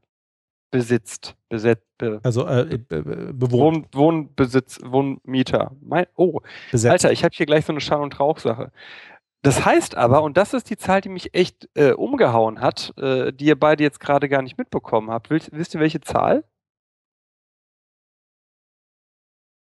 besitzt, 0.70 1.36
besetzt, 1.48 1.86
be, 1.98 2.20
Also 2.22 2.46
äh, 2.46 2.78
be- 2.78 3.02
be- 3.02 3.32
bewohnt, 3.34 3.88
Wohn, 3.94 4.26
Wohnbesitz, 4.28 4.78
Wohnmieter. 4.84 5.72
Mein, 5.80 6.06
oh, 6.16 6.40
besetzt. 6.70 6.92
Alter, 6.92 7.12
ich 7.12 7.24
habe 7.24 7.34
hier 7.34 7.46
gleich 7.46 7.64
so 7.66 7.72
eine 7.72 7.80
Schall- 7.80 8.02
und 8.02 8.18
Rauchsache. 8.20 8.70
Das 9.42 9.64
heißt 9.64 9.96
aber, 9.96 10.22
und 10.22 10.36
das 10.36 10.52
ist 10.52 10.68
die 10.68 10.76
Zahl, 10.76 11.00
die 11.00 11.08
mich 11.08 11.34
echt 11.34 11.68
äh, 11.74 11.92
umgehauen 11.92 12.60
hat, 12.60 12.92
äh, 12.98 13.32
die 13.32 13.46
ihr 13.46 13.58
beide 13.58 13.82
jetzt 13.82 13.98
gerade 13.98 14.28
gar 14.28 14.42
nicht 14.42 14.58
mitbekommen 14.58 15.10
habt. 15.10 15.30
Wisst, 15.30 15.50
wisst 15.52 15.74
ihr, 15.74 15.80
welche 15.80 16.00
Zahl? 16.00 16.44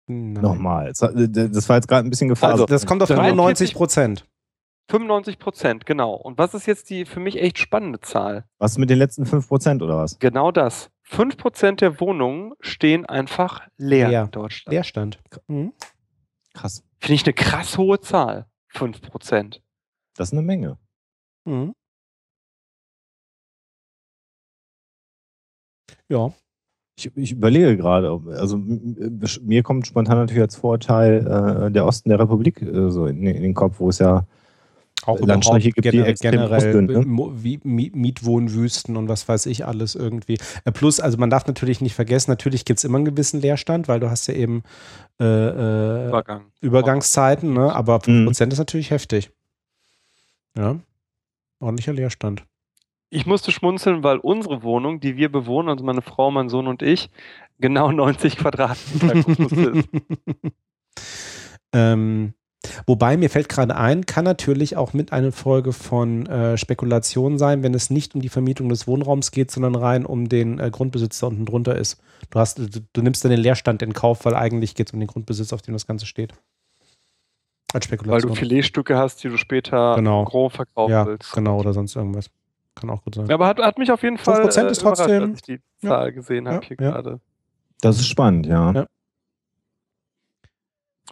Nein. 0.08 0.32
Nochmal. 0.42 0.92
Das 0.92 1.68
war 1.68 1.76
jetzt 1.76 1.86
gerade 1.88 2.06
ein 2.08 2.10
bisschen 2.10 2.28
Gefahr. 2.28 2.50
Also, 2.52 2.66
das 2.66 2.84
kommt 2.84 3.02
auf 3.02 3.08
43 3.08 3.70
95 3.70 3.74
Prozent. 3.74 4.26
95 4.88 5.38
Prozent, 5.38 5.86
genau. 5.86 6.14
Und 6.14 6.38
was 6.38 6.54
ist 6.54 6.66
jetzt 6.66 6.90
die 6.90 7.04
für 7.04 7.20
mich 7.20 7.40
echt 7.40 7.58
spannende 7.58 8.00
Zahl? 8.00 8.44
Was 8.58 8.78
mit 8.78 8.90
den 8.90 8.98
letzten 8.98 9.24
5% 9.24 9.82
oder 9.82 9.98
was? 9.98 10.18
Genau 10.18 10.50
das. 10.50 10.90
5 11.04 11.36
Prozent 11.36 11.80
der 11.80 12.00
Wohnungen 12.00 12.52
stehen 12.60 13.06
einfach 13.06 13.66
leer 13.76 14.08
Leer. 14.08 14.22
in 14.24 14.30
Deutschland. 14.30 14.72
Leerstand. 14.72 15.20
Mhm. 15.48 15.72
Krass. 16.54 16.84
Finde 16.98 17.14
ich 17.14 17.24
eine 17.24 17.34
krass 17.34 17.78
hohe 17.78 18.00
Zahl. 18.00 18.46
5 18.68 19.00
Prozent. 19.02 19.62
Das 20.16 20.28
ist 20.28 20.32
eine 20.32 20.42
Menge. 20.42 20.78
Mhm. 21.44 21.74
Ja. 26.08 26.32
Ich, 26.98 27.16
ich 27.16 27.32
überlege 27.32 27.76
gerade, 27.76 28.20
also 28.36 28.58
mir 28.58 29.62
kommt 29.62 29.86
spontan 29.86 30.18
natürlich 30.18 30.42
als 30.42 30.56
Vorurteil 30.56 31.66
äh, 31.66 31.70
der 31.70 31.86
Osten 31.86 32.10
der 32.10 32.18
Republik 32.18 32.60
äh, 32.60 32.90
so 32.90 33.06
in, 33.06 33.24
in 33.26 33.42
den 33.42 33.54
Kopf, 33.54 33.80
wo 33.80 33.88
es 33.88 34.00
ja 34.00 34.26
Auch 35.06 35.18
Landstriche 35.20 35.68
überhaupt 35.68 35.74
gibt, 35.82 35.84
die 35.94 35.98
gener- 35.98 36.06
extrem 36.06 36.30
generell 36.32 36.72
sind, 36.72 36.90
ne? 36.90 37.04
Wie 37.42 37.56
Mi- 37.58 37.90
Mietwohnwüsten 37.94 38.96
und 38.96 39.08
was 39.08 39.26
weiß 39.28 39.46
ich 39.46 39.64
alles 39.66 39.94
irgendwie. 39.94 40.36
Äh, 40.64 40.72
Plus, 40.72 41.00
also 41.00 41.16
man 41.16 41.30
darf 41.30 41.46
natürlich 41.46 41.80
nicht 41.80 41.94
vergessen, 41.94 42.30
natürlich 42.30 42.64
gibt 42.66 42.78
es 42.78 42.84
immer 42.84 42.96
einen 42.98 43.06
gewissen 43.06 43.40
Leerstand, 43.40 43.88
weil 43.88 43.98
du 44.00 44.10
hast 44.10 44.26
ja 44.26 44.34
eben 44.34 44.62
äh, 45.18 45.24
äh, 45.24 46.08
Übergang. 46.08 46.46
Übergangszeiten, 46.60 47.52
ne? 47.54 47.72
aber 47.74 47.96
5% 48.00 48.46
Mhm. 48.46 48.52
ist 48.52 48.58
natürlich 48.58 48.90
heftig. 48.90 49.30
Ja, 50.56 50.78
ordentlicher 51.60 51.92
Leerstand. 51.92 52.44
Ich 53.08 53.26
musste 53.26 53.50
schmunzeln, 53.52 54.02
weil 54.04 54.18
unsere 54.18 54.62
Wohnung, 54.62 55.00
die 55.00 55.16
wir 55.16 55.32
bewohnen, 55.32 55.68
also 55.68 55.84
meine 55.84 56.02
Frau, 56.02 56.30
mein 56.30 56.48
Sohn 56.48 56.66
und 56.68 56.82
ich, 56.82 57.08
genau 57.58 57.90
90 57.92 58.36
Quadratmeter 58.36 59.22
groß 59.22 59.52
ist. 59.52 59.88
ähm, 61.72 62.34
wobei 62.86 63.16
mir 63.16 63.30
fällt 63.30 63.48
gerade 63.48 63.76
ein, 63.76 64.06
kann 64.06 64.24
natürlich 64.24 64.76
auch 64.76 64.92
mit 64.92 65.12
einer 65.12 65.32
Folge 65.32 65.72
von 65.72 66.26
äh, 66.26 66.56
Spekulation 66.58 67.38
sein, 67.38 67.62
wenn 67.62 67.74
es 67.74 67.90
nicht 67.90 68.14
um 68.14 68.20
die 68.20 68.28
Vermietung 68.28 68.68
des 68.68 68.86
Wohnraums 68.86 69.30
geht, 69.30 69.50
sondern 69.50 69.74
rein 69.74 70.04
um 70.06 70.28
den 70.28 70.58
äh, 70.58 70.70
Grundbesitz, 70.70 71.18
der 71.20 71.28
unten 71.30 71.46
drunter 71.46 71.76
ist. 71.76 72.00
Du, 72.30 72.38
hast, 72.38 72.58
du, 72.58 72.66
du 72.92 73.02
nimmst 73.02 73.24
dann 73.24 73.30
den 73.30 73.40
Leerstand 73.40 73.82
in 73.82 73.92
Kauf, 73.92 74.24
weil 74.24 74.34
eigentlich 74.34 74.74
geht 74.74 74.88
es 74.88 74.92
um 74.92 75.00
den 75.00 75.06
Grundbesitz, 75.08 75.52
auf 75.52 75.62
dem 75.62 75.74
das 75.74 75.86
Ganze 75.86 76.06
steht. 76.06 76.32
Als 77.72 77.88
Weil 77.90 77.98
Spekulation. 77.98 78.30
du 78.32 78.34
Filetstücke 78.36 78.96
hast, 78.98 79.22
die 79.22 79.28
du 79.28 79.36
später 79.36 79.94
Genau. 79.94 80.24
grob 80.24 80.52
verkaufen 80.52 80.90
ja, 80.90 81.06
willst. 81.06 81.32
genau, 81.32 81.58
oder 81.60 81.72
sonst 81.72 81.94
irgendwas. 81.94 82.26
Kann 82.74 82.90
auch 82.90 83.02
gut 83.02 83.14
sein. 83.14 83.26
Ja, 83.26 83.34
aber 83.34 83.46
hat, 83.46 83.58
hat 83.60 83.78
mich 83.78 83.90
auf 83.92 84.02
jeden 84.02 84.18
Fall 84.18 84.42
5% 84.42 84.44
äh, 84.44 84.48
ist 84.48 84.56
überrascht, 84.56 84.80
trotzdem- 84.82 85.22
als 85.22 85.34
ich 85.36 85.42
die 85.42 85.60
Ja. 85.82 85.90
Zahl 85.90 86.12
gesehen 86.12 86.48
habe 86.48 86.62
Ja, 86.62 86.68
hier 86.68 86.76
ja. 86.80 86.90
gerade. 86.90 87.20
Das 87.80 87.96
ist 87.98 88.06
spannend, 88.08 88.46
ja. 88.46 88.86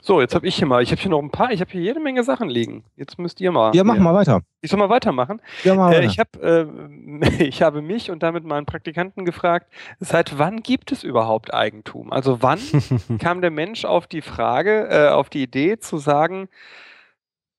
So, 0.00 0.20
jetzt 0.20 0.34
habe 0.34 0.46
ich 0.46 0.54
hier 0.56 0.66
mal, 0.66 0.82
ich 0.82 0.90
habe 0.92 1.00
hier 1.00 1.10
noch 1.10 1.20
ein 1.20 1.30
paar, 1.30 1.50
ich 1.50 1.60
habe 1.60 1.70
hier 1.70 1.80
jede 1.80 1.98
Menge 2.00 2.22
Sachen 2.22 2.48
liegen. 2.48 2.84
Jetzt 2.96 3.18
müsst 3.18 3.40
ihr 3.40 3.50
mal. 3.50 3.74
Ja, 3.74 3.82
mach 3.84 3.96
mal 3.98 4.14
weiter. 4.14 4.42
Ich 4.60 4.70
soll 4.70 4.78
mal 4.78 4.88
weitermachen. 4.88 5.42
Ja, 5.64 5.74
mach 5.74 5.90
Äh, 5.90 5.96
weiter. 5.96 6.04
ich, 6.06 6.18
hab, 6.18 6.36
äh, 6.42 6.66
ich 7.44 7.62
habe 7.62 7.82
mich 7.82 8.10
und 8.10 8.22
damit 8.22 8.44
meinen 8.44 8.64
Praktikanten 8.66 9.24
gefragt, 9.24 9.72
seit 9.98 10.38
wann 10.38 10.62
gibt 10.62 10.92
es 10.92 11.02
überhaupt 11.02 11.52
Eigentum? 11.52 12.12
Also 12.12 12.42
wann 12.42 12.60
kam 13.18 13.40
der 13.40 13.50
Mensch 13.50 13.84
auf 13.84 14.06
die 14.06 14.22
Frage, 14.22 14.88
äh, 14.88 15.08
auf 15.08 15.30
die 15.30 15.42
Idee 15.42 15.78
zu 15.78 15.98
sagen, 15.98 16.48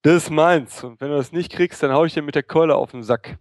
das 0.02 0.14
ist 0.14 0.30
meins 0.30 0.82
und 0.82 1.00
wenn 1.02 1.10
du 1.10 1.16
das 1.16 1.32
nicht 1.32 1.52
kriegst, 1.52 1.82
dann 1.82 1.92
hau 1.92 2.06
ich 2.06 2.14
dir 2.14 2.22
mit 2.22 2.34
der 2.34 2.42
Keule 2.42 2.74
auf 2.74 2.90
den 2.92 3.02
Sack. 3.02 3.36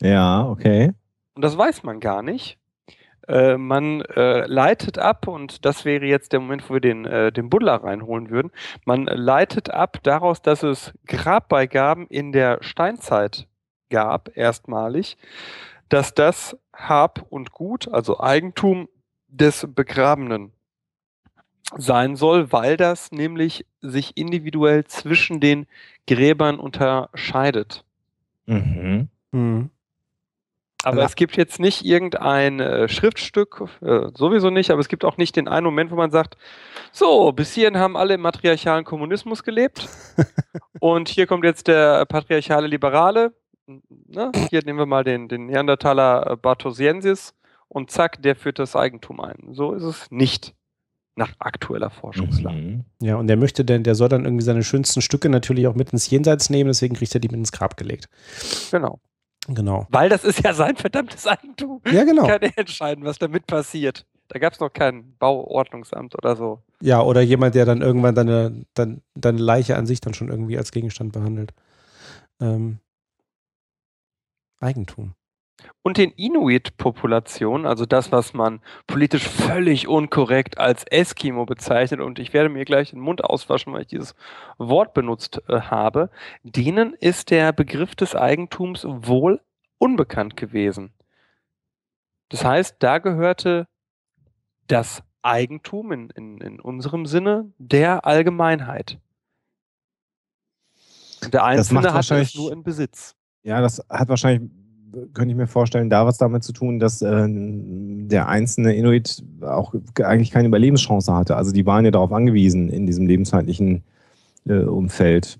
ja, 0.00 0.46
okay. 0.48 0.92
Und 1.34 1.42
das 1.42 1.56
weiß 1.58 1.82
man 1.84 2.00
gar 2.00 2.22
nicht. 2.22 2.58
Äh, 3.28 3.58
man 3.58 4.00
äh, 4.00 4.46
leitet 4.46 4.98
ab, 4.98 5.28
und 5.28 5.64
das 5.66 5.84
wäre 5.84 6.06
jetzt 6.06 6.32
der 6.32 6.40
Moment, 6.40 6.68
wo 6.68 6.74
wir 6.74 6.80
den, 6.80 7.04
äh, 7.04 7.30
den 7.30 7.50
Buddler 7.50 7.84
reinholen 7.84 8.30
würden. 8.30 8.50
Man 8.86 9.04
leitet 9.04 9.70
ab 9.70 9.98
daraus, 10.02 10.40
dass 10.40 10.62
es 10.62 10.94
Grabbeigaben 11.06 12.06
in 12.06 12.32
der 12.32 12.62
Steinzeit 12.62 13.46
gab, 13.90 14.34
erstmalig, 14.34 15.18
dass 15.90 16.14
das 16.14 16.56
Hab 16.72 17.26
und 17.30 17.52
Gut, 17.52 17.88
also 17.88 18.18
Eigentum 18.18 18.88
des 19.28 19.66
Begrabenen 19.74 20.52
sein 21.76 22.16
soll, 22.16 22.50
weil 22.50 22.78
das 22.78 23.12
nämlich 23.12 23.66
sich 23.82 24.16
individuell 24.16 24.84
zwischen 24.84 25.38
den 25.38 25.66
Gräbern 26.06 26.58
unterscheidet. 26.58 27.84
Mhm. 28.46 29.08
Mhm. 29.32 29.70
Aber 30.84 31.02
es 31.02 31.16
gibt 31.16 31.36
jetzt 31.36 31.58
nicht 31.58 31.84
irgendein 31.84 32.60
äh, 32.60 32.88
Schriftstück, 32.88 33.64
äh, 33.80 34.08
sowieso 34.14 34.50
nicht, 34.50 34.70
aber 34.70 34.80
es 34.80 34.88
gibt 34.88 35.04
auch 35.04 35.16
nicht 35.16 35.34
den 35.34 35.48
einen 35.48 35.64
Moment, 35.64 35.90
wo 35.90 35.96
man 35.96 36.12
sagt, 36.12 36.36
so, 36.92 37.32
bis 37.32 37.52
hierhin 37.52 37.78
haben 37.78 37.96
alle 37.96 38.14
im 38.14 38.20
matriarchalen 38.20 38.84
Kommunismus 38.84 39.42
gelebt 39.42 39.88
und 40.80 41.08
hier 41.08 41.26
kommt 41.26 41.44
jetzt 41.44 41.66
der 41.66 42.06
patriarchale 42.06 42.68
Liberale. 42.68 43.34
Ne? 43.66 44.30
Hier 44.50 44.62
nehmen 44.64 44.78
wir 44.78 44.86
mal 44.86 45.02
den, 45.02 45.28
den 45.28 45.46
Neandertaler 45.46 46.30
äh, 46.30 46.36
Bartosiensis 46.36 47.34
und 47.66 47.90
zack, 47.90 48.22
der 48.22 48.36
führt 48.36 48.60
das 48.60 48.76
Eigentum 48.76 49.20
ein. 49.20 49.48
So 49.50 49.72
ist 49.72 49.82
es 49.82 50.10
nicht 50.10 50.54
nach 51.16 51.34
aktueller 51.40 51.90
Forschungslage. 51.90 52.56
Mhm. 52.56 52.84
Ja, 53.02 53.16
und 53.16 53.26
der 53.26 53.36
möchte 53.36 53.64
denn, 53.64 53.82
der 53.82 53.96
soll 53.96 54.08
dann 54.08 54.24
irgendwie 54.24 54.44
seine 54.44 54.62
schönsten 54.62 55.02
Stücke 55.02 55.28
natürlich 55.28 55.66
auch 55.66 55.74
mit 55.74 55.90
ins 55.92 56.08
Jenseits 56.08 56.48
nehmen, 56.48 56.68
deswegen 56.68 56.94
kriegt 56.94 57.12
er 57.14 57.20
die 57.20 57.28
mit 57.28 57.38
ins 57.38 57.50
Grab 57.50 57.76
gelegt. 57.76 58.08
Genau. 58.70 59.00
Genau. 59.48 59.86
Weil 59.90 60.10
das 60.10 60.24
ist 60.24 60.44
ja 60.44 60.52
sein 60.52 60.76
verdammtes 60.76 61.26
Eigentum. 61.26 61.80
Ja, 61.90 62.04
genau. 62.04 62.26
Kann 62.26 62.42
er 62.42 62.56
entscheiden, 62.56 63.04
was 63.04 63.18
damit 63.18 63.46
passiert. 63.46 64.06
Da 64.28 64.38
gab 64.38 64.52
es 64.52 64.60
noch 64.60 64.70
kein 64.70 65.16
Bauordnungsamt 65.18 66.14
oder 66.14 66.36
so. 66.36 66.62
Ja, 66.82 67.00
oder 67.00 67.22
jemand, 67.22 67.54
der 67.54 67.64
dann 67.64 67.80
irgendwann 67.80 68.14
deine, 68.14 68.66
deine, 68.74 69.00
deine 69.14 69.38
Leiche 69.38 69.76
an 69.76 69.86
sich 69.86 70.02
dann 70.02 70.12
schon 70.12 70.28
irgendwie 70.28 70.58
als 70.58 70.70
Gegenstand 70.70 71.12
behandelt. 71.12 71.54
Ähm, 72.40 72.78
Eigentum. 74.60 75.14
Und 75.82 75.96
den 75.96 76.10
Inuit-Populationen, 76.12 77.66
also 77.66 77.86
das, 77.86 78.12
was 78.12 78.32
man 78.32 78.60
politisch 78.86 79.26
völlig 79.26 79.88
unkorrekt 79.88 80.58
als 80.58 80.84
Eskimo 80.84 81.46
bezeichnet, 81.46 82.00
und 82.00 82.18
ich 82.18 82.32
werde 82.32 82.48
mir 82.48 82.64
gleich 82.64 82.90
den 82.90 83.00
Mund 83.00 83.24
auswaschen, 83.24 83.72
weil 83.72 83.82
ich 83.82 83.88
dieses 83.88 84.14
Wort 84.58 84.94
benutzt 84.94 85.42
äh, 85.48 85.60
habe, 85.60 86.10
denen 86.42 86.94
ist 86.94 87.30
der 87.30 87.52
Begriff 87.52 87.94
des 87.96 88.14
Eigentums 88.14 88.84
wohl 88.86 89.40
unbekannt 89.78 90.36
gewesen. 90.36 90.92
Das 92.28 92.44
heißt, 92.44 92.76
da 92.80 92.98
gehörte 92.98 93.66
das 94.66 95.02
Eigentum 95.22 95.92
in, 95.92 96.10
in, 96.10 96.38
in 96.38 96.60
unserem 96.60 97.06
Sinne 97.06 97.52
der 97.58 98.06
Allgemeinheit. 98.06 98.98
Der 101.32 101.44
Einzelne 101.44 101.92
hat 101.92 102.10
es 102.10 102.34
nur 102.34 102.52
in 102.52 102.62
Besitz. 102.62 103.16
Ja, 103.42 103.60
das 103.60 103.84
hat 103.88 104.08
wahrscheinlich 104.08 104.50
könnte 105.12 105.32
ich 105.32 105.36
mir 105.36 105.46
vorstellen, 105.46 105.90
da 105.90 106.06
was 106.06 106.18
damit 106.18 106.42
zu 106.42 106.52
tun, 106.52 106.78
dass 106.78 107.02
äh, 107.02 107.26
der 107.28 108.28
einzelne 108.28 108.74
Inuit 108.74 109.22
auch 109.42 109.74
eigentlich 110.02 110.30
keine 110.30 110.48
Überlebenschance 110.48 111.12
hatte. 111.14 111.36
Also 111.36 111.52
die 111.52 111.66
waren 111.66 111.84
ja 111.84 111.90
darauf 111.90 112.12
angewiesen, 112.12 112.68
in 112.68 112.86
diesem 112.86 113.06
lebenszeitlichen 113.06 113.82
äh, 114.46 114.60
Umfeld 114.60 115.38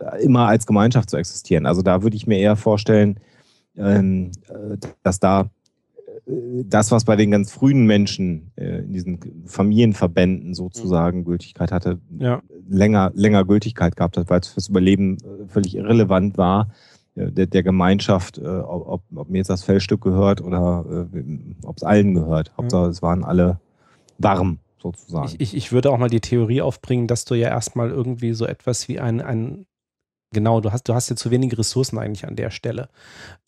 äh, 0.00 0.22
immer 0.22 0.48
als 0.48 0.66
Gemeinschaft 0.66 1.10
zu 1.10 1.16
existieren. 1.16 1.66
Also 1.66 1.82
da 1.82 2.02
würde 2.02 2.16
ich 2.16 2.26
mir 2.26 2.38
eher 2.38 2.56
vorstellen, 2.56 3.20
ähm, 3.76 4.32
äh, 4.48 4.76
dass 5.02 5.20
da 5.20 5.50
äh, 6.26 6.64
das, 6.64 6.90
was 6.90 7.04
bei 7.04 7.16
den 7.16 7.30
ganz 7.30 7.52
frühen 7.52 7.86
Menschen 7.86 8.50
äh, 8.56 8.80
in 8.80 8.92
diesen 8.92 9.20
Familienverbänden 9.46 10.54
sozusagen 10.54 11.24
Gültigkeit 11.24 11.70
hatte, 11.70 12.00
ja. 12.18 12.42
länger, 12.68 13.12
länger 13.14 13.44
Gültigkeit 13.44 13.96
gehabt 13.96 14.16
hat, 14.16 14.28
weil 14.28 14.40
es 14.40 14.48
fürs 14.48 14.68
Überleben 14.68 15.18
völlig 15.48 15.76
irrelevant 15.76 16.36
war 16.36 16.68
der, 17.26 17.46
der 17.46 17.62
Gemeinschaft, 17.62 18.38
äh, 18.38 18.46
ob, 18.46 19.02
ob, 19.14 19.28
mir 19.28 19.38
jetzt 19.38 19.50
das 19.50 19.64
Fellstück 19.64 20.00
gehört 20.00 20.40
oder 20.40 20.84
äh, 21.12 21.38
ob 21.64 21.76
es 21.76 21.82
allen 21.82 22.14
gehört. 22.14 22.52
Hauptsache, 22.56 22.88
es 22.88 23.02
waren 23.02 23.24
alle 23.24 23.60
warm 24.18 24.58
sozusagen. 24.80 25.26
Ich, 25.28 25.40
ich, 25.40 25.56
ich 25.56 25.72
würde 25.72 25.90
auch 25.90 25.98
mal 25.98 26.10
die 26.10 26.20
Theorie 26.20 26.62
aufbringen, 26.62 27.06
dass 27.06 27.24
du 27.24 27.34
ja 27.34 27.48
erstmal 27.48 27.90
irgendwie 27.90 28.32
so 28.32 28.46
etwas 28.46 28.88
wie 28.88 29.00
ein, 29.00 29.20
ein 29.20 29.66
Genau, 30.34 30.60
du 30.60 30.72
hast, 30.72 30.86
du 30.86 30.94
hast 30.94 31.08
ja 31.08 31.16
zu 31.16 31.30
wenige 31.30 31.56
Ressourcen 31.56 31.96
eigentlich 31.96 32.26
an 32.26 32.36
der 32.36 32.50
Stelle. 32.50 32.90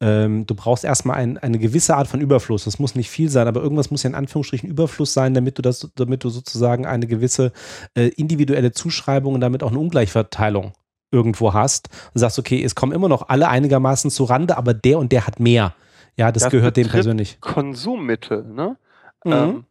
Ähm, 0.00 0.46
du 0.46 0.54
brauchst 0.54 0.82
erstmal 0.82 1.16
ein, 1.16 1.36
eine 1.36 1.58
gewisse 1.58 1.94
Art 1.94 2.08
von 2.08 2.22
Überfluss. 2.22 2.64
Das 2.64 2.78
muss 2.78 2.94
nicht 2.94 3.10
viel 3.10 3.28
sein, 3.28 3.46
aber 3.46 3.60
irgendwas 3.60 3.90
muss 3.90 4.02
ja 4.02 4.08
in 4.08 4.16
Anführungsstrichen 4.16 4.70
Überfluss 4.70 5.12
sein, 5.12 5.34
damit 5.34 5.58
du 5.58 5.62
das, 5.62 5.90
damit 5.94 6.24
du 6.24 6.30
sozusagen 6.30 6.86
eine 6.86 7.06
gewisse 7.06 7.52
äh, 7.94 8.08
individuelle 8.08 8.72
Zuschreibung 8.72 9.34
und 9.34 9.42
damit 9.42 9.62
auch 9.62 9.70
eine 9.70 9.78
Ungleichverteilung 9.78 10.72
irgendwo 11.10 11.54
hast 11.54 11.88
und 12.14 12.20
sagst, 12.20 12.38
okay, 12.38 12.62
es 12.62 12.74
kommen 12.74 12.92
immer 12.92 13.08
noch 13.08 13.28
alle 13.28 13.48
einigermaßen 13.48 14.10
zu 14.10 14.24
Rande, 14.24 14.56
aber 14.56 14.74
der 14.74 14.98
und 14.98 15.12
der 15.12 15.26
hat 15.26 15.40
mehr. 15.40 15.74
Ja, 16.16 16.32
das, 16.32 16.44
das 16.44 16.52
gehört 16.52 16.76
dem 16.76 16.88
persönlich. 16.88 17.40
Konsummittel, 17.40 18.44
ne? 18.44 18.76
Mhm. 19.24 19.32
Ähm, 19.32 19.64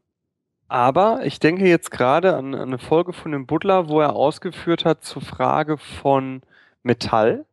aber 0.67 1.25
ich 1.25 1.39
denke 1.39 1.67
jetzt 1.67 1.89
gerade 1.89 2.35
an, 2.35 2.53
an, 2.53 2.69
eine 2.69 2.77
Folge 2.77 3.13
von 3.13 3.31
dem 3.31 3.47
Butler, 3.47 3.89
wo 3.89 4.01
er 4.01 4.15
ausgeführt 4.15 4.85
hat 4.85 5.03
zur 5.03 5.21
Frage 5.21 5.77
von 5.77 6.41
Metall. 6.83 7.45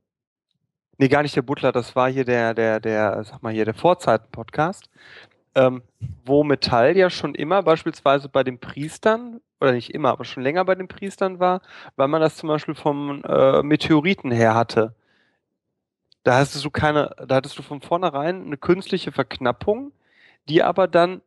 Nee, 0.99 1.09
gar 1.09 1.23
nicht 1.23 1.37
der 1.37 1.43
Butler, 1.43 1.73
das 1.73 1.97
war 1.97 2.11
hier 2.11 2.25
der, 2.25 2.55
der, 2.55 2.81
der, 2.81 3.25
sag 3.25 3.43
mal 3.43 3.53
hier, 3.53 3.65
der 3.65 3.75
Vorzeiten-Podcast, 3.75 4.89
ähm, 5.57 5.83
wo 6.25 6.45
Metall 6.45 6.97
ja 6.97 7.11
schon 7.11 7.35
immer 7.35 7.63
beispielsweise 7.63 8.29
bei 8.29 8.45
den 8.45 8.61
Priestern 8.61 9.41
oder 9.59 9.73
nicht 9.73 9.95
immer, 9.95 10.11
aber 10.11 10.27
schon 10.27 10.43
länger 10.43 10.65
bei 10.67 10.75
den 10.75 10.87
Priestern 10.87 11.41
war, 11.41 11.63
weil 11.97 12.09
man 12.09 12.21
das 12.21 12.37
zum 12.37 12.49
Beispiel 12.49 12.75
vom 12.75 13.25
äh, 13.25 13.63
Meteoriten 13.63 14.31
her 14.31 14.55
hatte. 14.55 14.95
Da 16.25 16.39
hattest 16.39 16.63
du 16.65 16.71
keine, 16.71 17.17
da 17.27 17.37
hattest 17.37 17.59
du 17.59 17.63
von 17.63 17.81
vornherein 17.81 18.45
eine 18.45 18.59
künstliche 18.59 19.13
Verknappung, 19.13 19.93
die 20.49 20.63
aber 20.63 20.89
dann 20.89 21.23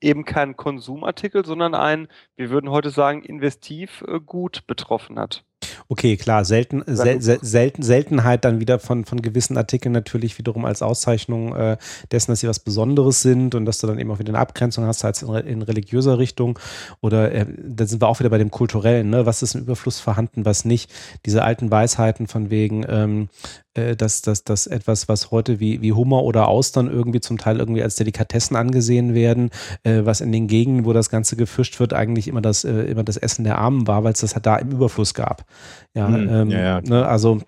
eben 0.00 0.24
keinen 0.24 0.56
Konsumartikel, 0.56 1.44
sondern 1.44 1.74
ein, 1.74 2.08
wir 2.36 2.50
würden 2.50 2.70
heute 2.70 2.90
sagen, 2.90 3.22
Investivgut 3.24 4.66
betroffen 4.66 5.18
hat. 5.18 5.44
Okay, 5.88 6.16
klar, 6.16 6.44
selten, 6.44 6.82
sel, 6.86 7.20
sel, 7.20 7.38
selten, 7.42 7.82
Seltenheit 7.82 8.44
dann 8.44 8.60
wieder 8.60 8.78
von, 8.78 9.04
von 9.04 9.22
gewissen 9.22 9.56
Artikeln 9.56 9.92
natürlich 9.92 10.38
wiederum 10.38 10.64
als 10.64 10.82
Auszeichnung 10.82 11.54
äh, 11.54 11.76
dessen, 12.10 12.32
dass 12.32 12.40
sie 12.40 12.48
was 12.48 12.60
Besonderes 12.60 13.22
sind 13.22 13.54
und 13.54 13.64
dass 13.64 13.78
du 13.78 13.86
dann 13.86 13.98
eben 13.98 14.10
auch 14.10 14.18
wieder 14.18 14.30
eine 14.30 14.38
Abgrenzung 14.38 14.84
hast, 14.84 15.04
als 15.04 15.22
in, 15.22 15.28
in 15.34 15.62
religiöser 15.62 16.18
Richtung. 16.18 16.58
Oder 17.00 17.32
äh, 17.32 17.46
da 17.64 17.86
sind 17.86 18.02
wir 18.02 18.08
auch 18.08 18.20
wieder 18.20 18.30
bei 18.30 18.38
dem 18.38 18.50
Kulturellen, 18.50 19.10
ne? 19.10 19.26
Was 19.26 19.42
ist 19.42 19.54
im 19.54 19.62
Überfluss 19.62 20.00
vorhanden, 20.00 20.44
was 20.44 20.64
nicht? 20.64 20.90
Diese 21.26 21.42
alten 21.42 21.70
Weisheiten 21.70 22.26
von 22.26 22.50
wegen, 22.50 22.84
ähm, 22.88 23.28
äh, 23.74 23.96
dass, 23.96 24.20
dass, 24.20 24.44
dass 24.44 24.66
etwas, 24.66 25.08
was 25.08 25.30
heute 25.30 25.58
wie, 25.58 25.80
wie 25.80 25.92
Hummer 25.92 26.22
oder 26.24 26.48
Austern 26.48 26.90
irgendwie 26.90 27.20
zum 27.20 27.38
Teil 27.38 27.58
irgendwie 27.58 27.82
als 27.82 27.96
Delikatessen 27.96 28.54
angesehen 28.54 29.14
werden, 29.14 29.50
äh, 29.82 30.02
was 30.04 30.20
in 30.20 30.30
den 30.30 30.46
Gegenden, 30.46 30.84
wo 30.84 30.92
das 30.92 31.08
Ganze 31.08 31.36
gefischt 31.36 31.80
wird, 31.80 31.94
eigentlich 31.94 32.28
immer 32.28 32.42
das, 32.42 32.64
äh, 32.64 32.82
immer 32.82 33.02
das 33.02 33.16
Essen 33.16 33.44
der 33.44 33.58
Armen 33.58 33.86
war, 33.86 34.04
weil 34.04 34.12
es 34.12 34.20
das 34.20 34.34
halt 34.34 34.44
da 34.44 34.56
im 34.56 34.72
Überfluss 34.72 35.14
gab. 35.14 35.46
Ja, 35.94 36.08
hm, 36.08 36.28
ähm, 36.28 36.50
ja, 36.50 36.60
ja. 36.60 36.80
Ne, 36.80 37.06
also 37.06 37.40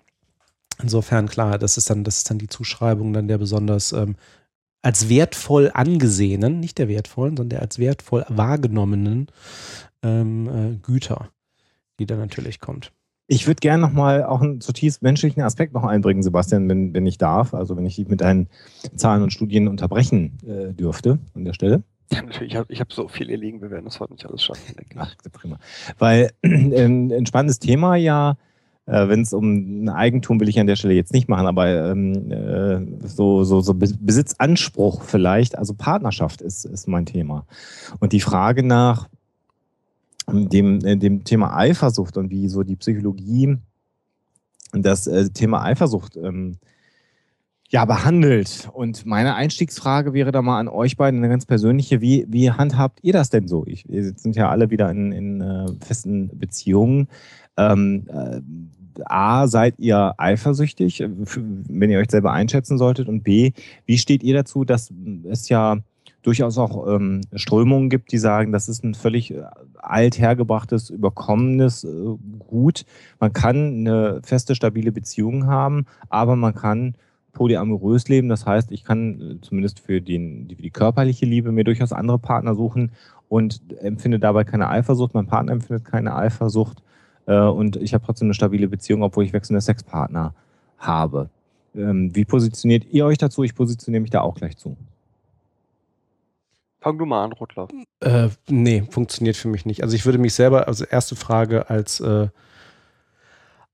insofern 0.81 1.27
klar, 1.27 1.57
das 1.57 1.77
ist 1.77 1.89
dann, 1.89 2.03
das 2.03 2.17
ist 2.17 2.29
dann 2.29 2.37
die 2.37 2.47
Zuschreibung 2.47 3.13
dann 3.13 3.27
der 3.27 3.37
besonders 3.37 3.91
ähm, 3.91 4.15
als 4.81 5.09
wertvoll 5.09 5.71
angesehenen, 5.73 6.59
nicht 6.59 6.77
der 6.77 6.87
wertvollen, 6.87 7.35
sondern 7.35 7.49
der 7.49 7.61
als 7.61 7.79
wertvoll 7.79 8.25
wahrgenommenen 8.29 9.27
ähm, 10.03 10.47
äh, 10.47 10.77
Güter, 10.77 11.29
die 11.99 12.05
dann 12.05 12.19
natürlich 12.19 12.59
kommt. 12.59 12.91
Ich 13.27 13.47
würde 13.47 13.59
gerne 13.59 13.81
nochmal 13.81 14.23
auch 14.23 14.41
einen 14.41 14.61
zutiefst 14.61 15.01
menschlichen 15.01 15.41
Aspekt 15.41 15.73
noch 15.73 15.83
einbringen, 15.83 16.21
Sebastian, 16.21 16.69
wenn, 16.69 16.93
wenn 16.93 17.07
ich 17.07 17.17
darf. 17.17 17.55
Also 17.55 17.75
wenn 17.75 17.85
ich 17.87 17.95
dich 17.95 18.07
mit 18.07 18.21
deinen 18.21 18.47
Zahlen 18.95 19.23
und 19.23 19.33
Studien 19.33 19.67
unterbrechen 19.67 20.37
äh, 20.45 20.73
dürfte 20.73 21.17
an 21.33 21.45
der 21.45 21.53
Stelle. 21.53 21.81
Ja, 22.11 22.21
natürlich. 22.21 22.53
Ich 22.53 22.57
habe 22.57 22.73
hab 22.73 22.93
so 22.93 23.07
viel 23.07 23.27
hier 23.27 23.37
liegen, 23.37 23.61
wir 23.61 23.71
werden 23.71 23.85
das 23.85 23.99
heute 23.99 24.13
nicht 24.13 24.25
alles 24.25 24.43
schaffen. 24.43 24.75
Ach, 24.95 25.15
prima. 25.31 25.59
Weil 25.97 26.31
äh, 26.41 26.85
ein 26.85 27.25
spannendes 27.25 27.59
Thema 27.59 27.95
ja, 27.95 28.37
äh, 28.85 29.07
wenn 29.07 29.21
es 29.21 29.33
um 29.33 29.89
Eigentum 29.89 30.39
will 30.39 30.49
ich 30.49 30.59
an 30.59 30.67
der 30.67 30.75
Stelle 30.75 30.93
jetzt 30.93 31.13
nicht 31.13 31.27
machen, 31.27 31.47
aber 31.47 31.91
ähm, 31.91 32.31
äh, 32.31 33.07
so, 33.07 33.43
so, 33.43 33.61
so 33.61 33.73
Besitzanspruch 33.73 35.03
vielleicht, 35.03 35.57
also 35.57 35.73
Partnerschaft 35.73 36.41
ist, 36.41 36.65
ist 36.65 36.87
mein 36.87 37.05
Thema. 37.05 37.45
Und 37.99 38.13
die 38.13 38.21
Frage 38.21 38.61
nach, 38.61 39.09
dem, 40.27 40.83
äh, 40.85 40.97
dem 40.97 41.23
Thema 41.23 41.55
Eifersucht 41.55 42.17
und 42.17 42.29
wie 42.29 42.47
so 42.47 42.63
die 42.63 42.75
Psychologie 42.75 43.57
das 44.71 45.07
äh, 45.07 45.29
Thema 45.29 45.63
Eifersucht 45.63 46.17
ähm, 46.17 46.57
ja, 47.75 47.83
behandelt. 47.83 48.69
Und 48.71 49.05
meine 49.05 49.35
Einstiegsfrage 49.35 50.13
wäre 50.13 50.31
da 50.31 50.41
mal 50.41 50.61
an 50.61 50.69
euch 50.69 50.95
beiden 50.95 51.19
eine 51.19 51.27
ganz 51.27 51.45
persönliche. 51.45 51.99
Wie, 51.99 52.25
wie 52.29 52.49
handhabt 52.49 52.99
ihr 53.01 53.11
das 53.11 53.29
denn 53.29 53.49
so? 53.49 53.65
Ich, 53.67 53.83
wir 53.89 54.13
sind 54.15 54.37
ja 54.37 54.49
alle 54.49 54.69
wieder 54.69 54.89
in, 54.89 55.11
in 55.11 55.41
äh, 55.41 55.65
festen 55.85 56.39
Beziehungen. 56.39 57.09
Ähm, 57.57 58.07
äh, 58.07 58.39
A, 59.03 59.47
seid 59.47 59.77
ihr 59.77 60.13
eifersüchtig, 60.17 61.01
äh, 61.01 61.09
wenn 61.09 61.89
ihr 61.89 61.99
euch 61.99 62.09
selber 62.09 62.31
einschätzen 62.31 62.77
solltet? 62.77 63.09
Und 63.09 63.25
B, 63.25 63.51
wie 63.85 63.97
steht 63.97 64.23
ihr 64.23 64.35
dazu, 64.35 64.63
dass 64.63 64.93
es 65.29 65.49
ja 65.49 65.75
durchaus 66.21 66.57
auch 66.57 66.87
ähm, 66.87 67.23
Strömungen 67.33 67.89
gibt, 67.89 68.13
die 68.13 68.19
sagen, 68.19 68.53
das 68.53 68.69
ist 68.69 68.85
ein 68.85 68.93
völlig 68.93 69.31
äh, 69.31 69.43
althergebrachtes, 69.75 70.91
überkommenes 70.91 71.83
äh, 71.83 71.89
Gut. 72.39 72.85
Man 73.19 73.33
kann 73.33 73.79
eine 73.79 74.21
feste, 74.23 74.55
stabile 74.55 74.93
Beziehung 74.93 75.47
haben, 75.47 75.87
aber 76.07 76.37
man 76.37 76.55
kann 76.55 76.95
polyamorös 77.35 78.07
leben. 78.07 78.29
Das 78.29 78.47
heißt, 78.47 78.71
ich 78.71 78.83
kann 78.83 79.21
äh, 79.21 79.41
zumindest 79.41 79.79
für, 79.79 80.01
den, 80.01 80.47
die, 80.47 80.55
für 80.55 80.63
die 80.63 80.71
körperliche 80.71 81.27
Liebe 81.27 81.51
mir 81.51 81.63
durchaus 81.63 81.93
andere 81.93 82.17
Partner 82.17 82.55
suchen 82.55 82.91
und 83.29 83.61
empfinde 83.79 84.17
dabei 84.17 84.43
keine 84.43 84.69
Eifersucht. 84.69 85.13
Mein 85.13 85.27
Partner 85.27 85.51
empfindet 85.51 85.85
keine 85.85 86.15
Eifersucht 86.15 86.81
äh, 87.27 87.37
und 87.37 87.75
ich 87.75 87.93
habe 87.93 88.03
trotzdem 88.03 88.25
eine 88.27 88.33
stabile 88.33 88.67
Beziehung, 88.67 89.03
obwohl 89.03 89.25
ich 89.25 89.33
wechselnde 89.33 89.61
Sexpartner 89.61 90.33
habe. 90.79 91.29
Ähm, 91.75 92.15
wie 92.15 92.25
positioniert 92.25 92.85
ihr 92.91 93.05
euch 93.05 93.19
dazu? 93.19 93.43
Ich 93.43 93.53
positioniere 93.53 94.01
mich 94.01 94.11
da 94.11 94.21
auch 94.21 94.35
gleich 94.35 94.57
zu. 94.57 94.75
Fang 96.79 96.97
du 96.97 97.05
mal 97.05 97.23
an, 97.23 97.31
Rotlauf. 97.31 97.69
Äh, 97.99 98.29
nee, 98.47 98.83
funktioniert 98.89 99.35
für 99.35 99.47
mich 99.47 99.65
nicht. 99.65 99.83
Also 99.83 99.95
ich 99.95 100.05
würde 100.05 100.19
mich 100.19 100.33
selber, 100.33 100.67
also 100.67 100.85
erste 100.85 101.15
Frage 101.15 101.69
als 101.69 101.99
äh, 101.99 102.27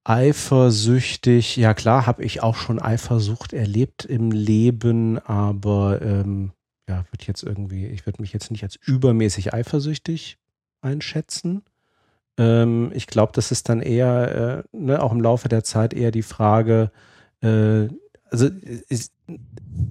eifersüchtig, 0.03 1.57
ja 1.57 1.73
klar, 1.73 2.07
habe 2.07 2.23
ich 2.23 2.41
auch 2.41 2.55
schon 2.55 2.79
Eifersucht 2.79 3.53
erlebt 3.53 4.05
im 4.05 4.31
Leben, 4.31 5.19
aber 5.19 6.01
ähm, 6.01 6.51
ja, 6.89 7.05
würde 7.11 7.25
jetzt 7.25 7.43
irgendwie, 7.43 7.85
ich 7.87 8.05
würde 8.05 8.21
mich 8.21 8.33
jetzt 8.33 8.51
nicht 8.51 8.63
als 8.63 8.75
übermäßig 8.75 9.53
eifersüchtig 9.53 10.37
einschätzen. 10.81 11.63
Ähm, 12.37 12.91
ich 12.93 13.07
glaube, 13.07 13.33
das 13.33 13.51
ist 13.51 13.69
dann 13.69 13.81
eher, 13.81 14.65
äh, 14.73 14.77
ne, 14.77 15.01
auch 15.01 15.11
im 15.11 15.21
Laufe 15.21 15.49
der 15.49 15.63
Zeit 15.63 15.93
eher 15.93 16.11
die 16.11 16.23
Frage, 16.23 16.91
äh, 17.41 17.87
also 18.29 18.47
ist, 18.47 19.13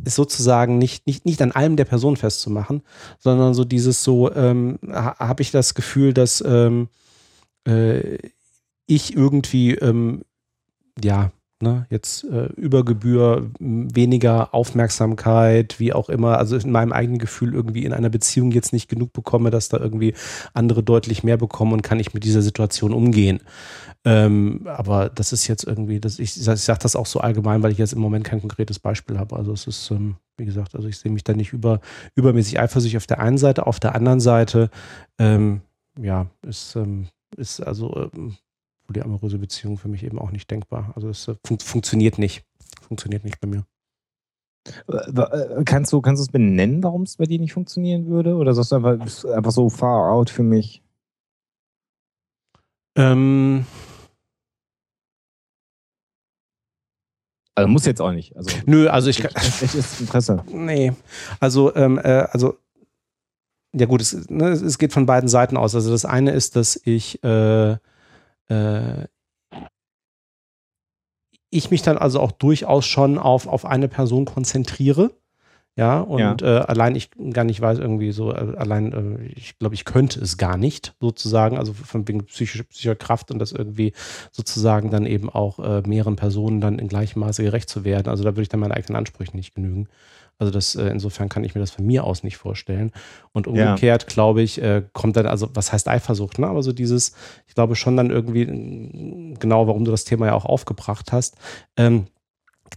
ist 0.05 0.15
sozusagen 0.17 0.79
nicht, 0.79 1.07
nicht, 1.07 1.27
nicht 1.27 1.43
an 1.43 1.53
allem 1.53 1.77
der 1.77 1.85
Person 1.85 2.17
festzumachen, 2.17 2.83
sondern 3.19 3.55
so 3.55 3.65
dieses 3.65 4.03
so, 4.03 4.35
ähm, 4.35 4.79
ha, 4.89 5.19
habe 5.19 5.43
ich 5.43 5.51
das 5.51 5.75
Gefühl, 5.75 6.15
dass 6.15 6.43
ähm, 6.47 6.89
äh, 7.67 8.19
ich 8.91 9.15
irgendwie, 9.15 9.75
ähm, 9.75 10.23
ja, 11.03 11.31
ne, 11.63 11.87
jetzt 11.91 12.25
äh, 12.25 12.47
über 12.57 12.85
Gebühr 12.85 13.51
weniger 13.61 14.53
Aufmerksamkeit, 14.53 15.79
wie 15.79 15.93
auch 15.93 16.09
immer, 16.09 16.39
also 16.39 16.57
in 16.57 16.73
meinem 16.73 16.93
eigenen 16.93 17.19
Gefühl 17.19 17.55
irgendwie 17.55 17.85
in 17.85 17.93
einer 17.93 18.09
Beziehung 18.09 18.51
jetzt 18.51 18.73
nicht 18.73 18.89
genug 18.89 19.13
bekomme, 19.13 19.51
dass 19.51 19.69
da 19.69 19.79
irgendwie 19.79 20.15
andere 20.55 20.83
deutlich 20.83 21.23
mehr 21.23 21.37
bekommen 21.37 21.73
und 21.73 21.83
kann 21.83 22.01
ich 22.01 22.15
mit 22.15 22.25
dieser 22.25 22.43
Situation 22.43 22.93
umgehen. 22.93 23.41
Ähm, 24.05 24.67
aber 24.67 25.09
das 25.09 25.33
ist 25.33 25.47
jetzt 25.47 25.65
irgendwie, 25.65 26.01
das, 26.01 26.19
ich, 26.19 26.37
ich 26.37 26.45
sage 26.45 26.81
das 26.83 26.97
auch 26.97 27.07
so 27.07 27.21
allgemein, 27.21 27.63
weil 27.63 27.73
ich 27.73 27.79
jetzt 27.79 27.93
im 27.93 28.01
Moment 28.01 28.25
kein 28.25 28.41
konkretes 28.41 28.79
Beispiel 28.81 29.19
habe. 29.19 29.37
Also 29.37 29.53
es 29.53 29.67
ist, 29.69 29.91
ähm, 29.91 30.17
wie 30.37 30.47
gesagt, 30.47 30.75
also 30.75 30.89
ich 30.89 30.99
sehe 30.99 31.13
mich 31.13 31.23
da 31.23 31.35
nicht 31.35 31.53
über, 31.53 31.81
übermäßig 32.17 32.59
eifersüchtig 32.59 32.97
auf 32.97 33.07
der 33.07 33.21
einen 33.21 33.39
Seite, 33.39 33.67
auf 33.67 33.79
der 33.79 33.95
anderen 33.95 34.21
Seite, 34.21 34.71
ähm, 35.19 35.61
ja, 36.01 36.27
ist, 36.43 36.75
ähm, 36.77 37.09
ist 37.37 37.61
also 37.61 38.11
ähm, 38.15 38.37
polyamoröse 38.91 39.39
Beziehung 39.39 39.79
für 39.79 39.89
mich 39.89 40.03
eben 40.03 40.19
auch 40.19 40.33
nicht 40.33 40.51
denkbar. 40.51 40.93
Also 40.97 41.09
es 41.09 41.29
äh, 41.29 41.37
fun 41.47 41.61
funktioniert 41.61 42.19
nicht. 42.19 42.45
Funktioniert 42.83 43.25
nicht 43.25 43.41
bei 43.41 43.47
mir. 43.47 43.65
Äh, 44.89 45.63
kannst 45.65 45.93
du, 45.93 46.01
kannst 46.01 46.21
du 46.21 46.25
es 46.25 46.33
benennen, 46.33 46.83
warum 46.83 47.03
es 47.03 47.17
bei 47.17 47.25
dir 47.25 47.39
nicht 47.39 47.53
funktionieren 47.53 48.07
würde? 48.07 48.35
Oder 48.35 48.53
sagst 48.53 48.73
du 48.73 48.77
einfach, 48.77 49.25
einfach 49.33 49.53
so 49.53 49.69
far 49.69 50.11
out 50.11 50.29
für 50.29 50.43
mich? 50.43 50.83
Ähm, 52.97 53.65
Also 57.55 57.69
muss 57.69 57.85
jetzt 57.85 58.01
auch 58.01 58.13
nicht. 58.13 58.35
Also, 58.37 58.57
nö, 58.65 58.89
also 58.89 59.11
ich 59.11 59.19
kann. 59.19 59.33
Echtes 59.35 60.01
Interesse. 60.01 60.43
Nee. 60.51 60.95
Also, 61.41 61.75
ähm, 61.77 61.99
äh, 61.99 62.27
also 62.31 62.59
ja 63.73 63.87
gut, 63.87 64.01
es, 64.01 64.29
ne, 64.31 64.49
es 64.49 64.79
geht 64.79 64.93
von 64.93 65.07
beiden 65.07 65.29
Seiten 65.29 65.57
aus. 65.57 65.75
Also 65.75 65.91
das 65.91 66.05
eine 66.05 66.33
ist, 66.33 66.57
dass 66.57 66.81
ich 66.85 67.23
äh, 67.23 67.77
äh, 68.51 69.07
ich 71.51 71.71
mich 71.71 71.83
dann 71.83 71.99
also 71.99 72.21
auch 72.21 72.33
durchaus 72.33 72.87
schon 72.87 73.19
auf, 73.19 73.47
auf 73.47 73.65
eine 73.65 73.89
Person 73.89 74.25
konzentriere. 74.25 75.11
Ja, 75.77 76.01
und 76.01 76.43
ja. 76.43 76.59
Äh, 76.59 76.65
allein 76.67 76.97
ich 76.97 77.11
gar 77.33 77.45
nicht 77.45 77.61
weiß, 77.61 77.79
irgendwie 77.79 78.11
so, 78.13 78.33
äh, 78.33 78.57
allein, 78.57 78.93
äh, 78.93 79.33
ich 79.37 79.59
glaube, 79.59 79.75
ich 79.75 79.85
könnte 79.85 80.21
es 80.21 80.37
gar 80.37 80.57
nicht, 80.57 80.95
sozusagen, 81.01 81.57
also 81.57 81.73
von 81.73 82.07
wegen 82.07 82.25
psychischer, 82.27 82.65
psychischer 82.65 82.97
Kraft 82.97 83.31
und 83.31 83.39
das 83.39 83.53
irgendwie 83.53 83.93
sozusagen 84.33 84.91
dann 84.91 85.07
eben 85.07 85.31
auch 85.31 85.59
äh, 85.59 85.83
mehreren 85.87 86.17
Personen 86.17 86.61
dann 86.61 86.79
in 86.79 86.89
gleichem 86.89 87.21
Maße 87.21 87.45
gerecht 87.45 87.71
zu 87.71 87.85
werden. 87.85 88.09
Also 88.09 88.25
da 88.25 88.31
würde 88.31 88.43
ich 88.43 88.49
dann 88.49 88.61
meinen 88.61 88.73
eigenen 88.73 88.97
Ansprüchen 88.97 89.37
nicht 89.37 89.55
genügen. 89.55 89.89
Also 90.41 90.51
das, 90.51 90.75
äh, 90.75 90.89
insofern 90.89 91.29
kann 91.29 91.45
ich 91.45 91.55
mir 91.55 91.61
das 91.61 91.71
von 91.71 91.87
mir 91.87 92.05
aus 92.05 92.25
nicht 92.25 92.39
vorstellen. 92.39 92.93
Und 93.33 93.47
umgekehrt, 93.47 94.03
ja. 94.03 94.09
glaube 94.09 94.41
ich, 94.41 94.61
äh, 94.61 94.83
kommt 94.95 95.17
dann, 95.17 95.27
also 95.27 95.51
was 95.53 95.71
heißt 95.71 95.87
Eifersucht, 95.87 96.39
ne? 96.39 96.47
Aber 96.47 96.63
so 96.63 96.73
dieses, 96.73 97.13
ich 97.47 97.55
glaube 97.55 97.77
schon 97.77 97.97
dann 97.97 98.11
irgendwie, 98.11 98.47
genau, 99.39 99.67
warum 99.67 99.85
du 99.85 99.91
das 99.91 100.05
Thema 100.05 100.27
ja 100.27 100.35
auch 100.35 100.47
aufgebracht 100.47 101.13
hast, 101.13 101.37
ähm, 101.77 102.07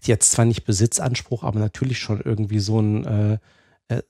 jetzt 0.04 0.32
zwar 0.32 0.44
nicht 0.44 0.66
Besitzanspruch, 0.66 1.44
aber 1.44 1.60
natürlich 1.60 2.00
schon 2.00 2.20
irgendwie 2.20 2.60
so 2.60 2.82
ein, 2.82 3.06
äh, 3.06 3.34
äh 3.88 4.02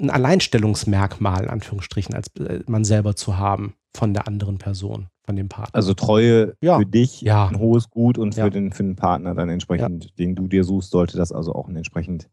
ein 0.00 0.10
Alleinstellungsmerkmal, 0.10 1.44
in 1.44 1.50
Anführungsstrichen, 1.50 2.12
als 2.12 2.28
äh, 2.40 2.60
man 2.66 2.84
selber 2.84 3.14
zu 3.14 3.38
haben 3.38 3.74
von 3.94 4.14
der 4.14 4.26
anderen 4.26 4.58
Person, 4.58 5.06
von 5.24 5.36
dem 5.36 5.48
Partner. 5.48 5.76
Also 5.76 5.94
Treue 5.94 6.54
ja. 6.60 6.78
für 6.78 6.86
dich 6.86 7.20
ja. 7.20 7.46
ein 7.46 7.60
hohes 7.60 7.88
Gut 7.88 8.18
und 8.18 8.34
für, 8.34 8.50
den, 8.50 8.72
für 8.72 8.82
den 8.82 8.96
Partner 8.96 9.36
dann 9.36 9.48
entsprechend, 9.48 10.18
den 10.18 10.34
du 10.34 10.48
dir 10.48 10.64
suchst, 10.64 10.90
sollte 10.90 11.16
das 11.16 11.30
also 11.30 11.54
auch 11.54 11.68
ein 11.68 11.76
entsprechend 11.76 12.24
äh, 12.24 12.28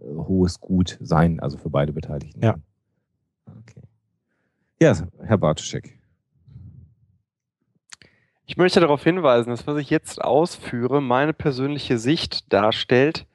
hohes 0.00 0.60
Gut 0.60 0.98
sein, 1.00 1.40
also 1.40 1.58
für 1.58 1.70
beide 1.70 1.92
Beteiligten. 1.92 2.42
Ja. 2.42 2.56
Okay. 3.46 3.82
Ja, 4.80 4.94
Herr 5.22 5.38
Bartoschek. 5.38 5.98
Ich 8.46 8.56
möchte 8.56 8.80
darauf 8.80 9.04
hinweisen, 9.04 9.50
dass 9.50 9.66
was 9.66 9.76
ich 9.76 9.90
jetzt 9.90 10.20
ausführe, 10.20 11.00
meine 11.00 11.32
persönliche 11.32 11.98
Sicht 11.98 12.52
darstellt, 12.52 13.26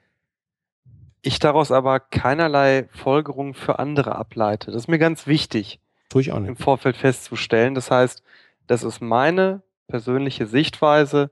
ich 1.22 1.40
daraus 1.40 1.72
aber 1.72 2.00
keinerlei 2.00 2.88
Folgerungen 2.92 3.54
für 3.54 3.80
andere 3.80 4.16
ableite. 4.16 4.72
Das 4.72 4.84
ist 4.84 4.88
mir 4.88 5.00
ganz 5.00 5.26
wichtig, 5.26 5.80
Tue 6.10 6.22
ich 6.22 6.32
auch 6.32 6.40
nicht. 6.40 6.50
im 6.50 6.58
Vorfeld 6.58 6.98
festzustellen. 6.98 7.76
Das 7.76 7.90
heißt, 7.90 8.24
das 8.68 8.84
ist 8.84 9.02
meine 9.02 9.62
persönliche 9.88 10.48
Sichtweise 10.48 11.32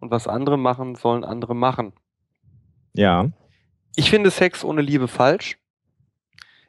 und 0.00 0.10
was 0.10 0.28
andere 0.28 0.56
machen, 0.56 0.94
sollen 0.94 1.24
andere 1.24 1.54
machen. 1.54 1.92
Ja. 2.94 3.30
Ich 3.98 4.10
finde 4.10 4.30
Sex 4.30 4.62
ohne 4.62 4.82
Liebe 4.82 5.08
falsch. 5.08 5.58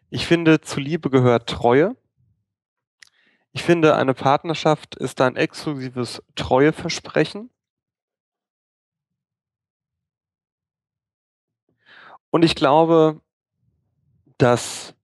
Ich 0.09 0.25
finde, 0.25 0.61
zu 0.61 0.79
Liebe 0.79 1.09
gehört 1.09 1.49
Treue. 1.49 1.97
Ich 3.51 3.63
finde, 3.63 3.97
eine 3.97 4.13
Partnerschaft 4.13 4.95
ist 4.95 5.19
ein 5.19 5.35
exklusives 5.35 6.23
Treueversprechen. 6.35 7.49
Und 12.29 12.45
ich 12.45 12.55
glaube, 12.55 13.19
dass 14.37 14.95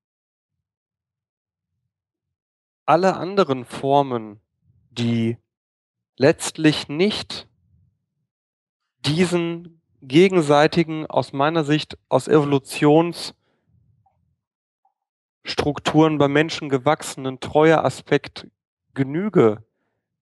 alle 2.85 3.17
anderen 3.17 3.65
Formen, 3.65 4.39
die 4.91 5.37
letztlich 6.15 6.87
nicht 6.87 7.49
diesen 8.99 9.82
gegenseitigen, 10.07 11.05
aus 11.07 11.33
meiner 11.33 11.63
Sicht, 11.63 11.97
aus 12.09 12.27
Evolutionsstrukturen 12.27 13.33
bei 16.17 16.27
Menschen 16.27 16.69
gewachsenen 16.69 17.39
Treueaspekt 17.39 18.47
Genüge 18.93 19.63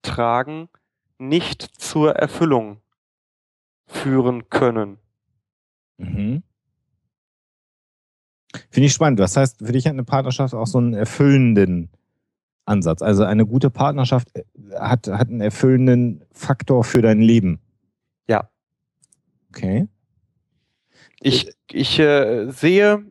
tragen, 0.02 0.68
nicht 1.18 1.62
zur 1.62 2.16
Erfüllung 2.16 2.80
führen 3.86 4.48
können. 4.48 4.98
Mhm. 5.98 6.42
Finde 8.70 8.86
ich 8.86 8.92
spannend. 8.92 9.20
Das 9.20 9.36
heißt, 9.36 9.58
für 9.58 9.72
dich 9.72 9.86
hat 9.86 9.92
eine 9.92 10.04
Partnerschaft 10.04 10.54
auch 10.54 10.66
so 10.66 10.78
einen 10.78 10.94
erfüllenden 10.94 11.90
Ansatz. 12.64 13.02
Also 13.02 13.24
eine 13.24 13.46
gute 13.46 13.70
Partnerschaft 13.70 14.28
äh, 14.36 14.44
hat, 14.78 15.08
hat 15.08 15.28
einen 15.28 15.40
erfüllenden 15.40 16.24
Faktor 16.32 16.84
für 16.84 17.02
dein 17.02 17.20
Leben. 17.20 17.60
Ja. 18.28 18.48
Okay. 19.54 19.86
Ich, 21.20 21.52
ich 21.70 21.98
äh, 21.98 22.50
sehe 22.50 23.04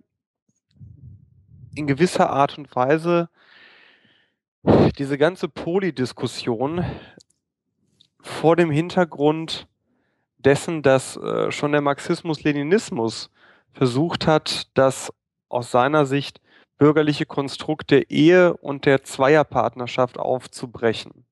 in 1.75 1.85
gewisser 1.85 2.31
Art 2.31 2.57
und 2.57 2.75
Weise 2.75 3.29
diese 4.97 5.19
ganze 5.19 5.47
Poli-Diskussion 5.47 6.83
vor 8.19 8.55
dem 8.55 8.71
Hintergrund 8.71 9.67
dessen, 10.39 10.81
dass 10.81 11.15
äh, 11.17 11.51
schon 11.51 11.73
der 11.73 11.81
Marxismus-Leninismus 11.81 13.29
versucht 13.71 14.25
hat, 14.25 14.67
das 14.73 15.13
aus 15.47 15.69
seiner 15.69 16.07
Sicht 16.07 16.41
bürgerliche 16.79 17.27
Konstrukt 17.27 17.91
der 17.91 18.09
Ehe 18.09 18.57
und 18.57 18.85
der 18.87 19.03
Zweierpartnerschaft 19.03 20.17
aufzubrechen. 20.17 21.23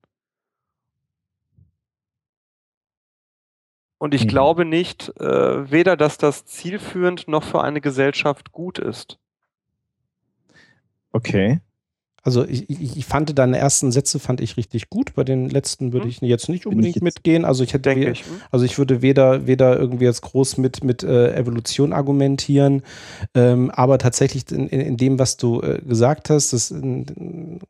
Und 4.00 4.14
ich 4.14 4.24
mhm. 4.24 4.28
glaube 4.28 4.64
nicht, 4.64 5.12
äh, 5.20 5.70
weder, 5.70 5.94
dass 5.94 6.16
das 6.16 6.46
zielführend 6.46 7.28
noch 7.28 7.42
für 7.42 7.62
eine 7.62 7.82
Gesellschaft 7.82 8.50
gut 8.50 8.78
ist. 8.78 9.18
Okay. 11.12 11.60
Also 12.22 12.46
ich, 12.46 12.70
ich, 12.70 12.96
ich 12.96 13.04
fand 13.04 13.38
deine 13.38 13.58
ersten 13.58 13.92
Sätze 13.92 14.18
fand 14.18 14.40
ich 14.40 14.56
richtig 14.56 14.88
gut. 14.88 15.14
Bei 15.14 15.22
den 15.22 15.50
letzten 15.50 15.92
würde 15.92 16.04
hm. 16.04 16.10
ich 16.10 16.20
jetzt 16.22 16.48
nicht 16.48 16.66
unbedingt 16.66 16.96
jetzt 16.96 17.02
mitgehen. 17.02 17.44
Also 17.44 17.62
ich 17.62 17.74
hätte, 17.74 17.92
ich, 17.92 18.24
hm. 18.24 18.40
also 18.50 18.64
ich 18.64 18.78
würde 18.78 19.02
weder 19.02 19.46
weder 19.46 19.78
irgendwie 19.78 20.06
jetzt 20.06 20.22
groß 20.22 20.56
mit 20.56 20.82
mit 20.82 21.02
äh, 21.02 21.34
Evolution 21.34 21.92
argumentieren, 21.92 22.82
ähm, 23.34 23.70
aber 23.70 23.98
tatsächlich 23.98 24.50
in, 24.50 24.66
in, 24.68 24.80
in, 24.80 24.96
dem, 24.96 25.18
was 25.18 25.36
du 25.36 25.60
äh, 25.60 25.82
gesagt 25.82 26.30
hast, 26.30 26.54
das 26.54 26.70
in, 26.70 27.60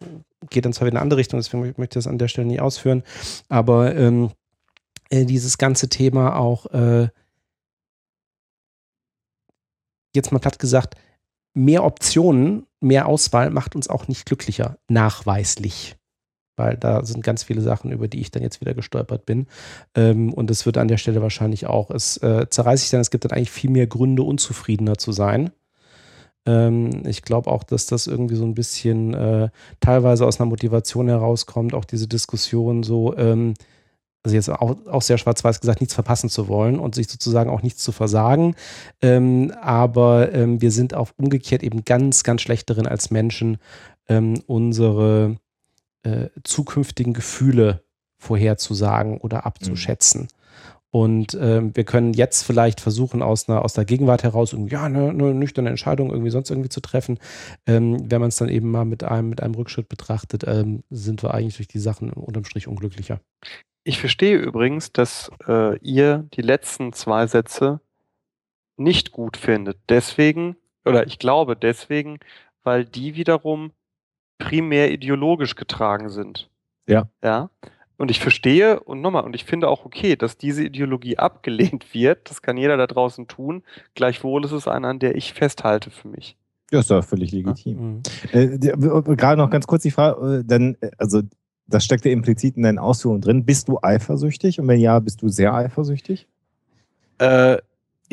geht 0.49 0.65
dann 0.65 0.73
zwar 0.73 0.86
wieder 0.86 0.92
in 0.92 0.97
eine 0.99 1.02
andere 1.02 1.18
Richtung, 1.18 1.41
deswegen 1.41 1.62
möchte 1.62 1.83
ich 1.83 1.89
das 2.05 2.07
an 2.07 2.18
der 2.18 2.28
Stelle 2.28 2.47
nie 2.47 2.60
ausführen. 2.60 3.02
Aber 3.49 3.97
ähm, 3.97 4.31
äh, 5.10 5.24
dieses 5.24 5.58
ganze 5.58 5.89
Thema 5.89 6.36
auch, 6.36 6.66
äh, 6.66 7.08
jetzt 10.14 10.32
mal 10.32 10.39
platt 10.39 10.58
gesagt, 10.58 10.94
mehr 11.55 11.84
Optionen, 11.84 12.66
mehr 12.80 13.06
Auswahl 13.06 13.50
macht 13.50 13.76
uns 13.76 13.89
auch 13.89 14.08
nicht 14.08 14.26
glücklicher, 14.26 14.78
nachweislich. 14.89 15.97
Weil 16.56 16.76
da 16.76 17.05
sind 17.05 17.24
ganz 17.24 17.42
viele 17.42 17.62
Sachen, 17.62 17.90
über 17.90 18.06
die 18.08 18.20
ich 18.20 18.30
dann 18.30 18.42
jetzt 18.42 18.60
wieder 18.60 18.74
gestolpert 18.74 19.24
bin. 19.24 19.47
Ähm, 19.94 20.32
und 20.32 20.50
es 20.50 20.66
wird 20.66 20.78
an 20.78 20.89
der 20.89 20.98
Stelle 20.98 21.22
wahrscheinlich 21.22 21.66
auch, 21.66 21.90
es 21.90 22.16
äh, 22.18 22.47
zerreißt 22.48 22.82
sich 22.82 22.90
dann, 22.90 23.00
es 23.00 23.10
gibt 23.10 23.24
dann 23.24 23.32
eigentlich 23.32 23.50
viel 23.50 23.70
mehr 23.70 23.86
Gründe, 23.86 24.22
unzufriedener 24.22 24.97
zu 24.98 25.12
sein. 25.12 25.50
Ähm, 26.47 27.06
ich 27.06 27.22
glaube 27.22 27.50
auch, 27.50 27.64
dass 27.64 27.86
das 27.86 28.06
irgendwie 28.06 28.36
so 28.36 28.44
ein 28.44 28.55
bisschen 28.55 29.14
äh, 29.14 29.48
teilweise 29.80 30.26
aus 30.26 30.40
einer 30.40 30.48
Motivation 30.48 31.08
herauskommt, 31.08 31.74
auch 31.74 31.84
diese 31.84 32.08
Diskussion 32.08 32.82
so, 32.82 33.16
ähm, 33.16 33.55
also 34.23 34.36
jetzt 34.36 34.50
auch, 34.50 34.86
auch 34.86 35.02
sehr 35.02 35.18
schwarz-weiß 35.18 35.60
gesagt, 35.60 35.81
nichts 35.81 35.94
verpassen 35.94 36.28
zu 36.28 36.49
wollen 36.49 36.78
und 36.78 36.94
sich 36.94 37.08
sozusagen 37.08 37.50
auch 37.50 37.62
nichts 37.62 37.82
zu 37.82 37.92
versagen. 37.92 38.55
Ähm, 39.00 39.52
aber 39.60 40.32
ähm, 40.32 40.60
wir 40.60 40.70
sind 40.70 40.94
auch 40.94 41.10
umgekehrt 41.16 41.62
eben 41.62 41.84
ganz, 41.84 42.23
ganz 42.23 42.42
schlecht 42.42 42.68
darin 42.68 42.86
als 42.86 43.10
Menschen, 43.10 43.58
ähm, 44.08 44.42
unsere 44.47 45.36
äh, 46.02 46.28
zukünftigen 46.44 47.15
Gefühle 47.15 47.82
vorherzusagen 48.18 49.18
oder 49.18 49.47
abzuschätzen. 49.47 50.23
Mhm. 50.23 50.28
Und 50.92 51.39
ähm, 51.40 51.70
wir 51.74 51.84
können 51.84 52.15
jetzt 52.15 52.42
vielleicht 52.42 52.81
versuchen, 52.81 53.23
aus, 53.23 53.49
einer, 53.49 53.65
aus 53.65 53.74
der 53.74 53.84
Gegenwart 53.84 54.24
heraus 54.24 54.55
ja, 54.66 54.84
eine, 54.84 55.10
eine 55.10 55.34
nüchterne 55.34 55.70
Entscheidung 55.70 56.10
irgendwie 56.10 56.31
sonst 56.31 56.50
irgendwie 56.50 56.68
zu 56.68 56.81
treffen. 56.81 57.18
Ähm, 57.65 58.10
wenn 58.10 58.20
man 58.20 58.28
es 58.28 58.36
dann 58.36 58.49
eben 58.49 58.70
mal 58.70 58.84
mit 58.84 59.05
einem, 59.05 59.28
mit 59.28 59.40
einem 59.40 59.55
Rückschritt 59.55 59.89
betrachtet, 59.89 60.44
ähm, 60.49 60.82
sind 60.90 61.23
wir 61.23 61.32
eigentlich 61.32 61.57
durch 61.57 61.68
die 61.68 61.78
Sachen 61.78 62.10
unterm 62.10 62.44
Strich 62.44 62.66
unglücklicher. 62.66 63.20
Ich 63.84 63.99
verstehe 63.99 64.36
übrigens, 64.36 64.92
dass 64.92 65.31
äh, 65.49 65.78
ihr 65.78 66.28
die 66.34 66.42
letzten 66.42 66.92
zwei 66.92 67.26
Sätze 67.26 67.81
nicht 68.76 69.12
gut 69.12 69.36
findet. 69.36 69.78
Deswegen, 69.89 70.57
oder 70.84 71.07
ich 71.07 71.18
glaube 71.18 71.57
deswegen, 71.57 72.18
weil 72.62 72.84
die 72.84 73.15
wiederum 73.15 73.73
primär 74.39 74.91
ideologisch 74.91 75.55
getragen 75.55 76.09
sind. 76.10 76.50
Ja. 76.86 77.09
Ja. 77.23 77.50
Und 77.97 78.10
ich 78.10 78.20
verstehe 78.20 78.81
und 78.81 79.02
nochmal, 79.02 79.25
und 79.25 79.36
ich 79.36 79.44
finde 79.44 79.68
auch 79.68 79.84
okay, 79.84 80.17
dass 80.17 80.39
diese 80.39 80.65
Ideologie 80.65 81.18
abgelehnt 81.18 81.92
wird. 81.94 82.31
Das 82.31 82.41
kann 82.41 82.57
jeder 82.57 82.76
da 82.76 82.86
draußen 82.86 83.28
tun. 83.28 83.62
Gleichwohl 83.94 84.44
ist 84.44 84.52
es 84.52 84.67
eine, 84.67 84.89
an 84.89 84.99
der 84.99 85.15
ich 85.15 85.34
festhalte 85.34 85.91
für 85.91 86.09
mich. 86.09 86.36
Ja, 86.70 86.81
ist 86.81 86.91
doch 86.91 87.05
völlig 87.05 87.33
legitim. 87.33 88.02
Ja. 88.33 88.47
Mhm. 88.47 88.59
Äh, 88.62 89.17
gerade 89.17 89.41
noch 89.41 89.50
ganz 89.50 89.67
kurz 89.67 89.83
die 89.83 89.91
Frage, 89.91 90.39
äh, 90.39 90.44
denn, 90.44 90.76
äh, 90.81 90.91
also 90.99 91.23
das 91.70 91.84
steckt 91.84 92.05
ja 92.05 92.10
implizit 92.10 92.57
in 92.57 92.62
deinen 92.65 92.78
Ausführungen 92.78 93.20
drin. 93.20 93.44
Bist 93.44 93.68
du 93.68 93.78
eifersüchtig? 93.81 94.60
Und 94.60 94.68
wenn 94.68 94.81
ja, 94.81 94.99
bist 94.99 95.23
du 95.23 95.28
sehr 95.28 95.55
eifersüchtig? 95.55 96.26
Äh, 97.18 97.58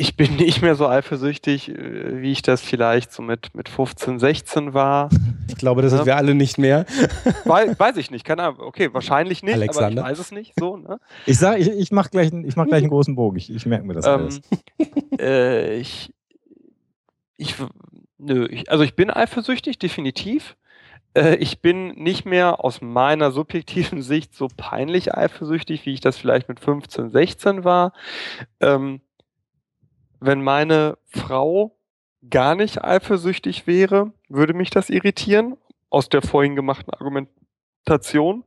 ich 0.00 0.16
bin 0.16 0.36
nicht 0.36 0.62
mehr 0.62 0.76
so 0.76 0.88
eifersüchtig, 0.88 1.68
äh, 1.68 2.22
wie 2.22 2.32
ich 2.32 2.42
das 2.42 2.62
vielleicht 2.62 3.12
so 3.12 3.22
mit, 3.22 3.54
mit 3.54 3.68
15, 3.68 4.18
16 4.18 4.72
war. 4.72 5.10
Ich 5.48 5.56
glaube, 5.56 5.82
das 5.82 5.92
ja. 5.92 5.98
sind 5.98 6.06
wir 6.06 6.16
alle 6.16 6.34
nicht 6.34 6.56
mehr. 6.56 6.86
Weiß, 7.44 7.78
weiß 7.78 7.96
ich 7.96 8.10
nicht, 8.10 8.24
keine 8.24 8.44
Ahnung. 8.44 8.60
Okay, 8.60 8.92
wahrscheinlich 8.92 9.42
nicht, 9.42 9.54
Alexander. 9.54 10.02
aber 10.02 10.12
ich 10.12 10.18
weiß 10.18 10.26
es 10.26 10.32
nicht. 10.32 10.52
So, 10.58 10.76
ne? 10.76 11.00
Ich 11.26 11.38
sage, 11.38 11.58
ich, 11.58 11.68
ich 11.68 11.90
mache 11.90 12.10
gleich, 12.10 12.30
mach 12.32 12.66
gleich 12.66 12.82
einen 12.82 12.90
großen 12.90 13.14
Bogen. 13.14 13.36
Ich, 13.36 13.52
ich 13.52 13.66
merke 13.66 13.86
mir 13.86 13.94
das 13.94 14.06
ähm, 14.06 14.12
alles. 14.12 14.40
Äh, 15.20 15.80
ich, 15.80 16.14
ich, 17.38 17.56
nö, 18.18 18.46
ich, 18.46 18.70
also 18.70 18.84
ich 18.84 18.94
bin 18.94 19.10
eifersüchtig, 19.10 19.80
definitiv. 19.80 20.56
Äh, 21.14 21.36
ich 21.36 21.60
bin 21.60 21.88
nicht 21.88 22.24
mehr 22.24 22.64
aus 22.64 22.80
meiner 22.80 23.30
subjektiven 23.30 24.02
Sicht 24.02 24.34
so 24.34 24.48
peinlich 24.56 25.14
eifersüchtig, 25.14 25.86
wie 25.86 25.94
ich 25.94 26.00
das 26.00 26.18
vielleicht 26.18 26.48
mit 26.48 26.60
15, 26.60 27.10
16 27.10 27.64
war. 27.64 27.92
Ähm, 28.60 29.00
wenn 30.20 30.42
meine 30.42 30.98
Frau 31.06 31.76
gar 32.28 32.54
nicht 32.54 32.82
eifersüchtig 32.82 33.66
wäre, 33.66 34.12
würde 34.28 34.54
mich 34.54 34.70
das 34.70 34.90
irritieren, 34.90 35.56
aus 35.90 36.08
der 36.08 36.22
vorhin 36.22 36.56
gemachten 36.56 36.92
Argumentation. 36.92 38.44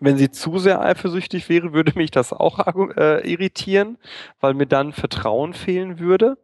Wenn 0.00 0.16
sie 0.16 0.30
zu 0.30 0.58
sehr 0.58 0.80
eifersüchtig 0.80 1.48
wäre, 1.48 1.72
würde 1.72 1.92
mich 1.96 2.10
das 2.10 2.32
auch 2.32 2.58
äh, 2.96 3.28
irritieren, 3.28 3.98
weil 4.40 4.54
mir 4.54 4.66
dann 4.66 4.92
Vertrauen 4.92 5.52
fehlen 5.52 5.98
würde. 5.98 6.38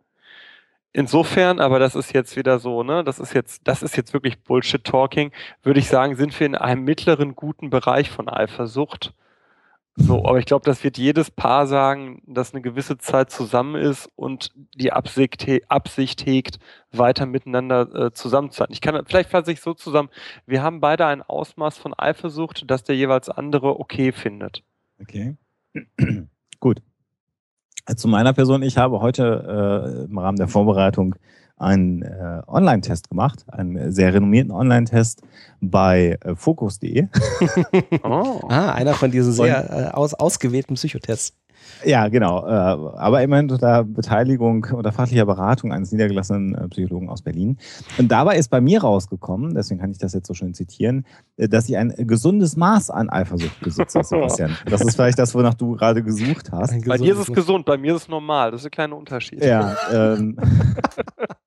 Insofern, 0.92 1.60
aber 1.60 1.78
das 1.78 1.94
ist 1.94 2.15
jetzt 2.15 2.36
wieder 2.36 2.58
so, 2.58 2.82
ne, 2.82 3.05
das 3.05 3.18
ist 3.18 3.34
jetzt, 3.34 3.68
das 3.68 3.82
ist 3.82 3.97
jetzt 3.97 4.15
wirklich 4.15 4.42
Bullshit-Talking, 4.42 5.31
würde 5.62 5.81
ich 5.81 5.89
sagen, 5.89 6.16
sind 6.16 6.39
wir 6.39 6.47
in 6.47 6.55
einem 6.55 6.84
mittleren 6.84 7.36
guten 7.36 7.68
Bereich 7.68 8.10
von 8.10 8.28
Eifersucht. 8.28 9.12
So, 9.98 10.26
aber 10.26 10.39
ich 10.39 10.44
glaube, 10.44 10.65
das 10.66 10.84
wird 10.84 10.98
jedes 10.98 11.31
Paar 11.31 11.66
sagen, 11.66 12.20
das 12.26 12.52
eine 12.52 12.60
gewisse 12.60 12.98
Zeit 12.98 13.31
zusammen 13.31 13.76
ist 13.76 14.10
und 14.15 14.52
die 14.74 14.92
Absicht, 14.92 15.47
Absicht 15.68 16.26
hegt, 16.26 16.58
weiter 16.92 17.24
miteinander 17.24 17.94
äh, 17.94 18.12
zusammen 18.12 18.50
zu 18.50 18.58
sein. 18.58 18.68
Ich 18.70 18.82
kann, 18.82 19.06
vielleicht 19.06 19.31
fasse 19.31 19.52
ich 19.52 19.62
so 19.62 19.73
zusammen, 19.73 20.10
wir 20.44 20.62
haben 20.62 20.81
beide 20.81 21.06
ein 21.06 21.23
Ausmaß 21.23 21.78
von 21.78 21.94
Eifersucht, 21.94 22.70
das 22.70 22.84
der 22.84 22.94
jeweils 22.94 23.31
andere 23.31 23.81
okay 23.81 24.12
findet. 24.12 24.62
Okay. 25.00 25.36
Gut. 26.60 26.82
Zu 27.94 28.08
meiner 28.08 28.32
Person, 28.32 28.62
ich 28.62 28.78
habe 28.78 29.00
heute 29.00 30.06
äh, 30.06 30.10
im 30.10 30.18
Rahmen 30.18 30.39
der 30.39 30.48
Vorbereitung 30.48 31.15
einen 31.56 32.02
äh, 32.02 32.42
Online-Test 32.47 33.08
gemacht, 33.08 33.44
einen 33.48 33.92
sehr 33.92 34.12
renommierten 34.12 34.50
Online-Test 34.50 35.23
bei 35.60 36.18
äh, 36.24 36.34
Focus.de. 36.34 37.06
oh. 38.02 38.40
Ah, 38.48 38.73
einer 38.73 38.94
von 38.94 39.10
diesen 39.10 39.32
sehr 39.32 39.70
äh, 39.70 39.94
aus, 39.94 40.15
ausgewählten 40.15 40.74
Psychotests. 40.74 41.34
Ja, 41.84 42.08
genau. 42.08 42.46
Äh, 42.46 42.50
aber 42.50 43.22
immerhin 43.22 43.50
unter 43.50 43.84
Beteiligung, 43.84 44.66
unter 44.72 44.92
fachlicher 44.92 45.26
Beratung 45.26 45.72
eines 45.72 45.92
niedergelassenen 45.92 46.54
äh, 46.54 46.68
Psychologen 46.68 47.08
aus 47.08 47.22
Berlin. 47.22 47.58
Und 47.98 48.08
dabei 48.10 48.36
ist 48.36 48.48
bei 48.48 48.60
mir 48.60 48.80
rausgekommen, 48.80 49.54
deswegen 49.54 49.80
kann 49.80 49.90
ich 49.90 49.98
das 49.98 50.12
jetzt 50.12 50.26
so 50.26 50.34
schön 50.34 50.54
zitieren, 50.54 51.06
äh, 51.36 51.48
dass 51.48 51.68
ich 51.68 51.76
ein 51.76 51.94
gesundes 51.96 52.56
Maß 52.56 52.90
an 52.90 53.10
Eifersucht 53.10 53.60
besitze, 53.60 54.02
Sebastian. 54.02 54.56
Das 54.66 54.80
ist 54.80 54.96
vielleicht 54.96 55.18
das, 55.18 55.34
wonach 55.34 55.54
du 55.54 55.76
gerade 55.76 56.02
gesucht 56.02 56.50
hast. 56.50 56.86
Bei 56.86 56.98
dir 56.98 57.12
ist 57.14 57.28
es 57.28 57.32
gesund, 57.32 57.64
bei 57.64 57.76
mir 57.76 57.94
ist 57.94 58.02
es 58.02 58.08
normal. 58.08 58.50
Das 58.50 58.62
ist 58.62 58.66
ein 58.66 58.70
kleiner 58.70 58.96
Unterschied. 58.96 59.44
Ja. 59.44 59.76
Ähm, 59.92 60.36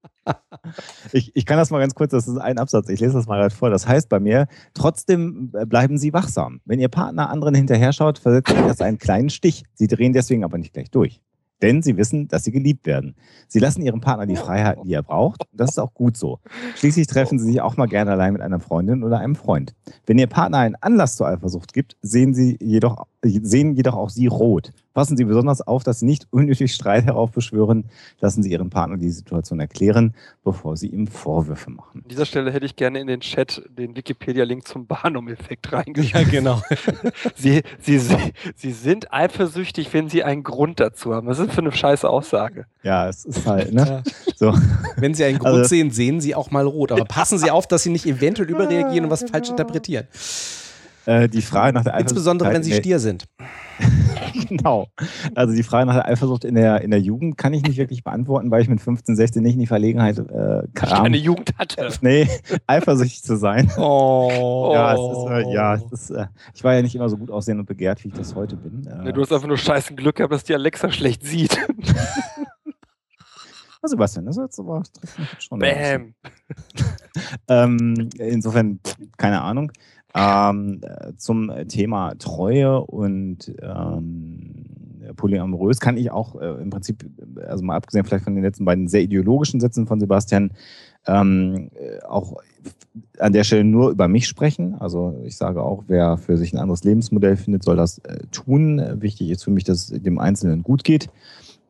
ich, 1.12 1.36
ich 1.36 1.46
kann 1.46 1.58
das 1.58 1.70
mal 1.70 1.80
ganz 1.80 1.96
kurz, 1.96 2.12
das 2.12 2.28
ist 2.28 2.38
ein 2.38 2.58
Absatz, 2.58 2.90
ich 2.90 3.00
lese 3.00 3.14
das 3.14 3.28
mal 3.28 3.38
gerade 3.38 3.54
vor. 3.54 3.70
Das 3.70 3.88
heißt 3.88 4.10
bei 4.10 4.20
mir, 4.20 4.48
trotzdem 4.74 5.52
bleiben 5.52 5.98
Sie 5.98 6.14
wachsam. 6.14 6.62
Wenn 6.66 6.80
Ihr 6.80 6.90
Partner 6.90 7.30
anderen 7.30 7.56
hinterher 7.56 7.94
schaut, 7.94 8.20
versetzt 8.20 8.52
Ihnen 8.52 8.68
das 8.68 8.82
einen 8.82 8.98
kleinen 8.98 9.30
Stich. 9.30 9.64
Sie 9.74 9.88
drehen 9.88 10.14
deswegen 10.14 10.44
aber 10.44 10.58
nicht 10.58 10.74
gleich 10.74 10.92
durch. 10.92 11.22
Denn 11.62 11.82
sie 11.82 11.98
wissen, 11.98 12.28
dass 12.28 12.46
sie 12.46 12.52
geliebt 12.52 12.86
werden. 12.86 13.16
Sie 13.48 13.60
lassen 13.60 13.82
ihrem 13.82 14.00
Partner 14.00 14.26
die 14.26 14.38
Freiheiten, 14.38 14.86
die 14.86 14.94
er 14.94 15.04
braucht. 15.04 15.42
Und 15.52 15.60
das 15.60 15.72
ist 15.72 15.80
auch 15.80 15.94
gut 15.94 16.16
so. 16.16 16.40
Schließlich 16.76 17.08
treffen 17.08 17.38
sie 17.38 17.46
sich 17.46 17.62
auch 17.62 17.76
mal 17.76 17.88
gerne 17.88 18.12
allein 18.12 18.34
mit 18.34 18.42
einer 18.42 18.60
Freundin 18.60 19.04
oder 19.04 19.20
einem 19.20 19.36
Freund. 19.36 19.76
Wenn 20.06 20.18
ihr 20.18 20.28
Partner 20.28 20.60
einen 20.60 20.76
Anlass 20.76 21.18
zur 21.18 21.28
Eifersucht 21.28 21.74
gibt, 21.74 21.98
sehen, 22.02 22.34
sie 22.34 22.58
jedoch, 22.62 23.06
sehen 23.24 23.76
jedoch 23.76 23.96
auch 23.96 24.10
sie 24.10 24.28
rot. 24.28 24.72
Passen 25.00 25.16
Sie 25.16 25.24
besonders 25.24 25.62
auf, 25.62 25.84
dass 25.84 26.00
Sie 26.00 26.06
nicht 26.06 26.28
unnötig 26.30 26.74
Streit 26.74 27.06
heraufbeschwören. 27.06 27.86
Lassen 28.20 28.44
Sie 28.44 28.52
Ihren 28.52 28.70
Partner 28.70 28.98
die 28.98 29.12
Situation 29.12 29.62
erklären, 29.62 30.14
bevor 30.44 30.76
Sie 30.76 30.88
ihm 30.88 31.08
Vorwürfe 31.08 31.70
machen. 31.70 32.02
An 32.04 32.10
dieser 32.10 32.26
Stelle 32.26 32.52
hätte 32.52 32.66
ich 32.66 32.76
gerne 32.76 33.00
in 33.00 33.08
den 33.08 33.22
Chat 33.22 33.62
den 33.70 33.96
Wikipedia-Link 33.96 34.68
zum 34.68 34.88
Barnum-Effekt 34.88 35.72
reingeschrieben. 35.72 36.22
Ja, 36.22 36.30
genau. 36.30 36.62
Sie, 37.36 37.62
Sie, 37.80 38.02
Sie 38.56 38.72
sind 38.74 39.14
eifersüchtig, 39.14 39.94
wenn 39.94 40.10
Sie 40.10 40.24
einen 40.24 40.44
Grund 40.44 40.82
dazu 40.82 41.14
haben. 41.14 41.28
Was 41.28 41.40
ist 41.40 41.48
das 41.48 41.56
für 41.56 41.62
eine 41.62 41.72
scheiß 41.72 42.04
Aussage? 42.04 42.66
Ja, 42.84 43.08
es 43.08 43.24
ist 43.24 43.46
halt, 43.46 43.72
ne? 43.74 44.04
So. 44.36 44.54
Wenn 44.98 45.14
Sie 45.14 45.24
einen 45.24 45.40
Grund 45.40 45.60
also, 45.60 45.70
sehen, 45.70 45.92
sehen 45.92 46.20
Sie 46.20 46.36
auch 46.36 46.52
mal 46.52 46.66
rot. 46.66 46.92
Aber 46.92 47.06
passen 47.06 47.38
Sie 47.38 47.52
auf, 47.52 47.68
dass 47.68 47.84
Sie 47.84 47.90
nicht 47.90 48.06
eventuell 48.06 48.50
überreagieren 48.50 49.06
und 49.06 49.12
was 49.12 49.24
falsch 49.30 49.50
interpretieren. 49.50 50.08
Äh, 51.10 51.28
die 51.28 51.42
Frage 51.42 51.74
nach 51.74 51.84
der 51.84 51.96
Eifersucht. 51.96 52.12
Insbesondere, 52.12 52.54
wenn 52.54 52.62
sie 52.62 52.72
Stier 52.72 53.00
sind. 53.00 53.26
genau. 54.48 54.90
Also 55.34 55.56
die 55.56 55.64
Frage 55.64 55.88
nach 55.88 55.96
der 55.96 56.06
Eifersucht 56.06 56.46
in 56.46 56.54
der, 56.54 56.82
in 56.82 56.92
der 56.92 57.02
Jugend 57.02 57.36
kann 57.36 57.52
ich 57.52 57.64
nicht 57.64 57.78
wirklich 57.78 58.04
beantworten, 58.04 58.52
weil 58.52 58.62
ich 58.62 58.70
mit 58.70 58.80
15, 58.80 59.16
16 59.16 59.42
nicht 59.42 59.54
in 59.54 59.60
die 59.60 59.66
Verlegenheit 59.66 60.20
äh, 60.20 60.68
kam. 60.76 61.04
Keine 61.04 61.18
Jugend 61.18 61.58
hatte. 61.58 61.90
Nee, 62.02 62.28
eifersüchtig 62.68 63.24
zu 63.24 63.38
sein. 63.38 63.72
Oh. 63.80 64.72
Ja, 64.74 64.94
es 64.94 65.00
ist, 65.00 65.48
äh, 65.48 65.54
ja 65.54 65.76
es 65.76 65.92
ist, 65.92 66.10
äh, 66.12 66.28
ich 66.54 66.64
war 66.64 66.76
ja 66.76 66.82
nicht 66.84 66.94
immer 66.94 67.10
so 67.10 67.18
gut 67.18 67.32
aussehen 67.32 67.60
und 67.60 67.66
begehrt, 67.66 68.04
wie 68.04 68.10
ich 68.10 68.14
das 68.14 68.36
heute 68.36 68.56
bin. 68.56 68.88
Nee, 69.04 69.12
du 69.12 69.22
hast 69.22 69.32
einfach 69.32 69.48
nur 69.48 69.58
scheißen 69.58 69.96
Glück 69.96 70.18
gehabt, 70.18 70.34
dass 70.34 70.44
die 70.44 70.54
Alexa 70.54 70.92
schlecht 70.92 71.26
sieht. 71.26 71.58
Also 73.82 73.94
Sebastian, 73.94 74.26
das 74.26 74.38
ist 74.38 74.44
jetzt 74.44 74.60
aber 74.60 74.84
schon. 75.40 75.60
Bam. 75.60 76.14
ähm, 77.48 78.10
insofern, 78.20 78.80
keine 79.18 79.42
Ahnung. 79.42 79.72
Ähm, 80.20 80.82
zum 81.16 81.50
Thema 81.70 82.14
Treue 82.18 82.82
und 82.82 83.54
ähm, 83.62 84.66
polyamorös 85.16 85.80
kann 85.80 85.96
ich 85.96 86.12
auch 86.12 86.36
äh, 86.36 86.62
im 86.62 86.70
Prinzip, 86.70 87.06
also 87.48 87.64
mal 87.64 87.76
abgesehen 87.76 88.04
vielleicht 88.04 88.26
von 88.26 88.36
den 88.36 88.44
letzten 88.44 88.66
beiden 88.66 88.90
sehr 88.90 89.02
ideologischen 89.02 89.62
Sätzen 89.62 89.88
von 89.88 90.00
Sebastian, 90.00 90.52
ähm, 91.08 91.70
äh, 91.76 92.04
auch 92.06 92.36
an 93.18 93.32
der 93.32 93.46
Stelle 93.46 93.64
nur 93.64 93.92
über 93.92 94.10
mich 94.10 94.28
sprechen. 94.28 94.76
Also 94.76 95.16
ich 95.24 95.38
sage 95.38 95.64
auch, 95.64 95.86
wer 95.88 96.18
für 96.18 96.38
sich 96.38 96.54
ein 96.54 96.60
anderes 96.60 96.84
Lebensmodell 96.84 97.38
findet, 97.38 97.64
soll 97.64 97.78
das 97.78 98.00
äh, 98.00 98.20
tun. 98.32 98.82
Wichtig 99.02 99.30
ist 99.30 99.44
für 99.44 99.52
mich, 99.52 99.64
dass 99.64 99.90
es 99.90 100.04
dem 100.04 100.20
Einzelnen 100.20 100.64
gut 100.64 100.84
geht. 100.84 101.10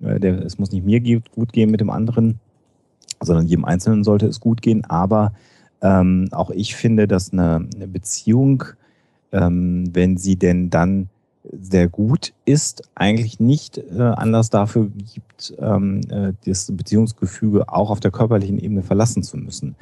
Äh, 0.01 0.19
der, 0.19 0.43
es 0.43 0.57
muss 0.57 0.71
nicht 0.71 0.85
mir 0.85 1.01
gut 1.01 1.53
gehen 1.53 1.69
mit 1.69 1.81
dem 1.81 1.91
anderen. 1.91 2.39
sondern 3.21 3.45
jedem 3.45 3.65
Einzelnen 3.65 4.03
sollte 4.03 4.25
es 4.25 4.39
gut 4.39 4.61
gehen. 4.63 4.85
Aber 4.85 5.33
ähm, 5.81 6.27
auch 6.31 6.49
ich 6.49 6.75
finde, 6.75 7.07
dass 7.07 7.31
eine, 7.31 7.67
eine 7.75 7.87
Beziehung, 7.87 8.63
ähm, 9.31 9.89
wenn 9.93 10.17
sie 10.17 10.35
denn 10.35 10.69
dann 10.69 11.09
sehr 11.51 11.87
gut 11.87 12.33
ist, 12.45 12.89
eigentlich 12.95 13.39
nicht 13.39 13.77
äh, 13.77 14.01
Anlass 14.01 14.49
dafür 14.49 14.89
gibt, 15.13 15.53
ähm, 15.59 16.01
äh, 16.09 16.33
das 16.45 16.71
Beziehungsgefüge 16.75 17.69
auch 17.69 17.89
auf 17.89 17.99
der 17.99 18.11
körperlichen 18.11 18.59
Ebene 18.59 18.83
verlassen 18.83 19.23
zu 19.23 19.37
müssen. 19.37 19.75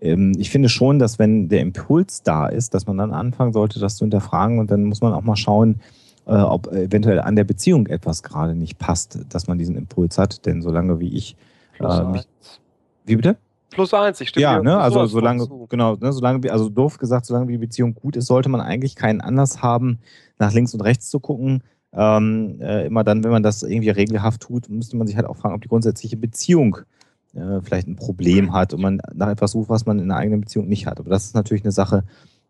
Ähm, 0.00 0.34
ich 0.38 0.50
finde 0.50 0.68
schon, 0.68 0.98
dass 0.98 1.18
wenn 1.18 1.48
der 1.48 1.60
Impuls 1.60 2.22
da 2.22 2.46
ist, 2.46 2.74
dass 2.74 2.86
man 2.86 2.98
dann 2.98 3.12
anfangen 3.12 3.52
sollte, 3.52 3.80
das 3.80 3.96
zu 3.96 4.04
hinterfragen 4.04 4.58
und 4.58 4.70
dann 4.70 4.84
muss 4.84 5.00
man 5.00 5.12
auch 5.12 5.22
mal 5.22 5.36
schauen, 5.36 5.80
äh, 6.26 6.34
ob 6.34 6.72
eventuell 6.72 7.20
an 7.20 7.36
der 7.36 7.44
Beziehung 7.44 7.86
etwas 7.86 8.22
gerade 8.22 8.54
nicht 8.54 8.78
passt, 8.78 9.18
dass 9.30 9.46
man 9.46 9.58
diesen 9.58 9.76
Impuls 9.76 10.18
hat. 10.18 10.44
Denn 10.46 10.62
solange 10.62 11.00
wie 11.00 11.16
ich 11.16 11.36
äh, 11.80 12.04
mich, 12.04 12.28
wie 13.06 13.16
bitte? 13.16 13.36
Plus 13.70 13.92
eins, 13.92 14.20
ich 14.20 14.30
stimme 14.30 14.42
Ja, 14.42 14.62
ne, 14.62 14.78
also 14.78 15.04
solange, 15.06 15.46
genau, 15.68 15.96
ne, 15.96 16.12
solange, 16.12 16.50
also 16.50 16.68
doof 16.68 16.98
gesagt, 16.98 17.26
solange 17.26 17.46
die 17.46 17.58
Beziehung 17.58 17.94
gut 17.94 18.16
ist, 18.16 18.26
sollte 18.26 18.48
man 18.48 18.60
eigentlich 18.60 18.96
keinen 18.96 19.20
Anlass 19.20 19.62
haben, 19.62 19.98
nach 20.38 20.52
links 20.52 20.74
und 20.74 20.80
rechts 20.80 21.10
zu 21.10 21.20
gucken. 21.20 21.62
Ähm, 21.92 22.60
äh, 22.60 22.86
immer 22.86 23.04
dann, 23.04 23.24
wenn 23.24 23.30
man 23.30 23.42
das 23.42 23.62
irgendwie 23.62 23.90
regelhaft 23.90 24.42
tut, 24.42 24.68
müsste 24.68 24.96
man 24.96 25.06
sich 25.06 25.16
halt 25.16 25.26
auch 25.26 25.36
fragen, 25.36 25.54
ob 25.54 25.62
die 25.62 25.68
grundsätzliche 25.68 26.16
Beziehung 26.16 26.78
äh, 27.34 27.60
vielleicht 27.62 27.88
ein 27.88 27.96
Problem 27.96 28.52
hat 28.52 28.74
und 28.74 28.80
man 28.80 29.00
nach 29.14 29.28
etwas 29.28 29.52
sucht, 29.52 29.68
was 29.68 29.86
man 29.86 29.98
in 29.98 30.10
einer 30.10 30.20
eigenen 30.20 30.40
Beziehung 30.40 30.68
nicht 30.68 30.86
hat. 30.86 31.00
Aber 31.00 31.10
das 31.10 31.24
ist 31.24 31.34
natürlich 31.34 31.64
eine 31.64 31.72
Sache, 31.72 32.04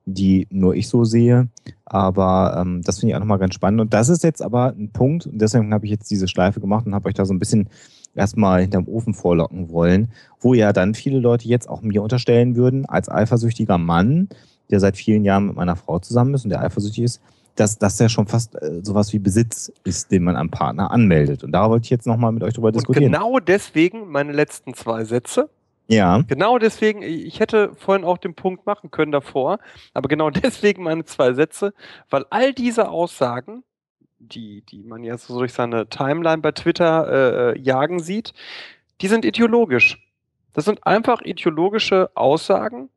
die 0.06 0.46
nur 0.50 0.74
ich 0.74 0.88
so 0.88 1.04
sehe. 1.04 1.48
Aber 1.84 2.56
ähm, 2.58 2.82
das 2.82 2.98
finde 2.98 3.10
ich 3.10 3.16
auch 3.16 3.20
nochmal 3.20 3.38
ganz 3.38 3.54
spannend. 3.54 3.80
Und 3.80 3.94
das 3.94 4.08
ist 4.08 4.24
jetzt 4.24 4.42
aber 4.42 4.72
ein 4.72 4.90
Punkt, 4.90 5.26
und 5.26 5.40
deswegen 5.40 5.72
habe 5.72 5.84
ich 5.84 5.90
jetzt 5.90 6.10
diese 6.10 6.28
Schleife 6.28 6.60
gemacht 6.60 6.86
und 6.86 6.94
habe 6.94 7.08
euch 7.08 7.14
da 7.14 7.24
so 7.24 7.34
ein 7.34 7.38
bisschen 7.38 7.68
erstmal 8.18 8.62
hinterm 8.62 8.86
Ofen 8.88 9.14
vorlocken 9.14 9.70
wollen, 9.70 10.08
wo 10.40 10.54
ja 10.54 10.72
dann 10.72 10.94
viele 10.94 11.18
Leute 11.18 11.48
jetzt 11.48 11.68
auch 11.68 11.82
mir 11.82 12.02
unterstellen 12.02 12.56
würden, 12.56 12.86
als 12.86 13.08
eifersüchtiger 13.08 13.78
Mann, 13.78 14.28
der 14.70 14.80
seit 14.80 14.96
vielen 14.96 15.24
Jahren 15.24 15.46
mit 15.46 15.56
meiner 15.56 15.76
Frau 15.76 15.98
zusammen 15.98 16.34
ist 16.34 16.44
und 16.44 16.50
der 16.50 16.60
eifersüchtig 16.60 17.04
ist, 17.04 17.22
dass 17.58 17.78
das 17.78 17.98
ja 17.98 18.08
schon 18.08 18.26
fast 18.26 18.54
äh, 18.54 18.80
sowas 18.82 19.12
wie 19.12 19.18
Besitz 19.18 19.72
ist, 19.84 20.12
den 20.12 20.24
man 20.24 20.36
am 20.36 20.50
Partner 20.50 20.90
anmeldet. 20.90 21.42
Und 21.42 21.52
da 21.52 21.68
wollte 21.68 21.84
ich 21.84 21.90
jetzt 21.90 22.06
nochmal 22.06 22.32
mit 22.32 22.42
euch 22.42 22.54
drüber 22.54 22.72
diskutieren. 22.72 23.06
Und 23.06 23.12
genau 23.12 23.38
deswegen 23.40 24.08
meine 24.08 24.32
letzten 24.32 24.74
zwei 24.74 25.04
Sätze. 25.04 25.50
Ja. 25.88 26.22
Genau 26.28 26.58
deswegen, 26.58 27.02
ich 27.02 27.40
hätte 27.40 27.72
vorhin 27.74 28.04
auch 28.04 28.18
den 28.18 28.34
Punkt 28.34 28.66
machen 28.66 28.90
können 28.90 29.10
davor, 29.10 29.58
aber 29.94 30.08
genau 30.08 30.30
deswegen 30.30 30.82
meine 30.82 31.04
zwei 31.04 31.32
Sätze, 31.32 31.72
weil 32.10 32.26
all 32.30 32.52
diese 32.52 32.90
Aussagen, 32.90 33.64
die, 34.18 34.62
die 34.62 34.82
man 34.82 35.02
jetzt 35.04 35.26
so 35.26 35.38
durch 35.38 35.52
seine 35.52 35.88
Timeline 35.88 36.42
bei 36.42 36.52
Twitter 36.52 37.54
äh, 37.54 37.58
jagen 37.58 38.00
sieht, 38.00 38.32
die 39.00 39.08
sind 39.08 39.24
ideologisch. 39.24 39.98
Das 40.52 40.64
sind 40.64 40.86
einfach 40.86 41.22
ideologische 41.22 42.10
Aussagen, 42.14 42.90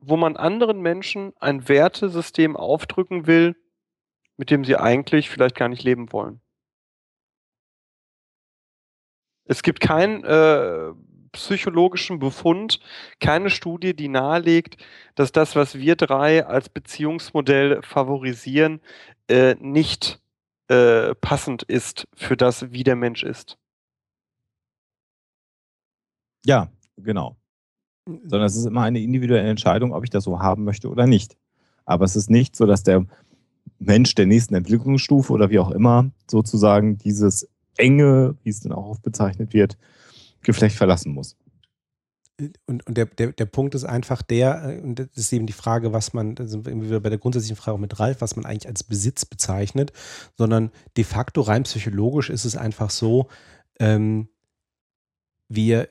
wo 0.00 0.16
man 0.16 0.36
anderen 0.36 0.80
Menschen 0.80 1.32
ein 1.40 1.68
Wertesystem 1.68 2.56
aufdrücken 2.56 3.26
will, 3.26 3.56
mit 4.36 4.50
dem 4.50 4.64
sie 4.64 4.76
eigentlich 4.76 5.28
vielleicht 5.28 5.56
gar 5.56 5.68
nicht 5.68 5.82
leben 5.82 6.12
wollen. 6.12 6.40
Es 9.44 9.62
gibt 9.62 9.80
keinen 9.80 10.22
äh, 10.22 10.92
psychologischen 11.32 12.18
Befund, 12.18 12.80
keine 13.18 13.50
Studie, 13.50 13.94
die 13.94 14.08
nahelegt, 14.08 14.76
dass 15.16 15.32
das, 15.32 15.56
was 15.56 15.76
wir 15.76 15.96
drei 15.96 16.46
als 16.46 16.68
Beziehungsmodell 16.68 17.82
favorisieren, 17.82 18.80
äh, 19.28 19.56
nicht 19.58 20.19
äh, 20.70 21.14
passend 21.16 21.62
ist 21.64 22.06
für 22.14 22.36
das, 22.36 22.72
wie 22.72 22.84
der 22.84 22.96
Mensch 22.96 23.22
ist. 23.22 23.58
Ja, 26.44 26.70
genau 26.96 27.36
sondern 28.06 28.44
es 28.44 28.56
ist 28.56 28.66
immer 28.66 28.82
eine 28.82 29.00
individuelle 29.00 29.48
Entscheidung, 29.48 29.92
ob 29.92 30.04
ich 30.04 30.10
das 30.10 30.24
so 30.24 30.40
haben 30.40 30.64
möchte 30.64 30.88
oder 30.88 31.06
nicht. 31.06 31.36
Aber 31.84 32.04
es 32.04 32.16
ist 32.16 32.30
nicht 32.30 32.56
so, 32.56 32.66
dass 32.66 32.82
der 32.82 33.06
Mensch 33.78 34.14
der 34.14 34.26
nächsten 34.26 34.54
Entwicklungsstufe 34.54 35.32
oder 35.32 35.50
wie 35.50 35.58
auch 35.58 35.70
immer 35.70 36.10
sozusagen 36.30 36.98
dieses 36.98 37.48
enge, 37.76 38.36
wie 38.42 38.50
es 38.50 38.60
dann 38.60 38.72
auch 38.72 38.86
oft 38.86 39.02
bezeichnet 39.02 39.54
wird, 39.54 39.76
Geflecht 40.42 40.76
verlassen 40.76 41.12
muss. 41.12 41.36
Und, 42.66 42.86
und 42.86 42.96
der, 42.96 43.06
der, 43.06 43.32
der 43.32 43.46
Punkt 43.46 43.74
ist 43.74 43.84
einfach 43.84 44.22
der, 44.22 44.78
äh, 44.78 44.80
und 44.80 44.98
das 44.98 45.08
ist 45.14 45.32
eben 45.32 45.46
die 45.46 45.52
Frage, 45.52 45.92
was 45.92 46.12
man, 46.12 46.34
da 46.34 46.46
sind 46.46 46.66
wir 46.66 46.82
wieder 46.82 47.00
bei 47.00 47.10
der 47.10 47.18
grundsätzlichen 47.18 47.56
Frage 47.56 47.74
auch 47.74 47.80
mit 47.80 47.98
Ralf, 48.00 48.20
was 48.20 48.36
man 48.36 48.44
eigentlich 48.44 48.68
als 48.68 48.82
Besitz 48.82 49.24
bezeichnet, 49.24 49.92
sondern 50.36 50.70
de 50.96 51.04
facto 51.04 51.40
rein 51.42 51.64
psychologisch 51.64 52.30
ist 52.30 52.44
es 52.44 52.56
einfach 52.56 52.90
so, 52.90 53.28
ähm, 53.78 54.28
wir 55.48 55.88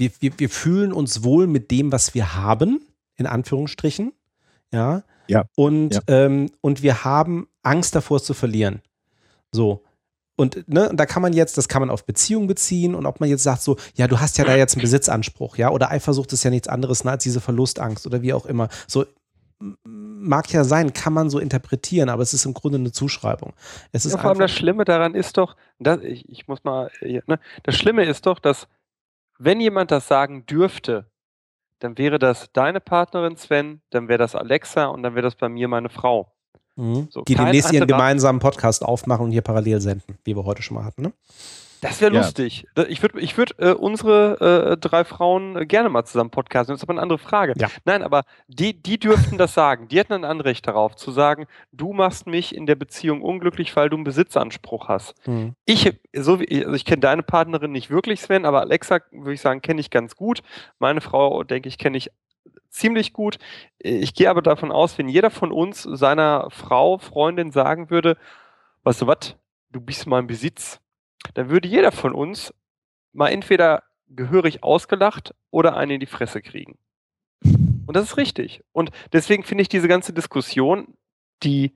wir, 0.00 0.10
wir, 0.20 0.38
wir 0.38 0.48
fühlen 0.48 0.92
uns 0.92 1.22
wohl 1.22 1.46
mit 1.46 1.70
dem, 1.70 1.92
was 1.92 2.14
wir 2.14 2.34
haben, 2.34 2.80
in 3.16 3.26
Anführungsstrichen. 3.26 4.12
Ja. 4.72 5.04
Ja. 5.28 5.44
Und, 5.54 5.94
ja. 5.94 6.00
Ähm, 6.08 6.50
und 6.60 6.82
wir 6.82 7.04
haben 7.04 7.48
Angst 7.62 7.94
davor, 7.94 8.16
es 8.16 8.24
zu 8.24 8.34
verlieren. 8.34 8.80
So. 9.52 9.84
Und 10.40 10.66
ne, 10.68 10.90
da 10.94 11.04
kann 11.04 11.20
man 11.20 11.34
jetzt, 11.34 11.58
das 11.58 11.68
kann 11.68 11.82
man 11.82 11.90
auf 11.90 12.06
Beziehungen 12.06 12.46
beziehen 12.46 12.94
und 12.94 13.04
ob 13.04 13.20
man 13.20 13.28
jetzt 13.28 13.42
sagt 13.42 13.60
so, 13.60 13.76
ja, 13.94 14.06
du 14.06 14.20
hast 14.20 14.38
ja 14.38 14.44
da 14.44 14.56
jetzt 14.56 14.74
einen 14.74 14.80
Besitzanspruch, 14.80 15.58
ja, 15.58 15.70
oder 15.70 15.90
Eifersucht 15.90 16.32
ist 16.32 16.44
ja 16.44 16.50
nichts 16.50 16.66
anderes 16.66 17.04
ne, 17.04 17.10
als 17.10 17.24
diese 17.24 17.42
Verlustangst 17.42 18.06
oder 18.06 18.22
wie 18.22 18.32
auch 18.32 18.46
immer. 18.46 18.70
So 18.86 19.04
mag 19.84 20.50
ja 20.50 20.64
sein, 20.64 20.94
kann 20.94 21.12
man 21.12 21.28
so 21.28 21.38
interpretieren, 21.38 22.08
aber 22.08 22.22
es 22.22 22.32
ist 22.32 22.46
im 22.46 22.54
Grunde 22.54 22.78
eine 22.78 22.90
Zuschreibung. 22.90 23.52
Es 23.92 24.06
ist 24.06 24.12
ja, 24.12 24.18
vor 24.18 24.30
allem 24.30 24.38
das 24.38 24.50
Schlimme 24.50 24.86
daran 24.86 25.14
ist 25.14 25.36
doch, 25.36 25.56
das, 25.78 26.00
ich, 26.00 26.26
ich 26.30 26.48
muss 26.48 26.64
mal, 26.64 26.90
ne, 27.02 27.38
das 27.64 27.76
Schlimme 27.76 28.06
ist 28.06 28.24
doch, 28.24 28.38
dass 28.38 28.66
wenn 29.38 29.60
jemand 29.60 29.90
das 29.90 30.08
sagen 30.08 30.46
dürfte, 30.46 31.04
dann 31.80 31.98
wäre 31.98 32.18
das 32.18 32.50
deine 32.54 32.80
Partnerin 32.80 33.36
Sven, 33.36 33.82
dann 33.90 34.08
wäre 34.08 34.18
das 34.18 34.34
Alexa 34.34 34.86
und 34.86 35.02
dann 35.02 35.14
wäre 35.14 35.24
das 35.24 35.34
bei 35.34 35.50
mir 35.50 35.68
meine 35.68 35.90
Frau. 35.90 36.32
Mhm. 36.76 37.08
So, 37.10 37.22
die 37.22 37.34
demnächst 37.34 37.72
ihren 37.72 37.86
gemeinsamen 37.86 38.40
Podcast 38.40 38.84
aufmachen 38.84 39.26
und 39.26 39.30
hier 39.32 39.42
parallel 39.42 39.80
senden, 39.80 40.18
wie 40.24 40.36
wir 40.36 40.44
heute 40.44 40.62
schon 40.62 40.76
mal 40.76 40.84
hatten. 40.84 41.02
Ne? 41.02 41.12
Das 41.80 42.00
wäre 42.00 42.12
ja. 42.12 42.20
lustig. 42.20 42.66
Ich 42.88 43.02
würde 43.02 43.20
ich 43.20 43.36
würd, 43.38 43.54
äh, 43.58 43.72
unsere 43.72 44.72
äh, 44.72 44.76
drei 44.76 45.04
Frauen 45.04 45.56
äh, 45.56 45.66
gerne 45.66 45.88
mal 45.88 46.04
zusammen 46.04 46.30
podcasten. 46.30 46.72
Das 46.72 46.80
ist 46.80 46.82
aber 46.82 46.92
eine 46.92 47.02
andere 47.02 47.18
Frage. 47.18 47.54
Ja. 47.56 47.68
Nein, 47.84 48.02
aber 48.02 48.24
die, 48.48 48.74
die 48.74 48.98
dürften 48.98 49.38
das 49.38 49.54
sagen. 49.54 49.88
Die 49.88 49.98
hätten 49.98 50.12
ein 50.12 50.24
Anrecht 50.24 50.66
darauf, 50.66 50.96
zu 50.96 51.10
sagen, 51.10 51.46
du 51.72 51.92
machst 51.92 52.26
mich 52.26 52.54
in 52.54 52.66
der 52.66 52.74
Beziehung 52.74 53.22
unglücklich, 53.22 53.74
weil 53.76 53.88
du 53.88 53.96
einen 53.96 54.04
Besitzanspruch 54.04 54.88
hast. 54.88 55.14
Mhm. 55.26 55.54
Ich, 55.64 55.90
so 56.14 56.40
wie, 56.40 56.64
also 56.64 56.74
ich 56.74 56.84
kenne 56.84 57.00
deine 57.00 57.22
Partnerin 57.22 57.72
nicht 57.72 57.90
wirklich, 57.90 58.20
Sven, 58.20 58.44
aber 58.44 58.60
Alexa, 58.60 58.98
würde 59.10 59.34
ich 59.34 59.40
sagen, 59.40 59.62
kenne 59.62 59.80
ich 59.80 59.90
ganz 59.90 60.16
gut. 60.16 60.42
Meine 60.78 61.00
Frau, 61.00 61.44
denke 61.44 61.68
ich, 61.68 61.78
kenne 61.78 61.96
ich 61.96 62.10
ziemlich 62.70 63.12
gut. 63.12 63.38
Ich 63.78 64.14
gehe 64.14 64.30
aber 64.30 64.42
davon 64.42 64.72
aus, 64.72 64.96
wenn 64.98 65.08
jeder 65.08 65.30
von 65.30 65.52
uns 65.52 65.82
seiner 65.82 66.48
Frau, 66.50 66.98
Freundin 66.98 67.52
sagen 67.52 67.90
würde, 67.90 68.16
weißt 68.84 69.02
du 69.02 69.06
was, 69.06 69.36
du 69.70 69.80
bist 69.80 70.06
mein 70.06 70.26
Besitz, 70.26 70.80
dann 71.34 71.50
würde 71.50 71.68
jeder 71.68 71.92
von 71.92 72.14
uns 72.14 72.54
mal 73.12 73.28
entweder 73.28 73.82
gehörig 74.08 74.62
ausgelacht 74.62 75.34
oder 75.50 75.76
einen 75.76 75.92
in 75.92 76.00
die 76.00 76.06
Fresse 76.06 76.42
kriegen. 76.42 76.78
Und 77.42 77.96
das 77.96 78.04
ist 78.04 78.16
richtig. 78.16 78.62
Und 78.72 78.90
deswegen 79.12 79.42
finde 79.42 79.62
ich 79.62 79.68
diese 79.68 79.88
ganze 79.88 80.12
Diskussion, 80.12 80.94
die, 81.42 81.74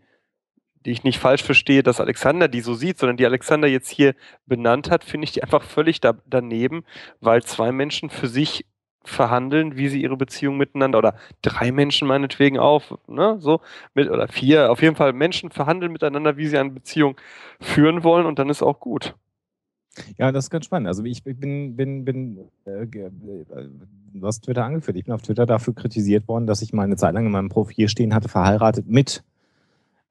die 0.84 0.90
ich 0.90 1.04
nicht 1.04 1.18
falsch 1.18 1.42
verstehe, 1.42 1.82
dass 1.82 2.00
Alexander 2.00 2.48
die 2.48 2.60
so 2.60 2.74
sieht, 2.74 2.98
sondern 2.98 3.16
die 3.16 3.26
Alexander 3.26 3.68
jetzt 3.68 3.88
hier 3.88 4.14
benannt 4.46 4.90
hat, 4.90 5.04
finde 5.04 5.24
ich 5.24 5.32
die 5.32 5.42
einfach 5.42 5.62
völlig 5.62 6.00
da, 6.00 6.14
daneben, 6.26 6.84
weil 7.20 7.42
zwei 7.42 7.72
Menschen 7.72 8.10
für 8.10 8.28
sich 8.28 8.66
verhandeln, 9.04 9.76
wie 9.76 9.88
sie 9.88 10.02
ihre 10.02 10.16
Beziehung 10.16 10.56
miteinander 10.56 10.98
oder 10.98 11.14
drei 11.42 11.72
Menschen 11.72 12.08
meinetwegen 12.08 12.58
auf, 12.58 12.94
ne, 13.06 13.36
so 13.40 13.60
mit 13.94 14.10
oder 14.10 14.28
vier, 14.28 14.70
auf 14.70 14.82
jeden 14.82 14.96
Fall 14.96 15.12
Menschen 15.12 15.50
verhandeln 15.50 15.92
miteinander, 15.92 16.36
wie 16.36 16.46
sie 16.46 16.58
eine 16.58 16.70
Beziehung 16.70 17.16
führen 17.60 18.04
wollen 18.04 18.26
und 18.26 18.38
dann 18.38 18.48
ist 18.48 18.62
auch 18.62 18.80
gut. 18.80 19.14
Ja, 20.18 20.32
das 20.32 20.46
ist 20.46 20.50
ganz 20.50 20.64
spannend. 20.64 20.88
Also 20.88 21.04
ich 21.04 21.22
bin, 21.22 21.76
bin, 21.76 22.04
bin, 22.04 22.38
äh, 22.66 22.82
äh, 22.82 23.10
du 24.12 24.26
hast 24.26 24.42
Twitter 24.42 24.64
angeführt. 24.64 24.96
Ich 24.96 25.04
bin 25.04 25.14
auf 25.14 25.22
Twitter 25.22 25.46
dafür 25.46 25.74
kritisiert 25.74 26.26
worden, 26.26 26.46
dass 26.46 26.62
ich 26.62 26.72
mal 26.72 26.82
eine 26.82 26.96
Zeit 26.96 27.14
lang 27.14 27.26
in 27.26 27.32
meinem 27.32 27.48
Profil 27.48 27.88
stehen 27.88 28.14
hatte, 28.14 28.28
verheiratet 28.28 28.88
mit. 28.88 29.22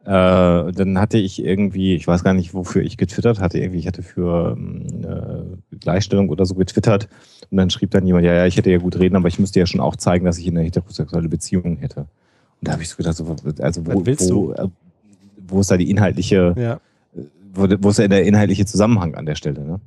Äh, 0.06 0.72
dann 0.72 1.00
hatte 1.00 1.18
ich 1.18 1.44
irgendwie, 1.44 1.96
ich 1.96 2.08
weiß 2.08 2.24
gar 2.24 2.34
nicht, 2.34 2.54
wofür 2.54 2.82
ich 2.82 2.98
getwittert 2.98 3.40
hatte. 3.40 3.60
Irgendwie, 3.60 3.80
ich 3.80 3.88
hatte 3.88 4.04
für 4.04 4.58
äh, 4.58 5.78
Gleichstellung 5.78 6.30
oder 6.30 6.46
so 6.46 6.56
getwittert. 6.56 7.08
Und 7.50 7.58
dann 7.58 7.70
schrieb 7.70 7.92
dann 7.92 8.06
jemand, 8.06 8.26
ja, 8.26 8.34
ja, 8.34 8.46
ich 8.46 8.58
hätte 8.58 8.72
ja 8.72 8.80
gut 8.80 9.00
reden, 9.00 9.16
aber 9.16 9.28
ich 9.28 9.40
müsste 9.40 9.60
ja 9.60 9.66
schon 9.66 9.80
auch 9.80 9.96
zeigen, 9.96 10.26
dass 10.26 10.38
ich 10.38 10.48
eine 10.48 10.62
heterosexuelle 10.62 11.30
Beziehung 11.30 11.78
hätte. 11.78 12.02
Und 12.02 12.08
da 12.68 12.74
habe 12.74 12.82
ich 12.82 12.90
so 12.90 12.98
gedacht, 12.98 13.16
so, 13.16 13.36
also 13.60 13.86
wo, 13.86 14.06
wo, 14.06 14.54
äh, 14.54 14.68
wo 15.48 15.60
ist 15.60 15.72
da 15.72 15.78
die 15.78 15.90
inhaltliche 15.90 16.54
ja 16.58 16.80
wo, 17.54 17.68
wo 17.80 17.90
ist 17.90 18.00
ja 18.00 18.08
der 18.08 18.26
inhaltliche 18.26 18.66
Zusammenhang 18.66 19.16
an 19.16 19.26
der 19.26 19.36
Stelle, 19.36 19.62
ne? 19.62 19.80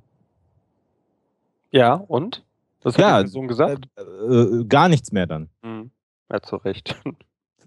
Ja, 1.73 1.95
und? 1.95 2.45
Was 2.83 2.95
hat 2.95 3.01
ja, 3.01 3.19
die 3.19 3.25
Person 3.25 3.49
gesagt? 3.49 3.89
Äh, 3.97 4.03
äh, 4.03 4.65
gar 4.65 4.89
nichts 4.89 5.13
mehr 5.13 5.27
dann. 5.27 5.49
Hm. 5.63 5.91
Ja, 6.31 6.41
zu 6.41 6.57
Recht. 6.57 6.97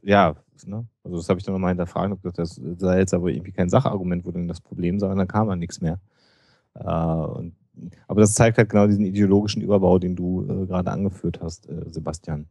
Ja, 0.01 0.35
ne? 0.65 0.85
also 1.03 1.17
das 1.17 1.29
habe 1.29 1.39
ich 1.39 1.45
dann 1.45 1.53
nochmal 1.53 1.71
hinterfragt, 1.71 2.11
ob 2.11 2.33
das 2.33 2.61
sei 2.77 2.99
jetzt 2.99 3.13
aber 3.13 3.29
irgendwie 3.29 3.51
kein 3.51 3.69
Sachargument 3.69 4.25
wurde 4.25 4.39
denn 4.39 4.47
das 4.47 4.61
Problem, 4.61 4.99
sondern 4.99 5.17
dann 5.17 5.27
kam 5.27 5.47
dann 5.47 5.59
nichts 5.59 5.81
mehr. 5.81 5.99
Äh, 6.75 6.83
und 6.83 7.55
Aber 8.07 8.21
das 8.21 8.33
zeigt 8.33 8.57
halt 8.57 8.69
genau 8.69 8.87
diesen 8.87 9.05
ideologischen 9.05 9.61
Überbau, 9.61 9.99
den 9.99 10.15
du 10.15 10.43
äh, 10.43 10.65
gerade 10.65 10.91
angeführt 10.91 11.39
hast, 11.41 11.67
äh, 11.69 11.85
Sebastian. 11.89 12.47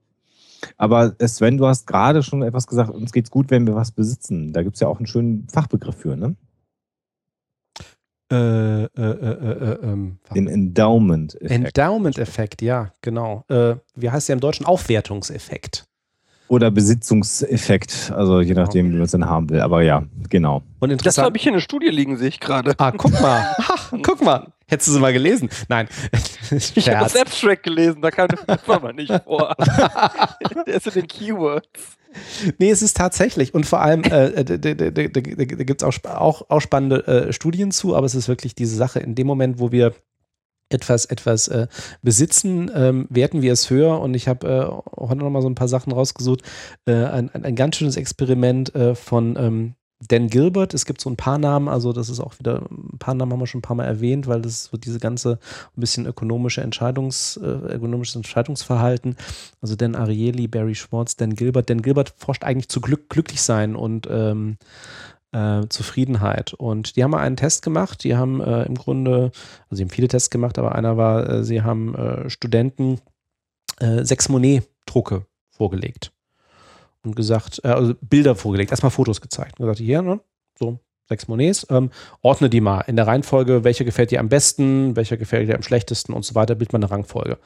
Aber 0.76 1.14
äh, 1.18 1.28
Sven, 1.28 1.56
du 1.56 1.66
hast 1.66 1.86
gerade 1.86 2.22
schon 2.22 2.42
etwas 2.42 2.66
gesagt, 2.66 2.90
uns 2.90 3.12
geht's 3.12 3.30
gut, 3.30 3.50
wenn 3.50 3.66
wir 3.66 3.74
was 3.74 3.92
besitzen. 3.92 4.52
Da 4.52 4.62
gibt 4.62 4.74
es 4.76 4.80
ja 4.80 4.88
auch 4.88 4.98
einen 4.98 5.06
schönen 5.06 5.48
Fachbegriff 5.48 5.96
für, 5.96 6.16
ne? 6.16 6.36
Äh, 8.30 8.84
äh, 8.84 8.88
äh, 8.94 9.78
ähm, 9.82 10.18
Den 10.34 10.48
Endowment-Effekt. 10.48 11.78
Endowment-Effekt, 11.78 12.60
ja, 12.60 12.92
genau. 13.00 13.44
wie 13.48 14.10
heißt 14.10 14.28
der 14.28 14.34
im 14.34 14.40
Deutschen? 14.40 14.66
Aufwertungseffekt. 14.66 15.87
Oder 16.48 16.70
Besitzungseffekt, 16.70 18.12
also 18.14 18.40
je 18.40 18.54
nachdem, 18.54 18.90
wie 18.90 18.94
man 18.94 19.02
es 19.02 19.10
dann 19.10 19.26
haben 19.26 19.50
will. 19.50 19.60
Aber 19.60 19.82
ja, 19.82 20.04
genau. 20.30 20.62
Und 20.80 21.04
das 21.04 21.18
habe 21.18 21.36
ich 21.36 21.46
in 21.46 21.52
der 21.52 21.60
Studie 21.60 21.88
liegen, 21.88 22.16
sehe 22.16 22.28
ich 22.28 22.40
gerade. 22.40 22.74
Ah, 22.78 22.90
guck 22.90 23.12
mal. 23.20 23.54
Ach, 23.58 23.92
guck 24.02 24.22
mal. 24.22 24.52
Hättest 24.66 24.88
du 24.88 24.92
sie 24.92 25.00
mal 25.00 25.12
gelesen? 25.12 25.48
Nein. 25.68 25.88
ich 26.50 26.88
habe 26.88 27.04
das 27.04 27.16
Abstract 27.16 27.62
gelesen, 27.62 28.02
da 28.02 28.10
kam 28.10 28.28
das 28.28 28.68
aber 28.68 28.92
nicht 28.92 29.12
vor. 29.24 29.54
der 30.66 30.74
ist 30.74 30.86
in 30.86 30.92
den 30.92 31.06
Keywords. 31.06 31.96
Nee, 32.58 32.70
es 32.70 32.82
ist 32.82 32.96
tatsächlich. 32.96 33.54
Und 33.54 33.66
vor 33.66 33.80
allem, 33.80 34.02
äh, 34.04 34.44
da, 34.44 34.56
da, 34.56 34.74
da, 34.74 34.90
da 34.90 35.20
gibt 35.20 35.82
es 35.82 35.88
auch, 35.88 35.94
auch, 36.04 36.50
auch 36.50 36.60
spannende 36.60 37.06
äh, 37.06 37.32
Studien 37.32 37.70
zu, 37.70 37.94
aber 37.96 38.06
es 38.06 38.14
ist 38.14 38.28
wirklich 38.28 38.54
diese 38.54 38.76
Sache, 38.76 39.00
in 39.00 39.14
dem 39.14 39.26
Moment, 39.26 39.58
wo 39.58 39.72
wir 39.72 39.94
etwas, 40.68 41.04
etwas 41.06 41.48
äh, 41.48 41.66
besitzen, 42.02 42.70
ähm, 42.74 43.06
werten 43.10 43.42
wir 43.42 43.52
es 43.52 43.70
höher. 43.70 44.00
Und 44.00 44.14
ich 44.14 44.28
habe 44.28 44.46
äh, 44.46 45.00
heute 45.00 45.20
noch 45.20 45.30
mal 45.30 45.42
so 45.42 45.48
ein 45.48 45.54
paar 45.54 45.68
Sachen 45.68 45.92
rausgesucht. 45.92 46.42
Äh, 46.86 46.92
ein, 46.92 47.30
ein, 47.32 47.56
ganz 47.56 47.76
schönes 47.76 47.96
Experiment 47.96 48.74
äh, 48.74 48.94
von 48.94 49.36
ähm, 49.36 49.74
Dan 50.06 50.28
Gilbert. 50.28 50.74
Es 50.74 50.86
gibt 50.86 51.00
so 51.00 51.10
ein 51.10 51.16
paar 51.16 51.38
Namen, 51.38 51.68
also 51.68 51.92
das 51.92 52.08
ist 52.08 52.20
auch 52.20 52.38
wieder, 52.38 52.62
ein 52.70 52.98
paar 52.98 53.14
Namen 53.14 53.32
haben 53.32 53.40
wir 53.40 53.48
schon 53.48 53.58
ein 53.58 53.62
paar 53.62 53.76
Mal 53.76 53.84
erwähnt, 53.84 54.28
weil 54.28 54.40
das 54.40 54.64
so 54.64 54.76
diese 54.76 55.00
ganze 55.00 55.40
ein 55.76 55.80
bisschen 55.80 56.06
ökonomische 56.06 56.60
Entscheidungs, 56.60 57.36
äh, 57.36 57.46
ökonomisches 57.46 58.14
Entscheidungsverhalten. 58.14 59.16
Also 59.60 59.74
Dan 59.74 59.96
Ariely, 59.96 60.46
Barry 60.46 60.76
Schwartz, 60.76 61.16
Dan 61.16 61.34
Gilbert. 61.34 61.68
Dan 61.68 61.82
Gilbert 61.82 62.14
forscht 62.16 62.44
eigentlich 62.44 62.68
zu 62.68 62.80
Glück, 62.80 63.08
glücklich 63.08 63.42
sein 63.42 63.74
und 63.74 64.06
ähm, 64.08 64.58
äh, 65.32 65.66
Zufriedenheit. 65.68 66.54
Und 66.54 66.96
die 66.96 67.04
haben 67.04 67.10
mal 67.10 67.20
einen 67.20 67.36
Test 67.36 67.62
gemacht. 67.62 68.04
Die 68.04 68.16
haben 68.16 68.40
äh, 68.40 68.62
im 68.64 68.74
Grunde, 68.74 69.30
also 69.64 69.76
sie 69.76 69.82
haben 69.82 69.90
viele 69.90 70.08
Tests 70.08 70.30
gemacht, 70.30 70.58
aber 70.58 70.74
einer 70.74 70.96
war, 70.96 71.28
äh, 71.28 71.44
sie 71.44 71.62
haben 71.62 71.94
äh, 71.94 72.30
Studenten 72.30 73.00
äh, 73.80 74.04
sechs 74.04 74.28
Monet-Drucke 74.28 75.26
vorgelegt 75.50 76.12
und 77.04 77.16
gesagt, 77.16 77.60
äh, 77.64 77.68
also 77.68 77.94
Bilder 78.00 78.34
vorgelegt, 78.34 78.70
erstmal 78.70 78.90
Fotos 78.90 79.20
gezeigt 79.20 79.58
und 79.58 79.66
gesagt, 79.66 79.78
hier, 79.78 80.02
ne, 80.02 80.20
so 80.58 80.78
sechs 81.08 81.26
Monets, 81.26 81.66
ähm, 81.70 81.90
ordne 82.20 82.50
die 82.50 82.60
mal 82.60 82.82
in 82.82 82.96
der 82.96 83.06
Reihenfolge, 83.06 83.64
welcher 83.64 83.84
gefällt 83.84 84.10
dir 84.10 84.20
am 84.20 84.28
besten, 84.28 84.94
welcher 84.94 85.16
gefällt 85.16 85.48
dir 85.48 85.56
am 85.56 85.62
schlechtesten 85.62 86.12
und 86.12 86.24
so 86.24 86.34
weiter, 86.34 86.54
bild 86.54 86.72
mal 86.72 86.78
eine 86.78 86.90
Rangfolge. 86.90 87.38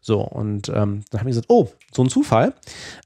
So, 0.00 0.22
und 0.22 0.70
ähm, 0.70 1.02
dann 1.10 1.20
haben 1.20 1.26
wir 1.26 1.32
gesagt, 1.32 1.50
oh, 1.50 1.68
so 1.92 2.02
ein 2.02 2.08
Zufall. 2.08 2.54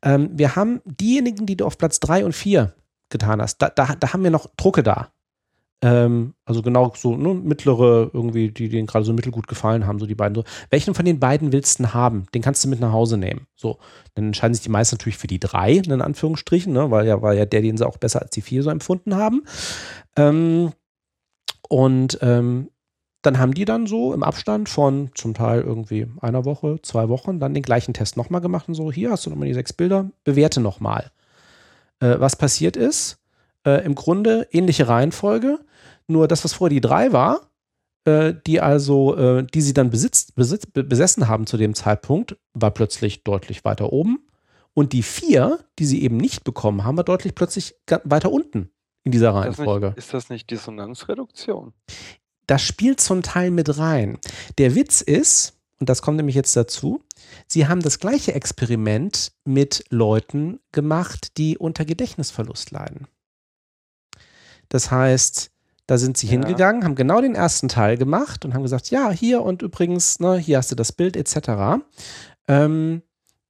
Ähm, 0.02 0.30
wir 0.32 0.54
haben 0.54 0.80
diejenigen, 0.84 1.46
die 1.46 1.56
du 1.56 1.66
auf 1.66 1.78
Platz 1.78 1.98
drei 1.98 2.24
und 2.24 2.32
vier 2.32 2.72
getan 3.14 3.40
hast, 3.40 3.58
da, 3.58 3.68
da, 3.68 3.94
da 3.94 4.12
haben 4.12 4.22
wir 4.24 4.30
noch 4.30 4.48
Drucke 4.56 4.82
da. 4.82 5.08
Ähm, 5.82 6.34
also 6.44 6.62
genau 6.62 6.92
so 6.96 7.16
ne, 7.16 7.34
mittlere, 7.34 8.10
irgendwie, 8.12 8.50
die 8.50 8.68
denen 8.68 8.86
gerade 8.86 9.04
so 9.04 9.12
mittelgut 9.12 9.48
gefallen 9.48 9.86
haben, 9.86 9.98
so 9.98 10.06
die 10.06 10.14
beiden. 10.14 10.34
So. 10.34 10.44
Welchen 10.70 10.94
von 10.94 11.04
den 11.04 11.20
beiden 11.20 11.52
willst 11.52 11.78
du 11.78 11.92
haben? 11.92 12.24
Den 12.34 12.40
kannst 12.40 12.64
du 12.64 12.68
mit 12.68 12.80
nach 12.80 12.92
Hause 12.92 13.18
nehmen. 13.18 13.46
So, 13.54 13.78
dann 14.14 14.26
entscheiden 14.26 14.54
sich 14.54 14.62
die 14.62 14.70
meisten 14.70 14.96
natürlich 14.96 15.18
für 15.18 15.26
die 15.26 15.40
drei, 15.40 15.74
in 15.74 16.00
Anführungsstrichen, 16.00 16.72
ne, 16.72 16.90
weil 16.90 17.06
ja 17.06 17.20
war 17.20 17.34
ja 17.34 17.44
der, 17.44 17.60
den 17.60 17.76
sie 17.76 17.86
auch 17.86 17.98
besser 17.98 18.22
als 18.22 18.30
die 18.30 18.40
vier 18.40 18.62
so 18.62 18.70
empfunden 18.70 19.14
haben. 19.14 19.44
Ähm, 20.16 20.72
und 21.68 22.18
ähm, 22.22 22.70
dann 23.20 23.38
haben 23.38 23.54
die 23.54 23.64
dann 23.64 23.86
so 23.86 24.14
im 24.14 24.22
Abstand 24.22 24.68
von 24.68 25.10
zum 25.14 25.34
Teil 25.34 25.60
irgendwie 25.60 26.06
einer 26.20 26.44
Woche, 26.44 26.78
zwei 26.82 27.08
Wochen 27.08 27.40
dann 27.40 27.54
den 27.54 27.62
gleichen 27.62 27.94
Test 27.94 28.16
nochmal 28.16 28.40
gemacht 28.40 28.68
und 28.68 28.74
so, 28.74 28.92
hier 28.92 29.10
hast 29.10 29.26
du 29.26 29.30
nochmal 29.30 29.48
die 29.48 29.54
sechs 29.54 29.72
Bilder, 29.72 30.10
bewerte 30.24 30.60
nochmal. 30.60 31.10
Äh, 32.04 32.20
was 32.20 32.36
passiert 32.36 32.76
ist, 32.76 33.18
äh, 33.64 33.84
im 33.84 33.94
Grunde 33.94 34.46
ähnliche 34.52 34.88
Reihenfolge, 34.88 35.58
nur 36.06 36.28
das, 36.28 36.44
was 36.44 36.52
vorher 36.52 36.74
die 36.74 36.82
drei 36.82 37.12
war, 37.12 37.50
äh, 38.04 38.34
die 38.46 38.60
also, 38.60 39.16
äh, 39.16 39.46
die 39.46 39.62
sie 39.62 39.72
dann 39.72 39.88
besitzt, 39.88 40.34
besitz, 40.34 40.66
besessen 40.66 41.28
haben 41.28 41.46
zu 41.46 41.56
dem 41.56 41.74
Zeitpunkt, 41.74 42.36
war 42.52 42.72
plötzlich 42.72 43.24
deutlich 43.24 43.64
weiter 43.64 43.92
oben. 43.92 44.26
Und 44.74 44.92
die 44.92 45.02
vier, 45.02 45.60
die 45.78 45.86
sie 45.86 46.02
eben 46.02 46.18
nicht 46.18 46.44
bekommen 46.44 46.84
haben, 46.84 46.96
war 46.96 47.04
deutlich 47.04 47.34
plötzlich 47.34 47.74
weiter 48.02 48.30
unten 48.30 48.70
in 49.04 49.12
dieser 49.12 49.34
Reihenfolge. 49.34 49.94
Ist 49.96 49.96
das 49.96 49.96
nicht, 49.96 49.98
ist 49.98 50.14
das 50.14 50.30
nicht 50.30 50.50
Dissonanzreduktion? 50.50 51.72
Das 52.46 52.60
spielt 52.60 53.00
zum 53.00 53.22
Teil 53.22 53.50
mit 53.50 53.78
rein. 53.78 54.18
Der 54.58 54.74
Witz 54.74 55.00
ist, 55.00 55.54
und 55.84 55.90
das 55.90 56.00
kommt 56.00 56.16
nämlich 56.16 56.34
jetzt 56.34 56.56
dazu, 56.56 57.02
sie 57.46 57.68
haben 57.68 57.82
das 57.82 57.98
gleiche 57.98 58.32
Experiment 58.32 59.32
mit 59.44 59.84
Leuten 59.90 60.60
gemacht, 60.72 61.36
die 61.36 61.58
unter 61.58 61.84
Gedächtnisverlust 61.84 62.70
leiden. 62.70 63.06
Das 64.70 64.90
heißt, 64.90 65.50
da 65.86 65.98
sind 65.98 66.16
sie 66.16 66.26
ja. 66.26 66.30
hingegangen, 66.30 66.84
haben 66.84 66.94
genau 66.94 67.20
den 67.20 67.34
ersten 67.34 67.68
Teil 67.68 67.98
gemacht 67.98 68.46
und 68.46 68.54
haben 68.54 68.62
gesagt, 68.62 68.90
ja, 68.90 69.10
hier 69.10 69.42
und 69.42 69.60
übrigens, 69.60 70.20
ne, 70.20 70.38
hier 70.38 70.56
hast 70.56 70.70
du 70.70 70.74
das 70.74 70.90
Bild 70.90 71.18
etc. 71.18 71.82
Ähm, 72.48 73.02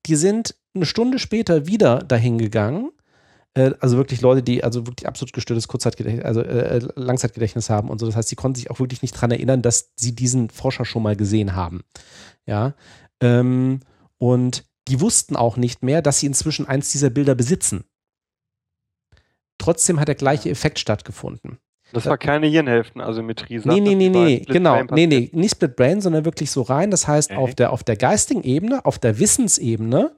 die 0.07 0.17
sind 0.17 0.57
eine 0.75 0.87
Stunde 0.87 1.21
später 1.21 1.69
wieder 1.69 2.01
dahin 2.01 2.39
gegangen. 2.39 2.91
Äh, 3.55 3.73
also 3.81 3.97
wirklich 3.97 4.21
Leute, 4.21 4.43
die 4.43 4.63
also 4.63 4.87
wirklich 4.87 5.07
absolut 5.07 5.33
gestörtes 5.33 5.69
Kurzzeitgedächtnis, 5.69 6.25
also 6.25 6.43
äh, 6.43 6.79
äh, 6.79 6.89
Langzeitgedächtnis 6.97 7.71
haben 7.71 7.89
und 7.89 7.99
so. 7.99 8.07
Das 8.07 8.17
heißt, 8.17 8.29
sie 8.29 8.37
konnten 8.37 8.57
sich 8.57 8.71
auch 8.71 8.81
wirklich 8.81 9.03
nicht 9.03 9.15
daran 9.15 9.31
erinnern, 9.31 9.63
dass 9.63 9.93
sie 9.97 10.15
diesen 10.15 10.51
Forscher 10.51 10.85
schon 10.85 11.03
mal 11.03 11.17
gesehen 11.17 11.55
haben. 11.55 11.83
Ja. 12.47 12.75
Ähm, 13.21 13.81
und 14.19 14.65
die 14.89 15.01
wussten 15.01 15.37
auch 15.37 15.57
nicht 15.57 15.83
mehr, 15.83 16.03
dass 16.03 16.21
sie 16.21 16.27
inzwischen 16.27 16.69
eins 16.69 16.93
dieser 16.93 17.11
Bilder 17.11 17.35
besitzen. 17.35 17.85
Trotzdem 19.59 20.01
hat 20.01 20.09
der 20.09 20.15
gleiche 20.15 20.51
Effekt 20.51 20.79
stattgefunden. 20.79 21.59
Das 21.93 22.07
war 22.07 22.19
keine 22.19 22.49
Hirnhälftenasymmetrie. 22.49 23.61
Nee, 23.65 23.81
nee, 23.81 23.95
nee, 23.95 24.09
nee, 24.09 24.41
genau. 24.41 24.83
Nee, 24.91 25.07
nee, 25.07 25.31
nicht 25.33 25.53
Split 25.53 25.77
Brain, 25.77 26.01
sondern 26.01 26.25
wirklich 26.25 26.51
so 26.51 26.63
rein. 26.63 26.91
Das 26.91 27.07
heißt, 27.07 27.31
okay. 27.31 27.41
auf, 27.41 27.55
der, 27.55 27.73
auf 27.73 27.85
der 27.85 27.97
geistigen 27.97 28.43
Ebene, 28.43 28.85
auf 28.85 28.99
der 28.99 29.21
Wissensebene 29.21 30.17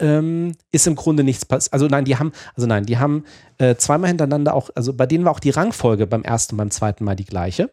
ähm, 0.00 0.54
ist 0.70 0.86
im 0.86 0.94
Grunde 0.94 1.24
nichts 1.24 1.44
passiert. 1.44 1.72
Also 1.72 1.86
nein, 1.86 2.04
die 2.04 2.16
haben, 2.16 2.32
also 2.54 2.66
nein, 2.66 2.84
die 2.84 2.98
haben 2.98 3.24
äh, 3.58 3.76
zweimal 3.76 4.08
hintereinander 4.08 4.54
auch, 4.54 4.70
also 4.74 4.92
bei 4.92 5.06
denen 5.06 5.24
war 5.24 5.32
auch 5.32 5.40
die 5.40 5.50
Rangfolge 5.50 6.06
beim 6.06 6.22
ersten 6.22 6.54
und 6.54 6.58
beim 6.58 6.70
zweiten 6.70 7.04
Mal 7.04 7.16
die 7.16 7.24
gleiche. 7.24 7.70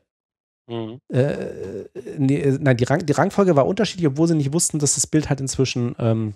Mhm. 0.68 1.00
Äh, 1.10 1.86
nee, 2.18 2.40
äh, 2.40 2.58
nein, 2.60 2.78
die, 2.78 2.86
Rang, 2.86 3.06
die 3.06 3.14
Rangfolge 3.14 3.56
war 3.56 3.68
unterschiedlich, 3.68 4.08
obwohl 4.08 4.28
sie 4.28 4.36
nicht 4.36 4.54
wussten, 4.54 4.80
dass 4.80 4.96
das 4.96 5.08
Bild 5.08 5.30
halt 5.30 5.42
inzwischen 5.42 5.96
ähm, 6.00 6.34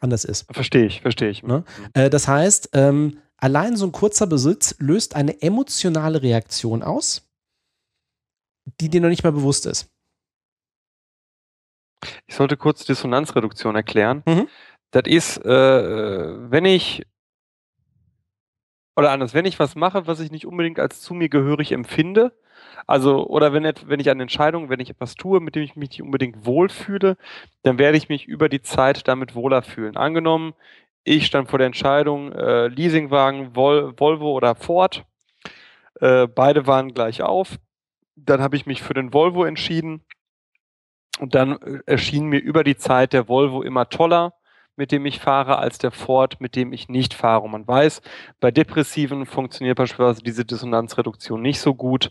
anders 0.00 0.24
ist. 0.24 0.46
Verstehe 0.50 0.86
ich, 0.86 1.02
verstehe 1.02 1.28
ich. 1.28 1.42
Ne? 1.42 1.64
Äh, 1.92 2.08
das 2.08 2.26
heißt, 2.26 2.70
ähm, 2.72 3.18
allein 3.36 3.76
so 3.76 3.86
ein 3.86 3.92
kurzer 3.92 4.26
Besitz 4.26 4.76
löst 4.78 5.14
eine 5.14 5.42
emotionale 5.42 6.22
Reaktion 6.22 6.82
aus, 6.82 7.28
die 8.80 8.88
dir 8.88 9.00
noch 9.00 9.08
nicht 9.08 9.24
mal 9.24 9.32
bewusst 9.32 9.66
ist. 9.66 9.90
Ich 12.26 12.34
sollte 12.34 12.56
kurz 12.56 12.84
Dissonanzreduktion 12.86 13.76
erklären. 13.76 14.22
Mhm. 14.26 14.48
Das 14.90 15.04
ist, 15.06 15.38
äh, 15.44 16.50
wenn 16.50 16.64
ich 16.64 17.06
oder 18.96 19.12
anders, 19.12 19.34
wenn 19.34 19.46
ich 19.46 19.58
was 19.58 19.76
mache, 19.76 20.06
was 20.06 20.20
ich 20.20 20.30
nicht 20.30 20.46
unbedingt 20.46 20.78
als 20.78 21.00
zu 21.00 21.14
mir 21.14 21.28
gehörig 21.28 21.72
empfinde, 21.72 22.32
also, 22.86 23.26
oder 23.26 23.52
wenn, 23.52 23.64
wenn 23.86 24.00
ich 24.00 24.10
eine 24.10 24.22
Entscheidung, 24.22 24.68
wenn 24.68 24.80
ich 24.80 24.90
etwas 24.90 25.14
tue, 25.14 25.40
mit 25.40 25.54
dem 25.54 25.62
ich 25.62 25.76
mich 25.76 25.90
nicht 25.90 26.02
unbedingt 26.02 26.44
wohlfühle, 26.44 27.16
dann 27.62 27.78
werde 27.78 27.96
ich 27.96 28.08
mich 28.08 28.26
über 28.26 28.48
die 28.48 28.62
Zeit 28.62 29.06
damit 29.08 29.34
wohler 29.34 29.62
fühlen. 29.62 29.96
Angenommen, 29.96 30.54
ich 31.04 31.26
stand 31.26 31.48
vor 31.48 31.58
der 31.58 31.66
Entscheidung, 31.66 32.32
äh, 32.32 32.68
Leasingwagen, 32.68 33.54
Vol 33.54 33.94
Volvo 33.98 34.32
oder 34.32 34.54
Ford. 34.54 35.04
Äh, 36.00 36.26
beide 36.26 36.66
waren 36.66 36.92
gleich 36.92 37.22
auf. 37.22 37.58
Dann 38.16 38.40
habe 38.42 38.56
ich 38.56 38.66
mich 38.66 38.82
für 38.82 38.94
den 38.94 39.12
Volvo 39.12 39.44
entschieden. 39.44 40.04
Und 41.18 41.34
dann 41.34 41.60
äh, 41.62 41.80
erschien 41.86 42.26
mir 42.26 42.40
über 42.40 42.64
die 42.64 42.76
Zeit 42.76 43.12
der 43.12 43.28
Volvo 43.28 43.62
immer 43.62 43.88
toller 43.88 44.34
mit 44.80 44.92
dem 44.92 45.04
ich 45.04 45.20
fahre, 45.20 45.58
als 45.58 45.76
der 45.76 45.90
Ford, 45.90 46.40
mit 46.40 46.56
dem 46.56 46.72
ich 46.72 46.88
nicht 46.88 47.12
fahre. 47.12 47.42
Und 47.42 47.50
man 47.50 47.68
weiß, 47.68 48.00
bei 48.40 48.50
Depressiven 48.50 49.26
funktioniert 49.26 49.76
beispielsweise 49.76 50.22
diese 50.22 50.46
Dissonanzreduktion 50.46 51.42
nicht 51.42 51.60
so 51.60 51.74
gut. 51.74 52.10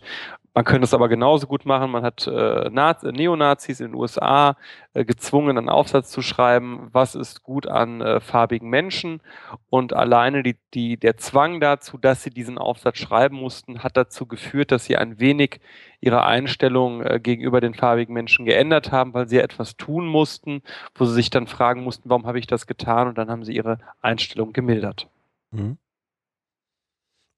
Man 0.52 0.64
könnte 0.64 0.84
es 0.84 0.94
aber 0.94 1.08
genauso 1.08 1.46
gut 1.46 1.64
machen. 1.64 1.92
Man 1.92 2.02
hat 2.02 2.26
äh, 2.26 2.68
Neonazis 2.70 3.78
in 3.78 3.92
den 3.92 3.94
USA 3.94 4.56
äh, 4.94 5.04
gezwungen, 5.04 5.56
einen 5.56 5.68
Aufsatz 5.68 6.10
zu 6.10 6.22
schreiben, 6.22 6.88
was 6.92 7.14
ist 7.14 7.44
gut 7.44 7.68
an 7.68 8.00
äh, 8.00 8.20
farbigen 8.20 8.68
Menschen. 8.68 9.20
Und 9.68 9.92
alleine 9.92 10.42
die, 10.42 10.56
die, 10.74 10.96
der 10.96 11.16
Zwang 11.16 11.60
dazu, 11.60 11.98
dass 11.98 12.24
sie 12.24 12.30
diesen 12.30 12.58
Aufsatz 12.58 12.98
schreiben 12.98 13.36
mussten, 13.36 13.84
hat 13.84 13.96
dazu 13.96 14.26
geführt, 14.26 14.72
dass 14.72 14.86
sie 14.86 14.96
ein 14.96 15.20
wenig 15.20 15.60
ihre 16.00 16.24
Einstellung 16.24 17.02
äh, 17.02 17.20
gegenüber 17.20 17.60
den 17.60 17.74
farbigen 17.74 18.12
Menschen 18.12 18.44
geändert 18.44 18.90
haben, 18.90 19.14
weil 19.14 19.28
sie 19.28 19.38
etwas 19.38 19.76
tun 19.76 20.06
mussten, 20.06 20.62
wo 20.96 21.04
sie 21.04 21.14
sich 21.14 21.30
dann 21.30 21.46
fragen 21.46 21.84
mussten, 21.84 22.10
warum 22.10 22.26
habe 22.26 22.40
ich 22.40 22.48
das 22.48 22.66
getan? 22.66 23.06
Und 23.06 23.18
dann 23.18 23.30
haben 23.30 23.44
sie 23.44 23.54
ihre 23.54 23.78
Einstellung 24.02 24.52
gemildert. 24.52 25.06
Mhm. 25.52 25.78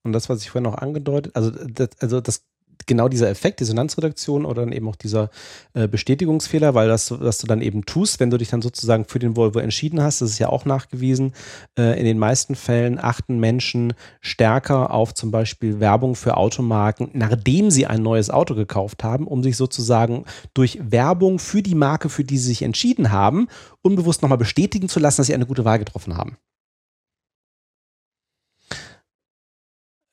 Und 0.04 0.12
das, 0.12 0.28
was 0.28 0.42
ich 0.42 0.50
vorhin 0.50 0.70
noch 0.70 0.78
angedeutet, 0.78 1.36
also 1.36 1.50
das, 1.50 1.90
also 2.00 2.20
das 2.20 2.44
genau 2.86 3.08
dieser 3.08 3.28
Effekt, 3.28 3.60
Dissonanzreduktion 3.60 4.44
oder 4.44 4.62
dann 4.62 4.72
eben 4.72 4.88
auch 4.88 4.96
dieser 4.96 5.30
äh, 5.74 5.88
Bestätigungsfehler, 5.88 6.74
weil 6.74 6.88
das, 6.88 7.10
was 7.20 7.38
du 7.38 7.46
dann 7.46 7.60
eben 7.62 7.84
tust, 7.84 8.20
wenn 8.20 8.30
du 8.30 8.38
dich 8.38 8.50
dann 8.50 8.62
sozusagen 8.62 9.04
für 9.04 9.18
den 9.18 9.36
Volvo 9.36 9.58
entschieden 9.58 10.02
hast, 10.02 10.20
das 10.20 10.30
ist 10.30 10.38
ja 10.38 10.48
auch 10.48 10.64
nachgewiesen, 10.64 11.32
äh, 11.78 11.98
in 11.98 12.04
den 12.04 12.18
meisten 12.18 12.54
Fällen 12.54 12.98
achten 12.98 13.38
Menschen 13.38 13.94
stärker 14.20 14.92
auf 14.92 15.14
zum 15.14 15.30
Beispiel 15.30 15.80
Werbung 15.80 16.14
für 16.14 16.36
Automarken, 16.36 17.10
nachdem 17.12 17.70
sie 17.70 17.86
ein 17.86 18.02
neues 18.02 18.30
Auto 18.30 18.54
gekauft 18.54 19.04
haben, 19.04 19.26
um 19.26 19.42
sich 19.42 19.56
sozusagen 19.56 20.24
durch 20.54 20.78
Werbung 20.82 21.38
für 21.38 21.62
die 21.62 21.74
Marke, 21.74 22.08
für 22.08 22.24
die 22.24 22.38
sie 22.38 22.48
sich 22.48 22.62
entschieden 22.62 23.10
haben, 23.10 23.48
unbewusst 23.82 24.22
nochmal 24.22 24.38
bestätigen 24.38 24.88
zu 24.88 25.00
lassen, 25.00 25.18
dass 25.18 25.26
sie 25.26 25.34
eine 25.34 25.46
gute 25.46 25.64
Wahl 25.64 25.78
getroffen 25.78 26.16
haben. 26.16 26.36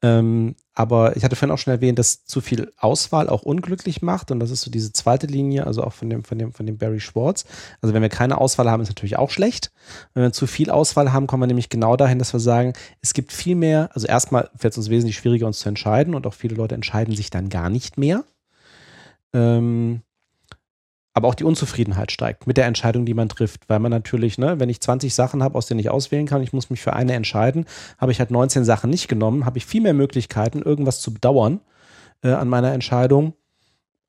Ähm, 0.01 0.55
aber 0.73 1.17
ich 1.17 1.25
hatte 1.25 1.35
vorhin 1.35 1.53
auch 1.53 1.57
schon 1.57 1.73
erwähnt, 1.73 1.99
dass 1.99 2.23
zu 2.23 2.39
viel 2.39 2.71
Auswahl 2.77 3.27
auch 3.27 3.41
unglücklich 3.41 4.01
macht. 4.01 4.31
Und 4.31 4.39
das 4.39 4.49
ist 4.49 4.61
so 4.61 4.71
diese 4.71 4.93
zweite 4.93 5.27
Linie, 5.27 5.67
also 5.67 5.83
auch 5.83 5.91
von 5.91 6.09
dem, 6.09 6.23
von 6.23 6.37
dem, 6.37 6.53
von 6.53 6.65
dem 6.65 6.77
Barry 6.77 7.01
Schwartz. 7.01 7.45
Also 7.81 7.93
wenn 7.93 8.01
wir 8.01 8.09
keine 8.09 8.37
Auswahl 8.37 8.69
haben, 8.71 8.81
ist 8.81 8.89
natürlich 8.89 9.17
auch 9.17 9.29
schlecht. 9.29 9.71
Wenn 10.13 10.23
wir 10.23 10.31
zu 10.31 10.47
viel 10.47 10.71
Auswahl 10.71 11.11
haben, 11.11 11.27
kommen 11.27 11.43
wir 11.43 11.47
nämlich 11.47 11.69
genau 11.69 11.97
dahin, 11.97 12.19
dass 12.19 12.31
wir 12.31 12.39
sagen, 12.39 12.73
es 13.01 13.13
gibt 13.13 13.33
viel 13.33 13.55
mehr, 13.55 13.89
also 13.93 14.07
erstmal 14.07 14.49
fällt 14.55 14.73
es 14.73 14.77
uns 14.77 14.89
wesentlich 14.89 15.17
schwieriger, 15.17 15.47
uns 15.47 15.59
zu 15.59 15.67
entscheiden 15.67 16.15
und 16.15 16.25
auch 16.25 16.33
viele 16.33 16.55
Leute 16.55 16.75
entscheiden 16.75 17.15
sich 17.15 17.29
dann 17.29 17.49
gar 17.49 17.69
nicht 17.69 17.97
mehr. 17.97 18.23
Ähm, 19.33 20.01
aber 21.13 21.27
auch 21.27 21.35
die 21.35 21.43
Unzufriedenheit 21.43 22.11
steigt 22.11 22.47
mit 22.47 22.57
der 22.57 22.65
Entscheidung, 22.65 23.05
die 23.05 23.13
man 23.13 23.29
trifft, 23.29 23.67
weil 23.67 23.79
man 23.79 23.91
natürlich, 23.91 24.37
ne, 24.37 24.59
wenn 24.59 24.69
ich 24.69 24.81
20 24.81 25.13
Sachen 25.13 25.43
habe, 25.43 25.57
aus 25.57 25.67
denen 25.67 25.79
ich 25.79 25.89
auswählen 25.89 26.25
kann, 26.25 26.41
ich 26.41 26.53
muss 26.53 26.69
mich 26.69 26.81
für 26.81 26.93
eine 26.93 27.13
entscheiden, 27.13 27.65
habe 27.97 28.11
ich 28.11 28.19
halt 28.19 28.31
19 28.31 28.63
Sachen 28.63 28.89
nicht 28.89 29.07
genommen, 29.07 29.45
habe 29.45 29.57
ich 29.57 29.65
viel 29.65 29.81
mehr 29.81 29.93
Möglichkeiten, 29.93 30.61
irgendwas 30.61 31.01
zu 31.01 31.13
bedauern 31.13 31.61
äh, 32.23 32.31
an 32.31 32.47
meiner 32.47 32.73
Entscheidung, 32.73 33.33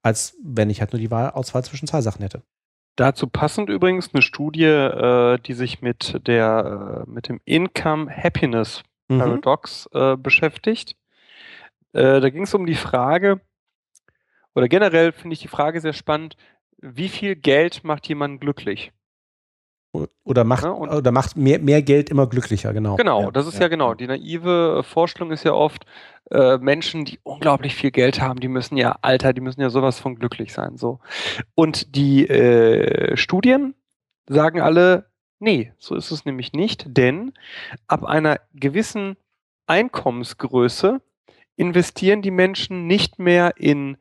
als 0.03 0.37
wenn 0.43 0.71
ich 0.71 0.81
halt 0.81 0.93
nur 0.93 1.01
die 1.01 1.11
Wahl, 1.11 1.31
Auswahl 1.31 1.65
zwischen 1.65 1.89
zwei 1.89 2.01
Sachen 2.01 2.23
hätte. 2.23 2.43
Dazu 2.97 3.27
passend 3.27 3.71
übrigens 3.71 4.11
eine 4.13 4.23
Studie, 4.23 4.65
äh, 4.65 5.39
die 5.39 5.55
sich 5.55 5.81
mit 5.81 6.21
der 6.27 7.05
äh, 7.07 7.11
mit 7.11 7.29
dem 7.29 7.41
Income 7.45 8.11
Happiness 8.15 8.83
Mhm. 9.11 9.19
Paradox 9.19 9.89
äh, 9.93 10.17
beschäftigt. 10.17 10.97
Äh, 11.93 12.21
da 12.21 12.31
ging 12.31 12.45
es 12.45 12.55
um 12.55 12.65
die 12.65 12.77
Frage, 12.77 13.41
oder 14.55 14.69
generell 14.69 15.13
finde 15.13 15.35
ich 15.35 15.41
die 15.41 15.49
Frage 15.49 15.81
sehr 15.81 15.93
spannend, 15.93 16.37
wie 16.83 17.09
viel 17.09 17.37
Geld 17.37 17.85
macht 17.85 18.09
jemanden 18.09 18.41
glücklich? 18.41 18.93
Oder 20.25 20.45
macht, 20.45 20.63
Ja, 20.63 20.71
und- 20.71 20.89
oder 20.91 21.11
macht 21.11 21.37
mehr, 21.37 21.59
mehr 21.59 21.83
Geld 21.83 22.11
immer 22.11 22.29
glücklicher, 22.29 22.73
genau. 22.73 22.95
Genau, 22.95 23.23
Ja, 23.23 23.31
das 23.33 23.49
ist 23.49 23.55
ja. 23.55 23.63
ja 23.63 23.69
genau. 23.69 23.95
Die 23.95 24.07
naive 24.07 24.79
äh, 24.79 24.83
Vorstellung 24.85 25.33
ist 25.33 25.43
ja 25.45 25.53
oft, 25.53 25.85
äh, 26.31 26.59
Menschen, 26.59 27.05
die 27.05 27.19
unglaublich 27.25 27.75
viel 27.75 27.91
Geld 27.91 28.21
haben, 28.21 28.39
die 28.39 28.47
müssen 28.47 28.77
ja, 28.77 28.97
Alter, 29.03 29.33
die 29.33 29.41
müssen 29.41 29.61
ja 29.61 29.69
sowas 29.69 29.99
von 29.99 30.15
glücklich 30.15 30.53
sein. 30.53 30.77
So. 30.77 31.01
Und 31.57 31.97
die 31.97 32.29
äh, 32.29 33.17
Studien 33.17 33.75
sagen 34.29 34.61
alle, 34.61 35.07
nee, 35.41 35.73
so 35.79 35.97
ist 35.97 36.13
es 36.13 36.25
nämlich 36.25 36.53
nicht, 36.53 36.85
denn 36.87 37.33
ab 37.89 38.05
einer 38.05 38.39
gewissen 38.55 39.17
Einkommensgröße 39.67 41.01
investieren 41.57 42.23
die 42.23 42.31
Menschen 42.31 42.87
nicht 42.87 43.19
mehr 43.19 43.55
in 43.57 43.97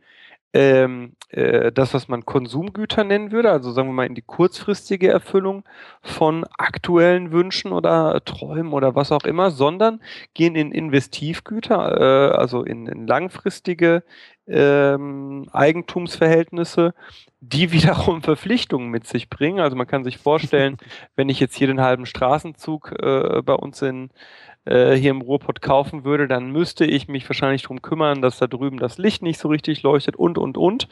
ähm, 0.53 1.13
äh, 1.29 1.71
das, 1.71 1.93
was 1.93 2.07
man 2.07 2.25
Konsumgüter 2.25 3.03
nennen 3.03 3.31
würde, 3.31 3.51
also 3.51 3.71
sagen 3.71 3.89
wir 3.89 3.93
mal 3.93 4.07
in 4.07 4.15
die 4.15 4.23
kurzfristige 4.23 5.09
Erfüllung 5.09 5.63
von 6.01 6.45
aktuellen 6.57 7.31
Wünschen 7.31 7.71
oder 7.71 8.21
Träumen 8.25 8.73
oder 8.73 8.95
was 8.95 9.11
auch 9.11 9.25
immer, 9.25 9.51
sondern 9.51 10.01
gehen 10.33 10.55
in 10.55 10.71
Investivgüter, 10.71 12.31
äh, 12.31 12.37
also 12.37 12.63
in, 12.63 12.87
in 12.87 13.05
langfristige 13.05 14.03
ähm, 14.47 15.47
Eigentumsverhältnisse, 15.51 16.93
die 17.41 17.71
wiederum 17.71 18.23
Verpflichtungen 18.23 18.89
mit 18.89 19.05
sich 19.07 19.29
bringen. 19.29 19.59
Also 19.59 19.75
man 19.75 19.87
kann 19.87 20.03
sich 20.03 20.17
vorstellen, 20.17 20.77
wenn 21.15 21.29
ich 21.29 21.39
jetzt 21.39 21.55
hier 21.55 21.67
den 21.67 21.81
halben 21.81 22.05
Straßenzug 22.05 22.91
äh, 22.99 23.41
bei 23.43 23.53
uns 23.53 23.81
in 23.81 24.09
äh, 24.65 24.95
hier 24.95 25.11
im 25.11 25.21
Ruhrpott 25.21 25.61
kaufen 25.61 26.03
würde, 26.03 26.27
dann 26.27 26.51
müsste 26.51 26.85
ich 26.85 27.07
mich 27.07 27.27
wahrscheinlich 27.29 27.63
darum 27.63 27.81
kümmern, 27.81 28.21
dass 28.21 28.37
da 28.39 28.47
drüben 28.47 28.77
das 28.77 28.97
Licht 28.97 29.21
nicht 29.21 29.39
so 29.39 29.47
richtig 29.47 29.83
leuchtet 29.83 30.15
und, 30.15 30.37
und, 30.37 30.57
und. 30.57 30.87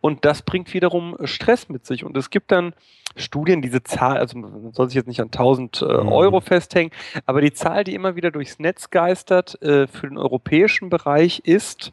Und 0.00 0.24
das 0.24 0.42
bringt 0.42 0.72
wiederum 0.74 1.16
Stress 1.24 1.68
mit 1.68 1.86
sich. 1.86 2.04
Und 2.04 2.16
es 2.16 2.30
gibt 2.30 2.52
dann 2.52 2.74
Studien, 3.16 3.62
diese 3.62 3.82
Zahl, 3.82 4.18
also 4.18 4.38
man 4.38 4.72
soll 4.72 4.88
sich 4.88 4.96
jetzt 4.96 5.08
nicht 5.08 5.20
an 5.20 5.26
1000 5.26 5.82
äh, 5.82 5.84
Mhm. 5.84 6.12
Euro 6.12 6.40
festhängen, 6.40 6.92
aber 7.24 7.40
die 7.40 7.52
Zahl, 7.52 7.84
die 7.84 7.94
immer 7.94 8.16
wieder 8.16 8.30
durchs 8.30 8.58
Netz 8.58 8.90
geistert 8.90 9.60
äh, 9.62 9.86
für 9.86 10.08
den 10.08 10.18
europäischen 10.18 10.90
Bereich 10.90 11.40
ist, 11.40 11.92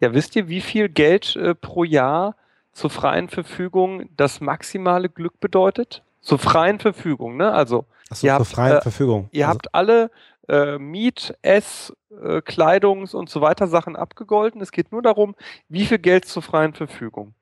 ja, 0.00 0.12
wisst 0.12 0.36
ihr, 0.36 0.48
wie 0.48 0.60
viel 0.60 0.88
Geld 0.88 1.36
äh, 1.36 1.54
pro 1.54 1.84
Jahr 1.84 2.36
zur 2.72 2.90
freien 2.90 3.28
Verfügung 3.28 4.08
das 4.16 4.40
maximale 4.40 5.08
Glück 5.08 5.38
bedeutet? 5.40 6.02
Zur 6.20 6.38
freien 6.38 6.80
Verfügung, 6.80 7.36
ne? 7.36 7.52
Also 7.52 7.84
Achso, 8.10 8.26
Ihr 8.26 8.32
zur 8.32 8.38
habt, 8.40 8.48
freien 8.48 8.76
äh, 8.78 8.80
Verfügung. 8.82 9.28
Ihr 9.32 9.46
also, 9.46 9.54
habt 9.54 9.74
alle 9.74 10.10
äh, 10.48 10.78
Miet-, 10.78 11.34
Ess-, 11.42 11.92
äh, 12.10 12.38
Kleidungs- 12.42 13.14
und 13.14 13.28
so 13.30 13.40
weiter 13.40 13.66
Sachen 13.66 13.96
abgegolten. 13.96 14.60
Es 14.60 14.72
geht 14.72 14.92
nur 14.92 15.02
darum, 15.02 15.34
wie 15.68 15.86
viel 15.86 15.98
Geld 15.98 16.24
zur 16.26 16.42
freien 16.42 16.74
Verfügung. 16.74 17.34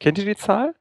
Kennt 0.00 0.18
ihr 0.18 0.24
die 0.24 0.36
Zahl? 0.36 0.74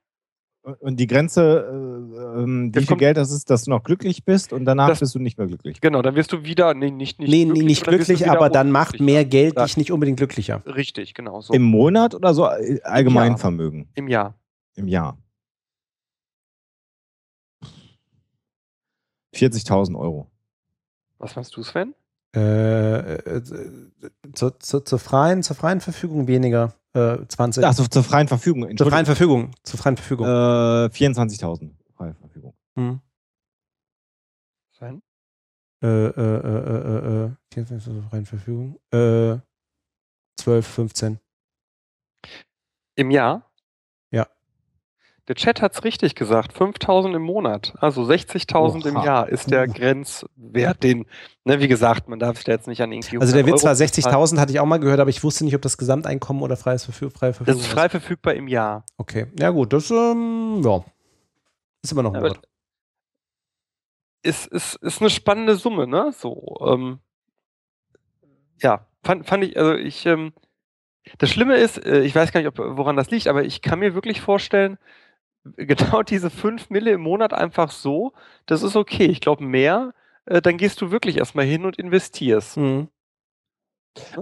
Und 0.79 0.97
die 0.97 1.07
Grenze, 1.07 1.67
äh, 1.69 2.41
ähm, 2.41 2.71
wie 2.73 2.79
viel 2.79 2.87
kommt- 2.87 2.99
Geld 2.99 3.17
das 3.17 3.31
ist, 3.31 3.49
dass 3.49 3.65
du 3.65 3.69
noch 3.71 3.83
glücklich 3.83 4.23
bist 4.23 4.53
und 4.53 4.63
danach 4.63 4.87
Das- 4.87 5.01
bist 5.01 5.13
du 5.13 5.19
nicht 5.19 5.37
mehr 5.37 5.47
glücklich. 5.47 5.81
Genau, 5.81 6.01
dann 6.01 6.15
wirst 6.15 6.31
du 6.31 6.45
wieder, 6.45 6.73
nee, 6.73 6.89
nicht, 6.89 7.19
nicht 7.19 7.29
nee, 7.29 7.43
nee, 7.43 7.63
nicht 7.63 7.83
glücklich, 7.85 8.29
aber 8.29 8.49
dann 8.49 8.71
macht 8.71 9.01
mehr 9.01 9.25
Geld 9.25 9.59
dich 9.59 9.75
nicht 9.75 9.91
unbedingt 9.91 10.17
glücklicher. 10.17 10.61
Richtig, 10.65 11.13
genau 11.15 11.41
so. 11.41 11.53
Im 11.53 11.63
Monat 11.63 12.15
oder 12.15 12.33
so 12.33 12.45
äh, 12.47 12.79
allgemein 12.83 13.31
Jahr. 13.31 13.37
Vermögen? 13.37 13.89
Im 13.95 14.07
Jahr. 14.07 14.35
Im 14.75 14.87
Jahr. 14.87 15.17
40.000 19.35 19.97
Euro. 19.97 20.29
Was 21.23 21.35
meinst 21.35 21.55
du, 21.55 21.63
Sven? 21.63 21.95
Äh, 22.35 23.15
äh, 23.15 23.41
zur, 24.33 24.59
zur, 24.59 24.85
zur, 24.85 24.99
freien, 24.99 25.43
zur 25.43 25.55
freien 25.55 25.81
Verfügung 25.81 26.27
weniger. 26.27 26.73
Äh, 26.93 27.17
20. 27.27 27.65
Achso, 27.65 27.85
zur 27.85 28.03
freien 28.03 28.27
Verfügung. 28.27 28.75
zur 28.75 28.89
freien. 28.89 29.05
Verfügung. 29.05 29.51
Zur 29.63 29.79
freien 29.79 29.97
Verfügung. 29.97 30.27
Äh, 30.27 30.89
24.000 30.89 31.71
freie 31.95 32.13
Verfügung. 32.15 32.53
Hm. 32.75 32.99
Sven? 34.71 35.01
Äh, 35.81 35.87
äh, 35.87 36.11
äh, 36.11 37.25
äh, 37.25 37.25
äh, 37.25 37.31
24 37.53 37.93
zur 37.93 38.03
freien 38.09 38.25
Verfügung. 38.25 38.79
Äh, 38.91 39.37
12, 40.37 40.67
15. 40.67 41.19
Im 42.95 43.11
Jahr? 43.11 43.49
Der 45.29 45.35
Chat 45.35 45.61
hat's 45.61 45.85
richtig 45.85 46.15
gesagt. 46.15 46.51
5000 46.51 47.15
im 47.15 47.21
Monat. 47.21 47.73
Also 47.79 48.03
60.000 48.03 48.87
im. 48.87 48.95
Jahr 48.95 49.29
ist 49.29 49.49
der. 49.49 49.67
Grenzwert, 49.67 50.83
den, 50.83 51.05
ne, 51.45 51.61
wie 51.61 51.69
gesagt, 51.69 52.09
man 52.09 52.19
darf 52.19 52.35
sich 52.35 52.45
da 52.45 52.51
jetzt 52.51 52.67
nicht 52.67 52.81
an 52.81 52.91
irgendwie. 52.91 53.17
Also 53.19 53.31
der 53.31 53.39
100 53.39 53.55
Witz 53.55 53.63
war 53.63 53.71
Euro 53.71 53.79
bezahlen. 53.79 54.15
60.000, 54.15 54.39
hatte 54.39 54.51
ich 54.51 54.59
auch 54.59 54.65
mal 54.65 54.79
gehört, 54.79 54.99
aber 54.99 55.09
ich 55.09 55.23
wusste 55.23 55.45
nicht, 55.45 55.55
ob 55.55 55.61
das 55.61 55.77
Gesamteinkommen 55.77 56.43
oder 56.43 56.57
freies 56.57 56.83
Verfü 56.83 57.09
freie 57.09 57.29
Das 57.29 57.37
Verfügung 57.37 57.61
ist 57.61 57.67
frei 57.67 57.87
verfügbar 57.87 58.33
im 58.33 58.49
Jahr. 58.49 58.85
Okay, 58.97 59.27
ja 59.39 59.49
gut, 59.51 59.71
das 59.71 59.89
ähm, 59.91 60.61
ja. 60.63 60.83
ist 61.81 61.93
immer 61.93 62.03
noch 62.03 62.13
ein 62.13 62.21
Wort. 62.21 62.41
ist, 64.23 64.47
ist, 64.47 64.75
ist 64.75 64.99
eine 64.99 65.09
spannende 65.09 65.55
Summe, 65.55 65.87
ne? 65.87 66.11
So, 66.17 66.57
ähm, 66.67 66.99
ja, 68.61 68.87
fand, 69.03 69.25
fand 69.25 69.45
ich, 69.45 69.57
also 69.57 69.73
ich, 69.75 70.05
ähm, 70.05 70.33
das 71.17 71.29
Schlimme 71.29 71.57
ist, 71.57 71.85
äh, 71.85 72.01
ich 72.01 72.13
weiß 72.13 72.33
gar 72.33 72.41
nicht, 72.41 72.47
ob, 72.47 72.57
woran 72.77 72.97
das 72.97 73.09
liegt, 73.09 73.27
aber 73.27 73.43
ich 73.43 73.61
kann 73.61 73.79
mir 73.79 73.95
wirklich 73.95 74.19
vorstellen, 74.19 74.77
genau 75.57 76.03
diese 76.03 76.29
5 76.29 76.69
Mille 76.69 76.91
im 76.91 77.01
Monat 77.01 77.33
einfach 77.33 77.71
so, 77.71 78.13
das 78.45 78.63
ist 78.63 78.75
okay. 78.75 79.05
Ich 79.05 79.21
glaube, 79.21 79.43
mehr, 79.43 79.93
äh, 80.25 80.41
dann 80.41 80.57
gehst 80.57 80.81
du 80.81 80.91
wirklich 80.91 81.17
erstmal 81.17 81.45
hin 81.45 81.65
und 81.65 81.77
investierst. 81.77 82.57
Mhm. 82.57 82.87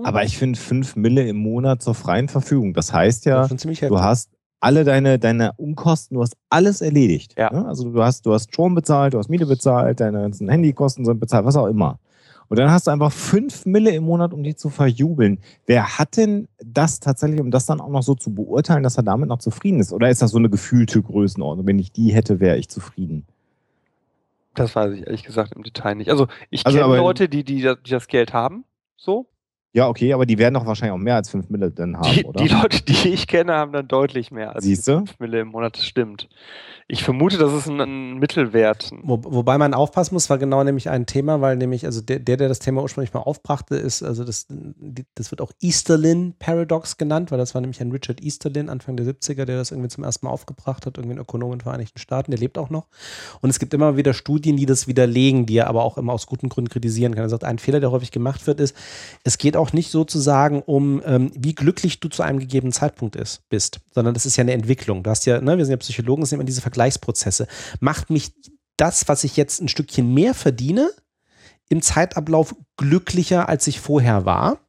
Aber 0.03 0.23
ich 0.23 0.37
finde 0.37 0.59
5 0.59 0.95
Mille 0.95 1.27
im 1.27 1.37
Monat 1.37 1.81
zur 1.81 1.95
freien 1.95 2.27
Verfügung. 2.27 2.73
Das 2.73 2.91
heißt 2.91 3.25
Das 3.25 3.49
ja, 3.49 3.57
ziemlich 3.57 3.79
du 3.79 3.99
hast 3.99 4.31
alle 4.59 4.83
deine, 4.83 5.17
deine 5.17 5.53
Umkosten, 5.57 6.15
du 6.15 6.21
hast 6.21 6.35
alles 6.49 6.81
erledigt. 6.81 7.35
Ja. 7.37 7.51
Ne? 7.51 7.65
Also 7.65 7.89
du 7.89 8.03
hast, 8.03 8.25
du 8.25 8.33
hast 8.33 8.51
Strom 8.51 8.75
bezahlt, 8.75 9.13
du 9.13 9.17
hast 9.17 9.29
Miete 9.29 9.45
bezahlt, 9.45 9.99
deine 9.99 10.21
ganzen 10.21 10.49
Handykosten 10.49 11.03
sind 11.03 11.19
bezahlt, 11.19 11.45
was 11.45 11.55
auch 11.55 11.67
immer. 11.67 11.99
Und 12.51 12.57
dann 12.59 12.69
hast 12.69 12.87
du 12.87 12.91
einfach 12.91 13.13
5 13.13 13.65
Mille 13.65 13.91
im 13.91 14.03
Monat, 14.03 14.33
um 14.33 14.43
die 14.43 14.57
zu 14.57 14.69
verjubeln. 14.69 15.39
Wer 15.67 15.97
hat 15.97 16.17
denn 16.17 16.49
das 16.61 16.99
tatsächlich, 16.99 17.39
um 17.39 17.49
das 17.49 17.65
dann 17.65 17.79
auch 17.79 17.87
noch 17.87 18.03
so 18.03 18.13
zu 18.13 18.35
beurteilen, 18.35 18.83
dass 18.83 18.97
er 18.97 19.03
damit 19.03 19.29
noch 19.29 19.39
zufrieden 19.39 19.79
ist? 19.79 19.93
Oder 19.93 20.09
ist 20.09 20.21
das 20.21 20.31
so 20.31 20.37
eine 20.37 20.49
gefühlte 20.49 21.01
Größenordnung? 21.01 21.65
Wenn 21.65 21.79
ich 21.79 21.93
die 21.93 22.13
hätte, 22.13 22.41
wäre 22.41 22.57
ich 22.57 22.67
zufrieden. 22.67 23.25
Das 24.53 24.75
weiß 24.75 24.95
ich 24.95 25.07
ehrlich 25.07 25.23
gesagt 25.23 25.53
im 25.53 25.63
Detail 25.63 25.95
nicht. 25.95 26.09
Also 26.09 26.27
ich 26.49 26.65
Also, 26.65 26.77
kenne 26.77 26.97
Leute, 26.97 27.29
die, 27.29 27.45
die, 27.45 27.61
die 27.61 27.89
das 27.89 28.07
Geld 28.09 28.33
haben, 28.33 28.65
so. 28.97 29.27
Ja, 29.73 29.87
okay, 29.87 30.11
aber 30.13 30.25
die 30.25 30.37
werden 30.37 30.55
doch 30.55 30.65
wahrscheinlich 30.65 30.93
auch 30.93 31.03
mehr 31.03 31.15
als 31.15 31.29
5 31.29 31.49
Mille 31.49 31.71
dann 31.71 31.95
haben, 31.95 32.13
Die, 32.13 32.25
oder? 32.25 32.43
die 32.43 32.49
Leute, 32.49 32.83
die 32.83 33.09
ich 33.09 33.27
kenne, 33.27 33.53
haben 33.53 33.71
dann 33.71 33.87
deutlich 33.87 34.29
mehr 34.29 34.53
als 34.53 34.65
Siehst 34.65 34.87
du? 34.87 34.97
5 34.97 35.19
Mille 35.19 35.39
im 35.39 35.47
Monat. 35.49 35.77
Das 35.77 35.85
stimmt. 35.85 36.27
Ich 36.89 37.05
vermute, 37.05 37.37
das 37.37 37.53
ist 37.53 37.69
ein, 37.69 37.79
ein 37.79 38.17
Mittelwert. 38.19 38.91
Wo, 39.01 39.17
wobei 39.23 39.57
man 39.57 39.73
aufpassen 39.73 40.13
muss, 40.13 40.29
war 40.29 40.37
genau 40.37 40.61
nämlich 40.65 40.89
ein 40.89 41.05
Thema, 41.05 41.39
weil 41.39 41.55
nämlich, 41.55 41.85
also 41.85 42.01
der, 42.01 42.19
der, 42.19 42.35
der 42.35 42.49
das 42.49 42.59
Thema 42.59 42.81
ursprünglich 42.81 43.13
mal 43.13 43.21
aufbrachte, 43.21 43.75
ist, 43.77 44.03
also 44.03 44.25
das, 44.25 44.47
das 45.15 45.31
wird 45.31 45.39
auch 45.39 45.53
Easterlin 45.61 46.33
Paradox 46.37 46.97
genannt, 46.97 47.31
weil 47.31 47.37
das 47.37 47.53
war 47.55 47.61
nämlich 47.61 47.79
ein 47.79 47.91
Richard 47.91 48.21
Easterlin, 48.21 48.67
Anfang 48.67 48.97
der 48.97 49.05
70er, 49.05 49.45
der 49.45 49.55
das 49.55 49.71
irgendwie 49.71 49.87
zum 49.87 50.03
ersten 50.03 50.25
Mal 50.25 50.33
aufgebracht 50.33 50.85
hat, 50.85 50.97
irgendwie 50.97 51.15
ein 51.15 51.21
Ökonom 51.21 51.53
in 51.53 51.59
den 51.59 51.63
Vereinigten 51.63 51.97
Staaten, 51.97 52.31
der 52.31 52.39
lebt 52.41 52.57
auch 52.57 52.69
noch. 52.69 52.87
Und 53.39 53.49
es 53.49 53.59
gibt 53.59 53.73
immer 53.73 53.95
wieder 53.95 54.13
Studien, 54.13 54.57
die 54.57 54.65
das 54.65 54.85
widerlegen, 54.87 55.45
die 55.45 55.55
er 55.59 55.67
aber 55.67 55.85
auch 55.85 55.97
immer 55.97 56.11
aus 56.11 56.27
guten 56.27 56.49
Gründen 56.49 56.69
kritisieren 56.69 57.15
kann. 57.15 57.23
Er 57.23 57.29
sagt, 57.29 57.45
ein 57.45 57.59
Fehler, 57.59 57.79
der 57.79 57.91
häufig 57.91 58.11
gemacht 58.11 58.47
wird, 58.47 58.59
ist, 58.59 58.75
es 59.23 59.37
geht 59.37 59.55
auch 59.55 59.60
nicht 59.73 59.91
sozusagen 59.91 60.61
um, 60.61 61.01
ähm, 61.05 61.31
wie 61.35 61.53
glücklich 61.53 61.99
du 61.99 62.09
zu 62.09 62.23
einem 62.23 62.39
gegebenen 62.39 62.73
Zeitpunkt 62.73 63.15
ist, 63.15 63.47
bist, 63.49 63.79
sondern 63.93 64.13
das 64.13 64.25
ist 64.25 64.37
ja 64.37 64.41
eine 64.41 64.53
Entwicklung. 64.53 65.03
Du 65.03 65.09
hast 65.09 65.25
ja, 65.25 65.39
ne, 65.39 65.57
wir 65.57 65.65
sind 65.65 65.73
ja 65.73 65.77
Psychologen, 65.77 66.23
es 66.23 66.29
sind 66.29 66.37
immer 66.37 66.45
diese 66.45 66.61
Vergleichsprozesse. 66.61 67.47
Macht 67.79 68.09
mich 68.09 68.31
das, 68.77 69.07
was 69.07 69.23
ich 69.23 69.37
jetzt 69.37 69.61
ein 69.61 69.67
Stückchen 69.67 70.13
mehr 70.13 70.33
verdiene, 70.33 70.91
im 71.69 71.81
Zeitablauf 71.81 72.55
glücklicher, 72.77 73.47
als 73.47 73.67
ich 73.67 73.79
vorher 73.79 74.25
war? 74.25 74.59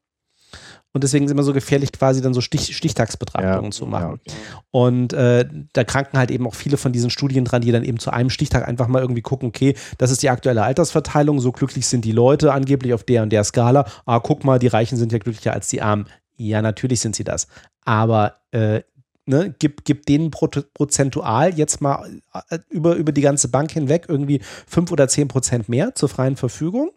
Und 0.95 1.05
deswegen 1.05 1.25
ist 1.25 1.31
immer 1.31 1.43
so 1.43 1.55
gefährlich, 1.55 1.91
quasi 1.91 2.21
dann 2.21 2.35
so 2.35 2.43
Stich, 2.43 2.77
Stichtagsbetrachtungen 2.77 3.73
zu 3.73 3.87
machen. 3.87 4.03
Ja, 4.03 4.12
okay. 4.12 4.33
Und 4.71 5.12
äh, 5.15 5.49
da 5.73 5.85
kranken 5.85 6.19
halt 6.19 6.31
eben 6.31 6.47
auch 6.47 6.55
viele 6.55 6.77
von 6.77 6.93
diesen 6.93 7.09
Studien 7.09 7.47
dran, 7.47 7.62
die 7.62 7.73
dann 7.73 7.83
eben 7.83 7.99
zu 7.99 8.11
einem 8.11 8.29
Stichtag 8.29 8.69
einfach 8.69 8.89
mal 8.89 9.01
irgendwie 9.01 9.23
gucken, 9.23 9.49
okay, 9.49 9.75
das 9.97 10.11
ist 10.11 10.23
die 10.23 10.29
aktuelle 10.29 10.62
Altersverteilung, 10.62 11.41
so 11.41 11.51
glücklich 11.51 11.87
sind 11.87 12.05
die 12.05 12.12
Leute 12.12 12.53
angeblich 12.53 12.93
auf 12.93 13.05
der 13.05 13.23
und 13.23 13.31
der 13.31 13.45
Skala. 13.45 13.87
Ah, 14.05 14.21
guck 14.21 14.45
mal, 14.45 14.59
die 14.59 14.67
Reichen 14.67 14.99
sind 14.99 15.12
ja 15.12 15.19
glücklicher 15.19 15.55
als 15.55 15.69
die 15.69 15.81
Armen. 15.81 16.07
Ja, 16.37 16.61
natürlich 16.61 17.01
sind 17.01 17.17
sie 17.17 17.25
das. 17.25 17.47
Aber 17.85 18.37
äh, 18.51 18.83
ne, 19.26 19.55
gib, 19.59 19.84
gib 19.84 20.07
denen 20.07 20.31
pro, 20.31 20.49
prozentual 20.75 21.55
jetzt 21.55 21.81
mal 21.81 22.20
äh, 22.51 22.59
über, 22.68 22.97
über 22.97 23.12
die 23.12 23.20
ganze 23.20 23.49
Bank 23.49 23.70
hinweg 23.70 24.07
irgendwie 24.09 24.41
fünf 24.67 24.91
oder 24.91 25.09
zehn 25.09 25.28
Prozent 25.28 25.68
mehr 25.68 25.94
zur 25.94 26.09
freien 26.09 26.36
Verfügung. 26.36 26.91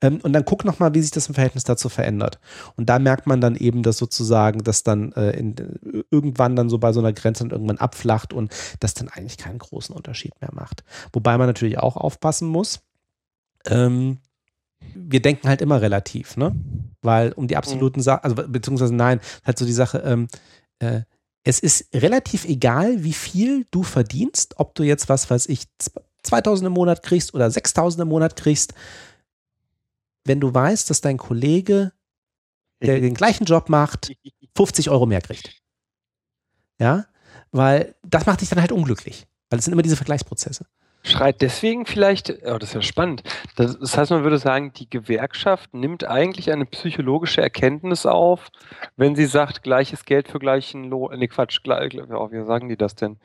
Ähm, 0.00 0.20
und 0.22 0.32
dann 0.32 0.44
guck 0.44 0.64
nochmal, 0.64 0.94
wie 0.94 1.00
sich 1.00 1.10
das 1.10 1.28
im 1.28 1.34
Verhältnis 1.34 1.64
dazu 1.64 1.88
verändert. 1.88 2.38
Und 2.76 2.88
da 2.88 2.98
merkt 2.98 3.26
man 3.26 3.40
dann 3.40 3.56
eben, 3.56 3.82
dass 3.82 3.98
sozusagen 3.98 4.62
das 4.62 4.82
dann 4.82 5.12
äh, 5.12 5.30
in, 5.30 5.54
irgendwann 6.10 6.56
dann 6.56 6.68
so 6.68 6.78
bei 6.78 6.92
so 6.92 7.00
einer 7.00 7.12
Grenze 7.12 7.44
dann 7.44 7.50
irgendwann 7.50 7.78
abflacht 7.78 8.32
und 8.32 8.54
das 8.80 8.94
dann 8.94 9.08
eigentlich 9.08 9.38
keinen 9.38 9.58
großen 9.58 9.94
Unterschied 9.94 10.38
mehr 10.40 10.50
macht. 10.52 10.84
Wobei 11.12 11.38
man 11.38 11.46
natürlich 11.46 11.78
auch 11.78 11.96
aufpassen 11.96 12.48
muss. 12.48 12.80
Ähm, 13.66 14.18
wir 14.94 15.20
denken 15.20 15.48
halt 15.48 15.60
immer 15.60 15.80
relativ, 15.80 16.36
ne? 16.36 16.54
Weil 17.02 17.32
um 17.32 17.46
die 17.46 17.56
absoluten 17.56 18.02
Sachen, 18.02 18.24
also 18.24 18.36
beziehungsweise 18.48 18.94
nein, 18.94 19.20
halt 19.44 19.58
so 19.58 19.64
die 19.64 19.72
Sache, 19.72 19.98
ähm, 19.98 20.28
äh, 20.78 21.02
es 21.44 21.58
ist 21.58 21.88
relativ 21.94 22.44
egal, 22.44 23.02
wie 23.02 23.12
viel 23.12 23.66
du 23.70 23.82
verdienst, 23.82 24.54
ob 24.58 24.74
du 24.74 24.82
jetzt, 24.82 25.08
was 25.08 25.30
weiß 25.30 25.46
ich, 25.46 25.64
2000 26.22 26.66
im 26.66 26.72
Monat 26.72 27.02
kriegst 27.02 27.34
oder 27.34 27.50
6000 27.50 28.02
im 28.02 28.08
Monat 28.08 28.36
kriegst, 28.36 28.74
wenn 30.24 30.40
du 30.40 30.52
weißt, 30.52 30.90
dass 30.90 31.00
dein 31.00 31.16
Kollege, 31.16 31.92
der 32.82 33.00
den 33.00 33.14
gleichen 33.14 33.44
Job 33.44 33.68
macht, 33.68 34.12
50 34.56 34.90
Euro 34.90 35.06
mehr 35.06 35.20
kriegt. 35.20 35.62
Ja, 36.78 37.06
weil 37.52 37.94
das 38.02 38.26
macht 38.26 38.40
dich 38.40 38.48
dann 38.48 38.60
halt 38.60 38.72
unglücklich, 38.72 39.26
weil 39.48 39.58
es 39.58 39.64
sind 39.64 39.72
immer 39.72 39.82
diese 39.82 39.96
Vergleichsprozesse. 39.96 40.66
Schreit 41.02 41.40
deswegen 41.40 41.86
vielleicht, 41.86 42.30
oh, 42.44 42.58
das 42.58 42.70
ist 42.70 42.74
ja 42.74 42.82
spannend. 42.82 43.22
Das, 43.56 43.78
das 43.78 43.96
heißt, 43.96 44.10
man 44.10 44.22
würde 44.22 44.38
sagen, 44.38 44.72
die 44.74 44.88
Gewerkschaft 44.88 45.72
nimmt 45.72 46.04
eigentlich 46.04 46.52
eine 46.52 46.66
psychologische 46.66 47.40
Erkenntnis 47.40 48.04
auf, 48.04 48.48
wenn 48.96 49.16
sie 49.16 49.26
sagt, 49.26 49.62
gleiches 49.62 50.04
Geld 50.04 50.28
für 50.28 50.38
gleichen 50.38 50.84
Lohn, 50.84 51.18
nee, 51.18 51.28
Quatsch, 51.28 51.62
gleich, 51.62 51.94
wie 51.94 52.46
sagen 52.46 52.68
die 52.68 52.76
das 52.76 52.94
denn? 52.94 53.16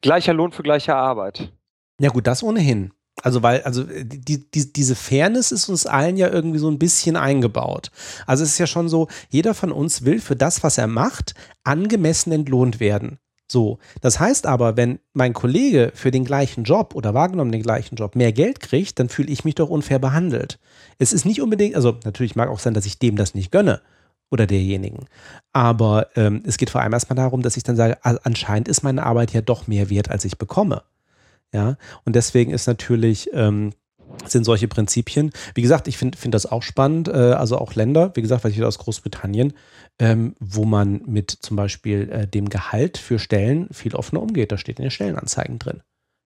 Gleicher 0.00 0.32
Lohn 0.32 0.52
für 0.52 0.62
gleiche 0.62 0.96
Arbeit. 0.96 1.52
Ja, 2.00 2.10
gut, 2.10 2.26
das 2.26 2.42
ohnehin. 2.42 2.92
Also, 3.22 3.42
weil, 3.42 3.62
also 3.62 3.84
die, 3.84 4.50
die, 4.50 4.72
diese 4.72 4.96
Fairness 4.96 5.52
ist 5.52 5.68
uns 5.68 5.86
allen 5.86 6.16
ja 6.16 6.28
irgendwie 6.28 6.58
so 6.58 6.68
ein 6.68 6.78
bisschen 6.78 7.16
eingebaut. 7.16 7.90
Also 8.26 8.42
es 8.42 8.50
ist 8.52 8.58
ja 8.58 8.66
schon 8.66 8.88
so, 8.88 9.08
jeder 9.28 9.54
von 9.54 9.70
uns 9.70 10.04
will 10.04 10.18
für 10.18 10.34
das, 10.34 10.62
was 10.64 10.78
er 10.78 10.88
macht, 10.88 11.34
angemessen 11.62 12.32
entlohnt 12.32 12.80
werden. 12.80 13.18
So, 13.52 13.78
das 14.00 14.18
heißt 14.18 14.46
aber, 14.46 14.78
wenn 14.78 14.98
mein 15.12 15.34
Kollege 15.34 15.92
für 15.94 16.10
den 16.10 16.24
gleichen 16.24 16.64
Job 16.64 16.94
oder 16.94 17.12
wahrgenommen 17.12 17.52
den 17.52 17.60
gleichen 17.62 17.96
Job 17.96 18.16
mehr 18.16 18.32
Geld 18.32 18.60
kriegt, 18.60 18.98
dann 18.98 19.10
fühle 19.10 19.30
ich 19.30 19.44
mich 19.44 19.56
doch 19.56 19.68
unfair 19.68 19.98
behandelt. 19.98 20.58
Es 20.98 21.12
ist 21.12 21.26
nicht 21.26 21.42
unbedingt, 21.42 21.76
also 21.76 21.98
natürlich 22.04 22.34
mag 22.34 22.48
auch 22.48 22.58
sein, 22.60 22.72
dass 22.72 22.86
ich 22.86 22.98
dem 22.98 23.14
das 23.16 23.34
nicht 23.34 23.52
gönne 23.52 23.82
oder 24.30 24.46
derjenigen. 24.46 25.04
Aber 25.52 26.06
ähm, 26.16 26.42
es 26.46 26.56
geht 26.56 26.70
vor 26.70 26.80
allem 26.80 26.94
erstmal 26.94 27.16
darum, 27.16 27.42
dass 27.42 27.58
ich 27.58 27.62
dann 27.62 27.76
sage, 27.76 27.98
a- 28.02 28.20
anscheinend 28.22 28.68
ist 28.68 28.82
meine 28.84 29.04
Arbeit 29.04 29.34
ja 29.34 29.42
doch 29.42 29.66
mehr 29.66 29.90
wert, 29.90 30.10
als 30.10 30.24
ich 30.24 30.38
bekomme. 30.38 30.82
Ja, 31.52 31.76
und 32.06 32.16
deswegen 32.16 32.52
ist 32.52 32.66
natürlich, 32.66 33.28
ähm, 33.34 33.74
sind 34.26 34.44
solche 34.44 34.68
Prinzipien. 34.68 35.30
Wie 35.54 35.62
gesagt, 35.62 35.88
ich 35.88 35.98
finde 35.98 36.18
find 36.18 36.34
das 36.34 36.46
auch 36.46 36.62
spannend. 36.62 37.08
Äh, 37.08 37.12
also 37.12 37.58
auch 37.58 37.74
Länder, 37.74 38.12
wie 38.14 38.22
gesagt, 38.22 38.44
weil 38.44 38.50
ich 38.50 38.56
wieder 38.56 38.68
aus 38.68 38.78
Großbritannien, 38.78 39.52
ähm, 39.98 40.34
wo 40.40 40.64
man 40.64 41.02
mit 41.06 41.30
zum 41.30 41.56
Beispiel 41.56 42.10
äh, 42.10 42.26
dem 42.26 42.48
Gehalt 42.48 42.98
für 42.98 43.18
Stellen 43.18 43.68
viel 43.72 43.94
offener 43.94 44.22
umgeht. 44.22 44.52
Da 44.52 44.58
steht 44.58 44.78
in 44.78 44.84
den 44.84 44.90
Stellenanzeigen 44.90 45.58
drin. 45.58 45.82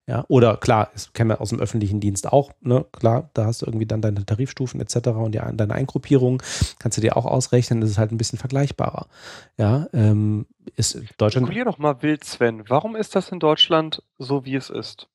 Ja, 0.09 0.25
oder 0.29 0.57
klar, 0.57 0.91
das 0.93 1.13
kennen 1.15 1.31
wir 1.31 1.41
aus 1.41 1.49
dem 1.49 1.59
öffentlichen 1.59 1.99
Dienst 1.99 2.33
auch, 2.33 2.53
ne? 2.61 2.87
Klar, 2.93 3.31
da 3.35 3.47
hast 3.47 3.63
du 3.63 3.67
irgendwie 3.67 3.87
dann 3.87 4.03
deine 4.03 4.25
Tarifstufen 4.25 4.81
etc. 4.81 5.09
und 5.09 5.33
die, 5.33 5.41
deine 5.55 5.75
Eingruppierung, 5.75 6.41
kannst 6.79 6.97
du 6.97 7.03
dir 7.03 7.17
auch 7.17 7.27
ausrechnen, 7.27 7.81
das 7.81 7.91
ist 7.91 7.99
halt 7.99 8.13
ein 8.13 8.17
bisschen 8.17 8.39
vergleichbarer. 8.39 9.09
Ja, 9.59 9.89
ähm, 9.93 10.47
ist 10.77 10.95
Deutschland. 11.19 11.47
Spekulier 11.47 11.65
doch 11.65 11.79
mal 11.79 12.03
wild, 12.03 12.23
Sven. 12.23 12.63
Warum 12.69 12.95
ist 12.95 13.17
das 13.17 13.31
in 13.31 13.41
Deutschland 13.41 14.01
so, 14.17 14.45
wie 14.45 14.55
es 14.55 14.71
ist? 14.71 15.09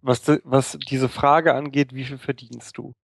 Was, 0.00 0.22
was 0.44 0.78
diese 0.88 1.08
Frage 1.08 1.54
angeht, 1.54 1.94
wie 1.94 2.04
viel 2.04 2.18
verdienst 2.18 2.78
du? 2.78 2.94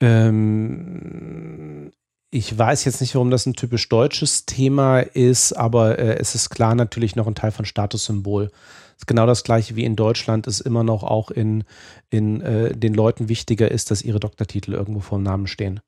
Ähm, 0.00 1.92
ich 2.30 2.58
weiß 2.58 2.84
jetzt 2.84 3.00
nicht, 3.00 3.14
warum 3.14 3.30
das 3.30 3.46
ein 3.46 3.54
typisch 3.54 3.88
deutsches 3.88 4.44
Thema 4.44 5.00
ist, 5.00 5.52
aber 5.52 5.98
äh, 5.98 6.18
es 6.18 6.34
ist 6.34 6.50
klar 6.50 6.74
natürlich 6.74 7.14
noch 7.14 7.26
ein 7.26 7.34
Teil 7.34 7.52
von 7.52 7.64
Statussymbol. 7.64 8.50
Es 8.96 9.02
ist 9.02 9.06
genau 9.06 9.26
das 9.26 9.44
gleiche 9.44 9.76
wie 9.76 9.84
in 9.84 9.96
Deutschland 9.96 10.46
es 10.46 10.60
immer 10.60 10.82
noch 10.82 11.02
auch 11.04 11.30
in, 11.30 11.64
in 12.10 12.40
äh, 12.40 12.76
den 12.76 12.94
Leuten 12.94 13.28
wichtiger 13.28 13.70
ist, 13.70 13.90
dass 13.90 14.02
ihre 14.02 14.20
Doktortitel 14.20 14.72
irgendwo 14.72 15.00
vor 15.00 15.18
dem 15.18 15.24
Namen 15.24 15.46
stehen. 15.46 15.80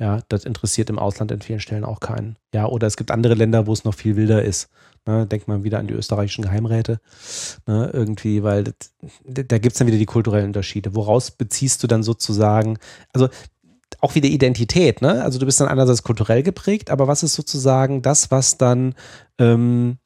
Ja, 0.00 0.20
das 0.28 0.44
interessiert 0.44 0.90
im 0.90 0.98
Ausland 0.98 1.30
in 1.30 1.40
vielen 1.40 1.60
Stellen 1.60 1.84
auch 1.84 2.00
keinen. 2.00 2.36
Ja, 2.52 2.66
oder 2.66 2.86
es 2.86 2.96
gibt 2.96 3.12
andere 3.12 3.34
Länder, 3.34 3.66
wo 3.66 3.72
es 3.72 3.84
noch 3.84 3.94
viel 3.94 4.16
wilder 4.16 4.42
ist. 4.42 4.68
Ne, 5.06 5.26
denkt 5.26 5.48
man 5.48 5.64
wieder 5.64 5.78
an 5.78 5.86
die 5.86 5.92
österreichischen 5.92 6.42
Geheimräte. 6.42 6.98
Ne, 7.66 7.90
irgendwie, 7.92 8.42
weil 8.42 8.64
das, 8.64 8.74
da 9.24 9.58
gibt 9.58 9.74
es 9.74 9.78
dann 9.78 9.86
wieder 9.86 9.98
die 9.98 10.06
kulturellen 10.06 10.46
Unterschiede. 10.46 10.94
Woraus 10.94 11.30
beziehst 11.30 11.82
du 11.82 11.86
dann 11.86 12.02
sozusagen, 12.02 12.78
also 13.12 13.28
auch 14.00 14.14
wieder 14.14 14.28
Identität, 14.28 15.02
ne? 15.02 15.22
Also 15.22 15.38
du 15.38 15.46
bist 15.46 15.60
dann 15.60 15.68
einerseits 15.68 16.02
kulturell 16.02 16.42
geprägt, 16.42 16.90
aber 16.90 17.08
was 17.08 17.22
ist 17.22 17.34
sozusagen 17.34 18.02
das, 18.02 18.30
was 18.30 18.58
dann, 18.58 18.94
ähm, 19.38 19.98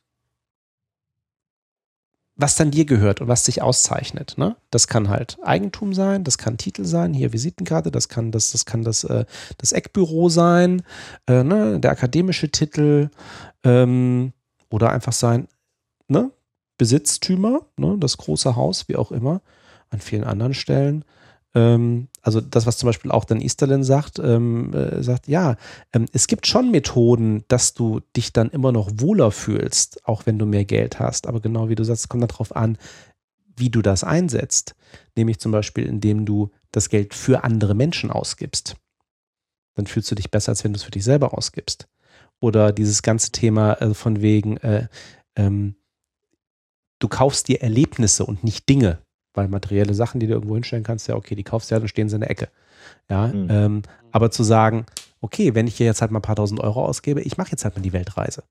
was 2.37 2.55
dann 2.55 2.71
dir 2.71 2.85
gehört 2.85 3.21
und 3.21 3.29
was 3.29 3.45
dich 3.45 3.63
auszeichnet, 3.63 4.35
ne? 4.39 4.57
Das 4.71 4.87
kann 4.87 5.09
halt 5.09 5.39
Eigentum 5.43 5.95
sein, 5.95 6.23
das 6.25 6.39
kann 6.39 6.57
Titel 6.57 6.85
sein, 6.85 7.13
hier 7.13 7.33
Visitenkarte, 7.33 7.91
das 7.91 8.09
kann 8.09 8.31
das, 8.31 8.53
das 8.53 8.65
kann 8.65 8.83
das, 8.83 9.05
äh, 9.05 9.25
das 9.59 9.73
Eckbüro 9.73 10.29
sein, 10.29 10.83
äh, 11.27 11.43
ne? 11.43 11.81
Der 11.81 11.91
akademische 11.91 12.51
Titel, 12.51 13.11
ähm, 13.65 14.33
oder 14.71 14.91
einfach 14.91 15.13
sein, 15.13 15.49
ne? 16.09 16.31
Besitztümer, 16.77 17.67
ne? 17.77 17.97
Das 17.99 18.17
große 18.17 18.57
Haus, 18.57 18.89
wie 18.89 18.97
auch 18.97 19.13
immer, 19.13 19.41
an 19.91 20.01
vielen 20.01 20.25
anderen 20.25 20.55
Stellen. 20.55 21.05
Ähm, 21.55 22.09
also 22.23 22.41
das, 22.41 22.67
was 22.67 22.77
zum 22.77 22.89
Beispiel 22.89 23.11
auch 23.11 23.25
dann 23.25 23.41
Easterlin 23.41 23.83
sagt, 23.85 24.19
ähm, 24.19 24.73
äh, 24.75 25.03
sagt, 25.03 25.29
ja, 25.29 25.57
ähm, 25.93 26.07
es 26.13 26.27
gibt 26.27 26.47
schon 26.47 26.71
Methoden, 26.71 27.45
dass 27.49 27.75
du 27.75 28.01
dich 28.17 28.33
dann 28.33 28.51
immer 28.51 28.73
noch 28.73 28.91
wohler 28.95 29.31
fühlst, 29.31 30.07
auch 30.07 30.27
wenn 30.27 30.39
du 30.39 30.47
mehr 30.47 30.65
Geld 30.65 31.01
hast. 31.01 31.27
Aber 31.27 31.41
genau 31.41 31.69
wie 31.69 31.75
du 31.75 31.85
sagst, 31.85 32.09
kommt 32.09 32.31
darauf 32.31 32.55
an, 32.55 32.79
wie 33.57 33.71
du 33.71 33.83
das 33.83 34.05
einsetzt. 34.05 34.75
Nämlich 35.17 35.39
zum 35.41 35.53
Beispiel, 35.53 35.87
indem 35.87 36.27
du 36.27 36.51
das 36.71 36.91
Geld 36.91 37.15
für 37.15 37.45
andere 37.45 37.75
Menschen 37.75 38.11
ausgibst. 38.11 38.77
Dann 39.75 39.87
fühlst 39.87 40.11
du 40.11 40.15
dich 40.15 40.31
besser, 40.31 40.51
als 40.51 40.65
wenn 40.65 40.73
du 40.73 40.77
es 40.77 40.85
für 40.85 40.91
dich 40.91 41.05
selber 41.05 41.37
ausgibst. 41.37 41.89
Oder 42.41 42.73
dieses 42.73 43.03
ganze 43.03 43.33
Thema 43.33 43.75
äh, 43.81 43.95
von 43.95 44.21
wegen, 44.23 44.57
äh, 44.59 44.87
ähm, 45.37 45.75
du 46.99 47.09
kaufst 47.09 47.49
dir 47.49 47.63
Erlebnisse 47.63 48.25
und 48.25 48.45
nicht 48.45 48.69
Dinge 48.69 48.99
weil 49.35 49.47
materielle 49.47 49.95
Sachen, 49.95 50.19
die 50.19 50.27
du 50.27 50.33
irgendwo 50.33 50.55
hinstellen 50.55 50.83
kannst, 50.83 51.07
ja, 51.07 51.15
okay, 51.15 51.37
die 51.37 51.45
kaufst 51.45 51.71
du 51.71 51.75
ja, 51.77 51.79
dann 51.79 51.87
stehen 51.87 52.09
sie 52.09 52.17
in 52.17 52.23
der 52.23 52.31
Ecke. 52.31 52.49
Ja, 53.09 53.29
Mhm. 53.29 53.47
ähm, 53.51 53.83
aber 54.11 54.33
zu 54.33 54.43
sagen, 54.43 54.85
okay, 55.21 55.55
wenn 55.55 55.69
ich 55.69 55.77
hier 55.77 55.87
jetzt 55.87 56.01
halt 56.01 56.11
mal 56.11 56.19
ein 56.19 56.23
paar 56.23 56.35
tausend 56.35 56.59
Euro 56.59 56.85
ausgebe, 56.85 57.21
ich 57.21 57.37
mache 57.37 57.53
jetzt 57.53 57.65
halt 57.65 57.77
mal 57.77 57.83
die 57.83 57.93
Weltreise. 57.93 58.43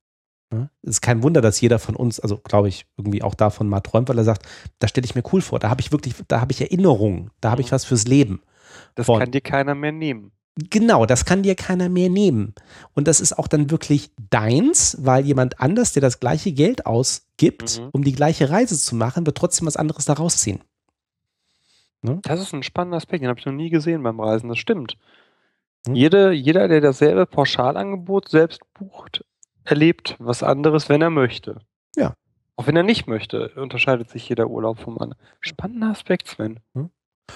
Ja, 0.53 0.69
es 0.83 0.91
ist 0.91 1.01
kein 1.01 1.23
Wunder, 1.23 1.41
dass 1.41 1.59
jeder 1.59 1.77
von 1.79 1.97
uns, 1.97 2.21
also 2.21 2.37
glaube 2.37 2.69
ich, 2.69 2.85
irgendwie 2.95 3.21
auch 3.21 3.33
davon 3.35 3.67
mal 3.67 3.81
träumt, 3.81 4.07
weil 4.07 4.17
er 4.17 4.23
sagt, 4.23 4.47
da 4.79 4.87
stelle 4.87 5.03
ich 5.03 5.13
mir 5.13 5.23
cool 5.33 5.41
vor, 5.41 5.59
da 5.59 5.69
habe 5.69 5.81
ich 5.81 5.91
wirklich, 5.91 6.15
da 6.29 6.39
habe 6.39 6.53
ich 6.53 6.61
Erinnerungen, 6.61 7.31
da 7.41 7.51
habe 7.51 7.59
ich 7.61 7.67
Mhm. 7.67 7.71
was 7.71 7.83
fürs 7.83 8.05
Leben. 8.07 8.41
Das 8.95 9.07
Von- 9.07 9.19
kann 9.19 9.31
dir 9.31 9.41
keiner 9.41 9.75
mehr 9.75 9.91
nehmen. 9.91 10.31
Genau, 10.69 11.05
das 11.05 11.25
kann 11.25 11.43
dir 11.43 11.55
keiner 11.55 11.87
mehr 11.87 12.09
nehmen. 12.09 12.55
Und 12.95 13.07
das 13.07 13.21
ist 13.21 13.37
auch 13.37 13.47
dann 13.47 13.69
wirklich 13.69 14.09
deins, 14.31 14.97
weil 14.99 15.25
jemand 15.25 15.59
anders, 15.59 15.93
der 15.93 16.01
das 16.01 16.19
gleiche 16.19 16.51
Geld 16.51 16.85
ausgibt, 16.85 17.79
Mhm. 17.79 17.89
um 17.91 18.03
die 18.03 18.13
gleiche 18.13 18.49
Reise 18.49 18.77
zu 18.77 18.95
machen, 18.95 19.25
wird 19.25 19.37
trotzdem 19.37 19.67
was 19.67 19.77
anderes 19.77 20.05
daraus 20.05 20.37
ziehen. 20.37 20.61
Das 22.01 22.39
ist 22.39 22.53
ein 22.53 22.63
spannender 22.63 22.97
Aspekt, 22.97 23.21
den 23.23 23.29
habe 23.29 23.39
ich 23.39 23.45
noch 23.45 23.53
nie 23.53 23.69
gesehen 23.69 24.01
beim 24.03 24.19
Reisen. 24.19 24.49
Das 24.49 24.57
stimmt. 24.59 24.97
Hm. 25.87 25.95
Jede, 25.95 26.31
jeder, 26.31 26.67
der 26.67 26.79
dasselbe 26.81 27.25
Pauschalangebot 27.25 28.29
selbst 28.29 28.61
bucht, 28.73 29.25
erlebt 29.63 30.15
was 30.19 30.43
anderes, 30.43 30.89
wenn 30.89 31.01
er 31.01 31.09
möchte. 31.09 31.59
Ja. 31.95 32.13
Auch 32.55 32.67
wenn 32.67 32.75
er 32.75 32.83
nicht 32.83 33.07
möchte, 33.07 33.49
unterscheidet 33.55 34.09
sich 34.09 34.27
jeder 34.29 34.47
Urlaub 34.47 34.79
vom 34.79 34.97
anderen. 34.97 35.19
Spannender 35.41 35.89
Aspekt, 35.89 36.27
Sven. 36.27 36.59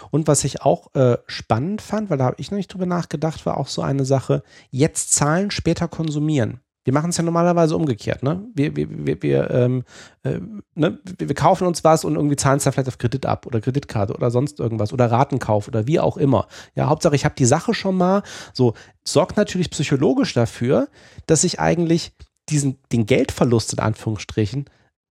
Und 0.09 0.27
was 0.27 0.43
ich 0.43 0.61
auch 0.61 0.93
äh, 0.95 1.17
spannend 1.27 1.81
fand, 1.81 2.09
weil 2.09 2.17
da 2.17 2.25
habe 2.25 2.35
ich 2.39 2.51
noch 2.51 2.57
nicht 2.57 2.73
drüber 2.73 2.85
nachgedacht, 2.85 3.45
war 3.45 3.57
auch 3.57 3.67
so 3.67 3.81
eine 3.81 4.05
Sache, 4.05 4.43
jetzt 4.69 5.13
zahlen, 5.13 5.51
später 5.51 5.87
konsumieren. 5.87 6.61
Wir 6.83 6.93
machen 6.93 7.11
es 7.11 7.17
ja 7.17 7.23
normalerweise 7.23 7.75
umgekehrt, 7.75 8.23
ne? 8.23 8.43
Wir, 8.55 8.75
wir, 8.75 8.87
wir, 8.89 9.21
wir, 9.21 9.51
ähm, 9.51 9.83
äh, 10.23 10.39
ne? 10.73 10.99
wir, 11.19 11.35
kaufen 11.35 11.67
uns 11.67 11.83
was 11.83 12.03
und 12.03 12.15
irgendwie 12.15 12.35
zahlen 12.35 12.57
es 12.57 12.63
dann 12.63 12.73
vielleicht 12.73 12.87
auf 12.87 12.97
Kredit 12.97 13.27
ab 13.27 13.45
oder 13.45 13.61
Kreditkarte 13.61 14.15
oder 14.15 14.31
sonst 14.31 14.59
irgendwas 14.59 14.91
oder 14.91 15.11
Ratenkauf 15.11 15.67
oder 15.67 15.85
wie 15.85 15.99
auch 15.99 16.17
immer. 16.17 16.47
Ja, 16.73 16.87
Hauptsache, 16.87 17.15
ich 17.15 17.23
habe 17.23 17.35
die 17.35 17.45
Sache 17.45 17.75
schon 17.75 17.97
mal. 17.97 18.23
So, 18.53 18.73
sorgt 19.03 19.37
natürlich 19.37 19.69
psychologisch 19.69 20.33
dafür, 20.33 20.87
dass 21.27 21.43
ich 21.43 21.59
eigentlich 21.59 22.13
diesen, 22.49 22.79
den 22.91 23.05
Geldverlust 23.05 23.73
in 23.73 23.79
Anführungsstrichen 23.79 24.65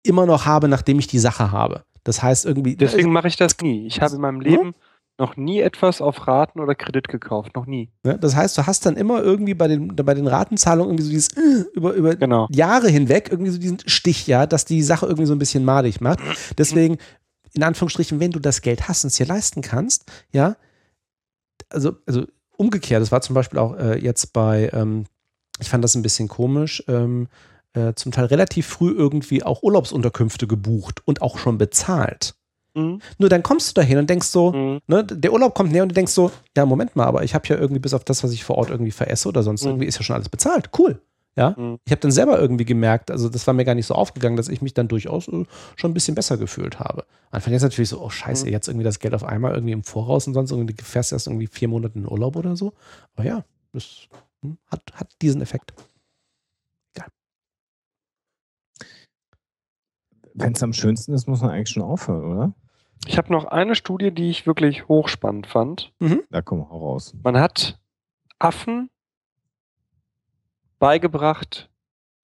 immer 0.05 0.25
noch 0.25 0.47
habe, 0.47 0.69
nachdem 0.69 1.01
ich 1.01 1.09
die 1.09 1.19
Sache 1.19 1.51
habe. 1.51 1.85
Das 2.07 2.23
heißt 2.23 2.47
irgendwie. 2.47 2.77
Deswegen 2.77 3.11
mache 3.13 3.29
ich 3.29 3.37
das 3.37 3.59
nie. 3.61 3.87
Ich 3.87 4.01
habe 4.01 4.15
in 4.15 4.21
meinem 4.21 4.41
Hm? 4.41 4.47
Leben 4.47 4.75
noch 5.19 5.37
nie 5.37 5.61
etwas 5.61 6.01
auf 6.01 6.27
Raten 6.29 6.61
oder 6.61 6.75
Kredit 6.75 7.09
gekauft. 7.09 7.57
Noch 7.57 7.67
nie. 7.67 7.89
Ne? 8.05 8.19
Das 8.19 8.37
heißt, 8.37 8.57
du 8.59 8.67
hast 8.67 8.85
dann 8.87 8.97
immer 8.97 9.23
irgendwie 9.23 9.55
bei 9.55 9.67
den, 9.67 9.97
bei 9.97 10.15
den 10.15 10.27
Ratenzahlungen 10.27 10.91
irgendwie 10.91 11.05
so 11.05 11.11
dieses 11.11 11.29
äh, 11.37 11.65
über, 11.75 11.95
über 11.95 12.15
Genau. 12.17 12.47
Jahre 12.51 12.89
hinweg 12.89 13.29
irgendwie 13.31 13.51
so 13.51 13.59
diesen 13.59 13.79
Stich, 13.87 14.27
ja, 14.27 14.47
dass 14.47 14.65
die 14.67 14.83
Sache 14.83 15.07
irgendwie 15.07 15.27
so 15.27 15.35
ein 15.35 15.39
bisschen 15.39 15.65
madig 15.65 16.01
macht. 16.01 16.21
Deswegen, 16.59 16.99
in 17.55 17.63
Anführungsstrichen, 17.63 18.21
wenn 18.21 18.31
du 18.31 18.39
das 18.41 18.61
Geld 18.61 18.89
hast 18.89 19.05
und 19.05 19.09
es 19.09 19.17
dir 19.17 19.27
leisten 19.27 19.63
kannst, 19.63 20.05
ja, 20.33 20.57
also, 21.71 21.97
also 22.07 22.27
umgekehrt, 22.57 23.01
das 23.03 23.11
war 23.11 23.23
zum 23.23 23.35
Beispiel 23.35 23.59
auch 23.59 23.75
äh, 23.79 23.99
jetzt 23.99 24.33
bei, 24.33 24.71
ähm, 24.75 25.05
ich 25.59 25.71
fand 25.71 25.83
das 25.83 25.95
ein 25.95 26.03
bisschen 26.03 26.29
komisch, 26.29 26.85
ähm, 26.89 27.29
äh, 27.77 27.95
zum 27.95 28.11
Teil 28.13 28.25
relativ 28.27 28.67
früh 28.67 28.91
irgendwie 28.91 29.43
auch 29.45 29.63
Urlaubsunterkünfte 29.63 30.47
gebucht 30.47 31.03
und 31.05 31.23
auch 31.23 31.39
schon 31.39 31.59
bezahlt. 31.59 32.35
Mhm. 32.75 33.01
Nur 33.19 33.29
dann 33.29 33.43
kommst 33.43 33.69
du 33.71 33.75
dahin 33.81 33.99
und 33.99 34.11
denkst 34.11 34.27
so, 34.29 34.53
Mhm. 34.53 34.81
ne, 34.87 35.05
der 35.05 35.33
Urlaub 35.33 35.55
kommt 35.55 35.73
näher 35.73 35.83
und 35.83 35.91
du 35.91 35.95
denkst 35.95 36.13
so, 36.13 36.31
ja, 36.57 36.67
Moment 36.67 36.97
mal, 36.97 37.05
aber 37.07 37.23
ich 37.25 37.35
habe 37.35 37.47
ja 37.49 37.57
irgendwie 37.57 37.81
bis 37.81 37.95
auf 37.95 38.05
das, 38.05 38.23
was 38.25 38.33
ich 38.33 38.45
vor 38.45 38.59
Ort 38.59 38.71
irgendwie 38.71 38.91
veresse 38.91 39.29
oder 39.29 39.43
sonst 39.43 39.63
Mhm. 39.63 39.69
irgendwie 39.71 39.87
ist 39.87 39.97
ja 39.97 40.03
schon 40.03 40.17
alles 40.17 40.29
bezahlt. 40.29 40.71
Cool. 40.79 41.01
Ja. 41.39 41.55
Mhm. 41.57 41.79
Ich 41.85 41.91
habe 41.93 42.01
dann 42.01 42.11
selber 42.13 42.39
irgendwie 42.41 42.65
gemerkt, 42.65 43.11
also 43.11 43.29
das 43.29 43.47
war 43.47 43.53
mir 43.53 43.65
gar 43.67 43.75
nicht 43.75 43.87
so 43.87 43.95
aufgegangen, 43.95 44.37
dass 44.39 44.49
ich 44.49 44.63
mich 44.63 44.73
dann 44.75 44.89
durchaus 44.89 45.29
äh, 45.29 45.45
schon 45.77 45.91
ein 45.91 45.95
bisschen 45.95 46.15
besser 46.15 46.39
gefühlt 46.39 46.79
habe. 46.81 47.05
Anfang 47.31 47.53
jetzt 47.53 47.63
natürlich 47.63 47.91
so, 47.91 48.01
oh 48.01 48.09
scheiße, 48.09 48.47
Mhm. 48.47 48.53
jetzt 48.53 48.69
irgendwie 48.69 48.85
das 48.85 48.99
Geld 49.01 49.13
auf 49.15 49.25
einmal 49.25 49.53
irgendwie 49.55 49.73
im 49.73 49.83
Voraus 49.85 50.27
und 50.27 50.33
sonst 50.35 50.51
irgendwie 50.51 50.73
du 50.75 50.83
fährst 50.85 51.13
erst 51.13 51.27
irgendwie 51.27 51.47
vier 51.47 51.69
Monate 51.69 51.99
in 51.99 52.07
Urlaub 52.11 52.37
oder 52.37 52.57
so. 52.57 52.73
Aber 53.15 53.27
ja, 53.27 53.45
das 53.75 54.09
hm, 54.43 54.57
hat, 54.71 54.83
hat 54.95 55.09
diesen 55.21 55.43
Effekt. 55.43 55.75
Wenn 60.39 60.53
es 60.53 60.63
am 60.63 60.73
schönsten 60.75 61.15
ist, 61.15 61.27
muss 61.27 61.41
man 61.41 61.51
eigentlich 61.51 61.71
schon 61.71 61.83
aufhören, 61.83 62.25
oder? 62.25 62.55
Ich 63.07 63.17
habe 63.17 63.33
noch 63.33 63.47
eine 63.47 63.75
Studie, 63.75 64.11
die 64.13 64.29
ich 64.31 64.47
wirklich 64.47 64.87
hochspannend 64.87 65.47
fand. 65.47 65.93
Da 66.31 66.43
komm 66.43 66.61
auch 66.63 66.71
raus. 66.71 67.15
Man 67.23 67.39
hat 67.39 67.79
Affen 68.39 68.91
beigebracht, 70.79 71.71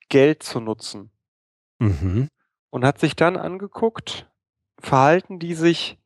Geld 0.08 0.42
zu 0.42 0.60
nutzen 0.60 1.10
Mhm. 1.78 2.28
und 2.70 2.84
hat 2.84 2.98
sich 3.00 3.16
dann 3.16 3.36
angeguckt, 3.36 4.30
verhalten 4.78 5.38
die 5.38 5.54
sich 5.54 5.98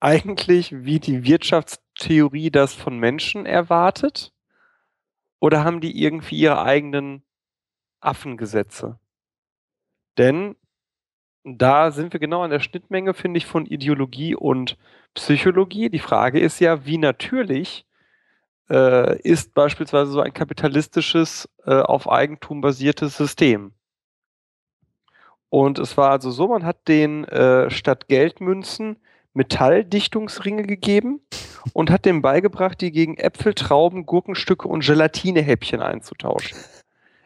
eigentlich 0.00 0.72
wie 0.72 0.98
die 0.98 1.24
Wirtschaftstheorie 1.24 2.50
das 2.50 2.72
von 2.74 2.98
Menschen 2.98 3.44
erwartet 3.44 4.32
oder 5.40 5.62
haben 5.62 5.80
die 5.80 6.02
irgendwie 6.02 6.38
ihre 6.38 6.62
eigenen 6.62 7.22
Affengesetze? 8.00 8.98
Denn 10.18 10.56
da 11.44 11.90
sind 11.90 12.12
wir 12.12 12.20
genau 12.20 12.42
an 12.42 12.50
der 12.50 12.60
Schnittmenge, 12.60 13.14
finde 13.14 13.38
ich, 13.38 13.46
von 13.46 13.66
Ideologie 13.66 14.34
und 14.34 14.76
Psychologie. 15.14 15.90
Die 15.90 15.98
Frage 15.98 16.40
ist 16.40 16.60
ja, 16.60 16.86
wie 16.86 16.98
natürlich 16.98 17.84
äh, 18.70 19.18
ist 19.20 19.54
beispielsweise 19.54 20.12
so 20.12 20.20
ein 20.20 20.32
kapitalistisches, 20.32 21.48
äh, 21.66 21.74
auf 21.74 22.08
Eigentum 22.08 22.60
basiertes 22.60 23.16
System. 23.16 23.72
Und 25.48 25.78
es 25.78 25.96
war 25.96 26.10
also 26.10 26.30
so, 26.30 26.48
man 26.48 26.64
hat 26.64 26.88
den 26.88 27.24
äh, 27.24 27.70
statt 27.70 28.08
Geldmünzen 28.08 28.96
Metalldichtungsringe 29.34 30.64
gegeben 30.64 31.20
und 31.72 31.90
hat 31.90 32.04
dem 32.04 32.22
beigebracht, 32.22 32.80
die 32.80 32.90
gegen 32.90 33.16
Äpfel, 33.16 33.54
Trauben, 33.54 34.06
Gurkenstücke 34.06 34.68
und 34.68 34.84
Gelatinehäppchen 34.84 35.80
einzutauschen. 35.80 36.58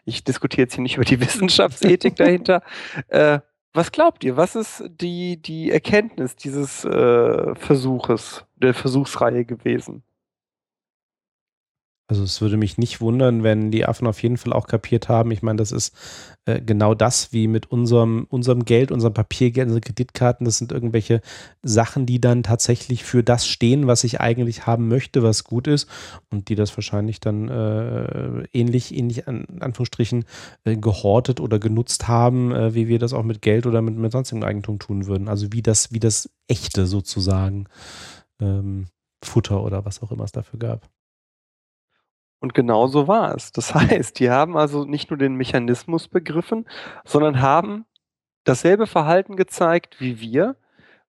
Ich 0.05 0.23
diskutiere 0.25 0.63
jetzt 0.63 0.75
hier 0.75 0.83
nicht 0.83 0.97
über 0.97 1.05
die 1.05 1.21
Wissenschaftsethik 1.21 2.17
dahinter. 2.17 2.63
Äh, 3.09 3.41
was 3.77 3.93
glaubt 3.93 4.25
ihr? 4.25 4.37
Was 4.37 4.57
ist 4.57 4.85
die, 4.89 5.41
die 5.41 5.71
Erkenntnis 5.71 6.35
dieses 6.35 6.85
äh, 6.85 7.55
Versuches, 7.55 8.45
der 8.57 8.75
Versuchsreihe 8.75 9.45
gewesen? 9.45 10.03
Also 12.09 12.23
es 12.23 12.41
würde 12.41 12.57
mich 12.57 12.79
nicht 12.79 13.01
wundern, 13.01 13.43
wenn 13.43 13.73
die 13.73 13.85
Affen 13.85 14.07
auf 14.07 14.23
jeden 14.23 14.37
Fall 14.37 14.53
auch 14.53 14.69
kapiert 14.69 15.09
haben. 15.09 15.33
Ich 15.33 15.43
meine, 15.43 15.57
das 15.57 15.73
ist 15.73 15.93
äh, 16.45 16.61
genau 16.61 16.95
das 16.95 17.33
wie 17.33 17.49
mit 17.49 17.73
unserem, 17.73 18.27
unserem 18.31 18.65
Geld, 18.65 18.93
unserem 18.93 19.13
Papiergeld, 19.13 19.67
unseren 19.67 19.81
Kreditkarten. 19.81 20.45
Das 20.45 20.59
sind 20.59 20.71
irgendwelche 20.71 21.21
Sachen, 21.63 22.07
die 22.07 22.21
dann 22.21 22.45
tatsächlich 22.45 23.03
für 23.03 23.25
das 23.25 23.49
stehen, 23.49 23.89
was 23.89 24.05
ich 24.05 24.21
eigentlich 24.21 24.67
haben 24.69 24.87
möchte, 24.87 25.25
was 25.25 25.43
gut 25.43 25.67
ist. 25.67 25.89
Und 26.31 26.49
die 26.49 26.55
das 26.55 26.77
wahrscheinlich 26.77 27.19
dann 27.19 27.49
äh, 27.49 28.45
ähnlich, 28.53 28.95
ähnlich 28.95 29.27
an 29.27 29.45
Anführungsstrichen 29.59 30.27
äh, 30.65 30.77
gehortet 30.77 31.41
oder 31.41 31.59
genutzt 31.59 32.07
haben, 32.07 32.53
äh, 32.53 32.73
wie 32.73 32.87
wir 32.87 33.01
das 33.01 33.15
auch 33.15 33.25
mit 33.25 33.43
Geld 33.43 33.67
oder 33.67 33.83
mit, 33.83 33.97
mit 33.97 34.13
sonstigem 34.13 34.45
Eigentum 34.45 34.79
tun 34.79 35.07
würden. 35.07 35.27
Also 35.27 35.53
wie 35.53 35.63
das, 35.63 35.93
wie 35.93 36.01
das 36.01 36.31
echte 36.47 36.87
sozusagen 36.87 37.65
ähm, 38.41 38.87
Futter 39.25 39.65
oder 39.65 39.85
was 39.85 40.03
auch 40.03 40.13
immer 40.13 40.23
es 40.23 40.33
dafür 40.33 40.61
gab. 40.61 40.89
Und 42.47 42.55
genau 42.55 42.87
so 42.87 43.09
war 43.09 43.35
es. 43.35 43.51
Das 43.51 43.75
heißt, 43.75 44.21
die 44.21 44.31
haben 44.31 44.57
also 44.57 44.85
nicht 44.85 45.11
nur 45.11 45.19
den 45.19 45.35
Mechanismus 45.35 46.07
begriffen, 46.07 46.65
sondern 47.05 47.43
haben 47.43 47.87
dasselbe 48.45 48.87
Verhalten 48.87 49.35
gezeigt 49.35 49.97
wie 49.99 50.21
wir. 50.21 50.55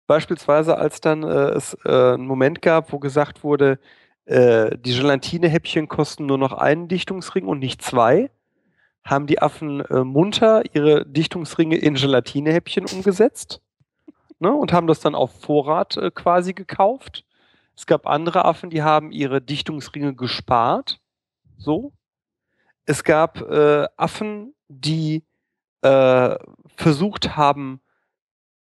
Beispielsweise, 0.07 0.79
als 0.79 0.99
dann 0.99 1.21
äh, 1.21 1.49
es 1.51 1.77
äh, 1.85 2.13
einen 2.13 2.25
Moment 2.25 2.63
gab, 2.63 2.91
wo 2.91 2.97
gesagt 2.97 3.43
wurde, 3.43 3.77
äh, 4.25 4.75
die 4.79 4.97
Gelatinehäppchen 4.97 5.87
kosten 5.87 6.25
nur 6.25 6.39
noch 6.39 6.53
einen 6.53 6.87
Dichtungsring 6.87 7.45
und 7.45 7.59
nicht 7.59 7.83
zwei, 7.83 8.31
haben 9.05 9.27
die 9.27 9.39
Affen 9.39 9.81
äh, 9.81 10.03
munter 10.03 10.63
ihre 10.73 11.05
Dichtungsringe 11.05 11.77
in 11.77 11.93
Gelatinehäppchen 11.93 12.87
umgesetzt 12.87 13.61
ne, 14.39 14.51
und 14.51 14.73
haben 14.73 14.87
das 14.87 15.01
dann 15.01 15.13
auf 15.13 15.39
Vorrat 15.39 15.97
äh, 15.97 16.09
quasi 16.09 16.53
gekauft. 16.53 17.25
Es 17.75 17.85
gab 17.85 18.07
andere 18.07 18.43
Affen, 18.45 18.71
die 18.71 18.81
haben 18.81 19.11
ihre 19.11 19.39
Dichtungsringe 19.39 20.15
gespart. 20.15 20.99
So. 21.57 21.93
Es 22.85 23.03
gab 23.03 23.41
äh, 23.41 23.87
Affen, 23.97 24.53
die 24.67 25.23
äh, 25.81 26.35
versucht 26.75 27.35
haben, 27.35 27.81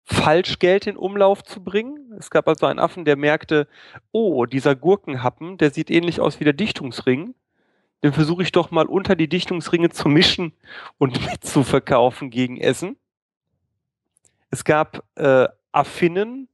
Falschgeld 0.06 0.88
in 0.88 0.98
Umlauf 0.98 1.44
zu 1.44 1.64
bringen. 1.64 2.14
Es 2.18 2.30
gab 2.30 2.48
also 2.48 2.66
einen 2.66 2.80
Affen, 2.80 3.06
der 3.06 3.16
merkte, 3.16 3.68
oh, 4.12 4.46
dieser 4.46 4.76
Gurkenhappen, 4.76 5.58
der 5.58 5.72
sieht 5.72 5.90
ähnlich 5.90 6.20
aus 6.20 6.40
wie 6.40 6.44
der 6.44 6.54
Dichtungsring. 6.54 7.36
Den 8.04 8.12
versuche 8.12 8.44
ich 8.44 8.52
doch 8.52 8.70
mal 8.70 8.86
unter 8.86 9.16
die 9.16 9.30
Dichtungsringe 9.30 9.90
zu 9.90 10.10
mischen 10.10 10.54
und 10.98 11.26
mitzuverkaufen 11.32 12.30
gegen 12.30 12.58
Essen. 12.58 12.98
Es 14.50 14.66
gab 14.66 15.04
äh, 15.16 15.48
Affinnen, 15.72 16.50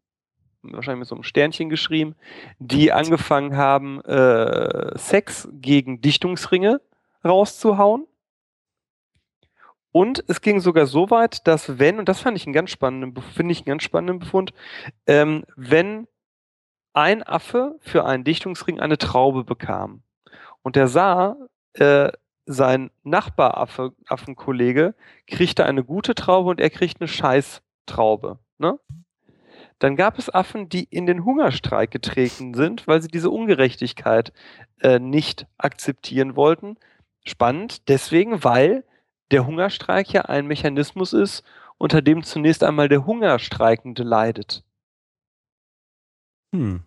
wahrscheinlich 0.74 1.00
mit 1.00 1.08
so 1.08 1.16
einem 1.16 1.24
Sternchen 1.24 1.70
geschrieben, 1.70 2.16
die 2.60 2.92
angefangen 2.92 3.56
haben, 3.58 4.02
äh, 4.02 4.98
Sex 4.98 5.48
gegen 5.54 6.02
Dichtungsringe 6.02 6.82
rauszuhauen. 7.24 8.06
Und 9.92 10.24
es 10.28 10.42
ging 10.42 10.60
sogar 10.60 10.86
so 10.86 11.10
weit, 11.10 11.48
dass 11.48 11.80
wenn, 11.80 12.00
und 12.00 12.08
das 12.08 12.22
fand 12.22 12.38
ich 12.38 12.46
einen 12.46 12.54
ganz 12.54 12.70
spannenden, 12.70 13.22
finde 13.34 13.52
ich 13.52 13.60
einen 13.60 13.66
ganz 13.66 13.84
spannenden 13.84 14.20
Befund, 14.20 14.54
ähm, 15.08 15.46
wenn 15.56 16.08
ein 16.94 17.24
Affe 17.24 17.76
für 17.80 18.06
einen 18.06 18.24
Dichtungsring 18.24 18.80
eine 18.80 18.98
Traube 18.98 19.44
bekam 19.44 20.04
und 20.62 20.76
der 20.76 20.88
sah, 20.88 21.36
äh, 21.74 22.12
sein 22.46 22.90
Nachbaraffe, 23.04 23.94
Affenkollege 24.08 24.96
kriegte 25.28 25.66
eine 25.66 25.84
gute 25.84 26.16
Traube 26.16 26.50
und 26.50 26.60
er 26.60 26.72
kriegt 26.72 27.00
eine 27.00 27.08
Scheißtraube. 27.08 28.40
Ne? 28.58 28.80
Dann 29.80 29.96
gab 29.96 30.20
es 30.20 30.34
Affen, 30.34 30.70
die 30.70 30.84
in 30.84 31.06
den 31.06 31.24
Hungerstreik 31.24 31.90
getreten 31.90 32.54
sind, 32.54 32.86
weil 32.86 33.02
sie 33.02 33.08
diese 33.08 33.30
Ungerechtigkeit 33.30 34.34
äh, 34.82 35.00
nicht 35.00 35.48
akzeptieren 35.58 36.36
wollten. 36.36 36.78
Spannend, 37.26 37.88
deswegen, 37.88 38.44
weil 38.44 38.84
der 39.32 39.46
Hungerstreik 39.46 40.12
ja 40.12 40.24
ein 40.24 40.48
Mechanismus 40.48 41.14
ist, 41.14 41.44
unter 41.78 42.02
dem 42.02 42.24
zunächst 42.24 42.64
einmal 42.64 42.90
der 42.90 43.06
Hungerstreikende 43.06 44.04
leidet. 44.04 44.64
Hm. 46.54 46.84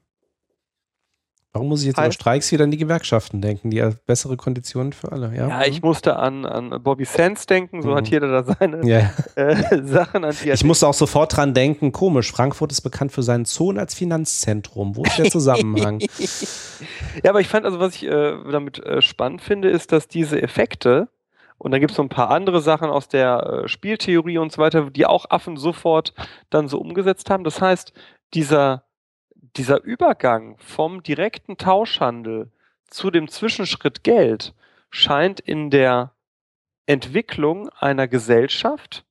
Warum 1.54 1.68
muss 1.68 1.82
ich 1.82 1.88
jetzt 1.88 1.98
über 1.98 2.10
Streiks 2.10 2.50
wieder 2.50 2.64
an 2.64 2.70
die 2.70 2.78
Gewerkschaften 2.78 3.42
denken, 3.42 3.70
die 3.70 3.76
ja 3.76 3.90
bessere 4.06 4.38
Konditionen 4.38 4.94
für 4.94 5.12
alle? 5.12 5.34
Ja, 5.36 5.48
ja 5.48 5.66
ich 5.66 5.82
musste 5.82 6.16
an, 6.16 6.46
an 6.46 6.82
Bobby 6.82 7.04
Sands 7.04 7.44
denken, 7.44 7.82
so 7.82 7.90
Mhm. 7.90 7.94
hat 7.96 8.08
jeder 8.08 8.28
da 8.42 8.54
seine 8.58 8.86
Ja. 8.88 9.10
äh, 9.34 9.54
Sachen, 9.84 10.24
an 10.24 10.34
die 10.42 10.48
Ich 10.50 10.64
musste 10.64 10.88
auch 10.88 10.94
sofort 10.94 11.36
dran 11.36 11.52
denken, 11.52 11.92
komisch, 11.92 12.32
Frankfurt 12.32 12.72
ist 12.72 12.80
bekannt 12.80 13.12
für 13.12 13.22
seinen 13.22 13.44
Zonen 13.44 13.78
als 13.78 13.92
Finanzzentrum. 13.92 14.96
Wo 14.96 15.02
ist 15.02 15.18
der 15.18 15.30
Zusammenhang? 15.30 16.00
Ja, 17.22 17.30
aber 17.30 17.40
ich 17.40 17.46
fand 17.48 17.64
also, 17.66 17.78
was 17.78 17.94
ich 17.94 18.04
äh, 18.06 18.34
damit 18.50 18.78
äh, 18.84 19.02
spannend 19.02 19.40
finde, 19.42 19.68
ist, 19.70 19.92
dass 19.92 20.08
diese 20.08 20.40
Effekte, 20.42 21.08
und 21.58 21.70
dann 21.70 21.80
gibt 21.80 21.92
es 21.92 21.96
so 21.96 22.02
ein 22.02 22.08
paar 22.08 22.30
andere 22.30 22.60
Sachen 22.60 22.88
aus 22.90 23.06
der 23.06 23.62
äh, 23.64 23.68
Spieltheorie 23.68 24.38
und 24.38 24.50
so 24.50 24.60
weiter, 24.60 24.90
die 24.90 25.06
auch 25.06 25.26
Affen 25.30 25.56
sofort 25.56 26.12
dann 26.50 26.66
so 26.68 26.78
umgesetzt 26.80 27.30
haben. 27.30 27.44
Das 27.44 27.60
heißt, 27.60 27.92
dieser, 28.34 28.84
dieser 29.56 29.82
Übergang 29.82 30.56
vom 30.58 31.02
direkten 31.02 31.56
Tauschhandel 31.56 32.50
zu 32.86 33.10
dem 33.10 33.28
Zwischenschritt 33.28 34.04
Geld 34.04 34.54
scheint 34.90 35.40
in 35.40 35.70
der 35.70 36.12
Entwicklung 36.86 37.68
einer 37.70 38.08
Gesellschaft 38.08 39.04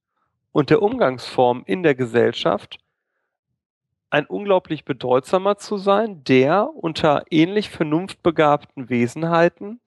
und 0.51 0.69
der 0.69 0.81
Umgangsform 0.81 1.63
in 1.65 1.83
der 1.83 1.95
Gesellschaft 1.95 2.79
ein 4.09 4.25
unglaublich 4.25 4.83
bedeutsamer 4.83 5.57
zu 5.57 5.77
sein, 5.77 6.23
der 6.25 6.69
unter 6.75 7.23
ähnlich 7.29 7.69
vernunftbegabten 7.69 8.89
Wesenheiten 8.89 9.79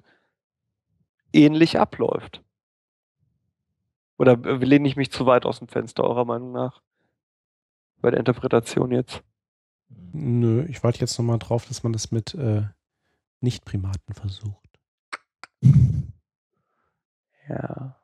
ähnlich 1.33 1.78
abläuft. 1.78 2.42
Oder 4.16 4.33
äh, 4.44 4.65
lehne 4.65 4.89
ich 4.89 4.97
mich 4.97 5.10
zu 5.10 5.26
weit 5.26 5.44
aus 5.44 5.58
dem 5.58 5.68
Fenster, 5.68 6.05
eurer 6.05 6.24
Meinung 6.24 6.52
nach? 6.52 6.81
Bei 8.00 8.10
der 8.10 8.20
Interpretation 8.20 8.91
jetzt. 8.92 9.23
Nö, 10.12 10.64
ich 10.68 10.82
warte 10.84 11.00
jetzt 11.00 11.18
nochmal 11.18 11.39
drauf, 11.39 11.66
dass 11.66 11.82
man 11.82 11.92
das 11.92 12.10
mit 12.10 12.34
äh, 12.34 12.62
Nicht-Primaten 13.40 14.14
versucht. 14.14 14.81
Ja. 17.47 18.00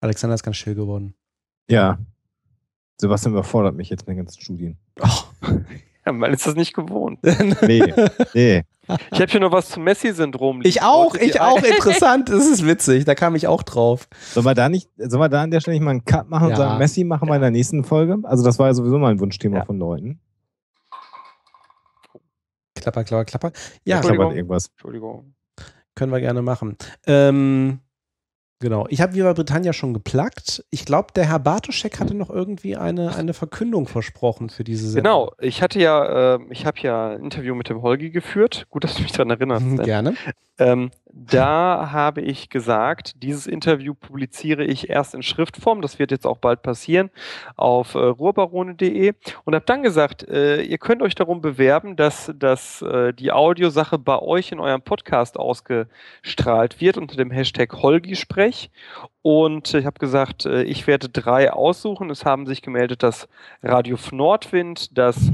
Alexander 0.00 0.34
ist 0.34 0.44
ganz 0.44 0.56
still 0.56 0.76
geworden. 0.76 1.14
Ja. 1.68 1.98
Sebastian 3.00 3.32
überfordert 3.32 3.74
mich 3.74 3.90
jetzt 3.90 4.02
mit 4.02 4.10
den 4.10 4.18
ganzen 4.18 4.40
Studien. 4.40 4.78
Ja 6.06 6.12
man 6.12 6.32
ist 6.32 6.46
das 6.46 6.54
nicht 6.54 6.74
gewohnt. 6.74 7.18
Nee, 7.62 7.92
nee. 8.34 8.64
Ich 9.12 9.20
habe 9.20 9.30
hier 9.30 9.40
noch 9.40 9.52
was 9.52 9.68
zum 9.68 9.84
Messi-Syndrom. 9.84 10.62
Ich 10.64 10.82
auch, 10.82 11.14
ich 11.14 11.40
auch. 11.40 11.62
Interessant, 11.62 12.28
das 12.28 12.46
ist 12.48 12.66
witzig. 12.66 13.04
Da 13.04 13.14
kam 13.14 13.36
ich 13.36 13.46
auch 13.46 13.62
drauf. 13.62 14.08
Sollen 14.32 14.44
wir 14.46 14.54
da 14.54 14.68
nicht, 14.68 14.88
sollen 14.96 15.22
wir 15.22 15.28
da 15.28 15.42
an 15.42 15.50
der 15.52 15.60
Stelle 15.60 15.76
nicht 15.76 15.84
mal 15.84 15.92
einen 15.92 16.04
Cut 16.04 16.28
machen 16.28 16.44
und 16.46 16.50
Ja. 16.50 16.56
sagen, 16.56 16.78
Messi 16.78 17.04
machen 17.04 17.28
wir 17.28 17.36
in 17.36 17.40
der 17.42 17.50
nächsten 17.52 17.84
Folge? 17.84 18.18
Also 18.24 18.42
das 18.44 18.58
war 18.58 18.66
ja 18.66 18.74
sowieso 18.74 18.98
mal 18.98 19.12
ein 19.12 19.20
Wunschthema 19.20 19.58
Ja. 19.58 19.64
von 19.64 19.78
Leuten. 19.78 20.18
Klapper, 22.74 23.04
klapper, 23.04 23.24
klapper. 23.26 23.52
Ja, 23.84 24.00
an 24.00 24.14
irgendwas. 24.36 24.68
Entschuldigung. 24.68 25.34
können 25.94 26.12
wir 26.12 26.20
gerne 26.20 26.40
machen. 26.42 26.76
Ähm, 27.06 27.80
genau. 28.60 28.86
Ich 28.88 29.00
habe 29.00 29.14
Viva 29.14 29.32
Britannia 29.32 29.72
schon 29.72 29.92
geplagt. 29.92 30.64
Ich 30.70 30.84
glaube, 30.84 31.08
der 31.14 31.26
Herr 31.28 31.38
Bartoschek 31.38 31.98
hatte 31.98 32.14
noch 32.14 32.30
irgendwie 32.30 32.76
eine, 32.76 33.16
eine 33.16 33.34
Verkündung 33.34 33.88
versprochen 33.88 34.50
für 34.50 34.64
diese 34.64 34.88
Sendung. 34.88 35.02
Genau, 35.02 35.32
ich 35.40 35.62
hatte 35.62 35.80
ja, 35.80 36.36
äh, 36.36 36.38
ich 36.50 36.66
habe 36.66 36.78
ja 36.80 37.10
ein 37.10 37.24
Interview 37.24 37.54
mit 37.54 37.68
dem 37.68 37.82
Holgi 37.82 38.10
geführt. 38.10 38.66
Gut, 38.70 38.84
dass 38.84 38.94
du 38.94 39.02
mich 39.02 39.12
daran 39.12 39.30
erinnerst. 39.30 39.66
Mhm, 39.66 39.76
Sven. 39.76 39.84
Gerne. 39.84 40.14
Ähm, 40.58 40.90
da 41.12 41.90
habe 41.92 42.20
ich 42.20 42.50
gesagt, 42.50 43.22
dieses 43.22 43.46
Interview 43.46 43.94
publiziere 43.94 44.64
ich 44.64 44.90
erst 44.90 45.14
in 45.14 45.22
Schriftform. 45.22 45.82
Das 45.82 45.98
wird 45.98 46.10
jetzt 46.10 46.26
auch 46.26 46.38
bald 46.38 46.62
passieren 46.62 47.10
auf 47.56 47.94
äh, 47.94 47.98
ruhrbarone.de 47.98 49.14
und 49.44 49.54
habe 49.54 49.64
dann 49.64 49.82
gesagt, 49.82 50.28
äh, 50.28 50.62
ihr 50.62 50.78
könnt 50.78 51.02
euch 51.02 51.14
darum 51.14 51.40
bewerben, 51.40 51.96
dass, 51.96 52.32
dass 52.36 52.82
äh, 52.82 53.12
die 53.12 53.32
Audiosache 53.32 53.98
bei 53.98 54.18
euch 54.18 54.52
in 54.52 54.60
eurem 54.60 54.82
Podcast 54.82 55.38
ausgestrahlt 55.38 56.80
wird 56.80 56.96
unter 56.96 57.16
dem 57.16 57.30
Hashtag 57.30 57.72
Holgi-Sprech. 57.72 58.70
Und 59.22 59.74
ich 59.74 59.86
habe 59.86 59.98
gesagt, 59.98 60.46
äh, 60.46 60.62
ich 60.62 60.86
werde 60.86 61.08
drei 61.08 61.52
aussuchen. 61.52 62.10
Es 62.10 62.24
haben 62.24 62.46
sich 62.46 62.62
gemeldet 62.62 63.02
das 63.02 63.28
Radio 63.62 63.96
Nordwind, 64.12 64.96
das 64.96 65.32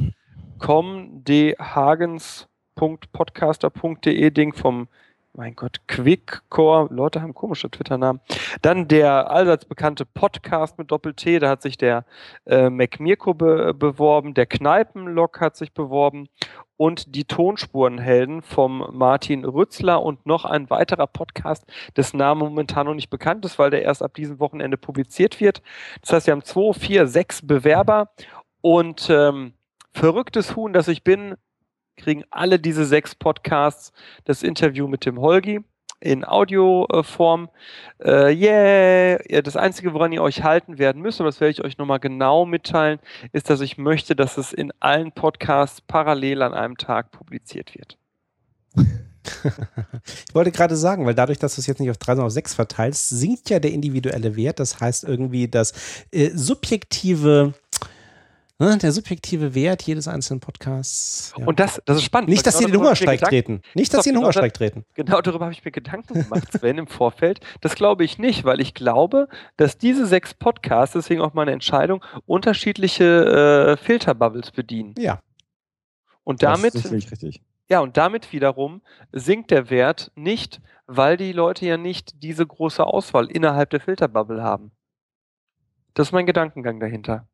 Com 0.59 1.23
de 1.25 1.55
Hagens.podcaster.de 1.59 4.31
Ding 4.31 4.55
vom 4.55 4.89
mein 5.37 5.55
Gott, 5.55 5.81
Quickcore, 5.87 6.89
Leute 6.93 7.21
haben 7.21 7.35
komische 7.35 7.71
Twitter-Namen. 7.71 8.21
Dann 8.63 8.89
der 8.89 9.31
allseits 9.31 9.67
bekannte 9.67 10.07
Podcast 10.07 10.79
mit 10.79 10.91
Doppel-T, 10.91 11.39
da 11.39 11.51
hat 11.51 11.63
sich 11.63 11.77
der 11.77 12.05
äh, 12.47 12.71
MacMirko 12.71 13.35
be 13.35 13.75
beworben, 13.75 14.35
der 14.35 14.47
Kneipenlok 14.47 15.41
hat 15.41 15.57
sich 15.57 15.75
beworben 15.75 16.29
und 16.79 17.15
die 17.15 17.25
Tonspurenhelden 17.25 18.43
vom 18.43 18.87
Martin 18.93 19.45
Rützler 19.45 20.03
und 20.03 20.25
noch 20.27 20.45
ein 20.45 20.71
weiterer 20.71 21.07
Podcast, 21.07 21.65
dessen 21.97 22.17
Name 22.17 22.45
momentan 22.45 22.87
noch 22.87 22.95
nicht 22.95 23.11
bekannt 23.11 23.45
ist, 23.45 23.59
weil 23.59 23.71
der 23.71 23.83
erst 23.83 24.03
ab 24.03 24.15
diesem 24.15 24.41
Wochenende 24.41 24.77
publiziert 24.79 25.41
wird. 25.41 25.63
Das 26.01 26.13
heißt, 26.13 26.27
wir 26.27 26.33
haben 26.33 26.45
zwei, 26.45 26.73
vier, 26.73 27.07
sechs 27.07 27.47
Bewerber 27.47 28.11
und 28.63 29.09
ähm, 29.11 29.53
verrücktes 29.93 30.57
Huhn, 30.57 30.73
das 30.73 30.89
ich 30.89 31.05
bin, 31.05 31.37
kriegen 31.97 32.25
alle 32.31 32.59
diese 32.59 32.85
sechs 32.85 33.15
Podcasts 33.15 33.93
das 34.25 34.43
Interview 34.43 34.89
mit 34.89 35.07
dem 35.07 35.21
Holgi 35.21 35.61
in 36.01 36.25
Audioform. 36.25 37.49
Äh, 37.99 38.35
yeah! 38.35 39.43
Das 39.43 39.57
Einzige, 39.57 39.95
woran 39.95 40.13
ihr 40.13 40.23
euch 40.23 40.43
halten 40.43 40.79
werden 40.79 41.03
müsst, 41.03 41.21
aber 41.21 41.29
das 41.29 41.41
werde 41.41 41.53
ich 41.53 41.65
euch 41.65 41.79
nochmal 41.79 42.01
genau 42.01 42.45
mitteilen, 42.45 43.01
ist, 43.33 43.51
dass 43.51 43.61
ich 43.61 43.79
möchte, 43.79 44.15
dass 44.15 44.37
es 44.39 44.53
in 44.53 44.73
allen 44.81 45.13
Podcasts 45.13 45.81
parallel 45.81 46.43
an 46.43 46.55
einem 46.55 46.77
Tag 46.77 47.11
publiziert 47.13 47.75
wird. 47.75 47.99
Ich 50.29 50.35
wollte 50.35 50.53
gerade 50.53 50.77
sagen, 50.77 51.07
weil 51.07 51.15
dadurch, 51.15 51.39
dass 51.39 51.57
du 51.57 51.61
es 51.61 51.67
jetzt 51.67 51.81
nicht 51.81 51.91
auf 51.91 51.99
3, 51.99 52.13
sondern 52.13 52.27
auf 52.27 52.33
6 52.33 52.55
verteilst, 52.55 53.09
sinkt 53.09 53.51
ja 53.51 53.59
der 53.59 53.73
individuelle 53.73 54.37
Wert. 54.37 54.61
Das 54.61 54.81
heißt 54.81 55.05
irgendwie, 55.05 55.49
das 55.49 55.73
äh, 56.13 56.31
subjektive, 56.33 57.55
ne, 58.59 58.79
der 58.79 58.93
subjektive 58.93 59.55
Wert 59.55 59.83
jedes 59.83 60.09
einzelnen 60.09 60.41
Podcasts. 60.41 61.35
Ja. 61.37 61.47
Und 61.47 61.61
das, 61.61 61.81
das 61.85 61.99
ist 61.99 62.05
spannend. 62.05 62.31
nicht, 62.31 62.47
dass 62.47 62.59
sie 62.59 62.65
in 62.65 62.71
den 62.71 62.81
genau 62.81 62.93
ich 62.93 63.01
mir 63.01 63.07
Hungerstreik 63.07 63.29
treten. 63.29 63.63
Nicht, 63.75 63.93
dass 63.93 64.05
sie 64.05 64.11
in 64.11 64.15
den 64.15 64.21
Genau, 64.21 64.27
Hungerstreik 64.27 64.55
treten. 64.55 64.85
Genau 64.95 65.21
darüber 65.21 65.45
habe 65.45 65.53
ich 65.53 65.65
mir 65.65 65.71
Gedanken 65.71 66.15
gemacht, 66.15 66.53
Sven, 66.53 66.79
im 66.79 66.87
Vorfeld. 66.87 67.41
Das 67.61 67.75
glaube 67.75 68.05
ich 68.05 68.19
nicht, 68.19 68.45
weil 68.45 68.61
ich 68.61 68.75
glaube, 68.75 69.29
dass 69.57 69.79
diese 69.79 70.07
sechs 70.07 70.35
Podcasts, 70.35 70.95
deswegen 70.95 71.21
auch 71.21 71.35
meine 71.35 71.53
Entscheidung, 71.53 72.05
unterschiedliche 72.27 73.05
äh, 73.05 73.77
Filterbubbles 73.77 74.51
bedienen. 74.51 74.95
Ja. 74.99 75.21
Und 76.25 76.43
Das 76.43 76.55
damit 76.55 76.75
ist 76.75 76.83
sicherlich 76.83 77.11
richtig. 77.11 77.43
Ja, 77.69 77.81
und 77.81 77.97
damit 77.97 78.33
wiederum 78.33 78.81
sinkt 79.13 79.51
der 79.51 79.71
Wert 79.71 80.13
nicht, 80.15 80.61
weil 80.87 81.17
die 81.17 81.33
Leute 81.33 81.67
ja 81.67 81.77
nicht 81.77 82.23
diese 82.23 82.47
große 82.47 82.85
Auswahl 82.85 83.27
innerhalb 83.27 83.71
der 83.71 83.81
Filterbubble 83.81 84.43
haben. 84.43 84.71
Das 85.95 86.09
ist 86.09 86.13
mein 86.13 86.27
Gedankengang 86.27 86.79
dahinter. 86.79 87.27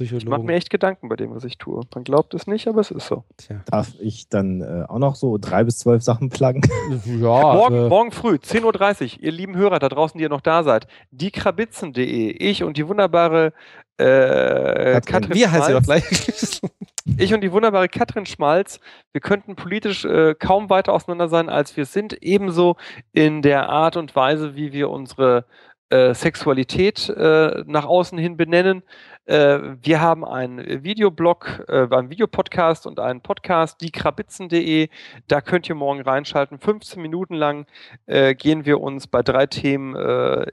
Ich 0.00 0.10
mache 0.10 0.18
Psychologen. 0.18 0.46
mir 0.46 0.54
echt 0.54 0.70
Gedanken 0.70 1.08
bei 1.08 1.16
dem, 1.16 1.34
was 1.34 1.44
ich 1.44 1.58
tue. 1.58 1.80
Man 1.94 2.04
glaubt 2.04 2.34
es 2.34 2.46
nicht, 2.46 2.68
aber 2.68 2.80
es 2.80 2.90
ist 2.90 3.06
so. 3.06 3.24
Tja. 3.36 3.60
Darf 3.66 3.92
ich 4.00 4.28
dann 4.28 4.60
äh, 4.60 4.84
auch 4.88 4.98
noch 4.98 5.14
so 5.14 5.38
drei 5.38 5.64
bis 5.64 5.78
zwölf 5.78 6.02
Sachen 6.02 6.28
pluggen? 6.28 6.62
Ja, 7.06 7.54
morgen, 7.54 7.74
äh, 7.74 7.88
morgen 7.88 8.12
früh, 8.12 8.34
10.30 8.34 9.18
Uhr, 9.18 9.22
ihr 9.22 9.32
lieben 9.32 9.56
Hörer 9.56 9.78
da 9.78 9.88
draußen, 9.88 10.18
die 10.18 10.24
ihr 10.24 10.28
noch 10.28 10.40
da 10.40 10.62
seid, 10.62 10.86
diekrabitzen.de, 11.10 12.30
ich 12.30 12.62
und 12.64 12.76
die 12.76 12.86
wunderbare 12.86 13.52
äh, 13.98 14.04
Katrin. 14.04 15.02
Katrin 15.04 15.34
wir 15.34 15.50
heißen 15.50 15.66
sie 15.66 15.72
doch 15.72 15.84
Schmalz, 15.84 16.08
gleich. 16.08 16.60
ich 17.18 17.34
und 17.34 17.40
die 17.42 17.52
wunderbare 17.52 17.88
Katrin 17.88 18.26
Schmalz, 18.26 18.80
wir 19.12 19.20
könnten 19.20 19.56
politisch 19.56 20.04
äh, 20.04 20.34
kaum 20.34 20.70
weiter 20.70 20.92
auseinander 20.92 21.28
sein, 21.28 21.48
als 21.48 21.76
wir 21.76 21.86
sind. 21.86 22.22
Ebenso 22.22 22.76
in 23.12 23.42
der 23.42 23.68
Art 23.68 23.96
und 23.96 24.14
Weise, 24.16 24.54
wie 24.56 24.72
wir 24.72 24.90
unsere 24.90 25.44
äh, 25.92 26.14
Sexualität 26.14 27.08
äh, 27.10 27.64
nach 27.66 27.84
außen 27.84 28.16
hin 28.18 28.36
benennen. 28.36 28.82
Äh, 29.26 29.76
wir 29.82 30.00
haben 30.00 30.24
einen 30.24 30.82
Videoblog, 30.82 31.64
äh, 31.68 31.86
einen 31.90 32.10
Videopodcast 32.10 32.86
und 32.86 32.98
einen 32.98 33.20
Podcast, 33.20 33.80
diekrabitzen.de. 33.80 34.88
Da 35.28 35.40
könnt 35.40 35.68
ihr 35.68 35.74
morgen 35.74 36.02
reinschalten. 36.02 36.58
15 36.58 37.00
Minuten 37.00 37.34
lang 37.34 37.66
äh, 38.06 38.34
gehen 38.34 38.66
wir 38.66 38.80
uns 38.80 39.06
bei 39.06 39.22
drei 39.22 39.46
Themen 39.46 39.92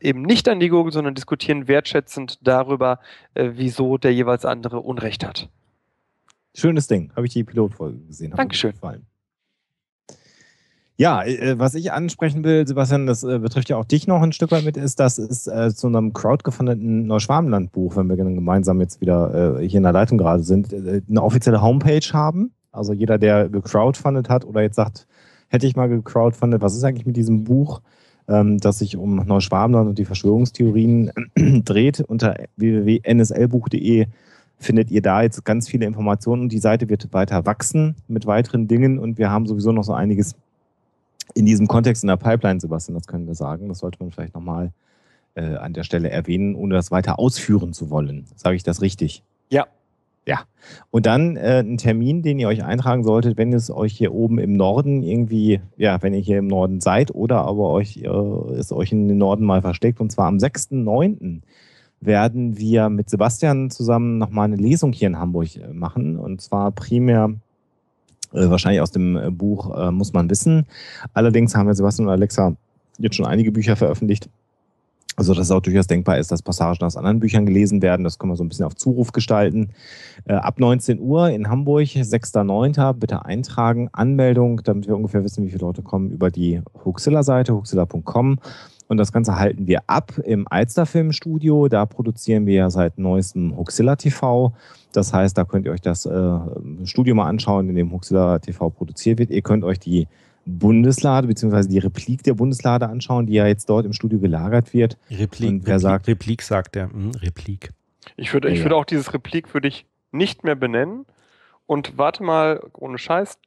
eben 0.02 0.22
nicht 0.22 0.48
an 0.48 0.60
die 0.60 0.70
Gurgel, 0.70 0.92
sondern 0.92 1.16
diskutieren 1.16 1.68
wertschätzend 1.68 2.40
darüber, 2.46 3.00
wieso 3.34 3.98
der 3.98 4.14
jeweils 4.14 4.46
andere 4.46 4.80
Unrecht 4.80 5.26
hat. 5.26 5.50
Schönes 6.54 6.88
Ding. 6.88 7.12
Habe 7.16 7.28
ich 7.28 7.34
die 7.34 7.44
Pilotfolge 7.44 8.00
gesehen. 8.00 8.34
Dankeschön. 8.36 8.72
Gefallen. 8.72 9.06
Ja, 11.00 11.24
äh, 11.24 11.58
was 11.58 11.76
ich 11.76 11.94
ansprechen 11.94 12.44
will, 12.44 12.68
Sebastian, 12.68 13.08
das 13.08 13.24
äh, 13.24 13.40
betrifft 13.40 13.70
ja 13.70 13.78
auch 13.78 13.86
dich 13.86 14.06
noch 14.06 14.22
ein 14.22 14.34
Stück 14.34 14.52
weit 14.52 14.66
mit, 14.66 14.76
ist, 14.76 15.00
dass 15.00 15.18
es 15.18 15.48
äh, 15.48 15.74
zu 15.74 15.88
einem 15.88 16.12
crowdgefundeten 16.12 17.08
Neuschwabenland-Buch, 17.08 17.96
wenn 17.96 18.10
wir 18.10 18.18
gemeinsam 18.18 18.82
jetzt 18.82 19.00
wieder 19.00 19.62
äh, 19.62 19.66
hier 19.66 19.78
in 19.78 19.84
der 19.84 19.94
Leitung 19.94 20.18
gerade 20.18 20.44
sind, 20.44 20.74
äh, 20.74 21.02
eine 21.10 21.24
offizielle 21.24 21.62
Homepage 21.62 22.06
haben. 22.12 22.52
Also 22.74 22.92
jeder, 22.92 23.18
der 23.18 23.48
gecrowdfundet 23.48 24.28
hat 24.28 24.44
oder 24.44 24.62
jetzt 24.62 24.76
sagt, 24.76 25.08
hätte 25.48 25.66
ich 25.66 25.78
mal 25.78 25.88
gecrowdfundet, 25.88 26.62
was 26.62 26.76
ist 26.76 26.84
eigentlich 26.84 27.06
mit 27.06 27.16
diesem 27.16 27.46
Buch, 27.46 27.80
ähm, 28.28 28.58
das 28.58 28.80
sich 28.80 28.98
um 28.98 29.16
Neuschwabenland 29.16 29.88
und 29.88 30.00
die 30.00 30.06
Verschwörungstheorien 30.06 31.12
dreht, 31.64 32.02
unter 32.02 32.36
www.nslbuch.de 32.58 34.08
findet 34.58 34.92
ihr 34.92 35.02
da 35.02 35.22
jetzt 35.22 35.46
ganz 35.46 35.70
viele 35.70 35.86
Informationen 35.86 36.42
und 36.42 36.52
die 36.52 36.60
Seite 36.60 36.90
wird 36.90 37.14
weiter 37.14 37.46
wachsen 37.46 37.96
mit 38.10 38.26
weiteren 38.26 38.68
Dingen 38.68 39.00
und 39.00 39.18
wir 39.18 39.30
haben 39.30 39.48
sowieso 39.48 39.72
noch 39.72 39.86
so 39.86 39.94
einiges 39.94 40.36
in 41.34 41.46
diesem 41.46 41.68
Kontext 41.68 42.04
in 42.04 42.08
der 42.08 42.18
Pipeline, 42.18 42.60
Sebastian, 42.60 42.96
das 42.96 43.08
können 43.08 43.28
wir 43.28 43.36
sagen. 43.36 43.70
Das 43.70 43.80
sollte 43.80 43.98
man 44.00 44.12
vielleicht 44.12 44.34
nochmal 44.34 44.72
äh, 45.36 45.56
an 45.56 45.74
der 45.74 45.84
Stelle 45.84 46.10
erwähnen, 46.10 46.56
ohne 46.56 46.76
das 46.76 46.92
weiter 46.92 47.20
ausführen 47.20 47.74
zu 47.74 47.90
wollen. 47.90 48.26
Sage 48.36 48.56
ich 48.56 48.64
das 48.64 48.82
richtig? 48.82 49.24
Ja. 49.50 49.68
Ja. 50.26 50.42
Und 50.92 51.06
dann 51.06 51.38
äh, 51.38 51.62
ein 51.62 51.78
Termin, 51.78 52.22
den 52.22 52.38
ihr 52.40 52.48
euch 52.48 52.64
eintragen 52.64 53.04
solltet, 53.04 53.38
wenn 53.38 53.52
es 53.54 53.72
euch 53.72 53.94
hier 53.94 54.14
oben 54.14 54.38
im 54.38 54.54
Norden 54.54 55.02
irgendwie, 55.02 55.62
ja, 55.78 56.02
wenn 56.04 56.14
ihr 56.14 56.20
hier 56.20 56.38
im 56.38 56.48
Norden 56.48 56.82
seid 56.82 57.14
oder 57.16 57.46
aber 57.46 57.70
euch 57.70 57.98
äh, 57.98 58.08
es 58.54 58.72
euch 58.72 58.92
in 58.92 59.08
den 59.08 59.18
Norden 59.18 59.46
mal 59.46 59.62
versteckt. 59.62 60.00
Und 60.00 60.12
zwar 60.12 60.28
am 60.28 60.38
6.9. 60.38 61.42
werden 62.02 62.58
wir 62.58 62.90
mit 62.90 63.10
Sebastian 63.10 63.72
zusammen 63.72 64.18
nochmal 64.20 64.46
eine 64.46 64.58
Lesung 64.58 64.94
hier 64.94 65.08
in 65.08 65.18
Hamburg 65.18 65.56
äh, 65.56 65.74
machen. 65.74 66.18
Und 66.18 66.42
zwar 66.42 66.72
primär 66.72 67.34
wahrscheinlich 68.32 68.82
aus 68.82 68.92
dem 68.92 69.18
äh, 69.18 69.32
Buch 69.32 69.76
äh, 69.76 69.92
Muss 69.92 70.14
man 70.14 70.30
wissen. 70.30 70.66
Allerdings 71.14 71.56
haben 71.56 71.68
wir 71.68 71.74
Sebastian 71.74 72.08
und 72.08 72.14
Alexa 72.14 72.56
jetzt 72.98 73.16
schon 73.16 73.26
einige 73.26 73.52
Bücher 73.52 73.76
veröffentlicht. 73.76 74.30
Also, 75.20 75.34
dass 75.34 75.48
es 75.48 75.52
auch 75.52 75.60
durchaus 75.60 75.88
denkbar 75.88 76.18
ist, 76.18 76.32
dass 76.32 76.42
Passagen 76.42 76.86
aus 76.86 76.96
anderen 76.96 77.20
Büchern 77.20 77.46
gelesen 77.46 77.82
werden. 77.82 78.06
Das 78.06 78.20
können 78.20 78.32
wir 78.32 78.38
so 78.38 78.44
ein 78.46 78.48
bisschen 78.48 78.64
auf 78.64 78.76
Zuruf 78.76 79.12
gestalten. 79.12 79.72
Äh, 80.24 80.36
ab 80.36 80.62
19 80.62 81.02
Uhr 81.02 81.30
in 81.30 81.50
Hamburg, 81.50 81.88
6.9. 81.88 82.94
Bitte 82.94 83.26
eintragen. 83.26 83.90
Anmeldung, 83.92 84.62
damit 84.64 84.88
wir 84.88 84.96
ungefähr 84.96 85.26
wissen, 85.26 85.44
wie 85.44 85.50
viele 85.50 85.60
Leute 85.66 85.82
kommen, 85.82 86.10
über 86.12 86.32
die 86.32 86.62
Huxilla-Seite, 86.86 87.54
huxilla.com. 87.54 88.40
Und 88.90 88.98
das 88.98 89.12
Ganze 89.14 89.38
halten 89.40 89.68
wir 89.68 89.84
ab 89.88 90.18
im 90.26 90.48
Alster 90.50 90.86
Filmstudio. 90.86 91.68
Da 91.70 91.86
produzieren 91.86 92.46
wir 92.48 92.56
ja 92.56 92.70
seit 92.72 92.98
neuestem 92.98 93.56
Huxilla 93.56 93.96
TV. 93.96 94.52
Das 94.92 95.14
heißt, 95.14 95.38
da 95.38 95.46
könnt 95.46 95.66
ihr 95.68 95.72
euch 95.72 95.80
das 95.82 96.06
äh, 96.08 96.40
Studio 96.86 97.14
mal 97.16 97.28
anschauen, 97.30 97.70
in 97.70 97.76
dem 97.76 97.92
Huxilla 97.92 98.40
TV 98.40 98.70
produziert 98.72 99.20
wird. 99.20 99.30
Ihr 99.30 99.44
könnt 99.44 99.64
euch 99.64 99.80
die 99.80 100.08
Bundeslade 100.48 101.28
bzw. 101.28 101.68
die 101.68 101.78
Replik 101.78 102.24
der 102.24 102.34
Bundeslade 102.34 102.90
anschauen, 102.90 103.28
die 103.28 103.34
ja 103.34 103.46
jetzt 103.46 103.70
dort 103.70 103.86
im 103.86 103.94
Studio 103.94 104.18
gelagert 104.20 104.74
wird. 104.74 104.98
Replik, 105.12 105.50
Und 105.50 105.68
wer 105.68 105.76
Replik, 105.76 105.82
sagt- 105.82 106.08
Replik 106.08 106.42
sagt 106.42 106.76
er. 106.76 106.92
Hm, 106.92 107.12
Replik. 107.22 107.72
Ich 108.18 108.34
würde, 108.34 108.50
ich 108.50 108.58
Ja. 108.60 108.66
würde 108.66 108.76
auch 108.76 108.86
dieses 108.86 109.14
Replik 109.14 109.54
würde 109.54 109.68
ich 109.68 109.86
nicht 110.12 110.44
mehr 110.44 110.56
benennen. 110.56 111.06
Und 111.68 112.00
warte 112.00 112.24
mal, 112.24 112.60
ohne 112.74 112.98
Scheiß, 112.98 113.38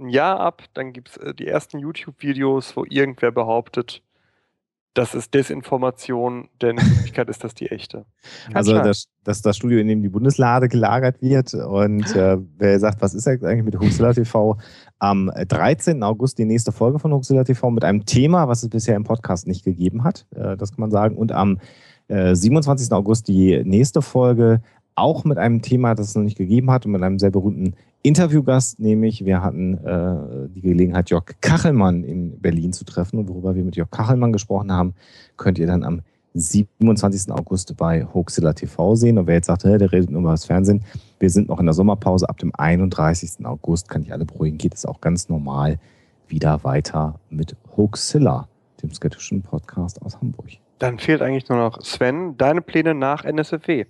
ein 0.00 0.08
Jahr 0.08 0.40
ab, 0.40 0.64
dann 0.74 0.92
gibt 0.92 1.10
es 1.10 1.16
äh, 1.18 1.32
die 1.32 1.46
ersten 1.46 1.78
YouTube-Videos, 1.78 2.76
wo 2.76 2.84
irgendwer 2.88 3.30
behauptet, 3.30 4.02
das 4.94 5.14
ist 5.14 5.34
Desinformation, 5.34 6.48
denn 6.60 6.76
in 6.76 6.90
Wirklichkeit 6.90 7.28
ist 7.30 7.44
das 7.44 7.54
die 7.54 7.68
echte. 7.68 8.06
Also 8.52 8.72
das, 8.72 9.06
das 9.24 9.40
das 9.42 9.56
Studio, 9.56 9.78
in 9.78 9.86
dem 9.86 10.02
die 10.02 10.08
Bundeslade 10.08 10.68
gelagert 10.68 11.22
wird. 11.22 11.54
Und 11.54 12.14
äh, 12.16 12.38
wer 12.58 12.78
sagt, 12.80 13.00
was 13.00 13.14
ist 13.14 13.28
eigentlich 13.28 13.62
mit 13.62 13.78
Huxilla 13.78 14.12
TV? 14.12 14.58
Am 14.98 15.30
13. 15.48 16.02
August 16.02 16.38
die 16.38 16.44
nächste 16.44 16.72
Folge 16.72 16.98
von 16.98 17.12
Huxilla 17.12 17.44
TV 17.44 17.70
mit 17.70 17.84
einem 17.84 18.04
Thema, 18.04 18.48
was 18.48 18.62
es 18.62 18.68
bisher 18.68 18.96
im 18.96 19.04
Podcast 19.04 19.46
nicht 19.46 19.64
gegeben 19.64 20.02
hat. 20.02 20.26
Äh, 20.34 20.56
das 20.56 20.72
kann 20.72 20.80
man 20.80 20.90
sagen. 20.90 21.16
Und 21.16 21.32
am 21.32 21.58
äh, 22.08 22.34
27. 22.34 22.92
August 22.92 23.28
die 23.28 23.62
nächste 23.64 24.02
Folge 24.02 24.60
auch 24.96 25.24
mit 25.24 25.38
einem 25.38 25.62
Thema, 25.62 25.94
das 25.94 26.08
es 26.08 26.14
noch 26.14 26.22
nicht 26.22 26.36
gegeben 26.36 26.70
hat 26.70 26.84
und 26.84 26.92
mit 26.92 27.02
einem 27.02 27.18
sehr 27.18 27.30
berühmten 27.30 27.74
Interviewgast, 28.02 28.80
nämlich 28.80 29.24
wir 29.24 29.42
hatten 29.42 29.74
äh, 29.84 30.48
die 30.48 30.62
Gelegenheit, 30.62 31.10
Jörg 31.10 31.24
Kachelmann 31.40 32.02
in 32.02 32.40
Berlin 32.40 32.72
zu 32.72 32.84
treffen. 32.84 33.18
Und 33.18 33.28
worüber 33.28 33.54
wir 33.54 33.64
mit 33.64 33.76
Jörg 33.76 33.90
Kachelmann 33.90 34.32
gesprochen 34.32 34.72
haben, 34.72 34.94
könnt 35.36 35.58
ihr 35.58 35.66
dann 35.66 35.84
am 35.84 36.00
27. 36.34 37.32
August 37.32 37.76
bei 37.76 38.04
Hoaxilla 38.04 38.52
TV 38.54 38.94
sehen. 38.94 39.18
Und 39.18 39.26
wer 39.26 39.34
jetzt 39.34 39.48
sagt, 39.48 39.64
hä, 39.64 39.76
der 39.76 39.92
redet 39.92 40.10
nur 40.10 40.20
über 40.20 40.30
das 40.30 40.46
Fernsehen, 40.46 40.82
wir 41.18 41.28
sind 41.28 41.48
noch 41.48 41.60
in 41.60 41.66
der 41.66 41.74
Sommerpause. 41.74 42.28
Ab 42.28 42.38
dem 42.38 42.52
31. 42.54 43.44
August, 43.44 43.88
kann 43.88 44.02
ich 44.02 44.12
alle 44.12 44.24
beruhigen, 44.24 44.56
geht 44.56 44.74
es 44.74 44.86
auch 44.86 45.00
ganz 45.00 45.28
normal 45.28 45.78
wieder 46.28 46.64
weiter 46.64 47.18
mit 47.28 47.56
Hoaxilla, 47.76 48.48
dem 48.82 48.92
skeptischen 48.92 49.42
Podcast 49.42 50.00
aus 50.00 50.18
Hamburg. 50.20 50.48
Dann 50.78 50.98
fehlt 50.98 51.20
eigentlich 51.20 51.48
nur 51.48 51.58
noch 51.58 51.82
Sven, 51.82 52.36
deine 52.38 52.62
Pläne 52.62 52.94
nach 52.94 53.24
NSFW. 53.24 53.84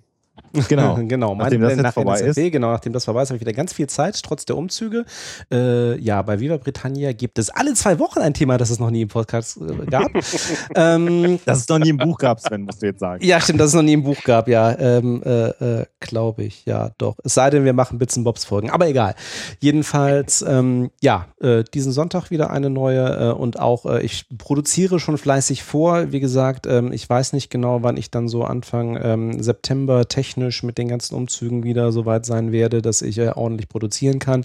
Genau. 0.69 0.94
genau. 1.09 1.35
Nachdem 1.35 1.60
Meine 1.60 1.77
das 1.77 1.85
jetzt 1.85 1.94
vorbei 1.94 2.20
NSFW, 2.20 2.51
Genau, 2.51 2.73
nachdem 2.73 2.93
das 2.93 3.05
vorbei 3.05 3.23
ist, 3.23 3.31
habe 3.31 3.36
ich 3.36 3.41
wieder 3.41 3.52
ganz 3.52 3.73
viel 3.73 3.86
Zeit, 3.89 4.20
trotz 4.23 4.44
der 4.44 4.57
Umzüge. 4.57 5.05
Äh, 5.52 5.99
ja, 6.01 6.23
bei 6.23 6.41
Viva 6.41 6.57
Britannia 6.57 7.12
gibt 7.12 7.39
es 7.39 7.51
alle 7.51 7.75
zwei 7.75 7.99
Wochen 7.99 8.20
ein 8.20 8.35
Thema, 8.35 8.59
das 8.59 8.70
es 8.70 8.78
noch 8.78 8.91
nie 8.91 9.02
im 9.02 9.09
Podcast 9.09 9.59
äh, 9.59 9.86
gab. 9.86 10.10
ähm, 10.75 11.39
Dass 11.44 11.59
es 11.59 11.69
noch 11.69 11.78
nie 11.78 11.91
im 11.91 11.99
Buch 11.99 12.19
gab, 12.19 12.41
Sven, 12.41 12.62
musst 12.62 12.83
du 12.83 12.86
jetzt 12.86 13.01
sagen. 13.01 13.25
ja, 13.25 13.41
stimmt, 13.41 13.60
dass 13.60 13.69
es 13.69 13.75
noch 13.75 13.83
nie 13.83 13.93
im 13.93 14.02
Buch 14.02 14.23
gab, 14.25 14.49
ja. 14.49 14.77
Ähm, 14.78 15.23
äh, 15.25 15.49
äh, 15.49 15.86
Glaube 16.01 16.44
ich, 16.44 16.65
ja, 16.65 16.91
doch. 16.99 17.17
Es 17.25 17.35
sei 17.35 17.51
denn, 17.51 17.65
wir 17.65 17.73
machen 17.73 17.99
Bits 17.99 18.17
and 18.17 18.25
Bobs 18.25 18.44
Folgen, 18.44 18.70
aber 18.70 18.89
egal. 18.89 19.15
Jedenfalls, 19.60 20.43
ähm, 20.43 20.91
ja, 21.01 21.27
äh, 21.41 21.62
diesen 21.75 21.93
Sonntag 21.93 22.31
wieder 22.31 22.51
eine 22.51 22.70
neue 22.70 23.31
äh, 23.31 23.33
und 23.33 23.59
auch, 23.60 23.85
ich 24.01 24.27
produziere 24.39 24.99
schon 24.99 25.19
fleißig 25.19 25.62
vor. 25.62 26.12
Wie 26.12 26.20
gesagt, 26.20 26.67
ähm, 26.67 26.93
ich 26.93 27.09
weiß 27.09 27.33
nicht 27.33 27.51
genau, 27.51 27.83
wann 27.83 27.97
ich 27.97 28.10
dann 28.10 28.28
so 28.28 28.44
Anfang 28.44 28.99
ähm, 29.01 29.43
September 29.43 30.09
technisch 30.09 30.30
mit 30.36 30.78
den 30.78 30.89
ganzen 30.89 31.15
Umzügen 31.15 31.65
wieder 31.65 31.92
so 31.92 32.07
weit 32.07 32.26
sein 32.26 32.52
werde, 32.52 32.83
dass 32.83 33.02
ich 33.02 33.18
äh, 33.18 33.31
ordentlich 33.31 33.68
produzieren 33.68 34.18
kann. 34.18 34.44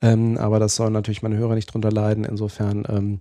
Ähm, 0.00 0.38
aber 0.38 0.58
das 0.58 0.76
sollen 0.76 0.92
natürlich 0.92 1.22
meine 1.22 1.36
Hörer 1.36 1.54
nicht 1.54 1.72
drunter 1.72 1.90
leiden. 1.90 2.24
Insofern 2.24 2.84
ähm, 2.88 3.20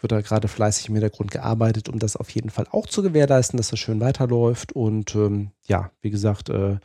wird 0.00 0.12
da 0.12 0.20
gerade 0.20 0.48
fleißig 0.48 0.88
im 0.88 0.94
Hintergrund 0.94 1.30
gearbeitet, 1.30 1.88
um 1.88 1.98
das 1.98 2.16
auf 2.16 2.30
jeden 2.30 2.50
Fall 2.50 2.66
auch 2.70 2.86
zu 2.86 3.02
gewährleisten, 3.02 3.56
dass 3.56 3.68
das 3.68 3.78
schön 3.78 4.00
weiterläuft. 4.00 4.72
Und 4.72 5.14
ähm, 5.14 5.50
ja, 5.66 5.90
wie 6.00 6.10
gesagt, 6.10 6.50
äh, 6.50 6.76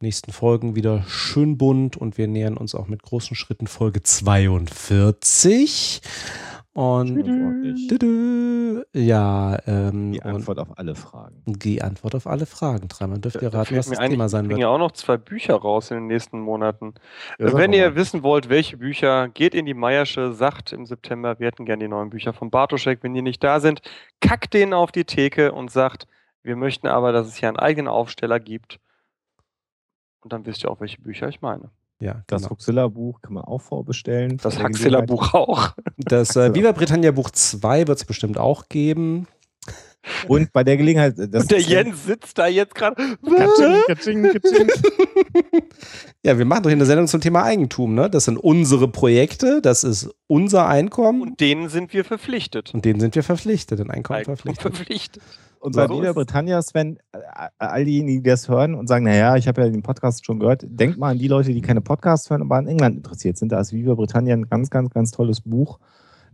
nächsten 0.00 0.32
Folgen 0.32 0.76
wieder 0.76 1.04
schön 1.08 1.56
bunt 1.56 1.96
und 1.96 2.18
wir 2.18 2.28
nähern 2.28 2.56
uns 2.56 2.74
auch 2.74 2.86
mit 2.86 3.02
großen 3.02 3.36
Schritten 3.36 3.66
Folge 3.66 4.02
42. 4.02 6.02
Und 6.76 7.14
Tüdü. 7.88 8.84
ja, 8.92 9.58
ähm, 9.66 10.12
Die 10.12 10.20
und 10.20 10.26
Antwort 10.26 10.58
auf 10.58 10.78
alle 10.78 10.94
Fragen. 10.94 11.42
die 11.46 11.80
Antwort 11.82 12.14
auf 12.14 12.26
alle 12.26 12.46
Fragen. 12.46 12.88
Dreimal 12.88 13.18
dürft 13.18 13.40
ihr 13.42 13.50
Da 13.50 13.58
raten, 13.58 13.68
fällt 13.68 13.78
was 13.78 13.88
mir 13.88 13.96
das 13.96 14.04
ein, 14.04 14.10
Thema 14.10 14.26
ich 14.26 14.30
sein 14.30 14.48
bringe 14.48 14.58
wird. 14.58 14.60
ja 14.60 14.68
auch 14.68 14.78
noch 14.78 14.92
zwei 14.92 15.16
Bücher 15.16 15.54
raus 15.54 15.90
in 15.90 15.96
den 15.96 16.06
nächsten 16.08 16.38
Monaten. 16.40 16.94
Ja, 17.38 17.56
Wenn 17.56 17.72
ihr 17.72 17.90
mal. 17.90 17.96
wissen 17.96 18.22
wollt, 18.22 18.48
welche 18.50 18.76
Bücher, 18.76 19.28
geht 19.28 19.54
in 19.54 19.64
die 19.66 19.74
Meiersche, 19.74 20.32
sagt 20.32 20.72
im 20.74 20.84
September, 20.86 21.38
wir 21.38 21.46
hätten 21.46 21.64
gerne 21.64 21.84
die 21.84 21.88
neuen 21.88 22.10
Bücher 22.10 22.32
von 22.34 22.50
Bartoschek. 22.50 23.02
Wenn 23.02 23.14
die 23.14 23.22
nicht 23.22 23.42
da 23.42 23.60
sind, 23.60 23.80
kackt 24.20 24.52
denen 24.54 24.74
auf 24.74 24.92
die 24.92 25.04
Theke 25.04 25.52
und 25.52 25.70
sagt, 25.70 26.06
wir 26.42 26.56
möchten 26.56 26.86
aber, 26.88 27.12
dass 27.12 27.26
es 27.26 27.36
hier 27.36 27.48
einen 27.48 27.58
eigenen 27.58 27.88
Aufsteller 27.88 28.38
gibt. 28.38 28.80
Und 30.20 30.32
dann 30.32 30.44
wisst 30.46 30.64
ihr 30.64 30.70
auch, 30.70 30.80
welche 30.80 31.00
Bücher 31.00 31.28
ich 31.28 31.40
meine. 31.40 31.70
Ja, 32.00 32.22
Das 32.26 32.42
genau. 32.42 32.50
Huxilla-Buch 32.50 33.22
kann 33.22 33.34
man 33.34 33.44
auch 33.44 33.60
vorbestellen. 33.60 34.36
Das 34.42 34.58
Haxilla-Buch 34.58 35.32
auch. 35.32 35.70
Das 35.96 36.36
äh, 36.36 36.52
Viva 36.54 36.72
Britannia 36.72 37.10
Buch 37.10 37.30
2 37.30 37.88
wird 37.88 37.98
es 37.98 38.04
bestimmt 38.04 38.36
auch 38.38 38.68
geben. 38.68 39.26
Und 40.28 40.52
bei 40.52 40.62
der 40.62 40.76
Gelegenheit, 40.76 41.14
das 41.18 41.42
Und 41.42 41.50
der 41.50 41.60
Jens 41.60 42.04
sitzt 42.04 42.38
da 42.38 42.46
jetzt 42.46 42.74
gerade. 42.76 42.94
Katsching, 43.24 43.82
katsching, 43.88 44.22
katsching. 44.22 44.68
Ja, 46.24 46.38
wir 46.38 46.44
machen 46.44 46.62
doch 46.64 46.70
hier 46.70 46.76
eine 46.76 46.86
Sendung 46.86 47.06
zum 47.06 47.20
Thema 47.20 47.44
Eigentum, 47.44 47.94
ne? 47.94 48.10
Das 48.10 48.24
sind 48.24 48.36
unsere 48.36 48.88
Projekte, 48.88 49.60
das 49.62 49.84
ist 49.84 50.10
unser 50.26 50.66
Einkommen 50.66 51.20
und, 51.22 51.28
Und 51.30 51.40
denen 51.40 51.68
sind 51.68 51.92
wir 51.92 52.04
verpflichtet. 52.04 52.72
denen 52.84 52.98
sind 53.00 53.14
wir 53.14 53.22
verpflichtet, 53.22 53.78
in 53.80 53.90
Einkommen 53.90 54.18
Eigentum 54.18 54.36
verpflichtet. 54.36 54.76
verpflichtet. 54.76 55.22
Und 55.60 55.76
bei 55.76 55.86
So 55.86 55.94
Viva 55.94 56.08
ist- 56.10 56.14
Britannia, 56.14 56.60
Sven, 56.62 56.98
äh, 57.12 57.18
all 57.58 57.84
diejenigen, 57.84 58.22
die 58.22 58.28
das 58.30 58.48
hören 58.48 58.74
und 58.74 58.88
sagen, 58.88 59.04
naja, 59.04 59.36
ich 59.36 59.46
habe 59.48 59.62
ja 59.62 59.68
den 59.68 59.82
Podcast 59.82 60.24
schon 60.26 60.38
gehört, 60.40 60.64
denkt 60.66 60.98
mal 60.98 61.10
an 61.12 61.18
die 61.18 61.28
Leute, 61.28 61.52
die 61.52 61.60
keine 61.60 61.80
Podcasts 61.80 62.28
hören, 62.30 62.42
aber 62.42 62.56
an 62.56 62.66
England 62.66 62.96
interessiert 62.96 63.38
sind. 63.38 63.52
Da 63.52 63.60
ist 63.60 63.72
Viva 63.72 63.94
Britannia 63.94 64.34
ein 64.34 64.48
ganz, 64.48 64.70
ganz, 64.70 64.90
ganz 64.90 65.10
tolles 65.12 65.40
Buch. 65.40 65.78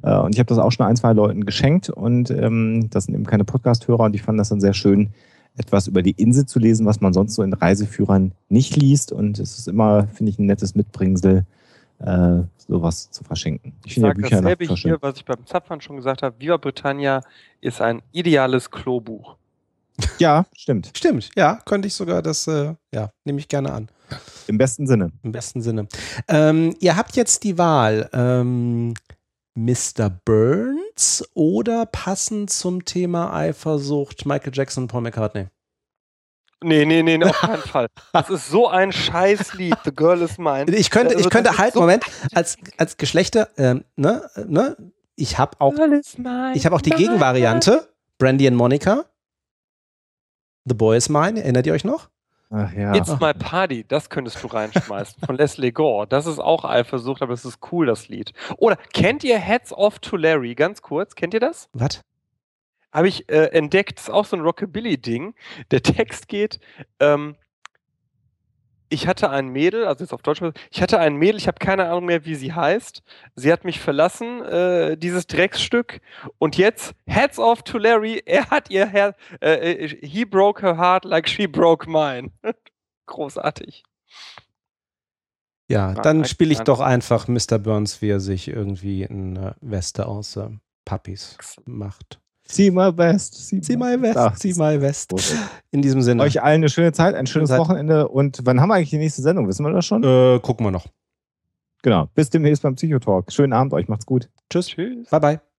Äh, 0.02 0.16
Und 0.16 0.34
ich 0.34 0.38
habe 0.38 0.48
das 0.48 0.58
auch 0.58 0.70
schon 0.72 0.86
ein, 0.86 0.96
zwei 0.96 1.12
Leuten 1.12 1.44
geschenkt 1.44 1.90
und 1.90 2.30
ähm, 2.30 2.88
das 2.90 3.04
sind 3.04 3.14
eben 3.14 3.26
keine 3.26 3.44
Podcast-Hörer 3.44 4.04
und 4.04 4.14
ich 4.14 4.22
fand 4.22 4.38
das 4.38 4.48
dann 4.48 4.60
sehr 4.60 4.74
schön, 4.74 5.10
etwas 5.56 5.86
über 5.86 6.02
die 6.02 6.12
Insel 6.12 6.46
zu 6.46 6.58
lesen, 6.58 6.86
was 6.86 7.00
man 7.00 7.12
sonst 7.12 7.34
so 7.34 7.42
in 7.42 7.52
Reiseführern 7.52 8.32
nicht 8.48 8.76
liest. 8.76 9.12
Und 9.12 9.38
es 9.38 9.58
ist 9.58 9.68
immer, 9.68 10.08
finde 10.08 10.30
ich, 10.30 10.38
ein 10.38 10.46
nettes 10.46 10.74
Mitbringsel, 10.74 11.44
äh, 11.98 12.38
sowas 12.56 13.10
zu 13.10 13.22
verschenken. 13.22 13.74
Ich 13.84 13.88
Ich 13.88 13.94
finde 13.94 14.08
ja 14.08 14.14
sage 14.14 14.22
Bücher 14.22 14.42
dasselbe 14.42 14.74
hier, 14.74 14.98
was 15.00 15.16
ich 15.16 15.24
beim 15.24 15.46
Zapfern 15.46 15.80
schon 15.80 15.96
gesagt 15.96 16.22
habe. 16.22 16.34
Viva 16.38 16.56
Britannia 16.56 17.20
ist 17.60 17.80
ein 17.82 18.00
ideales 18.12 18.70
Klobuch. 18.70 19.36
Ja, 20.18 20.46
stimmt. 20.56 20.90
Stimmt, 20.96 21.28
ja, 21.36 21.58
könnte 21.66 21.86
ich 21.86 21.94
sogar 21.94 22.22
das, 22.22 22.46
äh, 22.46 22.74
ja, 22.94 23.10
nehme 23.24 23.38
ich 23.38 23.46
gerne 23.46 23.72
an. 23.72 23.88
Im 24.46 24.58
besten 24.58 24.86
Sinne. 24.86 25.12
Im 25.22 25.32
besten 25.32 25.60
Sinne. 25.60 25.86
Ähm, 26.28 26.74
ihr 26.80 26.96
habt 26.96 27.14
jetzt 27.14 27.44
die 27.44 27.58
Wahl. 27.58 28.08
Ähm, 28.12 28.94
Mr. 29.54 30.08
Burns 30.24 31.24
oder 31.34 31.86
passend 31.86 32.50
zum 32.50 32.84
Thema 32.84 33.32
Eifersucht 33.34 34.24
Michael 34.26 34.52
Jackson 34.54 34.84
und 34.84 34.88
Paul 34.88 35.02
McCartney? 35.02 35.48
Nee, 36.64 36.84
nee, 36.86 37.02
nee, 37.02 37.22
auf 37.24 37.32
keinen 37.40 37.60
Fall. 37.62 37.86
Das 38.12 38.30
ist 38.30 38.48
so 38.48 38.68
ein 38.68 38.92
Scheißlied. 38.92 39.76
The 39.84 39.90
Girl 39.94 40.22
is 40.22 40.38
Mine. 40.38 40.66
Ich 40.74 40.90
könnte, 40.90 41.14
Also 41.16 41.26
ich 41.26 41.30
könnte 41.30 41.48
das 41.48 41.54
ist 41.54 41.58
halt, 41.58 41.74
so- 41.74 41.80
Moment, 41.80 42.04
als, 42.34 42.56
als 42.78 42.96
Geschlechter, 42.96 43.48
ähm, 43.56 43.84
ne, 43.96 44.28
ne, 44.46 44.76
ich 45.16 45.38
habe 45.38 45.60
auch, 45.60 45.74
ich 46.54 46.64
habe 46.64 46.74
auch 46.76 46.80
die 46.80 46.90
Gegenvariante, 46.90 47.88
Brandy 48.18 48.46
und 48.48 48.54
Monica. 48.54 49.04
The 50.64 50.74
Boy 50.74 50.96
is 50.96 51.08
Mine, 51.08 51.42
erinnert 51.42 51.66
ihr 51.66 51.72
euch 51.72 51.84
noch? 51.84 52.08
Ach 52.54 52.70
ja. 52.74 52.94
It's 52.94 53.18
My 53.18 53.32
Party, 53.32 53.84
das 53.88 54.10
könntest 54.10 54.42
du 54.42 54.46
reinschmeißen 54.46 55.22
von 55.24 55.36
Leslie 55.36 55.72
Gore. 55.72 56.06
Das 56.06 56.26
ist 56.26 56.38
auch 56.38 56.64
Eifersucht, 56.66 57.22
aber 57.22 57.32
es 57.32 57.46
ist 57.46 57.60
cool, 57.72 57.86
das 57.86 58.08
Lied. 58.08 58.34
Oder 58.58 58.76
kennt 58.92 59.24
ihr 59.24 59.38
Heads 59.38 59.72
Off 59.72 59.98
to 60.00 60.16
Larry? 60.16 60.54
Ganz 60.54 60.82
kurz, 60.82 61.14
kennt 61.14 61.32
ihr 61.32 61.40
das? 61.40 61.70
Was? 61.72 62.02
Habe 62.92 63.08
ich 63.08 63.26
äh, 63.30 63.46
entdeckt, 63.46 64.00
ist 64.00 64.10
auch 64.10 64.26
so 64.26 64.36
ein 64.36 64.42
Rockabilly-Ding. 64.42 65.34
Der 65.70 65.82
Text 65.82 66.28
geht, 66.28 66.60
ähm, 67.00 67.36
ich 68.92 69.06
hatte 69.06 69.30
ein 69.30 69.48
Mädel, 69.48 69.86
also 69.86 70.04
jetzt 70.04 70.12
auf 70.12 70.22
Deutsch, 70.22 70.42
ich 70.70 70.82
hatte 70.82 70.98
ein 70.98 71.16
Mädel, 71.16 71.36
ich 71.36 71.48
habe 71.48 71.58
keine 71.58 71.88
Ahnung 71.88 72.04
mehr, 72.06 72.24
wie 72.24 72.34
sie 72.34 72.52
heißt. 72.52 73.02
Sie 73.34 73.52
hat 73.52 73.64
mich 73.64 73.80
verlassen, 73.80 74.42
äh, 74.44 74.96
dieses 74.96 75.26
Drecksstück. 75.26 76.00
Und 76.38 76.56
jetzt, 76.56 76.94
Heads 77.06 77.38
off 77.38 77.62
to 77.62 77.78
Larry, 77.78 78.22
er 78.24 78.50
hat 78.50 78.70
ihr 78.70 78.86
Herz, 78.86 79.16
äh, 79.40 79.84
äh, 79.84 80.06
he 80.06 80.24
broke 80.24 80.62
her 80.62 80.76
heart 80.76 81.04
like 81.04 81.28
she 81.28 81.46
broke 81.46 81.90
mine. 81.90 82.30
Großartig. 83.06 83.82
Ja, 85.68 85.94
dann 85.94 86.24
spiele 86.24 86.52
ich 86.52 86.60
doch 86.60 86.80
einfach 86.80 87.28
Mr. 87.28 87.58
Burns, 87.58 88.02
wie 88.02 88.10
er 88.10 88.20
sich 88.20 88.48
irgendwie 88.48 89.06
eine 89.06 89.56
Weste 89.60 90.06
aus 90.06 90.36
äh, 90.36 90.50
Puppies 90.84 91.36
macht. 91.64 92.21
See 92.52 92.70
my 92.70 92.92
best. 92.92 93.34
Zieh 93.64 93.76
mal 93.76 94.00
West, 94.02 94.16
Ach, 94.18 94.34
zieh 94.36 94.54
mal 94.54 94.80
West. 94.80 95.10
großartig. 95.10 95.44
In 95.70 95.80
diesem 95.82 96.02
Sinne. 96.02 96.22
Euch 96.22 96.42
allen 96.42 96.56
eine 96.56 96.68
schöne 96.68 96.92
Zeit, 96.92 97.14
ein 97.14 97.26
schönes 97.26 97.48
Zeit. 97.48 97.58
Wochenende. 97.58 98.08
Und 98.08 98.40
wann 98.44 98.60
haben 98.60 98.68
wir 98.68 98.74
eigentlich 98.74 98.90
die 98.90 98.98
nächste 98.98 99.22
Sendung? 99.22 99.48
Wissen 99.48 99.64
wir 99.64 99.72
das 99.72 99.86
schon? 99.86 100.02
äh, 100.04 100.38
gucken 100.40 100.66
wir 100.66 100.70
noch. 100.70 100.86
Genau. 101.82 102.08
Bis 102.14 102.30
demnächst 102.30 102.62
beim 102.62 102.74
Psychotalk. 102.74 103.32
Schönen 103.32 103.52
Abend 103.52 103.72
euch. 103.72 103.88
Macht's 103.88 104.06
gut. 104.06 104.28
Tschüss. 104.50 104.68
Tschüss. 104.68 105.08
Bye 105.10 105.20
bye. 105.20 105.51